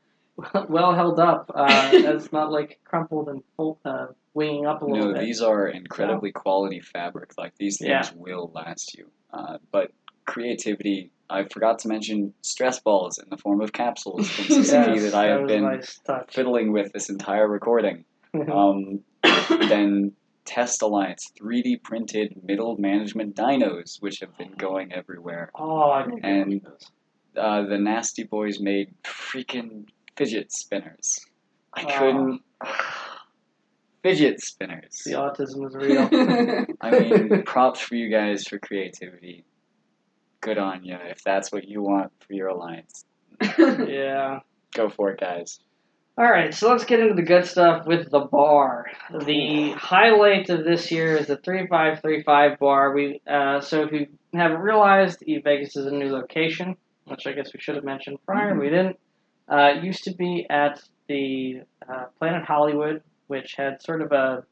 well 0.69 0.95
held 0.95 1.21
up. 1.21 1.51
Uh, 1.55 1.91
it's 1.93 2.33
not 2.33 2.51
like 2.51 2.81
crumpled 2.85 3.29
and 3.29 3.43
full, 3.57 3.79
uh, 3.85 4.07
winging 4.35 4.67
up 4.67 4.83
a 4.83 4.85
little 4.85 5.09
No, 5.09 5.13
bit. 5.15 5.23
these 5.23 5.41
are 5.41 5.69
incredibly 5.69 6.33
quality 6.33 6.81
fabric. 6.81 7.33
Like 7.39 7.53
these 7.59 7.79
things 7.79 7.89
Yeah. 7.89 8.11
will 8.17 8.51
last 8.55 8.97
you. 8.99 9.07
Uh, 9.33 9.59
but 9.71 9.93
creativity, 10.27 11.13
I 11.31 11.45
forgot 11.45 11.79
to 11.81 11.89
mention 11.89 12.35
stress 12.43 12.81
balls 12.81 13.19
in 13.19 13.27
the 13.31 13.37
form 13.37 13.61
of 13.61 13.73
capsules 13.73 14.29
from 14.35 14.45
CCP 14.47 14.95
Yes, 14.97 15.03
that 15.13 15.15
I 15.15 15.27
have 15.29 15.47
been 15.47 15.63
nice 15.63 16.01
fiddling 16.31 16.73
with 16.73 16.93
this 16.93 17.09
entire 17.11 17.47
recording. 17.49 18.05
Um, 18.35 19.01
then 19.49 20.13
Test 20.45 20.83
Alliance 20.83 21.33
3D 21.41 21.83
printed 21.83 22.41
middle 22.45 22.77
management 22.77 23.35
dinos, 23.35 24.01
which 24.03 24.21
have 24.21 24.37
been 24.37 24.53
going 24.59 24.93
everywhere. 24.93 25.51
oh, 25.55 25.91
I 25.91 26.05
didn't 26.05 26.25
and- 26.25 26.61
those. 26.63 26.91
Uh, 27.37 27.63
the 27.63 27.79
Nasty 27.79 28.23
Boys 28.23 28.61
made 28.61 28.95
freaking 29.03 29.87
fidget 30.17 30.53
spinners. 30.53 31.19
I 31.75 31.83
Oh. 31.83 31.99
couldn't. 31.99 32.43
fidget 34.03 34.41
spinners. 34.41 35.03
The 35.05 35.13
autism 35.13 35.67
is 35.67 35.75
real. 35.75 36.09
I 36.81 36.91
mean, 37.01 37.43
props 37.45 37.81
for 37.81 37.95
you 37.97 38.09
guys 38.11 38.47
for 38.47 38.59
creativity. 38.59 39.45
Good 40.43 40.59
on 40.59 40.85
you. 40.85 40.97
If 41.07 41.25
that's 41.25 41.51
what 41.51 41.67
you 41.67 41.83
want 41.83 42.13
for 42.25 42.35
your 42.35 42.49
alliance, 42.49 43.05
yeah. 43.59 44.41
go 44.75 44.89
for 44.91 45.11
it, 45.11 45.19
guys. 45.21 45.59
All 46.17 46.25
right, 46.25 46.55
so 46.55 46.71
let's 46.71 46.85
get 46.85 47.01
into 47.01 47.15
the 47.15 47.23
good 47.23 47.45
stuff 47.45 47.87
with 47.87 48.09
the 48.11 48.21
bar. 48.21 48.87
The 49.27 49.73
highlight 49.73 50.49
of 50.49 50.63
this 50.63 50.93
year 50.93 51.17
is 51.17 51.27
the 51.27 51.37
3535 51.39 52.59
bar. 52.61 52.93
We 52.93 53.21
uh, 53.27 53.61
so 53.61 53.83
if 53.83 53.93
you 53.93 54.07
haven't 54.33 54.61
realized, 54.61 55.25
E 55.27 55.39
Vegas 55.39 55.77
is 55.77 55.87
a 55.87 55.91
new 55.91 56.13
location, 56.13 56.77
which 57.07 57.27
I 57.27 57.33
guess 57.33 57.53
we 57.53 57.59
should 57.59 57.75
have 57.75 57.85
mentioned 57.85 58.19
prior. 58.25 58.57
We 58.57 58.71
didn't. 58.71 58.97
Uh, 59.49 59.73
used 59.83 60.05
to 60.05 60.15
be 60.15 60.47
at 60.49 60.81
the 61.09 61.63
uh, 61.89 62.05
Planet 62.19 62.45
Hollywood, 62.45 63.03
which 63.27 63.57
had 63.57 63.83
sort 63.83 64.01
of 64.01 64.13
a 64.13 64.45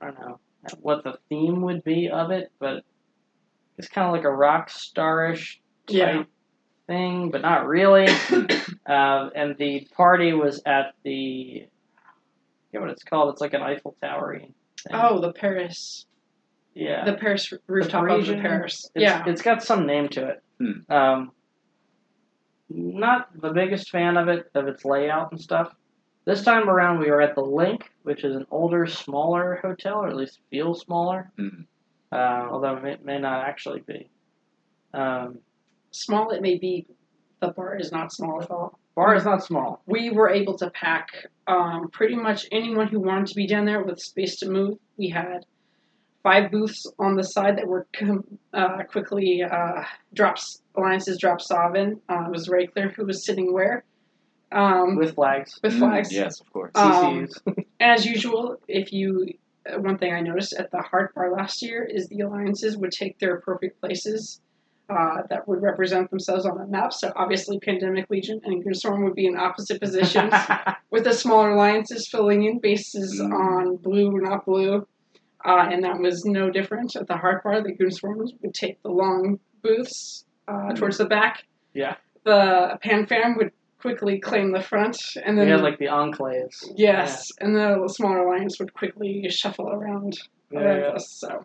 I 0.00 0.06
don't 0.06 0.18
know 0.18 0.40
what 0.80 1.04
the 1.04 1.18
theme 1.28 1.60
would 1.60 1.84
be 1.84 2.08
of 2.08 2.30
it, 2.30 2.50
but 2.58 2.84
it's 3.76 3.88
kind 3.88 4.06
of 4.06 4.14
like 4.14 4.24
a 4.24 4.30
rock 4.30 4.70
starish 4.70 5.58
type 5.86 5.96
Yeah. 5.96 6.22
Thing, 6.86 7.30
but 7.30 7.40
not 7.42 7.66
really. 7.66 8.08
Um, 8.86 9.30
and 9.34 9.56
the 9.56 9.88
party 9.96 10.34
was 10.34 10.60
at 10.66 10.94
the, 11.04 11.66
I 11.96 12.66
forget 12.66 12.80
what 12.82 12.90
it's 12.90 13.02
called. 13.02 13.32
It's 13.32 13.40
like 13.40 13.54
an 13.54 13.62
Eiffel 13.62 13.96
Tower. 14.02 14.42
Oh, 14.92 15.22
the 15.22 15.32
Paris, 15.32 16.04
yeah. 16.74 17.02
the 17.06 17.14
Paris 17.14 17.50
rooftop 17.66 18.06
the 18.06 18.14
of 18.14 18.26
the 18.26 18.34
Paris. 18.34 18.90
It's, 18.94 19.02
yeah. 19.02 19.24
It's 19.26 19.40
got 19.40 19.62
some 19.62 19.86
name 19.86 20.10
to 20.10 20.28
it. 20.28 20.42
Hmm. 20.60 20.92
Um, 20.92 21.32
not 22.68 23.28
the 23.40 23.52
biggest 23.52 23.88
fan 23.88 24.18
of 24.18 24.28
it, 24.28 24.50
of 24.54 24.68
its 24.68 24.84
layout 24.84 25.32
and 25.32 25.40
stuff. 25.40 25.74
This 26.26 26.42
time 26.42 26.68
around, 26.68 27.00
we 27.00 27.10
were 27.10 27.22
at 27.22 27.34
the 27.34 27.42
LINQ, 27.42 27.82
which 28.02 28.24
is 28.24 28.36
an 28.36 28.46
older, 28.50 28.86
smaller 28.86 29.60
hotel, 29.62 30.02
or 30.02 30.08
at 30.08 30.16
least 30.16 30.40
feels 30.50 30.80
smaller. 30.80 31.30
Hmm. 31.38 31.62
Uh, 32.12 32.48
although 32.50 32.76
it 32.76 32.82
may, 32.82 32.96
may 33.02 33.18
not 33.18 33.46
actually 33.46 33.80
be. 33.80 34.10
Um, 34.92 35.38
Small 35.94 36.30
it 36.30 36.42
may 36.42 36.58
be, 36.58 36.86
the 37.40 37.48
bar 37.48 37.76
is 37.76 37.92
not 37.92 38.12
small 38.12 38.42
at 38.42 38.50
all. 38.50 38.78
bar 38.96 39.14
is 39.14 39.24
not 39.24 39.44
small. 39.44 39.80
We 39.86 40.10
were 40.10 40.28
able 40.28 40.56
to 40.58 40.70
pack 40.70 41.08
um, 41.46 41.88
pretty 41.90 42.16
much 42.16 42.46
anyone 42.50 42.88
who 42.88 42.98
wanted 42.98 43.26
to 43.28 43.34
be 43.36 43.46
down 43.46 43.64
there 43.64 43.82
with 43.84 44.00
space 44.00 44.36
to 44.40 44.48
move. 44.50 44.78
We 44.96 45.08
had 45.08 45.46
five 46.24 46.50
booths 46.50 46.86
on 46.98 47.14
the 47.16 47.22
side 47.22 47.56
that 47.58 47.66
were 47.68 47.86
com- 47.92 48.24
uh, 48.52 48.82
quickly 48.84 49.42
uh, 49.42 49.84
drops 50.14 50.62
alliances 50.76 51.18
drop 51.18 51.38
off 51.52 51.76
in. 51.76 52.00
Uh, 52.08 52.24
it 52.26 52.30
was 52.32 52.46
very 52.46 52.66
clear 52.66 52.88
who 52.88 53.04
was 53.06 53.24
sitting 53.24 53.52
where. 53.52 53.84
Um, 54.50 54.96
With 54.96 55.14
flags. 55.14 55.60
with 55.62 55.74
Mm, 55.74 55.78
flags. 55.78 56.12
yes, 56.12 56.40
of 56.40 56.52
course. 56.52 56.72
Um, 56.74 57.28
As 57.80 58.04
usual, 58.06 58.56
if 58.68 58.92
you 58.92 59.28
uh, 59.68 59.78
one 59.80 59.98
thing 59.98 60.12
I 60.12 60.20
noticed 60.20 60.54
at 60.54 60.70
the 60.70 60.80
Heart 60.82 61.14
Bar 61.14 61.32
last 61.32 61.62
year 61.62 61.84
is 61.84 62.08
the 62.08 62.20
alliances 62.20 62.76
would 62.76 62.92
take 62.92 63.18
their 63.18 63.34
appropriate 63.36 63.80
places 63.80 64.40
uh, 64.90 65.22
that 65.30 65.46
would 65.48 65.62
represent 65.62 66.10
themselves 66.10 66.44
on 66.46 66.58
the 66.58 66.66
map. 66.66 66.92
So 66.92 67.12
obviously, 67.16 67.58
Pandemic 67.58 68.10
Legion 68.10 68.40
and 68.44 68.62
Gristorm 68.62 69.02
would 69.04 69.14
be 69.14 69.26
in 69.26 69.36
opposite 69.36 69.80
positions, 69.80 70.32
with 70.90 71.04
the 71.04 71.12
smaller 71.14 71.50
alliances 71.52 72.08
filling 72.08 72.44
in 72.44 72.58
bases 72.58 73.20
Mm. 73.20 73.32
on 73.32 73.76
blue 73.76 74.10
or 74.14 74.20
not 74.20 74.44
blue. 74.44 74.86
Uh, 75.44 75.68
and 75.70 75.84
that 75.84 75.98
was 75.98 76.24
no 76.24 76.50
different 76.50 76.96
at 76.96 77.06
the 77.06 77.16
Heart 77.16 77.44
Bar. 77.44 77.62
The 77.62 77.72
Goonstormers 77.74 78.30
would 78.42 78.54
take 78.54 78.82
the 78.82 78.90
long 78.90 79.38
booths 79.62 80.24
uh, 80.48 80.52
Mm. 80.52 80.76
towards 80.76 80.98
the 80.98 81.06
back. 81.06 81.44
Yeah. 81.72 81.96
The 82.24 82.78
Pan 82.82 83.06
Fam 83.06 83.36
would 83.36 83.52
quickly 83.80 84.18
claim 84.18 84.52
the 84.52 84.62
front, 84.62 84.96
and 85.24 85.36
then 85.38 85.44
we 85.46 85.52
had 85.52 85.60
like 85.60 85.78
the 85.78 85.86
enclaves. 85.86 86.64
Yes, 86.74 87.30
and 87.40 87.54
the 87.54 87.86
smaller 87.88 88.20
alliance 88.26 88.58
would 88.58 88.72
quickly 88.72 89.26
shuffle 89.28 89.68
around 89.70 90.14
Yeah, 90.50 90.60
around 90.60 90.80
yeah. 90.80 90.86
us. 90.88 91.10
So 91.10 91.44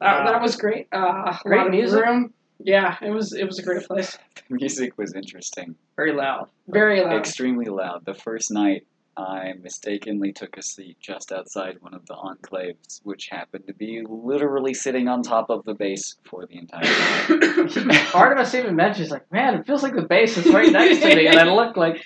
uh, 0.00 0.04
Wow. 0.04 0.32
that 0.32 0.42
was 0.42 0.56
great. 0.56 0.88
Uh, 0.92 0.96
a 0.98 1.38
Great 1.44 1.70
music. 1.70 2.04
room. 2.04 2.32
Yeah, 2.58 2.96
it 3.02 3.10
was 3.10 3.32
it 3.34 3.44
was 3.44 3.58
a 3.58 3.62
great 3.62 3.84
place. 3.86 4.18
The 4.48 4.54
music 4.62 4.96
was 4.96 5.14
interesting. 5.14 5.74
Very 5.96 6.12
loud. 6.12 6.48
Very 6.68 7.02
loud. 7.02 7.14
Extremely 7.18 7.66
loud. 7.66 8.04
The 8.06 8.14
first 8.14 8.50
night, 8.50 8.86
I 9.16 9.52
mistakenly 9.62 10.32
took 10.32 10.56
a 10.56 10.62
seat 10.62 10.96
just 11.00 11.32
outside 11.32 11.76
one 11.80 11.92
of 11.94 12.06
the 12.06 12.14
enclaves, 12.14 13.00
which 13.02 13.28
happened 13.30 13.66
to 13.66 13.74
be 13.74 14.02
literally 14.08 14.72
sitting 14.74 15.06
on 15.08 15.22
top 15.22 15.50
of 15.50 15.64
the 15.64 15.74
bass 15.74 16.16
for 16.24 16.46
the 16.46 16.56
entire 16.58 16.82
night. 16.82 18.10
Artemis 18.14 18.54
even 18.54 18.74
mentioned, 18.76 19.10
like, 19.10 19.30
man, 19.30 19.54
it 19.54 19.66
feels 19.66 19.82
like 19.82 19.94
the 19.94 20.02
bass 20.02 20.36
is 20.38 20.46
right 20.52 20.70
next 20.72 21.00
to 21.02 21.14
me. 21.14 21.26
And 21.28 21.38
I 21.38 21.44
look 21.52 21.76
like 21.76 22.02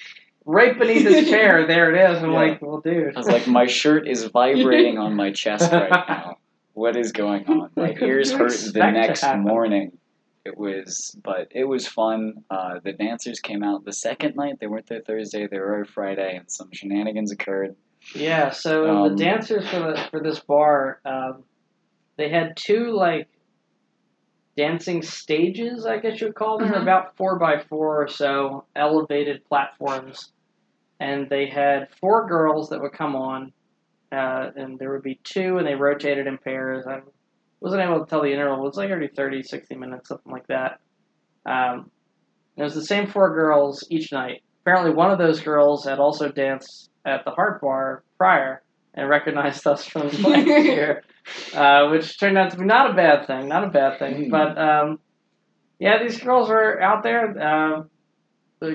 right 0.47 0.77
beneath 0.79 1.07
his 1.07 1.29
chair, 1.29 1.67
there 1.67 1.95
it 1.95 2.11
is. 2.11 2.23
I'm 2.23 2.31
Yeah. 2.33 2.37
like, 2.37 2.62
well, 2.62 2.81
dude. 2.81 3.15
I 3.15 3.19
was 3.19 3.29
like, 3.29 3.47
my 3.47 3.67
shirt 3.67 4.09
is 4.09 4.25
vibrating 4.25 4.99
on 5.05 5.15
my 5.15 5.31
chest 5.33 5.71
right 5.73 5.91
now. 5.91 6.37
What 6.81 6.97
is 6.97 7.12
going 7.12 7.47
on? 7.47 7.69
My 7.77 7.90
What 7.90 8.01
ears 8.01 8.32
hurt 8.32 8.52
the 8.73 8.90
next 8.90 9.23
morning. 9.36 9.98
It 10.47 10.57
was, 10.57 11.15
but 11.23 11.48
it 11.51 11.65
was 11.65 11.86
fun. 11.86 12.43
Uh, 12.48 12.81
the 12.82 12.94
dancers 12.94 13.39
came 13.39 13.62
out 13.62 13.85
the 13.85 13.93
second 13.93 14.35
night. 14.35 14.55
They 14.61 14.66
weren't 14.66 14.86
there 14.86 15.02
Thursday. 15.02 15.47
They 15.47 15.59
were 15.59 15.73
there 15.77 15.85
Friday, 15.85 16.36
and 16.36 16.51
some 16.51 16.70
shenanigans 16.73 17.32
occurred. 17.32 17.77
Yeah, 18.15 18.48
so 18.48 18.89
Um, 18.89 19.11
the 19.11 19.23
dancers 19.23 19.69
for 19.69 19.81
the 19.81 20.09
for 20.11 20.20
this 20.23 20.40
bar, 20.40 21.01
um, 21.05 21.44
they 22.16 22.31
had 22.31 22.57
two 22.57 22.93
like 22.93 23.28
dancing 24.57 25.02
stages, 25.02 25.85
I 25.85 25.98
guess 25.98 26.19
you 26.19 26.28
would 26.28 26.36
call 26.36 26.57
them, 26.57 26.70
Mhm. 26.70 26.81
about 26.81 27.15
four 27.19 27.39
by 27.39 27.59
four 27.59 28.02
or 28.02 28.09
so 28.09 28.65
elevated 28.74 29.44
platforms, 29.44 30.32
and 30.98 31.28
they 31.28 31.44
had 31.44 31.90
four 32.01 32.27
girls 32.27 32.70
that 32.70 32.81
would 32.81 32.93
come 32.94 33.15
on, 33.15 33.52
uh, 34.12 34.51
and 34.57 34.78
there 34.78 34.93
would 34.93 35.03
be 35.03 35.20
two, 35.24 35.59
and 35.59 35.66
they 35.66 35.74
rotated 35.74 36.27
in 36.27 36.39
pairs. 36.39 36.87
I 36.87 37.01
wasn't 37.61 37.82
able 37.82 38.01
to 38.05 38.09
tell 38.09 38.23
the 38.23 38.32
interval. 38.32 38.59
It 38.65 38.69
was 38.69 38.77
like 38.77 38.91
every 38.91 39.09
30, 39.09 39.43
60 39.43 39.74
minutes, 39.77 40.09
something 40.09 40.32
like 40.32 40.47
that. 40.49 40.81
Um, 41.47 41.91
it 42.57 42.62
was 42.62 42.74
the 42.74 42.85
same 42.85 43.07
four 43.07 43.35
girls 43.35 43.87
each 43.91 44.12
night. 44.12 44.43
Apparently, 44.62 44.93
one 44.93 45.11
of 45.11 45.19
those 45.19 45.41
girls 45.41 45.85
had 45.85 45.99
also 45.99 46.31
danced 46.31 46.91
at 47.05 47.24
the 47.24 47.31
Heart 47.31 47.61
Bar 47.61 48.03
prior 48.19 48.62
and 48.95 49.09
recognized 49.09 49.66
us 49.66 49.85
from 49.87 50.09
last 50.09 50.47
year, 50.47 51.03
uh, 51.55 51.89
which 51.89 52.19
turned 52.19 52.37
out 52.37 52.51
to 52.51 52.57
be 52.57 52.65
not 52.65 52.91
a 52.91 52.95
bad 52.95 53.27
thing. 53.27 53.49
Not 53.49 53.65
a 53.65 53.69
bad 53.70 53.99
thing. 53.99 54.24
Hmm. 54.24 54.31
But 54.31 54.59
um, 54.59 54.99
yeah, 55.78 56.03
these 56.03 56.19
girls 56.20 56.49
were 56.49 56.81
out 56.82 57.03
there. 57.03 57.39
Uh, 57.41 57.82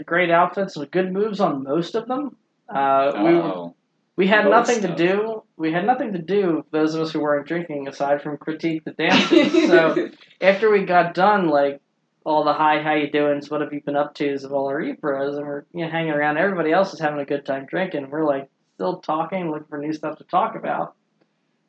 great 0.06 0.32
outfits, 0.32 0.76
with 0.76 0.90
good 0.90 1.12
moves 1.14 1.40
on 1.40 1.64
most 1.64 1.94
of 1.94 2.07
them. 2.07 2.36
Uh, 2.68 3.12
we, 3.18 3.34
were- 3.36 3.41
Oh, 3.44 3.76
we 4.16 4.28
had 4.28 4.46
Most 4.46 4.68
nothing 4.68 4.82
to 4.84 4.96
do. 4.96 5.44
We 5.58 5.72
had 5.72 5.86
nothing 5.86 6.14
to 6.14 6.20
do. 6.20 6.66
Those 6.72 6.96
of 6.96 7.02
us 7.02 7.12
who 7.12 7.20
weren't 7.20 7.48
drinking, 7.48 7.88
aside 7.88 8.22
from 8.22 8.38
critique 8.38 8.84
the 8.86 8.92
dancers. 8.98 9.52
so 9.68 10.10
after 10.40 10.72
we 10.72 10.86
got 10.86 11.14
done, 11.14 11.50
like 11.50 11.82
all 12.26 12.44
the 12.44 12.54
hi, 12.54 12.82
how 12.82 12.94
you 12.94 13.10
doing's, 13.12 13.50
what 13.50 13.62
have 13.62 13.74
you 13.74 13.82
been 13.82 13.96
up 13.96 14.16
to's 14.16 14.44
of 14.44 14.54
all 14.54 14.68
our 14.68 14.82
e-pros, 14.82 15.36
and 15.36 15.46
we're 15.46 15.66
you 15.74 15.86
know 15.86 15.92
hanging 15.92 16.12
around. 16.12 16.38
Everybody 16.38 16.72
else 16.72 16.94
is 16.94 17.00
having 17.00 17.20
a 17.20 17.26
good 17.26 17.46
time 17.46 17.66
drinking. 17.66 18.10
We're 18.10 18.26
like 18.26 18.50
still 18.76 19.00
talking, 19.00 19.52
looking 19.52 19.68
for 19.68 19.78
new 19.78 19.94
stuff 19.94 20.18
to 20.20 20.24
talk 20.24 20.56
about. 20.56 20.96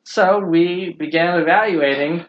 So 0.03 0.39
we 0.39 0.95
began 0.97 1.39
evaluating 1.41 2.25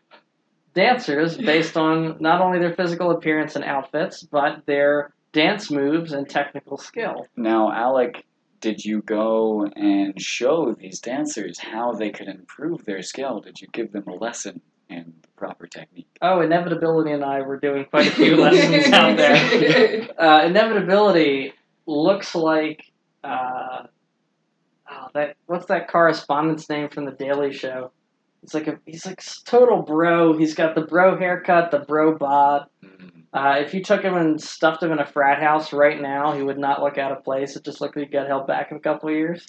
dancers 0.75 1.37
based 1.37 1.77
on 1.77 2.17
not 2.21 2.41
only 2.41 2.59
their 2.59 2.75
physical 2.75 3.13
appearance 3.13 3.55
and 3.57 3.65
outfits, 3.65 4.23
but 4.23 4.67
their 4.67 5.13
dance 5.33 5.71
moves 5.71 6.13
and 6.13 6.29
technical 6.29 6.77
skill. 6.77 7.27
now 7.37 7.71
Alec, 7.73 8.25
did 8.61 8.85
you 8.85 9.03
go 9.03 9.67
and 9.77 10.21
show 10.21 10.75
these 10.79 11.01
dancers 11.01 11.59
how 11.59 11.93
they 11.93 12.11
could 12.11 12.29
improve 12.29 12.85
their 12.85 13.03
skill? 13.03 13.41
Did 13.41 13.61
you 13.61 13.69
give 13.73 13.93
them 13.93 14.05
a 14.09 14.15
lesson 14.15 14.61
in 14.89 15.13
the 15.23 15.29
proper 15.37 15.67
technique? 15.67 16.09
Oh, 16.23 16.41
Inevitability 16.41 17.13
and 17.13 17.25
I 17.25 17.43
were 17.43 17.59
doing 17.59 17.85
quite 17.85 18.09
a 18.09 18.11
few 18.11 18.37
lessons 18.41 18.93
out 18.93 19.17
there. 19.17 20.09
Uh, 20.19 20.45
Inevitability 20.47 21.53
looks 21.87 22.35
like 22.35 22.85
uh, 23.23 23.87
oh, 24.91 25.09
that. 25.15 25.37
What's 25.47 25.67
that 25.67 25.89
correspondent's 25.89 26.69
name 26.69 26.89
from 26.89 27.05
the 27.05 27.13
Daily 27.13 27.53
Show? 27.53 27.93
He's 28.41 28.55
like 28.55 28.67
a 28.67 28.79
he's 28.85 29.07
like 29.07 29.23
total 29.45 29.83
bro. 29.83 30.37
He's 30.37 30.55
got 30.55 30.75
the 30.75 30.81
bro 30.81 31.17
haircut, 31.17 31.71
the 31.71 31.81
bro 31.81 32.17
bod. 32.17 32.67
Mm. 32.85 33.18
Uh, 33.33 33.57
if 33.61 33.75
you 33.75 33.83
took 33.83 34.03
him 34.03 34.15
and 34.17 34.41
stuffed 34.41 34.83
him 34.83 34.91
in 34.93 34.99
a 34.99 35.07
frat 35.07 35.43
house 35.43 35.73
right 35.73 36.01
now, 36.01 36.33
he 36.33 36.43
would 36.43 36.59
not 36.59 36.83
look 36.83 36.97
out 36.99 37.13
of 37.13 37.25
place. 37.25 37.57
It 37.57 37.65
just 37.65 37.81
looked 37.81 37.97
like 37.97 38.07
he 38.07 38.13
got 38.13 38.27
held 38.27 38.47
back 38.47 38.71
in 38.71 38.77
a 38.79 38.81
couple 38.81 39.09
of 39.11 39.15
years. 39.15 39.47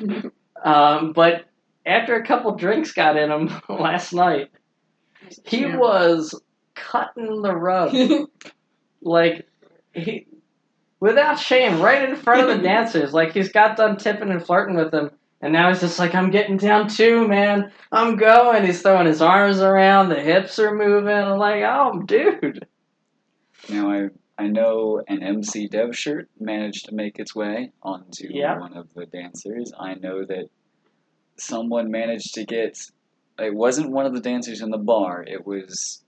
Um, 0.64 1.12
but 1.12 1.44
after 1.84 2.14
a 2.14 2.26
couple 2.26 2.54
drinks 2.56 2.92
got 2.92 3.16
in 3.18 3.30
him 3.30 3.60
last 3.68 4.14
night, 4.14 4.50
he 5.44 5.60
Yeah. 5.60 5.76
was 5.76 6.40
cutting 6.74 7.42
the 7.42 7.54
rug. 7.54 7.94
Like 9.02 9.46
he 9.92 10.26
without 10.98 11.38
shame 11.38 11.80
right 11.82 12.08
in 12.08 12.16
front 12.16 12.40
of 12.40 12.56
the 12.56 12.62
dancers. 12.62 13.12
Like 13.12 13.32
he's 13.32 13.52
got 13.52 13.76
done 13.76 13.98
tipping 13.98 14.30
and 14.30 14.44
flirting 14.44 14.76
with 14.76 14.90
them. 14.90 15.10
And 15.42 15.52
now 15.52 15.68
he's 15.68 15.80
just 15.80 15.98
like 15.98 16.14
i'm 16.14 16.30
getting 16.30 16.56
down 16.56 16.88
too 16.88 17.28
man. 17.28 17.70
I'm 17.92 18.16
going. 18.16 18.64
He's 18.64 18.80
throwing 18.82 19.06
his 19.06 19.20
arms 19.22 19.60
around. 19.60 20.08
The 20.08 20.20
hips 20.20 20.58
are 20.58 20.74
moving. 20.74 21.12
I'm 21.14 21.38
like 21.38 21.62
oh 21.62 22.02
dude 22.04 22.66
Now 23.68 23.90
I 23.90 24.08
I 24.38 24.48
know 24.48 25.02
an 25.08 25.22
MC 25.22 25.66
Dev 25.66 25.96
shirt 25.96 26.28
managed 26.38 26.86
to 26.86 26.94
make 26.94 27.18
its 27.18 27.34
way 27.34 27.72
onto 27.82 28.28
Yeah. 28.30 28.58
one 28.58 28.76
of 28.76 28.92
the 28.94 29.06
dancers. 29.06 29.72
I 29.78 29.94
know 29.94 30.24
that 30.24 30.48
someone 31.38 31.90
managed 31.90 32.34
to 32.34 32.44
get 32.44 32.78
it 33.38 33.54
wasn't 33.54 33.90
one 33.90 34.06
of 34.06 34.14
the 34.14 34.20
dancers 34.20 34.62
in 34.62 34.70
the 34.70 34.78
bar. 34.78 35.22
It 35.26 35.46
was 35.46 36.02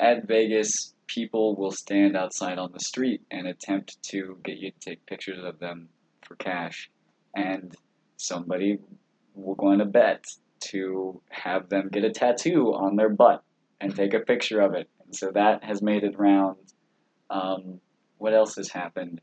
at 0.00 0.26
Vegas 0.26 0.94
people 1.06 1.56
will 1.56 1.72
stand 1.72 2.16
outside 2.16 2.58
on 2.58 2.70
the 2.72 2.80
street 2.80 3.20
and 3.30 3.46
attempt 3.46 4.00
to 4.04 4.38
get 4.44 4.58
you 4.58 4.70
to 4.70 4.78
take 4.78 5.04
pictures 5.06 5.44
of 5.44 5.58
them 5.58 5.88
for 6.22 6.36
cash. 6.36 6.88
And 7.34 7.74
somebody 8.16 8.78
will 9.34 9.56
go 9.56 9.68
on 9.68 9.80
a 9.80 9.84
bet 9.86 10.24
to 10.70 11.20
have 11.30 11.68
them 11.68 11.88
get 11.90 12.04
a 12.04 12.10
tattoo 12.10 12.72
on 12.74 12.96
their 12.96 13.08
butt 13.08 13.42
and 13.80 13.94
take 13.94 14.14
a 14.14 14.20
picture 14.20 14.60
of 14.60 14.74
it. 14.74 14.88
And 15.04 15.14
so 15.16 15.30
that 15.32 15.64
has 15.64 15.82
made 15.82 16.04
it 16.04 16.18
round. 16.18 16.56
Um, 17.30 17.80
what 18.18 18.34
else 18.34 18.56
has 18.56 18.70
happened? 18.70 19.20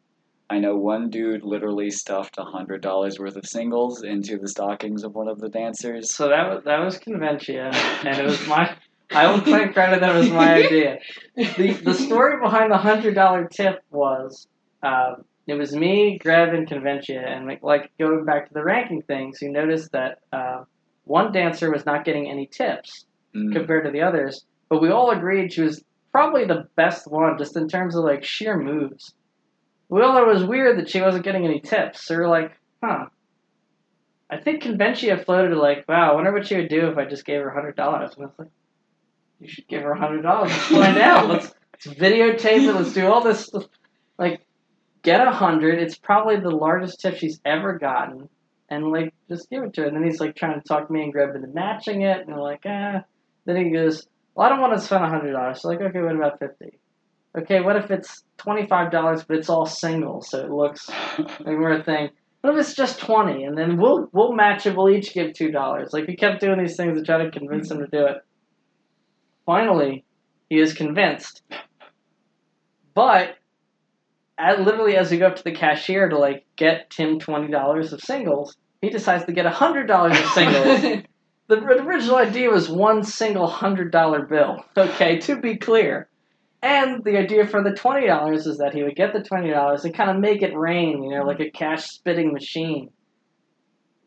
I 0.50 0.60
know 0.60 0.76
one 0.78 1.10
dude 1.10 1.44
literally 1.44 1.90
stuffed 1.90 2.36
a 2.38 2.44
hundred 2.44 2.82
dollars 2.82 3.20
worth 3.20 3.36
of 3.36 3.46
singles 3.46 4.04
into 4.04 4.38
the 4.38 4.48
stockings 4.48 5.04
of 5.04 5.14
one 5.14 5.28
of 5.28 5.40
the 5.40 5.50
dancers. 5.50 6.16
so 6.16 6.30
that 6.30 6.48
was 6.50 6.64
that 6.64 6.80
was 6.80 6.98
conventia 6.98 7.74
and 8.06 8.18
it 8.18 8.24
was 8.24 8.48
my 8.48 8.74
i 9.12 9.30
will 9.30 9.42
claim 9.42 9.74
credit 9.74 10.00
that 10.00 10.16
it 10.16 10.20
was 10.20 10.30
my 10.32 10.54
idea 10.54 11.00
the 11.36 11.74
the 11.84 11.94
story 11.94 12.40
behind 12.42 12.72
the 12.72 12.78
hundred 12.78 13.14
dollar 13.14 13.46
tip 13.48 13.82
was 13.92 14.48
um, 14.84 15.26
it 15.48 15.54
was 15.56 15.74
me, 15.74 16.20
Greb, 16.22 16.54
and 16.54 16.68
Conventia, 16.68 17.26
and 17.26 17.48
like, 17.48 17.64
like 17.64 17.90
going 17.98 18.26
back 18.26 18.48
to 18.50 18.54
the 18.54 18.64
ranking 18.64 19.02
things, 19.02 19.40
you 19.42 19.50
noticed 19.50 19.92
that 19.94 20.20
uh, 20.34 20.64
one 21.06 21.32
dancer 21.32 21.72
was 21.72 21.86
not 21.86 22.04
getting 22.06 22.30
any 22.30 22.48
tips 22.48 23.06
Mm. 23.36 23.52
compared 23.54 23.84
to 23.86 23.92
the 23.92 24.02
others, 24.02 24.46
but 24.70 24.82
we 24.82 24.90
all 24.90 25.12
agreed 25.12 25.52
she 25.52 25.62
was 25.62 25.84
probably 26.18 26.46
the 26.46 26.68
best 26.76 27.06
one, 27.06 27.38
just 27.38 27.56
in 27.56 27.68
terms 27.68 27.96
of 27.96 28.04
like 28.04 28.24
sheer 28.24 28.58
moves. 28.58 29.14
We 29.88 30.02
all 30.02 30.14
thought 30.14 30.28
it 30.28 30.34
was 30.34 30.44
weird 30.44 30.80
that 30.80 30.90
she 30.90 31.00
wasn't 31.00 31.24
getting 31.24 31.46
any 31.46 31.60
tips, 31.60 32.04
so 32.04 32.16
we're 32.16 32.28
like, 32.28 32.54
huh. 32.84 33.06
I 34.28 34.38
think 34.38 34.64
Conventia 34.64 35.24
floated 35.24 35.56
like, 35.56 35.88
wow, 35.88 36.12
I 36.12 36.16
wonder 36.16 36.34
what 36.34 36.48
she 36.48 36.56
would 36.56 36.70
do 36.70 36.88
if 36.88 36.98
I 36.98 37.06
just 37.06 37.24
gave 37.24 37.40
her 37.42 37.52
hundred 37.52 37.76
dollars. 37.76 38.16
And 38.16 38.24
I 38.24 38.28
was 38.30 38.40
like, 38.40 38.48
you 39.40 39.48
should 39.48 39.68
give 39.68 39.84
her 39.84 39.94
hundred 39.94 40.24
dollars. 40.24 40.50
Let's 40.50 40.68
find 40.70 40.98
out. 41.10 41.30
Let's, 41.30 41.54
let's 41.86 42.00
videotape 42.00 42.68
it. 42.68 42.74
Let's 42.74 42.94
do 42.94 43.06
all 43.06 43.24
this 43.24 43.46
stuff. 43.46 43.66
Like, 44.18 44.42
get 45.04 45.26
a 45.26 45.32
hundred. 45.32 45.80
It's 45.80 46.00
probably 46.00 46.40
the 46.40 46.50
largest 46.50 47.00
tip 47.00 47.18
she's 47.18 47.40
ever 47.46 47.78
gotten, 47.78 48.28
and 48.72 48.92
like, 48.92 49.14
just 49.30 49.52
give 49.52 49.62
it 49.62 49.76
to 49.76 49.82
her. 49.82 49.88
And 49.88 49.96
then 49.96 50.04
he's 50.04 50.20
like 50.20 50.36
trying 50.36 50.60
to 50.60 50.68
talk 50.68 50.90
me 50.90 51.04
and 51.04 51.14
Greg 51.14 51.36
into 51.36 51.48
matching 51.48 52.02
it, 52.02 52.26
and 52.26 52.36
we're 52.36 52.42
like, 52.42 52.64
ah. 52.66 53.04
Then 53.46 53.56
he 53.56 53.70
goes, 53.70 54.08
well, 54.38 54.46
I 54.46 54.50
don't 54.50 54.62
want 54.62 54.80
to 54.80 54.86
spend 54.86 55.04
hundred 55.04 55.32
dollars. 55.32 55.62
So 55.62 55.70
like, 55.70 55.82
okay, 55.82 56.00
what 56.00 56.16
about 56.16 56.38
fifty? 56.38 56.78
Okay, 57.36 57.60
what 57.60 57.76
if 57.76 57.90
it's 57.90 58.24
twenty 58.38 58.68
five 58.68 58.92
dollars, 58.92 59.24
but 59.24 59.38
it's 59.38 59.50
all 59.50 59.66
singles, 59.66 60.30
so 60.30 60.46
it 60.46 60.52
looks 60.52 60.88
like 61.18 61.46
we're 61.46 61.80
a 61.80 61.84
thing. 61.84 62.10
What 62.42 62.54
if 62.54 62.60
it's 62.60 62.76
just 62.76 63.00
twenty, 63.00 63.46
and 63.46 63.58
then 63.58 63.78
we'll 63.78 64.08
we'll 64.12 64.34
match 64.34 64.68
it. 64.68 64.78
We'll 64.78 64.92
each 64.92 65.12
give 65.12 65.34
two 65.34 65.50
dollars. 65.50 65.90
Like 65.92 66.06
we 66.06 66.16
kept 66.16 66.40
doing 66.40 66.60
these 66.60 66.78
things 66.78 67.00
to 67.00 67.04
try 67.04 67.24
to 67.24 67.32
convince 67.32 67.72
him 67.72 67.80
to 67.80 67.88
do 67.88 68.06
it. 68.06 68.18
Finally, 69.48 70.06
he 70.50 70.60
is 70.60 70.74
convinced. 70.74 71.42
But, 72.94 73.38
at, 74.38 74.62
literally, 74.62 74.98
as 74.98 75.10
we 75.10 75.18
go 75.18 75.28
up 75.28 75.36
to 75.38 75.44
the 75.44 75.52
cashier 75.52 76.10
to 76.10 76.18
like 76.18 76.46
get 76.56 76.92
Tim 76.92 77.18
twenty 77.18 77.52
dollars 77.52 77.92
of 77.92 78.02
singles, 78.02 78.56
he 78.82 78.92
decides 78.92 79.26
to 79.26 79.32
get 79.32 79.48
hundred 79.48 79.88
dollars 79.88 80.20
of 80.20 80.26
singles. 80.28 81.06
the, 81.48 81.56
original 81.56 82.18
idea 82.18 82.50
was 82.50 82.70
one 82.70 83.04
single 83.04 83.48
hundred 83.48 83.92
dollar 83.92 84.26
bill. 84.26 84.64
Okay, 84.76 85.20
to 85.20 85.40
be 85.40 85.58
clear. 85.58 86.10
And 86.62 87.04
the 87.04 87.18
idea 87.18 87.48
for 87.48 87.64
the 87.64 87.74
twenty 87.74 88.08
dollars 88.08 88.48
is 88.48 88.58
that 88.58 88.74
he 88.74 88.84
would 88.84 88.96
get 88.96 89.14
the 89.14 89.24
twenty 89.24 89.52
dollars 89.52 89.86
and 89.86 89.94
kind 89.94 90.10
of 90.10 90.18
make 90.18 90.42
it 90.42 90.58
rain, 90.58 91.04
you 91.04 91.12
know, 91.12 91.24
like 91.24 91.40
a 91.40 91.50
cash 91.50 91.88
spitting 91.88 92.34
machine. 92.34 92.90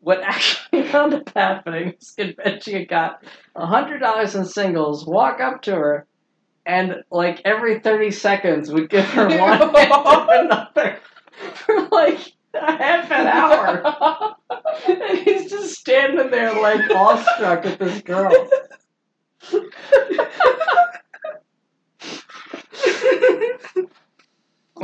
What 0.01 0.21
actually 0.21 0.81
wound 0.93 1.13
up 1.13 1.31
happening 1.35 1.95
is 1.99 2.13
Conventia 2.17 2.87
got 2.87 3.23
hundred 3.55 3.99
dollars 3.99 4.35
in 4.35 4.45
singles, 4.45 5.07
walk 5.07 5.39
up 5.39 5.63
to 5.63 5.71
her, 5.71 6.07
and 6.65 7.03
like 7.09 7.41
every 7.45 7.79
thirty 7.79 8.11
seconds 8.11 8.71
would 8.71 8.89
give 8.89 9.05
her 9.05 9.27
one 9.39 9.61
and 9.61 10.51
another 10.51 10.99
for 11.55 11.87
like 11.91 12.33
a 12.61 12.71
half 12.77 13.11
an 13.11 13.27
hour. 13.27 14.35
and 14.87 15.19
he's 15.19 15.49
just 15.49 15.75
standing 15.75 16.31
there 16.31 16.53
like 16.53 16.89
awestruck 16.91 17.65
at 17.65 17.79
this 17.79 18.01
girl. 18.01 18.49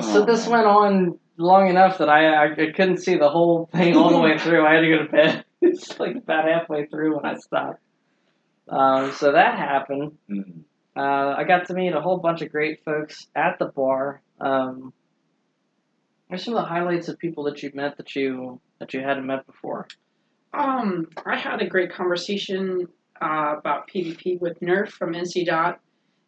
So 0.01 0.25
this 0.25 0.47
went 0.47 0.67
on 0.67 1.19
long 1.37 1.69
enough 1.69 1.97
that 1.99 2.09
I, 2.09 2.27
I 2.27 2.51
I 2.51 2.71
couldn't 2.71 2.97
see 2.97 3.17
the 3.17 3.29
whole 3.29 3.67
thing 3.71 3.95
all 3.95 4.11
the 4.11 4.19
way 4.19 4.37
through. 4.37 4.65
I 4.65 4.75
had 4.75 4.81
to 4.81 4.89
go 4.89 4.97
to 5.03 5.11
bed. 5.11 5.45
It's 5.61 5.99
like 5.99 6.15
about 6.15 6.45
halfway 6.45 6.85
through 6.85 7.15
when 7.15 7.25
I 7.25 7.37
stopped. 7.37 7.81
Um, 8.69 9.11
so 9.13 9.31
that 9.31 9.57
happened. 9.57 10.17
Mm. 10.29 10.61
Uh, 10.95 11.35
I 11.37 11.43
got 11.47 11.67
to 11.67 11.73
meet 11.73 11.93
a 11.93 12.01
whole 12.01 12.17
bunch 12.17 12.41
of 12.41 12.51
great 12.51 12.83
folks 12.83 13.27
at 13.35 13.59
the 13.59 13.65
bar. 13.65 14.21
Um, 14.39 14.93
what 16.27 16.39
are 16.39 16.43
some 16.43 16.55
of 16.55 16.61
the 16.61 16.67
highlights 16.67 17.07
of 17.07 17.17
people 17.17 17.43
that 17.45 17.61
you 17.63 17.71
met 17.73 17.97
that 17.97 18.15
you 18.15 18.59
that 18.79 18.93
you 18.93 19.01
hadn't 19.01 19.25
met 19.25 19.45
before? 19.45 19.87
Um, 20.53 21.07
I 21.25 21.37
had 21.37 21.61
a 21.61 21.67
great 21.67 21.91
conversation 21.91 22.87
uh, 23.21 23.55
about 23.57 23.87
PvP 23.89 24.39
with 24.39 24.59
Nerf 24.59 24.89
from 24.89 25.13
NC 25.13 25.45
Dot, 25.45 25.79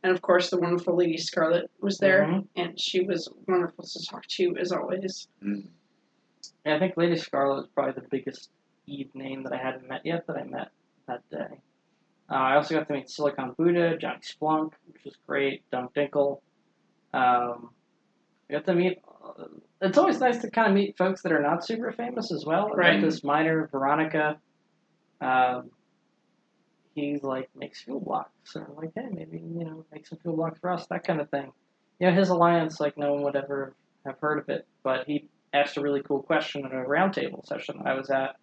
and 0.04 0.12
of 0.12 0.22
course 0.22 0.50
the 0.50 0.58
wonderful 0.60 0.96
Lady 0.96 1.18
Scarlet 1.18 1.70
was 1.82 1.98
there, 1.98 2.24
Mhm. 2.26 2.48
and 2.56 2.80
she 2.80 3.02
was 3.02 3.32
wonderful 3.48 3.84
to 3.86 4.06
talk 4.06 4.26
to 4.28 4.56
as 4.58 4.72
always. 4.72 5.28
Mm. 5.44 5.68
Yeah, 6.66 6.76
I 6.76 6.80
think 6.80 6.98
Lady 6.98 7.18
Scarlet 7.18 7.64
is 7.64 7.68
probably 7.68 7.94
the 8.02 8.08
biggest 8.10 8.50
Eve 8.88 9.14
name 9.14 9.44
that 9.44 9.54
I 9.54 9.58
hadn't 9.58 9.88
met 9.88 10.06
yet 10.06 10.26
that 10.28 10.38
I 10.38 10.44
met 10.44 10.72
that 11.08 11.28
day. 11.30 11.62
Uh, 12.30 12.34
I 12.34 12.56
also 12.56 12.76
got 12.76 12.88
to 12.88 12.94
meet 12.94 13.10
Silicon 13.10 13.54
Buddha, 13.54 13.98
Johnny 13.98 14.20
Splunk, 14.22 14.74
which 14.92 15.04
was 15.04 15.16
great, 15.28 15.64
Dunk 15.72 15.94
Dinkle. 15.94 16.42
Um, 17.14 17.72
I 18.50 18.54
got 18.54 18.66
to 18.66 18.76
meet. 18.76 19.00
It's 19.82 19.98
always 19.98 20.20
nice 20.20 20.40
to 20.40 20.50
kind 20.50 20.68
of 20.68 20.74
meet 20.74 20.98
folks 20.98 21.22
that 21.24 21.32
are 21.32 21.42
not 21.42 21.66
super 21.66 21.92
famous 21.92 22.32
as 22.32 22.46
well. 22.46 22.70
Right. 22.70 23.00
met 23.00 23.06
this 23.06 23.24
miner, 23.24 23.68
Veronica. 23.72 24.38
Um, 25.22 25.72
he 26.96 27.20
like 27.22 27.50
makes 27.56 27.82
fuel 27.82 28.00
blocks, 28.00 28.32
so 28.44 28.62
I'm 28.62 28.76
like, 28.76 28.92
hey, 28.96 29.08
maybe 29.12 29.38
you 29.38 29.66
know, 29.66 29.86
make 29.94 30.08
some 30.08 30.20
fuel 30.20 30.36
blocks 30.36 30.60
for 30.60 30.72
us, 30.72 30.86
that 30.88 31.06
kind 31.06 31.22
of 31.22 31.30
thing. 31.30 31.52
You 32.00 32.08
know, 32.08 32.14
his 32.14 32.30
alliance, 32.30 32.80
like 32.80 32.98
no 32.98 33.14
one 33.14 33.24
would 33.24 33.36
ever 33.36 33.76
have 34.06 34.20
heard 34.20 34.40
of 34.40 34.50
it, 34.50 34.68
but 34.84 35.06
he 35.06 35.28
asked 35.54 35.78
a 35.78 35.82
really 35.82 36.02
cool 36.02 36.22
question 36.22 36.66
at 36.66 36.72
a 36.72 36.76
roundtable 36.76 37.46
session 37.46 37.78
that 37.78 37.88
I 37.88 37.94
was 37.94 38.10
at, 38.10 38.36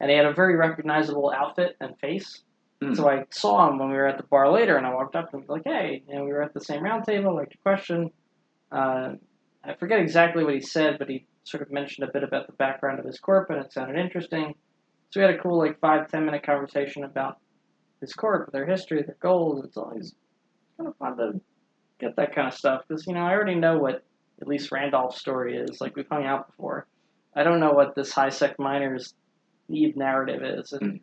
and 0.00 0.10
he 0.10 0.16
had 0.16 0.26
a 0.26 0.32
very 0.32 0.56
recognizable 0.56 1.32
outfit 1.34 1.76
and 1.80 1.98
face. 1.98 2.42
Mm. 2.82 2.96
So 2.96 3.08
I 3.08 3.24
saw 3.30 3.68
him 3.68 3.78
when 3.78 3.90
we 3.90 3.96
were 3.96 4.06
at 4.06 4.18
the 4.18 4.24
bar 4.24 4.50
later, 4.50 4.76
and 4.76 4.86
I 4.86 4.94
walked 4.94 5.16
up 5.16 5.30
to 5.30 5.36
him 5.36 5.40
and 5.40 5.48
was 5.48 5.56
like, 5.64 5.64
"Hey, 5.64 6.02
you 6.08 6.14
know, 6.14 6.24
we 6.24 6.32
were 6.32 6.42
at 6.42 6.54
the 6.54 6.60
same 6.60 6.82
roundtable. 6.82 7.34
Like 7.34 7.54
your 7.54 7.62
question." 7.62 8.10
Uh, 8.72 9.12
I 9.66 9.74
forget 9.74 10.00
exactly 10.00 10.44
what 10.44 10.54
he 10.54 10.60
said, 10.60 10.98
but 10.98 11.08
he 11.08 11.26
sort 11.44 11.62
of 11.62 11.72
mentioned 11.72 12.08
a 12.08 12.12
bit 12.12 12.22
about 12.22 12.46
the 12.46 12.52
background 12.54 12.98
of 12.98 13.06
his 13.06 13.18
corp, 13.18 13.50
and 13.50 13.64
it 13.64 13.72
sounded 13.72 13.98
interesting. 13.98 14.54
So 15.10 15.20
we 15.20 15.26
had 15.26 15.34
a 15.34 15.38
cool 15.38 15.58
like 15.58 15.80
five 15.80 16.10
ten 16.10 16.24
minute 16.24 16.44
conversation 16.44 17.04
about 17.04 17.38
his 18.00 18.12
corp, 18.12 18.52
their 18.52 18.66
history, 18.66 19.02
their 19.02 19.16
goals. 19.20 19.64
It's 19.64 19.76
always 19.76 20.14
kind 20.76 20.88
of 20.88 20.96
fun 20.96 21.16
to 21.16 21.40
get 22.00 22.16
that 22.16 22.34
kind 22.34 22.48
of 22.48 22.54
stuff 22.54 22.82
because 22.86 23.06
you 23.06 23.14
know 23.14 23.20
I 23.20 23.32
already 23.32 23.54
know 23.54 23.78
what 23.78 24.04
at 24.40 24.48
least 24.48 24.72
Randolph's 24.72 25.20
story 25.20 25.56
is. 25.56 25.80
Like 25.80 25.96
we've 25.96 26.08
hung 26.10 26.24
out 26.24 26.48
before. 26.48 26.86
I 27.34 27.42
don't 27.42 27.60
know 27.60 27.72
what 27.72 27.94
this 27.94 28.12
high 28.12 28.28
sec 28.28 28.58
miners 28.58 29.14
Eve 29.68 29.96
narrative 29.96 30.42
is. 30.42 30.72
And, 30.72 31.00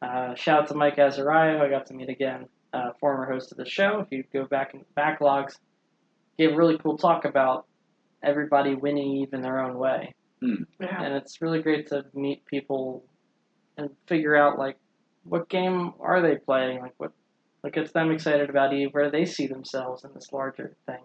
uh, 0.00 0.34
shout 0.34 0.62
out 0.62 0.68
to 0.68 0.74
Mike 0.74 0.98
Azariah, 0.98 1.58
who 1.58 1.64
I 1.64 1.70
got 1.70 1.86
to 1.86 1.94
meet 1.94 2.08
again, 2.08 2.46
uh, 2.72 2.90
former 3.00 3.30
host 3.30 3.52
of 3.52 3.58
the 3.58 3.68
show. 3.68 4.00
If 4.00 4.08
you 4.10 4.24
go 4.32 4.46
back 4.46 4.74
in 4.74 4.80
the 4.80 5.00
backlogs, 5.00 5.58
gave 6.38 6.52
a 6.52 6.56
really 6.56 6.78
cool 6.78 6.96
talk 6.96 7.24
about 7.24 7.66
everybody 8.22 8.74
winning 8.74 9.18
even 9.18 9.42
their 9.42 9.60
own 9.60 9.76
way. 9.76 10.14
Yeah. 10.80 11.02
and 11.04 11.14
it's 11.14 11.40
really 11.40 11.62
great 11.62 11.86
to 11.88 12.04
meet 12.14 12.44
people 12.46 13.04
and 13.76 13.90
figure 14.08 14.34
out 14.34 14.58
like 14.58 14.76
what 15.22 15.48
game 15.48 15.92
are 16.00 16.20
they 16.20 16.36
playing? 16.36 16.80
Like 16.80 16.94
what 16.96 17.12
what 17.60 17.72
gets 17.72 17.92
them 17.92 18.10
excited 18.10 18.50
about 18.50 18.74
eve 18.74 18.88
where 18.90 19.10
they 19.10 19.24
see 19.24 19.46
themselves 19.46 20.02
in 20.02 20.10
this 20.14 20.32
larger 20.32 20.74
thing. 20.86 20.98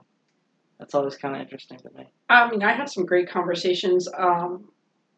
That's 0.80 0.96
always 0.96 1.16
kind 1.16 1.36
of 1.36 1.42
interesting 1.42 1.78
to 1.80 1.90
me. 1.96 2.08
I 2.30 2.50
mean, 2.50 2.64
I 2.64 2.74
had 2.74 2.90
some 2.90 3.06
great 3.06 3.30
conversations 3.30 4.08
um, 4.18 4.70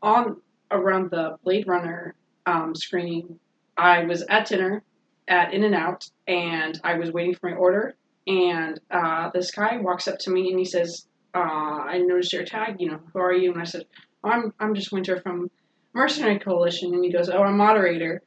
on 0.02 0.42
around 0.72 1.12
the 1.12 1.38
Blade 1.44 1.68
Runner 1.68 2.16
um, 2.46 2.76
screening, 2.76 3.40
I 3.78 4.04
was 4.04 4.24
at 4.30 4.48
dinner 4.48 4.84
at 5.28 5.54
In 5.54 5.64
and 5.64 5.76
Out, 5.76 6.10
and 6.28 6.80
I 6.84 6.96
was 6.96 7.12
waiting 7.12 7.36
for 7.36 7.50
my 7.50 7.56
order, 7.56 7.96
and 8.28 8.80
uh, 8.92 9.30
this 9.34 9.52
guy 9.52 9.78
walks 9.78 10.08
up 10.08 10.20
to 10.20 10.32
me 10.32 10.50
and 10.50 10.60
he 10.60 10.66
says, 10.66 11.06
uh, 11.34 11.40
"I 11.40 12.00
noticed 12.00 12.34
your 12.34 12.46
tag. 12.46 12.78
You 12.80 12.92
know, 12.92 13.00
who 13.14 13.20
are 13.20 13.34
you?" 13.34 13.52
And 13.52 13.62
I 13.62 13.66
said, 13.66 13.86
oh, 14.24 14.30
"I'm 14.30 14.54
I'm 14.60 14.76
just 14.76 14.92
Winter 14.92 15.20
from 15.22 15.50
Mercenary 15.94 16.40
Coalition." 16.40 16.94
And 16.94 17.04
he 17.04 17.12
goes, 17.12 17.30
"Oh, 17.30 17.42
I'm 17.42 17.58
moderator." 17.58 18.22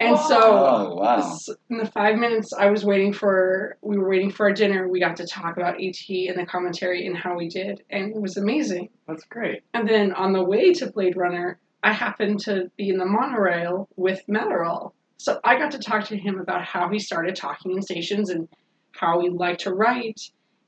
And 0.00 0.18
so 0.18 0.40
Oh 0.40 0.94
wow. 0.96 1.38
in 1.70 1.78
the 1.78 1.86
five 1.86 2.16
minutes 2.16 2.52
I 2.52 2.70
was 2.70 2.84
waiting 2.84 3.12
for, 3.12 3.76
we 3.82 3.98
were 3.98 4.08
waiting 4.08 4.30
for 4.30 4.46
our 4.46 4.52
dinner. 4.52 4.88
We 4.88 4.98
got 4.98 5.16
to 5.16 5.26
talk 5.26 5.56
about 5.56 5.80
AT 5.80 6.08
and 6.08 6.36
the 6.36 6.44
commentary 6.44 7.06
and 7.06 7.16
how 7.16 7.36
we 7.36 7.48
did, 7.48 7.84
and 7.88 8.14
it 8.14 8.20
was 8.20 8.36
amazing. 8.36 8.88
That's 9.06 9.24
great. 9.24 9.62
And 9.74 9.88
then 9.88 10.12
on 10.12 10.32
the 10.32 10.42
way 10.42 10.72
to 10.74 10.90
Blade 10.90 11.16
Runner, 11.16 11.60
I 11.84 11.92
happened 11.92 12.40
to 12.40 12.70
be 12.76 12.88
in 12.88 12.98
the 12.98 13.06
monorail 13.06 13.88
with 13.96 14.20
Matterall. 14.28 14.92
So 15.18 15.38
I 15.44 15.56
got 15.56 15.70
to 15.72 15.78
talk 15.78 16.04
to 16.06 16.16
him 16.16 16.40
about 16.40 16.64
how 16.64 16.88
he 16.88 16.98
started 16.98 17.36
talking 17.36 17.72
in 17.72 17.82
stations 17.82 18.28
and 18.30 18.48
how 18.92 19.20
he 19.20 19.30
liked 19.30 19.60
to 19.62 19.72
write 19.72 20.20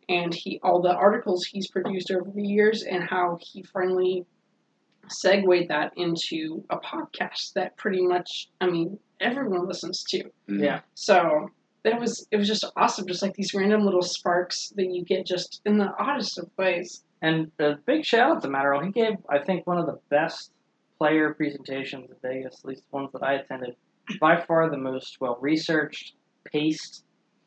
and 0.08 0.34
he 0.34 0.60
all 0.62 0.80
the 0.82 0.94
articles 0.94 1.44
he's 1.44 1.68
produced 1.68 2.10
over 2.10 2.30
the 2.30 2.46
years 2.46 2.82
and 2.82 3.04
how 3.04 3.38
he 3.40 3.62
finally 3.62 4.26
segued 5.08 5.68
that 5.68 5.92
into 5.96 6.64
a 6.70 6.78
podcast 6.78 7.52
that 7.54 7.76
pretty 7.76 8.02
much 8.02 8.48
I 8.60 8.66
mean 8.66 8.98
everyone 9.20 9.66
listens 9.66 10.02
to. 10.04 10.24
Yeah. 10.48 10.80
So 10.94 11.50
it 11.84 12.00
was 12.00 12.26
it 12.30 12.36
was 12.36 12.48
just 12.48 12.64
awesome, 12.76 13.06
just 13.06 13.22
like 13.22 13.34
these 13.34 13.54
random 13.54 13.84
little 13.84 14.02
sparks 14.02 14.72
that 14.76 14.90
you 14.90 15.04
get 15.04 15.26
just 15.26 15.60
in 15.64 15.78
the 15.78 15.92
oddest 15.98 16.38
of 16.38 16.48
ways. 16.56 17.04
And 17.22 17.50
a 17.58 17.74
big 17.86 18.04
shout 18.04 18.36
out 18.36 18.42
to 18.42 18.48
Matterall. 18.48 18.84
He 18.84 18.92
gave, 18.92 19.16
I 19.30 19.38
think, 19.38 19.66
one 19.66 19.78
of 19.78 19.86
the 19.86 19.98
best 20.10 20.50
player 20.98 21.32
presentations 21.32 22.10
in 22.10 22.16
Vegas, 22.22 22.60
at 22.60 22.64
least 22.66 22.82
the 22.90 22.96
ones 22.96 23.10
that 23.12 23.22
I 23.22 23.34
attended. 23.34 23.76
By 24.20 24.40
far 24.40 24.68
the 24.68 24.76
most 24.76 25.18
well 25.20 25.38
researched, 25.40 26.14
paced. 26.44 27.04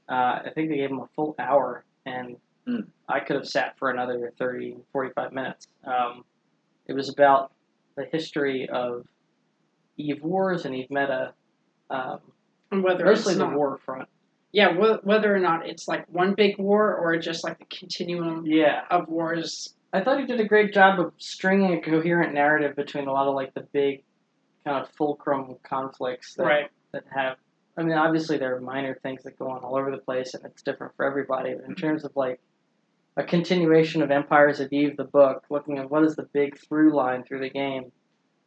Uh, 0.10 0.40
I 0.46 0.52
think 0.56 0.70
they 0.70 0.78
gave 0.78 0.90
him 0.90 1.00
a 1.00 1.10
full 1.16 1.36
hour, 1.38 1.84
and 2.06 2.38
Hmm. 2.68 2.81
I 3.07 3.22
could 3.22 3.38
have 3.38 3.48
sat 3.48 3.77
for 3.80 3.89
another 3.89 4.34
30, 4.38 4.76
45 4.91 5.31
minutes. 5.31 5.68
Um, 5.85 6.26
it 6.85 6.94
was 6.94 7.07
about 7.10 7.53
the 7.95 8.06
history 8.11 8.68
of 8.69 9.06
Eve 9.98 10.22
Wars 10.22 10.65
and 10.65 10.76
Eve 10.76 10.89
Meta, 10.91 11.34
um, 11.89 12.19
And 12.72 12.84
whether 12.84 13.06
mostly 13.06 13.31
it's 13.34 13.39
the 13.39 13.45
not, 13.48 13.56
war 13.56 13.77
front. 13.85 14.10
yeah, 14.52 14.73
wh- 14.73 15.06
whether 15.06 15.34
or 15.34 15.39
not 15.39 15.68
it's 15.68 15.88
like 15.88 16.06
one 16.10 16.34
big 16.34 16.57
war 16.60 16.94
or 16.95 17.18
just 17.18 17.44
like 17.45 17.57
the 17.60 17.65
continuum 17.65 18.45
Yeah. 18.45 18.84
of 18.91 19.07
wars. 19.07 19.73
I 19.94 20.02
thought 20.03 20.19
he 20.19 20.26
did 20.26 20.41
a 20.41 20.45
great 20.48 20.73
job 20.73 20.99
of 20.99 21.14
stringing 21.18 21.73
a 21.73 21.81
coherent 21.81 22.34
narrative 22.34 22.76
between 22.76 23.07
a 23.07 23.14
lot 23.14 23.27
of 23.27 23.34
like 23.35 23.53
the 23.53 23.61
big 23.72 24.03
kind 24.65 24.84
of 24.84 24.89
fulcrum 24.91 25.56
conflicts 25.64 26.35
that 26.35 26.44
Right. 26.44 26.69
that 26.91 27.06
have. 27.15 27.38
I 27.77 27.84
mean, 27.84 27.98
obviously 27.98 28.38
there 28.38 28.56
are 28.56 28.60
minor 28.60 28.95
things 28.95 29.23
that 29.23 29.39
go 29.39 29.49
on 29.49 29.60
all 29.64 29.77
over 29.77 29.89
the 29.91 29.98
place, 29.99 30.34
and 30.34 30.44
it's 30.45 30.61
different 30.64 30.95
for 30.98 31.06
everybody. 31.06 31.53
But 31.53 31.64
in 31.65 31.76
terms 31.76 32.03
of 32.03 32.14
like 32.18 32.41
a 33.18 33.23
continuation 33.23 34.03
of 34.03 34.11
Empires 34.11 34.60
of 34.60 34.72
Eve, 34.72 34.95
the 34.95 35.03
book, 35.03 35.44
looking 35.49 35.80
at 35.80 35.89
what 35.89 36.03
is 36.03 36.15
the 36.15 36.30
big 36.34 36.57
through 36.60 36.95
line 36.95 37.23
through 37.23 37.39
the 37.39 37.49
game, 37.49 37.91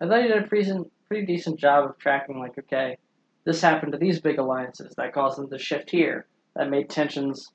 I 0.00 0.06
thought 0.06 0.22
he 0.22 0.28
did 0.28 0.44
a 0.44 0.46
pretty 0.46 0.72
pretty 1.08 1.26
decent 1.26 1.58
job 1.58 1.90
of 1.90 1.98
tracking 1.98 2.38
like, 2.38 2.56
okay, 2.56 2.96
this 3.44 3.60
happened 3.60 3.92
to 3.92 3.98
these 3.98 4.20
big 4.20 4.38
alliances 4.38 4.94
that 4.96 5.12
caused 5.12 5.38
them 5.38 5.50
to 5.50 5.58
shift 5.58 5.90
here, 5.90 6.26
that 6.54 6.70
made 6.70 6.88
tensions 6.88 7.50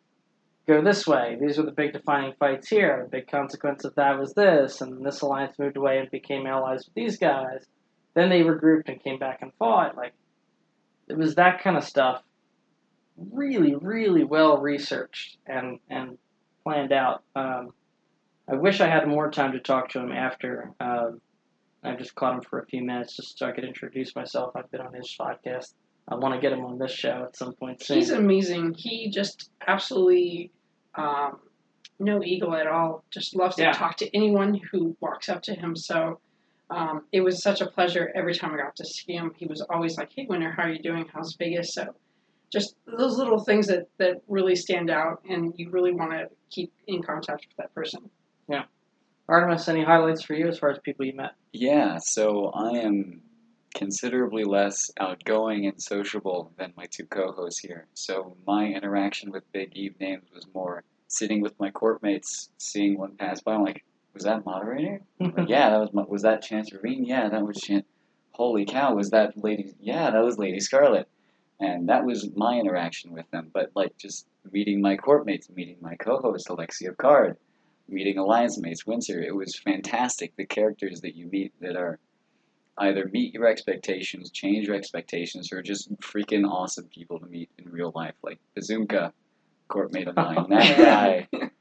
go 0.67 0.81
this 0.81 1.07
way. 1.07 1.37
These 1.39 1.57
were 1.57 1.63
the 1.63 1.71
big 1.71 1.93
defining 1.93 2.33
fights 2.37 2.67
here. 2.67 3.03
The 3.03 3.17
big 3.19 3.27
consequence 3.27 3.85
of 3.85 3.95
that 3.95 4.19
was 4.19 4.33
this, 4.33 4.81
and 4.81 5.05
this 5.05 5.21
alliance 5.21 5.57
moved 5.57 5.77
away 5.77 5.99
and 5.99 6.11
became 6.11 6.45
allies 6.45 6.85
with 6.85 6.95
these 6.95 7.17
guys. 7.17 7.65
Then 8.13 8.29
they 8.29 8.41
regrouped 8.41 8.89
and 8.89 9.01
came 9.01 9.19
back 9.19 9.41
and 9.41 9.53
fought. 9.57 9.95
Like 9.95 10.13
it 11.07 11.17
was 11.17 11.35
that 11.35 11.61
kind 11.61 11.77
of 11.77 11.85
stuff. 11.85 12.21
Really, 13.31 13.73
really 13.73 14.25
well 14.25 14.57
researched 14.57 15.37
and 15.47 15.79
and 15.89 16.17
planned 16.65 16.91
out. 16.91 17.23
Um, 17.35 17.73
I 18.49 18.55
wish 18.55 18.81
I 18.81 18.87
had 18.87 19.07
more 19.07 19.31
time 19.31 19.53
to 19.53 19.59
talk 19.59 19.89
to 19.89 19.99
him 19.99 20.11
after. 20.11 20.71
Um, 20.79 21.21
I 21.83 21.95
just 21.95 22.15
caught 22.15 22.35
him 22.35 22.41
for 22.41 22.59
a 22.59 22.65
few 22.65 22.83
minutes 22.83 23.15
just 23.15 23.37
so 23.37 23.45
I 23.45 23.51
could 23.51 23.63
introduce 23.63 24.15
myself. 24.15 24.55
I've 24.55 24.69
been 24.71 24.81
on 24.81 24.93
his 24.93 25.15
podcast. 25.17 25.73
I 26.07 26.15
want 26.15 26.33
to 26.35 26.41
get 26.41 26.51
him 26.51 26.65
on 26.65 26.77
this 26.77 26.91
show 26.91 27.23
at 27.27 27.35
some 27.35 27.53
point 27.53 27.81
soon. 27.81 27.97
He's 27.97 28.09
amazing. 28.09 28.75
He 28.77 29.09
just 29.09 29.49
absolutely 29.65 30.51
um, 30.95 31.39
no 31.99 32.23
ego 32.23 32.53
at 32.53 32.67
all. 32.67 33.03
Just 33.11 33.35
loves 33.35 33.55
to 33.55 33.71
talk 33.71 33.97
to 33.97 34.15
anyone 34.15 34.59
who 34.71 34.95
walks 34.99 35.29
up 35.29 35.41
to 35.43 35.53
him. 35.53 35.75
So 35.75 36.19
um, 36.69 37.05
it 37.11 37.21
was 37.21 37.41
such 37.41 37.61
a 37.61 37.67
pleasure 37.67 38.11
every 38.15 38.35
time 38.35 38.53
I 38.53 38.57
got 38.57 38.75
to 38.77 38.85
see 38.85 39.13
him. 39.13 39.31
He 39.35 39.45
was 39.45 39.61
always 39.61 39.97
like, 39.97 40.11
"Hey, 40.15 40.25
Winter, 40.27 40.51
how 40.51 40.63
are 40.63 40.71
you 40.71 40.81
doing? 40.81 41.05
How's 41.11 41.33
Vegas?" 41.35 41.73
So 41.73 41.95
just 42.55 42.75
those 42.85 43.17
little 43.17 43.43
things 43.43 43.67
that 43.67 43.89
that 43.97 44.21
really 44.27 44.55
stand 44.55 44.89
out, 44.89 45.21
and 45.29 45.53
you 45.57 45.69
really 45.69 45.91
want 45.91 46.11
to 46.11 46.29
keep 46.49 46.71
in 46.87 47.03
contact 47.03 47.45
with 47.47 47.57
that 47.57 47.73
person. 47.75 48.09
Yeah. 48.47 48.63
Artemis, 49.27 49.67
any 49.67 49.83
highlights 49.83 50.23
for 50.23 50.35
you 50.35 50.47
as 50.47 50.59
far 50.59 50.69
as 50.69 50.79
people 50.79 51.05
you 51.05 51.13
met? 51.13 51.31
Yeah, 51.51 51.97
so 51.99 52.51
I 52.53 52.77
am 52.77 53.21
considerably 53.73 54.43
less 54.45 54.89
outgoing 54.99 55.65
and 55.65 55.81
sociable 55.81 56.53
than 56.57 56.73
my 56.77 56.85
two 56.85 57.05
co-hosts 57.05 57.59
here. 57.59 57.87
So 57.93 58.37
my 58.47 58.67
interaction 58.67 59.31
with 59.31 59.51
Big 59.51 59.75
Eve 59.75 59.95
names 59.99 60.29
was 60.33 60.47
more 60.53 60.83
sitting 61.07 61.41
with 61.41 61.59
my 61.59 61.71
corp 61.71 62.01
mates, 62.03 62.49
seeing 62.57 62.97
one 62.97 63.17
pass 63.17 63.41
by. 63.41 63.55
I'm 63.55 63.63
like, 63.63 63.83
was 64.13 64.23
that 64.23 64.45
moderator? 64.45 65.01
Like, 65.19 65.49
yeah, 65.49 65.71
that 65.71 65.79
was 65.79 65.89
my, 65.91 66.03
was 66.07 66.21
that 66.21 66.41
Chance 66.41 66.71
Ravine? 66.71 67.03
Yeah, 67.03 67.27
that 67.27 67.45
was 67.45 67.57
Chance. 67.57 67.85
Holy 68.31 68.65
cow, 68.65 68.93
was 68.93 69.09
that 69.09 69.43
Lady? 69.43 69.73
Yeah, 69.79 70.11
that 70.11 70.23
was 70.23 70.37
Lady 70.37 70.59
Scarlet. 70.59 71.07
And 71.59 71.89
that 71.89 72.05
was 72.05 72.29
my 72.35 72.59
interaction 72.59 73.11
with 73.11 73.29
them. 73.31 73.49
But 73.53 73.71
like 73.75 73.97
just 73.97 74.27
meeting 74.51 74.81
my 74.81 74.97
corp 74.97 75.25
mates, 75.25 75.49
meeting 75.49 75.77
my 75.81 75.95
co-host 75.95 76.49
Alexia 76.49 76.93
Card, 76.93 77.37
meeting 77.87 78.17
alliance 78.17 78.57
mates 78.57 78.85
Windsor, 78.85 79.21
it 79.21 79.35
was 79.35 79.55
fantastic. 79.55 80.35
The 80.35 80.45
characters 80.45 81.01
that 81.01 81.15
you 81.15 81.27
meet 81.27 81.53
that 81.61 81.75
are 81.75 81.99
either 82.77 83.09
meet 83.11 83.33
your 83.33 83.47
expectations, 83.47 84.31
change 84.31 84.67
your 84.67 84.75
expectations, 84.75 85.53
or 85.53 85.61
just 85.61 85.89
freaking 85.99 86.45
awesome 86.49 86.85
people 86.85 87.19
to 87.19 87.25
meet 87.25 87.49
in 87.57 87.71
real 87.71 87.93
life, 87.95 88.15
like 88.21 88.39
Bazumka, 88.57 89.13
corp 89.69 89.93
mate 89.93 90.07
of 90.07 90.15
mine. 90.15 90.45
That 90.49 90.77
guy, 90.77 91.27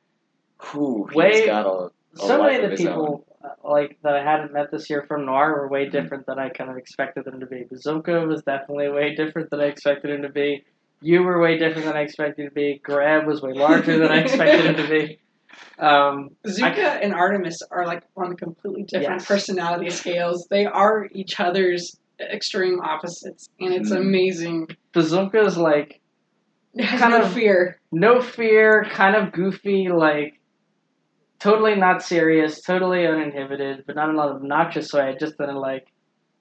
who 0.59 1.07
he's 1.07 1.47
got 1.47 1.67
a 1.67 1.91
a 2.17 2.27
so 2.27 2.39
life 2.39 2.53
many 2.53 2.57
of 2.57 2.63
the 2.63 2.69
his 2.71 2.81
people 2.81 3.27
like 3.63 3.99
that 4.03 4.15
I 4.17 4.23
hadn't 4.23 4.53
met 4.53 4.71
this 4.71 4.89
year 4.91 5.05
from 5.09 5.27
Noir 5.27 5.53
were 5.53 5.69
way 5.69 5.87
Mhm. 5.87 5.93
different 5.93 6.27
than 6.27 6.39
I 6.39 6.49
kind 6.49 6.71
of 6.71 6.77
expected 6.77 7.25
them 7.25 7.41
to 7.41 7.47
be. 7.47 7.65
Bazooka 7.71 8.21
was 8.27 8.43
definitely 8.43 8.89
way 8.91 9.15
different 9.15 9.51
than 9.51 9.61
I 9.61 9.65
expected 9.67 10.11
him 10.11 10.23
to 10.23 10.29
be. 10.29 10.65
You 11.01 11.23
were 11.23 11.39
way 11.41 11.59
different 11.59 11.87
than 11.87 11.97
I 11.97 12.01
expected 12.03 12.45
to 12.49 12.51
be. 12.55 12.81
Greb 12.83 13.27
was 13.27 13.43
way 13.43 13.53
larger 13.53 13.99
than 13.99 14.11
I 14.11 14.19
expected 14.21 14.65
him 14.67 14.77
to 14.77 14.89
be. 14.89 15.19
Um, 15.79 16.31
Zuka 16.47 16.99
and 17.03 17.15
Artemis 17.15 17.61
are 17.71 17.87
like 17.87 18.03
on 18.17 18.37
completely 18.37 18.83
different 18.83 19.21
Yes. 19.21 19.29
personality 19.29 19.89
scales. 19.91 20.47
They 20.51 20.67
are 20.67 21.09
each 21.13 21.39
other's 21.39 21.97
extreme 22.21 22.81
opposites, 22.81 23.49
and 23.61 23.73
it's 23.73 23.91
Mhm. 23.91 23.97
amazing. 24.01 24.69
Bazooka 24.93 25.39
is 25.41 25.57
like 25.57 26.01
Kind 26.81 27.13
no 27.13 27.23
of- 27.23 27.33
fear. 27.33 27.79
no 27.93 28.21
fear, 28.21 28.85
kind 28.91 29.15
of 29.15 29.31
goofy, 29.33 29.89
like 29.89 30.41
totally 31.45 31.75
not 31.75 32.03
serious, 32.03 32.63
totally 32.63 33.07
uninhibited, 33.07 33.85
but 33.87 33.97
not 33.97 34.09
in 34.09 34.15
an 34.15 34.19
obnoxious 34.19 34.95
way, 34.95 35.15
just 35.21 35.39
in 35.39 35.51
a 35.51 35.59
like 35.59 35.87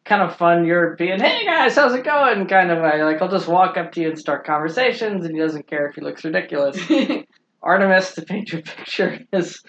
kind 0.06 0.22
of 0.22 0.34
fun 0.38 0.66
European, 0.66 1.20
hey 1.20 1.44
guys, 1.44 1.76
how's 1.76 1.94
it 1.94 2.06
going 2.06 2.48
kind 2.48 2.72
of 2.72 2.82
way. 2.82 3.04
Like 3.04 3.20
he'll 3.20 3.28
just 3.28 3.50
walk 3.50 3.76
up 3.76 3.92
to 3.92 4.02
you 4.02 4.10
and 4.10 4.18
start 4.18 4.46
conversations 4.46 5.26
and 5.26 5.36
he 5.36 5.42
doesn't 5.42 5.68
care 5.68 5.88
if 5.88 5.96
he 5.96 6.02
looks 6.02 6.24
ridiculous. 6.24 6.80
Artemis, 7.62 8.16
to 8.16 8.22
paint 8.22 8.54
your 8.54 8.62
picture, 8.62 9.20
is 9.34 9.62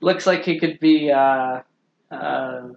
looks 0.00 0.24
like 0.24 0.44
he 0.44 0.60
could 0.60 0.78
be 0.78 1.10
uh, 1.10 1.62
uh, 2.12 2.68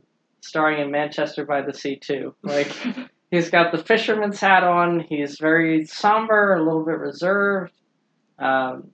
starring 0.42 0.82
in 0.82 0.90
Manchester 0.90 1.46
by 1.46 1.62
the 1.62 1.76
Sea 1.76 1.96
too. 1.96 2.34
Like 2.42 2.72
he's 3.30 3.52
got 3.52 3.72
the 3.72 3.84
fisherman's 3.84 4.40
hat 4.40 4.64
on. 4.64 5.02
He's 5.02 5.38
very 5.38 5.86
somber, 5.86 6.56
a 6.56 6.64
little 6.64 6.86
bit 6.86 6.98
reserved. 6.98 7.74
Um, 8.40 8.90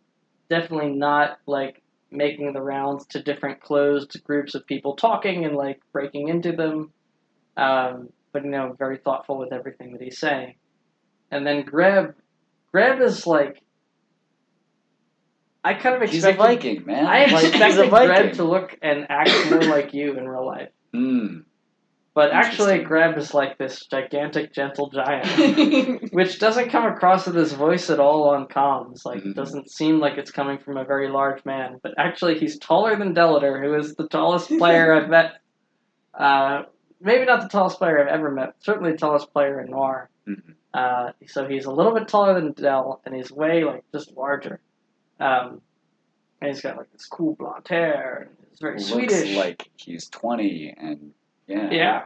definitely 0.50 0.92
not 0.92 1.38
like 1.48 1.82
making 2.16 2.54
the 2.54 2.62
rounds 2.62 3.06
to 3.08 3.22
different 3.22 3.62
closed 3.62 4.24
groups 4.24 4.56
of 4.56 4.66
people 4.66 4.96
talking 4.96 5.46
and 5.46 5.56
like 5.56 5.82
breaking 5.92 6.30
into 6.30 6.52
them. 6.52 6.92
Um, 7.58 8.10
but 8.32 8.44
you 8.44 8.50
know, 8.50 8.76
very 8.78 8.98
thoughtful 8.98 9.38
with 9.38 9.54
everything 9.54 9.94
that 9.94 10.02
he's 10.02 10.20
saying. 10.20 10.56
And 11.32 11.46
then 11.46 11.64
Greb, 11.64 12.16
Greb 12.72 13.02
is 13.02 13.26
like. 13.26 13.62
I 15.64 15.74
kind 15.74 16.02
of 16.02 16.10
He's 16.10 16.24
a. 16.26 16.34
Viking, 16.34 16.86
man. 16.86 17.06
I 17.08 17.26
Like, 17.26 17.46
expected 17.46 17.90
Greb 17.90 18.34
to 18.34 18.44
look 18.44 18.78
and 18.82 19.08
act 19.10 19.32
more 19.50 19.64
like 19.64 19.94
you 19.94 20.18
in 20.18 20.28
real 20.28 20.46
life. 20.46 20.70
Hmm. 20.94 21.40
But 22.16 22.32
actually, 22.32 22.80
Interesting. 22.80 22.88
Greb 22.88 23.18
is 23.18 23.34
like 23.34 23.58
this 23.58 23.86
gigantic, 23.88 24.54
gentle 24.54 24.90
giant, 24.90 26.12
which 26.14 26.40
doesn't 26.40 26.70
come 26.70 26.86
across 26.86 27.28
with 27.28 27.36
his 27.36 27.52
voice 27.52 27.90
at 27.90 28.00
all 28.00 28.30
on 28.30 28.48
comms. 28.48 29.06
Like, 29.06 29.22
Mhm. 29.22 29.32
it 29.32 29.36
doesn't 29.36 29.70
seem 29.70 30.00
like 30.00 30.18
it's 30.18 30.32
coming 30.32 30.58
from 30.58 30.78
a 30.78 30.86
very 30.86 31.10
large 31.10 31.44
man. 31.44 31.78
But 31.84 31.94
actually, 31.98 32.40
he's 32.40 32.58
taller 32.58 32.96
than 32.96 33.14
Delator, 33.14 33.62
who 33.62 33.76
is 33.76 33.96
the 33.96 34.08
tallest 34.08 34.48
player 34.58 34.94
I've 34.94 35.10
met. 35.10 35.34
Uh, 36.18 36.64
maybe 37.02 37.26
not 37.26 37.42
the 37.42 37.50
tallest 37.50 37.78
player 37.78 38.00
I've 38.02 38.08
ever 38.08 38.32
met. 38.32 38.54
Certainly 38.60 38.94
the 38.94 38.98
tallest 38.98 39.34
player 39.34 39.60
in 39.60 39.70
Noir. 39.72 40.10
Mhm. 40.26 40.54
Uh, 40.74 41.12
so 41.28 41.46
he's 41.46 41.66
a 41.66 41.72
little 41.74 41.94
bit 41.94 42.08
taller 42.08 42.34
than 42.34 42.54
Dell, 42.54 43.02
and 43.06 43.14
he's 43.14 43.34
way 43.34 43.66
like 43.66 43.84
just 43.92 44.16
larger. 44.16 44.62
Um, 45.20 45.60
and 46.40 46.52
he's 46.52 46.62
got 46.62 46.78
like 46.78 46.90
this 46.94 47.06
cool 47.06 47.36
blonde 47.36 47.68
hair. 47.68 48.30
And 48.30 48.48
he's 48.50 48.60
very 48.60 48.76
Looks 48.80 48.88
Swedish. 48.88 49.36
like 49.36 49.70
he's 49.76 50.08
20, 50.08 50.74
and 50.78 51.12
yeah. 51.48 51.70
yeah. 51.72 52.04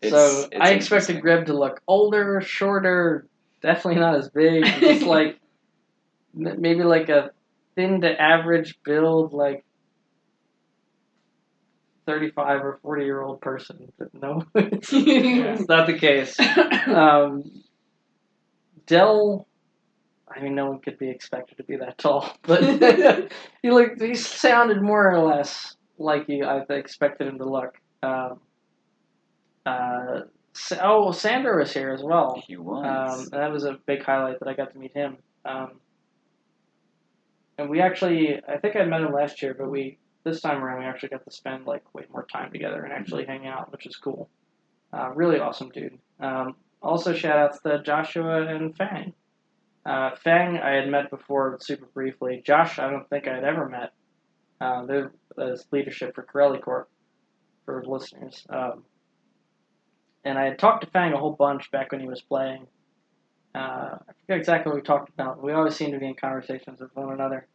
It's- 0.00 0.12
so 0.12 0.48
it's 0.50 0.60
I 0.60 0.70
expected. 0.70 1.20
Greb 1.20 1.46
to 1.46 1.54
look 1.54 1.80
older, 1.86 2.40
shorter, 2.40 3.26
definitely 3.62 4.00
not 4.00 4.16
as 4.16 4.28
big. 4.30 4.64
Just 4.64 5.02
like 5.06 5.38
maybe 6.34 6.82
like 6.82 7.08
a 7.08 7.30
thin 7.74 8.00
to 8.02 8.20
average 8.20 8.78
build, 8.82 9.32
like 9.32 9.64
thirty-five 12.06 12.64
or 12.64 12.78
forty-year-old 12.82 13.40
person. 13.40 13.92
But 13.98 14.14
no, 14.14 14.44
it's 14.54 15.68
not 15.68 15.86
the 15.86 15.98
case. 15.98 16.36
Um, 16.86 17.62
Dell, 18.86 19.46
I 20.26 20.40
mean, 20.40 20.54
no 20.54 20.70
one 20.70 20.80
could 20.80 20.98
be 20.98 21.10
expected 21.10 21.58
to 21.58 21.62
be 21.62 21.76
that 21.76 21.98
tall, 21.98 22.34
but 22.42 22.62
he 23.62 23.70
looked. 23.70 24.00
He 24.00 24.14
sounded 24.14 24.80
more 24.80 25.10
or 25.12 25.18
less 25.20 25.76
like 25.98 26.28
you. 26.28 26.44
I 26.46 26.62
expected 26.70 27.28
him 27.28 27.38
to 27.38 27.44
look. 27.44 27.79
Um, 28.02 28.40
uh, 29.66 30.20
Sa- 30.52 30.78
oh, 30.82 31.12
Sandra 31.12 31.56
was 31.56 31.72
here 31.72 31.90
as 31.90 32.02
well. 32.02 32.42
He 32.46 32.56
Um, 32.56 32.64
was. 32.64 33.22
and 33.32 33.40
that 33.40 33.52
was 33.52 33.64
a 33.64 33.78
big 33.86 34.02
highlight 34.02 34.40
that 34.40 34.48
I 34.48 34.54
got 34.54 34.72
to 34.72 34.78
meet 34.78 34.92
him. 34.92 35.18
Um, 35.44 35.80
and 37.58 37.70
we 37.70 37.80
actually, 37.80 38.40
I 38.48 38.58
think 38.58 38.74
I 38.76 38.84
met 38.84 39.02
him 39.02 39.12
last 39.12 39.42
year, 39.42 39.54
but 39.54 39.70
we 39.70 39.98
this 40.24 40.40
time 40.42 40.62
around 40.62 40.80
we 40.80 40.84
actually 40.84 41.08
got 41.08 41.24
to 41.24 41.30
spend 41.30 41.66
like 41.66 41.94
way 41.94 42.04
more 42.12 42.26
time 42.26 42.52
together 42.52 42.82
and 42.82 42.92
actually 42.92 43.24
hang 43.24 43.46
out, 43.46 43.72
which 43.72 43.86
is 43.86 43.96
cool. 43.96 44.28
Uh, 44.92 45.10
really 45.14 45.38
awesome 45.38 45.70
dude. 45.70 45.98
Um, 46.18 46.56
also, 46.82 47.14
shout 47.14 47.38
outs 47.38 47.60
to 47.62 47.82
Joshua 47.82 48.46
and 48.46 48.76
Fang. 48.76 49.14
Uh, 49.86 50.14
Fang 50.16 50.58
I 50.58 50.72
had 50.72 50.88
met 50.90 51.10
before 51.10 51.56
super 51.60 51.86
briefly. 51.86 52.42
Josh, 52.44 52.78
I 52.78 52.90
don't 52.90 53.08
think 53.08 53.28
I 53.28 53.34
had 53.34 53.44
ever 53.44 53.66
met. 53.68 53.92
Uh, 54.60 54.84
they're 54.84 55.12
as 55.38 55.64
leadership 55.70 56.14
for 56.14 56.22
Corelli 56.22 56.58
Corp 56.58 56.90
for 57.72 57.84
listeners. 57.84 58.44
Um, 58.48 58.84
and 60.24 60.38
I 60.38 60.44
had 60.44 60.58
talked 60.58 60.84
to 60.84 60.90
Fang 60.90 61.12
a 61.12 61.18
whole 61.18 61.32
bunch 61.32 61.70
back 61.70 61.92
when 61.92 62.00
he 62.00 62.08
was 62.08 62.20
playing. 62.20 62.66
Uh, 63.54 63.96
I 63.98 64.12
forget 64.20 64.38
exactly 64.38 64.70
what 64.70 64.76
we 64.76 64.82
talked 64.82 65.08
about, 65.08 65.42
we 65.42 65.52
always 65.52 65.74
seemed 65.74 65.92
to 65.92 65.98
be 65.98 66.06
in 66.06 66.14
conversations 66.14 66.80
with 66.80 66.94
one 66.94 67.12
another. 67.12 67.46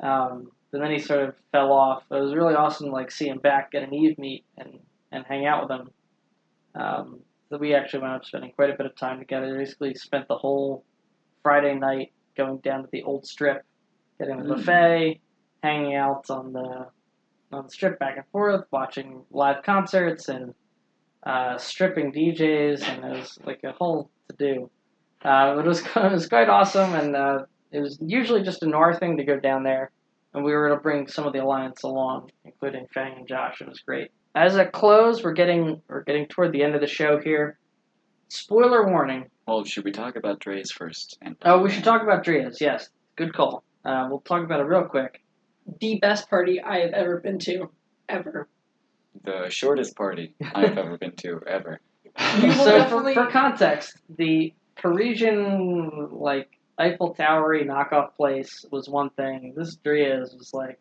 Um, 0.00 0.50
but 0.70 0.80
then 0.80 0.90
he 0.90 0.98
sort 0.98 1.28
of 1.28 1.34
fell 1.52 1.72
off. 1.72 2.04
It 2.10 2.14
was 2.14 2.34
really 2.34 2.54
awesome 2.54 2.86
to 2.86 2.92
like 2.92 3.10
see 3.10 3.28
him 3.28 3.38
back 3.38 3.70
at 3.74 3.82
an 3.82 3.94
Eve 3.94 4.18
meet 4.18 4.44
and, 4.56 4.78
and 5.12 5.24
hang 5.26 5.46
out 5.46 5.62
with 5.68 5.78
him. 5.78 5.90
Um, 6.74 7.20
so 7.48 7.58
we 7.58 7.74
actually 7.74 8.00
wound 8.00 8.16
up 8.16 8.24
spending 8.24 8.52
quite 8.52 8.70
a 8.70 8.76
bit 8.76 8.86
of 8.86 8.96
time 8.96 9.18
together. 9.18 9.56
Basically, 9.56 9.94
spent 9.94 10.28
the 10.28 10.36
whole 10.36 10.84
Friday 11.42 11.74
night 11.74 12.12
going 12.36 12.58
down 12.58 12.82
to 12.82 12.88
the 12.92 13.02
old 13.02 13.26
strip, 13.26 13.64
getting 14.18 14.40
a 14.40 14.44
Mm. 14.44 14.48
buffet, 14.48 15.20
hanging 15.62 15.94
out 15.94 16.28
on 16.30 16.52
the 16.52 16.88
on 17.52 17.64
the 17.64 17.70
strip 17.70 17.98
back 17.98 18.16
and 18.16 18.26
forth, 18.32 18.64
watching 18.70 19.22
live 19.30 19.62
concerts 19.62 20.28
and 20.28 20.54
uh, 21.24 21.58
stripping 21.58 22.12
DJs, 22.12 22.82
and 22.88 23.04
it 23.04 23.18
was 23.18 23.38
like 23.44 23.60
a 23.64 23.72
whole 23.72 24.10
to 24.28 24.36
do. 24.36 24.70
Uh, 25.24 25.56
it 25.58 25.66
was 25.66 25.80
it 25.96 26.12
was 26.12 26.28
quite 26.28 26.48
awesome, 26.48 26.94
and 26.94 27.16
uh, 27.16 27.44
it 27.72 27.80
was 27.80 27.98
usually 28.00 28.42
just 28.42 28.62
a 28.62 28.66
Noir 28.66 28.94
thing 28.94 29.16
to 29.16 29.24
go 29.24 29.38
down 29.38 29.62
there, 29.62 29.90
and 30.34 30.44
we 30.44 30.52
were 30.52 30.68
able 30.68 30.76
to 30.76 30.82
bring 30.82 31.08
some 31.08 31.26
of 31.26 31.32
the 31.32 31.42
alliance 31.42 31.82
along, 31.82 32.30
including 32.44 32.86
Fang 32.92 33.16
and 33.18 33.28
Josh. 33.28 33.60
It 33.60 33.68
was 33.68 33.80
great. 33.80 34.10
As 34.34 34.56
a 34.56 34.66
close, 34.66 35.22
we're 35.24 35.32
getting 35.32 35.80
we're 35.88 36.02
getting 36.04 36.26
toward 36.26 36.52
the 36.52 36.62
end 36.62 36.74
of 36.74 36.80
the 36.80 36.86
show 36.86 37.18
here. 37.18 37.58
Spoiler 38.28 38.86
warning. 38.88 39.30
Well, 39.46 39.64
should 39.64 39.84
we 39.84 39.92
talk 39.92 40.16
about 40.16 40.40
Drai's 40.40 40.72
first? 40.72 41.16
And 41.22 41.36
Oh, 41.42 41.62
we 41.62 41.70
should 41.70 41.84
talk 41.84 42.02
about 42.02 42.24
Drai's. 42.24 42.60
Yes, 42.60 42.90
good 43.14 43.32
call. 43.32 43.62
Uh, 43.84 44.08
we'll 44.10 44.20
talk 44.20 44.42
about 44.42 44.58
it 44.58 44.64
real 44.64 44.84
quick. 44.84 45.22
The 45.80 45.98
best 45.98 46.30
party 46.30 46.60
I 46.60 46.80
have 46.80 46.92
ever 46.92 47.18
been 47.18 47.38
to, 47.40 47.70
ever. 48.08 48.48
The 49.24 49.48
shortest 49.48 49.96
party 49.96 50.34
I've 50.54 50.78
ever 50.78 50.96
been 50.96 51.16
to, 51.16 51.40
ever. 51.46 51.80
You 52.40 52.48
will 52.48 52.54
so 52.54 52.84
for, 52.88 53.12
for 53.12 53.26
context, 53.30 53.98
the 54.16 54.54
Parisian 54.76 56.08
like 56.12 56.48
Eiffel 56.78 57.14
Towery 57.14 57.64
knockoff 57.64 58.14
place 58.16 58.64
was 58.70 58.88
one 58.88 59.10
thing. 59.10 59.54
This 59.56 59.76
Drai's 59.76 60.34
was 60.34 60.52
like 60.54 60.78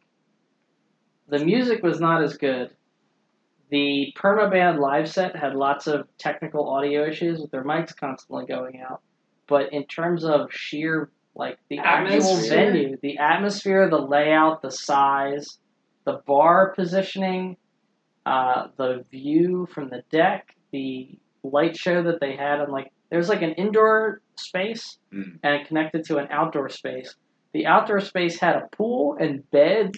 the 1.28 1.40
music 1.40 1.82
was 1.82 1.99
not 1.99 2.24
as 2.24 2.38
good. 2.38 2.72
The 3.70 4.14
Permaband 4.16 4.80
live 4.80 5.10
set 5.10 5.36
had 5.36 5.56
lots 5.56 5.88
of 5.88 6.07
technical 6.18 6.70
audio 6.70 7.07
issues 7.07 7.40
with 7.40 7.52
their 7.52 7.64
mics 7.64 7.95
constantly 7.95 8.45
going 8.45 8.80
out. 8.80 9.02
But 9.48 9.74
in 9.74 9.86
terms 9.86 10.24
of 10.24 10.53
sheer 10.53 11.10
like 11.36 11.57
the 11.70 11.80
actual 11.80 12.38
venue, 12.48 12.98
the 13.02 13.18
atmosphere, 13.18 13.90
the 13.90 13.98
layout, 13.99 14.62
the 14.62 14.72
size, 14.72 15.57
the 16.06 16.22
bar 16.26 16.74
positioning, 16.76 17.57
uh, 18.26 18.68
the 18.78 19.03
view 19.12 19.68
from 19.74 19.90
the 19.90 20.03
deck, 20.12 20.56
the 20.72 21.18
light 21.44 21.76
show 21.78 22.03
that 22.03 22.20
they 22.20 22.36
had 22.36 22.60
on 22.62 22.72
like 22.72 22.91
there's 23.12 23.30
like 23.30 23.41
an 23.44 23.52
indoor 23.53 24.22
space 24.36 24.98
Mm. 25.14 25.40
and 25.44 25.53
it 25.56 25.68
connected 25.68 26.03
to 26.06 26.18
an 26.18 26.28
outdoor 26.32 26.70
space. 26.70 27.16
The 27.53 27.68
outdoor 27.68 27.99
space 28.02 28.40
had 28.40 28.56
a 28.56 28.68
pool 28.76 29.16
and 29.20 29.49
beds 29.52 29.98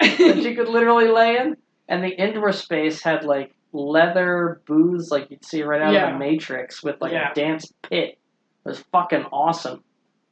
that 0.00 0.36
you 0.38 0.56
could 0.56 0.68
literally 0.68 1.06
lay 1.08 1.36
in, 1.36 1.56
and 1.88 2.02
the 2.02 2.08
indoor 2.08 2.50
space 2.52 3.02
had 3.02 3.24
like 3.24 3.54
leather 3.72 4.60
booths 4.66 5.10
like 5.10 5.30
you'd 5.30 5.44
see 5.44 5.62
right 5.62 5.82
out 5.82 5.94
of 5.94 6.12
the 6.14 6.18
Matrix 6.18 6.82
with 6.82 6.96
like 7.00 7.12
Yeah. 7.12 7.30
a 7.30 7.34
dance 7.34 7.70
pit. 7.82 8.10
It 8.14 8.18
was 8.64 8.80
fucking 8.90 9.24
awesome. 9.30 9.84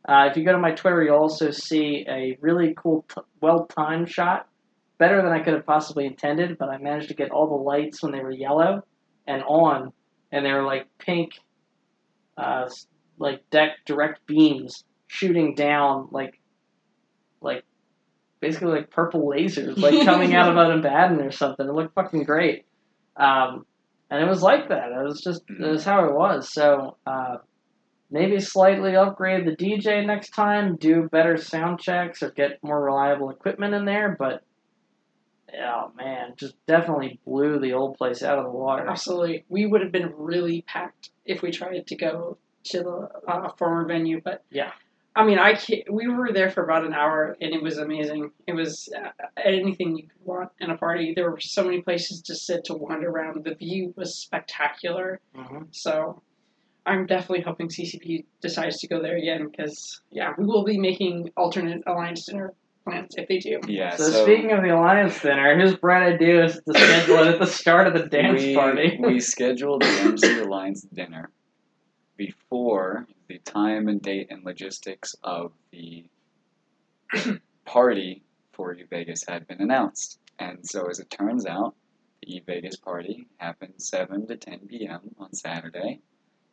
Uh, 0.06 0.28
if 0.30 0.36
you 0.36 0.44
go 0.44 0.52
to 0.52 0.58
my 0.58 0.72
Twitter, 0.72 1.02
you'll 1.02 1.16
also 1.16 1.50
see 1.50 2.04
a 2.08 2.36
really 2.40 2.74
cool, 2.76 3.06
t- 3.08 3.22
well 3.40 3.66
timed 3.66 4.10
shot. 4.10 4.48
Better 4.98 5.22
than 5.22 5.32
I 5.32 5.40
could 5.40 5.54
have 5.54 5.66
possibly 5.66 6.06
intended, 6.06 6.56
but 6.58 6.68
I 6.68 6.78
managed 6.78 7.08
to 7.08 7.14
get 7.14 7.30
all 7.30 7.48
the 7.48 7.62
lights 7.62 8.02
when 8.02 8.12
they 8.12 8.20
were 8.20 8.30
yellow 8.30 8.84
and 9.26 9.42
on, 9.42 9.92
and 10.30 10.44
they 10.44 10.52
were 10.52 10.62
like 10.62 10.86
pink, 10.98 11.32
uh, 12.36 12.68
like 13.18 13.48
deck 13.50 13.78
direct 13.86 14.24
beams 14.26 14.84
shooting 15.06 15.54
down 15.54 16.08
like, 16.10 16.38
like 17.40 17.64
basically 18.40 18.72
like 18.72 18.90
purple 18.90 19.26
lasers, 19.26 19.78
like 19.78 20.04
coming 20.04 20.34
out 20.34 20.50
of 20.50 20.56
an 20.56 20.78
Abaddon 20.78 21.20
or 21.22 21.32
something. 21.32 21.66
It 21.66 21.72
looked 21.72 21.94
fucking 21.94 22.24
great. 22.24 22.66
Um, 23.16 23.64
and 24.10 24.22
it 24.22 24.28
was 24.28 24.42
like 24.42 24.68
that. 24.68 24.92
It 24.92 25.02
was 25.02 25.22
just 25.22 25.42
it 25.48 25.66
was 25.66 25.84
how 25.84 26.04
it 26.04 26.14
was. 26.14 26.52
So 26.52 26.98
uh, 27.06 27.38
maybe 28.14 28.38
slightly 28.38 28.94
upgrade 28.94 29.44
the 29.44 29.56
DJ 29.56 30.06
next 30.06 30.30
time, 30.30 30.76
do 30.76 31.08
better 31.10 31.36
sound 31.36 31.80
checks, 31.80 32.22
or 32.22 32.30
get 32.30 32.62
more 32.62 32.82
reliable 32.82 33.28
equipment 33.28 33.74
in 33.74 33.84
there. 33.84 34.14
But 34.16 34.44
oh 35.60 35.90
man, 35.96 36.34
just 36.36 36.54
definitely 36.66 37.18
blew 37.26 37.58
the 37.58 37.72
old 37.72 37.98
place 37.98 38.22
out 38.22 38.38
of 38.38 38.44
the 38.44 38.50
water. 38.50 38.86
Absolutely. 38.86 39.44
We 39.48 39.66
would 39.66 39.82
have 39.82 39.90
been 39.90 40.12
really 40.16 40.62
packed 40.62 41.10
if 41.26 41.42
we 41.42 41.50
tried 41.50 41.86
to 41.88 41.96
go 41.96 42.38
to 42.66 42.78
the 42.78 43.08
uh, 43.28 43.48
former 43.58 43.84
venue, 43.84 44.20
but 44.24 44.44
Yeah. 44.50 44.70
I 45.16 45.24
mean, 45.24 45.38
I 45.38 45.56
we 45.90 46.08
were 46.08 46.32
there 46.32 46.50
for 46.50 46.64
about 46.64 46.84
an 46.84 46.92
hour 46.94 47.36
and 47.40 47.52
it 47.52 47.62
was 47.62 47.78
amazing. 47.78 48.30
It 48.46 48.52
was 48.52 48.88
uh, 48.96 49.10
anything 49.44 49.96
you 49.96 50.04
could 50.04 50.24
want 50.24 50.50
in 50.60 50.70
a 50.70 50.78
party. 50.78 51.14
There 51.14 51.30
were 51.30 51.40
so 51.40 51.64
many 51.64 51.82
places 51.82 52.22
to 52.22 52.34
sit 52.36 52.64
to 52.66 52.74
wander 52.74 53.10
around. 53.10 53.44
The 53.44 53.54
view 53.56 53.92
was 53.96 54.16
spectacular. 54.16 55.20
Mhm. 55.36 55.66
So 55.72 56.22
I'm 56.86 57.06
definitely 57.06 57.42
hoping 57.42 57.68
CCP 57.68 58.24
decides 58.42 58.78
to 58.78 58.88
go 58.88 59.00
there 59.00 59.16
again 59.16 59.48
because, 59.50 60.02
yeah, 60.10 60.32
we 60.36 60.44
will 60.44 60.64
be 60.64 60.78
making 60.78 61.30
alternate 61.36 61.82
alliance 61.86 62.26
dinner 62.26 62.52
plans 62.84 63.14
if 63.16 63.26
they 63.28 63.38
do. 63.38 63.60
Yeah, 63.66 63.96
So, 63.96 64.10
speaking 64.24 64.52
of 64.52 64.62
the 64.62 64.74
alliance 64.74 65.20
dinner, 65.20 65.58
his 65.58 65.74
bright 65.76 66.14
idea 66.14 66.44
is 66.44 66.60
to 66.66 66.78
schedule 66.78 67.18
it 67.20 67.28
at 67.28 67.40
the 67.40 67.46
start 67.46 67.86
of 67.86 67.94
the 67.94 68.08
dance 68.08 68.42
we, 68.42 68.54
party. 68.54 68.98
we 69.00 69.20
scheduled 69.20 69.82
the 69.82 69.86
MC 69.86 70.40
Alliance 70.40 70.82
dinner 70.82 71.30
before 72.16 73.06
the 73.28 73.38
time 73.38 73.88
and 73.88 74.00
date 74.02 74.28
and 74.30 74.44
logistics 74.44 75.16
of 75.24 75.52
the 75.72 76.04
party 77.64 78.22
for 78.52 78.74
Eve 78.74 78.86
Vegas 78.90 79.24
had 79.26 79.46
been 79.46 79.60
announced. 79.60 80.18
And 80.38 80.58
so, 80.62 80.88
as 80.88 81.00
it 81.00 81.10
turns 81.10 81.46
out, 81.46 81.74
the 82.22 82.36
E 82.36 82.42
Vegas 82.46 82.76
party 82.76 83.26
happened 83.38 83.74
7 83.78 84.26
to 84.26 84.36
10 84.36 84.60
p.m. 84.68 85.00
on 85.18 85.32
Saturday, 85.32 86.00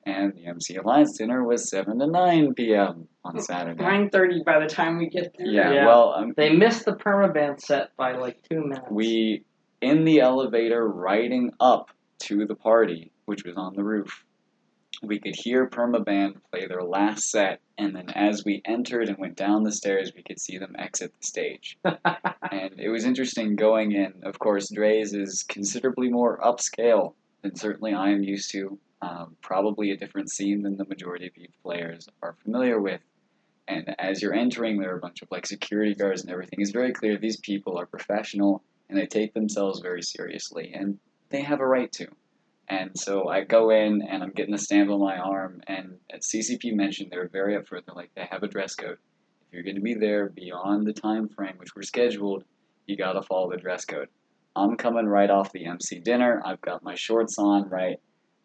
and 0.05 0.33
the 0.33 0.45
MC 0.47 0.75
Alliance 0.77 1.17
dinner 1.17 1.43
was 1.43 1.69
7 1.69 1.99
to 1.99 2.07
9 2.07 2.53
p.m. 2.53 3.07
on 3.23 3.39
Saturday. 3.39 3.83
9.30 3.83 4.43
by 4.45 4.59
the 4.59 4.67
time 4.67 4.97
we 4.97 5.09
get 5.09 5.35
there. 5.37 5.47
Yeah, 5.47 5.71
Yeah. 5.73 5.85
well, 5.85 6.13
um, 6.15 6.33
They 6.35 6.51
missed 6.55 6.85
the 6.85 6.93
permaband 6.93 7.59
set 7.61 7.95
by 7.97 8.13
like 8.13 8.41
two 8.49 8.61
minutes. 8.61 8.87
we 8.89 9.43
in 9.81 10.03
the 10.05 10.19
elevator 10.19 10.87
riding 10.87 11.51
up 11.59 11.89
to 12.19 12.45
the 12.45 12.55
party, 12.55 13.11
which 13.25 13.43
was 13.45 13.55
on 13.57 13.75
the 13.75 13.83
roof. 13.83 14.25
We 15.03 15.19
could 15.19 15.33
hear 15.35 15.67
Permaband 15.67 16.35
play 16.51 16.67
their 16.67 16.83
last 16.83 17.31
set, 17.31 17.59
and 17.79 17.95
then 17.95 18.09
as 18.11 18.45
we 18.45 18.61
entered 18.65 19.09
and 19.09 19.17
went 19.17 19.35
down 19.35 19.63
the 19.63 19.71
stairs, 19.71 20.11
we 20.15 20.21
could 20.21 20.39
see 20.39 20.59
them 20.59 20.75
exit 20.77 21.11
the 21.19 21.25
stage. 21.25 21.79
and 21.83 22.79
it 22.79 22.89
was 22.89 23.03
interesting 23.03 23.55
going 23.55 23.93
in. 23.93 24.13
Of 24.21 24.37
course, 24.37 24.69
Drai's 24.71 25.15
is 25.15 25.43
considerably 25.49 26.09
more 26.11 26.39
upscale 26.39 27.15
than 27.41 27.55
certainly 27.55 27.93
I 27.95 28.11
am 28.11 28.21
used 28.23 28.51
to. 28.51 28.77
Um, 29.01 29.35
probably 29.41 29.91
a 29.91 29.97
different 29.97 30.29
scene 30.29 30.61
than 30.61 30.77
the 30.77 30.85
majority 30.85 31.25
of 31.25 31.35
you 31.35 31.47
players 31.63 32.07
are 32.21 32.35
familiar 32.43 32.79
with. 32.79 33.01
And 33.67 33.95
as 33.97 34.21
you're 34.21 34.33
entering, 34.33 34.79
there 34.79 34.93
are 34.93 34.97
a 34.97 35.01
bunch 35.01 35.21
of 35.21 35.31
like 35.31 35.47
security 35.47 35.95
guards 35.95 36.21
and 36.21 36.31
everything. 36.31 36.59
It's 36.61 36.71
very 36.71 36.93
clear 36.93 37.17
these 37.17 37.39
people 37.39 37.79
are 37.79 37.85
professional 37.85 38.63
and 38.89 38.99
they 38.99 39.07
take 39.07 39.33
themselves 39.33 39.79
very 39.79 40.01
seriously, 40.01 40.73
and 40.75 40.99
they 41.29 41.41
have 41.41 41.61
a 41.61 41.65
right 41.65 41.91
to. 41.93 42.07
And 42.67 42.91
so 42.97 43.29
I 43.29 43.43
go 43.43 43.69
in 43.69 44.01
and 44.01 44.21
I'm 44.21 44.31
getting 44.31 44.53
a 44.53 44.57
stamp 44.57 44.89
on 44.89 44.99
my 44.99 45.17
arm, 45.17 45.61
and 45.65 45.97
at 46.11 46.21
CCP 46.21 46.73
mentioned 46.73 47.09
they 47.09 47.17
were 47.17 47.29
very 47.31 47.55
upfront. 47.55 47.85
They're 47.85 47.95
like, 47.95 48.11
they 48.15 48.27
have 48.29 48.43
a 48.43 48.47
dress 48.47 48.75
code. 48.75 48.97
If 49.47 49.53
you're 49.53 49.63
going 49.63 49.75
to 49.75 49.81
be 49.81 49.93
there 49.93 50.29
beyond 50.29 50.85
the 50.85 50.93
time 50.93 51.29
frame 51.29 51.55
which 51.57 51.75
we're 51.75 51.81
scheduled, 51.83 52.43
you 52.85 52.97
got 52.97 53.13
to 53.13 53.21
follow 53.21 53.49
the 53.49 53.57
dress 53.57 53.85
code. 53.85 54.09
I'm 54.55 54.75
coming 54.75 55.05
right 55.05 55.29
off 55.29 55.53
the 55.53 55.65
MC 55.65 55.99
dinner. 55.99 56.41
I've 56.45 56.61
got 56.61 56.83
my 56.83 56.95
shorts 56.95 57.37
on, 57.37 57.69
right? 57.69 57.97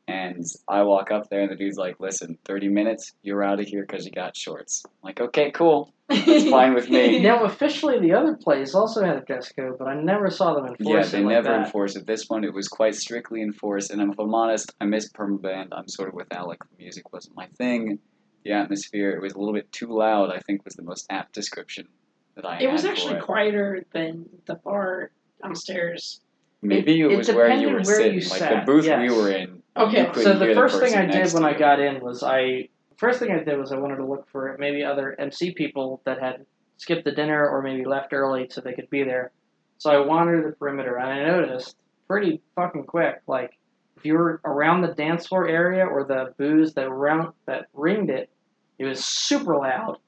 And 0.09 0.45
I 0.69 0.83
walk 0.83 1.11
up 1.11 1.29
there, 1.31 1.41
and 1.41 1.51
the 1.51 1.57
dude's 1.57 1.77
like, 1.77 1.99
"Listen, 1.99 2.39
30 2.45 2.69
minutes, 2.69 3.13
you're 3.23 3.43
out 3.43 3.59
of 3.59 3.67
here 3.67 3.85
because 3.85 4.05
you 4.07 4.13
got 4.13 4.37
shorts." 4.37 4.85
I'm 4.87 4.93
like, 5.03 5.21
"Okay, 5.21 5.51
cool. 5.51 5.93
it's 6.09 6.49
fine 6.51 6.75
with 6.75 6.89
me." 6.89 7.19
Now, 7.21 7.43
officially, 7.45 7.99
the 7.99 8.13
other 8.13 8.37
place 8.37 8.73
also 8.75 9.05
had 9.05 9.17
a 9.17 9.21
dress 9.23 9.51
code, 9.53 9.77
but 9.79 9.89
I 9.89 10.01
never 10.01 10.31
saw 10.31 10.55
them 10.55 10.67
enforce 10.67 10.79
Yeah, 10.89 10.95
it 10.99 11.05
Yeah, 11.05 11.11
they 11.11 11.25
like 11.25 11.35
never 11.35 11.49
that. 11.49 11.67
enforced 11.67 11.97
it. 11.97 12.07
This 12.07 12.27
one, 12.29 12.45
it 12.45 12.55
was 12.55 12.69
quite 12.69 12.95
strictly 12.95 13.43
enforced. 13.43 13.91
And 13.91 14.01
if 14.01 14.17
I'm 14.19 14.33
honest, 14.33 14.73
I 14.81 14.85
miss 14.85 15.11
permaband. 15.11 15.69
I'm 15.73 15.89
sort 15.89 16.09
of 16.09 16.15
with 16.15 16.33
Alec. 16.33 16.61
The 16.71 16.77
music 16.85 17.13
wasn't 17.13 17.35
my 17.35 17.47
thing. 17.59 17.99
The 18.45 18.53
atmosphere, 18.53 19.11
it 19.11 19.21
was 19.21 19.33
a 19.33 19.39
little 19.39 19.55
bit 19.55 19.73
too 19.73 19.89
loud. 19.89 20.31
I 20.31 20.39
think 20.39 20.65
was 20.65 20.75
the 20.75 20.85
most 20.85 21.07
apt 21.11 21.33
description 21.35 21.89
that 22.37 22.47
I 22.47 22.59
It 22.59 22.63
had 22.63 22.73
was 22.73 22.83
for 22.83 22.89
actually 22.91 23.15
it. 23.17 23.23
quieter 23.23 23.85
than 23.93 24.27
the 24.47 24.55
bar 24.55 25.11
downstairs. 25.43 26.21
Maybe 26.63 27.01
it, 27.01 27.11
it 27.11 27.17
was 27.17 27.29
where 27.33 27.53
you 27.55 27.69
were 27.69 27.75
where 27.75 27.85
sitting, 27.85 28.15
you 28.21 28.29
like 28.29 28.39
sat, 28.39 28.65
the 28.65 28.73
booth 28.73 28.87
we 28.87 29.11
were 29.11 29.31
in. 29.33 29.63
Okay, 29.77 30.11
So 30.15 30.39
the 30.39 30.55
first 30.55 30.81
thing 30.81 30.95
I 30.95 31.07
did 31.07 31.33
when 31.33 31.45
I 31.45 31.57
got 31.57 31.81
in 31.81 32.01
was 32.01 32.23
I 32.23 32.69
first 32.97 33.19
thing 33.19 33.31
I 33.31 33.43
did 33.43 33.59
was 33.59 33.73
I 33.73 33.79
wanted 33.79 33.97
to 33.97 34.07
look 34.07 34.29
for 34.31 34.57
maybe 34.59 34.83
other 34.83 35.15
MC 35.19 35.53
people 35.53 36.01
that 36.05 36.21
had 36.21 36.47
skipped 36.79 37.05
the 37.05 37.13
dinner 37.13 37.47
or 37.49 37.63
maybe 37.63 37.85
left 37.85 38.13
early 38.13 38.49
so 38.51 38.61
they 38.61 38.73
could 38.73 38.89
be 38.91 39.05
there. 39.05 39.33
So 39.79 39.91
I 39.91 40.07
wandered 40.07 40.47
the 40.47 40.57
perimeter 40.57 40.97
and 40.97 41.09
I 41.09 41.25
noticed 41.27 41.77
pretty 42.09 42.41
fucking 42.55 42.85
quick, 42.85 43.21
like 43.27 43.59
if 43.97 44.05
you 44.05 44.15
were 44.15 44.41
around 44.45 44.83
the 44.83 44.95
dance 44.95 45.27
floor 45.27 45.49
area 45.49 45.85
or 45.85 46.05
the 46.05 46.35
booze 46.39 46.75
that 46.75 46.91
round 46.91 47.33
that 47.47 47.67
ringed 47.75 48.11
it, 48.11 48.31
it 48.79 48.85
was 48.85 49.05
super 49.05 49.57
loud. 49.57 49.99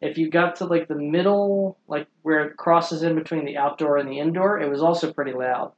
If 0.00 0.18
you 0.18 0.30
got 0.30 0.56
to 0.56 0.66
like 0.66 0.88
the 0.88 0.96
middle, 0.96 1.78
like 1.88 2.06
where 2.22 2.44
it 2.44 2.56
crosses 2.56 3.02
in 3.02 3.14
between 3.14 3.44
the 3.44 3.56
outdoor 3.56 3.96
and 3.96 4.08
the 4.08 4.18
indoor, 4.18 4.60
it 4.60 4.68
was 4.68 4.82
also 4.82 5.12
pretty 5.12 5.32
loud. 5.32 5.72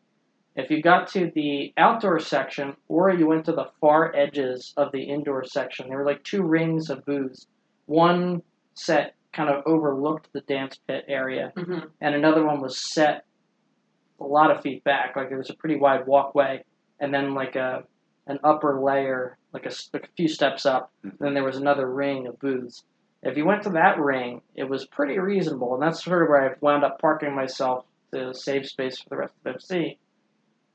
If 0.58 0.72
you 0.72 0.82
got 0.82 1.06
to 1.12 1.30
the 1.36 1.72
outdoor 1.76 2.18
section 2.18 2.74
or 2.88 3.10
you 3.10 3.28
went 3.28 3.44
to 3.44 3.52
the 3.52 3.70
far 3.80 4.12
edges 4.16 4.74
of 4.76 4.90
the 4.90 5.04
indoor 5.04 5.44
section, 5.44 5.88
there 5.88 5.98
were 5.98 6.04
like 6.04 6.24
two 6.24 6.42
rings 6.42 6.90
of 6.90 7.04
booths. 7.04 7.46
One 7.86 8.42
set 8.74 9.14
kind 9.32 9.50
of 9.50 9.62
overlooked 9.66 10.32
the 10.32 10.40
dance 10.40 10.76
pit 10.88 11.04
area, 11.06 11.52
hmm 11.56 11.78
and 12.00 12.16
another 12.16 12.44
one 12.44 12.60
was 12.60 12.92
set 12.92 13.24
a 14.20 14.24
lot 14.24 14.50
of 14.50 14.60
feet 14.60 14.82
back. 14.82 15.14
Like 15.14 15.28
there 15.28 15.38
was 15.38 15.48
a 15.48 15.54
pretty 15.54 15.76
wide 15.76 16.08
walkway, 16.08 16.64
and 16.98 17.14
then 17.14 17.34
like 17.34 17.54
a 17.54 17.84
an 18.26 18.40
upper 18.42 18.80
layer, 18.82 19.38
like 19.52 19.64
a, 19.64 19.70
like 19.92 20.06
a 20.06 20.16
few 20.16 20.26
steps 20.26 20.66
up. 20.66 20.90
Then 21.20 21.34
there 21.34 21.44
was 21.44 21.56
another 21.56 21.88
ring 21.88 22.26
of 22.26 22.36
booths. 22.40 22.82
If 23.22 23.36
you 23.36 23.46
went 23.46 23.62
to 23.62 23.70
that 23.70 24.00
ring, 24.00 24.42
it 24.56 24.68
was 24.68 24.86
pretty 24.86 25.20
reasonable, 25.20 25.74
and 25.74 25.82
that's 25.84 26.02
sort 26.02 26.22
of 26.24 26.28
where 26.28 26.50
I 26.50 26.54
wound 26.60 26.82
up 26.82 27.00
parking 27.00 27.32
myself 27.32 27.84
to 28.12 28.34
save 28.34 28.66
space 28.66 28.98
for 29.00 29.08
the 29.10 29.16
rest 29.18 29.34
of 29.36 29.44
the 29.44 29.50
MC. 29.50 29.98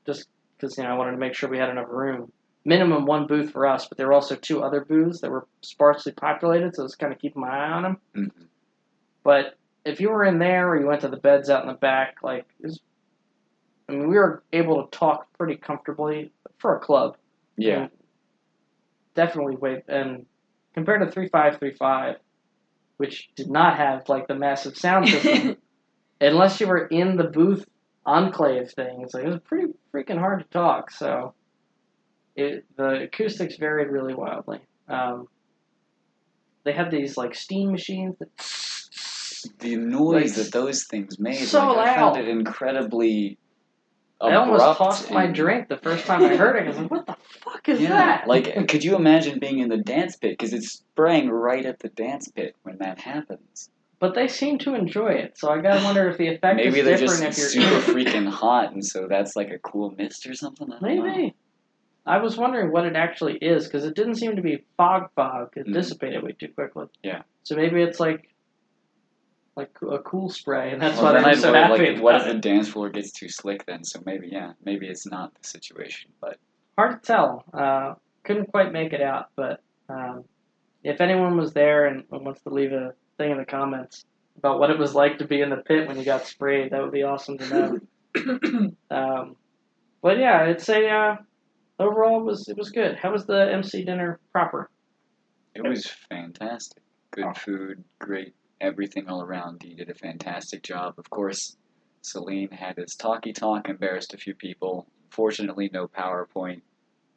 Just 0.06 0.28
because 0.56 0.76
you 0.78 0.84
know 0.84 0.90
I 0.90 0.94
wanted 0.98 1.12
to 1.12 1.18
make 1.18 1.34
sure 1.34 1.48
we 1.48 1.58
had 1.58 1.70
enough 1.70 1.88
room. 1.88 2.32
Minimum 2.66 3.04
one 3.04 3.26
booth 3.26 3.50
for 3.50 3.66
us, 3.66 3.86
but 3.86 3.98
there 3.98 4.06
were 4.06 4.14
also 4.14 4.36
two 4.36 4.62
other 4.62 4.82
booths 4.84 5.20
that 5.20 5.30
were 5.30 5.46
sparsely 5.60 6.12
populated, 6.12 6.74
so 6.74 6.82
I 6.82 6.84
was 6.84 6.94
kind 6.96 7.12
of 7.12 7.18
keeping 7.18 7.42
my 7.42 7.50
eye 7.50 7.70
on 7.70 7.82
them. 7.82 7.96
Mhm. 8.14 8.30
But 9.22 9.58
if 9.84 10.00
you 10.00 10.08
were 10.10 10.24
in 10.24 10.38
there 10.38 10.68
or 10.70 10.80
you 10.80 10.86
went 10.86 11.02
to 11.02 11.08
the 11.08 11.18
beds 11.18 11.50
out 11.50 11.62
in 11.62 11.68
the 11.68 11.74
back, 11.74 12.16
like, 12.22 12.46
it 12.60 12.66
was, 12.66 12.80
I 13.86 13.92
mean, 13.92 14.08
we 14.08 14.14
were 14.16 14.42
able 14.52 14.82
to 14.82 14.90
talk 14.98 15.26
pretty 15.36 15.56
comfortably 15.56 16.32
for 16.56 16.74
a 16.74 16.80
club. 16.80 17.18
Yeah, 17.58 17.82
And 17.82 17.90
definitely 19.14 19.56
way 19.56 19.82
and 19.86 20.26
compared 20.72 21.06
to 21.06 21.10
three 21.12 21.28
five 21.28 21.58
three 21.58 21.74
five, 21.74 22.16
which 22.96 23.28
did 23.36 23.50
not 23.50 23.76
have 23.76 24.08
like 24.08 24.26
the 24.26 24.34
massive 24.34 24.76
sound 24.76 25.08
system, 25.08 25.56
unless 26.20 26.60
you 26.60 26.66
were 26.66 26.86
in 26.86 27.16
the 27.16 27.24
booth 27.24 27.66
enclave 28.06 28.70
thing, 28.72 29.02
it's 29.02 29.14
like 29.14 29.24
it 29.24 29.28
was 29.28 29.40
pretty 29.40 29.72
freaking 29.92 30.18
hard 30.18 30.40
to 30.40 30.46
talk. 30.46 30.90
So, 30.90 31.34
it 32.36 32.64
the 32.76 33.02
acoustics 33.02 33.56
varied 33.56 33.88
really 33.88 34.14
wildly. 34.14 34.60
Um, 34.88 35.28
they 36.64 36.72
had 36.72 36.90
these 36.90 37.16
like 37.16 37.34
steam 37.34 37.72
machines 37.72 38.16
that. 38.18 38.28
the 39.60 39.76
noise 39.76 40.36
Like, 40.36 40.46
that 40.46 40.52
those 40.52 40.84
things 40.84 41.18
made, 41.18 41.46
so 41.46 41.72
like, 41.72 41.88
I 41.88 41.94
found 41.94 42.16
it 42.16 42.28
incredibly. 42.28 43.38
I 44.20 44.34
almost 44.34 44.78
tossed 44.78 45.10
my 45.10 45.26
drink 45.26 45.68
the 45.68 45.76
first 45.76 46.06
time 46.06 46.22
I 46.22 46.36
heard 46.36 46.56
it. 46.56 46.64
I 46.64 46.68
was 46.68 46.78
like, 46.78 46.90
"What 46.90 47.06
the 47.06 47.16
fuck 47.40 47.68
is 47.68 47.80
yeah, 47.80 47.88
that?" 47.88 48.28
like, 48.28 48.68
could 48.68 48.82
you 48.82 48.96
imagine 48.96 49.38
being 49.38 49.58
in 49.58 49.68
the 49.68 49.76
dance 49.76 50.16
pit? 50.16 50.32
Because 50.32 50.54
it's 50.54 50.72
spraying 50.72 51.28
right 51.28 51.66
at 51.66 51.80
the 51.80 51.90
dance 51.90 52.28
pit 52.28 52.56
when 52.62 52.78
that 52.78 53.00
happens. 53.00 53.68
But 54.04 54.14
they 54.14 54.28
seem 54.28 54.58
to 54.58 54.74
enjoy 54.74 55.12
it, 55.12 55.38
so 55.38 55.50
I 55.50 55.62
gotta 55.62 55.82
wonder 55.82 56.06
if 56.10 56.18
the 56.18 56.28
effect 56.28 56.56
Maybe 56.56 56.80
is 56.80 56.84
they're 56.84 56.98
different 56.98 57.34
just 57.34 57.54
if 57.56 57.62
you're 57.62 57.80
super 57.80 57.92
freaking 57.94 58.28
hot, 58.28 58.74
and 58.74 58.84
so 58.84 59.06
that's 59.08 59.34
like 59.34 59.48
a 59.50 59.58
cool 59.58 59.94
mist 59.96 60.26
or 60.26 60.34
something. 60.34 60.70
I 60.70 60.78
don't 60.78 60.96
know. 60.96 61.04
Maybe. 61.04 61.34
I 62.04 62.18
was 62.18 62.36
wondering 62.36 62.70
what 62.70 62.84
it 62.84 62.96
actually 62.96 63.38
is 63.38 63.64
because 63.64 63.86
it 63.86 63.94
didn't 63.96 64.16
seem 64.16 64.36
to 64.36 64.42
be 64.42 64.62
fog 64.76 65.08
fog. 65.16 65.54
It 65.56 65.66
Mhm. 65.66 65.72
dissipated 65.72 66.22
way 66.22 66.32
too 66.32 66.48
quickly. 66.48 66.88
Yeah. 67.02 67.22
So 67.44 67.56
maybe 67.56 67.80
it's 67.80 67.98
like 67.98 68.28
like 69.56 69.74
a 69.90 70.00
cool 70.00 70.28
spray, 70.28 70.72
and 70.72 70.82
that's 70.82 71.00
well, 71.00 71.14
why 71.14 71.30
I'd 71.30 71.38
so 71.38 71.50
worry, 71.50 71.60
happy. 71.62 71.94
like, 71.94 72.02
what 72.02 72.16
if 72.16 72.26
the 72.26 72.34
dance 72.34 72.68
floor 72.68 72.90
gets 72.90 73.10
too 73.10 73.30
slick 73.30 73.64
then? 73.64 73.84
So 73.84 74.02
maybe, 74.04 74.28
yeah, 74.30 74.52
maybe 74.62 74.86
it's 74.86 75.06
not 75.06 75.32
the 75.40 75.48
situation. 75.48 76.10
But 76.20 76.36
Hard 76.76 77.02
to 77.02 77.06
tell. 77.06 77.44
Uh, 77.54 77.94
couldn't 78.22 78.48
quite 78.52 78.70
make 78.70 78.92
it 78.92 79.00
out, 79.00 79.30
but 79.34 79.62
um, 79.88 80.24
if 80.82 81.00
anyone 81.00 81.38
was 81.38 81.54
there 81.54 81.86
and 81.86 82.04
wants 82.10 82.42
to 82.42 82.50
leave 82.50 82.72
a 82.72 82.92
thing 83.18 83.30
in 83.30 83.38
the 83.38 83.44
comments 83.44 84.04
about 84.36 84.58
what 84.58 84.70
it 84.70 84.78
was 84.78 84.94
like 84.94 85.18
to 85.18 85.26
be 85.26 85.40
in 85.40 85.50
the 85.50 85.56
pit 85.56 85.86
when 85.88 85.98
you 85.98 86.04
got 86.04 86.26
sprayed, 86.26 86.72
that 86.72 86.82
would 86.82 86.92
be 86.92 87.02
awesome 87.02 87.38
to 87.38 87.48
know. 87.48 87.78
Um, 88.90 89.36
but 90.02 90.18
yeah, 90.18 90.44
it's 90.44 90.68
a 90.68 90.88
uh, 90.88 91.16
overall 91.78 92.20
it 92.20 92.24
was 92.24 92.48
it 92.48 92.56
was 92.56 92.70
good. 92.70 92.96
How 92.96 93.10
was 93.12 93.26
the 93.26 93.52
MC 93.52 93.84
dinner 93.84 94.20
proper? 94.32 94.70
it 95.54 95.62
was 95.62 95.86
fantastic. 96.10 96.82
Good 97.12 97.24
Oh. 97.24 97.32
food, 97.32 97.84
great 98.00 98.34
everything 98.60 99.08
all 99.08 99.22
around. 99.22 99.62
He 99.62 99.74
did 99.74 99.90
a 99.90 99.94
fantastic 99.94 100.62
job. 100.62 100.94
Of 100.98 101.10
course, 101.10 101.56
Celine 102.02 102.50
had 102.50 102.76
his 102.76 102.94
talky 102.94 103.32
talk, 103.32 103.68
embarrassed 103.68 104.14
a 104.14 104.16
few 104.16 104.34
people. 104.34 104.86
Fortunately, 105.10 105.70
no 105.72 105.86
PowerPoint. 105.88 106.62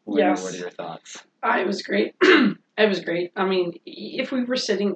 Lena, 0.06 0.30
Yes. 0.30 0.44
what 0.44 0.54
are 0.54 0.58
your 0.58 0.70
thoughts? 0.72 1.24
Uh, 1.44 1.58
it 1.60 1.68
was 1.68 1.82
great. 1.84 2.16
it 2.22 2.58
was 2.90 3.02
great. 3.02 3.32
I 3.36 3.46
mean, 3.46 3.74
if 3.86 4.32
we 4.32 4.44
were 4.46 4.56
sitting, 4.56 4.96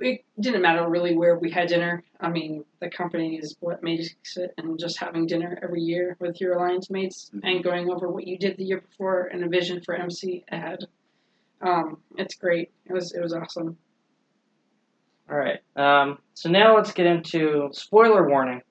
it 0.00 0.24
didn't 0.40 0.62
matter 0.62 0.88
really 0.88 1.16
where 1.16 1.38
we 1.38 1.50
had 1.50 1.68
dinner. 1.68 2.02
I 2.20 2.28
mean, 2.28 2.64
the 2.80 2.90
company 2.90 3.36
is 3.36 3.56
what 3.60 3.82
made 3.82 4.00
it, 4.00 4.54
and 4.58 4.78
just 4.78 4.98
having 4.98 5.26
dinner 5.26 5.58
every 5.62 5.80
year 5.82 6.16
with 6.20 6.40
your 6.40 6.54
alliance 6.54 6.90
mates 6.90 7.30
Mhm. 7.34 7.40
and 7.44 7.64
going 7.64 7.90
over 7.90 8.08
what 8.10 8.26
you 8.26 8.36
did 8.38 8.56
the 8.56 8.64
year 8.64 8.80
before 8.80 9.26
and 9.26 9.44
a 9.44 9.48
vision 9.48 9.80
for 9.82 9.94
MC 9.94 10.44
ahead. 10.48 10.84
Um, 11.60 12.00
it's 12.18 12.34
great. 12.34 12.70
It 12.86 12.92
was 12.92 13.14
it 13.14 13.22
was 13.22 13.32
awesome. 13.32 13.78
All 15.30 15.36
right. 15.38 15.60
Um, 15.76 16.18
so 16.34 16.50
now 16.50 16.76
let's 16.76 16.92
get 16.92 17.06
into 17.06 17.70
spoiler 17.72 18.28
warning. 18.28 18.62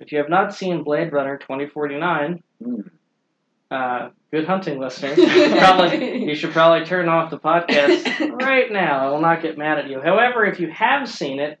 If 0.00 0.12
you 0.12 0.18
have 0.18 0.28
not 0.28 0.54
seen 0.54 0.82
Blade 0.82 1.12
Runner 1.12 1.38
2049, 1.38 2.42
Mm. 2.62 2.90
Uh, 3.70 4.10
good 4.30 4.46
hunting, 4.46 4.78
listeners. 4.78 5.18
You 5.18 5.28
should 5.28 5.58
probably, 5.58 6.24
you 6.28 6.34
should 6.34 6.52
probably 6.52 6.86
turn 6.86 7.08
off 7.08 7.30
the 7.30 7.38
podcast 7.38 8.40
right 8.42 8.70
now. 8.70 9.06
I 9.06 9.10
will 9.10 9.20
not 9.20 9.42
get 9.42 9.58
mad 9.58 9.78
at 9.78 9.88
you. 9.88 10.00
However, 10.00 10.44
if 10.44 10.60
you 10.60 10.70
have 10.70 11.08
seen 11.08 11.40
it 11.40 11.58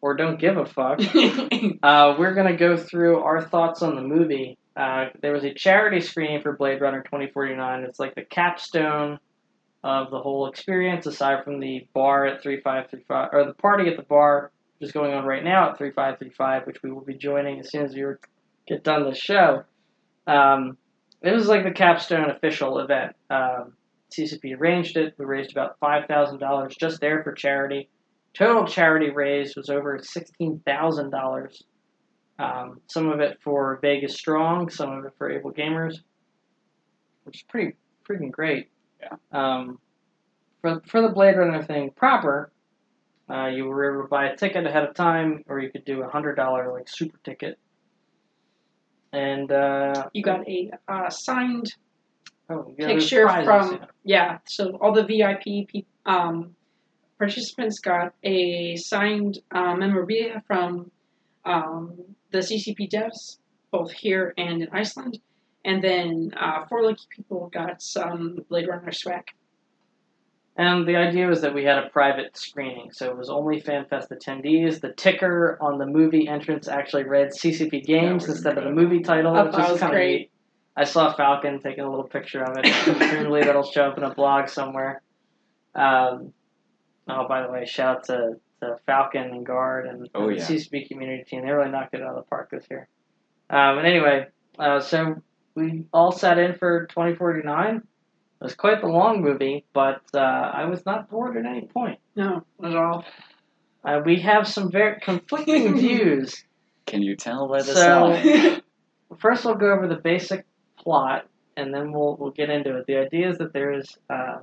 or 0.00 0.14
don't 0.14 0.38
give 0.38 0.56
a 0.56 0.66
fuck, 0.66 1.00
uh, 1.82 2.16
we're 2.18 2.34
going 2.34 2.46
to 2.46 2.56
go 2.56 2.76
through 2.76 3.18
our 3.20 3.42
thoughts 3.42 3.82
on 3.82 3.96
the 3.96 4.02
movie. 4.02 4.58
Uh, 4.76 5.06
there 5.20 5.32
was 5.32 5.44
a 5.44 5.52
charity 5.52 6.00
screening 6.00 6.40
for 6.40 6.56
Blade 6.56 6.80
Runner 6.80 7.02
2049. 7.02 7.84
It's 7.84 7.98
like 7.98 8.14
the 8.14 8.24
capstone 8.24 9.18
of 9.82 10.10
the 10.10 10.20
whole 10.20 10.48
experience, 10.48 11.06
aside 11.06 11.44
from 11.44 11.60
the 11.60 11.86
bar 11.94 12.26
at 12.26 12.42
3535, 12.42 13.30
or 13.32 13.46
the 13.46 13.54
party 13.54 13.88
at 13.88 13.96
the 13.96 14.02
bar, 14.02 14.52
which 14.78 14.88
is 14.88 14.92
going 14.92 15.12
on 15.14 15.24
right 15.24 15.42
now 15.42 15.70
at 15.70 15.78
3535, 15.78 16.66
which 16.66 16.82
we 16.82 16.92
will 16.92 17.00
be 17.00 17.14
joining 17.14 17.58
as 17.58 17.70
soon 17.70 17.84
as 17.84 17.94
we 17.94 18.02
get 18.68 18.84
done 18.84 19.04
this 19.04 19.18
show. 19.18 19.64
Um, 20.26 20.76
it 21.22 21.32
was 21.32 21.48
like 21.48 21.64
the 21.64 21.70
capstone 21.70 22.30
official 22.30 22.78
event. 22.78 23.14
Um, 23.30 23.74
CCP 24.10 24.58
arranged 24.58 24.96
it. 24.96 25.14
We 25.18 25.24
raised 25.26 25.52
about 25.52 25.78
$5,000 25.80 26.78
just 26.78 27.00
there 27.00 27.22
for 27.22 27.32
charity. 27.32 27.88
Total 28.34 28.66
charity 28.66 29.10
raised 29.10 29.56
was 29.56 29.68
over 29.70 29.98
$16,000. 29.98 31.62
Um, 32.38 32.80
some 32.86 33.08
of 33.10 33.20
it 33.20 33.38
for 33.42 33.78
Vegas 33.82 34.14
Strong, 34.16 34.70
some 34.70 34.92
of 34.92 35.04
it 35.04 35.12
for 35.18 35.30
Able 35.30 35.52
Gamers. 35.52 35.96
which 37.24 37.38
is 37.38 37.42
pretty 37.42 37.74
freaking 38.08 38.30
great. 38.30 38.68
Yeah. 39.00 39.16
Um, 39.32 39.78
for 40.60 40.80
for 40.86 41.02
the 41.02 41.08
Blade 41.08 41.36
Runner 41.36 41.62
thing 41.62 41.90
proper, 41.94 42.50
uh, 43.30 43.46
you 43.46 43.66
were 43.66 43.92
able 43.92 44.02
to 44.04 44.08
buy 44.08 44.26
a 44.28 44.36
ticket 44.36 44.66
ahead 44.66 44.84
of 44.84 44.94
time, 44.94 45.44
or 45.48 45.60
you 45.60 45.70
could 45.70 45.84
do 45.84 46.02
a 46.02 46.08
hundred 46.08 46.34
dollar 46.36 46.72
like 46.72 46.88
super 46.88 47.18
ticket. 47.24 47.58
And 49.12 49.50
uh, 49.50 50.08
You 50.12 50.22
got 50.22 50.46
a 50.48 50.70
uh, 50.86 51.10
signed 51.10 51.74
oh, 52.50 52.74
picture 52.76 53.24
prizes, 53.24 53.46
from 53.46 53.72
yeah. 53.72 53.86
yeah. 54.04 54.38
So 54.44 54.76
all 54.80 54.92
the 54.92 55.04
VIP 55.04 55.68
pe- 55.68 55.84
um, 56.04 56.54
participants 57.18 57.78
got 57.80 58.14
a 58.22 58.76
signed 58.76 59.38
uh, 59.50 59.74
memorabilia 59.74 60.42
from 60.46 60.90
um, 61.44 61.94
the 62.30 62.38
CCP 62.38 62.90
devs, 62.90 63.38
both 63.70 63.90
here 63.92 64.34
and 64.36 64.62
in 64.62 64.68
Iceland. 64.72 65.18
And 65.64 65.82
then 65.82 66.32
uh, 66.38 66.64
four 66.66 66.82
lucky 66.82 67.04
people 67.10 67.50
got 67.52 67.82
some 67.82 68.38
Blade 68.48 68.68
Runner 68.68 68.92
swag. 68.92 69.24
And 70.58 70.88
the 70.88 70.96
idea 70.96 71.28
was 71.28 71.42
that 71.42 71.54
we 71.54 71.62
had 71.64 71.78
a 71.78 71.88
private 71.88 72.36
screening, 72.36 72.90
so 72.92 73.08
it 73.08 73.16
was 73.16 73.30
only 73.30 73.62
FanFest 73.62 74.08
attendees. 74.10 74.80
The 74.80 74.92
ticker 74.92 75.56
on 75.60 75.78
the 75.78 75.86
movie 75.86 76.26
entrance 76.26 76.66
actually 76.66 77.04
read 77.04 77.28
CCP 77.30 77.84
Games 77.84 78.26
was 78.26 78.36
instead 78.38 78.58
of 78.58 78.64
the 78.64 78.72
movie 78.72 79.00
title, 79.00 79.36
I 79.36 79.44
which 79.44 79.52
thought 79.52 79.60
it 79.60 79.64
is 79.66 79.70
was 79.72 79.80
kind 79.80 79.92
of 79.92 79.96
great. 79.96 80.18
neat. 80.18 80.30
I 80.76 80.82
saw 80.84 81.12
Falcon 81.12 81.60
taking 81.62 81.84
a 81.84 81.88
little 81.88 82.08
picture 82.08 82.42
of 82.42 82.56
it. 82.58 82.64
Presumably 82.98 83.42
that'll 83.42 83.62
show 83.70 83.84
up 83.84 83.98
in 83.98 84.04
a 84.04 84.12
blog 84.12 84.48
somewhere. 84.48 85.00
Um, 85.76 86.32
oh, 87.08 87.28
by 87.28 87.42
the 87.46 87.52
way, 87.52 87.64
shout 87.64 87.98
out 87.98 88.04
to, 88.06 88.34
to 88.60 88.76
Falcon 88.84 89.30
and 89.30 89.46
Guard 89.46 89.86
and, 89.86 90.08
Oh, 90.14 90.28
and 90.28 90.36
yeah. 90.38 90.44
the 90.44 90.54
CCP 90.54 90.88
community 90.88 91.22
team. 91.24 91.44
They 91.46 91.52
really 91.52 91.70
knocked 91.70 91.94
it 91.94 92.02
out 92.02 92.10
of 92.10 92.16
the 92.16 92.22
park 92.22 92.50
this 92.50 92.64
year. 92.70 92.88
Um, 93.50 93.78
and 93.78 93.86
anyway, 93.86 94.26
uh, 94.58 94.80
so 94.80 95.22
we 95.54 95.84
all 95.92 96.10
sat 96.12 96.38
in 96.38 96.54
for 96.54 96.86
2049. 96.86 97.82
It 98.40 98.44
was 98.44 98.54
quite 98.54 98.80
the 98.80 98.86
long 98.88 99.20
movie, 99.20 99.64
but 99.72 100.00
uh, 100.14 100.18
I 100.18 100.64
was 100.66 100.86
not 100.86 101.10
bored 101.10 101.36
at 101.36 101.44
any 101.44 101.66
point. 101.66 101.98
No, 102.14 102.44
at 102.62 102.76
all. 102.76 103.04
Uh, 103.84 104.00
we 104.04 104.20
have 104.20 104.46
some 104.46 104.70
very 104.70 105.00
conflicting 105.00 105.76
views. 105.78 106.44
Can 106.86 107.02
you 107.02 107.16
tell 107.16 107.48
by 107.48 107.58
the 107.62 107.74
So- 107.74 108.60
First, 109.18 109.44
we'll 109.44 109.54
go 109.54 109.72
over 109.72 109.88
the 109.88 109.96
basic 109.96 110.44
plot, 110.78 111.26
and 111.56 111.72
then 111.74 111.92
we'll 111.92 112.16
we'll 112.20 112.30
get 112.30 112.50
into 112.50 112.76
it. 112.76 112.86
The 112.86 112.98
idea 112.98 113.30
is 113.30 113.38
that 113.38 113.52
there 113.54 113.72
is 113.72 113.96
uh, 114.10 114.38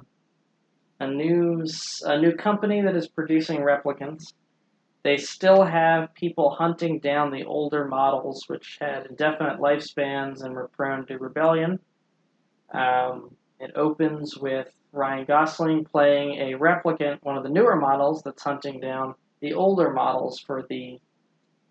a 1.00 1.08
new 1.08 1.62
s- 1.64 2.02
a 2.04 2.20
new 2.20 2.34
company 2.34 2.82
that 2.82 2.96
is 2.96 3.08
producing 3.08 3.60
replicants. 3.60 4.34
They 5.04 5.18
still 5.18 5.64
have 5.64 6.14
people 6.16 6.50
hunting 6.50 7.00
down 7.00 7.30
the 7.32 7.44
older 7.46 7.86
models, 7.86 8.44
which 8.48 8.78
had 8.82 9.06
indefinite 9.06 9.60
lifespans 9.60 10.44
and 10.44 10.56
were 10.56 10.68
prone 10.70 11.06
to 11.06 11.20
rebellion. 11.20 11.80
Um, 12.74 13.30
it 13.60 13.72
opens 13.76 14.38
with 14.38 14.68
Ryan 14.92 15.26
Gosling 15.26 15.86
playing 15.86 16.40
a 16.40 16.58
replicant, 16.58 17.20
one 17.22 17.38
of 17.38 17.44
the 17.44 17.50
newer 17.50 17.76
models 17.76 18.22
that's 18.24 18.44
hunting 18.44 18.80
down 18.80 19.16
the 19.42 19.54
older 19.54 19.92
models 19.92 20.40
for 20.40 20.66
the 20.70 21.00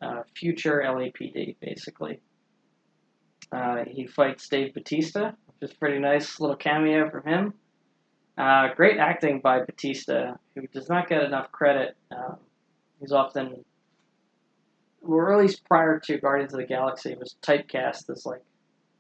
uh, 0.01 0.23
future 0.37 0.83
LAPD, 0.85 1.57
basically. 1.61 2.21
Uh, 3.51 3.85
he 3.87 4.07
fights 4.07 4.49
Dave 4.49 4.75
Batista, 4.75 5.33
which 5.47 5.71
is 5.71 5.77
pretty 5.77 5.99
nice 5.99 6.41
little 6.41 6.57
cameo 6.57 7.11
from 7.11 7.25
him. 7.25 7.55
Uh, 8.37 8.75
great 8.75 8.99
acting 8.99 9.41
by 9.41 9.61
Batista, 9.61 10.35
who 10.55 10.67
does 10.69 10.89
not 10.89 11.09
get 11.09 11.23
enough 11.23 11.53
credit. 11.53 11.97
Um, 12.11 12.37
he's 13.01 13.13
often, 13.13 13.65
at 15.03 15.39
least 15.39 15.65
prior 15.65 16.01
to 16.01 16.19
Guardians 16.19 16.53
of 16.53 16.61
the 16.61 16.67
Galaxy, 16.67 17.15
was 17.15 17.37
typecast 17.43 18.11
as 18.11 18.27
like 18.27 18.43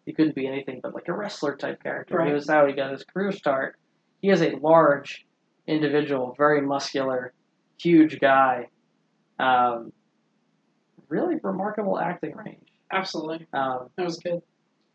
he 0.07 0.13
couldn't 0.13 0.35
be 0.35 0.47
anything 0.47 0.81
but 0.83 0.95
like 0.95 1.09
a 1.09 1.13
wrestler 1.13 1.57
type 1.57 1.83
character. 1.83 2.25
He 2.25 2.33
was 2.33 2.49
how 2.49 2.67
he 2.67 2.73
got 2.73 2.93
his 2.93 3.05
career 3.05 3.33
start. 3.33 3.77
He 4.21 4.31
is 4.31 4.43
a 4.43 4.57
large 4.57 5.27
individual, 5.67 6.35
very 6.37 6.61
muscular, 6.61 7.33
huge 7.79 8.21
guy. 8.21 8.69
Um, 9.39 9.93
really 11.09 11.37
remarkable 11.43 11.99
acting 11.99 12.35
range. 12.37 12.69
Absolutely, 12.93 13.47
Um, 13.53 13.89
that 13.97 14.05
was 14.05 14.19
good. 14.19 14.41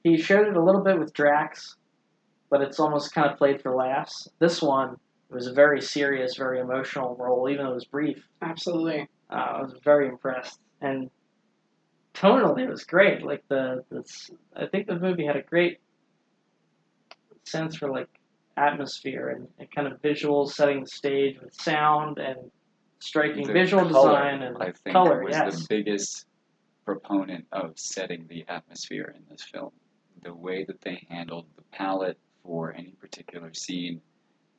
he 0.03 0.17
showed 0.17 0.47
it 0.47 0.55
a 0.55 0.63
little 0.63 0.81
bit 0.83 0.97
with 0.97 1.13
Drax, 1.13 1.75
but 2.49 2.61
it's 2.61 2.79
almost 2.79 3.13
kind 3.13 3.29
of 3.29 3.37
played 3.37 3.61
for 3.61 3.75
laughs. 3.75 4.27
This 4.39 4.61
one 4.61 4.95
was 5.29 5.47
a 5.47 5.53
very 5.53 5.81
serious, 5.81 6.35
very 6.37 6.59
emotional 6.59 7.15
role, 7.15 7.49
even 7.49 7.65
though 7.65 7.71
it 7.71 7.75
was 7.75 7.85
brief. 7.85 8.25
Absolutely. 8.41 9.07
Uh, 9.29 9.33
I 9.35 9.61
was 9.61 9.73
very 9.83 10.07
impressed, 10.07 10.59
and 10.81 11.09
tonally 12.13 12.63
it 12.63 12.69
was 12.69 12.83
great. 12.83 13.23
Like 13.23 13.43
the, 13.47 13.83
the 13.89 13.99
s- 13.99 14.31
I 14.55 14.65
think 14.67 14.87
the 14.87 14.99
movie 14.99 15.25
had 15.25 15.35
a 15.35 15.41
great 15.41 15.79
sense 17.43 17.75
for 17.75 17.89
like 17.89 18.07
atmosphere 18.57 19.29
and, 19.29 19.47
and 19.57 19.71
kind 19.71 19.87
of 19.87 20.01
visuals, 20.01 20.51
setting 20.51 20.81
the 20.81 20.87
stage 20.87 21.39
with 21.41 21.53
sound 21.53 22.17
and 22.17 22.51
striking 22.99 23.47
The 23.47 23.53
visual 23.53 23.89
color, 23.89 24.09
design 24.09 24.41
and 24.43 24.57
I 24.57 24.71
think 24.71 24.93
color. 24.93 25.23
was 25.23 25.33
yes, 25.33 25.61
the 25.61 25.65
biggest 25.69 26.25
proponent 26.85 27.45
of 27.51 27.77
setting 27.77 28.25
the 28.27 28.45
atmosphere 28.47 29.13
in 29.15 29.23
this 29.29 29.43
film. 29.43 29.71
The 30.23 30.33
way 30.33 30.65
that 30.65 30.81
they 30.81 31.05
handled 31.09 31.45
the 31.55 31.63
palette 31.71 32.17
for 32.43 32.73
any 32.73 32.91
particular 32.99 33.53
scene 33.53 34.01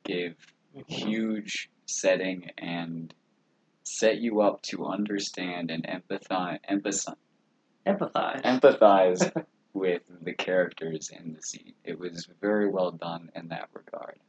gave 0.03 0.35
mm-hmm. 0.75 0.81
huge 0.91 1.69
setting 1.85 2.49
and 2.57 3.13
set 3.83 4.17
you 4.17 4.41
up 4.41 4.61
to 4.63 4.85
understand 4.85 5.69
and 5.69 5.85
empathize 5.85 6.59
empathize, 6.69 7.15
empathize. 7.85 8.41
empathize 8.43 9.45
with 9.73 10.01
the 10.21 10.33
characters 10.33 11.09
in 11.09 11.33
the 11.33 11.41
scene. 11.41 11.73
It 11.83 11.97
was 11.99 12.27
very 12.41 12.67
well 12.69 12.91
done 12.91 13.31
in 13.35 13.47
that 13.49 13.69
regard. 13.73 14.19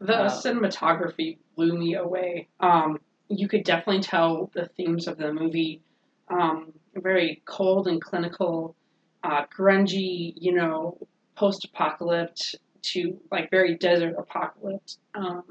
The 0.00 0.14
Uh, 0.24 0.28
cinematography 0.30 1.38
blew 1.56 1.78
me 1.78 1.94
away. 1.94 2.48
Um, 2.60 2.98
you 3.28 3.48
could 3.48 3.64
definitely 3.64 4.02
tell 4.02 4.50
the 4.54 4.66
themes 4.76 5.06
of 5.06 5.16
the 5.16 5.32
movie. 5.32 5.80
Um, 6.28 6.72
very 6.94 7.42
cold 7.44 7.86
and 7.88 8.00
clinical, 8.02 8.74
uh, 9.22 9.46
grungy, 9.46 10.34
you 10.36 10.52
know, 10.52 10.98
post-apocalypse 11.36 12.54
to 12.82 13.18
like 13.30 13.50
very 13.50 13.76
desert 13.76 14.14
apocalypse. 14.18 14.98
Um, 15.14 15.44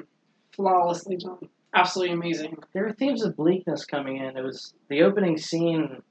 flawlessly 0.52 1.18
done. 1.18 1.50
Absolutely 1.74 2.14
amazing. 2.14 2.58
there 2.74 2.84
were 2.84 2.94
themes 2.94 3.24
of 3.24 3.36
bleakness 3.36 3.86
coming 3.86 4.18
in. 4.18 4.38
It 4.38 4.44
was 4.44 4.76
the 4.90 5.02
opening 5.02 5.38
scene 5.40 6.04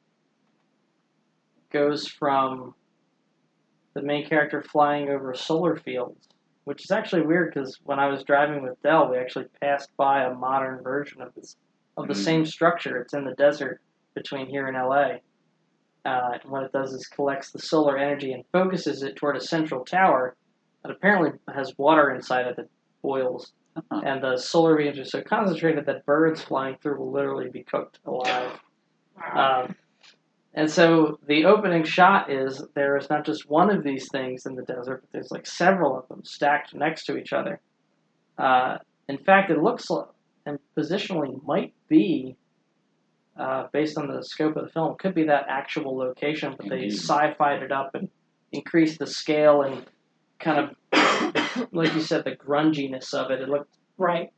goes 1.72 2.06
from 2.06 2.74
the 3.94 4.02
main 4.02 4.26
character 4.26 4.62
flying 4.62 5.08
over 5.08 5.34
solar 5.34 5.76
fields, 5.76 6.28
which 6.64 6.84
is 6.84 6.90
actually 6.90 7.22
weird 7.22 7.52
because 7.52 7.78
when 7.84 7.98
I 7.98 8.06
was 8.08 8.24
driving 8.24 8.62
with 8.62 8.80
Dell, 8.82 9.10
we 9.10 9.18
actually 9.18 9.46
passed 9.60 9.90
by 9.96 10.24
a 10.24 10.34
modern 10.34 10.82
version 10.82 11.20
of 11.22 11.34
this 11.34 11.56
of 11.98 12.08
the 12.08 12.14
Mm. 12.14 12.24
same 12.24 12.46
structure. 12.46 12.96
It's 13.02 13.12
in 13.12 13.24
the 13.24 13.34
desert 13.34 13.80
between 14.14 14.46
here 14.46 14.66
and 14.66 14.76
LA. 14.76 15.18
Uh, 16.06 16.38
and 16.42 16.50
what 16.50 16.62
it 16.62 16.72
does 16.72 16.92
is 16.94 17.06
collects 17.06 17.50
the 17.52 17.58
solar 17.58 17.98
energy 17.98 18.32
and 18.32 18.44
focuses 18.50 19.02
it 19.02 19.14
toward 19.16 19.36
a 19.36 19.40
central 19.40 19.84
tower 19.84 20.34
that 20.82 20.90
apparently 20.90 21.38
has 21.54 21.76
water 21.76 22.10
inside 22.14 22.46
of 22.46 22.52
it 22.52 22.56
that 22.56 22.68
boils 23.02 23.52
Huh. 23.90 24.00
and 24.04 24.22
the 24.22 24.36
solar 24.36 24.76
beams 24.76 24.98
are 24.98 25.04
so 25.04 25.22
concentrated 25.22 25.86
that 25.86 26.04
birds 26.06 26.42
flying 26.42 26.76
through 26.78 26.98
will 26.98 27.10
literally 27.10 27.48
be 27.50 27.62
cooked 27.62 28.00
alive. 28.06 28.58
Wow. 29.16 29.64
Um, 29.68 29.76
and 30.54 30.70
so 30.70 31.18
the 31.26 31.46
opening 31.46 31.84
shot 31.84 32.30
is 32.30 32.62
there 32.74 32.96
is 32.98 33.08
not 33.08 33.24
just 33.24 33.48
one 33.48 33.70
of 33.70 33.82
these 33.82 34.08
things 34.10 34.44
in 34.44 34.54
the 34.54 34.62
desert, 34.62 35.00
but 35.00 35.10
there's 35.12 35.30
like 35.30 35.46
several 35.46 35.98
of 35.98 36.06
them 36.08 36.24
stacked 36.24 36.74
next 36.74 37.04
to 37.06 37.16
each 37.16 37.32
other. 37.32 37.60
Uh, 38.36 38.78
in 39.08 39.16
fact, 39.18 39.50
it 39.50 39.62
looks 39.62 39.88
like, 39.88 40.06
and 40.44 40.58
positionally 40.76 41.42
might 41.44 41.72
be, 41.88 42.36
uh, 43.38 43.68
based 43.72 43.96
on 43.96 44.08
the 44.08 44.22
scope 44.22 44.56
of 44.56 44.64
the 44.64 44.70
film, 44.70 44.96
could 44.98 45.14
be 45.14 45.24
that 45.24 45.46
actual 45.48 45.96
location, 45.96 46.54
but 46.56 46.68
they 46.68 46.84
Indeed. 46.84 46.98
sci-fied 46.98 47.62
it 47.62 47.72
up 47.72 47.94
and 47.94 48.08
increased 48.50 48.98
the 48.98 49.06
scale 49.06 49.62
and 49.62 49.86
kind 50.38 50.58
of, 50.92 51.68
like 51.72 51.94
you 51.94 52.00
said, 52.00 52.24
the 52.24 52.36
grunginess 52.36 53.14
of 53.14 53.30
it. 53.30 53.40
It 53.40 53.48
looked 53.48 53.74
right. 53.96 54.30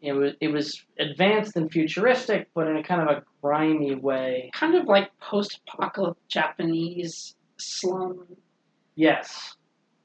It 0.00 0.12
was 0.12 0.34
it 0.40 0.48
was 0.48 0.84
advanced 0.98 1.56
and 1.56 1.70
futuristic, 1.70 2.48
but 2.54 2.66
in 2.68 2.76
a 2.76 2.82
kind 2.82 3.02
of 3.02 3.08
a 3.16 3.22
grimy 3.42 3.94
way. 3.94 4.50
Kind 4.54 4.74
of 4.74 4.86
like 4.86 5.10
post-apocalyptic 5.20 6.26
Japanese 6.28 7.34
slum. 7.56 8.26
Yes, 8.94 9.54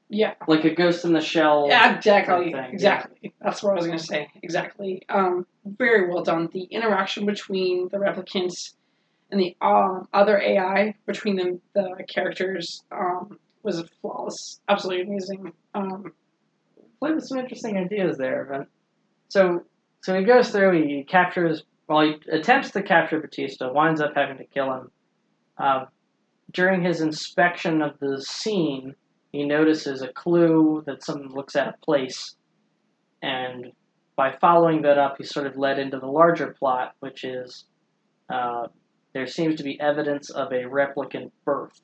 Yeah. 0.08 0.34
like 0.46 0.64
a 0.64 0.74
Ghost 0.74 1.04
in 1.04 1.12
the 1.12 1.20
Shell. 1.20 1.66
Yeah, 1.68 1.96
exactly. 1.96 2.46
thing, 2.46 2.54
yeah. 2.54 2.66
exactly. 2.68 3.34
That's 3.40 3.62
what 3.62 3.72
I 3.72 3.74
was 3.74 3.86
going 3.86 3.98
to 3.98 4.04
say. 4.04 4.28
Exactly. 4.42 5.02
Um, 5.08 5.46
very 5.64 6.08
well 6.08 6.22
done. 6.22 6.48
The 6.52 6.62
interaction 6.64 7.26
between 7.26 7.88
the 7.90 7.98
replicants 7.98 8.74
and 9.30 9.40
the 9.40 9.56
um, 9.60 10.06
other 10.12 10.38
AI 10.40 10.94
between 11.06 11.36
them, 11.36 11.60
the 11.74 12.04
characters, 12.08 12.82
um, 12.92 13.38
was 13.64 13.82
flawless. 14.00 14.60
Absolutely 14.68 15.06
amazing. 15.06 15.52
Um, 15.74 16.12
played 17.00 17.14
with 17.16 17.26
some 17.26 17.38
interesting 17.38 17.76
ideas 17.76 18.16
there, 18.18 18.46
but 18.48 18.68
so 19.28 19.64
so 20.04 20.14
he 20.14 20.22
goes 20.22 20.50
through. 20.50 20.86
He 20.86 21.02
captures. 21.02 21.62
Well, 21.88 22.02
he 22.02 22.16
attempts 22.30 22.72
to 22.72 22.82
capture 22.82 23.18
Batista. 23.18 23.72
Winds 23.72 24.02
up 24.02 24.12
having 24.14 24.36
to 24.36 24.44
kill 24.44 24.70
him. 24.70 24.90
Um, 25.56 25.86
during 26.52 26.84
his 26.84 27.00
inspection 27.00 27.80
of 27.80 27.98
the 28.00 28.20
scene, 28.20 28.96
he 29.32 29.46
notices 29.46 30.02
a 30.02 30.12
clue 30.12 30.82
that 30.86 31.02
someone 31.02 31.32
looks 31.32 31.56
at 31.56 31.68
a 31.68 31.74
place, 31.82 32.36
and 33.22 33.72
by 34.14 34.36
following 34.42 34.82
that 34.82 34.98
up, 34.98 35.16
he's 35.16 35.30
sort 35.30 35.46
of 35.46 35.56
led 35.56 35.78
into 35.78 35.98
the 35.98 36.06
larger 36.06 36.54
plot, 36.58 36.94
which 37.00 37.24
is 37.24 37.64
uh, 38.28 38.66
there 39.14 39.26
seems 39.26 39.54
to 39.54 39.62
be 39.62 39.80
evidence 39.80 40.28
of 40.28 40.52
a 40.52 40.64
replicant 40.64 41.30
birth, 41.46 41.80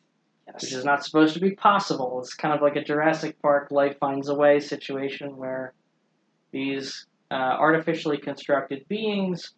which 0.53 0.75
is 0.75 0.85
not 0.85 1.07
supposed 1.07 1.33
to 1.33 1.41
be 1.41 1.53
possible. 1.53 2.21
It's 2.21 2.35
kind 2.35 2.53
of 2.53 2.61
like 2.61 2.77
a 2.77 2.85
Jurassic 2.85 3.41
Park 3.41 3.69
life 3.71 3.97
finds 3.99 4.29
a 4.29 4.35
way 4.35 4.61
situation 4.61 5.39
where 5.39 5.73
these 6.53 7.07
uh, 7.31 7.35
artificially 7.35 8.19
constructed 8.19 8.87
beings 8.89 9.53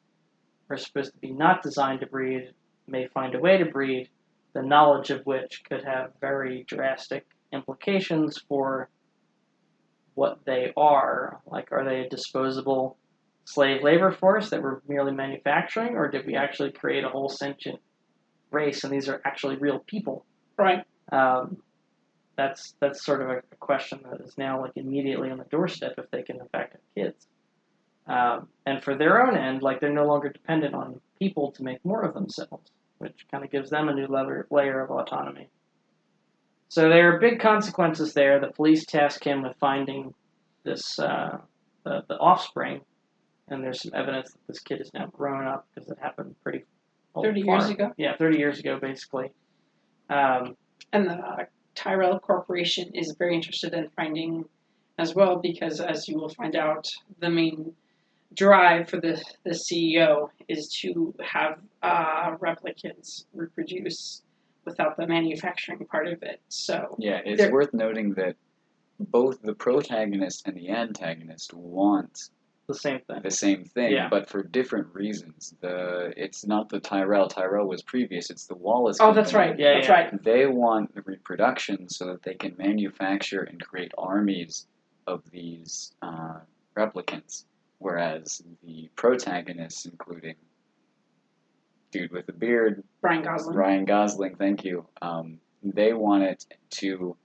are 0.70 0.76
supposed 0.76 1.12
to 1.12 1.18
be 1.18 1.33
not 1.33 1.62
designed 1.62 2.01
to 2.01 2.07
breed, 2.07 2.52
may 2.86 3.07
find 3.09 3.34
a 3.34 3.41
way 3.41 3.59
to 3.59 3.65
breed, 3.65 4.09
the 4.55 4.62
knowledge 4.62 5.10
of 5.10 5.25
which 5.25 5.62
could 5.68 5.84
have 5.84 6.12
very 6.20 6.65
drastic 6.68 7.26
implications 7.52 8.39
for 8.49 8.89
what 10.15 10.41
they 10.44 10.73
are. 10.76 11.41
Like, 11.47 11.73
are 11.73 11.84
they 11.84 12.01
a 12.01 12.09
disposable 12.09 12.97
slave 13.44 13.83
labor 13.83 14.12
force 14.12 14.51
that 14.51 14.62
we're 14.62 14.81
merely 14.86 15.12
manufacturing, 15.12 15.97
or 15.97 16.09
did 16.09 16.26
we 16.26 16.36
actually 16.36 16.73
create 16.73 17.05
a 17.05 17.09
whole 17.09 17.28
sentient 17.28 17.81
race 18.51 18.84
and 18.84 18.92
these 18.92 19.09
are 19.09 19.20
actually 19.25 19.57
real 19.57 19.78
people? 19.81 20.25
Right. 20.57 20.84
Um, 21.10 21.59
that's 22.36 22.75
that's 22.81 23.05
sort 23.05 23.23
of 23.23 23.31
a, 23.31 23.42
question 23.60 24.01
that 24.10 24.20
is 24.20 24.36
now 24.36 24.60
like 24.60 24.73
immediately 24.75 25.31
on 25.31 25.39
the 25.39 25.44
doorstep 25.44 25.94
if 25.99 26.10
they 26.10 26.23
can 26.23 26.41
in 26.41 26.49
fact 26.49 26.73
have 26.73 26.81
kids. 26.97 27.26
Um, 28.12 28.49
and 28.66 28.84
for 28.84 28.94
their 28.94 29.26
own 29.26 29.39
end, 29.39 29.62
like 29.62 29.81
they're 29.81 29.91
no 29.92 30.07
longer 30.07 30.28
dependent 30.28 30.74
on 30.74 31.00
people 31.18 31.50
to 31.52 31.62
make 31.62 31.82
more 31.82 32.02
of 32.02 32.12
themselves, 32.12 32.70
which 32.99 33.26
kind 33.31 33.42
of 33.42 33.50
gives 33.50 33.70
them 33.70 33.89
a 33.89 33.94
new 33.94 34.07
lever, 34.07 34.47
layer 34.50 34.82
of 34.84 34.91
autonomy. 34.91 35.49
So 36.68 36.91
there 36.91 37.15
are 37.15 37.18
big 37.18 37.41
consequences 37.41 38.12
there. 38.12 38.39
The 38.39 38.49
police 38.49 38.84
task 38.84 39.24
him 39.24 39.42
with 39.42 39.57
finding 39.58 40.12
this 40.62 40.99
uh, 40.99 41.39
the, 41.84 42.05
the 42.07 42.18
offspring, 42.18 42.82
and 43.49 43.65
there's 43.65 43.82
some 43.82 43.92
evidence 43.94 44.32
that 44.32 44.47
this 44.47 44.60
kid 44.60 44.82
is 44.82 44.91
now 44.92 45.07
grown 45.07 45.47
up 45.47 45.66
because 45.74 45.91
it 45.91 45.99
happened 45.99 46.34
pretty 46.42 46.65
well, 47.15 47.24
30 47.24 47.42
far- 47.44 47.58
years 47.58 47.70
ago? 47.70 47.92
Yeah, 47.97 48.16
thirty 48.18 48.39
years 48.39 48.58
ago, 48.58 48.78
basically. 48.78 49.31
Um, 50.10 50.55
And 50.92 51.07
the 51.08 51.15
uh, 51.15 51.44
Tyrell 51.74 52.18
Corporation 52.20 52.91
is 52.94 53.15
very 53.18 53.34
interested 53.34 53.73
in 53.73 53.89
finding 53.97 54.44
as 54.99 55.15
well 55.15 55.36
because, 55.36 55.81
as 55.81 56.08
you 56.08 56.16
will 56.18 56.28
find 56.28 56.55
out, 56.57 56.91
the 57.20 57.31
main 57.31 57.73
drive 58.35 58.89
for 58.89 59.01
the, 59.01 59.23
the 59.44 59.51
CEO 59.51 60.31
is 60.49 60.69
to 60.81 61.15
have 61.23 61.59
uh, 61.83 62.36
replicants 62.36 63.25
reproduce 63.35 64.23
without 64.65 64.97
the 64.97 65.07
manufacturing 65.07 65.85
part 65.86 66.07
of 66.09 66.23
it. 66.23 66.41
So, 66.49 66.94
Yeah, 66.99 67.20
it's 67.25 67.41
There- 67.43 67.52
worth 67.52 67.75
noting 67.75 68.15
that 68.15 68.36
both 68.99 69.43
the 69.43 69.55
protagonist 69.55 70.47
and 70.47 70.57
the 70.57 70.70
antagonist 70.70 71.52
want 71.55 72.31
the 72.69 72.75
same 72.75 73.01
thing. 73.01 73.20
the 73.23 73.31
same 73.31 73.65
thing, 73.65 73.91
Yeah. 73.93 74.09
but 74.09 74.28
for 74.28 74.44
different 74.44 74.94
reasons. 74.94 75.55
The 75.61 76.15
it's 76.17 76.47
not 76.47 76.69
the 76.69 76.78
Tyrell. 76.78 77.27
Tyrell 77.28 77.67
was 77.67 77.83
previous. 77.83 78.31
It's 78.31 78.47
the 78.47 78.55
Wallace. 78.55 78.99
oh, 79.01 79.12
that's 79.12 79.35
right. 79.35 79.59
Yeah, 79.59 79.75
that's 79.75 79.89
yeah. 79.89 79.93
right. 79.94 80.23
They 80.23 80.47
want 80.47 80.94
the 80.94 81.02
reproduction 81.02 81.89
so 81.89 82.07
that 82.07 82.23
they 82.23 82.35
can 82.35 82.55
manufacture 82.57 83.43
and 83.43 83.61
create 83.61 83.93
armies 83.99 84.67
of 85.09 85.28
these 85.33 85.93
uh, 86.02 86.39
replicants, 86.77 87.44
whereas 87.83 88.43
the 88.65 88.89
protagonists, 88.97 89.85
including 89.86 90.36
dude 91.91 92.12
with 92.12 92.28
a 92.28 92.33
beard, 92.33 92.83
Brian 93.01 93.23
Gosling. 93.23 93.57
Ryan 93.57 93.85
Gosling, 93.85 94.36
thank 94.36 94.65
you. 94.65 94.86
Um, 95.02 95.39
they 95.62 95.93
want 95.93 96.23
it 96.23 96.47
to 96.70 97.17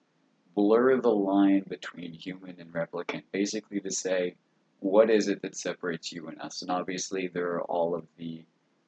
blur 0.56 1.00
the 1.00 1.10
line 1.10 1.64
between 1.70 2.12
human 2.12 2.56
and 2.60 2.74
replicant, 2.74 3.24
basically 3.32 3.80
to 3.80 3.92
say, 3.92 4.36
what 4.80 5.10
is 5.10 5.28
it 5.28 5.42
that 5.42 5.56
separates 5.56 6.12
you 6.12 6.28
and 6.28 6.40
us? 6.42 6.62
And 6.62 6.70
obviously, 6.72 7.28
there 7.28 7.52
are 7.54 7.62
all 7.64 7.96
of 7.96 8.06
the 8.18 8.44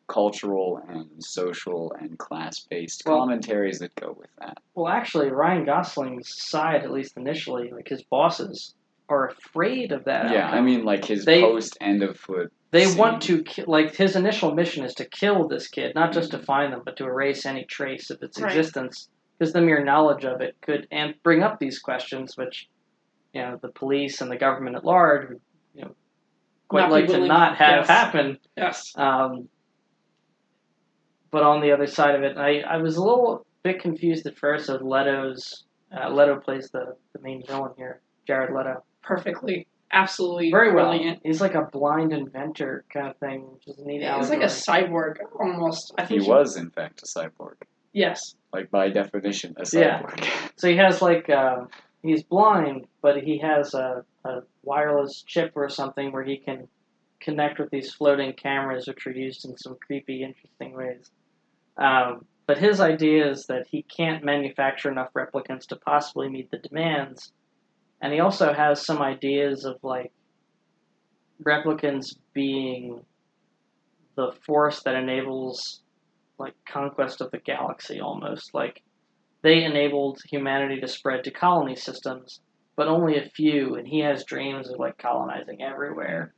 cultural 0.08 0.82
and 0.90 1.24
social 1.24 1.94
and 2.00 2.18
class 2.18 2.60
based 2.60 3.04
Well- 3.06 3.20
commentaries 3.20 3.80
that 3.80 3.94
go 3.96 4.16
with 4.20 4.30
that. 4.40 4.58
Well, 4.76 4.88
actually, 4.88 5.30
Ryan 5.30 5.66
Gosling's 5.66 6.30
side, 6.30 6.84
at 6.84 6.92
least 6.92 7.16
initially, 7.16 7.70
like 7.72 7.88
his 7.88 8.04
bosses, 8.04 8.76
are 9.10 9.28
afraid 9.28 9.92
of 9.92 10.06
that. 10.06 10.32
Yeah, 10.32 10.50
I 10.50 10.62
mean, 10.62 10.84
like 10.86 11.04
his 11.06 11.26
They- 11.26 11.42
post 11.42 11.78
end 11.82 12.04
of 12.04 12.18
foot. 12.18 12.54
they 12.72 12.86
scene. 12.86 12.98
want 12.98 13.22
to 13.24 13.44
ki- 13.44 13.64
like 13.66 13.96
his 13.96 14.16
initial 14.16 14.54
mission 14.54 14.86
is 14.86 14.94
to 14.96 15.06
kill 15.06 15.48
this 15.48 15.68
kid, 15.68 15.96
not 15.96 16.14
just 16.14 16.32
to 16.32 16.40
find 16.40 16.72
them, 16.72 16.82
but 16.86 16.96
to 16.98 17.06
erase 17.06 17.46
any 17.46 17.66
trace 17.66 18.10
of 18.12 18.22
its 18.22 18.40
Right. 18.40 18.52
existence, 18.52 19.10
because 19.38 19.52
the 19.54 19.62
mere 19.62 19.84
knowledge 19.84 20.26
of 20.26 20.42
it 20.42 20.56
could 20.62 20.88
and 20.92 21.16
bring 21.24 21.42
up 21.44 21.60
these 21.60 21.80
questions, 21.80 22.38
which 22.38 22.70
you 23.34 23.42
know 23.42 23.58
the 23.62 23.70
police 23.70 24.22
and 24.22 24.32
the 24.32 24.38
government 24.38 24.76
at 24.76 24.86
large 24.86 25.28
would 25.30 25.42
you 25.74 25.82
know 25.84 25.96
quite 26.68 26.82
Not 26.82 26.92
like 26.92 27.06
to 27.08 27.14
willing- 27.14 27.28
not 27.28 27.58
have 27.58 27.80
yes. 27.82 27.88
happen. 27.88 28.38
Yes. 28.56 28.94
Um, 28.96 29.50
but 31.32 31.44
on 31.44 31.62
the 31.62 31.72
other 31.72 31.88
side 31.88 32.16
of 32.16 32.24
it, 32.24 32.38
I, 32.38 32.60
I 32.62 32.78
was 32.78 32.96
a 32.98 33.04
little 33.04 33.46
bit 33.64 33.80
confused 33.82 34.26
at 34.28 34.38
first 34.38 34.70
of 34.70 34.82
Leto's. 34.82 35.64
Uh, 35.92 36.10
Leto 36.10 36.40
plays 36.40 36.70
the, 36.72 36.96
the 37.14 37.20
main 37.22 37.44
villain 37.46 37.72
here, 37.78 38.02
Jared 38.28 38.54
Leto. 38.56 38.84
Perfectly. 39.02 39.68
Absolutely 39.92 40.52
Very 40.52 40.74
well. 40.74 40.90
brilliant. 40.92 41.22
He's 41.24 41.42
like 41.42 41.56
a 41.56 41.64
blind 41.64 42.14
inventor 42.14 42.86
kind 42.94 43.08
of 43.08 43.18
thing, 43.18 43.42
which 43.54 43.68
is 43.68 43.80
a 43.80 43.86
neat 43.86 44.04
He's 44.04 44.30
like 44.30 44.42
a 44.42 44.46
cyborg 44.46 45.16
almost. 45.40 45.94
I 45.98 46.06
think 46.06 46.22
He 46.22 46.26
think 46.26 46.30
was, 46.38 46.58
in 46.58 46.70
fact, 46.70 47.02
a 47.02 47.06
cyborg. 47.06 47.56
Yes. 47.92 48.36
Like, 48.54 48.70
by 48.70 48.90
definition, 48.90 49.56
a 49.58 49.64
cyborg. 49.64 49.82
Yeah. 49.82 50.02
cyborg. 50.02 50.52
So 50.58 50.68
he 50.70 50.78
has 50.78 51.02
like 51.02 51.30
uh, 51.30 51.66
he's 52.04 52.22
blind, 52.24 52.86
but 53.02 53.18
he 53.24 53.40
has 53.40 53.74
a, 53.74 54.04
a 54.26 54.42
wireless 54.64 55.24
chip 55.26 55.54
or 55.56 55.70
something 55.70 56.12
where 56.12 56.24
he 56.24 56.38
can 56.38 56.68
connect 57.20 57.60
with 57.60 57.70
these 57.72 57.92
floating 57.94 58.34
cameras, 58.34 58.88
which 58.88 59.08
are 59.08 59.12
used 59.12 59.46
in 59.46 59.58
some 59.58 59.76
creepy, 59.86 60.24
interesting 60.24 60.74
ways. 60.74 61.10
Um, 61.78 62.26
but 62.46 62.58
his 62.58 62.80
idea 62.80 63.30
is 63.30 63.46
that 63.48 63.68
he 63.70 63.84
can't 63.84 64.24
manufacture 64.24 64.92
enough 64.92 65.14
replicants 65.14 65.68
to 65.68 65.76
possibly 65.78 66.30
meet 66.30 66.52
the 66.52 66.58
demands, 66.58 67.32
and 68.02 68.14
he 68.14 68.20
also 68.20 68.54
has 68.54 68.86
some 68.86 69.02
ideas 69.02 69.66
of 69.66 69.78
like 69.84 70.12
replicants 71.44 72.16
being 72.34 73.02
the 74.16 74.32
force 74.46 74.84
that 74.84 74.96
enables 74.96 75.82
like 76.38 76.54
conquest 76.68 77.22
of 77.22 77.32
the 77.32 77.38
galaxy 77.38 78.00
almost 78.00 78.54
like 78.54 78.82
they 79.42 79.64
enabled 79.64 80.20
humanity 80.30 80.82
to 80.82 80.88
spread 80.88 81.24
to 81.24 81.32
colony 81.32 81.76
systems, 81.76 82.42
but 82.76 82.88
only 82.88 83.18
a 83.18 83.30
few, 83.30 83.76
and 83.76 83.88
he 83.88 84.00
has 84.00 84.26
dreams 84.26 84.70
of 84.70 84.80
like 84.80 84.98
colonizing 84.98 85.62
everywhere. 85.62 86.34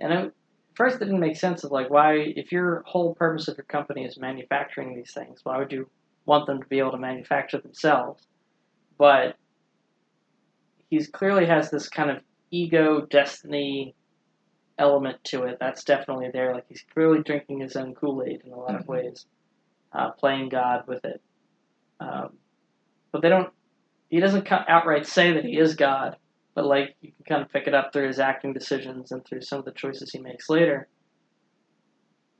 And 0.00 0.12
it, 0.12 0.34
first, 0.74 0.96
it 0.96 1.06
didn't 1.06 1.20
make 1.20 1.36
sense 1.36 1.64
of 1.64 1.72
like 1.72 1.90
why, 1.90 2.14
if 2.14 2.52
your 2.52 2.84
whole 2.86 3.14
purpose 3.14 3.48
of 3.48 3.56
your 3.56 3.64
company 3.64 4.04
is 4.04 4.18
manufacturing 4.18 4.94
these 4.94 5.12
things, 5.12 5.40
why 5.42 5.58
would 5.58 5.72
you 5.72 5.88
want 6.24 6.46
them 6.46 6.60
to 6.62 6.68
be 6.68 6.78
able 6.78 6.92
to 6.92 6.98
manufacture 6.98 7.60
themselves? 7.60 8.24
But 8.98 9.36
he's 10.90 11.08
clearly 11.08 11.46
has 11.46 11.70
this 11.70 11.88
kind 11.88 12.10
of 12.10 12.18
ego 12.50 13.00
destiny 13.06 13.94
element 14.78 15.22
to 15.24 15.44
it. 15.44 15.58
That's 15.60 15.84
definitely 15.84 16.30
there. 16.32 16.54
Like 16.54 16.66
he's 16.68 16.84
clearly 16.92 17.22
drinking 17.22 17.60
his 17.60 17.76
own 17.76 17.94
Kool 17.94 18.22
Aid 18.26 18.42
in 18.44 18.52
a 18.52 18.56
lot 18.56 18.74
of 18.74 18.82
Mhm. 18.82 18.88
ways, 18.88 19.26
uh, 19.92 20.10
playing 20.12 20.48
God 20.50 20.86
with 20.86 21.04
it. 21.04 21.20
Um, 22.00 22.38
but 23.12 23.22
they 23.22 23.28
don't. 23.28 23.52
He 24.08 24.20
doesn't 24.20 24.50
outright 24.52 25.06
say 25.06 25.32
that 25.32 25.44
he 25.44 25.58
is 25.58 25.74
God, 25.74 26.16
but 26.54 26.66
like 26.66 26.94
you 27.00 27.12
can 27.12 27.24
kind 27.24 27.42
of 27.42 27.50
pick 27.50 27.66
it 27.66 27.74
up 27.74 27.92
through 27.92 28.06
his 28.06 28.20
acting 28.20 28.52
decisions 28.52 29.10
and 29.10 29.24
through 29.24 29.40
some 29.40 29.58
of 29.58 29.64
the 29.64 29.72
choices 29.72 30.12
he 30.12 30.18
makes 30.20 30.48
later. 30.48 30.88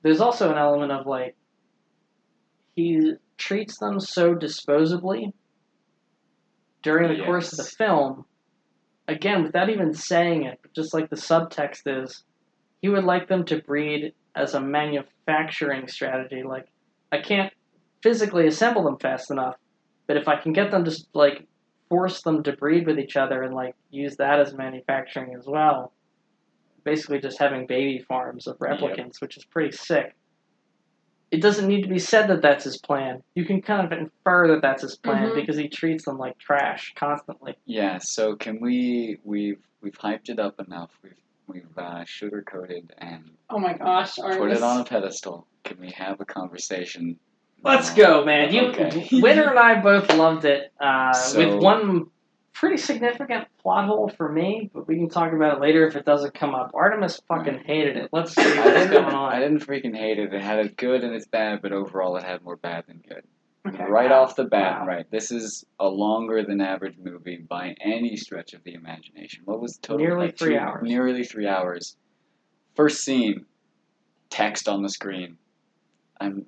There's 0.02 0.20
also 0.20 0.52
an 0.52 0.58
element 0.58 0.92
of 0.92 1.06
like 1.06 1.34
he 2.76 3.14
treats 3.38 3.78
them 3.78 3.98
so 3.98 4.34
disposably 4.34 5.32
during 6.82 7.18
the 7.18 7.24
course 7.24 7.52
of 7.52 7.58
the 7.58 7.64
film. 7.64 8.26
Again, 9.08 9.44
without 9.44 9.70
even 9.70 9.94
saying 9.94 10.44
it, 10.44 10.58
but 10.62 10.72
just 10.72 10.92
like 10.92 11.10
the 11.10 11.16
subtext 11.16 11.82
is, 11.86 12.24
he 12.82 12.88
would 12.88 13.04
like 13.04 13.28
them 13.28 13.44
to 13.46 13.62
breed 13.62 14.14
as 14.34 14.54
a 14.54 14.60
manufacturing 14.60 15.88
strategy. 15.88 16.42
Like, 16.42 16.66
I 17.12 17.18
can't 17.18 17.52
physically 18.02 18.46
assemble 18.46 18.84
them 18.84 18.98
fast 18.98 19.30
enough, 19.30 19.56
but 20.06 20.16
if 20.16 20.28
I 20.28 20.36
can 20.36 20.52
get 20.52 20.70
them 20.70 20.84
to 20.84 21.06
like 21.14 21.46
force 21.88 22.22
them 22.22 22.42
to 22.42 22.52
breed 22.52 22.86
with 22.86 22.98
each 22.98 23.16
other 23.16 23.42
and 23.42 23.54
like 23.54 23.74
use 23.90 24.16
that 24.16 24.40
as 24.40 24.52
manufacturing 24.54 25.34
as 25.34 25.46
well, 25.46 25.92
basically 26.84 27.20
just 27.20 27.38
having 27.38 27.66
baby 27.66 28.04
farms 28.06 28.46
of 28.46 28.58
replicants, 28.58 29.20
which 29.20 29.36
is 29.36 29.44
pretty 29.44 29.76
sick. 29.76 30.14
It 31.30 31.42
doesn't 31.42 31.66
need 31.66 31.82
to 31.82 31.88
be 31.88 31.98
said 31.98 32.28
that 32.28 32.40
that's 32.40 32.64
his 32.64 32.78
plan. 32.78 33.22
You 33.34 33.44
can 33.44 33.60
kind 33.60 33.84
of 33.84 33.98
infer 33.98 34.48
that 34.48 34.62
that's 34.62 34.82
his 34.82 34.96
plan 34.96 35.30
Mhm. 35.30 35.34
because 35.34 35.56
he 35.56 35.68
treats 35.68 36.04
them 36.04 36.18
like 36.18 36.38
trash 36.38 36.92
constantly. 36.96 37.56
Yeah, 37.66 37.98
so 37.98 38.36
can 38.36 38.60
we 38.60 39.18
we've 39.24 39.58
we've 39.80 39.98
hyped 39.98 40.28
it 40.28 40.38
up 40.38 40.60
enough. 40.60 40.90
We've 41.02 41.12
we've 41.48 41.78
uh, 41.78 42.04
sugarcoated 42.04 42.90
and 42.98 43.30
Oh 43.50 43.58
my 43.58 43.72
gosh. 43.74 44.18
All 44.18 44.28
right, 44.28 44.38
put 44.38 44.52
it 44.52 44.62
on 44.62 44.80
a 44.80 44.84
pedestal. 44.84 45.46
Can 45.64 45.80
we 45.80 45.90
have 45.90 46.20
a 46.20 46.24
conversation? 46.24 47.18
Let's 47.64 47.90
now? 47.90 48.20
go, 48.20 48.24
man. 48.24 48.52
You, 48.52 48.66
Okay. 48.68 49.08
Winter 49.20 49.48
and 49.50 49.58
I 49.58 49.80
both 49.80 50.12
loved 50.14 50.44
it. 50.44 50.72
Uh, 50.80 51.12
So- 51.12 51.38
with 51.38 51.60
one 51.62 52.06
pretty 52.58 52.76
significant 52.76 53.46
plot 53.62 53.86
hole 53.86 54.08
for 54.08 54.30
me, 54.30 54.70
but 54.72 54.88
we 54.88 54.96
can 54.96 55.08
talk 55.08 55.32
about 55.32 55.56
it 55.56 55.60
later 55.60 55.86
if 55.86 55.94
it 55.96 56.04
doesn't 56.04 56.34
come 56.34 56.54
up. 56.54 56.70
Artemis 56.74 57.20
fucking 57.28 57.62
hated 57.66 57.96
it. 57.96 58.10
Let's 58.12 58.34
see 58.34 58.42
what's 58.58 58.90
going 58.90 59.04
on. 59.14 59.32
I 59.32 59.38
didn't 59.40 59.60
freaking 59.66 59.94
hate 59.96 60.18
it. 60.18 60.32
It 60.32 60.42
had 60.42 60.58
its 60.58 60.74
good 60.76 61.04
and 61.04 61.14
its 61.14 61.26
bad, 61.26 61.60
but 61.62 61.72
overall 61.72 62.16
it 62.16 62.24
had 62.24 62.42
more 62.42 62.56
bad 62.56 62.84
than 62.88 63.02
good. 63.08 63.22
Okay. 63.68 63.84
Right 63.90 64.12
off 64.12 64.36
the 64.36 64.44
bat, 64.44 64.80
Wow. 64.80 64.86
right. 64.86 65.10
This 65.10 65.32
is 65.32 65.64
a 65.80 65.88
longer 65.88 66.44
than 66.44 66.60
average 66.60 66.96
movie 67.02 67.38
by 67.38 67.74
any 67.80 68.16
stretch 68.16 68.54
of 68.54 68.62
the 68.64 68.74
imagination. 68.74 69.42
What 69.44 69.60
was 69.60 69.76
total? 69.78 70.06
Nearly 70.06 70.26
Like 70.26 70.38
three 70.38 70.54
two- 70.54 70.58
hours. 70.60 70.82
Nearly 70.84 71.24
three 71.24 71.48
hours. 71.48 71.96
First 72.76 73.02
scene, 73.02 73.44
text 74.30 74.68
on 74.68 74.82
the 74.82 74.88
screen. 74.88 75.36
I'm. 76.20 76.46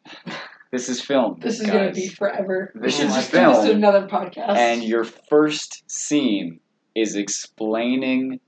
This 0.71 0.89
is 0.89 1.01
film. 1.01 1.39
This 1.41 1.61
is 1.61 1.67
guys. 1.67 1.73
gonna 1.73 1.93
be 1.93 2.09
forever. 2.09 2.73
This 2.75 2.97
should 2.97 3.07
is 3.07 3.15
just 3.15 3.33
this 3.33 3.41
film. 3.41 3.77
another 3.77 4.07
podcast. 4.07 4.57
And 4.57 4.85
your 4.85 5.05
first 5.05 5.83
scene 5.91 6.61
is 6.95 7.17
explaining 7.17 8.41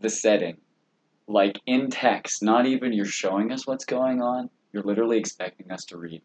the 0.00 0.08
setting. 0.08 0.58
Like 1.26 1.58
in 1.66 1.90
text, 1.90 2.42
not 2.42 2.66
even 2.66 2.92
you're 2.92 3.06
showing 3.06 3.50
us 3.50 3.66
what's 3.66 3.84
going 3.84 4.22
on, 4.22 4.50
you're 4.72 4.82
literally 4.82 5.18
expecting 5.18 5.70
us 5.72 5.84
to 5.86 5.96
read. 5.96 6.22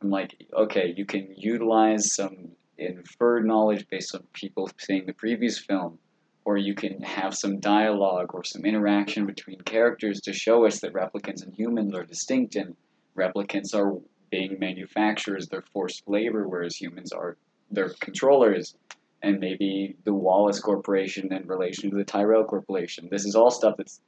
I'm 0.00 0.10
like, 0.10 0.36
okay, 0.52 0.92
you 0.96 1.06
can 1.06 1.34
utilize 1.36 2.14
some 2.14 2.50
inferred 2.76 3.46
knowledge 3.46 3.86
based 3.88 4.14
on 4.14 4.22
people 4.32 4.70
seeing 4.78 5.06
the 5.06 5.14
previous 5.14 5.58
film, 5.58 5.98
or 6.44 6.56
you 6.56 6.74
can 6.74 7.00
have 7.02 7.34
some 7.34 7.58
dialogue 7.58 8.34
or 8.34 8.44
some 8.44 8.64
interaction 8.64 9.26
between 9.26 9.60
characters 9.62 10.20
to 10.22 10.32
show 10.32 10.66
us 10.66 10.80
that 10.80 10.92
replicants 10.92 11.42
and 11.42 11.54
humans 11.54 11.94
are 11.94 12.04
distinct 12.04 12.54
and 12.54 12.76
replicants 13.16 13.74
are 13.74 13.94
being 14.34 14.58
manufacturers, 14.58 15.46
they're 15.46 15.62
forced 15.72 16.02
labor, 16.08 16.48
whereas 16.48 16.74
humans 16.74 17.12
are 17.12 17.36
they're 17.70 17.94
controllers, 18.00 18.74
and 19.22 19.38
maybe 19.38 19.94
the 20.04 20.12
Wallace 20.12 20.58
Corporation 20.58 21.32
in 21.32 21.46
relation 21.46 21.90
to 21.90 21.96
the 21.96 22.04
Tyrell 22.04 22.44
Corporation. 22.44 23.08
This 23.10 23.24
is 23.24 23.36
all 23.36 23.52
stuff 23.52 23.76
that's 23.78 24.00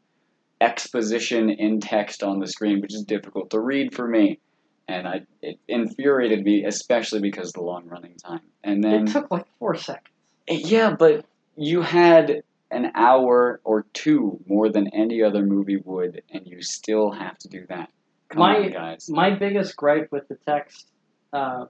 exposition 0.61 1.49
in 1.49 1.79
text 1.81 2.25
on 2.25 2.41
the 2.41 2.49
screen, 2.49 2.81
which 2.81 2.93
is 2.93 3.05
difficult 3.05 3.51
to 3.51 3.61
read 3.61 3.95
for 3.95 4.09
me. 4.09 4.41
And 4.89 5.07
I 5.07 5.21
it 5.43 5.59
infuriated 5.69 6.45
me, 6.45 6.65
especially 6.65 7.21
because 7.21 7.49
of 7.49 7.55
the 7.55 7.63
long 7.63 7.87
running 7.87 8.17
time. 8.17 8.47
And 8.65 8.83
then 8.83 9.07
it 9.07 9.13
took 9.13 9.31
like 9.31 9.47
four 9.61 9.77
seconds. 9.77 10.15
Eh, 10.49 10.59
yeah, 10.65 10.91
but 10.99 11.25
you 11.57 11.83
had 11.83 12.43
an 12.73 12.91
hour 12.97 13.61
or 13.63 13.87
two 13.93 14.41
more 14.49 14.71
than 14.71 14.89
any 14.89 15.23
other 15.23 15.45
movie 15.45 15.77
would, 15.77 16.23
and 16.33 16.47
you 16.47 16.63
still 16.63 17.13
have 17.13 17.39
to 17.39 17.49
do 17.49 17.65
that. 17.69 17.91
Come 18.37 18.53
My- 18.53 18.59
on, 18.59 18.71
guys. 18.73 19.09
My 19.11 19.31
biggest 19.35 19.77
gripe 19.77 20.13
with 20.13 20.29
the 20.29 20.37
text 20.47 20.89
um, 21.33 21.69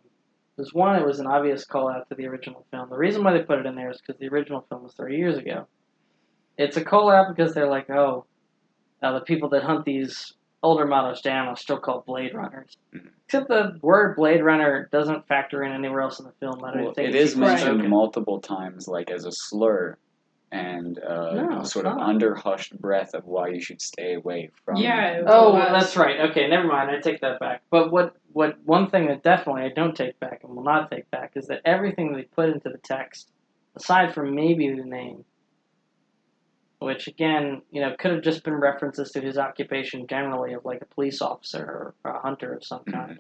was 0.57 0.73
one, 0.75 0.97
it 0.97 1.07
was 1.07 1.21
an 1.21 1.27
obvious 1.27 1.65
call 1.65 1.89
out 1.89 2.09
to 2.09 2.15
the 2.15 2.27
original 2.27 2.65
film. 2.71 2.89
The 2.91 2.97
reason 2.97 3.23
why 3.25 3.33
they 3.33 3.43
put 3.43 3.59
it 3.59 3.67
in 3.67 3.75
there 3.75 3.91
is 3.91 4.01
because 4.01 4.19
the 4.19 4.29
original 4.29 4.65
film 4.69 4.83
was 4.83 4.93
30 4.95 5.17
years 5.17 5.39
ago. 5.39 5.67
It's 6.59 6.77
a 6.77 6.85
call 6.85 7.11
out 7.11 7.35
because 7.35 7.55
they're 7.55 7.69
like, 7.71 7.89
oh, 7.91 8.25
uh, 9.03 9.13
the 9.13 9.21
people 9.21 9.51
that 9.51 9.63
hunt 9.63 9.85
these 9.85 10.33
older 10.63 10.87
models 10.87 11.21
down 11.21 11.49
are 11.49 11.57
still 11.57 11.79
called 11.79 12.07
Blade 12.07 12.35
Runners. 12.35 12.77
Mhm. 12.95 13.11
Except 13.27 13.49
the 13.49 13.79
word 13.83 14.17
Blade 14.17 14.43
Runner 14.43 14.89
doesn't 14.91 15.27
factor 15.29 15.63
in 15.63 15.73
anywhere 15.73 16.01
else 16.01 16.19
in 16.19 16.27
the 16.27 16.33
film. 16.41 16.65
I 16.65 16.73
don't 16.73 16.85
Well, 16.85 16.93
think 16.95 17.15
it's 17.15 17.37
mentioned 17.37 17.75
spoken. 17.75 17.91
multiple 17.91 18.41
times, 18.41 18.89
like 18.89 19.11
as 19.11 19.25
a 19.27 19.33
slur, 19.33 19.99
and 20.57 20.99
uh, 20.99 21.33
No, 21.35 21.63
sort 21.65 21.87
of 21.87 21.97
not. 21.97 22.09
under 22.09 22.35
hushed 22.35 22.79
breath 22.81 23.15
of 23.15 23.25
why 23.27 23.49
you 23.49 23.61
should 23.61 23.81
stay 23.83 24.15
away 24.15 24.51
from. 24.65 24.77
Yeah, 24.77 25.19
it 25.19 25.25
Oh, 25.27 25.53
was. 25.53 25.69
that's 25.73 25.97
right. 25.97 26.31
Okay, 26.31 26.49
never 26.49 26.67
mind. 26.67 26.91
I 26.91 27.01
take 27.01 27.21
that 27.21 27.39
back. 27.41 27.63
But 27.71 27.91
what 27.93 28.17
what 28.33 28.59
one 28.65 28.89
thing 28.91 29.07
that 29.07 29.23
definitely 29.23 29.63
I 29.63 29.71
don't 29.75 29.97
take 29.97 30.19
back 30.21 30.41
and 30.45 30.55
will 30.55 30.63
not 30.65 30.91
take 30.91 31.11
back 31.11 31.33
is 31.37 31.47
that 31.49 31.61
everything 31.65 32.13
they 32.13 32.23
put 32.23 32.49
into 32.51 32.69
the 32.69 32.79
text, 32.79 33.31
aside 33.77 34.13
from 34.15 34.35
maybe 34.35 34.69
the 34.71 34.85
name, 34.85 35.25
which 36.79 37.07
again, 37.09 37.63
you 37.71 37.81
know, 37.81 37.95
could 37.99 38.11
have 38.13 38.23
just 38.23 38.45
been 38.45 38.55
references 38.55 39.11
to 39.13 39.21
his 39.21 39.39
occupation 39.39 40.07
generally 40.07 40.53
of 40.53 40.65
like 40.65 40.83
a 40.83 40.95
police 40.95 41.23
officer 41.23 41.95
or 42.05 42.11
a 42.11 42.21
hunter 42.21 42.53
of 42.55 42.65
some 42.65 42.85
kind. 42.85 43.19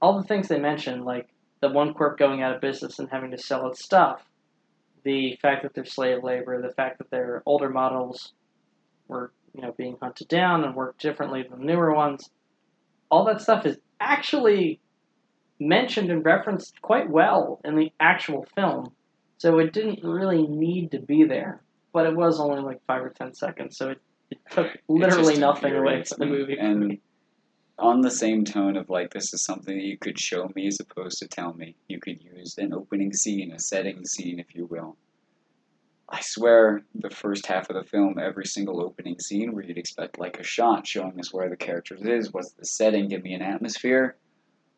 All 0.00 0.16
the 0.16 0.26
things 0.28 0.46
they 0.48 0.60
mentioned, 0.60 1.04
like 1.04 1.28
the 1.60 1.68
one 1.70 1.92
corp 1.94 2.18
going 2.18 2.40
out 2.42 2.54
of 2.54 2.60
business 2.60 3.00
and 3.00 3.08
having 3.10 3.32
to 3.32 3.38
sell 3.38 3.66
its 3.68 3.84
stuff, 3.84 4.22
the 5.04 5.38
fact 5.40 5.62
that 5.62 5.74
they're 5.74 5.84
slave 5.84 6.22
labor, 6.22 6.60
the 6.60 6.74
fact 6.74 6.98
that 6.98 7.10
their 7.10 7.42
older 7.46 7.68
models 7.68 8.32
were 9.06 9.32
you 9.54 9.62
know 9.62 9.72
being 9.72 9.96
hunted 10.00 10.28
down 10.28 10.64
and 10.64 10.74
worked 10.74 11.00
differently 11.00 11.44
than 11.48 11.60
the 11.60 11.64
newer 11.64 11.94
ones. 11.94 12.30
All 13.10 13.24
that 13.24 13.40
stuff 13.40 13.66
is 13.66 13.78
actually 14.00 14.80
mentioned 15.58 16.10
and 16.10 16.24
referenced 16.24 16.80
quite 16.82 17.10
well 17.10 17.60
in 17.64 17.76
the 17.76 17.90
actual 17.98 18.46
film, 18.54 18.92
so 19.38 19.58
it 19.58 19.72
didn't 19.72 20.04
really 20.04 20.46
need 20.46 20.90
to 20.92 20.98
be 20.98 21.24
there. 21.24 21.62
But 21.92 22.06
it 22.06 22.14
was 22.14 22.38
only 22.38 22.60
like 22.60 22.80
five 22.86 23.02
or 23.02 23.10
ten 23.10 23.34
seconds, 23.34 23.76
so 23.76 23.90
it, 23.90 24.00
it 24.30 24.38
took 24.50 24.66
literally 24.88 25.38
nothing 25.38 25.74
away 25.74 26.04
from 26.04 26.18
the 26.18 26.26
movie. 26.26 26.58
And. 26.58 26.98
On 27.78 28.00
the 28.00 28.10
same 28.10 28.44
tone 28.44 28.76
of 28.76 28.90
like 28.90 29.12
this 29.12 29.32
is 29.32 29.44
something 29.44 29.76
that 29.76 29.84
you 29.84 29.96
could 29.96 30.18
show 30.18 30.50
me 30.54 30.66
as 30.66 30.80
opposed 30.80 31.18
to 31.18 31.28
tell 31.28 31.54
me. 31.54 31.76
You 31.88 32.00
could 32.00 32.20
use 32.20 32.56
an 32.58 32.74
opening 32.74 33.12
scene, 33.12 33.52
a 33.52 33.58
setting 33.58 34.04
scene, 34.04 34.38
if 34.40 34.54
you 34.54 34.66
will. 34.66 34.96
I 36.08 36.20
swear, 36.22 36.82
the 36.94 37.10
first 37.10 37.46
half 37.46 37.68
of 37.68 37.76
the 37.76 37.88
film, 37.88 38.18
every 38.18 38.46
single 38.46 38.80
opening 38.80 39.18
scene 39.18 39.52
where 39.52 39.62
you'd 39.62 39.76
expect 39.76 40.18
like 40.18 40.40
a 40.40 40.42
shot 40.42 40.86
showing 40.86 41.20
us 41.20 41.32
where 41.32 41.50
the 41.50 41.56
characters 41.56 42.00
is, 42.02 42.32
what's 42.32 42.52
the 42.52 42.64
setting, 42.64 43.08
give 43.08 43.22
me 43.22 43.34
an 43.34 43.42
atmosphere, 43.42 44.16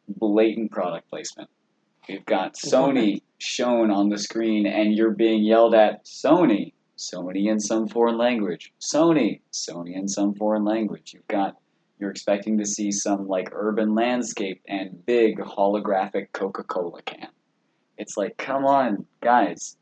blatant 0.09 0.73
product 0.73 1.09
placement. 1.09 1.49
We've 2.09 2.25
got 2.25 2.55
Sony 2.55 3.23
shown 3.39 3.93
on 3.93 4.09
the 4.09 4.19
screen, 4.19 4.67
and 4.67 4.93
you're 4.93 5.15
being 5.15 5.45
yelled 5.45 5.75
at 5.75 6.05
Sony, 6.05 6.73
Sony 6.99 7.49
in 7.49 7.61
some 7.61 7.87
foreign 7.87 8.19
language, 8.19 8.73
Sony, 8.81 9.41
Sony 9.53 9.95
in 9.95 10.09
some 10.09 10.35
foreign 10.35 10.65
language. 10.65 11.13
You've 11.15 11.29
got 11.29 11.57
you're 12.01 12.11
expecting 12.11 12.59
to 12.59 12.67
see 12.67 12.91
some 12.91 13.29
like 13.29 13.51
urban 13.53 13.95
landscape 13.95 14.63
and 14.67 15.05
big 15.05 15.39
holographic 15.39 16.33
Coca-Cola 16.33 17.03
can. 17.03 17.29
It's 17.99 18.17
like, 18.17 18.39
come 18.39 18.65
on, 18.65 19.07
guys. 19.21 19.77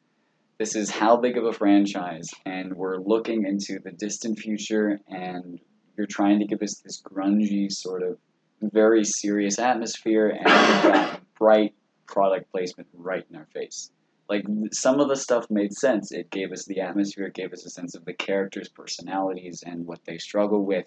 This 0.58 0.74
is 0.74 0.90
how 0.90 1.16
big 1.18 1.38
of 1.38 1.44
a 1.44 1.52
franchise, 1.52 2.28
and 2.44 2.74
we're 2.74 2.98
looking 2.98 3.47
into 3.47 3.78
the 3.78 3.92
distant 3.92 4.40
future, 4.40 4.98
and 5.06 5.60
you're 5.97 6.08
trying 6.08 6.40
to 6.40 6.47
give 6.47 6.60
us 6.62 6.80
this 6.84 7.00
grungy 7.00 7.70
sort 7.70 8.02
of 8.02 8.18
very 8.60 9.05
serious 9.05 9.60
atmosphere, 9.60 10.30
and 10.30 10.48
you've 10.48 11.20
bright 11.38 11.74
product 12.08 12.50
placement 12.50 12.88
right 12.92 13.24
in 13.30 13.36
our 13.36 13.47
face. 13.55 13.92
Like 14.28 14.44
some 14.72 14.98
of 14.98 15.08
the 15.08 15.14
stuff 15.14 15.47
made 15.48 15.72
sense. 15.72 16.10
It 16.10 16.28
gave 16.30 16.50
us 16.50 16.64
the 16.64 16.80
atmosphere, 16.80 17.26
it 17.26 17.34
gave 17.34 17.52
us 17.52 17.64
a 17.64 17.70
sense 17.70 17.94
of 17.94 18.05
the 18.05 18.12
characters' 18.12 18.68
personalities 18.68 19.62
and 19.64 19.86
what 19.86 20.05
they 20.06 20.18
struggle 20.18 20.66
with 20.66 20.86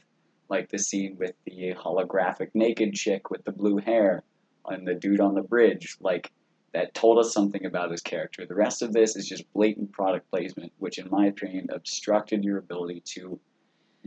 like 0.52 0.70
the 0.70 0.78
scene 0.78 1.16
with 1.18 1.34
the 1.46 1.74
holographic 1.74 2.50
naked 2.54 2.94
chick 2.94 3.32
with 3.32 3.44
the 3.46 3.52
blue 3.52 3.78
hair 3.78 4.24
and 4.68 4.88
the 4.88 4.94
dude 4.94 5.22
on 5.22 5.34
the 5.34 5.42
bridge 5.42 5.98
like 6.00 6.32
that 6.74 6.94
told 6.94 7.18
us 7.18 7.34
something 7.34 7.66
about 7.66 7.90
his 7.90 8.02
character 8.02 8.46
the 8.46 8.54
rest 8.54 8.82
of 8.82 8.94
this 8.94 9.16
is 9.16 9.28
just 9.28 9.52
blatant 9.54 9.92
product 9.92 10.30
placement 10.30 10.72
which 10.78 11.00
in 11.00 11.10
my 11.10 11.26
opinion 11.26 11.68
obstructed 11.74 12.44
your 12.44 12.58
ability 12.58 13.02
to 13.06 13.40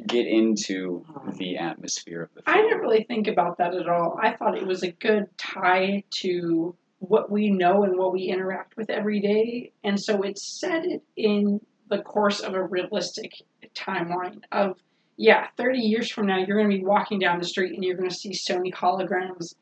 get 0.07 0.27
into 0.27 1.05
the 1.39 1.57
atmosphere 1.57 2.23
of 2.23 2.35
the 2.35 2.43
film 2.43 2.57
I 2.57 2.63
didn't 2.63 2.81
really 2.81 3.05
think 3.05 3.29
about 3.29 3.59
that 3.59 3.75
at 3.75 3.89
all. 3.89 4.19
I 4.21 4.33
thought 4.33 4.59
it 4.59 4.67
was 4.67 4.83
a 4.83 4.91
good 4.91 5.27
tie 5.39 6.03
to 6.23 6.75
what 6.99 7.31
we 7.31 7.51
know 7.51 7.85
and 7.85 7.97
what 7.97 8.13
we 8.13 8.23
interact 8.23 8.77
with 8.77 8.91
every 8.91 9.21
day, 9.21 9.73
and 9.85 10.01
so 10.01 10.23
it 10.23 10.39
set 10.39 10.85
it 10.85 11.03
in 11.17 11.61
the 11.91 11.99
course 11.99 12.41
of 12.41 12.55
a 12.55 12.63
realistic 12.63 13.43
timeline 13.75 14.41
of 14.51 14.79
yeah, 15.17 15.47
30 15.57 15.79
years 15.79 16.11
from 16.11 16.27
now 16.27 16.39
you're 16.39 16.57
going 16.57 16.71
to 16.71 16.77
be 16.77 16.85
walking 16.85 17.19
down 17.19 17.39
the 17.39 17.47
street 17.47 17.73
and 17.75 17.85
you're 17.85 17.97
going 17.97 18.09
to 18.09 18.15
see 18.15 18.31
Sony 18.31 18.73
holograms 18.73 19.55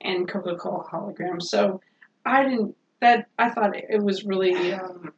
and 0.00 0.28
Coca-Cola 0.28 0.84
holograms. 0.84 1.42
So 1.44 1.80
I 2.24 2.42
didn't 2.44 2.74
that 3.00 3.26
I 3.38 3.48
thought 3.50 3.76
it 3.76 4.02
was 4.02 4.24
really 4.24 4.72
um, 4.72 5.12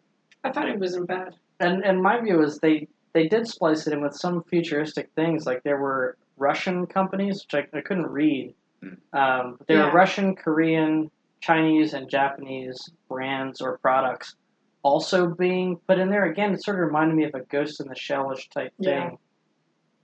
I 0.44 0.50
thought 0.52 0.68
it 0.68 0.78
wasn't 0.78 1.08
bad. 1.08 1.34
and 1.60 1.84
and 1.84 2.02
my 2.02 2.20
view 2.20 2.42
is 2.42 2.58
they 2.58 2.88
they 3.12 3.26
did 3.26 3.46
splice 3.48 3.86
it 3.86 3.92
in 3.92 4.00
with 4.02 4.14
some 4.14 4.44
futuristic 4.44 5.10
things. 5.16 5.44
Like 5.46 5.62
there 5.64 5.78
were 5.80 6.16
Russian 6.36 6.86
companies, 6.86 7.44
which 7.44 7.64
I, 7.74 7.78
I 7.78 7.80
couldn't 7.80 8.06
read. 8.06 8.54
Mm. 8.84 8.96
Um, 9.12 9.56
but 9.58 9.66
there 9.66 9.78
Yeah. 9.78 9.86
were 9.86 9.92
Russian, 9.92 10.36
Korean, 10.36 11.10
Chinese, 11.40 11.92
and 11.94 12.08
Japanese 12.08 12.90
brands 13.08 13.60
or 13.60 13.78
products 13.78 14.36
also 14.82 15.26
being 15.26 15.76
put 15.88 15.98
in 15.98 16.08
there. 16.08 16.24
Again, 16.24 16.54
it 16.54 16.62
sort 16.62 16.78
of 16.78 16.86
reminded 16.86 17.16
me 17.16 17.24
of 17.24 17.34
a 17.34 17.40
Ghost 17.40 17.80
in 17.80 17.88
the 17.88 17.94
Shellish 17.94 18.48
type 18.50 18.72
thing. 18.82 19.10
Yeah. 19.10 19.16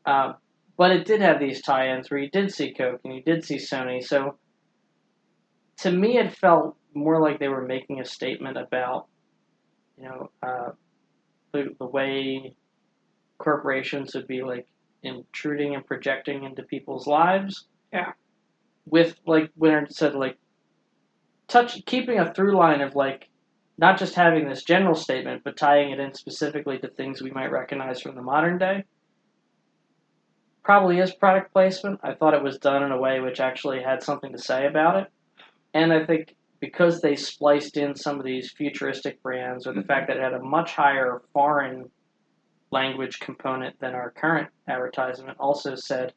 Um, 0.07 0.37
but 0.77 0.93
it 0.93 1.05
did 1.05 1.21
have 1.21 1.41
these 1.41 1.63
tie-ins 1.63 2.11
where 2.11 2.21
you 2.21 2.31
did 2.31 2.53
see 2.53 2.73
Coke 2.73 3.01
and 3.05 3.15
you 3.15 3.23
did 3.23 3.45
see 3.45 3.57
Sony. 3.57 4.03
So 4.03 4.39
to 5.79 5.91
me, 5.91 6.19
it 6.19 6.37
felt 6.37 6.77
more 6.95 7.21
like 7.21 7.39
they 7.39 7.49
were 7.49 7.67
making 7.67 8.01
a 8.01 8.05
statement 8.05 8.57
about, 8.57 9.07
you 9.99 10.05
know, 10.05 10.31
uh, 10.43 10.71
the 11.53 11.75
the 11.79 11.87
way 11.87 12.55
corporations 13.39 14.15
would 14.15 14.27
be 14.27 14.43
like 14.43 14.67
intruding 15.03 15.75
and 15.75 15.87
projecting 15.87 16.45
into 16.45 16.63
people's 16.63 17.07
lives. 17.07 17.67
Yeah. 17.93 18.13
With 18.87 19.19
like 19.27 19.51
when 19.55 19.85
it 19.85 19.95
said 19.95 20.15
like 20.15 20.39
touch 21.49 21.85
keeping 21.87 22.19
a 22.19 22.33
through 22.33 22.57
line 22.57 22.81
of 22.81 22.95
like 22.95 23.29
not 23.79 23.99
just 23.99 24.15
having 24.15 24.49
this 24.49 24.65
general 24.65 24.95
statement, 24.95 25.43
but 25.45 25.57
tying 25.57 25.91
it 25.91 26.01
in 26.01 26.15
specifically 26.15 26.79
to 26.79 26.89
things 26.89 27.21
we 27.21 27.31
might 27.31 27.51
recognize 27.51 28.01
from 28.01 28.15
the 28.15 28.23
modern 28.23 28.57
day, 28.59 28.85
probably 30.67 30.99
is 30.99 31.15
product 31.15 31.53
placement. 31.53 32.01
I 32.03 32.13
thought 32.13 32.35
it 32.35 32.43
was 32.43 32.59
done 32.59 32.83
in 32.83 32.91
a 32.91 32.99
way 32.99 33.21
which 33.21 33.39
actually 33.39 33.81
had 33.81 34.03
something 34.03 34.33
to 34.33 34.39
say 34.39 34.67
about 34.67 34.97
it. 34.97 35.07
And 35.73 35.93
I 35.93 36.05
think 36.05 36.35
because 36.59 37.01
they 37.01 37.15
spliced 37.15 37.77
in 37.77 37.95
some 37.95 38.19
of 38.19 38.25
these 38.25 38.51
futuristic 38.51 39.23
brands, 39.23 39.69
or 39.69 39.73
the 39.73 39.85
fact 39.85 40.09
that 40.09 40.17
it 40.17 40.23
had 40.25 40.35
a 40.35 40.43
much 40.43 40.73
higher 40.73 41.23
foreign 41.33 41.89
language 42.73 43.21
component 43.21 43.79
than 43.79 43.95
our 43.95 44.11
current 44.11 44.49
advertisement, 44.67 45.37
also 45.39 45.77
said 45.77 46.13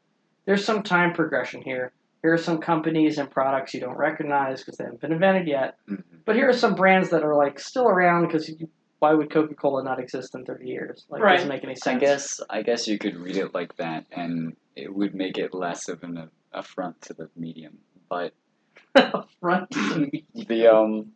there's 0.46 0.66
some 0.66 0.82
time 0.82 1.14
progression 1.14 1.62
here. 1.62 1.92
Here 2.24 2.34
are 2.34 2.38
some 2.38 2.58
companies 2.58 3.20
and 3.20 3.30
products 3.30 3.76
you 3.76 3.82
don't 3.82 3.98
recognize 3.98 4.62
because 4.64 4.80
they 4.80 4.86
haven't 4.86 5.02
been 5.02 5.12
invented 5.12 5.48
yet. 5.48 5.78
Mhm. 5.88 6.04
But 6.26 6.36
here 6.36 6.50
are 6.50 6.54
some 6.54 6.74
brands 6.74 7.12
that 7.12 7.24
are 7.24 7.36
like 7.36 7.60
still 7.60 7.88
around 7.88 8.26
because 8.26 8.52
why 9.00 9.14
would 9.14 9.32
Coca 9.32 9.56
Cola 9.56 9.84
not 9.84 10.00
exist 10.00 10.36
in 10.36 10.46
30 10.46 10.68
years? 10.68 11.06
Like, 11.10 11.22
Right. 11.22 11.34
doesn't 11.36 11.50
make 11.50 11.64
any 11.64 11.76
sense. 11.76 11.96
I 11.96 12.00
guess 12.00 12.40
I 12.50 12.62
guess 12.62 12.88
you 12.88 12.98
could 12.98 13.16
read 13.16 13.38
it 13.38 13.54
like 13.54 13.76
that, 13.78 14.06
and 14.12 14.56
it 14.76 14.94
would 14.94 15.16
make 15.16 15.38
it 15.38 15.54
less 15.54 15.88
of 15.88 16.04
an 16.04 16.30
affront 16.54 17.02
to 17.04 17.14
the 17.14 17.30
medium. 17.36 17.78
But 18.10 18.34
affront 18.96 19.74
Front. 19.74 20.16
the 20.36 20.68
um, 20.68 21.12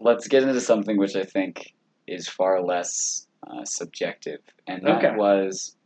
let's 0.00 0.28
get 0.28 0.42
into 0.42 0.60
something 0.60 0.96
which 0.96 1.16
I 1.16 1.24
think 1.24 1.74
is 2.06 2.28
far 2.28 2.62
less 2.62 3.26
uh, 3.46 3.64
subjective, 3.64 4.40
and 4.66 4.86
that 4.86 5.04
Okay. 5.04 5.16
was 5.16 5.76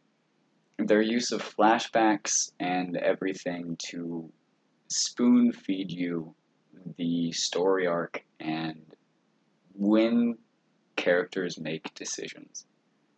their 0.78 1.00
use 1.02 1.32
of 1.32 1.42
flashbacks 1.42 2.52
and 2.60 2.96
everything 2.98 3.76
to 3.88 4.30
spoon 4.88 5.50
feed 5.52 5.90
you 5.90 6.34
the 6.98 7.32
story 7.32 7.86
arc 7.86 8.22
and 8.38 8.82
when 9.74 10.36
characters 10.96 11.58
make 11.60 11.92
decisions. 11.94 12.64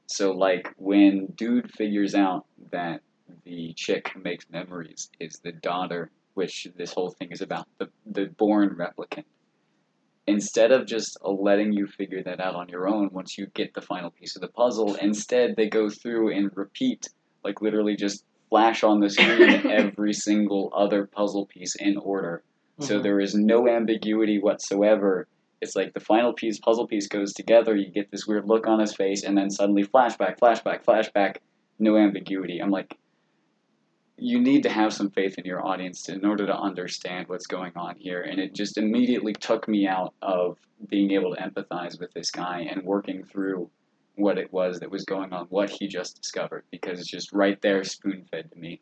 So, 0.06 0.32
like 0.32 0.72
when 0.76 1.26
dude 1.36 1.70
figures 1.72 2.14
out 2.14 2.46
that 2.72 3.00
the 3.44 3.74
chick 3.76 4.08
who 4.14 4.20
makes 4.20 4.46
memories 4.50 5.10
is 5.20 5.40
the 5.44 5.52
daughter, 5.52 6.10
which 6.34 6.66
this 6.76 6.92
whole 6.92 7.10
thing 7.10 7.30
is 7.30 7.40
about, 7.42 7.66
the 7.78 7.88
the 8.06 8.26
born 8.26 8.76
replicant. 8.76 9.24
Instead 10.26 10.72
of 10.72 10.86
just 10.86 11.16
letting 11.22 11.72
you 11.72 11.86
figure 11.86 12.22
that 12.22 12.38
out 12.40 12.54
on 12.54 12.68
your 12.68 12.86
own 12.86 13.08
once 13.12 13.38
you 13.38 13.46
get 13.54 13.72
the 13.74 13.80
final 13.80 14.10
piece 14.10 14.36
of 14.36 14.42
the 14.42 14.48
puzzle, 14.48 14.94
instead 14.96 15.56
they 15.56 15.68
go 15.68 15.88
through 15.88 16.32
and 16.36 16.50
repeat, 16.54 17.08
like 17.44 17.62
literally 17.62 17.96
just 17.96 18.24
flash 18.50 18.82
on 18.84 19.00
the 19.00 19.08
screen 19.08 19.66
every 19.70 20.12
single 20.12 20.70
other 20.74 21.06
puzzle 21.06 21.46
piece 21.46 21.74
in 21.76 21.96
order. 21.96 22.42
So 22.80 22.98
Mhm. 22.98 23.02
there 23.02 23.20
is 23.20 23.34
no 23.34 23.68
ambiguity 23.68 24.38
whatsoever. 24.38 25.26
It's 25.60 25.74
like 25.74 25.92
the 25.92 26.00
final 26.00 26.32
piece, 26.32 26.58
puzzle 26.58 26.86
piece 26.86 27.08
goes 27.08 27.32
together, 27.32 27.74
you 27.74 27.90
get 27.90 28.10
this 28.10 28.26
weird 28.26 28.46
look 28.46 28.66
on 28.66 28.80
his 28.80 28.94
face, 28.94 29.24
and 29.24 29.36
then 29.36 29.50
suddenly 29.50 29.84
flashback, 29.84 30.38
flashback, 30.38 30.84
flashback, 30.84 31.36
no 31.78 31.96
ambiguity. 31.96 32.60
I'm 32.60 32.70
like, 32.70 32.96
you 34.16 34.40
need 34.40 34.64
to 34.64 34.68
have 34.68 34.92
some 34.92 35.10
faith 35.10 35.38
in 35.38 35.44
your 35.44 35.64
audience 35.64 36.08
in 36.08 36.24
order 36.24 36.46
to 36.46 36.56
understand 36.56 37.28
what's 37.28 37.46
going 37.46 37.72
on 37.76 37.94
here. 37.96 38.22
And 38.22 38.40
it 38.40 38.52
just 38.52 38.76
immediately 38.76 39.32
took 39.32 39.68
me 39.68 39.86
out 39.86 40.12
of 40.22 40.58
being 40.88 41.12
able 41.12 41.34
to 41.34 41.40
empathize 41.40 42.00
with 42.00 42.12
this 42.12 42.30
guy 42.30 42.66
and 42.70 42.82
working 42.82 43.24
through 43.24 43.70
what 44.16 44.36
it 44.36 44.52
was 44.52 44.80
that 44.80 44.90
was 44.90 45.04
going 45.04 45.32
on, 45.32 45.46
what 45.46 45.70
he 45.70 45.86
just 45.86 46.20
discovered, 46.20 46.64
because 46.72 46.98
it's 46.98 47.10
just 47.10 47.32
right 47.32 47.60
there, 47.62 47.84
spoon 47.84 48.24
fed 48.30 48.50
to 48.50 48.58
me. 48.58 48.80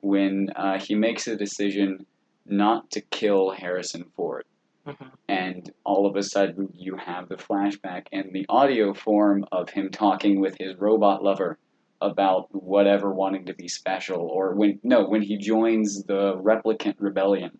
When 0.00 0.50
uh, 0.56 0.80
he 0.80 0.96
makes 0.96 1.28
a 1.28 1.36
decision 1.36 2.04
not 2.44 2.90
to 2.90 3.00
kill 3.00 3.50
Harrison 3.50 4.04
Ford, 4.16 4.44
Mhm. 4.86 5.12
and 5.28 5.70
all 5.84 6.06
of 6.06 6.16
a 6.16 6.22
sudden 6.22 6.72
you 6.74 6.96
have 6.96 7.28
the 7.28 7.36
flashback 7.36 8.06
and 8.12 8.32
the 8.32 8.46
audio 8.48 8.92
form 8.92 9.44
of 9.52 9.70
him 9.70 9.90
talking 9.90 10.40
with 10.40 10.56
his 10.58 10.74
robot 10.76 11.22
lover 11.22 11.58
about 12.00 12.52
whatever 12.52 13.12
wanting 13.14 13.46
to 13.46 13.54
be 13.54 13.68
special 13.68 14.20
or 14.20 14.54
when 14.54 14.80
no 14.82 15.06
when 15.08 15.22
he 15.22 15.36
joins 15.36 16.02
the 16.04 16.36
replicant 16.38 16.96
rebellion 16.98 17.56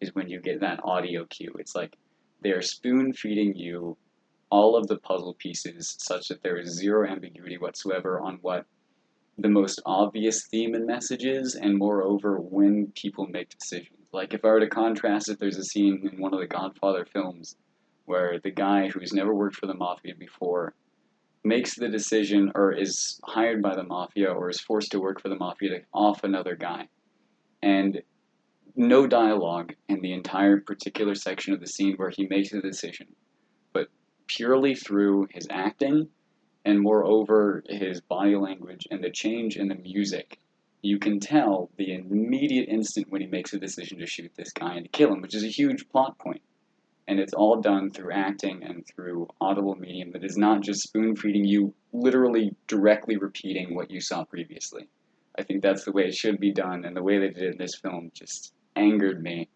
is 0.00 0.14
when 0.14 0.28
you 0.30 0.40
get 0.40 0.60
that 0.60 0.80
audio 0.82 1.26
cue 1.26 1.54
it's 1.58 1.74
like 1.74 1.96
they're 2.40 2.62
spoon 2.62 3.12
feeding 3.12 3.54
you 3.54 3.96
all 4.50 4.74
of 4.76 4.86
the 4.86 4.98
puzzle 4.98 5.34
pieces 5.34 5.96
such 6.00 6.28
that 6.28 6.42
there 6.42 6.56
is 6.56 6.70
zero 6.70 7.06
ambiguity 7.06 7.58
whatsoever 7.58 8.18
on 8.20 8.38
what 8.40 8.64
the 9.38 9.48
most 9.48 9.80
obvious 9.84 10.46
theme 10.46 10.74
and 10.74 10.86
message 10.86 11.24
is 11.24 11.54
and 11.54 11.76
moreover 11.76 12.40
when 12.40 12.86
people 12.94 13.26
make 13.26 13.50
decisions 13.50 14.01
like 14.12 14.34
if 14.34 14.44
i 14.44 14.48
were 14.48 14.60
to 14.60 14.68
contrast 14.68 15.28
it 15.28 15.38
there's 15.38 15.58
a 15.58 15.64
scene 15.64 16.08
in 16.10 16.20
one 16.20 16.34
of 16.34 16.40
the 16.40 16.46
godfather 16.46 17.04
films 17.04 17.56
where 18.04 18.38
the 18.42 18.50
guy 18.50 18.88
who's 18.88 19.12
never 19.12 19.34
worked 19.34 19.56
for 19.56 19.66
the 19.66 19.74
mafia 19.74 20.14
before 20.14 20.74
makes 21.44 21.74
the 21.74 21.88
decision 21.88 22.52
or 22.54 22.72
is 22.72 23.20
hired 23.24 23.62
by 23.62 23.74
the 23.74 23.82
mafia 23.82 24.30
or 24.30 24.48
is 24.48 24.60
forced 24.60 24.92
to 24.92 25.00
work 25.00 25.20
for 25.20 25.28
the 25.28 25.36
mafia 25.36 25.70
to 25.70 25.80
off 25.92 26.24
another 26.24 26.54
guy. 26.54 26.88
And 27.62 28.02
no 28.76 29.06
dialogue 29.06 29.74
in 29.88 30.00
the 30.00 30.12
entire 30.12 30.60
particular 30.60 31.14
section 31.14 31.52
of 31.52 31.60
the 31.60 31.66
scene 31.66 31.94
where 31.96 32.10
he 32.10 32.26
makes 32.26 32.50
the 32.50 32.60
decision, 32.60 33.08
but 33.72 33.88
purely 34.26 34.74
through 34.74 35.28
his 35.30 35.46
acting 35.50 36.08
and 36.64 36.80
moreover 36.80 37.62
his 37.68 38.00
body 38.00 38.36
language 38.36 38.86
and 38.90 39.02
the 39.02 39.10
change 39.10 39.56
in 39.56 39.68
the 39.68 39.74
music. 39.74 40.38
You 40.82 40.98
can 40.98 41.20
tell 41.20 41.70
the 41.76 41.94
immediate 41.94 42.68
instant 42.68 43.06
when 43.10 43.20
he 43.20 43.26
makes 43.28 43.52
a 43.52 43.58
decision 43.58 43.98
to 43.98 44.06
shoot 44.06 44.32
this 44.36 44.52
guy 44.52 44.74
and 44.74 44.84
to 44.84 44.90
kill 44.90 45.12
him, 45.12 45.20
which 45.22 45.34
is 45.34 45.44
a 45.44 45.48
huge 45.48 45.88
plot 45.88 46.18
point. 46.18 46.42
and 47.08 47.18
it's 47.18 47.32
all 47.34 47.60
done 47.60 47.90
through 47.90 48.12
acting 48.12 48.62
and 48.62 48.84
through 48.86 49.26
audible 49.40 49.74
medium 49.74 50.12
that 50.12 50.24
is 50.24 50.36
not 50.36 50.60
just 50.62 50.82
spoon 50.82 51.16
feeding 51.16 51.44
you 51.44 51.74
literally 51.92 52.54
directly 52.68 53.16
repeating 53.16 53.74
what 53.74 53.90
you 53.90 54.00
saw 54.00 54.22
previously 54.24 54.86
i 55.36 55.42
think 55.42 55.62
that's 55.62 55.84
the 55.84 55.90
way 55.92 56.04
it 56.04 56.14
should 56.14 56.38
be 56.38 56.52
done 56.52 56.84
and 56.84 56.96
the 56.96 57.02
way 57.02 57.18
they 57.18 57.28
did 57.28 57.42
it 57.42 57.52
in 57.52 57.58
this 57.58 57.74
film 57.74 58.10
just 58.14 58.52
angered 58.76 59.20
me 59.20 59.48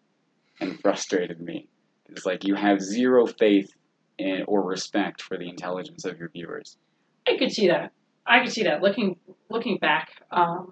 and 0.59 0.79
frustrated 0.81 1.39
me 1.39 1.67
it's 2.09 2.25
like 2.25 2.43
you 2.43 2.53
have 2.55 2.81
zero 2.81 3.25
faith 3.25 3.69
in 4.17 4.43
or 4.47 4.61
respect 4.63 5.21
for 5.21 5.37
the 5.37 5.47
intelligence 5.49 6.03
of 6.05 6.19
your 6.19 6.29
viewers 6.29 6.77
I 7.25 7.37
could 7.37 7.51
see 7.51 7.67
that. 7.67 7.91
I 8.25 8.39
could 8.41 8.51
see 8.53 8.63
that. 8.63 8.81
Looking 8.81 9.17
looking 9.49 9.77
back, 9.79 10.11
um, 10.31 10.71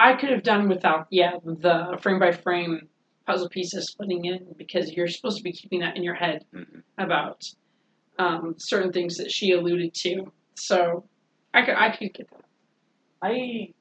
I 0.00 0.14
could 0.14 0.30
have 0.30 0.42
done 0.42 0.68
without 0.68 1.06
yeah 1.10 1.32
the 1.44 1.98
frame 2.02 2.18
by 2.18 2.32
frame 2.32 2.88
puzzle 3.26 3.48
pieces 3.50 3.88
splitting 3.90 4.24
in 4.24 4.46
because 4.56 4.92
you're 4.92 5.06
supposed 5.06 5.36
to 5.36 5.44
be 5.44 5.52
keeping 5.52 5.80
that 5.80 5.96
in 5.96 6.02
your 6.02 6.14
head 6.14 6.44
Mhm. 6.54 6.82
about 6.98 7.44
um, 8.18 8.54
certain 8.58 8.92
things 8.92 9.16
that 9.16 9.30
she 9.30 9.52
alluded 9.52 9.94
to. 9.94 10.30
So 10.54 11.04
I 11.54 11.64
could 11.64 11.74
I 11.76 11.90
could 11.96 12.12
get 12.14 12.28
that. 12.30 12.44
I 13.22 13.72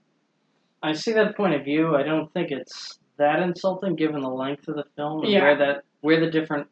I 0.84 0.94
see 0.94 1.14
that 1.14 1.36
point 1.36 1.56
of 1.56 1.64
view. 1.64 1.96
I 1.96 2.04
don't 2.04 2.32
think 2.34 2.52
it's 2.52 3.00
that 3.18 3.42
insulting 3.42 3.96
given 3.96 4.22
the 4.22 4.30
length 4.30 4.68
of 4.68 4.76
the 4.76 4.86
film 4.96 5.24
and 5.24 5.32
Yeah. 5.32 5.42
where 5.44 5.58
that 5.58 5.84
where 6.02 6.20
the 6.20 6.32
different 6.32 6.68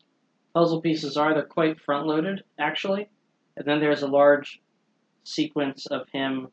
puzzle 0.53 0.81
pieces 0.81 1.17
are. 1.17 1.33
They're 1.33 1.43
quite 1.43 1.79
front 1.81 2.05
loaded 2.07 2.43
actually, 2.59 3.09
and 3.55 3.65
then 3.65 3.79
there's 3.79 4.01
a 4.03 4.07
large 4.07 4.61
sequence 5.23 5.85
of 5.87 6.07
him 6.09 6.47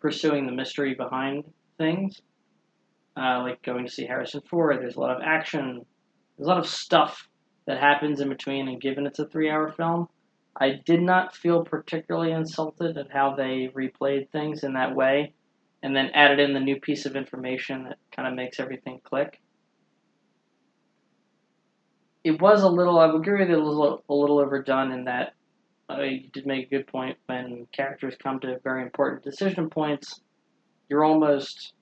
pursuing 0.00 0.46
the 0.46 0.52
mystery 0.52 0.94
behind 0.94 1.44
things, 1.78 2.22
uh, 3.16 3.40
like 3.42 3.62
going 3.62 3.86
to 3.86 3.92
see 3.92 4.06
Harrison 4.06 4.42
Ford. 4.48 4.80
There's 4.80 4.96
a 4.96 5.00
lot 5.00 5.16
of 5.16 5.22
action. 5.22 5.84
There's 6.36 6.46
a 6.46 6.48
lot 6.48 6.58
of 6.58 6.66
stuff 6.66 7.28
that 7.66 7.78
happens 7.78 8.20
in 8.20 8.28
between, 8.28 8.68
and 8.68 8.80
given 8.80 9.06
it's 9.06 9.18
a 9.18 9.26
three-hour 9.26 9.72
film, 9.72 10.08
I 10.56 10.80
did 10.84 11.00
not 11.00 11.34
feel 11.34 11.64
particularly 11.64 12.32
insulted 12.32 12.96
at 12.96 13.10
how 13.10 13.34
they 13.34 13.72
replayed 13.74 14.30
things 14.30 14.62
in 14.62 14.74
that 14.74 14.94
way 14.94 15.32
and 15.82 15.94
then 15.94 16.10
added 16.14 16.40
in 16.40 16.54
the 16.54 16.60
new 16.60 16.80
piece 16.80 17.06
of 17.06 17.16
information 17.16 17.84
that 17.84 17.98
kind 18.14 18.28
of 18.28 18.34
makes 18.34 18.60
everything 18.60 19.00
click. 19.04 19.40
It 22.22 22.40
was 22.40 22.62
a 22.62 22.68
little, 22.68 22.98
I 22.98 23.06
would 23.06 23.20
agree 23.20 23.40
with 23.40 23.50
it, 23.50 23.58
a 23.58 23.62
little, 23.62 24.02
a 24.08 24.14
little 24.14 24.38
overdone 24.38 24.92
in 24.92 25.04
that 25.04 25.34
uh, 25.90 26.00
you 26.00 26.28
did 26.32 26.46
make 26.46 26.66
a 26.66 26.70
good 26.70 26.86
point 26.86 27.18
when 27.26 27.66
characters 27.72 28.14
come 28.22 28.40
to 28.40 28.58
very 28.64 28.82
important 28.82 29.22
decision 29.22 29.68
points, 29.68 30.20
you're 30.88 31.04
almost 31.04 31.74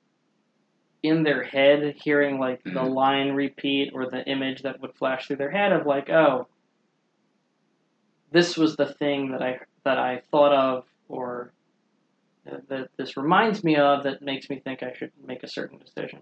in 1.03 1.23
their 1.23 1.43
head 1.43 1.97
hearing 1.97 2.39
like 2.39 2.63
the 2.63 2.71
Mhm. 2.71 2.95
line 2.95 3.33
repeat 3.33 3.93
or 3.93 4.09
the 4.09 4.25
image 4.29 4.63
that 4.63 4.81
would 4.81 4.95
flash 4.95 5.27
through 5.27 5.37
their 5.37 5.51
head 5.51 5.73
of 5.73 5.87
like, 5.87 6.09
oh, 6.09 6.47
this 8.31 8.57
was 8.57 8.77
the 8.77 8.87
thing 8.87 9.33
that 9.33 9.43
I 9.43 9.61
that 9.85 9.99
I 9.99 10.21
thought 10.31 10.53
of 10.53 10.87
or 11.09 11.53
that 12.45 12.89
this 12.97 13.17
reminds 13.17 13.63
me 13.63 13.77
of 13.77 14.05
that 14.05 14.23
makes 14.23 14.49
me 14.49 14.59
think 14.59 14.83
I 14.83 14.93
should 14.93 15.13
make 15.25 15.43
a 15.43 15.49
certain 15.49 15.79
decision. 15.79 16.21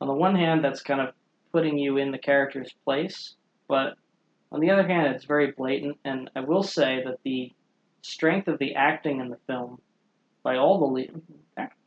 On 0.00 0.08
the 0.08 0.14
one 0.14 0.36
hand, 0.36 0.62
that's 0.62 0.82
kind 0.82 1.00
of 1.00 1.14
putting 1.52 1.78
you 1.78 1.96
in 1.96 2.10
the 2.10 2.18
character's 2.18 2.72
place, 2.84 3.34
but 3.66 3.96
on 4.52 4.60
the 4.60 4.70
other 4.70 4.86
hand, 4.86 5.14
it's 5.14 5.24
very 5.24 5.52
blatant. 5.52 5.98
And 6.04 6.30
I 6.36 6.40
will 6.40 6.62
say 6.62 7.02
that 7.04 7.18
the 7.24 7.52
strength 8.02 8.46
of 8.46 8.58
the 8.58 8.74
acting 8.74 9.20
in 9.20 9.30
the 9.30 9.38
film 9.46 9.80
by 10.46 10.58
all 10.58 10.78
the 10.78 10.86
lead, 10.86 11.10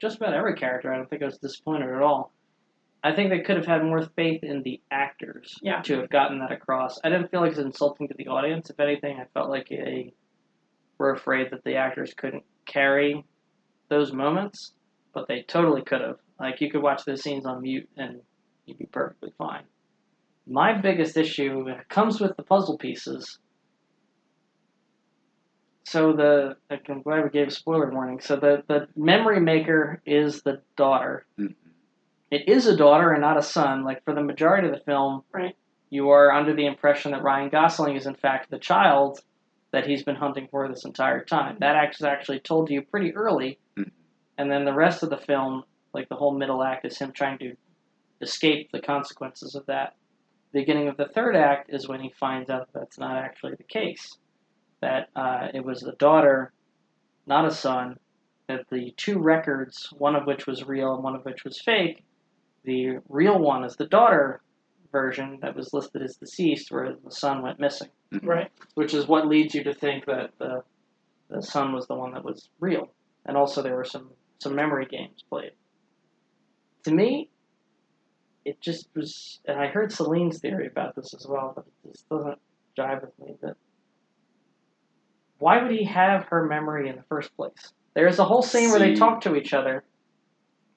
just 0.01 0.17
about 0.17 0.33
every 0.33 0.53
character, 0.53 0.91
I 0.93 0.97
don't 0.97 1.09
think 1.09 1.21
I 1.21 1.27
was 1.27 1.37
disappointed 1.37 1.87
at 1.95 2.01
all. 2.01 2.33
I 3.01 3.15
think 3.15 3.29
they 3.29 3.39
could 3.39 3.55
have 3.55 3.65
had 3.65 3.85
more 3.85 4.01
faith 4.17 4.43
in 4.43 4.63
the 4.63 4.81
actors 4.91 5.57
Yeah. 5.63 5.81
to 5.83 6.01
have 6.01 6.09
gotten 6.09 6.39
that 6.39 6.51
across. 6.51 6.99
I 7.01 7.07
didn't 7.07 7.31
feel 7.31 7.39
like 7.39 7.53
it 7.53 7.57
was 7.57 7.65
insulting 7.65 8.09
to 8.09 8.13
the 8.15 8.27
audience. 8.27 8.69
If 8.69 8.77
anything, 8.81 9.17
I 9.17 9.23
felt 9.33 9.49
like 9.49 9.69
they 9.69 10.13
were 10.97 11.11
afraid 11.13 11.51
that 11.51 11.63
the 11.63 11.75
actors 11.77 12.13
couldn't 12.13 12.43
carry 12.65 13.23
those 13.87 14.11
moments, 14.11 14.73
but 15.13 15.29
they 15.29 15.43
totally 15.43 15.81
could 15.81 16.01
have. 16.01 16.17
Like 16.37 16.59
you 16.59 16.69
could 16.69 16.81
watch 16.83 17.05
those 17.05 17.21
scenes 17.23 17.45
on 17.45 17.61
mute 17.61 17.87
and 17.95 18.19
you'd 18.65 18.77
be 18.77 18.87
perfectly 18.87 19.31
fine. 19.37 19.63
My 20.45 20.73
biggest 20.81 21.15
issue 21.15 21.63
comes 21.87 22.19
with 22.19 22.35
the 22.35 22.43
puzzle 22.43 22.77
pieces. 22.77 23.39
So 25.89 26.13
the 26.13 26.55
I'm 26.69 27.01
glad 27.01 27.23
we 27.23 27.31
gave 27.31 27.47
a 27.47 27.51
spoiler 27.51 27.89
warning. 27.89 28.19
So 28.19 28.35
the 28.35 28.63
the 28.67 28.87
memory 28.95 29.39
maker 29.39 30.03
is 30.05 30.43
the 30.43 30.61
daughter. 30.77 31.25
Mhm. 31.39 31.55
It 32.29 32.47
is 32.47 32.67
a 32.67 32.77
daughter 32.77 33.11
and 33.11 33.21
not 33.21 33.37
a 33.37 33.41
son. 33.41 33.83
Like 33.83 34.03
for 34.03 34.13
the 34.13 34.21
majority 34.21 34.67
of 34.67 34.73
the 34.75 34.81
film, 34.81 35.23
Right. 35.33 35.55
you 35.89 36.11
are 36.11 36.31
under 36.31 36.53
the 36.53 36.67
impression 36.67 37.11
that 37.13 37.23
Ryan 37.23 37.49
Gosling 37.49 37.95
is 37.95 38.05
in 38.05 38.13
fact 38.13 38.51
the 38.51 38.59
child 38.59 39.21
that 39.71 39.87
he's 39.87 40.03
been 40.03 40.15
hunting 40.15 40.47
for 40.51 40.67
this 40.67 40.85
entire 40.85 41.23
time. 41.25 41.57
That 41.59 41.75
act 41.75 41.95
is 41.95 42.03
actually 42.03 42.41
told 42.41 42.67
to 42.67 42.73
you 42.75 42.83
pretty 42.83 43.15
early, 43.15 43.57
Mhm. 43.75 43.89
and 44.37 44.51
then 44.51 44.65
the 44.65 44.73
rest 44.73 45.01
of 45.01 45.09
the 45.09 45.17
film, 45.17 45.63
like 45.93 46.07
the 46.07 46.15
whole 46.15 46.37
middle 46.37 46.61
act, 46.61 46.85
is 46.85 46.99
him 46.99 47.13
trying 47.13 47.39
to 47.39 47.55
escape 48.21 48.71
the 48.71 48.79
consequences 48.81 49.55
of 49.55 49.65
that. 49.65 49.95
The 50.51 50.59
beginning 50.59 50.87
of 50.87 50.97
the 50.97 51.07
third 51.07 51.35
act 51.35 51.71
is 51.71 51.87
when 51.89 51.99
he 51.99 52.09
finds 52.11 52.51
out 52.51 52.71
that 52.73 52.79
that's 52.79 52.99
not 52.99 53.17
actually 53.17 53.55
the 53.55 53.63
case. 53.63 54.19
That 54.81 55.09
uh, 55.15 55.47
it 55.53 55.63
was 55.63 55.83
a 55.83 55.93
daughter, 55.93 56.53
not 57.27 57.45
a 57.45 57.51
son. 57.51 57.97
That 58.47 58.65
the 58.71 58.93
two 58.97 59.19
records, 59.19 59.89
one 59.97 60.15
of 60.15 60.25
which 60.25 60.47
was 60.47 60.63
real 60.63 60.95
and 60.95 61.03
one 61.03 61.15
of 61.15 61.23
which 61.23 61.43
was 61.43 61.61
fake, 61.61 62.03
the 62.63 62.99
real 63.07 63.37
one 63.37 63.63
is 63.63 63.75
the 63.75 63.85
daughter 63.87 64.41
version 64.91 65.37
that 65.41 65.55
was 65.55 65.71
listed 65.73 66.01
as 66.01 66.15
deceased, 66.15 66.71
whereas 66.71 66.97
the 67.03 67.11
son 67.11 67.41
went 67.43 67.59
missing. 67.59 67.89
Mhm. 68.11 68.25
Right. 68.25 68.51
Which 68.73 68.93
is 68.93 69.07
what 69.07 69.27
leads 69.27 69.53
you 69.53 69.63
to 69.65 69.73
think 69.73 70.05
that 70.05 70.31
the 70.39 70.63
the 71.29 71.43
son 71.43 71.73
was 71.73 71.85
the 71.85 71.93
one 71.95 72.13
that 72.13 72.23
was 72.23 72.49
real, 72.59 72.91
and 73.25 73.37
also 73.37 73.61
there 73.61 73.75
were 73.75 73.83
some 73.85 74.09
some 74.39 74.55
memory 74.55 74.85
games 74.87 75.23
played. 75.29 75.51
To 76.85 76.91
me, 76.91 77.29
it 78.45 78.59
just 78.61 78.87
was, 78.95 79.39
and 79.45 79.59
I 79.59 79.67
heard 79.67 79.91
Celine's 79.91 80.39
theory 80.39 80.65
about 80.67 80.95
this 80.95 81.13
as 81.13 81.27
well, 81.27 81.53
but 81.55 81.65
it 81.67 81.91
just 81.91 82.09
doesn't 82.09 82.39
jive 82.77 83.01
with 83.01 83.19
me. 83.19 83.35
That 83.41 83.57
why 85.39 85.61
would 85.61 85.71
he 85.71 85.85
have 85.85 86.25
her 86.25 86.45
memory 86.45 86.89
in 86.89 86.95
the 86.95 87.03
first 87.03 87.35
place? 87.35 87.73
There's 87.95 88.19
a 88.19 88.25
whole 88.25 88.41
scene 88.43 88.69
where 88.69 88.79
they 88.79 88.93
talk 88.95 89.21
to 89.21 89.35
each 89.35 89.53
other, 89.53 89.83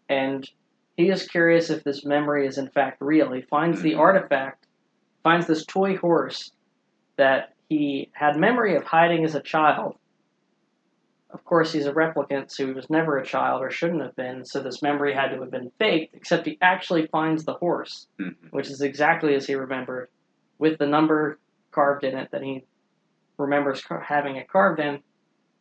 and 0.09 0.49
he 0.97 1.09
is 1.11 1.27
curious 1.29 1.71
if 1.71 1.85
this 1.85 2.05
memory 2.05 2.47
is 2.47 2.59
in 2.59 2.69
fact 2.69 2.99
real. 3.01 3.33
He 3.33 3.43
finds 3.43 3.83
the 3.83 3.93
Mhm. 3.93 3.99
artifact, 3.99 4.67
finds 5.23 5.47
this 5.47 5.65
toy 5.67 5.97
horse 5.97 6.53
that 7.17 7.55
he 7.69 8.11
had 8.13 8.37
memory 8.37 8.75
of 8.77 8.85
hiding 8.85 9.25
as 9.25 9.35
a 9.35 9.41
child. 9.43 9.97
Of 11.31 11.45
course, 11.45 11.73
he's 11.73 11.87
a 11.87 11.93
replicant, 11.93 12.51
so 12.51 12.67
he 12.67 12.73
was 12.73 12.91
never 12.91 13.17
a 13.17 13.25
child 13.25 13.63
or 13.63 13.71
shouldn't 13.71 14.03
have 14.03 14.15
been, 14.17 14.45
so 14.45 14.61
this 14.61 14.83
memory 14.83 15.15
had 15.15 15.29
to 15.31 15.41
have 15.41 15.51
been 15.51 15.71
faked, 15.79 16.15
except 16.15 16.47
he 16.47 16.59
actually 16.61 17.07
finds 17.07 17.45
the 17.45 17.55
horse, 17.55 18.07
Mhm. 18.19 18.35
which 18.51 18.69
is 18.69 18.83
exactly 18.83 19.35
as 19.35 19.47
he 19.47 19.55
remembered, 19.55 20.09
with 20.59 20.79
the 20.79 20.87
number 20.87 21.39
carved 21.71 22.05
in 22.05 22.19
it 22.19 22.31
that 22.33 22.43
he 22.43 22.65
remembers 23.43 23.83
having 24.07 24.37
it 24.37 24.49
carved 24.49 24.81
in. 24.81 25.01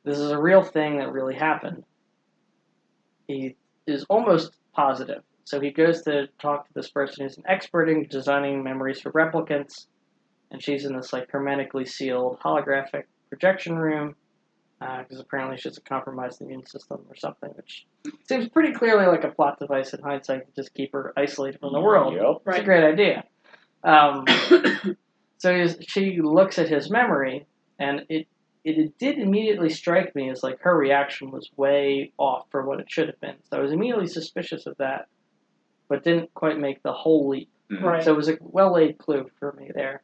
This 0.04 0.18
is 0.18 0.32
a 0.32 0.40
real 0.40 0.64
thing 0.64 1.00
that 1.00 1.12
really 1.12 1.36
happened. 1.36 1.84
He 3.28 3.56
is 3.86 4.06
almost 4.10 4.54
positive. 4.74 5.24
So 5.44 5.60
he 5.60 5.72
goes 5.72 6.02
to 6.04 6.28
talk 6.40 6.68
to 6.68 6.74
this 6.74 6.90
person 6.90 7.24
who's 7.24 7.38
an 7.38 7.44
expert 7.48 7.90
in 7.90 8.08
designing 8.08 8.64
memories 8.64 9.02
for 9.02 9.12
replicants, 9.12 9.88
and 10.50 10.64
she's 10.64 10.86
in 10.86 10.96
this 10.96 11.12
like 11.12 11.30
hermetically 11.30 11.86
sealed 11.86 12.40
holographic 12.40 13.04
projection 13.30 13.78
room 13.78 14.16
because 14.80 15.20
apparently 15.20 15.58
she 15.58 15.70
has 15.70 15.78
a 15.78 15.82
compromised 15.82 16.42
immune 16.42 16.66
system 16.66 17.00
or 17.08 17.16
something, 17.16 17.50
which 17.52 17.86
seems 18.28 18.48
pretty 18.50 18.74
clearly 18.74 19.06
like 19.06 19.24
a 19.24 19.30
plot 19.30 19.60
device 19.60 19.94
in 19.94 20.02
hindsight 20.02 20.48
to 20.48 20.62
just 20.62 20.74
keep 20.74 20.92
her 20.94 21.14
isolated 21.16 21.60
from 21.60 21.72
the 21.72 21.80
world. 21.80 22.16
Yep. 22.16 22.42
It's 22.48 22.60
a 22.60 22.64
great 22.64 22.84
idea. 22.84 23.24
Um, 23.84 24.26
so 25.38 25.68
she 25.82 26.20
looks 26.22 26.58
at 26.58 26.68
his 26.68 26.90
memory, 26.90 27.46
and 27.82 28.02
it, 28.10 28.28
it 28.64 28.78
it 28.78 28.98
did 29.00 29.18
immediately 29.18 29.70
strike 29.70 30.14
me 30.16 30.30
as 30.30 30.44
like 30.44 30.60
her 30.62 30.78
reaction 30.78 31.32
was 31.32 31.50
way 31.58 32.12
off 32.18 32.46
for 32.52 32.66
what 32.66 32.80
it 32.80 32.90
should 32.90 33.08
have 33.08 33.20
been. 33.20 33.36
So 33.50 33.58
I 33.58 33.62
was 33.62 33.72
immediately 33.72 34.08
suspicious 34.08 34.66
of 34.68 34.78
that, 34.78 35.08
but 35.90 36.04
didn't 36.04 36.34
quite 36.34 36.60
make 36.60 36.82
the 36.84 36.94
whole 36.94 37.28
leap. 37.30 37.50
Mhm. 37.72 37.82
Right. 37.82 38.04
So 38.04 38.14
it 38.14 38.18
was 38.18 38.30
a 38.30 38.38
well 38.40 38.74
laid 38.74 38.98
clue 38.98 39.30
for 39.40 39.54
me 39.54 39.72
there. 39.74 40.04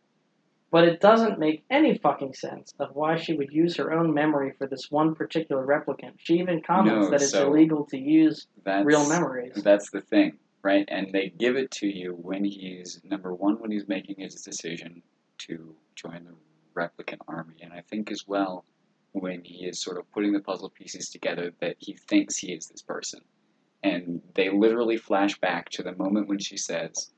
But 0.69 0.83
it 0.85 0.99
doesn't 0.99 1.39
make 1.39 1.63
any 1.69 1.97
fucking 1.97 2.33
sense 2.33 2.73
of 2.77 2.93
why 2.93 3.15
she 3.15 3.33
would 3.33 3.51
use 3.53 3.77
her 3.77 3.93
own 3.93 4.13
memory 4.13 4.51
for 4.57 4.67
this 4.67 4.91
one 4.91 5.15
particular 5.15 5.65
replicant. 5.65 6.13
She 6.17 6.39
even 6.39 6.61
comments 6.61 7.05
No, 7.05 7.09
that 7.11 7.21
it's 7.21 7.31
so- 7.31 7.47
illegal 7.47 7.85
to 7.85 7.97
use 7.97 8.47
That's, 8.65 8.85
real 8.85 9.07
memories. 9.07 9.53
That's 9.63 9.89
the 9.91 10.01
thing, 10.01 10.37
right? 10.63 10.83
And 10.89 11.13
they 11.13 11.29
give 11.29 11.55
it 11.55 11.71
to 11.79 11.87
you 11.87 12.13
when 12.15 12.43
he's 12.43 12.99
number 13.05 13.33
one 13.33 13.59
when 13.61 13.71
he's 13.71 13.87
making 13.87 14.15
his 14.19 14.35
decision 14.41 15.03
to 15.47 15.73
join 15.95 16.25
the 16.25 16.33
replicant 16.77 17.19
army, 17.27 17.55
and 17.61 17.73
I 17.73 17.81
think 17.81 18.11
as 18.11 18.23
well 18.27 18.65
when 19.13 19.43
he 19.43 19.65
is 19.65 19.81
sort 19.81 19.97
of 19.97 20.11
putting 20.11 20.33
the 20.33 20.39
puzzle 20.39 20.69
pieces 20.69 21.09
together 21.09 21.51
that 21.61 21.75
he 21.79 21.93
thinks 21.93 22.37
he 22.37 22.53
is 22.53 22.67
this 22.67 22.81
person. 22.81 23.21
And 23.83 24.21
they 24.35 24.49
literally 24.49 24.97
flash 24.97 25.39
back 25.39 25.69
to 25.71 25.83
the 25.83 25.95
moment 25.95 26.27
when 26.27 26.39
she 26.39 26.57
says, 26.57 27.11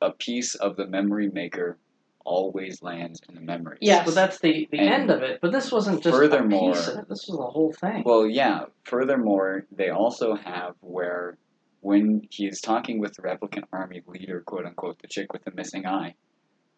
"A 0.00 0.10
piece 0.12 0.54
of 0.54 0.76
the 0.76 0.86
memory 0.86 1.28
maker 1.28 1.78
always 2.26 2.82
lands 2.82 3.20
in 3.28 3.34
the 3.36 3.40
memory. 3.40 3.78
Yeah, 3.80 4.04
But 4.04 4.14
that's 4.14 4.40
the, 4.40 4.68
the 4.70 4.78
And 4.80 4.88
end 4.88 5.10
of 5.10 5.22
it. 5.22 5.38
But 5.40 5.52
this 5.52 5.70
wasn't 5.70 6.02
just 6.02 6.16
furthermore- 6.16 6.70
a 6.70 6.74
piece 6.74 6.88
of 6.88 6.98
it. 6.98 7.08
This 7.08 7.26
was 7.28 7.38
the 7.38 7.46
whole 7.46 7.72
thing. 7.72 8.02
Well, 8.04 8.26
yeah. 8.26 8.64
Furthermore, 8.84 9.64
they 9.70 9.90
also 9.90 10.34
have 10.34 10.74
where 10.80 11.38
when 11.80 12.26
he 12.30 12.46
is 12.46 12.60
talking 12.60 12.98
with 12.98 13.14
the 13.14 13.22
replicant 13.22 13.64
army 13.72 14.02
leader, 14.06 14.40
quote 14.40 14.66
unquote, 14.66 14.98
the 15.00 15.06
chick 15.08 15.32
with 15.32 15.44
the 15.44 15.52
missing 15.52 15.86
eye, 15.86 16.14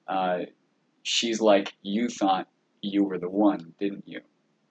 uh, 0.06 0.40
she's 1.08 1.40
like, 1.40 1.72
"You 1.82 2.08
thought 2.08 2.48
you 2.82 3.02
were 3.04 3.18
the 3.18 3.28
one, 3.28 3.74
didn't 3.80 4.06
you?" 4.06 4.20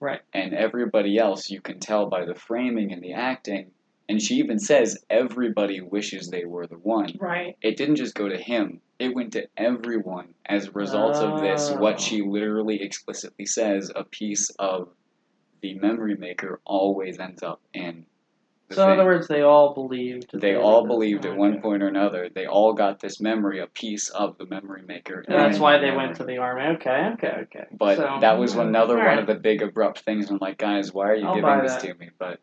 Right. 0.00 0.20
And 0.32 0.54
everybody 0.54 1.18
else, 1.18 1.50
you 1.50 1.60
can 1.60 1.80
tell 1.80 2.06
by 2.06 2.24
the 2.24 2.34
framing 2.34 2.92
and 2.92 3.02
the 3.02 3.12
acting, 3.14 3.72
and 4.08 4.22
she 4.22 4.36
even 4.36 4.58
says 4.58 5.04
everybody 5.10 5.80
wishes 5.80 6.28
they 6.28 6.44
were 6.44 6.66
the 6.66 6.78
one. 6.78 7.16
Right. 7.18 7.56
It 7.60 7.76
didn't 7.76 7.96
just 7.96 8.14
go 8.14 8.28
to 8.28 8.38
him; 8.38 8.80
it 8.98 9.14
went 9.14 9.32
to 9.32 9.48
everyone 9.56 10.34
as 10.46 10.68
a 10.68 10.72
result 10.72 11.16
of 11.16 11.40
this. 11.40 11.70
Oh. 11.70 11.78
What 11.78 12.00
she 12.00 12.22
literally 12.22 12.80
explicitly 12.80 13.44
says: 13.44 13.90
a 13.94 14.04
piece 14.04 14.50
of 14.58 14.88
the 15.60 15.74
memory 15.74 16.14
maker 16.14 16.60
always 16.64 17.18
ends 17.18 17.42
up 17.42 17.60
in. 17.74 18.06
So 18.70 18.84
in 18.84 18.90
other 18.98 19.04
words, 19.04 19.28
they 19.28 19.40
all 19.40 19.72
believed. 19.72 20.30
that 20.32 20.40
they 20.42 20.54
all 20.54 20.86
believed 20.86 21.24
at 21.24 21.36
one 21.36 21.62
point 21.62 21.82
or 21.82 21.88
another. 21.88 22.28
They 22.28 22.46
all 22.46 22.74
got 22.74 23.00
this 23.00 23.18
memory, 23.18 23.60
a 23.60 23.66
piece 23.66 24.10
of 24.10 24.36
the 24.36 24.44
memory 24.46 24.82
maker. 24.86 25.24
And 25.26 25.38
that's 25.38 25.58
why 25.58 25.78
they 25.78 25.90
went 25.90 26.16
to 26.16 26.24
the 26.24 26.36
army. 26.36 26.76
Okay, 26.76 27.10
okay, 27.14 27.34
okay. 27.44 27.64
But 27.72 27.96
So, 27.96 28.18
that 28.20 28.38
was 28.38 28.54
another 28.56 28.98
one 28.98 29.18
of 29.18 29.26
the 29.26 29.36
big 29.36 29.62
abrupt 29.62 30.00
things. 30.00 30.30
I'm 30.30 30.38
like, 30.38 30.58
guys, 30.58 30.92
why 30.92 31.08
are 31.08 31.14
you 31.14 31.26
I'll 31.26 31.34
giving 31.34 31.62
this 31.62 31.72
that. 31.74 31.82
to 31.82 31.94
me? 31.94 32.10
But 32.18 32.40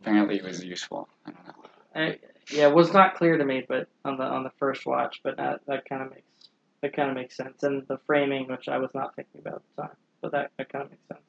apparently, 0.00 0.36
it 0.36 0.44
was 0.44 0.64
useful. 0.64 1.08
I 1.24 1.30
don't 1.30 1.46
know. 1.46 1.54
I, 1.94 2.18
yeah, 2.50 2.68
it 2.68 2.74
was 2.74 2.92
not 2.92 3.14
clear 3.14 3.36
to 3.36 3.44
me, 3.44 3.64
but 3.68 3.88
on 4.04 4.16
the 4.16 4.24
on 4.24 4.42
the 4.42 4.52
first 4.58 4.86
watch, 4.86 5.20
but 5.22 5.36
that, 5.36 5.60
that 5.66 5.88
kind 5.88 6.02
of 6.02 6.10
makes 6.10 6.26
that 6.80 6.96
kind 6.96 7.10
of 7.10 7.14
makes 7.14 7.36
sense, 7.36 7.62
and 7.62 7.86
the 7.86 7.98
framing, 8.06 8.48
which 8.48 8.68
I 8.68 8.78
was 8.78 8.90
not 8.92 9.14
thinking 9.14 9.40
about 9.40 9.54
at 9.54 9.62
the 9.76 9.82
time, 9.82 9.96
but 10.20 10.32
that, 10.32 10.50
that 10.58 10.68
kind 10.72 10.84
of 10.84 10.90
makes 10.90 11.06
sense. 11.06 11.20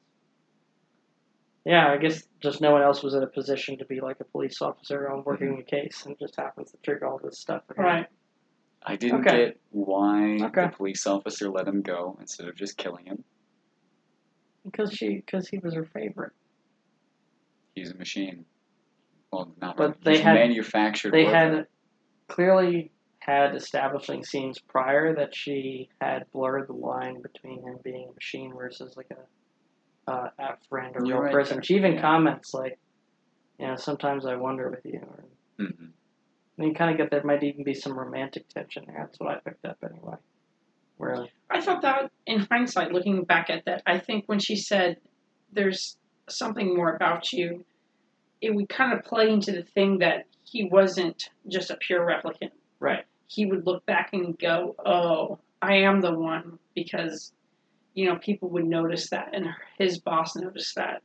Yeah, 1.64 1.88
I 1.88 1.96
guess 1.96 2.22
just 2.40 2.60
no 2.60 2.72
one 2.72 2.82
else 2.82 3.02
was 3.02 3.14
in 3.14 3.22
a 3.22 3.26
position 3.26 3.78
to 3.78 3.86
be 3.86 4.00
like 4.00 4.20
a 4.20 4.24
police 4.24 4.60
officer 4.60 5.10
on 5.10 5.18
mm-hmm. 5.20 5.28
working 5.30 5.58
a 5.58 5.62
case, 5.62 6.04
and 6.06 6.16
just 6.18 6.36
happens 6.36 6.70
to 6.72 6.76
trigger 6.82 7.06
all 7.06 7.18
this 7.22 7.38
stuff. 7.38 7.62
for 7.66 7.74
him. 7.76 7.84
Right. 7.84 8.06
I 8.86 8.96
didn't 8.96 9.26
Okay. 9.26 9.46
get 9.46 9.60
why 9.70 10.36
Okay. 10.42 10.66
the 10.66 10.72
police 10.76 11.06
officer 11.06 11.48
let 11.48 11.66
him 11.66 11.80
go 11.80 12.18
instead 12.20 12.48
of 12.48 12.54
just 12.54 12.76
killing 12.76 13.06
him. 13.06 13.24
Because 14.64 14.92
she, 14.92 15.16
because 15.16 15.48
he 15.48 15.58
was 15.58 15.74
her 15.74 15.84
favorite. 15.86 16.32
He's 17.74 17.90
a 17.90 17.94
machine. 17.94 18.44
Well, 19.32 19.54
not 19.60 19.76
But 19.76 19.82
really. 19.82 20.00
they 20.04 20.10
He's 20.12 20.20
had- 20.20 20.34
manufactured. 20.34 21.12
They 21.12 21.24
worker. 21.24 21.36
had 21.36 21.66
clearly 22.28 22.90
had 23.20 23.54
establishing 23.54 24.22
scenes 24.22 24.58
prior 24.58 25.14
that 25.14 25.34
she 25.34 25.88
had 26.00 26.30
blurred 26.30 26.68
the 26.68 26.74
line 26.74 27.22
between 27.22 27.62
him 27.62 27.78
being 27.82 28.08
a 28.10 28.12
machine 28.12 28.52
versus 28.54 28.96
like 28.98 29.10
a 29.10 29.16
uh, 30.06 30.28
a 30.38 30.56
friend 30.68 30.94
or 30.96 31.04
You're 31.04 31.16
real 31.16 31.24
right 31.24 31.32
person. 31.32 31.62
She 31.62 31.74
even 31.74 31.94
yeah. 31.94 32.00
comments 32.00 32.52
like, 32.54 32.78
you 33.58 33.66
know, 33.66 33.76
sometimes 33.76 34.26
I 34.26 34.36
wonder 34.36 34.68
with 34.70 34.84
you. 34.84 35.00
Or, 35.00 35.24
Mhm. 35.60 35.90
and 36.58 36.68
you 36.68 36.74
kind 36.74 36.90
of 36.90 36.96
get 36.96 37.10
there 37.10 37.22
might 37.24 37.42
even 37.42 37.64
be 37.64 37.74
some 37.74 37.98
romantic 37.98 38.48
tension 38.48 38.84
there. 38.86 38.96
That's 38.98 39.18
what 39.18 39.30
I 39.36 39.40
picked 39.40 39.64
up 39.64 39.78
anyway. 39.88 40.16
Where 40.96 41.26
I 41.50 41.60
thought 41.60 41.82
that 41.82 42.10
in 42.26 42.40
hindsight, 42.50 42.92
looking 42.92 43.24
back 43.24 43.50
at 43.50 43.64
that, 43.64 43.82
I 43.86 43.98
think 43.98 44.24
when 44.26 44.38
she 44.38 44.56
said 44.56 44.98
there's 45.52 45.96
something 46.28 46.74
more 46.74 46.94
about 46.94 47.32
you, 47.32 47.64
it 48.40 48.54
would 48.54 48.68
kind 48.68 48.92
of 48.92 49.04
play 49.04 49.30
into 49.30 49.52
the 49.52 49.62
thing 49.62 49.98
that 49.98 50.26
he 50.44 50.64
wasn't 50.66 51.30
just 51.48 51.70
a 51.70 51.76
pure 51.76 52.06
replicant. 52.06 52.50
Right. 52.78 53.04
He 53.26 53.46
would 53.46 53.66
look 53.66 53.84
back 53.86 54.10
and 54.12 54.38
go, 54.38 54.76
"Oh, 54.84 55.38
I 55.62 55.76
am 55.76 56.00
the 56.00 56.12
one," 56.12 56.58
because 56.74 57.32
you 57.94 58.06
know 58.06 58.16
people 58.16 58.50
would 58.50 58.66
notice 58.66 59.10
that, 59.10 59.30
and 59.32 59.46
his 59.78 59.98
boss 60.00 60.36
noticed 60.36 60.74
that. 60.76 61.02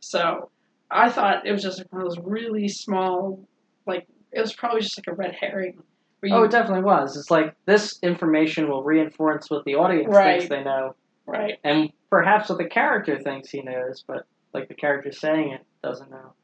So 0.00 0.50
I 0.90 1.10
thought 1.10 1.46
it 1.46 1.52
was 1.52 1.62
just 1.62 1.78
like 1.78 1.92
one 1.92 2.02
of 2.02 2.08
those 2.08 2.18
really 2.24 2.68
small, 2.68 3.46
like 3.86 4.06
it 4.32 4.40
was 4.40 4.52
probably 4.52 4.80
just 4.80 4.98
like 4.98 5.06
a 5.08 5.14
red 5.14 5.34
herring. 5.38 5.78
You, 6.24 6.34
Oh, 6.36 6.44
it 6.44 6.52
definitely 6.52 6.84
was. 6.84 7.16
It's 7.16 7.32
like 7.32 7.54
this 7.66 7.98
information 8.02 8.68
will 8.68 8.84
reinforce 8.84 9.46
what 9.48 9.64
the 9.64 9.74
audience 9.74 10.14
Right. 10.14 10.38
thinks 10.38 10.48
they 10.48 10.62
know, 10.62 10.94
right. 11.26 11.58
and 11.64 11.90
perhaps 12.10 12.48
what 12.48 12.58
the 12.58 12.68
character 12.68 13.18
thinks 13.18 13.50
he 13.50 13.60
knows, 13.60 14.04
but 14.06 14.22
like 14.54 14.68
the 14.68 14.74
character 14.74 15.10
saying 15.10 15.52
it 15.52 15.62
doesn't 15.82 16.10
know. 16.10 16.34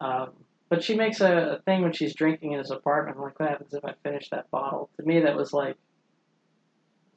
Um, 0.00 0.30
but 0.68 0.84
she 0.84 0.94
makes 0.96 1.20
a, 1.20 1.56
a 1.58 1.62
thing 1.62 1.82
when 1.82 1.92
she's 1.92 2.14
drinking 2.14 2.52
in 2.52 2.58
his 2.58 2.70
apartment. 2.70 3.18
Like, 3.18 3.38
what 3.40 3.48
happens 3.48 3.74
if 3.74 3.84
I 3.84 3.94
finish 4.04 4.28
that 4.30 4.50
bottle? 4.50 4.90
To 5.00 5.06
me, 5.06 5.20
that 5.20 5.36
was 5.36 5.52
like 5.52 5.76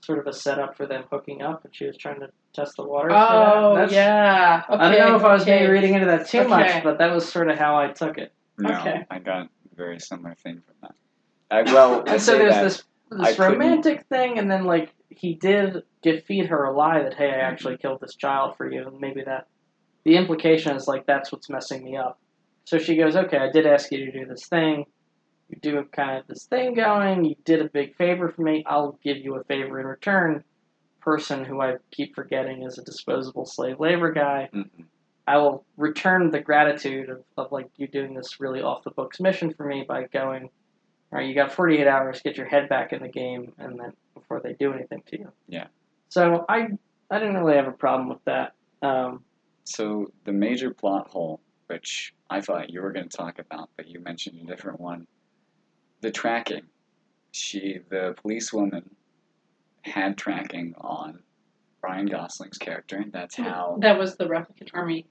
sort 0.02 0.20
of 0.20 0.28
a 0.28 0.34
setup 0.34 0.76
for 0.78 0.86
them 0.86 1.04
hooking 1.12 1.42
up, 1.42 1.64
and 1.66 1.76
she 1.76 1.86
was 1.86 1.98
trying 1.98 2.20
to 2.22 2.30
test 2.54 2.76
the 2.78 2.84
waters. 2.84 3.12
for 3.12 3.18
that. 3.18 3.56
Oh 3.56 3.88
yeah. 3.92 4.64
Okay, 4.70 4.82
I 4.84 4.92
don't 4.92 5.10
know 5.10 5.16
if 5.18 5.24
I 5.24 5.34
was 5.34 5.42
okay. 5.44 5.60
maybe 5.60 5.72
reading 5.72 5.94
into 5.94 6.06
that 6.08 6.28
too 6.28 6.40
Okay. 6.40 6.50
much, 6.50 6.84
but 6.84 6.98
that 7.00 7.14
was 7.14 7.28
sort 7.30 7.50
of 7.50 7.58
how 7.58 7.78
I 7.78 7.90
took 7.92 8.18
it. 8.18 8.32
No, 8.58 8.70
Okay. 8.80 9.06
I 9.10 9.20
got 9.20 9.44
a 9.46 9.50
very 9.76 10.00
similar 10.00 10.36
thing 10.36 10.62
from 10.66 10.76
that. 10.82 10.96
I, 11.52 11.74
well, 11.74 12.04
I 12.08 12.14
And 12.14 12.22
so 12.22 12.38
there's 12.38 12.54
that, 12.54 12.64
this 12.64 12.84
I 13.12 13.28
this 13.28 13.38
couldn't- 13.38 13.52
romantic 13.54 14.06
thing, 14.08 14.38
and 14.40 14.50
then 14.50 14.64
like 14.66 14.94
he 15.10 15.34
did 15.34 15.84
get 16.02 16.26
feed 16.26 16.46
her 16.48 16.64
a 16.64 16.72
lie 16.76 17.04
that 17.04 17.14
hey, 17.16 17.28
I 17.28 17.32
mm-hmm. 17.32 17.42
actually 17.42 17.78
killed 17.78 18.00
this 18.02 18.16
child 18.16 18.56
for 18.58 18.72
you, 18.72 18.88
and 18.88 19.00
maybe 19.00 19.24
that 19.24 19.48
the 20.06 20.16
implication 20.16 20.76
is 20.76 20.88
like 20.88 21.06
that's 21.06 21.32
what's 21.32 21.50
messing 21.50 21.84
me 21.84 21.98
up. 21.98 22.20
So 22.66 22.78
she 22.78 22.96
goes, 22.96 23.16
okay, 23.16 23.38
I 23.38 23.52
did 23.52 23.66
ask 23.66 23.92
you 23.92 24.06
to 24.06 24.12
do 24.12 24.26
this 24.26 24.46
thing. 24.46 24.86
You 25.50 25.58
do 25.62 25.76
have 25.78 25.92
kind 25.92 26.18
of 26.20 26.28
this 26.28 26.46
thing 26.46 26.76
going. 26.76 27.26
You 27.26 27.36
did 27.44 27.62
a 27.62 27.70
big 27.70 27.96
favor 27.96 28.30
for 28.30 28.42
me. 28.42 28.64
I'll 28.68 29.00
give 29.04 29.18
you 29.18 29.36
a 29.36 29.44
favor 29.46 29.80
in 29.80 29.88
return. 29.88 30.44
Person 31.02 31.44
who 31.44 31.60
I 31.62 31.78
keep 31.92 32.14
forgetting 32.16 32.64
is 32.64 32.78
a 32.78 32.84
disposable 32.84 33.46
slave 33.46 33.80
labor 33.80 34.12
guy. 34.12 34.50
Mhm. 34.54 34.86
I 35.26 35.38
will 35.38 35.64
return 35.78 36.32
the 36.32 36.40
gratitude 36.40 37.10
of, 37.10 37.24
of 37.38 37.52
like 37.52 37.70
you 37.78 37.88
doing 37.88 38.14
this 38.14 38.40
really 38.40 38.62
off 38.62 38.84
the 38.84 38.92
books 38.92 39.20
mission 39.20 39.54
for 39.54 39.66
me 39.66 39.86
by 39.88 40.06
going, 40.08 40.44
all 41.12 41.20
right, 41.20 41.28
you 41.28 41.36
got 41.36 41.52
48 41.52 41.88
hours, 41.88 42.22
get 42.22 42.36
your 42.38 42.48
head 42.48 42.68
back 42.70 42.94
in 42.94 43.02
the 43.02 43.08
game, 43.10 43.54
and 43.60 43.80
then 43.80 43.94
before 44.14 44.40
they 44.40 44.54
do 44.54 44.74
anything 44.74 45.04
to 45.08 45.20
you. 45.20 45.32
Yeah. 45.48 45.68
So 46.10 46.46
I 46.50 46.70
I 47.12 47.18
didn't 47.20 47.38
really 47.38 47.56
have 47.56 47.68
a 47.68 47.72
problem 47.72 48.10
with 48.10 48.24
that. 48.26 48.54
Um, 48.82 49.24
So 49.64 50.12
the 50.26 50.32
major 50.32 50.72
plot 50.74 51.08
hole, 51.10 51.40
which 51.68 52.14
I 52.30 52.42
thought 52.42 52.70
you 52.72 52.82
were 52.82 52.92
going 52.92 53.08
to 53.10 53.18
talk 53.18 53.40
about, 53.40 53.70
but 53.78 53.88
you 53.88 54.00
mentioned 54.00 54.40
a 54.42 54.46
different 54.46 54.80
one, 54.80 55.08
the 56.02 56.12
tracking. 56.12 56.64
She, 57.32 57.80
the 57.90 58.16
policewoman, 58.22 58.90
had 59.84 60.18
tracking 60.18 60.74
on 60.80 61.20
Ryan 61.82 62.08
Gosling's 62.08 62.58
character. 62.58 63.06
That's 63.12 63.36
hmm. 63.36 63.44
how 63.44 63.78
That 63.82 63.98
was 64.00 64.16
the 64.18 64.26
replicant 64.26 64.70
army. 64.74 65.06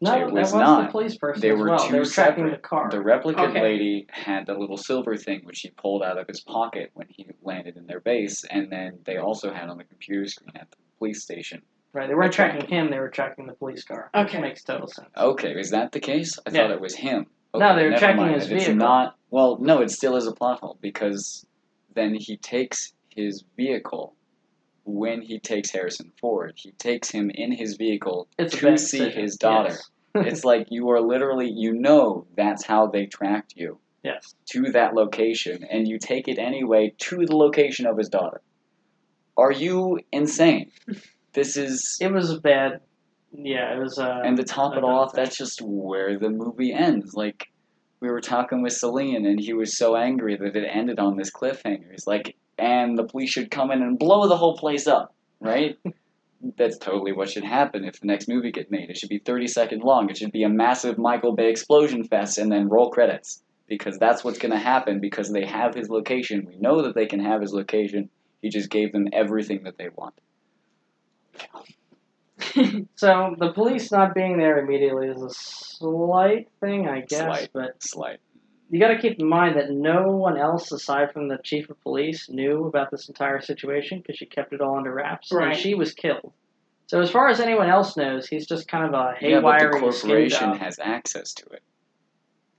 no, 0.00 0.14
It 0.14 0.18
that 0.26 0.32
was 0.32 0.52
was 0.52 0.54
not. 0.54 0.86
the 0.86 0.90
police 0.92 1.16
person 1.16 1.40
They 1.40 1.50
as 1.50 1.58
were 1.58 1.68
well. 1.70 1.78
two 1.78 1.92
they 1.92 1.98
were 1.98 2.04
tracking 2.04 2.44
separate. 2.44 2.50
the 2.62 2.68
car. 2.68 2.90
the 2.90 2.98
replicant 2.98 3.50
Okay. 3.50 3.62
lady 3.62 4.06
had 4.10 4.46
the 4.46 4.54
little 4.54 4.76
silver 4.76 5.16
thing 5.16 5.40
which 5.44 5.60
he 5.60 5.70
pulled 5.70 6.02
out 6.02 6.18
of 6.18 6.26
his 6.28 6.40
pocket 6.40 6.90
when 6.94 7.06
he 7.08 7.26
landed 7.42 7.76
in 7.76 7.86
their 7.86 8.00
base, 8.00 8.44
and 8.44 8.70
then 8.70 8.98
they 9.04 9.16
also 9.16 9.52
had 9.52 9.68
on 9.68 9.78
the 9.78 9.84
computer 9.84 10.26
screen 10.26 10.52
at 10.56 10.70
the 10.70 10.76
police 10.98 11.22
station. 11.22 11.62
right, 11.94 12.08
they 12.08 12.14
weren't 12.14 12.28
Okay. 12.38 12.50
tracking 12.50 12.68
him; 12.68 12.90
they 12.90 12.98
were 12.98 13.10
tracking 13.10 13.46
the 13.46 13.52
police 13.54 13.84
car. 13.84 14.08
Which 14.14 14.28
Okay. 14.28 14.40
makes 14.40 14.62
total 14.62 14.86
sense. 14.88 15.08
Okay, 15.16 15.52
is 15.58 15.70
that 15.70 15.92
the 15.92 16.00
case? 16.00 16.38
I 16.46 16.50
Yeah. 16.50 16.62
thought 16.62 16.70
it 16.70 16.80
was 16.80 16.94
him. 16.94 17.26
No, 17.54 17.76
they 17.76 17.84
were 17.84 17.90
never 17.90 18.00
checking 18.00 18.16
mind 18.16 18.34
his 18.34 18.48
then. 18.48 18.56
It's 18.56 18.66
vehicle. 18.66 18.86
not. 18.86 19.16
Well, 19.30 19.58
no, 19.60 19.80
it 19.80 19.90
still 19.90 20.16
is 20.16 20.26
a 20.26 20.32
plot 20.32 20.60
hole 20.60 20.78
because 20.80 21.46
then 21.94 22.14
he 22.14 22.36
takes 22.36 22.92
his 23.08 23.44
vehicle 23.56 24.14
when 24.84 25.22
he 25.22 25.38
takes 25.38 25.70
Harrison 25.70 26.12
Ford. 26.20 26.54
He 26.56 26.72
takes 26.72 27.10
him 27.10 27.30
in 27.30 27.52
his 27.52 27.76
vehicle 27.76 28.28
It's 28.38 28.54
to 28.56 28.76
see 28.78 28.98
decision. 28.98 29.22
his 29.22 29.36
daughter. 29.36 29.70
Yes. 29.70 29.90
it's 30.14 30.44
like 30.44 30.66
you 30.70 30.90
are 30.90 31.00
literally, 31.00 31.50
you 31.50 31.72
know, 31.72 32.26
that's 32.36 32.64
how 32.64 32.86
they 32.86 33.06
tracked 33.06 33.54
you 33.56 33.78
yes. 34.02 34.34
to 34.50 34.72
that 34.72 34.94
location, 34.94 35.64
and 35.64 35.88
you 35.88 35.98
take 35.98 36.28
it 36.28 36.38
anyway 36.38 36.92
to 36.98 37.24
the 37.24 37.36
location 37.36 37.86
of 37.86 37.96
his 37.96 38.08
daughter. 38.08 38.40
Are 39.36 39.52
you 39.52 40.00
insane? 40.12 40.70
This 41.34 41.56
is. 41.56 41.96
It 41.98 42.12
was 42.12 42.30
a 42.30 42.38
bad. 42.38 42.82
Yeah, 43.32 43.74
it 43.74 43.78
was. 43.78 43.98
Uh, 43.98 44.20
And 44.24 44.36
to 44.36 44.44
top 44.44 44.76
it 44.76 44.84
off, 44.84 45.12
that's 45.12 45.36
just 45.36 45.60
where 45.62 46.18
the 46.18 46.30
movie 46.30 46.72
ends. 46.72 47.14
Like, 47.14 47.50
we 48.00 48.10
were 48.10 48.20
talking 48.20 48.62
with 48.62 48.74
Celine, 48.74 49.26
and 49.26 49.40
he 49.40 49.52
was 49.52 49.76
so 49.76 49.96
angry 49.96 50.36
that 50.36 50.56
it 50.56 50.68
ended 50.70 50.98
on 50.98 51.16
this 51.16 51.30
cliffhanger. 51.30 51.90
He's 51.90 52.06
like, 52.06 52.36
and 52.58 52.98
the 52.98 53.04
police 53.04 53.30
should 53.30 53.50
come 53.50 53.70
in 53.70 53.82
and 53.82 53.98
blow 53.98 54.28
the 54.28 54.36
whole 54.36 54.56
place 54.56 54.86
up, 54.86 55.14
right? 55.40 55.78
that's 56.56 56.76
totally 56.78 57.12
what 57.12 57.30
should 57.30 57.44
happen 57.44 57.84
if 57.84 58.00
the 58.00 58.06
next 58.06 58.28
movie 58.28 58.50
gets 58.50 58.70
made. 58.70 58.90
It 58.90 58.96
should 58.96 59.08
be 59.08 59.18
30 59.18 59.46
seconds 59.46 59.82
long. 59.84 60.10
It 60.10 60.16
should 60.16 60.32
be 60.32 60.42
a 60.42 60.48
massive 60.48 60.98
Michael 60.98 61.34
Bay 61.34 61.48
explosion 61.50 62.04
fest 62.04 62.38
and 62.38 62.50
then 62.50 62.68
roll 62.68 62.90
credits. 62.90 63.42
Because 63.68 63.96
that's 63.96 64.22
what's 64.22 64.38
going 64.38 64.52
to 64.52 64.58
happen 64.58 65.00
because 65.00 65.32
they 65.32 65.46
have 65.46 65.74
his 65.74 65.88
location. 65.88 66.44
We 66.46 66.56
know 66.56 66.82
that 66.82 66.94
they 66.94 67.06
can 67.06 67.20
have 67.20 67.40
his 67.40 67.54
location. 67.54 68.10
He 68.42 68.50
just 68.50 68.68
gave 68.68 68.92
them 68.92 69.08
everything 69.12 69.62
that 69.62 69.78
they 69.78 69.88
want. 69.96 70.14
So 72.96 73.34
the 73.38 73.52
police 73.52 73.90
not 73.90 74.14
being 74.14 74.36
there 74.38 74.58
immediately 74.58 75.08
is 75.08 75.20
a 75.22 75.30
slight 75.30 76.48
thing, 76.60 76.86
I 76.88 77.00
guess. 77.00 77.20
Slight. 77.20 77.50
But 77.52 77.82
Slight. 77.82 78.18
you 78.70 78.78
got 78.78 78.88
to 78.88 78.98
keep 78.98 79.18
in 79.18 79.28
mind 79.28 79.56
that 79.56 79.70
no 79.70 80.10
one 80.12 80.36
else 80.38 80.70
aside 80.72 81.12
from 81.12 81.28
the 81.28 81.38
chief 81.42 81.68
of 81.70 81.80
police 81.82 82.28
knew 82.28 82.66
about 82.66 82.90
this 82.90 83.08
entire 83.08 83.40
situation 83.40 83.98
because 83.98 84.16
she 84.16 84.26
kept 84.26 84.52
it 84.52 84.60
all 84.60 84.76
under 84.76 84.92
wraps, 84.94 85.32
Right. 85.32 85.48
and 85.52 85.56
she 85.56 85.74
was 85.74 85.92
killed. 85.92 86.32
So 86.86 87.00
as 87.00 87.10
far 87.10 87.28
as 87.28 87.40
anyone 87.40 87.68
else 87.70 87.96
knows, 87.96 88.28
he's 88.28 88.46
just 88.46 88.68
kind 88.68 88.84
of 88.84 88.92
a 88.92 89.14
Yeah, 89.20 89.40
but 89.40 89.60
haywire 89.60 89.72
the 89.72 89.78
corporation 89.80 90.56
has 90.58 90.78
access 90.78 91.32
to 91.34 91.46
it, 91.50 91.62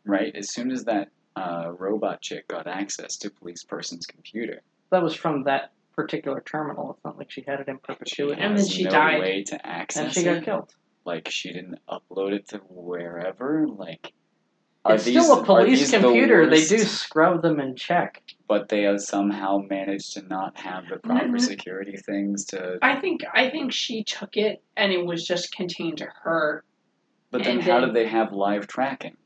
right? 0.05 0.35
As 0.35 0.51
soon 0.51 0.71
as 0.71 0.85
that 0.85 1.09
uh, 1.35 1.71
robot 1.77 2.21
chick 2.21 2.47
got 2.47 2.67
access 2.67 3.15
to 3.17 3.29
police 3.29 3.63
person's 3.63 4.05
computer, 4.05 4.61
That 4.91 5.03
was 5.03 5.13
from 5.15 5.43
that 5.43 5.71
particular 5.93 6.41
terminal. 6.45 6.91
It's 6.93 7.03
not 7.05 7.17
like 7.17 7.31
she 7.31 7.43
had 7.47 7.59
it 7.59 7.67
in 7.67 7.77
perpetuity, 7.79 8.41
And 8.41 8.57
then 8.57 8.67
she 8.67 8.83
no 8.83 8.89
died. 8.91 9.19
way 9.21 9.43
to 9.43 9.65
access 9.67 10.03
and 10.05 10.13
she 10.13 10.23
got 10.23 10.37
it. 10.37 10.45
killed. 10.45 10.73
Like 11.05 11.29
she 11.29 11.51
didn't 11.53 11.79
upload 11.89 12.33
it 12.33 12.47
to 12.49 12.57
wherever. 12.69 13.67
Like 13.67 14.13
are 14.85 14.95
It's 14.95 15.05
these, 15.05 15.21
still 15.23 15.41
a 15.41 15.45
police 15.45 15.79
these 15.79 15.91
the 15.91 15.99
computer. 15.99 16.49
They 16.49 16.65
do 16.65 16.79
scrub 16.79 17.41
them 17.41 17.59
and 17.59 17.77
check. 17.77 18.21
but 18.47 18.69
they 18.69 18.83
have 18.83 19.01
somehow 19.01 19.57
managed 19.69 20.13
to 20.13 20.21
not 20.23 20.57
have 20.59 20.83
the 20.89 20.97
proper 20.97 21.25
Mhm. 21.27 21.41
security 21.41 21.97
things 21.97 22.45
to. 22.47 22.77
I 22.81 22.99
think 22.99 23.23
I 23.33 23.49
think 23.49 23.71
she 23.71 24.03
took 24.03 24.35
it 24.37 24.61
and 24.77 24.91
it 24.91 25.05
was 25.05 25.25
just 25.25 25.55
contained 25.55 25.97
to 25.99 26.07
her. 26.23 26.63
But 27.31 27.43
then, 27.45 27.55
and 27.57 27.63
how 27.63 27.79
then- 27.79 27.89
did 27.89 27.95
they 27.95 28.07
have 28.07 28.31
live 28.31 28.67
tracking? 28.67 29.17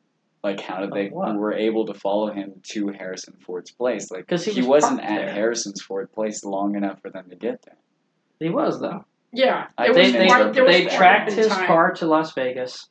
Like, 0.48 0.62
how 0.62 0.80
did 0.80 0.92
oh, 0.94 0.96
they 0.96 1.10
what? 1.10 1.36
were 1.36 1.52
able 1.52 1.86
to 1.88 1.94
follow 1.94 2.32
him 2.32 2.62
to 2.70 2.88
Harrison 2.88 3.36
Ford's 3.46 3.70
place? 3.72 4.10
Like, 4.10 4.28
'Cause 4.28 4.46
he 4.46 4.62
was 4.62 4.84
wasn't 4.84 5.02
at 5.02 5.18
there. 5.26 5.34
Harrison's 5.34 5.82
Ford 5.82 6.10
place 6.14 6.46
long 6.46 6.76
enough 6.76 7.02
for 7.02 7.10
them 7.10 7.30
to 7.30 7.36
get 7.36 7.64
there. 7.64 7.76
He 8.40 8.50
was 8.50 8.80
though. 8.80 9.04
Yeah, 9.34 9.68
I 9.78 9.88
it 9.90 9.94
They 9.94 10.02
was 10.04 10.12
they, 10.14 10.28
right, 10.28 10.54
they 10.54 10.86
tracked 10.86 11.34
his 11.34 11.48
time. 11.48 11.68
car 11.68 11.92
to 11.96 12.06
Las 12.06 12.34
Vegas. 12.34 12.88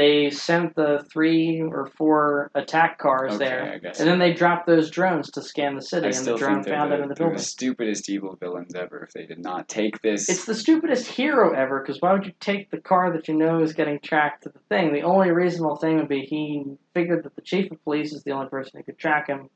They 0.00 0.30
sent 0.30 0.74
the 0.76 1.04
three 1.12 1.60
or 1.60 1.84
four 1.98 2.50
attack 2.54 2.96
cars 2.96 3.34
Okay, 3.34 3.44
there, 3.44 3.80
and 3.82 4.08
then 4.08 4.18
they 4.18 4.32
dropped 4.32 4.66
those 4.66 4.90
drones 4.90 5.30
to 5.32 5.42
scan 5.42 5.74
the 5.74 5.82
city, 5.82 6.06
I 6.06 6.10
and 6.16 6.24
the 6.26 6.36
drone 6.38 6.64
found 6.64 6.90
the, 6.90 6.96
him 6.96 7.02
in 7.02 7.08
the 7.10 7.14
building. 7.14 7.36
the 7.36 7.42
stupidest 7.42 8.08
evil 8.08 8.34
villains 8.40 8.74
ever 8.74 9.02
if 9.02 9.12
they 9.12 9.26
did 9.26 9.40
not 9.40 9.68
take 9.68 10.00
this. 10.00 10.30
It's 10.30 10.46
the 10.46 10.54
stupidest 10.54 11.06
hero 11.06 11.52
ever, 11.52 11.80
because 11.80 12.00
why 12.00 12.14
would 12.14 12.24
you 12.24 12.32
take 12.40 12.70
the 12.70 12.80
car 12.80 13.12
that 13.12 13.28
you 13.28 13.34
know 13.34 13.60
is 13.60 13.74
getting 13.74 14.00
tracked 14.02 14.44
to 14.44 14.48
the 14.48 14.60
thing? 14.70 14.94
The 14.94 15.02
only 15.02 15.32
reasonable 15.32 15.76
thing 15.76 15.98
would 15.98 16.08
be 16.08 16.20
he 16.22 16.64
figured 16.94 17.24
that 17.24 17.36
the 17.36 17.42
chief 17.42 17.70
of 17.70 17.84
police 17.84 18.14
is 18.14 18.22
the 18.22 18.30
only 18.30 18.48
person 18.48 18.78
who 18.78 18.84
could 18.84 18.98
track 18.98 19.26
him. 19.26 19.50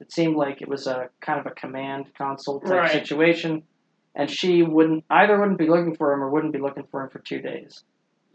It 0.00 0.12
seemed 0.12 0.36
like 0.36 0.60
it 0.60 0.68
was 0.68 0.86
a 0.86 1.08
kind 1.22 1.40
of 1.40 1.46
a 1.46 1.54
command 1.54 2.12
console 2.18 2.60
type 2.60 2.70
Right. 2.70 2.90
situation, 2.90 3.62
and 4.14 4.30
she 4.30 4.62
wouldn't 4.62 5.04
either 5.08 5.40
wouldn't 5.40 5.58
be 5.58 5.68
looking 5.70 5.94
for 5.96 6.12
him 6.12 6.22
or 6.22 6.28
wouldn't 6.28 6.52
be 6.52 6.58
looking 6.58 6.84
for 6.90 7.02
him 7.02 7.08
for 7.08 7.20
two 7.20 7.40
days. 7.40 7.82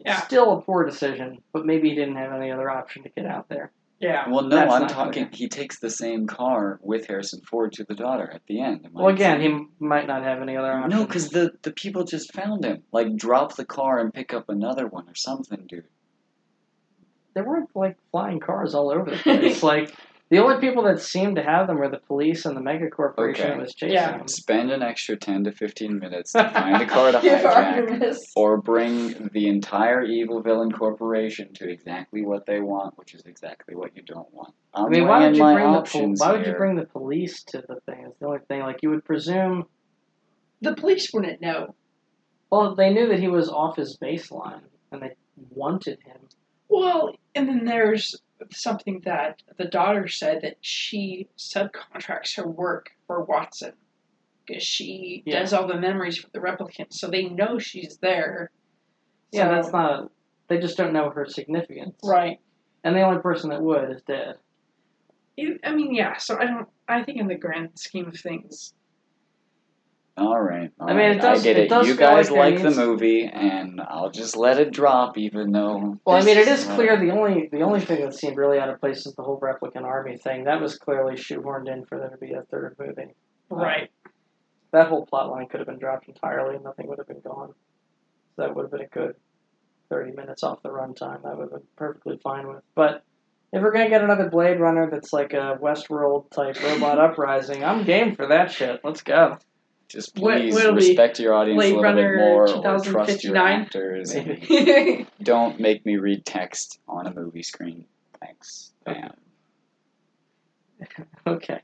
Yeah. 0.04 0.20
Still 0.22 0.52
a 0.58 0.60
poor 0.62 0.84
decision, 0.84 1.38
but 1.52 1.64
maybe 1.66 1.88
he 1.90 1.94
didn't 1.94 2.16
have 2.16 2.32
any 2.32 2.50
other 2.50 2.68
option 2.70 3.02
to 3.04 3.08
get 3.10 3.26
out 3.26 3.48
there. 3.48 3.70
Yeah. 4.00 4.28
well, 4.28 4.42
no, 4.42 4.56
That's 4.56 4.72
I'm 4.72 4.80
not 4.82 4.90
talking. 4.90 5.26
clear. 5.28 5.30
He 5.32 5.48
takes 5.48 5.78
the 5.78 5.88
same 5.90 6.26
car 6.26 6.80
with 6.82 7.06
Harrison 7.06 7.40
Ford 7.48 7.72
to 7.74 7.84
the 7.84 7.94
daughter 7.94 8.28
at 8.34 8.42
the 8.48 8.60
end. 8.60 8.88
Well, 8.92 9.06
again, 9.06 9.40
insane? 9.40 9.68
he 9.78 9.84
might 9.86 10.08
not 10.08 10.24
have 10.24 10.42
any 10.42 10.56
other 10.56 10.72
option. 10.72 10.90
No, 10.90 11.06
because 11.06 11.28
the, 11.28 11.52
the 11.62 11.70
people 11.70 12.02
just 12.04 12.34
found 12.34 12.64
him. 12.64 12.82
Like, 12.90 13.14
drop 13.14 13.54
the 13.54 13.64
car 13.64 14.00
and 14.00 14.12
pick 14.12 14.34
up 14.34 14.48
another 14.48 14.88
one 14.88 15.08
or 15.08 15.14
something, 15.14 15.66
dude. 15.68 15.84
there 17.34 17.44
weren't 17.44 17.70
like 17.76 17.96
flying 18.10 18.40
cars 18.40 18.74
all 18.74 18.90
over 18.90 19.08
the 19.10 19.16
place. 19.22 19.62
like 19.62 19.94
The 20.32 20.38
only 20.38 20.58
people 20.60 20.84
that 20.84 20.98
seemed 20.98 21.36
to 21.36 21.42
have 21.42 21.66
them 21.66 21.76
were 21.76 21.90
the 21.90 21.98
police 21.98 22.46
and 22.46 22.56
the 22.56 22.62
mega 22.62 22.88
corporation 22.88 23.44
Okay. 23.44 23.50
that 23.54 23.60
was 23.60 23.74
chasing 23.74 23.96
Yeah. 23.96 24.16
them. 24.16 24.28
Spend 24.28 24.70
an 24.70 24.82
extra 24.82 25.14
10 25.14 25.44
to 25.44 25.52
15 25.52 25.98
minutes 25.98 26.32
to 26.38 26.48
find 26.48 26.80
a 26.80 26.86
car 26.86 27.12
to 27.12 27.20
Give 27.20 27.38
hijack, 27.40 27.54
Artemis. 27.82 28.32
or 28.34 28.56
bring 28.56 29.28
the 29.34 29.48
entire 29.48 30.02
evil 30.02 30.40
villain 30.40 30.72
corporation 30.72 31.52
to 31.56 31.68
exactly 31.68 32.22
what 32.24 32.46
they 32.46 32.60
want, 32.60 32.96
which 32.96 33.12
is 33.14 33.20
exactly 33.26 33.74
what 33.74 33.94
you 33.94 34.00
don't 34.02 34.32
want. 34.32 34.54
I'm 34.72 34.86
I 34.86 34.88
mean, 34.88 35.06
why 35.06 35.26
would 35.26 35.36
you 35.36 35.42
my 35.42 35.52
bring 35.52 35.72
the 35.74 35.82
pol- 35.82 36.14
why 36.16 36.32
would 36.32 36.46
you 36.46 36.54
bring 36.54 36.76
the 36.76 36.86
police 36.86 37.42
to 37.48 37.62
the 37.68 37.78
thing? 37.84 38.06
It's 38.08 38.18
the 38.18 38.24
only 38.26 38.38
thing. 38.48 38.60
Like 38.60 38.82
you 38.82 38.88
would 38.88 39.04
presume. 39.04 39.66
The 40.62 40.74
police 40.74 41.10
wouldn't 41.12 41.42
know. 41.42 41.74
Well, 42.50 42.74
they 42.74 42.88
knew 42.90 43.06
that 43.08 43.18
he 43.20 43.28
was 43.28 43.50
off 43.50 43.76
his 43.76 43.98
baseline, 44.02 44.62
and 44.92 45.02
they 45.02 45.10
wanted 45.50 45.98
him. 46.06 46.20
Well, 46.70 47.16
and 47.34 47.46
then 47.46 47.66
there's 47.66 48.14
something 48.52 49.00
that 49.04 49.42
the 49.56 49.64
daughter 49.66 50.08
said 50.08 50.42
that 50.42 50.56
she 50.60 51.28
subcontracts 51.38 52.36
her 52.36 52.46
work 52.48 52.90
for 53.06 53.22
Watson 53.24 53.72
because 54.46 54.62
she 54.62 55.22
Yeah. 55.26 55.40
does 55.40 55.52
all 55.52 55.66
the 55.66 55.76
memories 55.78 56.18
for 56.18 56.28
the 56.30 56.40
replicants, 56.40 56.94
so 56.94 57.08
they 57.08 57.28
know 57.28 57.58
she's 57.58 57.98
there. 57.98 58.50
Yeah, 59.30 59.44
So- 59.48 59.54
that's 59.54 59.72
not. 59.72 60.12
They 60.48 60.58
just 60.58 60.76
don't 60.76 60.92
know 60.92 61.08
her 61.10 61.24
significance. 61.26 61.98
right. 62.04 62.38
And 62.84 62.94
the 62.96 63.02
only 63.02 63.22
person 63.22 63.50
that 63.50 63.62
would 63.62 63.90
is 63.90 64.02
dead. 64.02 64.36
I 65.64 65.72
mean, 65.74 65.94
yeah. 65.94 66.16
So 66.18 66.36
I 66.38 66.44
don't. 66.46 66.68
I 66.88 67.02
think 67.04 67.18
in 67.18 67.26
the 67.28 67.36
grand 67.36 67.78
scheme 67.78 68.06
of 68.08 68.18
things, 68.18 68.74
All 70.16 70.38
right. 70.38 70.70
all 70.78 70.90
I 70.90 70.92
mean, 70.92 71.12
it 71.12 71.20
does- 71.22 71.40
I 71.40 71.42
get 71.44 71.56
it 71.58 71.64
it. 71.64 71.68
does 71.70 71.88
you 71.88 71.96
guys 71.96 72.30
like 72.30 72.38
like 72.38 72.56
the 72.58 72.64
needs- 72.64 72.76
movie, 72.76 73.24
and 73.24 73.80
I'll 73.80 74.10
just 74.10 74.36
let 74.36 74.58
it 74.58 74.70
drop, 74.70 75.16
even 75.16 75.52
though. 75.52 75.98
Well, 76.04 76.16
I 76.16 76.20
mean, 76.20 76.36
it 76.36 76.46
is- 76.48 76.66
is 76.66 76.70
clear 76.70 76.98
the 76.98 77.10
only 77.10 77.48
the 77.50 77.62
only 77.62 77.80
thing 77.80 78.02
that 78.04 78.14
seemed 78.14 78.36
really 78.36 78.58
out 78.58 78.68
of 78.68 78.78
place 78.78 79.06
is 79.06 79.14
the 79.14 79.22
whole 79.22 79.40
replicant 79.40 79.84
army 79.84 80.18
thing. 80.18 80.44
That 80.44 80.60
was 80.60 80.76
clearly 80.76 81.14
shoehorned 81.14 81.72
in 81.72 81.86
for 81.86 81.98
there 81.98 82.10
to 82.10 82.18
be 82.18 82.32
a 82.34 82.42
third 82.42 82.76
movie. 82.78 83.14
right? 83.50 83.90
That 84.72 84.88
whole 84.88 85.04
plot 85.06 85.30
line 85.30 85.46
could 85.48 85.60
have 85.60 85.66
been 85.66 85.78
dropped 85.78 86.08
entirely, 86.08 86.54
and 86.56 86.64
nothing 86.64 86.86
would 86.88 86.98
have 86.98 87.06
been 87.08 87.20
gone. 87.20 87.54
So 88.36 88.42
that 88.42 88.54
would 88.54 88.62
have 88.62 88.70
been 88.70 88.80
a 88.82 88.86
good 88.86 89.14
thirty 89.88 90.12
minutes 90.12 90.42
off 90.42 90.62
the 90.62 90.70
runtime. 90.70 91.22
That 91.22 91.36
would 91.36 91.44
have 91.44 91.52
been 91.52 91.68
perfectly 91.76 92.18
fine 92.22 92.48
with. 92.48 92.62
But 92.74 93.02
if 93.52 93.62
we're 93.62 93.72
gonna 93.72 93.90
get 93.90 94.02
another 94.02 94.28
Blade 94.30 94.58
Runner 94.60 94.88
that's 94.90 95.12
like 95.12 95.32
a 95.34 95.58
Westworld 95.60 96.30
type 96.30 96.62
robot 96.62 96.98
uprising, 97.10 97.62
I'm 97.64 97.84
game 97.84 98.14
for 98.16 98.26
that 98.28 98.50
shit. 98.50 98.80
Let's 98.84 99.02
go. 99.02 99.38
Just 99.92 100.14
please 100.14 100.54
what'll 100.54 100.72
be 100.72 100.88
respect 100.88 101.20
your 101.20 101.34
audience 101.34 101.58
Blade 101.58 101.74
a 101.74 101.76
little 101.76 101.82
Runner 101.82 102.16
bit 102.16 102.24
more, 102.24 102.48
or 102.48 102.80
trust 102.80 103.24
your 103.24 103.36
actors, 103.36 104.16
don't 105.22 105.60
make 105.60 105.84
me 105.84 105.98
read 105.98 106.24
text 106.24 106.80
on 106.88 107.06
a 107.06 107.12
movie 107.12 107.42
screen. 107.42 107.84
Thanks. 108.18 108.72
Okay. 108.88 109.00
Bam. 109.00 109.12
Okay. 111.26 111.60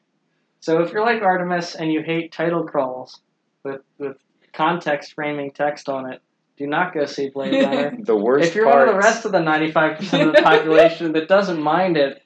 So 0.60 0.82
if 0.82 0.92
you're 0.92 1.04
like 1.04 1.22
Artemis 1.22 1.74
and 1.74 1.90
you 1.90 2.02
hate 2.02 2.30
title 2.30 2.64
crawls 2.64 3.18
with 3.64 3.80
with 3.96 4.18
context 4.52 5.14
framing 5.14 5.50
text 5.50 5.88
on 5.88 6.12
it, 6.12 6.20
do 6.58 6.66
not 6.66 6.92
go 6.92 7.06
see 7.06 7.30
Blade 7.30 7.54
Runner. 7.64 7.96
The 7.98 8.14
worst 8.14 8.48
if 8.48 8.54
you're 8.54 8.66
part. 8.66 8.86
one 8.86 8.88
of 8.88 8.94
the 8.94 9.00
rest 9.00 9.24
of 9.24 9.32
the 9.32 9.38
95% 9.38 10.28
of 10.28 10.34
the 10.34 10.42
population 10.42 11.12
that 11.12 11.28
doesn't 11.28 11.62
mind 11.62 11.96
it, 11.96 12.22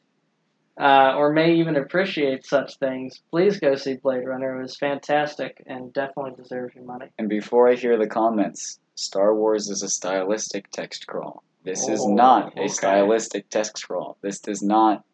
uh, 0.81 1.15
or 1.17 1.33
may 1.33 1.55
even 1.55 1.77
appreciate 1.77 2.45
such 2.47 2.79
things, 2.79 3.21
please 3.31 3.59
go 3.61 3.75
see 3.77 3.95
Blade 3.97 4.27
Runner. 4.27 4.59
It 4.59 4.63
was 4.63 4.77
fantastic 4.77 5.63
and 5.67 5.93
definitely 5.93 6.33
deserves 6.37 6.75
your 6.75 6.85
money. 6.85 7.07
And 7.19 7.29
before 7.29 7.69
I 7.69 7.75
hear 7.75 7.99
the 7.99 8.07
comments, 8.07 8.79
Star 8.95 9.35
Wars 9.35 9.69
is 9.69 9.83
a 9.83 9.89
stylistic 9.89 10.71
text 10.71 11.07
crawl. 11.07 11.43
This 11.65 11.89
is 11.89 12.01
Oh, 12.03 12.13
not 12.15 12.47
okay. 12.49 12.65
a 12.65 12.69
stylistic 12.69 13.49
text 13.49 13.87
crawl. 13.87 14.17
This 14.21 14.41
does 14.41 14.63
not 14.63 15.05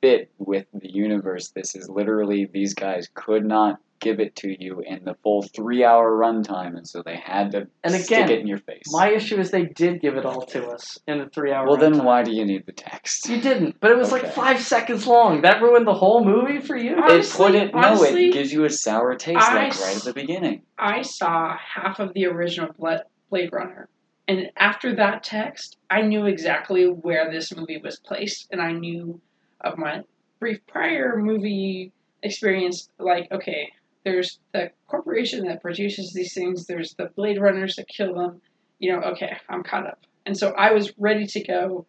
fit 0.00 0.30
with 0.38 0.66
the 0.72 0.90
universe. 0.92 1.48
This 1.50 1.74
is 1.74 1.88
literally 1.88 2.44
these 2.44 2.74
guys 2.74 3.08
could 3.14 3.44
not 3.44 3.80
give 4.02 4.20
it 4.20 4.36
to 4.36 4.54
you 4.62 4.80
in 4.86 5.04
the 5.04 5.14
full 5.22 5.42
three 5.42 5.84
hour 5.84 6.10
runtime, 6.18 6.76
and 6.76 6.86
so 6.86 7.02
they 7.02 7.16
had 7.16 7.52
to 7.52 7.68
And 7.84 7.94
stick 7.94 8.18
again, 8.26 8.30
it 8.30 8.40
in 8.40 8.46
your 8.46 8.58
face. 8.58 8.82
My 8.90 9.08
issue 9.10 9.38
is 9.38 9.50
they 9.50 9.64
did 9.64 10.02
give 10.02 10.16
it 10.16 10.26
all 10.26 10.42
to 10.46 10.66
us 10.68 10.98
in 11.06 11.20
a 11.20 11.28
three 11.30 11.52
hour 11.52 11.66
well, 11.66 11.76
then 11.78 11.94
runtime. 11.94 12.04
why 12.04 12.22
do 12.24 12.32
you 12.32 12.44
need 12.44 12.66
the 12.66 12.72
text? 12.72 13.28
You 13.28 13.40
didn't, 13.40 13.80
but 13.80 13.90
it 13.90 13.96
was 13.96 14.12
like 14.12 14.34
five 14.34 14.60
seconds 14.60 15.06
long. 15.06 15.42
That 15.42 15.62
ruined 15.62 15.86
the 15.86 15.94
whole 15.94 16.24
movie 16.24 16.60
for 16.60 16.76
you? 16.76 16.96
I- 17.00 17.16
it 17.16 17.30
put 17.30 17.54
it 17.54 17.74
no, 17.74 18.02
it 18.02 18.32
gives 18.32 18.52
you 18.52 18.64
a 18.64 18.70
sour 18.70 19.14
taste 19.14 19.38
I 19.40 19.54
like 19.54 19.80
right 19.80 19.96
at 19.96 20.02
the 20.02 20.12
beginning. 20.12 20.62
I 20.78 21.02
saw 21.02 21.56
half 21.56 22.00
of 22.00 22.12
the 22.12 22.26
original 22.26 22.72
Bla- 22.78 23.04
Blade 23.30 23.50
Runner, 23.52 23.88
and 24.28 24.50
after 24.56 24.94
that 24.96 25.22
text, 25.22 25.76
I 25.88 26.02
knew 26.02 26.26
exactly 26.26 26.84
where 26.86 27.30
this 27.30 27.54
movie 27.54 27.78
was 27.78 27.98
placed, 28.00 28.48
and 28.50 28.60
I 28.60 28.72
knew 28.72 29.20
of 29.60 29.78
my 29.78 30.02
brief 30.40 30.58
prior 30.66 31.16
movie 31.16 31.92
experience. 32.24 32.88
Like, 32.98 33.30
okay, 33.32 33.70
there's 34.04 34.38
the 34.52 34.70
corporation 34.86 35.46
that 35.46 35.62
produces 35.62 36.12
these 36.12 36.34
things. 36.34 36.66
There's 36.66 36.94
the 36.94 37.10
Blade 37.16 37.40
Runners 37.40 37.76
that 37.76 37.88
kill 37.88 38.14
them. 38.14 38.40
You 38.78 38.92
know, 38.92 39.00
okay, 39.12 39.36
I'm 39.48 39.62
caught 39.62 39.86
up, 39.86 40.00
and 40.26 40.36
so 40.36 40.50
I 40.50 40.72
was 40.72 40.92
ready 40.98 41.26
to 41.26 41.44
go. 41.44 41.86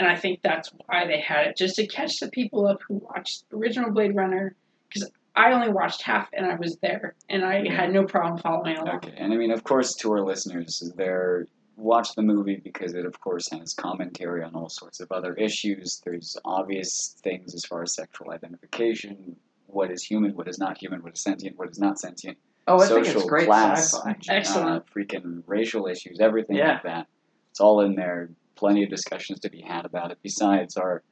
And 0.00 0.06
I 0.06 0.14
think 0.14 0.42
that's 0.42 0.70
why 0.86 1.08
they 1.08 1.20
had 1.20 1.48
it, 1.48 1.56
just 1.56 1.74
to 1.74 1.86
catch 1.88 2.20
the 2.20 2.28
people 2.28 2.68
up 2.68 2.78
who 2.86 3.02
watched 3.02 3.50
the 3.50 3.56
original 3.56 3.90
Blade 3.90 4.14
Runner. 4.14 4.54
Because 4.88 5.10
I 5.34 5.52
only 5.52 5.70
watched 5.70 6.02
half, 6.02 6.28
and 6.32 6.46
I 6.46 6.54
was 6.54 6.76
there, 6.80 7.16
and 7.28 7.44
I 7.44 7.68
had 7.68 7.92
no 7.92 8.04
problem 8.04 8.40
following 8.40 8.76
along. 8.76 8.96
Okay, 8.96 9.14
and 9.16 9.32
I 9.32 9.36
mean, 9.36 9.50
of 9.50 9.64
course, 9.64 9.94
to 9.96 10.12
our 10.12 10.24
listeners, 10.24 10.92
they're 10.96 11.46
watch 11.78 12.14
the 12.14 12.22
movie 12.22 12.60
because 12.62 12.94
it, 12.94 13.06
of 13.06 13.20
course, 13.20 13.48
has 13.50 13.72
commentary 13.72 14.42
on 14.42 14.54
all 14.54 14.68
sorts 14.68 15.00
of 15.00 15.10
other 15.12 15.34
issues. 15.34 16.00
There's 16.04 16.36
obvious 16.44 17.16
things 17.22 17.54
as 17.54 17.64
far 17.64 17.82
as 17.82 17.94
sexual 17.94 18.30
identification, 18.32 19.36
what 19.68 19.90
is 19.90 20.02
human, 20.02 20.32
what 20.34 20.48
is 20.48 20.58
not 20.58 20.78
human, 20.78 21.02
what 21.02 21.14
is 21.14 21.22
sentient, 21.22 21.56
what 21.58 21.70
is 21.70 21.78
not 21.78 21.98
sentient, 21.98 22.36
Oh, 22.66 22.76
I 22.80 22.86
social 22.86 23.04
think 23.04 23.16
it's 23.16 23.24
great 23.24 23.46
class, 23.46 23.94
sci-fi. 23.94 24.16
Excellent. 24.28 24.68
uh, 24.68 24.80
freaking 24.94 25.42
racial 25.46 25.86
issues, 25.86 26.18
everything 26.20 26.56
Yeah. 26.56 26.74
like 26.74 26.82
that. 26.82 27.06
It's 27.50 27.60
all 27.60 27.80
in 27.80 27.94
there. 27.94 28.30
Plenty 28.56 28.82
of 28.84 28.90
discussions 28.90 29.40
to 29.40 29.50
be 29.50 29.60
had 29.62 29.86
about 29.86 30.10
it. 30.10 30.18
Besides 30.22 30.76
our 30.76 31.02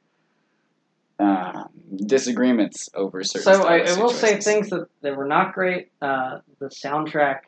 um, 1.19 1.69
disagreements 2.05 2.89
over 2.93 3.23
certain. 3.23 3.53
So 3.55 3.63
I, 3.63 3.75
I 3.81 3.85
stylistic 3.85 4.03
will 4.03 4.09
say 4.11 4.39
things 4.39 4.69
that, 4.69 4.85
that 5.01 5.17
were 5.17 5.25
not 5.25 5.53
great. 5.53 5.89
Uh, 5.99 6.39
the 6.59 6.67
soundtrack, 6.67 7.39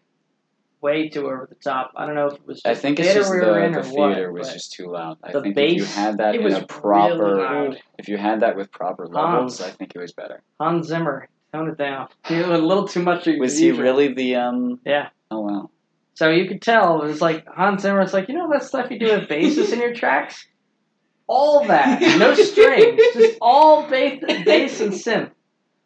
way 0.81 1.09
too 1.09 1.25
over 1.25 1.47
the 1.49 1.55
top. 1.55 1.91
I 1.95 2.05
don't 2.05 2.15
know 2.15 2.27
if 2.27 2.33
it 2.33 2.45
was 2.47 2.57
just 2.61 2.67
I 2.67 2.75
think 2.75 2.99
it's 2.99 3.13
just 3.13 3.31
we 3.31 3.39
the, 3.39 3.45
the 3.73 3.83
theater 3.83 4.31
what. 4.31 4.39
was 4.39 4.53
just 4.53 4.73
too 4.73 4.91
loud. 4.91 5.17
I 5.23 5.31
the 5.31 5.41
think 5.41 5.57
if 5.57 5.73
you 5.73 5.79
bass- 5.83 5.95
had 5.95 6.17
that 6.17 6.35
it 6.35 6.39
in 6.39 6.43
was 6.45 6.55
a 6.55 6.63
proper, 6.65 7.35
really 7.35 7.81
if 7.97 8.07
you 8.07 8.17
had 8.17 8.41
that 8.41 8.55
with 8.55 8.71
proper 8.71 9.05
levels, 9.07 9.59
Hans. 9.59 9.61
I 9.61 9.71
think 9.75 9.93
it 9.95 9.99
was 9.99 10.13
better. 10.13 10.41
Hans 10.59 10.87
Zimmer, 10.87 11.27
tone 11.53 11.69
it 11.69 11.77
down. 11.77 12.07
Was 12.29 12.45
a 12.45 12.57
little 12.57 12.87
too 12.87 13.01
much. 13.03 13.27
of 13.27 13.35
Was 13.39 13.57
he 13.57 13.71
really 13.71 14.13
the 14.13 14.35
um? 14.35 14.79
Yeah. 14.85 15.09
Oh 15.31 15.41
wow. 15.41 15.69
So 16.15 16.29
you 16.29 16.47
could 16.47 16.61
tell 16.61 17.01
it 17.01 17.07
was 17.07 17.21
like 17.21 17.45
Hans 17.47 17.81
Zimmer. 17.81 18.01
It's 18.01 18.13
like 18.13 18.27
you 18.29 18.35
know 18.35 18.49
that 18.51 18.63
stuff 18.63 18.91
you 18.91 18.99
do 18.99 19.17
with 19.17 19.29
basses 19.29 19.71
in 19.71 19.79
your 19.79 19.93
tracks. 19.93 20.45
All 21.27 21.65
that, 21.67 22.01
no 22.17 22.33
strings, 22.33 22.99
just 23.13 23.37
all 23.39 23.87
bass, 23.87 24.19
bass 24.45 24.81
and 24.81 24.91
synth, 24.91 25.29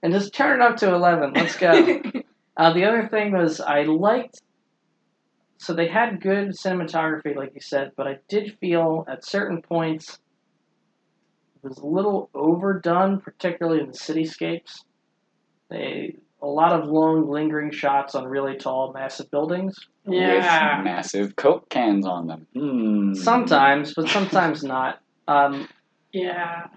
and 0.02 0.14
just 0.14 0.34
turn 0.34 0.62
it 0.62 0.64
up 0.64 0.78
to 0.78 0.94
eleven. 0.94 1.34
Let's 1.34 1.58
go. 1.58 2.02
Uh, 2.56 2.72
the 2.72 2.86
other 2.86 3.08
thing 3.08 3.32
was 3.32 3.60
I 3.60 3.82
liked. 3.82 4.40
So 5.64 5.74
they 5.74 5.88
had 5.88 6.22
good 6.22 6.50
cinematography, 6.50 7.35
like 7.35 7.53
you 7.56 7.61
said, 7.61 7.93
but 7.95 8.06
I 8.06 8.17
did 8.27 8.58
feel 8.59 9.06
at 9.08 9.24
certain 9.24 9.61
points 9.61 10.19
it 11.64 11.69
was 11.69 11.77
a 11.77 11.85
little 11.85 12.30
overdone, 12.33 13.22
particularly 13.22 13.80
in 13.80 13.88
the 13.88 13.98
cityscapes. 13.98 14.83
They 15.69 16.17
a 16.42 16.48
lot 16.48 16.74
of 16.74 16.90
long, 16.90 17.30
lingering 17.30 17.72
shots 17.72 18.16
on 18.16 18.25
really 18.25 18.58
tall, 18.58 18.92
massive 18.92 19.32
buildings. 19.32 19.77
Yeah. 20.06 20.80
With 20.80 20.83
massive 20.83 21.38
Coke 21.38 21.69
cans 21.69 22.06
on 22.06 22.27
them. 22.27 22.48
Hmm. 22.53 23.14
Sometimes, 23.14 23.93
but 23.93 24.09
sometimes 24.09 24.61
not. 24.66 25.00
Um, 25.30 25.69
yeah. 26.11 26.67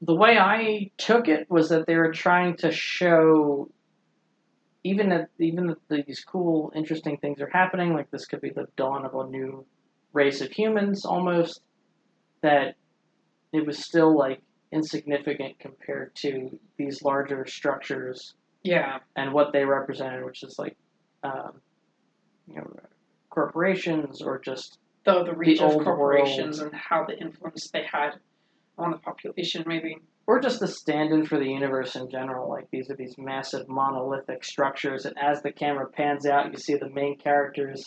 the 0.00 0.14
way 0.14 0.38
I 0.38 0.90
took 0.96 1.28
it 1.28 1.50
was 1.50 1.68
that 1.68 1.86
they 1.86 1.96
were 1.96 2.12
trying 2.12 2.56
to 2.58 2.72
show, 2.72 3.68
even 4.86 5.08
that 5.08 5.28
even 5.38 5.66
that 5.66 6.06
these 6.06 6.24
cool, 6.24 6.72
interesting 6.74 7.16
things 7.18 7.40
are 7.40 7.50
happening, 7.50 7.92
like 7.92 8.10
this 8.10 8.26
could 8.26 8.40
be 8.40 8.50
the 8.50 8.68
dawn 8.76 9.04
of 9.04 9.14
a 9.14 9.26
new 9.28 9.64
race 10.12 10.40
of 10.40 10.50
humans, 10.50 11.04
almost. 11.04 11.60
That 12.42 12.76
it 13.52 13.66
was 13.66 13.84
still 13.84 14.16
like 14.16 14.40
insignificant 14.70 15.58
compared 15.58 16.14
to 16.16 16.58
these 16.76 17.02
larger 17.02 17.46
structures 17.46 18.34
Yeah. 18.62 18.98
and 19.16 19.32
what 19.32 19.52
they 19.52 19.64
represented, 19.64 20.24
which 20.24 20.42
is 20.42 20.58
like, 20.58 20.76
um, 21.22 21.60
you 22.46 22.56
know, 22.56 22.76
corporations 23.30 24.22
or 24.22 24.38
just 24.38 24.78
Though 25.04 25.24
the 25.24 25.34
reach 25.34 25.60
of 25.60 25.72
old 25.72 25.84
corporations 25.84 26.60
and 26.60 26.74
how 26.74 27.04
the 27.04 27.18
influence 27.18 27.70
they 27.70 27.84
had 27.84 28.18
on 28.76 28.90
the 28.90 28.98
population, 28.98 29.64
maybe. 29.66 29.98
Or 30.26 30.40
just 30.40 30.62
a 30.62 30.66
stand-in 30.66 31.24
for 31.26 31.38
the 31.38 31.48
universe 31.48 31.94
in 31.96 32.10
general. 32.10 32.48
Like 32.48 32.68
these 32.70 32.90
are 32.90 32.96
these 32.96 33.14
massive 33.16 33.68
monolithic 33.68 34.44
structures, 34.44 35.06
and 35.06 35.16
as 35.18 35.42
the 35.42 35.52
camera 35.52 35.88
pans 35.88 36.26
out, 36.26 36.50
you 36.52 36.58
see 36.58 36.76
the 36.76 36.90
main 36.90 37.16
characters. 37.18 37.84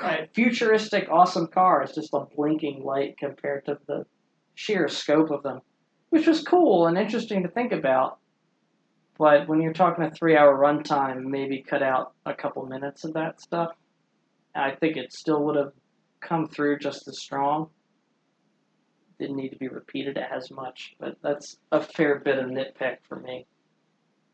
Right. 0.00 0.28
Futuristic, 0.34 1.08
awesome 1.10 1.48
cars, 1.48 1.94
just 1.94 2.14
a 2.14 2.26
blinking 2.36 2.84
light 2.84 3.16
compared 3.18 3.64
to 3.66 3.78
the 3.86 4.04
sheer 4.54 4.88
scope 4.88 5.30
of 5.30 5.42
them. 5.42 5.60
which 6.10 6.26
was 6.26 6.42
cool 6.42 6.86
and 6.86 6.96
interesting 6.96 7.42
to 7.42 7.48
think 7.48 7.72
about. 7.72 8.18
But 9.18 9.48
when 9.48 9.60
you're 9.60 9.72
talking 9.72 10.04
a 10.04 10.10
three-hour 10.10 10.56
runtime, 10.56 11.24
maybe 11.24 11.62
cut 11.62 11.82
out 11.82 12.12
a 12.24 12.34
couple 12.34 12.64
minutes 12.66 13.04
of 13.04 13.14
that 13.14 13.40
stuff. 13.40 13.72
I 14.54 14.72
think 14.72 14.96
it 14.96 15.12
still 15.12 15.44
would 15.44 15.56
have 15.56 15.72
come 16.20 16.46
through 16.46 16.78
just 16.78 17.08
as 17.08 17.18
strong. 17.18 17.70
Didn't 19.18 19.36
need 19.36 19.50
to 19.50 19.56
be 19.56 19.68
repeated 19.68 20.16
as 20.16 20.50
much, 20.50 20.94
but 20.98 21.16
that's 21.22 21.56
a 21.72 21.80
fair 21.80 22.20
bit 22.20 22.38
of 22.38 22.46
nitpick 22.46 22.98
for 23.08 23.18
me. 23.18 23.46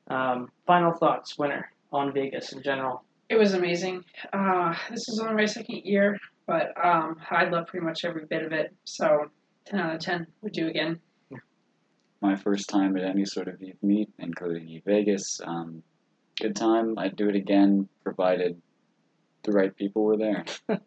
Um, 0.08 0.50
final 0.66 0.92
thoughts, 0.92 1.38
Winter 1.38 1.70
on 1.92 2.12
Vegas 2.12 2.52
in 2.52 2.62
general. 2.62 3.02
It 3.30 3.36
was 3.36 3.54
amazing. 3.54 4.04
Uh, 4.32 4.74
this 4.90 5.08
is 5.08 5.18
only 5.20 5.34
my 5.34 5.46
second 5.46 5.82
year, 5.84 6.18
but 6.46 6.74
um, 6.82 7.16
I 7.30 7.44
love 7.44 7.68
pretty 7.68 7.86
much 7.86 8.04
every 8.04 8.26
bit 8.26 8.44
of 8.44 8.52
it. 8.52 8.74
So, 8.84 9.30
10 9.66 9.80
out 9.80 9.94
of 9.94 10.00
10 10.00 10.26
would 10.42 10.52
do 10.52 10.68
again. 10.68 11.00
My 12.20 12.36
first 12.36 12.68
time 12.68 12.96
at 12.96 13.04
any 13.04 13.24
sort 13.24 13.48
of 13.48 13.62
Eve 13.62 13.76
meet, 13.82 14.10
including 14.18 14.68
Eve 14.68 14.82
Vegas. 14.84 15.40
Um, 15.44 15.82
good 16.40 16.56
time. 16.56 16.98
I'd 16.98 17.16
do 17.16 17.28
it 17.28 17.36
again, 17.36 17.88
provided 18.02 18.60
the 19.42 19.52
right 19.52 19.74
people 19.74 20.04
were 20.04 20.16
there. 20.16 20.44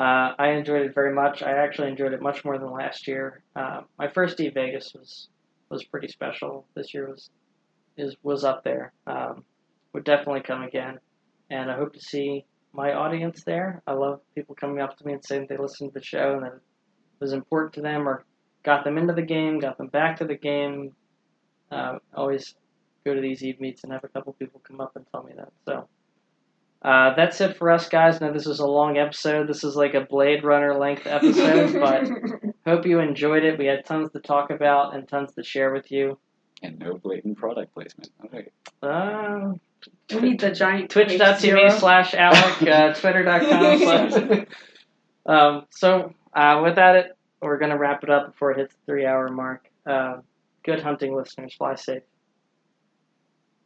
Uh, 0.00 0.32
I 0.38 0.52
enjoyed 0.52 0.86
it 0.86 0.94
very 0.94 1.12
much. 1.12 1.42
I 1.42 1.50
actually 1.58 1.88
enjoyed 1.88 2.14
it 2.14 2.22
much 2.22 2.42
more 2.42 2.58
than 2.58 2.70
last 2.70 3.06
year. 3.06 3.42
Uh, 3.54 3.82
my 3.98 4.08
first 4.08 4.40
Eve 4.40 4.54
Vegas 4.54 4.94
was 4.94 5.28
was 5.68 5.84
pretty 5.84 6.08
special. 6.08 6.66
This 6.74 6.94
year 6.94 7.10
was 7.10 7.28
is 7.98 8.16
was 8.22 8.42
up 8.42 8.64
there. 8.64 8.94
Um, 9.06 9.44
would 9.92 10.04
definitely 10.04 10.40
come 10.40 10.62
again, 10.62 11.00
and 11.50 11.70
I 11.70 11.76
hope 11.76 11.92
to 11.92 12.00
see 12.00 12.46
my 12.72 12.94
audience 12.94 13.44
there. 13.44 13.82
I 13.86 13.92
love 13.92 14.20
people 14.34 14.54
coming 14.54 14.80
up 14.80 14.96
to 14.96 15.06
me 15.06 15.12
and 15.12 15.24
saying 15.24 15.48
they 15.50 15.58
listened 15.58 15.92
to 15.92 15.98
the 15.98 16.04
show 16.04 16.32
and 16.32 16.44
that 16.44 16.54
it 16.54 16.60
was 17.20 17.34
important 17.34 17.74
to 17.74 17.82
them 17.82 18.08
or 18.08 18.24
got 18.62 18.84
them 18.84 18.96
into 18.96 19.12
the 19.12 19.20
game, 19.20 19.58
got 19.58 19.76
them 19.76 19.88
back 19.88 20.16
to 20.20 20.24
the 20.24 20.36
game. 20.36 20.94
Uh, 21.70 21.98
always 22.14 22.54
go 23.04 23.12
to 23.12 23.20
these 23.20 23.42
Eve 23.42 23.60
meets 23.60 23.84
and 23.84 23.92
have 23.92 24.04
a 24.04 24.08
couple 24.08 24.32
people 24.32 24.62
come 24.66 24.80
up 24.80 24.96
and 24.96 25.04
tell 25.12 25.24
me 25.24 25.34
that. 25.36 25.52
So. 25.66 25.88
Uh, 26.82 27.14
that's 27.14 27.40
it 27.40 27.56
for 27.56 27.70
us, 27.70 27.88
guys. 27.88 28.20
Now, 28.20 28.32
this 28.32 28.46
is 28.46 28.58
a 28.58 28.66
long 28.66 28.96
episode. 28.96 29.46
This 29.46 29.64
is 29.64 29.76
like 29.76 29.94
a 29.94 30.00
Blade 30.00 30.44
Runner 30.44 30.74
length 30.78 31.06
episode, 31.06 31.74
but 31.80 32.52
hope 32.66 32.86
you 32.86 33.00
enjoyed 33.00 33.44
it. 33.44 33.58
We 33.58 33.66
had 33.66 33.84
tons 33.84 34.12
to 34.12 34.20
talk 34.20 34.50
about 34.50 34.94
and 34.94 35.06
tons 35.06 35.32
to 35.34 35.44
share 35.44 35.72
with 35.72 35.90
you. 35.90 36.18
And 36.62 36.78
no 36.78 36.94
blatant 36.96 37.38
product 37.38 37.74
placement. 37.74 38.10
Okay. 38.24 38.48
Uh, 38.82 39.52
we 40.12 40.20
need 40.20 40.40
the 40.40 40.52
giant 40.52 40.90
Twitch.tv 40.90 41.78
slash 41.78 42.14
Alec, 42.14 42.62
uh, 42.62 42.92
Twitter.com 43.00 43.78
slash. 43.78 44.46
Um, 45.26 45.66
so, 45.70 46.14
uh, 46.34 46.60
with 46.62 46.76
that, 46.76 46.96
it 46.96 47.16
we're 47.42 47.58
going 47.58 47.70
to 47.70 47.78
wrap 47.78 48.04
it 48.04 48.10
up 48.10 48.32
before 48.32 48.52
it 48.52 48.58
hits 48.58 48.74
the 48.74 48.92
three 48.92 49.06
hour 49.06 49.28
mark. 49.28 49.68
Uh, 49.86 50.18
good 50.62 50.82
hunting, 50.82 51.14
listeners. 51.14 51.54
Fly 51.54 51.74
safe. 51.74 52.02